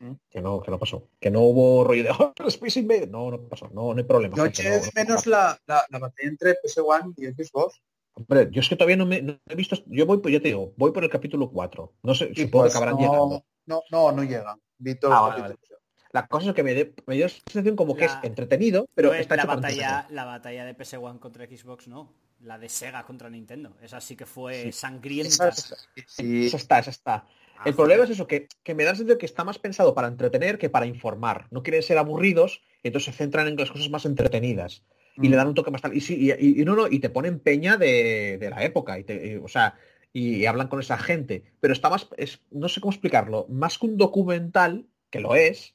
¿Mm? 0.00 0.12
Que 0.30 0.40
no, 0.42 0.60
que 0.60 0.70
no 0.70 0.78
pasó. 0.78 1.08
Que 1.20 1.30
no 1.30 1.40
hubo 1.42 1.84
rollo 1.84 2.02
de 2.04 2.10
"Oh, 2.10 2.32
Space 2.48 2.80
Invaders. 2.80 3.10
No, 3.10 3.30
no 3.30 3.40
pasó. 3.48 3.68
No, 3.72 3.94
no 3.94 3.98
hay 3.98 4.04
problema. 4.04 4.36
Yo 4.36 4.44
eché 4.46 4.68
no- 4.70 4.76
no 4.84 4.90
menos 4.94 5.16
pasó. 5.16 5.30
la, 5.30 5.58
la, 5.66 5.84
la 5.88 5.98
batalla 5.98 6.28
entre 6.28 6.54
PS1 6.62 7.14
y 7.16 7.26
Xbox. 7.44 7.80
Hombre, 8.16 8.48
yo 8.52 8.60
es 8.60 8.68
que 8.68 8.76
todavía 8.76 8.96
no 8.96 9.06
me 9.06 9.22
no 9.22 9.38
he 9.48 9.54
visto. 9.54 9.76
Yo 9.86 10.06
voy, 10.06 10.20
ya 10.32 10.40
te 10.40 10.48
digo, 10.48 10.72
voy 10.76 10.92
por 10.92 11.02
el 11.04 11.10
capítulo 11.10 11.50
4. 11.50 11.94
No 12.02 12.14
sé, 12.14 12.30
Y 12.34 12.42
supongo 12.42 12.64
pues 12.64 12.72
que 12.72 12.78
acabarán 12.78 12.94
no, 12.96 13.00
llegando. 13.12 13.44
No, 13.66 13.82
no, 13.90 14.12
no 14.12 14.22
llegan. 14.22 14.60
Vi 14.78 14.94
todos 14.96 15.14
Ah, 15.16 15.20
vale, 15.22 15.42
capítulos. 15.42 15.80
La 16.12 16.26
cosa 16.28 16.50
es 16.50 16.54
que 16.54 16.62
me, 16.62 16.74
de- 16.74 16.94
me 17.06 17.14
dio 17.16 17.24
la 17.24 17.30
sensación 17.30 17.74
como 17.74 17.96
que 17.96 18.06
La- 18.06 18.12
es 18.12 18.18
entretenido, 18.24 18.86
pero 18.94 19.08
Pues 19.08 19.20
está 19.22 19.34
la 19.36 19.42
hecho 19.44 19.52
batalla, 19.56 20.06
la 20.10 20.24
batalla 20.24 20.64
de 20.64 20.74
PS1 20.76 21.18
contra 21.18 21.44
Xbox 21.46 21.88
no. 21.88 22.12
La 22.40 22.58
de 22.58 22.68
Sega 22.68 23.04
contra 23.04 23.30
Nintendo. 23.30 23.74
Esa 23.80 24.00
sí 24.00 24.14
que 24.16 24.26
fue 24.26 24.64
Sí. 24.64 24.72
sangrienta. 24.72 25.48
Esa, 25.48 25.48
esa- 25.48 25.76
Sí, 26.06 26.46
esa 26.46 26.56
está, 26.58 26.78
esa 26.78 26.90
está. 26.90 27.26
El 27.64 27.74
problema 27.74 28.04
es 28.04 28.10
eso, 28.10 28.26
que, 28.26 28.48
que 28.62 28.74
me 28.74 28.84
da 28.84 28.90
el 28.90 28.96
sentido 28.96 29.18
que 29.18 29.26
está 29.26 29.44
más 29.44 29.58
pensado 29.58 29.94
para 29.94 30.08
entretener 30.08 30.58
que 30.58 30.68
para 30.70 30.86
informar. 30.86 31.46
No 31.50 31.62
quieren 31.62 31.82
ser 31.82 31.98
aburridos, 31.98 32.62
entonces 32.82 33.14
se 33.14 33.18
centran 33.24 33.48
en 33.48 33.56
las 33.56 33.70
cosas 33.70 33.88
más 33.90 34.04
entretenidas. 34.04 34.82
Y 35.16 35.28
Mm. 35.28 35.30
le 35.30 35.36
dan 35.36 35.48
un 35.48 35.54
toque 35.54 35.70
más 35.70 35.80
tal. 35.80 35.96
Y 35.96 36.00
sí, 36.00 36.16
y, 36.18 36.32
y- 36.32 36.60
y 36.60 36.64
no, 36.64 36.74
no, 36.74 36.88
y 36.88 36.98
te 36.98 37.08
ponen 37.10 37.38
peña 37.38 37.76
de, 37.76 38.36
de 38.38 38.50
la 38.50 38.64
época. 38.64 38.98
Y 38.98 39.04
te- 39.04 39.26
y, 39.32 39.36
o 39.36 39.48
sea, 39.48 39.76
y, 40.12 40.44
hablan 40.46 40.68
con 40.68 40.80
esa 40.80 40.98
gente. 40.98 41.44
Pero 41.60 41.72
está 41.72 41.88
más, 41.88 42.08
es, 42.16 42.40
no 42.50 42.68
sé 42.68 42.80
cómo 42.80 42.92
explicarlo, 42.92 43.46
más 43.48 43.78
que 43.78 43.86
un 43.86 43.96
documental, 43.96 44.86
que 45.10 45.20
lo 45.20 45.34
es, 45.36 45.74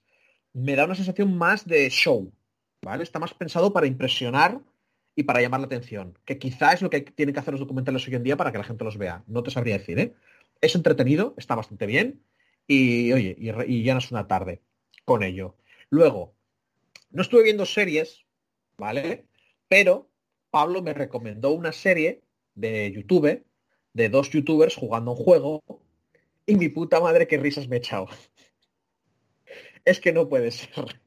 me 0.53 0.75
da 0.75 0.85
una 0.85 0.95
sensación 0.95 1.37
más 1.37 1.65
de 1.65 1.89
show. 1.89 2.31
¿Vale? 2.81 3.03
Está 3.03 3.19
más 3.19 3.33
pensado 3.33 3.73
para 3.73 3.87
impresionar 3.87 4.59
y 5.15 5.23
para 5.23 5.41
llamar 5.41 5.59
la 5.59 5.65
atención. 5.65 6.17
Que 6.23 6.37
quizá 6.37 6.71
es 6.73 6.81
lo 6.81 6.89
que 6.89 7.01
tienen 7.01 7.33
que 7.33 7.39
hacer 7.39 7.53
los 7.53 7.59
documentales 7.59 8.07
hoy 8.07 8.15
en 8.15 8.23
día 8.23 8.37
para 8.37 8.51
que 8.51 8.57
la 8.57 8.63
gente 8.63 8.83
los 8.85 8.97
vea. 8.97 9.23
No 9.27 9.43
te 9.43 9.51
sabría 9.51 9.77
decir, 9.77 9.99
¿eh? 9.99 10.13
Es 10.61 10.75
entretenido, 10.75 11.33
está 11.37 11.55
bastante 11.55 11.85
bien. 11.85 12.23
Y 12.67 13.11
oye, 13.13 13.35
y, 13.37 13.49
y 13.49 13.83
llenas 13.83 14.11
una 14.11 14.27
tarde 14.27 14.61
con 15.05 15.23
ello. 15.23 15.55
Luego, 15.89 16.35
no 17.11 17.21
estuve 17.21 17.43
viendo 17.43 17.65
series, 17.65 18.25
¿vale? 18.77 19.25
Pero 19.67 20.09
Pablo 20.51 20.81
me 20.81 20.93
recomendó 20.93 21.51
una 21.51 21.71
serie 21.71 22.21
de 22.55 22.91
YouTube 22.91 23.43
de 23.93 24.09
dos 24.09 24.29
youtubers 24.29 24.75
jugando 24.75 25.11
un 25.11 25.17
juego 25.17 25.63
y 26.45 26.55
mi 26.55 26.69
puta 26.69 26.99
madre 26.99 27.27
qué 27.27 27.37
risas 27.37 27.67
me 27.67 27.77
he 27.77 27.79
echado. 27.79 28.07
Es 29.85 29.99
que 29.99 30.11
no 30.11 30.27
puede 30.27 30.51
ser. 30.51 30.99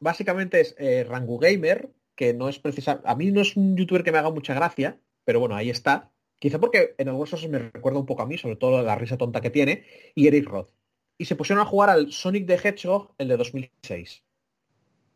Básicamente 0.00 0.60
es 0.60 0.74
eh, 0.78 1.04
Rangu 1.04 1.38
Gamer, 1.38 1.90
que 2.14 2.32
no 2.32 2.48
es 2.48 2.58
precisa, 2.58 3.02
a 3.04 3.14
mí 3.16 3.30
no 3.32 3.40
es 3.40 3.56
un 3.56 3.76
youtuber 3.76 4.04
que 4.04 4.12
me 4.12 4.18
haga 4.18 4.30
mucha 4.30 4.54
gracia, 4.54 4.98
pero 5.24 5.40
bueno, 5.40 5.56
ahí 5.56 5.68
está. 5.68 6.10
Quizá 6.42 6.58
porque 6.58 6.96
en 6.98 7.06
algunos 7.08 7.30
casos 7.30 7.48
me 7.48 7.60
recuerda 7.60 8.00
un 8.00 8.06
poco 8.06 8.22
a 8.22 8.26
mí, 8.26 8.36
sobre 8.36 8.56
todo 8.56 8.82
la 8.82 8.96
risa 8.96 9.16
tonta 9.16 9.40
que 9.40 9.50
tiene, 9.50 9.84
y 10.16 10.26
Eric 10.26 10.44
Roth. 10.48 10.70
Y 11.16 11.26
se 11.26 11.36
pusieron 11.36 11.62
a 11.62 11.68
jugar 11.68 11.88
al 11.88 12.10
Sonic 12.10 12.48
the 12.48 12.54
Hedgehog, 12.54 13.14
el 13.16 13.28
de 13.28 13.36
2006 13.36 14.24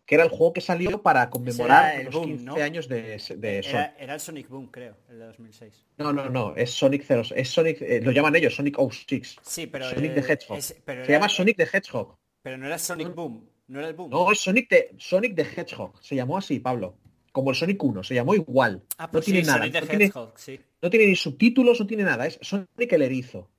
que 0.07 0.15
era 0.15 0.23
el 0.23 0.31
juego 0.31 0.53
que 0.53 0.61
salió 0.61 1.03
para 1.03 1.29
conmemorar 1.31 2.05
los 2.05 2.15
boom, 2.15 2.27
15 2.27 2.45
¿no? 2.45 2.55
años 2.55 2.87
de, 2.87 3.03
de 3.03 3.19
Sonic. 3.19 3.45
Era, 3.45 3.97
era 3.99 4.15
el 4.15 4.21
Sonic 4.21 4.49
Boom, 4.49 4.69
creo, 4.71 4.97
el 5.09 5.19
de 5.19 5.25
2006. 5.25 5.85
No, 5.99 6.13
no, 6.13 6.31
no, 6.31 6.55
es 6.55 6.71
Sonic 6.71 7.03
0, 7.05 7.23
es 7.35 7.49
Sonic, 7.51 7.83
eh, 7.83 8.01
lo 8.01 8.13
llaman 8.13 8.37
ellos, 8.37 8.55
Sonic 8.55 8.77
06. 8.79 9.37
Sí, 9.43 9.67
pero... 9.67 9.91
Sonic 9.91 10.13
eh, 10.13 10.21
the 10.23 10.33
Hedgehog. 10.33 10.59
es- 10.59 10.81
pero 10.85 11.05
Se 11.05 11.11
era- 11.11 11.19
llama 11.19 11.29
Sonic 11.29 11.57
the 11.57 11.65
Hedgehog. 11.77 12.17
Pero 12.41 12.57
no 12.57 12.67
era 12.67 12.79
Sonic 12.79 13.13
Boom, 13.17 13.51
no 13.67 13.81
era 13.81 13.89
el 13.89 13.95
Boom. 13.95 14.11
No, 14.11 14.31
es 14.31 14.39
Sonic 14.39 14.69
the, 14.69 14.91
Sonic 14.97 15.35
the 15.35 15.43
Hedgehog. 15.43 16.01
Se 16.01 16.15
llamó 16.15 16.39
así, 16.39 16.61
Pablo. 16.61 16.97
Como 17.37 17.51
el 17.51 17.57
Sonic 17.57 17.85
1, 17.85 18.03
se 18.03 18.15
llamó 18.15 18.35
igual. 18.35 18.83
ah, 18.97 19.05
no 19.05 19.11
pues 19.13 19.27
tiene 19.27 19.43
sí, 19.43 19.47
nada. 19.47 19.67
No 19.67 19.71
tiene, 19.71 20.05
Hedgehog, 20.07 20.39
sí. 20.39 20.59
no 20.81 20.89
tiene 20.89 21.07
ni 21.09 21.17
subtítulos, 21.17 21.79
no 21.79 21.87
tiene 21.87 22.03
nada. 22.03 22.27
Es 22.27 22.39
Sonic 22.41 22.91
el 22.93 23.03
erizo. 23.03 23.51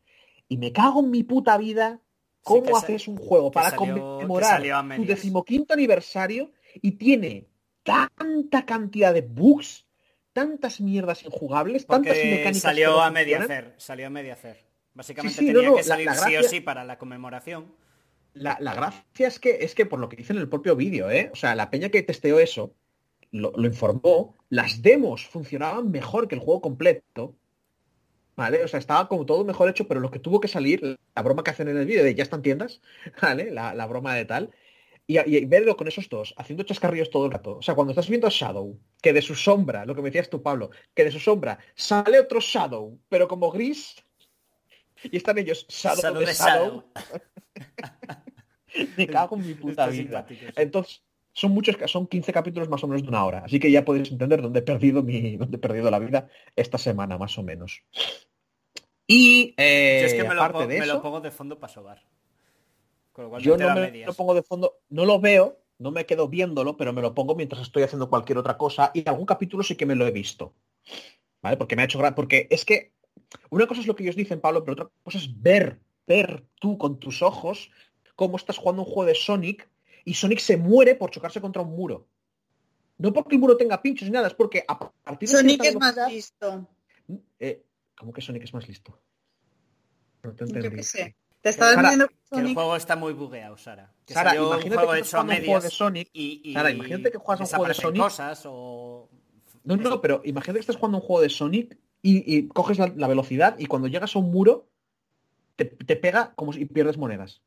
Y 0.47 0.57
me 0.57 0.71
cago 0.71 1.01
en 1.01 1.11
mi 1.11 1.21
puta 1.21 1.55
vida 1.59 2.01
cómo 2.41 2.75
haces 2.75 3.07
un 3.07 3.17
juego 3.17 3.51
para 3.51 3.69
salió- 3.69 3.93
conmemorar 4.17 4.63
tu 4.95 5.05
decimoquinto 5.05 5.75
aniversario 5.75 6.51
y 6.81 6.93
tiene 6.93 7.49
tanta 7.83 8.65
cantidad 8.65 9.13
de 9.13 9.21
bugs, 9.21 9.85
tantas 10.33 10.81
mierdas 10.81 11.23
injugables, 11.23 11.85
tantas 11.85 12.17
mecánicas 12.17 12.57
salió 12.61 12.93
no 12.93 13.01
a 13.03 13.11
media 13.11 13.43
hacer, 13.43 13.75
salió 13.77 14.07
a 14.07 14.09
media 14.09 14.33
hacer. 14.33 14.57
Básicamente 14.95 15.39
no, 15.43 15.53
tenía 15.53 15.69
no, 15.69 15.75
que 15.75 15.81
la- 15.83 15.87
salir 15.87 16.09
sí 16.15 16.35
o 16.37 16.41
sí 16.49 16.61
para 16.61 16.83
la 16.83 16.97
conmemoración. 16.97 17.75
La, 18.33 18.57
la 18.59 18.73
gracia 18.73 19.27
es 19.27 19.39
que, 19.39 19.57
es 19.61 19.75
que 19.75 19.85
por 19.85 19.99
lo 19.99 20.09
que 20.09 20.15
dice 20.15 20.33
en 20.33 20.39
el 20.39 20.49
propio 20.49 20.75
vídeo, 20.75 21.11
¿eh? 21.11 21.29
O 21.31 21.35
sea, 21.35 21.53
la 21.53 21.69
peña 21.69 21.89
que 21.89 22.01
testeó 22.01 22.39
eso 22.39 22.73
lo, 23.31 23.51
lo 23.55 23.67
informó, 23.67 24.35
las 24.49 24.81
demos 24.81 25.25
funcionaban 25.25 25.91
mejor 25.91 26.27
que 26.27 26.35
el 26.35 26.41
juego 26.41 26.61
completo. 26.61 27.35
¿Vale? 28.35 28.63
O 28.63 28.67
sea, 28.67 28.79
estaba 28.79 29.07
como 29.07 29.25
todo 29.25 29.43
mejor 29.43 29.67
hecho, 29.67 29.87
pero 29.87 29.99
lo 29.99 30.11
que 30.11 30.19
tuvo 30.19 30.39
que 30.39 30.47
salir, 30.47 30.99
la 31.15 31.21
broma 31.23 31.43
que 31.43 31.49
hacen 31.49 31.69
en 31.69 31.77
el 31.77 31.87
vídeo 31.87 32.03
de 32.03 32.13
ya 32.13 32.21
están 32.21 32.43
tiendas, 32.43 32.81
¿vale? 33.21 33.49
La, 33.51 33.73
la 33.73 33.87
broma 33.87 34.13
de 34.13 34.25
tal. 34.25 34.51
Y, 35.07 35.17
y 35.19 35.45
verlo 35.45 35.75
con 35.75 35.87
esos 35.87 36.07
dos, 36.09 36.35
haciendo 36.37 36.63
chascarrillos 36.63 37.09
todo 37.09 37.25
el 37.25 37.31
rato. 37.31 37.57
O 37.57 37.61
sea, 37.61 37.73
cuando 37.73 37.91
estás 37.91 38.09
viendo 38.09 38.27
a 38.27 38.29
Shadow, 38.29 38.77
que 39.01 39.13
de 39.13 39.21
su 39.21 39.33
sombra, 39.33 39.85
lo 39.85 39.95
que 39.95 40.01
me 40.01 40.09
decías 40.09 40.29
tú, 40.29 40.43
Pablo, 40.43 40.69
que 40.93 41.05
de 41.05 41.11
su 41.11 41.19
sombra 41.19 41.57
sale 41.75 42.19
otro 42.19 42.39
Shadow, 42.39 42.99
pero 43.09 43.27
como 43.27 43.49
gris, 43.49 43.95
y 45.03 45.17
están 45.17 45.37
ellos, 45.37 45.65
Shadow, 45.69 46.01
Shadow 46.01 46.19
de 46.19 46.33
Shadow, 46.33 46.83
Shadow. 46.93 47.21
me 48.97 49.07
cago 49.07 49.35
en 49.37 49.47
mi 49.47 49.53
puta 49.55 49.89
Está 49.89 50.21
vida. 50.21 50.27
Entonces, 50.55 51.03
son 51.38 51.51
muchos, 51.51 51.77
son 51.85 52.07
15 52.07 52.34
capítulos 52.34 52.68
más 52.68 52.84
o 52.84 52.88
menos 52.88 53.03
de 53.03 53.09
una 53.09 53.23
hora. 53.23 53.43
Así 53.45 53.59
que 53.59 53.69
ya 53.69 53.85
podéis 53.85 54.11
entender 54.11 54.41
dónde 54.41 54.57
he 54.57 54.64
perdido 54.64 55.03
mi, 55.03 55.38
dónde 55.38 55.57
he 55.57 55.59
perdido 55.59 55.91
la 55.91 55.99
vida 55.99 56.30
esta 56.55 56.80
semana, 56.80 57.19
más 57.19 57.38
o 57.38 57.43
menos. 57.43 57.84
Y 59.05 59.53
eh, 59.55 59.99
Yo 60.01 60.07
es 60.07 60.14
que 60.15 60.23
me 60.23 60.34
lo, 60.34 60.41
aparte 60.41 60.53
pongo, 60.53 60.68
de 60.68 60.80
me 60.80 60.85
lo 60.88 60.99
pongo 60.99 61.22
de 61.22 61.30
fondo 61.30 61.59
para 61.59 61.72
sobar. 61.72 62.03
Con 63.11 63.26
lo 63.26 63.30
cual 63.30 63.43
yo 63.43 63.55
no 63.55 63.72
me 63.76 64.03
lo 64.03 64.14
pongo 64.14 64.34
de 64.34 64.41
fondo, 64.41 64.80
no 64.89 65.05
lo 65.05 65.19
veo, 65.19 65.59
no 65.77 65.91
me 65.91 66.07
quedo 66.07 66.27
viéndolo, 66.27 66.76
pero 66.76 66.91
me 66.91 67.03
lo 67.03 67.14
pongo 67.14 67.35
mientras 67.35 67.61
estoy 67.61 67.84
haciendo 67.84 68.09
cualquier 68.09 68.39
otra 68.39 68.57
cosa. 68.57 68.89
Y 68.95 69.07
algún 69.07 69.27
capítulo 69.27 69.61
sí 69.61 69.76
que 69.76 69.85
me 69.85 69.93
lo 69.93 70.07
he 70.07 70.11
visto. 70.11 70.55
¿Vale? 71.43 71.55
Porque 71.55 71.76
me 71.76 71.84
ha 71.84 71.85
hecho. 71.85 71.99
Porque 72.15 72.47
es 72.49 72.65
que 72.65 72.93
una 73.51 73.68
cosa 73.68 73.81
es 73.81 73.88
lo 73.88 73.95
que 73.95 74.01
ellos 74.01 74.15
dicen, 74.15 74.41
Pablo, 74.41 74.64
pero 74.64 74.73
otra 74.73 74.89
cosa 75.03 75.19
es 75.19 75.39
ver, 75.39 75.81
ver 76.07 76.45
tú 76.59 76.80
con 76.80 76.99
tus 76.99 77.22
ojos 77.22 77.69
cómo 78.15 78.38
estás 78.38 78.57
jugando 78.57 78.81
un 78.81 78.88
juego 78.88 79.05
de 79.05 79.14
Sonic 79.14 79.69
y 80.07 80.13
Sonic 80.13 80.39
se 80.39 80.55
muere 80.55 80.95
por 80.95 81.11
chocarse 81.11 81.41
contra 81.41 81.61
un 81.61 81.75
muro. 81.75 82.07
No 82.97 83.11
porque 83.11 83.35
el 83.35 83.41
muro 83.41 83.57
tenga 83.57 83.81
pinchos 83.81 84.07
ni 84.07 84.13
nada, 84.13 84.27
es 84.27 84.34
porque 84.34 84.63
a 84.65 84.79
partir 84.79 85.27
de 85.27 85.35
Sonic 85.35 85.63
es 85.65 85.75
más 85.75 85.95
listo. 86.09 86.65
Eh, 87.38 87.63
¿Cómo 87.97 88.13
que 88.13 88.21
Sonic 88.21 88.43
es 88.45 88.53
más 88.53 88.67
listo? 88.69 88.97
No 90.23 90.34
te 90.34 90.45
Yo 90.45 90.55
entendí. 90.55 90.77
qué 90.77 90.84
sé. 90.84 91.15
Te 91.41 91.49
estabas 91.49 91.75
Sara, 91.75 91.89
viendo 91.89 92.07
Que 92.07 92.39
el 92.39 92.53
juego 92.53 92.75
está 92.77 92.95
muy 92.95 93.11
bugueado, 93.11 93.57
Sara. 93.57 93.93
Que 94.05 94.13
Sara, 94.13 94.29
salió 94.29 94.43
un 94.43 94.53
imagínate 94.53 94.75
juego 94.77 94.91
que 94.93 94.97
hecho 94.99 95.05
estás 95.05 95.21
un 95.21 95.27
juego 95.27 95.41
de 95.41 95.47
medias 95.47 95.73
Sonic. 95.73 96.09
y, 96.13 96.41
y 96.43 96.53
Sara, 96.53 96.71
imagínate 96.71 97.11
que 97.11 97.17
juegas 97.17 97.41
un 97.41 97.47
juego 97.47 97.67
de 97.67 97.73
Sonic. 97.73 98.01
cosas 98.03 98.43
o... 98.45 99.09
No, 99.65 99.75
no, 99.75 100.01
pero 100.01 100.21
imagínate 100.23 100.59
que 100.59 100.61
estás 100.61 100.77
jugando 100.77 100.99
un 100.99 101.03
juego 101.03 101.21
de 101.21 101.29
Sonic 101.29 101.77
y, 102.01 102.38
y 102.38 102.47
coges 102.47 102.79
la, 102.79 102.88
la 102.95 103.07
velocidad 103.07 103.55
y 103.59 103.65
cuando 103.65 103.89
llegas 103.89 104.15
a 104.15 104.19
un 104.19 104.31
muro 104.31 104.69
te, 105.57 105.65
te 105.65 105.97
pega 105.97 106.34
como 106.35 106.53
si 106.53 106.63
pierdes 106.65 106.97
monedas. 106.97 107.41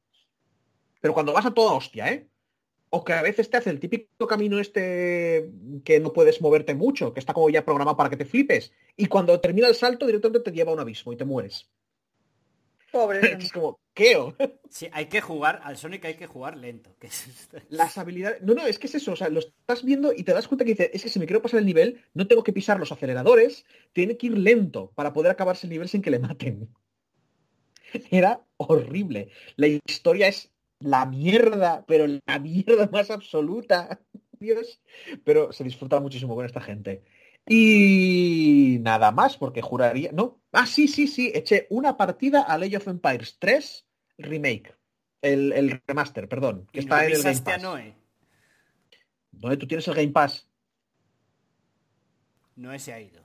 Pero 1.01 1.15
cuando 1.15 1.33
vas 1.33 1.47
a 1.47 1.55
toda 1.55 1.73
hostia, 1.73 2.13
¿eh? 2.13 2.29
O 2.93 3.05
que 3.05 3.13
a 3.13 3.23
veces 3.23 3.49
te 3.49 3.57
hace 3.57 3.71
el 3.71 3.79
típico 3.79 4.27
camino 4.27 4.59
este 4.59 5.49
que 5.85 6.01
no 6.01 6.13
puedes 6.13 6.41
moverte 6.41 6.75
mucho, 6.75 7.15
que 7.15 7.21
está 7.21 7.33
como 7.33 7.49
ya 7.49 7.65
programado 7.65 7.97
para 7.97 8.11
que 8.11 8.17
te 8.17 8.25
flipes. 8.25 8.73
Y 8.97 9.07
cuando 9.07 9.41
termina 9.41 9.69
el 9.69 9.77
salto 9.77 10.07
directamente 10.07 10.51
te 10.51 10.57
lleva 10.57 10.73
a 10.73 10.75
un 10.75 10.81
abismo 10.81 11.13
y 11.13 11.17
te 11.17 11.25
mueres. 11.25 11.71
Pobre 12.91 13.21
Es 13.39 13.53
como, 13.53 13.79
¿qué? 13.95 14.17
o? 14.17 14.35
Sí, 14.69 14.89
hay 14.93 15.07
que 15.07 15.21
jugar, 15.21 15.61
al 15.65 15.77
Sonic 15.77 16.05
hay 16.05 16.15
que 16.15 16.27
jugar 16.27 16.57
lento. 16.57 16.95
Que 16.99 17.07
es- 17.09 17.49
Las 17.69 17.97
habilidades... 17.99 18.43
No, 18.43 18.55
no, 18.55 18.67
es 18.67 18.79
que 18.81 18.87
es 18.89 18.95
eso. 18.97 19.13
O 19.13 19.17
sea, 19.17 19.29
lo 19.29 19.39
estás 19.41 19.85
viendo 19.85 20.13
y 20.13 20.23
te 20.25 20.33
das 20.33 20.49
cuenta 20.49 20.65
que 20.65 20.73
dices, 20.73 20.91
es 20.93 21.03
que 21.05 21.09
si 21.09 21.19
me 21.21 21.27
quiero 21.27 21.43
pasar 21.43 21.61
el 21.61 21.67
nivel, 21.67 22.03
no 22.15 22.27
tengo 22.27 22.43
que 22.43 22.53
pisar 22.53 22.79
los 22.81 22.91
aceleradores, 22.93 23.65
tiene 23.93 24.17
que 24.17 24.27
ir 24.29 24.39
lento 24.39 24.91
para 24.97 25.13
poder 25.13 25.31
acabarse 25.31 25.67
el 25.67 25.71
nivel 25.73 25.89
sin 25.89 26.03
que 26.03 26.11
le 26.11 26.19
maten. 26.19 26.69
Era 28.11 28.45
horrible. 28.57 29.31
La 29.57 29.67
historia 29.67 30.29
es 30.29 30.50
la 30.81 31.07
mierda, 31.07 31.85
pero 31.87 32.07
la 32.27 32.39
mierda 32.39 32.89
más 32.91 33.11
absoluta. 33.11 34.01
Dios. 34.41 34.81
Pero 35.25 35.53
se 35.53 35.65
disfruta 35.65 36.01
muchísimo 36.01 36.35
con 36.35 36.47
esta 36.47 36.61
gente. 36.61 37.05
Y 37.47 38.79
nada 38.81 39.13
más, 39.13 39.37
porque 39.37 39.63
juraría... 39.63 40.13
No. 40.13 40.41
Ah, 40.53 40.67
sí, 40.67 40.89
sí, 40.89 41.07
sí. 41.07 41.31
Eché 41.35 41.67
una 41.71 41.97
partida 41.97 42.43
a 42.43 42.55
Age 42.55 42.77
of 42.79 42.89
Empires 42.89 43.37
3 43.39 43.87
Remake. 44.19 44.75
El, 45.23 45.53
el 45.53 45.83
remaster, 45.87 46.29
perdón. 46.29 46.67
Que 46.73 46.81
y 46.81 46.83
está 46.83 47.05
en 47.05 47.13
el 47.13 47.23
Game 47.23 47.37
a 47.37 47.45
Pass. 47.45 47.63
Noé. 47.63 47.95
¿Dónde 49.31 49.57
tú 49.57 49.67
tienes 49.67 49.87
el 49.89 49.95
Game 49.95 50.09
Pass? 50.09 50.49
Noé 52.57 52.79
se 52.79 52.93
ha 52.93 53.01
ido. 53.01 53.23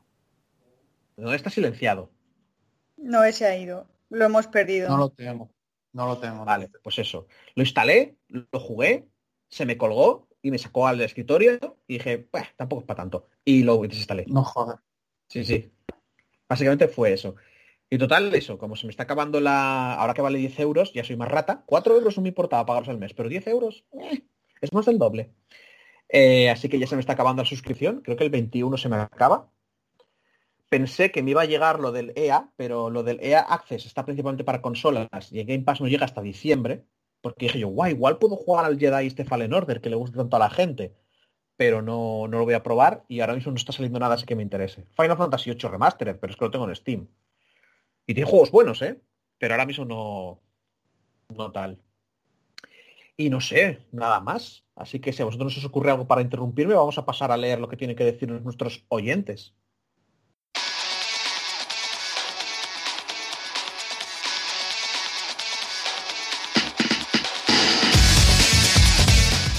No 1.17 1.33
está 1.33 1.49
silenciado. 1.49 2.11
No, 2.97 3.23
ese 3.23 3.45
ha 3.45 3.57
ido. 3.57 3.87
Lo 4.09 4.25
hemos 4.25 4.47
perdido. 4.47 4.89
No 4.89 4.97
lo 4.97 5.09
tengo. 5.09 5.49
No 5.95 6.07
lo 6.07 6.17
tengo. 6.17 6.43
Vale, 6.43 6.69
pues 6.83 6.99
eso. 6.99 7.25
Lo 7.55 7.63
instalé, 7.63 8.17
lo 8.27 8.59
jugué, 8.59 9.07
se 9.47 9.65
me 9.65 9.77
colgó 9.77 10.27
y 10.41 10.51
me 10.51 10.57
sacó 10.57 10.87
al 10.87 10.99
escritorio 10.99 11.57
y 11.87 11.93
dije, 11.93 12.27
"Bah, 12.29 12.45
tampoco 12.57 12.81
es 12.81 12.85
para 12.85 12.97
tanto. 12.97 13.29
Y 13.45 13.63
lo 13.63 13.77
desinstalé. 13.77 14.25
No 14.27 14.43
joder. 14.43 14.79
Sí, 15.29 15.45
sí. 15.45 15.71
Básicamente 16.49 16.89
fue 16.89 17.13
eso. 17.13 17.35
Y 17.89 17.97
total, 17.97 18.35
eso, 18.35 18.57
como 18.57 18.75
se 18.75 18.85
me 18.87 18.91
está 18.91 19.03
acabando 19.03 19.39
la... 19.39 19.93
Ahora 19.93 20.13
que 20.13 20.21
vale 20.21 20.37
10 20.37 20.59
euros, 20.59 20.91
ya 20.93 21.05
soy 21.05 21.15
más 21.15 21.31
rata. 21.31 21.63
4 21.65 21.95
euros 21.95 22.17
no 22.17 22.23
me 22.23 22.29
importaba 22.29 22.65
pagarlos 22.65 22.89
al 22.89 22.97
mes, 22.97 23.13
pero 23.13 23.29
10 23.29 23.47
euros 23.47 23.85
eh, 23.93 24.21
es 24.59 24.73
más 24.73 24.85
del 24.85 24.99
doble. 24.99 25.31
Eh, 26.09 26.49
así 26.49 26.67
que 26.67 26.77
ya 26.77 26.87
se 26.87 26.95
me 26.95 26.99
está 26.99 27.13
acabando 27.13 27.41
la 27.41 27.47
suscripción. 27.47 28.01
Creo 28.01 28.17
que 28.17 28.25
el 28.25 28.31
21 28.31 28.75
se 28.75 28.89
me 28.89 28.97
acaba. 28.97 29.49
Pensé 30.75 31.09
que 31.09 31.23
me 31.23 31.31
iba 31.31 31.43
a 31.43 31.45
llegar 31.45 31.79
lo 31.79 31.93
del 31.93 32.11
EA, 32.17 32.51
pero 32.57 32.89
lo 32.89 33.01
del 33.01 33.21
EA 33.21 33.39
Access 33.39 33.85
está 33.85 34.03
principalmente 34.03 34.43
para 34.43 34.61
consolas 34.61 35.31
y 35.31 35.39
el 35.39 35.45
Game 35.45 35.63
Pass 35.63 35.79
no 35.79 35.87
llega 35.87 36.03
hasta 36.03 36.21
diciembre. 36.21 36.83
Porque 37.21 37.45
dije 37.45 37.59
yo, 37.59 37.69
guay, 37.69 37.93
igual 37.93 38.17
puedo 38.17 38.35
jugar 38.35 38.65
al 38.65 38.77
Jedi 38.77 39.07
este 39.07 39.23
Fallen 39.23 39.53
Order 39.53 39.79
que 39.79 39.89
le 39.89 39.95
gusta 39.95 40.17
tanto 40.17 40.35
a 40.35 40.39
la 40.39 40.49
gente. 40.49 40.93
Pero 41.55 41.81
no, 41.81 42.27
no 42.27 42.39
lo 42.39 42.43
voy 42.43 42.55
a 42.55 42.61
probar 42.61 43.05
y 43.07 43.21
ahora 43.21 43.35
mismo 43.35 43.53
no 43.53 43.55
está 43.55 43.71
saliendo 43.71 43.99
nada 43.99 44.15
así 44.15 44.25
que 44.25 44.35
me 44.35 44.43
interese. 44.43 44.85
Final 44.97 45.15
Fantasy 45.15 45.49
VIII 45.51 45.69
Remastered, 45.69 46.17
pero 46.19 46.31
es 46.31 46.37
que 46.37 46.43
lo 46.43 46.51
tengo 46.51 46.67
en 46.67 46.75
Steam. 46.75 47.07
Y 48.05 48.13
tiene 48.13 48.29
juegos 48.29 48.51
buenos, 48.51 48.81
¿eh? 48.81 48.99
Pero 49.37 49.53
ahora 49.53 49.65
mismo 49.65 49.85
no, 49.85 50.41
no 51.29 51.53
tal. 51.53 51.79
Y 53.15 53.29
no 53.29 53.39
sé, 53.39 53.79
nada 53.93 54.19
más. 54.19 54.65
Así 54.75 54.99
que 54.99 55.13
si 55.13 55.21
a 55.21 55.25
vosotros 55.25 55.55
no 55.55 55.57
os 55.57 55.65
ocurre 55.65 55.91
algo 55.91 56.05
para 56.05 56.21
interrumpirme, 56.21 56.73
vamos 56.73 56.97
a 56.97 57.05
pasar 57.05 57.31
a 57.31 57.37
leer 57.37 57.61
lo 57.61 57.69
que 57.69 57.77
tienen 57.77 57.95
que 57.95 58.03
decirnos 58.03 58.41
nuestros 58.41 58.83
oyentes. 58.89 59.55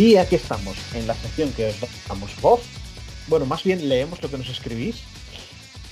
Y 0.00 0.16
aquí 0.16 0.36
estamos, 0.36 0.78
en 0.94 1.06
la 1.06 1.14
sección 1.14 1.52
que 1.52 1.66
os 1.66 1.76
damos 2.08 2.30
voz. 2.40 2.62
Bueno, 3.26 3.44
más 3.44 3.62
bien 3.64 3.86
leemos 3.86 4.22
lo 4.22 4.30
que 4.30 4.38
nos 4.38 4.48
escribís 4.48 5.02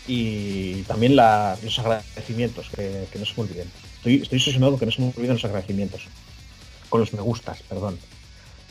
y 0.07 0.81
también 0.85 1.15
la- 1.15 1.59
los 1.63 1.79
agradecimientos, 1.79 2.71
que, 2.71 3.07
que 3.13 3.19
no 3.19 3.27
se 3.27 3.35
me 3.37 3.43
olviden. 3.43 3.71
Estoy, 3.97 4.15
estoy 4.23 4.39
obsesionado 4.39 4.73
con 4.73 4.81
que 4.81 4.87
no 4.87 4.93
se 4.93 5.03
me 5.03 5.09
olviden 5.15 5.35
los 5.35 5.45
agradecimientos. 5.45 6.07
Con 6.89 7.01
los 7.01 7.13
me 7.13 7.21
gustas, 7.21 7.63
perdón. 7.69 7.99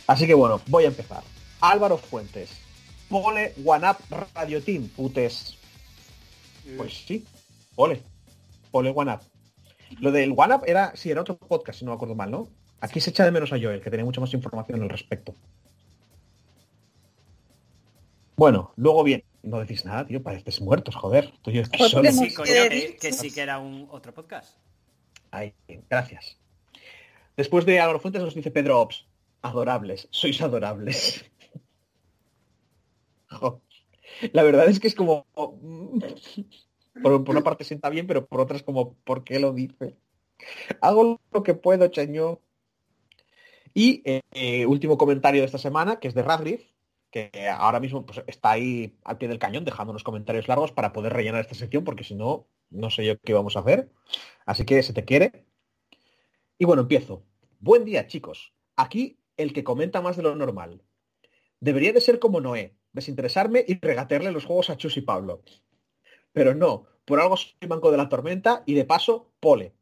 Así 0.08 0.26
que 0.26 0.34
bueno, 0.34 0.60
voy 0.70 0.86
a 0.86 0.88
empezar. 0.88 1.22
Álvaro 1.62 2.00
Fuentes. 2.00 2.50
Pole 3.08 3.54
One 3.64 3.88
Up 3.92 3.98
Radio 4.34 4.60
Team, 4.64 4.88
putes. 4.90 5.56
Pues 6.78 6.94
sí, 7.08 7.24
Pole. 7.76 8.02
Pole 8.72 8.92
One 8.96 9.14
Up. 9.14 9.22
Lo 10.00 10.12
del 10.12 10.34
One 10.36 10.56
Up 10.56 10.64
era, 10.66 10.94
sí, 10.96 11.12
era 11.12 11.22
otro 11.22 11.38
podcast, 11.38 11.78
si 11.78 11.86
no 11.86 11.92
me 11.92 11.96
acuerdo 11.96 12.16
mal, 12.16 12.32
¿no? 12.32 12.48
Aquí 12.80 13.00
se 13.00 13.10
echa 13.10 13.26
de 13.26 13.32
menos 13.32 13.52
a 13.52 13.60
Joel, 13.60 13.82
que 13.82 13.90
tenía 13.90 14.06
mucha 14.06 14.22
más 14.22 14.34
información 14.34 14.82
al 14.82 14.90
respecto. 14.90 15.34
Bueno, 18.36 18.72
luego 18.76 19.04
bien, 19.04 19.24
no 19.42 19.60
decís 19.60 19.84
nada, 19.84 20.06
tío, 20.06 20.22
pareces 20.22 20.62
muertos, 20.62 20.96
joder. 20.96 21.34
Pues 21.44 21.68
solo. 21.90 22.04
Que 22.04 22.10
Hemos 22.10 22.28
sí, 22.28 22.34
coño, 22.34 22.52
que 23.02 23.12
sí 23.12 23.32
que 23.32 23.42
era 23.42 23.58
un 23.58 23.88
otro 23.90 24.14
podcast. 24.14 24.58
Ahí, 25.32 25.54
gracias. 25.90 26.38
Después 27.36 27.66
de 27.66 27.80
Álvaro 27.80 28.00
Fuentes 28.00 28.22
nos 28.22 28.36
dice 28.36 28.52
Pedro 28.52 28.80
Ops. 28.82 29.08
Adorables, 29.42 30.08
sois 30.12 30.42
adorables. 30.42 31.26
La 34.34 34.44
verdad 34.44 34.68
es 34.68 34.80
que 34.80 34.88
es 34.88 34.96
como... 34.96 35.26
Por, 37.02 37.24
por 37.24 37.30
una 37.30 37.44
parte 37.44 37.64
sienta 37.64 37.90
bien, 37.90 38.08
pero 38.08 38.26
por 38.26 38.42
otra 38.42 38.58
es 38.58 38.64
como, 38.64 38.94
¿por 39.04 39.24
qué 39.24 39.40
lo 39.40 39.54
dice? 39.54 39.96
Hago 40.82 41.20
lo 41.32 41.44
que 41.44 41.54
puedo, 41.54 41.88
cheño. 41.88 42.40
Y 43.74 44.02
eh, 44.06 44.66
último 44.66 44.98
comentario 44.98 45.42
de 45.42 45.46
esta 45.46 45.58
semana, 45.58 46.00
que 46.00 46.08
es 46.08 46.14
de 46.14 46.24
Radriff, 46.24 46.64
que 47.12 47.32
ahora 47.50 47.80
mismo 47.80 48.06
pues, 48.06 48.22
está 48.28 48.52
ahí 48.52 48.98
al 49.04 49.18
pie 49.18 49.28
del 49.28 49.40
cañón 49.40 49.66
dejando 49.66 49.92
unos 49.92 50.04
comentarios 50.04 50.48
largos 50.48 50.72
para 50.72 50.94
poder 50.94 51.14
rellenar 51.14 51.42
esta 51.42 51.56
sección, 51.56 51.84
porque 51.84 52.04
si 52.04 52.16
no, 52.16 52.48
no 52.70 52.90
sé 52.90 53.06
yo 53.06 53.20
qué 53.20 53.34
vamos 53.34 53.56
a 53.56 53.62
hacer. 53.62 53.90
Así 54.46 54.66
que 54.66 54.84
se 54.84 54.94
te 54.94 55.06
quiere. 55.06 55.46
Y 56.58 56.66
bueno, 56.66 56.84
empiezo. 56.84 57.24
Buen 57.60 57.86
día, 57.86 58.08
chicos. 58.08 58.54
Aquí 58.76 59.20
el 59.38 59.54
que 59.54 59.64
comenta 59.64 60.02
más 60.02 60.18
de 60.18 60.24
lo 60.24 60.36
normal. 60.36 60.82
Debería 61.60 61.94
de 61.94 62.02
ser 62.02 62.20
como 62.20 62.42
Noé, 62.42 62.76
desinteresarme 62.94 63.64
y 63.68 63.80
regatearle 63.80 64.32
los 64.32 64.46
juegos 64.46 64.70
a 64.70 64.78
Chus 64.78 64.98
y 64.98 65.02
Pablo. 65.02 65.42
Pero 66.34 66.54
no, 66.54 66.86
por 67.06 67.20
algo 67.20 67.38
soy 67.38 67.56
banco 67.68 67.90
de 67.90 67.98
la 67.98 68.10
tormenta 68.10 68.64
y 68.66 68.74
de 68.74 68.86
paso, 68.86 69.32
pole. 69.40 69.74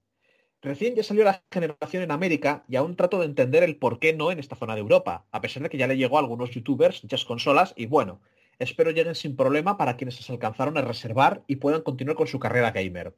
Recién 0.65 0.95
ya 0.95 1.03
salió 1.03 1.23
la 1.23 1.43
generación 1.51 2.01
en 2.01 2.09
América 2.09 2.63
y 2.67 2.75
aún 2.75 2.95
trato 2.95 3.19
de 3.19 3.25
entender 3.27 3.61
el 3.61 3.77
por 3.77 3.99
qué 3.99 4.13
no 4.13 4.31
en 4.31 4.39
esta 4.39 4.55
zona 4.55 4.73
de 4.73 4.81
Europa, 4.81 5.27
a 5.31 5.39
pesar 5.39 5.61
de 5.61 5.69
que 5.69 5.77
ya 5.77 5.85
le 5.85 5.95
llegó 5.95 6.17
a 6.17 6.21
algunos 6.21 6.49
youtubers, 6.49 7.03
muchas 7.03 7.23
consolas 7.23 7.73
y 7.77 7.85
bueno, 7.85 8.19
espero 8.57 8.89
lleguen 8.89 9.13
sin 9.13 9.35
problema 9.35 9.77
para 9.77 9.95
quienes 9.95 10.15
se 10.15 10.31
alcanzaron 10.33 10.75
a 10.79 10.81
reservar 10.81 11.43
y 11.45 11.57
puedan 11.57 11.83
continuar 11.83 12.17
con 12.17 12.25
su 12.25 12.39
carrera 12.39 12.71
gamer. 12.71 13.15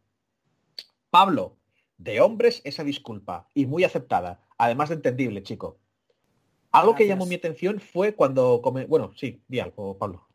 Pablo, 1.10 1.56
de 1.98 2.20
hombres 2.20 2.62
esa 2.66 2.84
disculpa 2.84 3.48
y 3.54 3.66
muy 3.66 3.86
aceptada, 3.86 4.42
además 4.58 4.90
de 4.90 4.96
entendible, 4.96 5.42
chico. 5.42 5.80
Algo 6.74 6.96
que 6.96 7.08
llamó 7.08 7.26
mi 7.26 7.36
atención 7.36 7.80
fue 7.80 8.14
cuando... 8.14 8.62
come- 8.62 8.88
Bueno, 8.88 9.14
sí, 9.16 9.42
di 9.48 9.62
algo, 9.62 9.98
Pablo. 9.98 10.28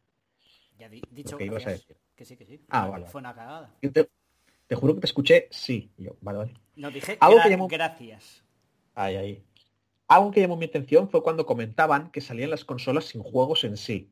Ya 0.78 0.89
di- 0.89 1.02
dicho 1.10 1.36
que 1.36 1.44
ibas 1.44 1.66
a 1.66 1.70
decir. 1.72 1.98
Que 2.16 2.24
sí, 2.24 2.39
que 2.39 2.47
sí. 2.47 2.64
Ah, 2.70 2.89
vale. 2.89 3.06
Fue 3.06 3.20
una 3.20 3.34
cagada. 3.34 3.76
Yo 3.82 3.93
te, 3.93 4.09
te 4.66 4.74
juro 4.74 4.94
que 4.94 5.01
te 5.01 5.06
escuché 5.06 5.48
sí. 5.51 5.90
Y 5.98 6.05
yo, 6.05 6.16
vale, 6.20 6.39
vale. 6.39 6.55
No 6.76 6.90
dije 6.90 7.16
Algo 7.20 7.39
gra- 7.39 7.43
que 7.44 7.51
llamó- 7.51 7.68
gracias. 7.68 8.44
Ahí, 8.94 9.16
ahí. 9.16 9.44
Algo 10.09 10.30
que 10.30 10.40
llamó 10.40 10.56
mi 10.56 10.66
atención 10.66 11.09
fue 11.09 11.22
cuando 11.22 11.47
comentaban 11.47 12.10
que 12.10 12.20
salían 12.20 12.51
las 12.51 12.64
consolas 12.64 13.06
sin 13.06 13.22
juegos 13.22 13.64
en 13.64 13.76
sí. 13.76 14.10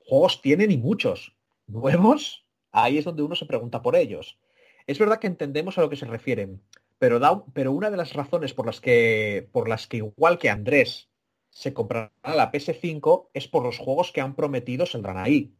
Juegos 0.00 0.40
tienen 0.42 0.70
y 0.70 0.76
muchos. 0.78 1.34
¿Nuevos? 1.66 2.44
ahí 2.72 2.98
es 2.98 3.04
donde 3.04 3.22
uno 3.24 3.34
se 3.34 3.46
pregunta 3.46 3.82
por 3.82 3.96
ellos. 3.96 4.38
Es 4.86 4.98
verdad 4.98 5.18
que 5.18 5.26
entendemos 5.26 5.76
a 5.76 5.80
lo 5.80 5.90
que 5.90 5.96
se 5.96 6.06
refieren, 6.06 6.62
pero, 6.98 7.18
da, 7.18 7.44
pero 7.52 7.72
una 7.72 7.90
de 7.90 7.96
las 7.96 8.12
razones 8.12 8.54
por 8.54 8.64
las, 8.66 8.80
que, 8.80 9.48
por 9.52 9.68
las 9.68 9.86
que 9.88 9.96
igual 9.98 10.38
que 10.38 10.50
Andrés 10.50 11.08
se 11.50 11.72
comprará 11.74 12.12
la 12.22 12.52
PS5 12.52 13.28
es 13.34 13.48
por 13.48 13.64
los 13.64 13.78
juegos 13.78 14.12
que 14.12 14.20
han 14.20 14.36
prometido 14.36 14.86
saldrán 14.86 15.16
ahí. 15.18 15.52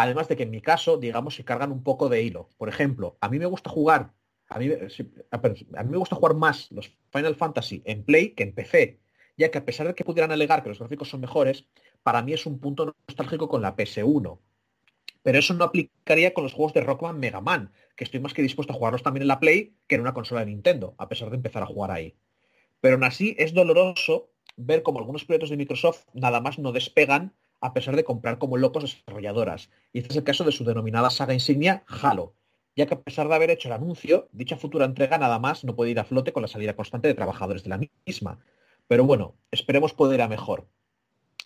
Además 0.00 0.28
de 0.28 0.36
que 0.36 0.44
en 0.44 0.52
mi 0.52 0.60
caso, 0.60 0.96
digamos, 0.96 1.34
se 1.34 1.44
cargan 1.44 1.72
un 1.72 1.82
poco 1.82 2.08
de 2.08 2.22
hilo. 2.22 2.50
Por 2.56 2.68
ejemplo, 2.68 3.18
a 3.20 3.28
mí 3.28 3.40
me 3.40 3.46
gusta 3.46 3.68
jugar, 3.68 4.12
a 4.48 4.60
mí, 4.60 4.70
a 4.70 5.82
mí 5.82 5.90
me 5.90 5.96
gusta 5.96 6.14
jugar 6.14 6.36
más 6.36 6.70
los 6.70 6.96
Final 7.10 7.34
Fantasy 7.34 7.82
en 7.84 8.04
Play 8.04 8.30
que 8.30 8.44
en 8.44 8.54
PC, 8.54 9.00
ya 9.36 9.50
que 9.50 9.58
a 9.58 9.64
pesar 9.64 9.88
de 9.88 9.96
que 9.96 10.04
pudieran 10.04 10.30
alegar 10.30 10.62
que 10.62 10.68
los 10.68 10.78
gráficos 10.78 11.10
son 11.10 11.20
mejores, 11.20 11.66
para 12.04 12.22
mí 12.22 12.32
es 12.32 12.46
un 12.46 12.60
punto 12.60 12.94
nostálgico 13.08 13.48
con 13.48 13.60
la 13.60 13.74
PS1. 13.74 14.38
Pero 15.24 15.38
eso 15.40 15.54
no 15.54 15.64
aplicaría 15.64 16.32
con 16.32 16.44
los 16.44 16.52
juegos 16.52 16.74
de 16.74 16.82
Rockman 16.82 17.18
Mega 17.18 17.40
Man, 17.40 17.72
que 17.96 18.04
estoy 18.04 18.20
más 18.20 18.34
que 18.34 18.42
dispuesto 18.42 18.72
a 18.72 18.76
jugarlos 18.76 19.02
también 19.02 19.22
en 19.22 19.28
la 19.28 19.40
Play 19.40 19.74
que 19.88 19.96
en 19.96 20.02
una 20.02 20.14
consola 20.14 20.42
de 20.42 20.52
Nintendo, 20.52 20.94
a 20.98 21.08
pesar 21.08 21.30
de 21.30 21.36
empezar 21.38 21.64
a 21.64 21.66
jugar 21.66 21.90
ahí. 21.90 22.14
Pero 22.80 22.94
aún 22.94 23.02
así 23.02 23.34
es 23.36 23.52
doloroso 23.52 24.30
ver 24.56 24.84
como 24.84 25.00
algunos 25.00 25.24
proyectos 25.24 25.50
de 25.50 25.56
Microsoft 25.56 26.04
nada 26.12 26.40
más 26.40 26.60
no 26.60 26.70
despegan 26.70 27.34
a 27.60 27.72
pesar 27.72 27.96
de 27.96 28.04
comprar 28.04 28.38
como 28.38 28.56
locos 28.56 28.82
desarrolladoras. 28.82 29.70
Y 29.92 29.98
este 29.98 30.12
es 30.12 30.16
el 30.16 30.24
caso 30.24 30.44
de 30.44 30.52
su 30.52 30.64
denominada 30.64 31.10
saga 31.10 31.34
insignia 31.34 31.84
Halo, 31.86 32.34
ya 32.76 32.86
que 32.86 32.94
a 32.94 33.00
pesar 33.00 33.28
de 33.28 33.34
haber 33.34 33.50
hecho 33.50 33.68
el 33.68 33.74
anuncio, 33.74 34.28
dicha 34.32 34.56
futura 34.56 34.84
entrega 34.84 35.18
nada 35.18 35.38
más 35.38 35.64
no 35.64 35.74
puede 35.74 35.90
ir 35.90 35.98
a 35.98 36.04
flote 36.04 36.32
con 36.32 36.42
la 36.42 36.48
salida 36.48 36.76
constante 36.76 37.08
de 37.08 37.14
trabajadores 37.14 37.62
de 37.64 37.70
la 37.70 37.80
misma. 38.06 38.38
Pero 38.86 39.04
bueno, 39.04 39.34
esperemos 39.50 39.94
poder 39.94 40.20
ir 40.20 40.22
a 40.22 40.28
mejor. 40.28 40.68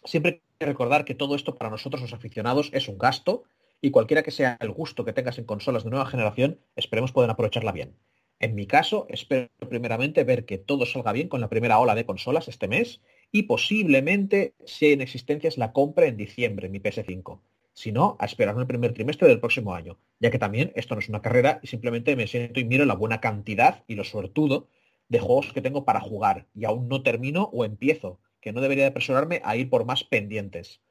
Siempre 0.05 0.31
hay 0.31 0.43
que 0.59 0.67
recordar 0.67 1.05
que 1.05 1.15
todo 1.15 1.35
esto 1.35 1.55
para 1.55 1.71
nosotros 1.71 2.03
los 2.03 2.13
aficionados 2.13 2.71
es 2.73 2.89
un 2.89 2.99
gasto 2.99 3.45
y 3.81 3.91
cualquiera 3.91 4.23
que 4.23 4.31
sea 4.31 4.59
el 4.61 4.71
gusto 4.71 5.05
que 5.05 5.13
tengas 5.13 5.39
en 5.39 5.45
consolas 5.45 5.85
de 5.85 5.91
nueva 5.91 6.07
generación, 6.07 6.61
esperemos 6.77 7.13
poder 7.13 7.31
aprovecharla 7.31 7.73
bien. 7.73 7.97
En 8.39 8.55
mi 8.55 8.67
caso, 8.67 9.07
espero 9.09 9.49
primeramente 9.69 10.25
ver 10.25 10.45
que 10.45 10.59
todo 10.59 10.85
salga 10.85 11.13
bien 11.13 11.29
con 11.29 11.41
la 11.41 11.49
primera 11.49 11.79
ola 11.79 11.95
de 11.95 12.05
consolas 12.05 12.49
este 12.49 12.69
mes 12.69 13.01
y 13.33 13.45
posiblemente, 13.45 14.55
si 14.67 14.87
hay 14.87 14.93
en 14.93 15.01
existencias, 15.01 15.57
la 15.57 15.73
compra 15.73 16.07
en 16.07 16.19
diciembre 16.19 16.69
mi 16.69 16.79
PS5. 16.79 17.41
Si 17.73 17.91
no, 17.91 18.17
a 18.21 18.27
esperar 18.27 18.55
el 18.59 18.67
primer 18.67 18.93
trimestre 18.93 19.27
del 19.27 19.41
próximo 19.41 19.75
año, 19.75 19.99
ya 20.21 20.31
que 20.31 20.39
también 20.39 20.73
esto 20.75 20.95
no 20.95 21.01
es 21.01 21.09
una 21.09 21.23
carrera 21.23 21.59
y 21.63 21.67
simplemente 21.69 22.15
me 22.15 22.27
siento 22.27 22.61
y 22.61 22.65
miro 22.65 22.85
la 22.85 22.95
buena 22.95 23.23
cantidad 23.23 23.83
y 23.89 23.95
lo 23.95 24.05
suertudo 24.05 24.69
de 25.09 25.19
juegos 25.19 25.53
que 25.55 25.63
tengo 25.63 25.87
para 25.87 26.01
jugar 26.01 26.47
y 26.55 26.67
aún 26.67 26.89
no 26.89 27.03
termino 27.03 27.45
o 27.53 27.65
empiezo, 27.65 28.21
que 28.43 28.53
no 28.53 28.61
debería 28.61 28.85
de 28.85 28.91
apresurarme 28.91 29.41
a 29.45 29.57
ir 29.57 29.71
por 29.71 29.87
más 29.87 30.05
pendientes. 30.05 30.83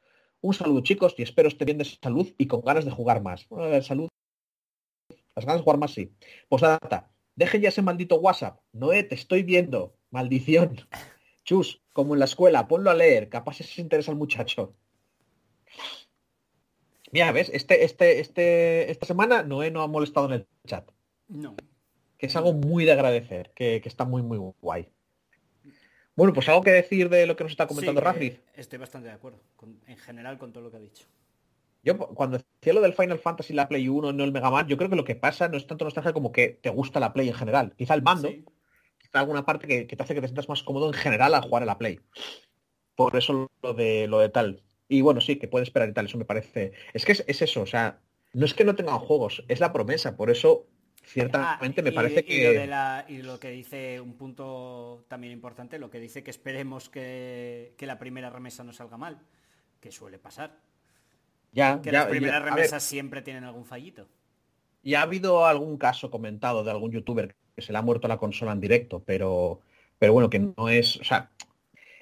Un 0.42 0.56
saludo 0.56 0.82
chicos 0.82 1.14
y 1.18 1.22
espero 1.22 1.48
esté 1.48 1.66
bien 1.66 1.78
de 1.78 1.86
salud 1.86 2.34
y 2.40 2.48
con 2.48 2.62
ganas 2.62 2.86
de 2.86 2.92
jugar 2.92 3.22
más. 3.22 3.48
Bueno, 3.50 3.80
salud. 3.84 4.10
Las 5.36 5.46
ganas 5.46 5.60
de 5.60 5.64
jugar 5.64 5.80
más 5.80 5.94
sí. 5.94 6.16
Pues 6.50 6.64
data, 6.64 7.12
dejen 7.36 7.62
ya 7.62 7.70
ese 7.70 7.84
maldito 7.84 8.16
WhatsApp. 8.16 8.60
Noé, 8.74 9.04
te 9.04 9.14
estoy 9.14 9.44
viendo. 9.44 9.96
Maldición. 10.10 10.78
Chus, 11.44 11.82
como 11.94 12.14
en 12.14 12.20
la 12.20 12.26
escuela, 12.26 12.68
ponlo 12.68 12.90
a 12.90 12.94
leer. 12.94 13.30
Capaz 13.30 13.58
se 13.58 13.82
interesa 13.82 14.12
al 14.12 14.18
muchacho. 14.18 14.76
Mira, 17.12 17.32
¿ves? 17.32 17.50
Este, 17.54 17.84
este, 17.84 18.20
este, 18.20 18.90
esta 18.90 19.06
semana 19.06 19.44
Noé 19.44 19.70
no 19.72 19.82
ha 19.82 19.88
molestado 19.88 20.28
en 20.28 20.34
el 20.34 20.48
chat. 20.66 20.90
No. 21.28 21.56
Que 22.18 22.28
es 22.28 22.36
algo 22.36 22.54
muy 22.54 22.86
de 22.86 22.94
agradecer, 22.94 23.52
que, 23.54 23.82
que 23.82 23.90
está 23.90 24.06
muy, 24.06 24.22
muy 24.22 24.38
guay. 24.62 24.90
Bueno, 26.16 26.34
pues 26.34 26.48
algo 26.50 26.62
que 26.62 26.72
decir 26.72 27.10
de 27.10 27.26
lo 27.26 27.36
que 27.36 27.44
nos 27.44 27.52
está 27.52 27.68
comentando 27.68 28.02
sí, 28.20 28.38
Estoy 28.54 28.80
bastante 28.80 29.08
de 29.08 29.14
acuerdo, 29.14 29.40
en 29.88 29.98
general, 29.98 30.38
con 30.38 30.52
todo 30.52 30.64
lo 30.64 30.72
que 30.72 30.78
ha 30.78 30.82
dicho. 30.82 31.06
Yo 31.84 31.98
cuando 31.98 32.38
decía 32.38 32.74
lo 32.74 32.82
del 32.82 32.94
Final 32.94 33.18
Fantasy, 33.18 33.54
la 33.54 33.68
Play 33.68 33.88
1, 33.88 34.14
no 34.14 34.24
el 34.24 34.32
Mega 34.32 34.52
Man, 34.52 34.68
yo 34.68 34.78
creo 34.78 34.90
que 34.90 34.96
lo 34.96 35.04
que 35.04 35.16
pasa 35.16 35.48
no 35.48 35.58
es 35.58 35.66
tanto 35.66 35.86
nostalgia 35.86 36.14
como 36.14 36.32
que 36.32 36.50
te 36.50 36.70
gusta 36.70 37.00
la 37.00 37.12
Play 37.12 37.30
en 37.30 37.34
general. 37.34 37.74
Quizá 37.76 37.96
el 37.96 38.04
mando, 38.04 38.30
alguna 39.14 39.46
parte 39.46 39.68
que, 39.68 39.86
te 39.86 40.04
hace 40.04 40.14
que 40.14 40.22
te 40.22 40.28
sientas 40.28 40.50
más 40.50 40.64
cómodo 40.64 40.88
en 40.88 40.94
general 40.94 41.34
al 41.34 41.44
jugar 41.44 41.64
a 41.64 41.68
la 41.68 41.78
Play. 41.78 42.00
Por 42.96 43.16
eso 43.16 43.50
lo 43.62 43.74
de 43.74 44.08
lo 44.08 44.20
de 44.20 44.30
tal. 44.30 44.64
Y 44.88 45.02
bueno, 45.02 45.22
sí, 45.22 45.38
que 45.38 45.48
puede 45.48 45.64
esperar 45.64 45.90
y 45.90 45.94
tal, 45.94 46.06
eso 46.06 46.18
me 46.18 46.26
parece. 46.26 46.74
Es 46.94 47.06
que 47.06 47.14
es, 47.14 47.24
es 47.28 47.42
eso, 47.42 47.62
o 47.62 47.66
sea, 47.66 48.02
no 48.34 48.46
es 48.46 48.54
que 48.54 48.66
no 48.66 48.76
tengan 48.76 49.00
juegos, 49.00 49.44
es 49.48 49.60
la 49.60 49.74
promesa. 49.74 50.16
Por 50.16 50.30
eso 50.30 50.68
ciertamente 51.04 51.82
me 51.82 51.90
ah, 51.90 51.94
parece 51.94 52.24
que... 52.24 52.70
Y 53.08 53.22
lo, 53.22 53.40
que 53.40 53.50
dice, 53.50 54.00
un 54.00 54.14
punto 54.14 55.06
también 55.08 55.34
importante, 55.34 55.80
lo 55.80 55.90
que 55.90 56.00
dice 56.00 56.24
que 56.24 56.32
esperemos 56.32 56.90
que, 56.90 57.76
la 57.80 58.00
primera 58.00 58.30
remesa 58.30 58.64
no 58.64 58.74
salga 58.74 58.98
mal, 58.98 59.20
que 59.80 59.92
suele 59.92 60.20
pasar. 60.20 60.60
Ya, 61.52 61.82
que 61.82 61.92
las 61.92 62.08
primeras 62.08 62.42
remesas 62.44 62.84
siempre 62.84 63.22
tienen 63.22 63.44
algún 63.44 63.66
fallito. 63.66 64.08
Y 64.84 64.96
ha 64.96 65.02
habido 65.02 65.46
algún 65.46 65.78
caso 65.78 66.10
comentado 66.10 66.64
de 66.64 66.72
algún 66.72 66.92
youtuber 66.92 67.36
que 67.56 67.62
se 67.62 67.72
le 67.72 67.78
ha 67.78 67.82
muerto 67.82 68.08
la 68.08 68.18
consola 68.18 68.52
en 68.52 68.62
directo, 68.62 69.02
pero, 69.06 69.62
pero 70.00 70.14
bueno, 70.14 70.30
que 70.30 70.40
no 70.40 70.70
es... 70.70 70.98
O 70.98 71.04
sea, 71.04 71.30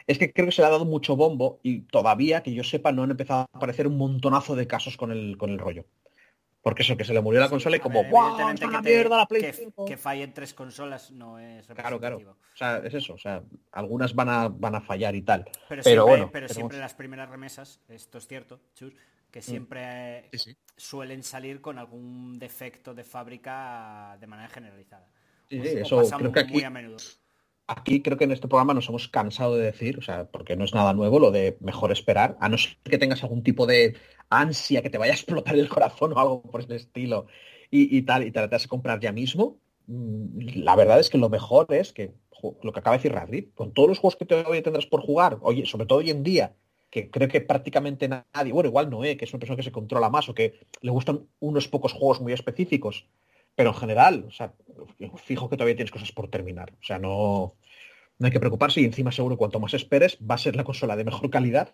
es 0.07 0.17
que 0.17 0.33
creo 0.33 0.47
que 0.47 0.51
se 0.51 0.61
le 0.61 0.67
ha 0.67 0.71
dado 0.71 0.85
mucho 0.85 1.15
bombo 1.15 1.59
y 1.61 1.81
todavía, 1.81 2.41
que 2.41 2.53
yo 2.53 2.63
sepa, 2.63 2.91
no 2.91 3.03
han 3.03 3.11
empezado 3.11 3.41
a 3.41 3.57
aparecer 3.57 3.87
un 3.87 3.97
montonazo 3.97 4.55
de 4.55 4.67
casos 4.67 4.97
con 4.97 5.11
el, 5.11 5.37
con 5.37 5.51
el 5.51 5.59
rollo. 5.59 5.85
Porque 6.61 6.81
eso, 6.81 6.97
que 6.97 7.05
se 7.05 7.13
le 7.13 7.21
murió 7.21 7.39
la 7.39 7.49
consola 7.49 7.77
y 7.77 7.79
como, 7.79 8.03
¡guau! 8.03 8.55
que 8.55 8.67
mierda 8.81 9.17
la 9.17 9.25
Play 9.25 9.53
que, 9.87 9.97
fallen 9.97 10.33
tres 10.33 10.53
consolas 10.53 11.11
no 11.11 11.39
es 11.39 11.67
Claro, 11.67 11.99
claro. 11.99 12.17
O 12.17 12.57
sea, 12.57 12.77
es 12.77 12.93
eso. 12.93 13.13
O 13.13 13.17
sea, 13.17 13.43
algunas 13.71 14.13
van 14.13 14.29
a, 14.29 14.49
van 14.49 14.75
a 14.75 14.81
fallar 14.81 15.15
y 15.15 15.21
tal. 15.21 15.45
Pero, 15.69 15.83
siempre, 15.83 16.01
bueno. 16.01 16.29
Pero 16.31 16.49
siempre 16.49 16.77
las 16.79 16.93
primeras 16.93 17.29
remesas, 17.29 17.79
esto 17.87 18.17
es 18.17 18.27
cierto, 18.27 18.59
Chus, 18.75 18.93
que 19.31 19.39
mm. 19.39 19.43
siempre 19.43 20.29
suelen 20.75 21.23
salir 21.23 21.61
con 21.61 21.77
algún 21.77 22.37
defecto 22.37 22.93
de 22.93 23.05
fábrica 23.05 24.17
de 24.19 24.27
manera 24.27 24.49
generalizada. 24.49 25.07
Sí, 25.49 25.57
eso 25.57 26.01
creo 26.17 26.31
que 26.31 26.39
aquí, 26.39 26.53
muy 26.53 26.63
a 26.63 26.69
menudo. 26.69 26.97
Aquí 27.67 28.01
creo 28.01 28.17
que 28.17 28.23
en 28.23 28.31
este 28.31 28.47
programa 28.47 28.73
nos 28.73 28.89
hemos 28.89 29.07
cansado 29.07 29.55
de 29.55 29.65
decir, 29.65 29.99
o 29.99 30.01
sea, 30.01 30.25
porque 30.25 30.55
no 30.55 30.65
es 30.65 30.73
nada 30.73 30.93
nuevo 30.93 31.19
lo 31.19 31.31
de 31.31 31.57
mejor 31.59 31.91
esperar, 31.91 32.37
a 32.39 32.49
no 32.49 32.57
ser 32.57 32.77
que 32.83 32.97
tengas 32.97 33.23
algún 33.23 33.43
tipo 33.43 33.67
de 33.67 33.95
ansia, 34.29 34.81
que 34.81 34.89
te 34.89 34.97
vaya 34.97 35.13
a 35.13 35.15
explotar 35.15 35.55
el 35.55 35.69
corazón 35.69 36.13
o 36.13 36.19
algo 36.19 36.41
por 36.41 36.61
ese 36.61 36.75
estilo 36.75 37.27
y, 37.71 38.01
tal, 38.03 38.25
y 38.25 38.31
te 38.31 38.39
la 38.39 38.49
te 38.49 38.55
vas 38.55 38.65
a 38.65 38.69
comprar 38.69 38.99
ya 38.99 39.11
mismo, 39.11 39.59
mm, 39.87 40.63
la 40.63 40.75
verdad 40.75 40.99
es 40.99 41.09
que 41.09 41.19
lo 41.19 41.29
mejor 41.29 41.67
es 41.69 41.93
que 41.93 42.13
lo 42.63 42.71
que 42.71 42.79
acaba 42.79 42.95
de 42.95 43.03
decir 43.03 43.13
Radri, 43.13 43.51
con 43.53 43.73
todos 43.73 43.89
los 43.89 43.99
juegos 43.99 44.15
que 44.15 44.25
todavía 44.25 44.63
tendrás 44.63 44.85
por 44.85 45.01
jugar, 45.01 45.37
oye, 45.41 45.65
sobre 45.65 45.85
todo 45.85 45.99
hoy 45.99 46.09
en 46.09 46.23
día, 46.23 46.55
que 46.89 47.11
creo 47.11 47.27
que 47.27 47.41
prácticamente 47.41 48.07
nadie, 48.07 48.51
bueno, 48.51 48.69
igual 48.69 48.89
Noé, 48.89 49.17
que 49.17 49.25
es 49.25 49.33
una 49.33 49.39
persona 49.39 49.57
que 49.57 49.63
se 49.63 49.71
controla 49.71 50.09
más 50.09 50.29
o 50.29 50.33
que 50.33 50.59
le 50.81 50.91
gustan 50.91 51.27
unos 51.39 51.67
pocos 51.67 51.93
juegos 51.93 52.21
muy 52.21 52.33
específicos, 52.33 53.05
pero 53.55 53.69
en 53.71 53.75
general, 53.75 54.29
fijo 55.17 55.49
que 55.49 55.57
todavía 55.57 55.75
tienes 55.75 55.91
cosas 55.91 56.11
por 56.11 56.29
terminar. 56.29 56.73
O 56.73 56.83
sea, 56.83 56.99
no, 56.99 57.55
no 58.17 58.25
hay 58.25 58.31
que 58.31 58.39
preocuparse 58.39 58.81
y 58.81 58.85
encima 58.85 59.11
seguro 59.11 59.37
cuanto 59.37 59.59
más 59.59 59.73
esperes 59.73 60.17
va 60.19 60.35
a 60.35 60.39
ser 60.39 60.55
la 60.55 60.63
consola 60.63 60.95
de 60.95 61.03
mejor 61.03 61.29
calidad 61.29 61.73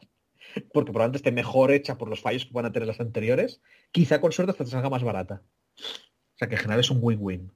porque 0.74 0.92
probablemente 0.92 1.18
esté 1.18 1.32
mejor 1.32 1.72
hecha 1.72 1.98
por 1.98 2.10
los 2.10 2.22
fallos 2.22 2.46
que 2.46 2.54
van 2.54 2.66
a 2.66 2.72
tener 2.72 2.88
las 2.88 3.00
anteriores, 3.00 3.62
quizá 3.92 4.22
con 4.22 4.32
suerte 4.32 4.52
hasta 4.52 4.64
te 4.64 4.72
salga 4.72 4.90
más 4.90 5.04
barata. 5.04 5.42
O 5.78 6.38
sea 6.38 6.48
que 6.48 6.56
en 6.56 6.62
general 6.62 6.80
es 6.80 6.90
un 6.90 7.00
win-win. 7.02 7.52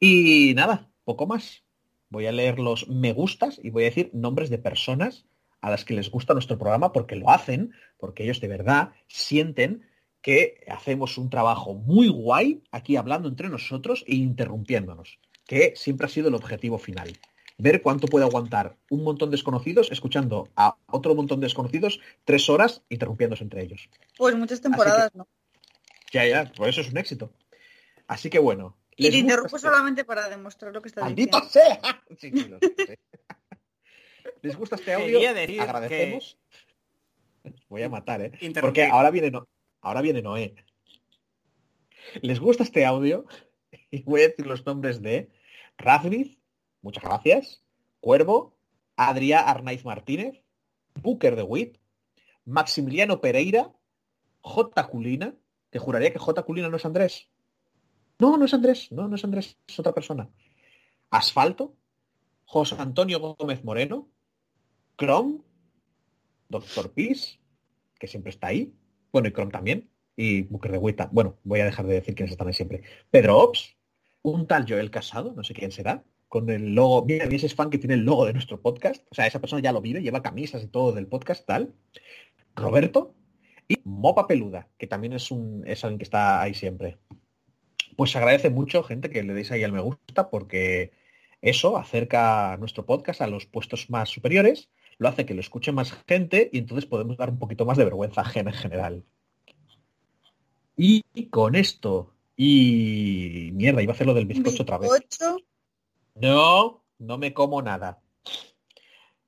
Y 0.00 0.54
nada, 0.54 0.90
poco 1.04 1.26
más. 1.26 1.64
Voy 2.10 2.26
a 2.26 2.32
leer 2.32 2.58
los 2.58 2.88
me 2.88 3.12
gustas 3.12 3.60
y 3.62 3.70
voy 3.70 3.84
a 3.84 3.86
decir 3.86 4.10
nombres 4.14 4.50
de 4.50 4.58
personas 4.58 5.26
a 5.60 5.70
las 5.70 5.84
que 5.84 5.94
les 5.94 6.10
gusta 6.10 6.34
nuestro 6.34 6.58
programa 6.58 6.92
porque 6.92 7.16
lo 7.16 7.30
hacen, 7.30 7.72
porque 7.98 8.24
ellos 8.24 8.40
de 8.40 8.48
verdad 8.48 8.92
sienten 9.08 9.86
que 10.28 10.60
hacemos 10.68 11.16
un 11.16 11.30
trabajo 11.30 11.72
muy 11.72 12.10
guay 12.10 12.62
aquí 12.70 12.96
hablando 12.96 13.30
entre 13.30 13.48
nosotros 13.48 14.04
e 14.06 14.16
interrumpiéndonos, 14.16 15.18
que 15.46 15.72
siempre 15.74 16.04
ha 16.04 16.10
sido 16.10 16.28
el 16.28 16.34
objetivo 16.34 16.76
final 16.76 17.18
ver 17.56 17.80
cuánto 17.80 18.08
puede 18.08 18.26
aguantar 18.26 18.76
un 18.90 19.04
montón 19.04 19.30
de 19.30 19.36
desconocidos 19.36 19.90
escuchando 19.90 20.50
a 20.54 20.76
otro 20.84 21.14
montón 21.14 21.40
de 21.40 21.46
desconocidos 21.46 21.98
tres 22.26 22.50
horas 22.50 22.82
interrumpiéndose 22.90 23.42
entre 23.42 23.62
ellos. 23.62 23.88
Pues 24.18 24.36
muchas 24.36 24.60
temporadas, 24.60 25.14
¿no? 25.14 25.26
Ya, 26.12 26.26
ya, 26.26 26.52
por 26.52 26.68
eso 26.68 26.82
es 26.82 26.90
un 26.90 26.98
éxito. 26.98 27.32
Así 28.06 28.28
que 28.28 28.38
bueno. 28.38 28.76
Y 28.96 29.10
te 29.10 29.16
interrumpo 29.16 29.56
este- 29.56 29.66
solamente 29.66 30.04
para 30.04 30.28
demostrar 30.28 30.74
lo 30.74 30.82
que 30.82 30.88
está 30.88 31.08
diciendo. 31.08 31.40
sea! 31.48 31.80
Sí, 32.18 32.30
¿Les 34.42 34.56
gusta 34.56 34.76
este 34.76 34.92
audio? 34.92 35.20
Agradecemos. 35.62 36.36
Voy 37.70 37.82
a 37.82 37.88
matar, 37.88 38.20
¿eh? 38.20 38.32
Porque 38.60 38.84
ahora 38.84 39.10
viene, 39.10 39.30
ahora 39.88 40.02
viene 40.02 40.22
Noé. 40.22 40.54
¿Les 42.22 42.40
gusta 42.40 42.62
este 42.62 42.84
audio? 42.84 43.24
Y 43.90 44.02
voy 44.02 44.20
a 44.22 44.28
decir 44.28 44.46
los 44.46 44.64
nombres 44.66 45.00
de 45.00 45.30
Razviz, 45.78 46.38
muchas 46.82 47.04
gracias. 47.04 47.62
Cuervo, 48.00 48.56
Adrià 48.96 49.40
Arnaiz 49.40 49.84
Martínez, 49.84 50.42
Booker 50.94 51.36
de 51.36 51.42
Witt, 51.42 51.78
Maximiliano 52.44 53.20
Pereira, 53.20 53.72
J. 54.40 54.86
Culina, 54.88 55.34
que 55.70 55.78
juraría 55.78 56.12
que 56.12 56.18
J. 56.18 56.42
Culina 56.42 56.68
no 56.68 56.76
es 56.76 56.84
Andrés. 56.84 57.30
No, 58.18 58.36
no 58.36 58.44
es 58.44 58.54
Andrés, 58.54 58.90
no, 58.90 59.08
no 59.08 59.16
es 59.16 59.24
Andrés, 59.24 59.58
es 59.66 59.78
otra 59.78 59.92
persona. 59.92 60.30
Asfalto, 61.10 61.76
José 62.44 62.76
Antonio 62.78 63.20
Gómez 63.20 63.64
Moreno, 63.64 64.08
Chrome, 64.98 65.40
Doctor 66.48 66.92
Peace, 66.92 67.38
que 67.98 68.08
siempre 68.08 68.30
está 68.30 68.48
ahí, 68.48 68.74
bueno, 69.12 69.28
y 69.28 69.32
Chrome 69.32 69.52
también, 69.52 69.88
y 70.16 70.42
Buque 70.42 70.68
Reguita. 70.68 71.08
Bueno, 71.12 71.38
voy 71.44 71.60
a 71.60 71.64
dejar 71.64 71.86
de 71.86 71.94
decir 71.94 72.14
quiénes 72.14 72.32
están 72.32 72.48
ahí 72.48 72.54
siempre. 72.54 72.82
Pedro 73.10 73.38
Ops, 73.38 73.76
un 74.22 74.46
tal 74.46 74.66
Joel 74.68 74.90
Casado, 74.90 75.32
no 75.34 75.44
sé 75.44 75.54
quién 75.54 75.72
será, 75.72 76.04
con 76.28 76.50
el 76.50 76.74
logo, 76.74 77.04
mira, 77.04 77.24
ese 77.24 77.46
es 77.46 77.54
fan 77.54 77.70
que 77.70 77.78
tiene 77.78 77.94
el 77.94 78.04
logo 78.04 78.26
de 78.26 78.32
nuestro 78.34 78.60
podcast. 78.60 79.06
O 79.10 79.14
sea, 79.14 79.26
esa 79.26 79.40
persona 79.40 79.62
ya 79.62 79.72
lo 79.72 79.80
vive, 79.80 80.02
lleva 80.02 80.22
camisas 80.22 80.62
y 80.62 80.68
todo 80.68 80.92
del 80.92 81.06
podcast, 81.06 81.46
tal. 81.46 81.74
Roberto 82.54 83.14
y 83.66 83.76
Mopa 83.84 84.26
Peluda, 84.26 84.68
que 84.78 84.86
también 84.86 85.12
es 85.12 85.30
un 85.30 85.64
es 85.66 85.84
alguien 85.84 85.98
que 85.98 86.04
está 86.04 86.40
ahí 86.42 86.54
siempre. 86.54 86.98
Pues 87.96 88.14
agradece 88.16 88.50
mucho, 88.50 88.82
gente, 88.82 89.10
que 89.10 89.22
le 89.22 89.34
deis 89.34 89.50
ahí 89.50 89.64
al 89.64 89.72
me 89.72 89.80
gusta, 89.80 90.30
porque 90.30 90.92
eso 91.40 91.76
acerca 91.76 92.56
nuestro 92.58 92.84
podcast 92.86 93.20
a 93.20 93.26
los 93.26 93.46
puestos 93.46 93.90
más 93.90 94.08
superiores, 94.08 94.70
lo 94.98 95.08
hace 95.08 95.24
que 95.24 95.34
lo 95.34 95.40
escuche 95.40 95.72
más 95.72 95.92
gente 96.06 96.50
y 96.52 96.58
entonces 96.58 96.86
podemos 96.86 97.16
dar 97.16 97.30
un 97.30 97.38
poquito 97.38 97.64
más 97.64 97.78
de 97.78 97.84
vergüenza 97.84 98.20
ajena 98.20 98.50
en 98.50 98.56
general. 98.56 99.04
Y 100.76 101.02
con 101.30 101.54
esto, 101.54 102.14
y 102.36 103.50
mierda, 103.54 103.82
iba 103.82 103.92
a 103.92 103.94
hacer 103.94 104.06
lo 104.06 104.14
del 104.14 104.26
bizcocho 104.26 104.62
otra 104.62 104.78
vez. 104.78 104.90
No, 106.14 106.84
no 106.98 107.18
me 107.18 107.32
como 107.32 107.62
nada. 107.62 108.00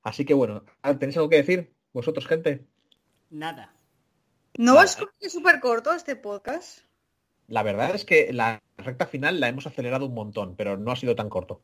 Así 0.02 0.24
que 0.24 0.34
bueno, 0.34 0.64
¿tenéis 0.98 1.16
algo 1.16 1.28
que 1.28 1.36
decir? 1.36 1.72
¿Vosotros, 1.92 2.26
gente? 2.26 2.66
Nada. 3.30 3.74
¿No 4.56 4.74
Vale. 4.74 4.86
es 4.86 4.97
como 4.97 5.10
que 5.18 5.30
súper 5.30 5.60
corto 5.60 5.92
este 5.92 6.16
podcast? 6.16 6.80
La 7.47 7.62
verdad 7.62 7.94
es 7.94 8.05
que 8.05 8.32
la 8.32 8.62
recta 8.76 9.06
final 9.06 9.40
la 9.40 9.48
hemos 9.48 9.66
acelerado 9.66 10.06
un 10.06 10.14
montón, 10.14 10.55
pero 10.56 10.76
no 10.76 10.92
ha 10.92 10.97
sido 10.97 11.16
tan 11.16 11.28
corto. 11.28 11.62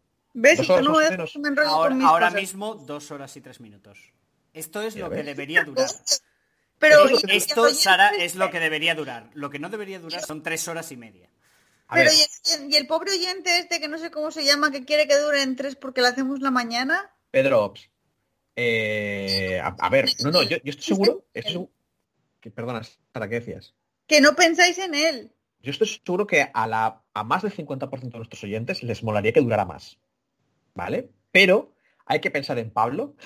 Ahora, 1.68 1.88
con 1.88 1.98
mis 1.98 2.06
ahora 2.06 2.26
cosas. 2.26 2.40
mismo 2.40 2.74
dos 2.74 3.10
horas 3.10 3.36
y 3.36 3.40
tres 3.40 3.60
minutos. 3.60 3.98
Esto 4.52 4.80
es 4.82 4.96
lo 4.96 5.10
que 5.10 5.22
debería 5.22 5.64
durar. 5.64 5.88
Pero, 6.78 7.08
Esto, 7.28 7.68
Sara, 7.70 8.10
es 8.10 8.34
lo 8.34 8.50
que 8.50 8.60
debería 8.60 8.94
durar. 8.94 9.30
Lo 9.34 9.48
que 9.50 9.58
no 9.58 9.70
debería 9.70 9.98
durar 9.98 10.20
son 10.22 10.42
tres 10.42 10.68
horas 10.68 10.92
y 10.92 10.96
media. 10.96 11.30
A 11.88 11.94
Pero 11.94 12.10
y 12.12 12.52
el, 12.54 12.72
y 12.72 12.76
el 12.76 12.86
pobre 12.86 13.12
oyente 13.12 13.58
este 13.58 13.80
que 13.80 13.88
no 13.88 13.96
sé 13.98 14.10
cómo 14.10 14.30
se 14.30 14.44
llama, 14.44 14.70
que 14.70 14.84
quiere 14.84 15.06
que 15.08 15.16
dure 15.18 15.42
en 15.42 15.56
tres 15.56 15.76
porque 15.76 16.00
lo 16.02 16.08
hacemos 16.08 16.40
la 16.40 16.50
mañana. 16.50 17.10
Pedro 17.30 17.64
Ops. 17.64 17.88
eh, 18.56 19.60
a, 19.62 19.74
a 19.78 19.88
ver, 19.88 20.06
no, 20.22 20.30
no, 20.30 20.42
yo, 20.42 20.56
yo 20.64 20.70
estoy 20.70 20.84
seguro, 20.84 21.24
estoy 21.34 21.52
seguro- 21.52 21.70
que, 22.40 22.50
perdona, 22.50 22.82
Sara, 23.12 23.28
¿qué 23.28 23.36
decías? 23.40 23.74
Que 24.06 24.20
no 24.20 24.34
pensáis 24.34 24.78
en 24.78 24.94
él. 24.94 25.32
Yo 25.60 25.70
estoy 25.72 25.86
seguro 25.88 26.26
que 26.26 26.48
a, 26.52 26.66
la, 26.66 27.02
a 27.12 27.24
más 27.24 27.42
del 27.42 27.54
50% 27.54 28.00
de 28.00 28.16
nuestros 28.18 28.42
oyentes 28.44 28.82
les 28.82 29.02
molaría 29.02 29.32
que 29.32 29.40
durara 29.40 29.64
más. 29.64 29.98
¿Vale? 30.77 31.11
Pero 31.32 31.73
hay 32.05 32.20
que 32.20 32.31
pensar 32.31 32.59
en 32.59 32.70
Pablo 32.70 33.16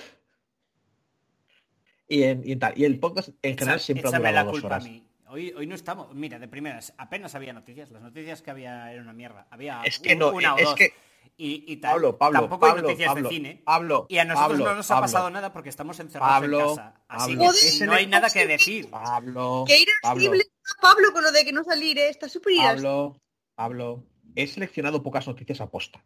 y 2.09 2.23
en, 2.25 2.43
y 2.47 2.53
en 2.53 2.59
tal. 2.59 2.79
Y 2.79 2.85
el 2.85 2.99
podcast 2.99 3.29
en 3.43 3.57
general 3.59 3.79
Echa- 3.79 3.85
siempre 3.85 4.09
ha 4.09 4.17
durado 4.17 4.35
la 4.35 4.45
dos 4.45 4.53
culpa 4.53 4.69
a 4.69 4.71
horas. 4.79 4.85
mí. 4.85 5.07
Hoy, 5.29 5.53
hoy 5.57 5.67
no 5.67 5.75
estamos. 5.77 6.13
Mira, 6.15 6.39
de 6.39 6.49
primeras, 6.49 6.93
apenas 6.99 7.35
había 7.35 7.53
noticias. 7.53 7.91
Las 7.91 8.03
noticias 8.03 8.43
que 8.43 8.51
había 8.51 8.91
eran 8.93 9.05
una 9.05 9.13
mierda. 9.13 9.47
Había 9.51 9.83
Es 9.85 9.99
que 10.01 10.15
un- 10.15 10.19
no, 10.21 10.31
una 10.33 10.55
o 10.55 10.59
es 10.59 10.65
dos. 10.65 10.75
que 10.75 10.93
Y, 11.37 11.65
y 11.73 11.77
tal. 11.77 11.93
Pablo, 11.93 12.19
Pablo, 12.19 12.41
Tampoco 12.41 12.67
hay 12.67 12.73
Pablo, 12.73 12.83
noticias 12.89 13.09
Pablo, 13.09 13.29
de 13.29 13.35
cine. 13.35 13.63
Pablo, 13.65 14.07
Y 14.09 14.19
a 14.19 14.25
nosotros 14.25 14.51
Pablo, 14.59 14.65
no 14.71 14.75
nos 14.77 14.91
ha 14.91 14.95
Pablo. 14.95 15.05
pasado 15.07 15.31
nada 15.31 15.53
porque 15.53 15.69
estamos 15.69 16.01
encerrados 16.01 16.35
Pablo, 16.35 16.61
en 16.61 16.67
casa. 16.77 17.01
Así 17.09 17.37
Pablo, 17.37 17.51
que 17.79 17.87
no 17.87 17.93
hay 17.93 18.07
nada 18.07 18.29
que 18.31 18.47
decir. 18.47 18.91
Pablo, 18.91 19.65
Que 19.67 19.85
Pablo, 20.03 20.23
irascible 20.23 20.45
Pablo 20.81 21.13
con 21.13 21.23
lo 21.23 21.31
de 21.33 21.45
que 21.45 21.53
no 21.53 21.63
salir, 21.65 21.99
¿eh? 21.99 22.09
Está 22.09 22.29
súper. 22.29 22.57
Pablo, 22.59 23.17
Pablo, 23.55 24.05
he 24.35 24.47
seleccionado 24.47 25.03
pocas 25.03 25.27
noticias 25.29 25.61
a 25.61 25.71
posta. 25.71 26.05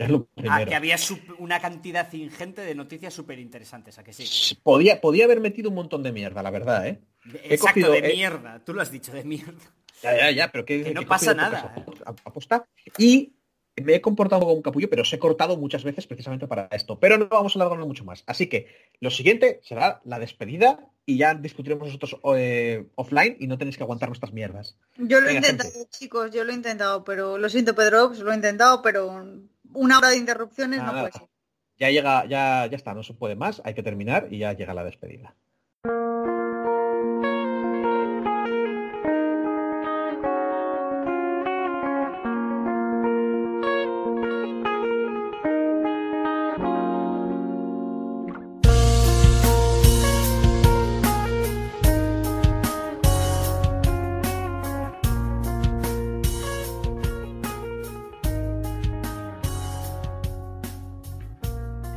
Es 0.00 0.08
lo 0.08 0.28
Ah, 0.48 0.64
que 0.64 0.74
había 0.74 0.96
una 1.38 1.60
cantidad 1.60 2.10
ingente 2.14 2.62
de 2.62 2.74
noticias 2.74 3.12
súper 3.12 3.38
interesantes, 3.38 3.98
¿a 3.98 4.02
que 4.02 4.14
sí? 4.14 4.56
Podía, 4.62 4.98
podía 4.98 5.26
haber 5.26 5.40
metido 5.40 5.68
un 5.68 5.74
montón 5.74 6.02
de 6.02 6.10
mierda, 6.10 6.42
la 6.42 6.50
verdad, 6.50 6.86
¿eh? 6.88 7.00
He 7.44 7.52
Exacto, 7.54 7.82
cogido, 7.82 7.92
de 7.92 7.98
eh, 7.98 8.14
mierda. 8.14 8.64
Tú 8.64 8.72
lo 8.72 8.80
has 8.80 8.90
dicho, 8.90 9.12
de 9.12 9.24
mierda. 9.24 9.60
Ya, 10.02 10.16
ya, 10.16 10.30
ya, 10.30 10.50
pero 10.50 10.64
que, 10.64 10.82
Que 10.84 10.94
no 10.94 11.02
pasa 11.06 11.34
nada. 11.34 11.74
aposta. 12.24 12.64
Y 12.96 13.34
me 13.76 13.96
he 13.96 14.00
comportado 14.00 14.40
como 14.40 14.54
un 14.54 14.62
capullo, 14.62 14.88
pero 14.88 15.02
os 15.02 15.12
he 15.12 15.18
cortado 15.18 15.58
muchas 15.58 15.84
veces 15.84 16.06
precisamente 16.06 16.46
para 16.48 16.66
esto. 16.72 16.98
Pero 16.98 17.18
no 17.18 17.28
vamos 17.28 17.54
a 17.54 17.58
alargarnos 17.58 17.86
mucho 17.86 18.04
más. 18.06 18.22
Así 18.26 18.46
que 18.46 18.68
lo 19.00 19.10
siguiente 19.10 19.60
será 19.62 20.00
la 20.04 20.18
despedida 20.18 20.88
y 21.04 21.18
ya 21.18 21.34
discutiremos 21.34 21.88
nosotros 21.88 22.16
eh, 22.38 22.86
offline 22.94 23.36
y 23.38 23.46
no 23.48 23.58
tenéis 23.58 23.76
que 23.76 23.82
aguantar 23.82 24.08
nuestras 24.08 24.32
mierdas. 24.32 24.78
Yo 24.96 25.20
lo 25.20 25.28
he 25.28 25.34
intentado, 25.34 25.70
gente. 25.70 25.90
chicos, 25.90 26.30
yo 26.30 26.42
lo 26.44 26.52
he 26.52 26.54
intentado, 26.54 27.04
pero 27.04 27.36
lo 27.36 27.50
siento, 27.50 27.74
Pedro, 27.74 28.06
Ops, 28.06 28.20
lo 28.20 28.32
he 28.32 28.36
intentado, 28.36 28.80
pero 28.80 29.24
una 29.74 29.98
hora 29.98 30.10
de 30.10 30.16
interrupciones 30.16 30.78
Nada, 30.78 30.92
no 30.92 30.98
puede 31.00 31.12
ser. 31.12 31.28
Ya 31.78 31.90
llega, 31.90 32.26
ya, 32.26 32.66
ya 32.66 32.76
está, 32.76 32.94
no 32.94 33.02
se 33.02 33.14
puede 33.14 33.36
más, 33.36 33.62
hay 33.64 33.74
que 33.74 33.82
terminar 33.82 34.28
y 34.30 34.38
ya 34.38 34.52
llega 34.52 34.74
la 34.74 34.84
despedida. 34.84 35.34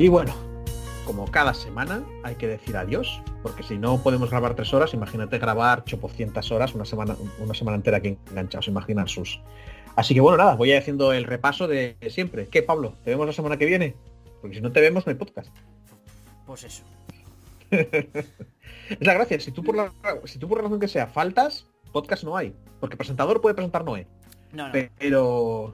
Y 0.04 0.10
bueno, 0.10 0.34
como 1.06 1.32
cada 1.32 1.54
semana 1.54 2.04
hay 2.24 2.36
que 2.36 2.46
decir 2.46 2.76
adiós, 2.76 3.22
porque 3.42 3.64
si 3.64 3.78
no 3.78 4.04
podemos 4.04 4.30
grabar 4.30 4.54
tres 4.54 4.74
horas, 4.74 4.94
imagínate 4.94 5.40
grabar 5.40 5.86
chopocientas 5.86 6.52
horas, 6.52 6.76
una 6.76 6.84
semana, 6.84 7.16
una 7.40 7.54
semana 7.54 7.78
entera 7.78 8.00
aquí 8.00 8.18
enganchados, 8.30 8.68
imaginar 8.68 9.08
sus. 9.08 9.40
Así 9.96 10.14
que 10.14 10.20
bueno, 10.20 10.40
nada, 10.40 10.58
voy 10.58 10.74
haciendo 10.74 11.14
el 11.14 11.24
repaso 11.24 11.70
de 11.70 11.96
siempre. 12.10 12.50
¿Qué, 12.50 12.62
Pablo? 12.62 12.98
¿Te 13.06 13.12
vemos 13.12 13.28
la 13.28 13.32
semana 13.32 13.56
que 13.56 13.66
viene? 13.66 13.96
Porque 14.42 14.58
si 14.58 14.62
no 14.62 14.74
te 14.74 14.82
vemos, 14.82 15.06
no 15.06 15.12
hay 15.12 15.16
podcast. 15.16 15.56
Pues 16.46 16.66
eso. 16.66 16.84
Es 18.90 19.08
la 19.08 19.14
gracia, 19.14 19.40
si 19.40 19.54
tú 19.54 19.64
por 19.64 19.78
la, 19.78 19.90
si 20.26 20.38
tú 20.38 20.50
por 20.50 20.62
razón 20.62 20.82
que 20.82 20.90
sea 20.90 21.08
faltas, 21.08 21.66
podcast 21.94 22.26
no 22.26 22.36
hay. 22.36 22.54
Porque 22.82 22.98
presentador 22.98 23.40
puede 23.40 23.56
presentar 23.56 23.86
Noé. 23.86 24.06
No, 24.52 24.68
no, 24.68 24.74
Pero. 25.00 25.74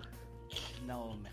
no 0.85 1.15
me. 1.15 1.28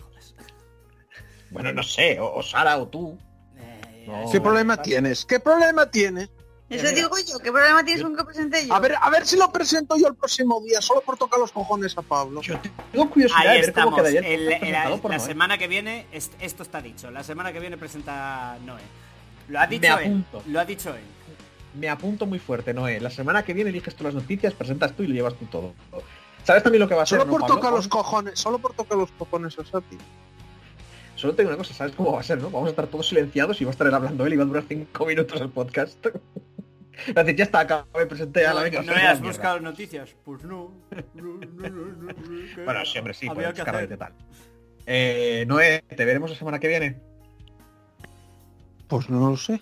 Bueno, 1.50 1.72
no 1.72 1.82
sé, 1.82 2.18
o, 2.20 2.34
o 2.34 2.42
Sara 2.42 2.76
o 2.78 2.88
tú. 2.88 3.18
Eh, 3.56 4.04
No. 4.08 4.30
¿Qué 4.30 4.40
problema 4.40 4.76
tienes? 4.82 5.24
¿Qué 5.24 5.40
problema 5.40 5.90
tienes? 5.90 6.30
Eso 6.68 6.88
digo 6.92 7.10
yo, 7.28 7.38
¿qué 7.38 7.52
problema 7.52 7.84
tienes 7.84 8.02
con 8.02 8.16
que 8.16 8.24
presente 8.24 8.66
yo? 8.66 8.74
A 8.74 8.80
ver, 8.80 8.96
a 9.00 9.08
ver 9.08 9.24
si 9.24 9.36
lo 9.36 9.52
presento 9.52 9.96
yo 9.96 10.08
el 10.08 10.16
próximo 10.16 10.60
día, 10.62 10.80
solo 10.82 11.00
por 11.00 11.16
tocar 11.16 11.38
los 11.38 11.52
cojones 11.52 11.96
a 11.96 12.02
Pablo. 12.02 12.40
Yo 12.42 12.58
tengo 12.90 13.08
curiosidad 13.08 13.40
Ahí 13.46 13.60
de 13.60 13.66
ver 13.68 13.72
cómo 13.72 13.96
quedaría 13.96 14.18
el 14.20 14.26
El- 14.26 14.32
podcast 14.40 14.52
el- 14.52 14.58
presentado 14.58 15.00
por 15.00 15.10
la 15.12 15.16
Noé. 15.18 15.26
semana 15.28 15.58
que 15.58 15.68
viene, 15.68 16.06
est- 16.10 16.32
esto 16.40 16.64
está 16.64 16.82
dicho. 16.82 17.10
La 17.12 17.22
semana 17.22 17.52
que 17.52 17.60
viene 17.60 17.76
presenta 17.78 18.58
Noé. 18.64 18.80
Lo 19.48 19.60
ha 19.60 19.66
Me 19.68 19.78
dicho 19.78 19.86
él. 19.98 20.06
apunto. 20.06 20.42
Lo 20.48 20.58
ha 20.60 20.64
dicho 20.64 20.92
él. 20.92 21.04
Me 21.78 21.88
apunto 21.88 22.26
muy 22.26 22.40
fuerte, 22.40 22.74
Noé. 22.74 22.98
La 23.00 23.10
semana 23.10 23.44
que 23.44 23.52
viene 23.54 23.70
eliges 23.70 23.94
tú 23.94 24.02
las 24.02 24.14
noticias, 24.14 24.52
presentas 24.54 24.92
tú 24.96 25.04
y 25.04 25.06
lo 25.06 25.14
llevas 25.14 25.34
tú 25.34 25.44
todo. 25.46 25.72
¿Sabes 26.42 26.64
también 26.64 26.80
lo 26.80 26.88
que 26.88 26.96
va 26.96 27.02
a 27.04 27.06
ser? 27.06 27.20
Solo 27.20 27.30
por 27.30 27.46
tocar 27.46 27.70
los 27.72 27.86
cojones, 27.86 28.40
solo 28.40 28.58
por 28.58 28.72
tocar 28.74 28.98
los 28.98 29.12
cojones 29.12 29.56
a 29.58 29.64
Sati. 29.64 29.98
Solo 31.26 31.34
te 31.34 31.42
digo 31.42 31.50
una 31.50 31.58
cosa, 31.58 31.74
¿sabes 31.74 31.92
cómo 31.96 32.12
va 32.12 32.20
a 32.20 32.22
ser, 32.22 32.40
no? 32.40 32.50
Vamos 32.50 32.68
a 32.68 32.70
estar 32.70 32.86
todos 32.86 33.08
silenciados 33.08 33.60
y 33.60 33.64
va 33.64 33.70
a 33.70 33.72
estar 33.72 33.84
él 33.88 33.94
hablando 33.94 34.24
él 34.24 34.34
y 34.34 34.36
va 34.36 34.44
a 34.44 34.46
durar 34.46 34.62
cinco 34.68 35.06
minutos 35.06 35.40
el 35.40 35.50
podcast. 35.50 36.06
A 37.16 37.22
decir, 37.24 37.36
ya 37.36 37.44
está, 37.44 37.60
acabé, 37.60 38.06
presenté 38.06 38.46
a 38.46 38.54
la 38.54 38.62
venga. 38.62 38.80
¿No 38.80 38.92
la 38.92 39.10
has 39.10 39.20
mierda. 39.20 39.36
buscado 39.36 39.60
noticias? 39.60 40.14
Pues 40.24 40.44
no. 40.44 40.72
No, 41.14 41.24
no, 41.24 41.68
no, 41.68 41.68
no, 41.68 42.12
no. 42.12 42.64
Bueno, 42.64 42.84
sí, 42.86 42.98
hombre, 42.98 43.12
sí, 43.12 43.28
buscar 43.28 43.74
hacer. 43.74 43.88
de 43.88 43.96
tal. 43.96 44.12
Eh, 44.86 45.44
Noé, 45.48 45.82
¿te 45.94 46.04
veremos 46.04 46.30
la 46.30 46.36
semana 46.36 46.58
que 46.60 46.68
viene? 46.68 46.96
Pues 48.86 49.10
no 49.10 49.30
lo 49.30 49.36
sé. 49.36 49.60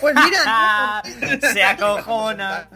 Pues 0.00 0.14
mira, 0.14 1.02
Se 1.52 1.62
acojona. 1.62 2.68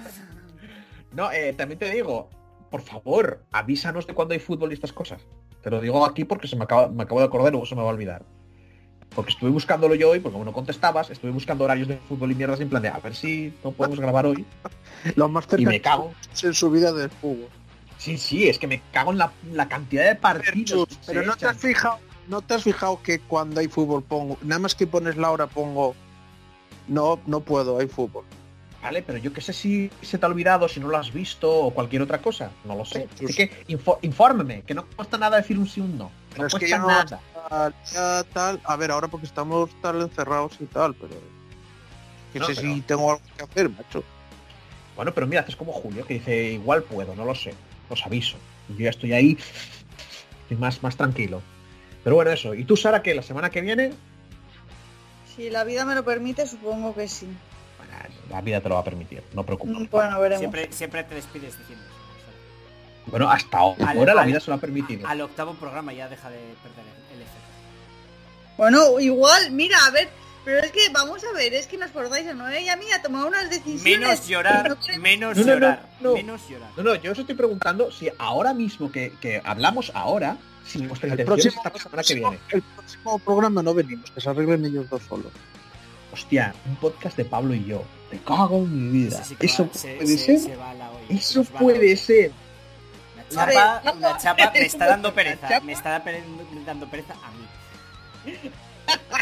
No, 1.12 1.30
eh, 1.32 1.52
también 1.54 1.78
te 1.78 1.90
digo, 1.90 2.30
por 2.70 2.82
favor, 2.82 3.44
avísanos 3.52 4.06
de 4.06 4.14
cuando 4.14 4.34
hay 4.34 4.40
fútbol 4.40 4.70
y 4.70 4.74
estas 4.74 4.92
cosas. 4.92 5.22
Te 5.62 5.70
lo 5.70 5.80
digo 5.80 6.04
aquí 6.04 6.24
porque 6.24 6.48
se 6.48 6.56
me 6.56 6.64
acaba, 6.64 6.88
me 6.88 7.02
acabo 7.02 7.20
de 7.20 7.26
acordar 7.26 7.52
luego 7.52 7.66
se 7.66 7.74
me 7.74 7.82
va 7.82 7.88
a 7.88 7.92
olvidar. 7.92 8.24
Porque 9.14 9.30
estuve 9.32 9.50
buscándolo 9.50 9.94
yo 9.94 10.10
hoy, 10.10 10.20
porque 10.20 10.34
como 10.34 10.44
no 10.44 10.52
contestabas, 10.52 11.10
estuve 11.10 11.30
buscando 11.30 11.64
horarios 11.64 11.88
de 11.88 11.96
fútbol 11.96 12.30
y 12.32 12.34
mierdas 12.34 12.60
en 12.60 12.68
plan 12.68 12.82
de 12.82 12.88
a 12.88 12.98
ver 12.98 13.14
si 13.14 13.54
no 13.64 13.72
podemos 13.72 13.98
grabar 13.98 14.26
hoy. 14.26 14.44
Lo 15.16 15.28
más 15.28 15.46
Y 15.56 15.64
me 15.64 15.80
cago. 15.80 16.12
en 16.42 16.54
su 16.54 16.70
vida 16.70 16.92
del 16.92 17.10
fútbol. 17.10 17.48
Sí, 17.96 18.16
sí, 18.16 18.48
es 18.48 18.58
que 18.58 18.66
me 18.66 18.80
cago 18.92 19.10
en 19.10 19.18
la, 19.18 19.32
la 19.52 19.66
cantidad 19.66 20.04
de 20.06 20.14
partidos. 20.14 20.88
Pero 21.06 21.22
no 21.22 21.36
te 21.36 21.46
has 21.46 21.56
fijado, 21.56 21.98
no 22.28 22.42
te 22.42 22.54
has 22.54 22.62
fijado 22.62 23.02
que 23.02 23.18
cuando 23.18 23.60
hay 23.60 23.68
fútbol 23.68 24.04
pongo, 24.04 24.38
nada 24.42 24.60
más 24.60 24.74
que 24.74 24.86
pones 24.86 25.16
la 25.16 25.30
hora 25.30 25.46
pongo 25.48 25.96
no, 26.86 27.20
no 27.26 27.40
puedo, 27.40 27.78
hay 27.78 27.88
fútbol. 27.88 28.24
Vale, 28.88 29.02
pero 29.02 29.18
yo 29.18 29.32
qué 29.32 29.40
sé 29.40 29.52
si 29.52 29.90
se 30.02 30.18
te 30.18 30.24
ha 30.26 30.28
olvidado, 30.28 30.68
si 30.68 30.80
no 30.80 30.88
lo 30.88 30.96
has 30.96 31.12
visto 31.12 31.50
o 31.50 31.74
cualquier 31.74 32.02
otra 32.02 32.18
cosa. 32.18 32.50
No 32.64 32.74
lo 32.74 32.84
sé. 32.84 33.08
Pues- 33.18 33.30
Así 33.30 33.34
que 33.48 33.64
info- 33.68 33.98
infórmeme, 34.02 34.62
que 34.62 34.74
no 34.74 34.84
cuesta 34.96 35.18
nada 35.18 35.36
decir 35.36 35.58
un 35.58 35.68
sí 35.68 35.80
o 35.80 35.84
un 35.84 35.98
no. 35.98 36.10
Pero 36.30 36.42
No 36.42 36.46
es 36.48 36.52
que 36.54 36.58
cuesta 36.60 36.78
no- 36.78 36.86
nada. 36.88 37.20
Tal, 37.48 37.74
ya 37.92 38.24
tal, 38.32 38.60
a 38.64 38.76
ver, 38.76 38.90
ahora 38.90 39.08
porque 39.08 39.26
estamos 39.26 39.70
tal 39.82 40.00
encerrados 40.02 40.52
y 40.60 40.64
tal, 40.66 40.94
pero 40.94 41.14
que 42.32 42.38
No, 42.40 42.46
sé 42.46 42.54
pero- 42.56 42.74
si 42.74 42.80
tengo 42.82 43.10
algo 43.12 43.22
que 43.36 43.44
hacer, 43.44 43.70
macho. 43.70 44.04
Bueno, 44.96 45.12
pero 45.14 45.26
mira, 45.26 45.44
es 45.46 45.54
como 45.56 45.72
Julio, 45.72 46.06
que 46.06 46.14
dice, 46.14 46.52
igual 46.52 46.82
puedo, 46.82 47.14
no 47.14 47.24
lo 47.24 47.34
sé. 47.34 47.54
Os 47.88 48.04
aviso. 48.04 48.36
Yo 48.68 48.76
ya 48.84 48.90
estoy 48.90 49.12
ahí 49.12 49.38
estoy 50.42 50.56
más, 50.56 50.82
más 50.82 50.96
tranquilo. 50.96 51.40
Pero 52.04 52.16
bueno, 52.16 52.30
eso. 52.30 52.54
¿Y 52.54 52.64
tú, 52.64 52.76
Sara, 52.76 53.02
que 53.02 53.14
la 53.14 53.22
semana 53.22 53.50
que 53.50 53.60
viene? 53.60 53.92
Si 55.36 55.50
la 55.50 55.64
vida 55.64 55.84
me 55.84 55.94
lo 55.94 56.04
permite, 56.04 56.46
supongo 56.46 56.94
que 56.94 57.06
sí. 57.08 57.28
La 58.30 58.40
vida 58.40 58.60
te 58.60 58.68
lo 58.68 58.74
va 58.76 58.82
a 58.82 58.84
permitir, 58.84 59.22
no 59.32 59.44
preocupes. 59.44 59.74
Mm, 59.76 59.86
Bueno, 59.90 60.20
veremos. 60.20 60.40
Siempre, 60.40 60.68
siempre 60.72 61.04
te 61.04 61.14
despides 61.14 61.58
diciendo 61.58 61.84
eso. 61.84 63.10
Bueno, 63.10 63.30
hasta 63.30 63.58
ahora 63.58 63.86
Al- 63.88 64.06
la 64.16 64.22
al- 64.22 64.26
vida 64.26 64.40
se 64.40 64.50
lo 64.50 64.56
ha 64.56 64.60
permitido. 64.60 65.06
Al 65.08 65.20
octavo 65.22 65.54
programa 65.54 65.92
ya 65.92 66.08
deja 66.08 66.28
de 66.30 66.36
perder 66.38 66.84
el, 67.14 67.22
efecto. 67.22 67.38
Bueno, 68.58 69.00
igual, 69.00 69.50
mira, 69.52 69.78
a 69.86 69.90
ver, 69.90 70.08
pero 70.44 70.58
es 70.62 70.70
que 70.72 70.88
vamos 70.92 71.22
a 71.24 71.32
ver, 71.32 71.54
es 71.54 71.66
que 71.66 71.78
nos 71.78 71.90
acordáis 71.90 72.26
a 72.28 72.34
Noé 72.34 72.62
y 72.62 72.68
a 72.68 72.76
mí 72.76 72.84
a 72.92 73.00
tomar 73.00 73.26
unas 73.26 73.48
decisiones. 73.48 73.82
Menos 74.00 74.26
llorar, 74.28 74.68
No 74.68 74.76
menos 75.00 75.36
No, 75.36 75.42
no, 75.44 75.48
no, 75.48 75.54
llorar, 75.54 75.88
no. 76.00 76.12
menos 76.14 76.48
llorar. 76.48 76.70
No, 76.76 76.82
no, 76.82 76.94
yo 76.96 77.12
os 77.12 77.18
estoy 77.18 77.34
preguntando 77.34 77.90
si 77.90 78.10
ahora 78.18 78.52
mismo 78.52 78.92
que, 78.92 79.12
que 79.20 79.40
hablamos 79.44 79.90
ahora, 79.94 80.36
si 80.66 80.86
vuestra 80.86 81.06
El 81.12 81.20
intención 81.20 81.38
es 81.38 81.54
próximo, 81.54 81.62
esta 81.64 81.70
el 81.76 81.80
semana 81.82 82.02
que 82.02 82.14
viene. 82.14 82.38
el 82.50 82.62
próximo 82.62 83.18
programa 83.20 83.62
no 83.62 83.72
venimos, 83.74 84.10
que 84.10 84.20
se 84.20 84.28
arreglen 84.28 84.64
ellos 84.66 84.88
dos 84.90 85.02
solos. 85.08 85.32
Hostia, 86.18 86.52
un 86.66 86.74
podcast 86.76 87.16
de 87.16 87.24
Pablo 87.24 87.54
y 87.54 87.64
yo. 87.64 87.84
Te 88.10 88.18
cago 88.18 88.56
en 88.58 88.90
mi 88.92 88.98
vida. 89.04 89.22
Sí, 89.22 89.30
sí 89.30 89.36
que 89.36 89.46
Eso 89.46 89.64
va- 89.66 89.70
puede 89.70 90.06
se- 90.06 90.18
ser. 90.18 90.40
se 90.40 91.14
Eso 91.14 91.44
puede 91.44 91.96
ser. 91.96 92.32
La 93.30 93.48
chapa, 94.18 94.44
la 94.44 94.50
me 94.52 94.60
está 94.66 94.86
dando 94.86 95.14
pereza, 95.14 95.60
me 95.60 95.72
está 95.72 96.00
dando 96.66 96.88
pereza 96.88 97.14
a 97.14 97.30
mí. 97.32 97.46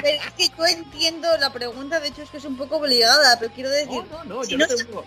Ver, 0.03 0.15
es 0.15 0.31
que 0.37 0.57
yo 0.57 0.65
entiendo 0.67 1.29
la 1.39 1.53
pregunta, 1.53 2.01
de 2.01 2.09
hecho 2.09 2.23
es 2.23 2.31
que 2.31 2.37
es 2.39 2.45
un 2.45 2.57
poco 2.57 2.77
obligada, 2.77 3.39
pero 3.39 3.53
quiero 3.53 3.69
decir, 3.71 3.89
No, 4.11 4.25
no, 4.25 4.37
no, 4.37 4.45
si 4.45 4.53
yo 4.53 4.59
no 4.59 4.67
tengo. 4.69 5.05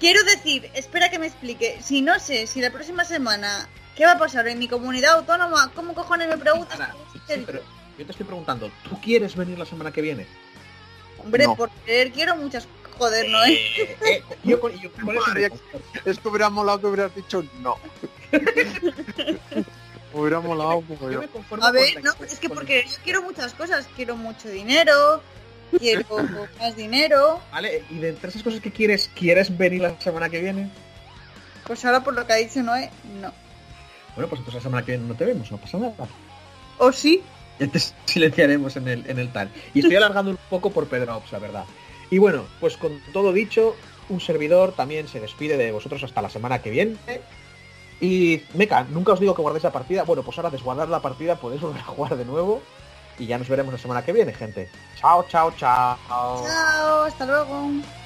quiero 0.00 0.22
decir, 0.24 0.68
espera 0.74 1.08
que 1.10 1.18
me 1.20 1.26
explique, 1.28 1.78
si 1.82 2.02
no 2.02 2.18
sé, 2.18 2.46
si 2.48 2.60
la 2.60 2.70
próxima 2.70 3.04
semana, 3.04 3.68
¿qué 3.96 4.04
va 4.04 4.12
a 4.12 4.18
pasar 4.18 4.46
en 4.48 4.58
mi 4.58 4.66
comunidad 4.68 5.14
autónoma? 5.18 5.70
¿Cómo 5.74 5.94
cojones 5.94 6.28
me 6.28 6.36
preguntas? 6.36 6.74
Ana, 6.80 6.94
sí, 7.28 7.42
pero 7.46 7.60
yo 7.96 8.04
te 8.04 8.10
estoy 8.12 8.26
preguntando, 8.26 8.70
¿tú 8.82 9.00
quieres 9.00 9.36
venir 9.36 9.56
la 9.58 9.64
semana 9.66 9.92
que 9.92 10.00
viene? 10.02 10.26
Hombre, 11.24 11.46
No. 11.46 11.56
por 11.56 11.70
querer 11.70 12.12
quiero 12.12 12.36
muchas 12.36 12.66
joder, 12.98 13.28
¿no? 13.30 13.42
eh? 13.44 13.52
Eh, 13.78 13.96
eh, 14.06 14.22
yo 14.44 14.60
con, 14.60 14.72
yo 14.78 14.90
con 14.92 15.02
eso 15.02 15.10
me 15.12 15.14
Madre, 15.20 15.50
conformo. 15.50 15.86
Es 16.04 16.18
que 16.18 16.28
hubiera 16.28 16.50
molado 16.50 16.80
que 16.80 16.86
hubieras 16.86 17.14
dicho 17.14 17.44
no. 17.60 17.76
hubiera 20.12 20.40
molado 20.40 20.82
como 20.82 21.10
Yo 21.10 21.22
yo. 21.22 21.28
A 21.62 21.70
ver, 21.70 22.02
no, 22.02 22.12
es 22.24 22.38
que 22.38 22.48
porque 22.48 22.84
yo 22.88 22.96
quiero 23.04 23.22
muchas 23.22 23.54
cosas, 23.54 23.88
quiero 23.96 24.16
mucho 24.16 24.48
dinero, 24.48 25.22
quiero 25.78 26.04
más 26.58 26.76
dinero, 26.76 27.40
Vale, 27.52 27.84
y 27.90 27.98
de 27.98 28.08
entre 28.10 28.30
esas 28.30 28.42
cosas 28.42 28.60
que 28.60 28.70
quieres, 28.72 29.10
¿quieres 29.14 29.56
venir 29.56 29.82
la 29.82 29.98
semana 30.00 30.28
que 30.28 30.40
viene? 30.40 30.70
pues 31.66 31.84
ahora 31.84 32.02
por 32.02 32.14
lo 32.14 32.26
que 32.26 32.32
ha 32.32 32.36
dicho 32.36 32.62
Noé, 32.62 32.90
no. 33.20 33.32
Bueno, 34.16 34.28
pues 34.28 34.40
entonces 34.40 34.54
la 34.54 34.60
semana 34.60 34.84
que 34.84 34.92
viene 34.92 35.06
no 35.06 35.14
te 35.14 35.24
vemos, 35.24 35.50
no 35.52 35.56
pasa 35.58 35.78
nada. 35.78 35.94
¿O 36.78 36.90
sí? 36.90 37.22
Ya 37.60 37.66
te 37.70 37.78
silenciaremos 38.06 38.76
en 38.76 38.88
el, 38.88 39.08
en 39.08 39.18
el 39.18 39.32
tal. 39.32 39.50
Y 39.74 39.80
estoy 39.80 39.96
alargando 39.96 40.32
un 40.32 40.38
poco 40.48 40.70
por 40.70 40.86
Pedro 40.88 41.18
Ops, 41.18 41.30
la 41.32 41.38
verdad. 41.38 41.64
Y 42.10 42.18
bueno, 42.18 42.44
pues 42.58 42.76
con 42.76 43.00
todo 43.12 43.32
dicho, 43.32 43.76
un 44.08 44.20
servidor 44.20 44.72
también 44.72 45.06
se 45.06 45.20
despide 45.20 45.56
de 45.56 45.70
vosotros 45.70 46.02
hasta 46.02 46.20
la 46.22 46.30
semana 46.30 46.60
que 46.60 46.70
viene. 46.70 46.96
Y 48.00 48.42
Meca, 48.54 48.84
nunca 48.90 49.12
os 49.12 49.20
digo 49.20 49.34
que 49.34 49.42
guardéis 49.42 49.64
la 49.64 49.72
partida. 49.72 50.04
Bueno, 50.04 50.22
pues 50.22 50.36
ahora 50.38 50.50
desguardar 50.50 50.88
la 50.88 51.00
partida 51.00 51.36
podéis 51.36 51.60
volver 51.60 51.80
a 51.82 51.84
jugar 51.84 52.16
de 52.16 52.24
nuevo. 52.24 52.60
Y 53.18 53.26
ya 53.26 53.38
nos 53.38 53.48
veremos 53.48 53.72
la 53.72 53.78
semana 53.78 54.02
que 54.04 54.12
viene, 54.12 54.32
gente. 54.32 54.70
Chao, 54.98 55.26
chao, 55.28 55.52
chao. 55.56 55.98
Chao, 56.08 57.04
hasta 57.04 57.26
luego. 57.26 57.99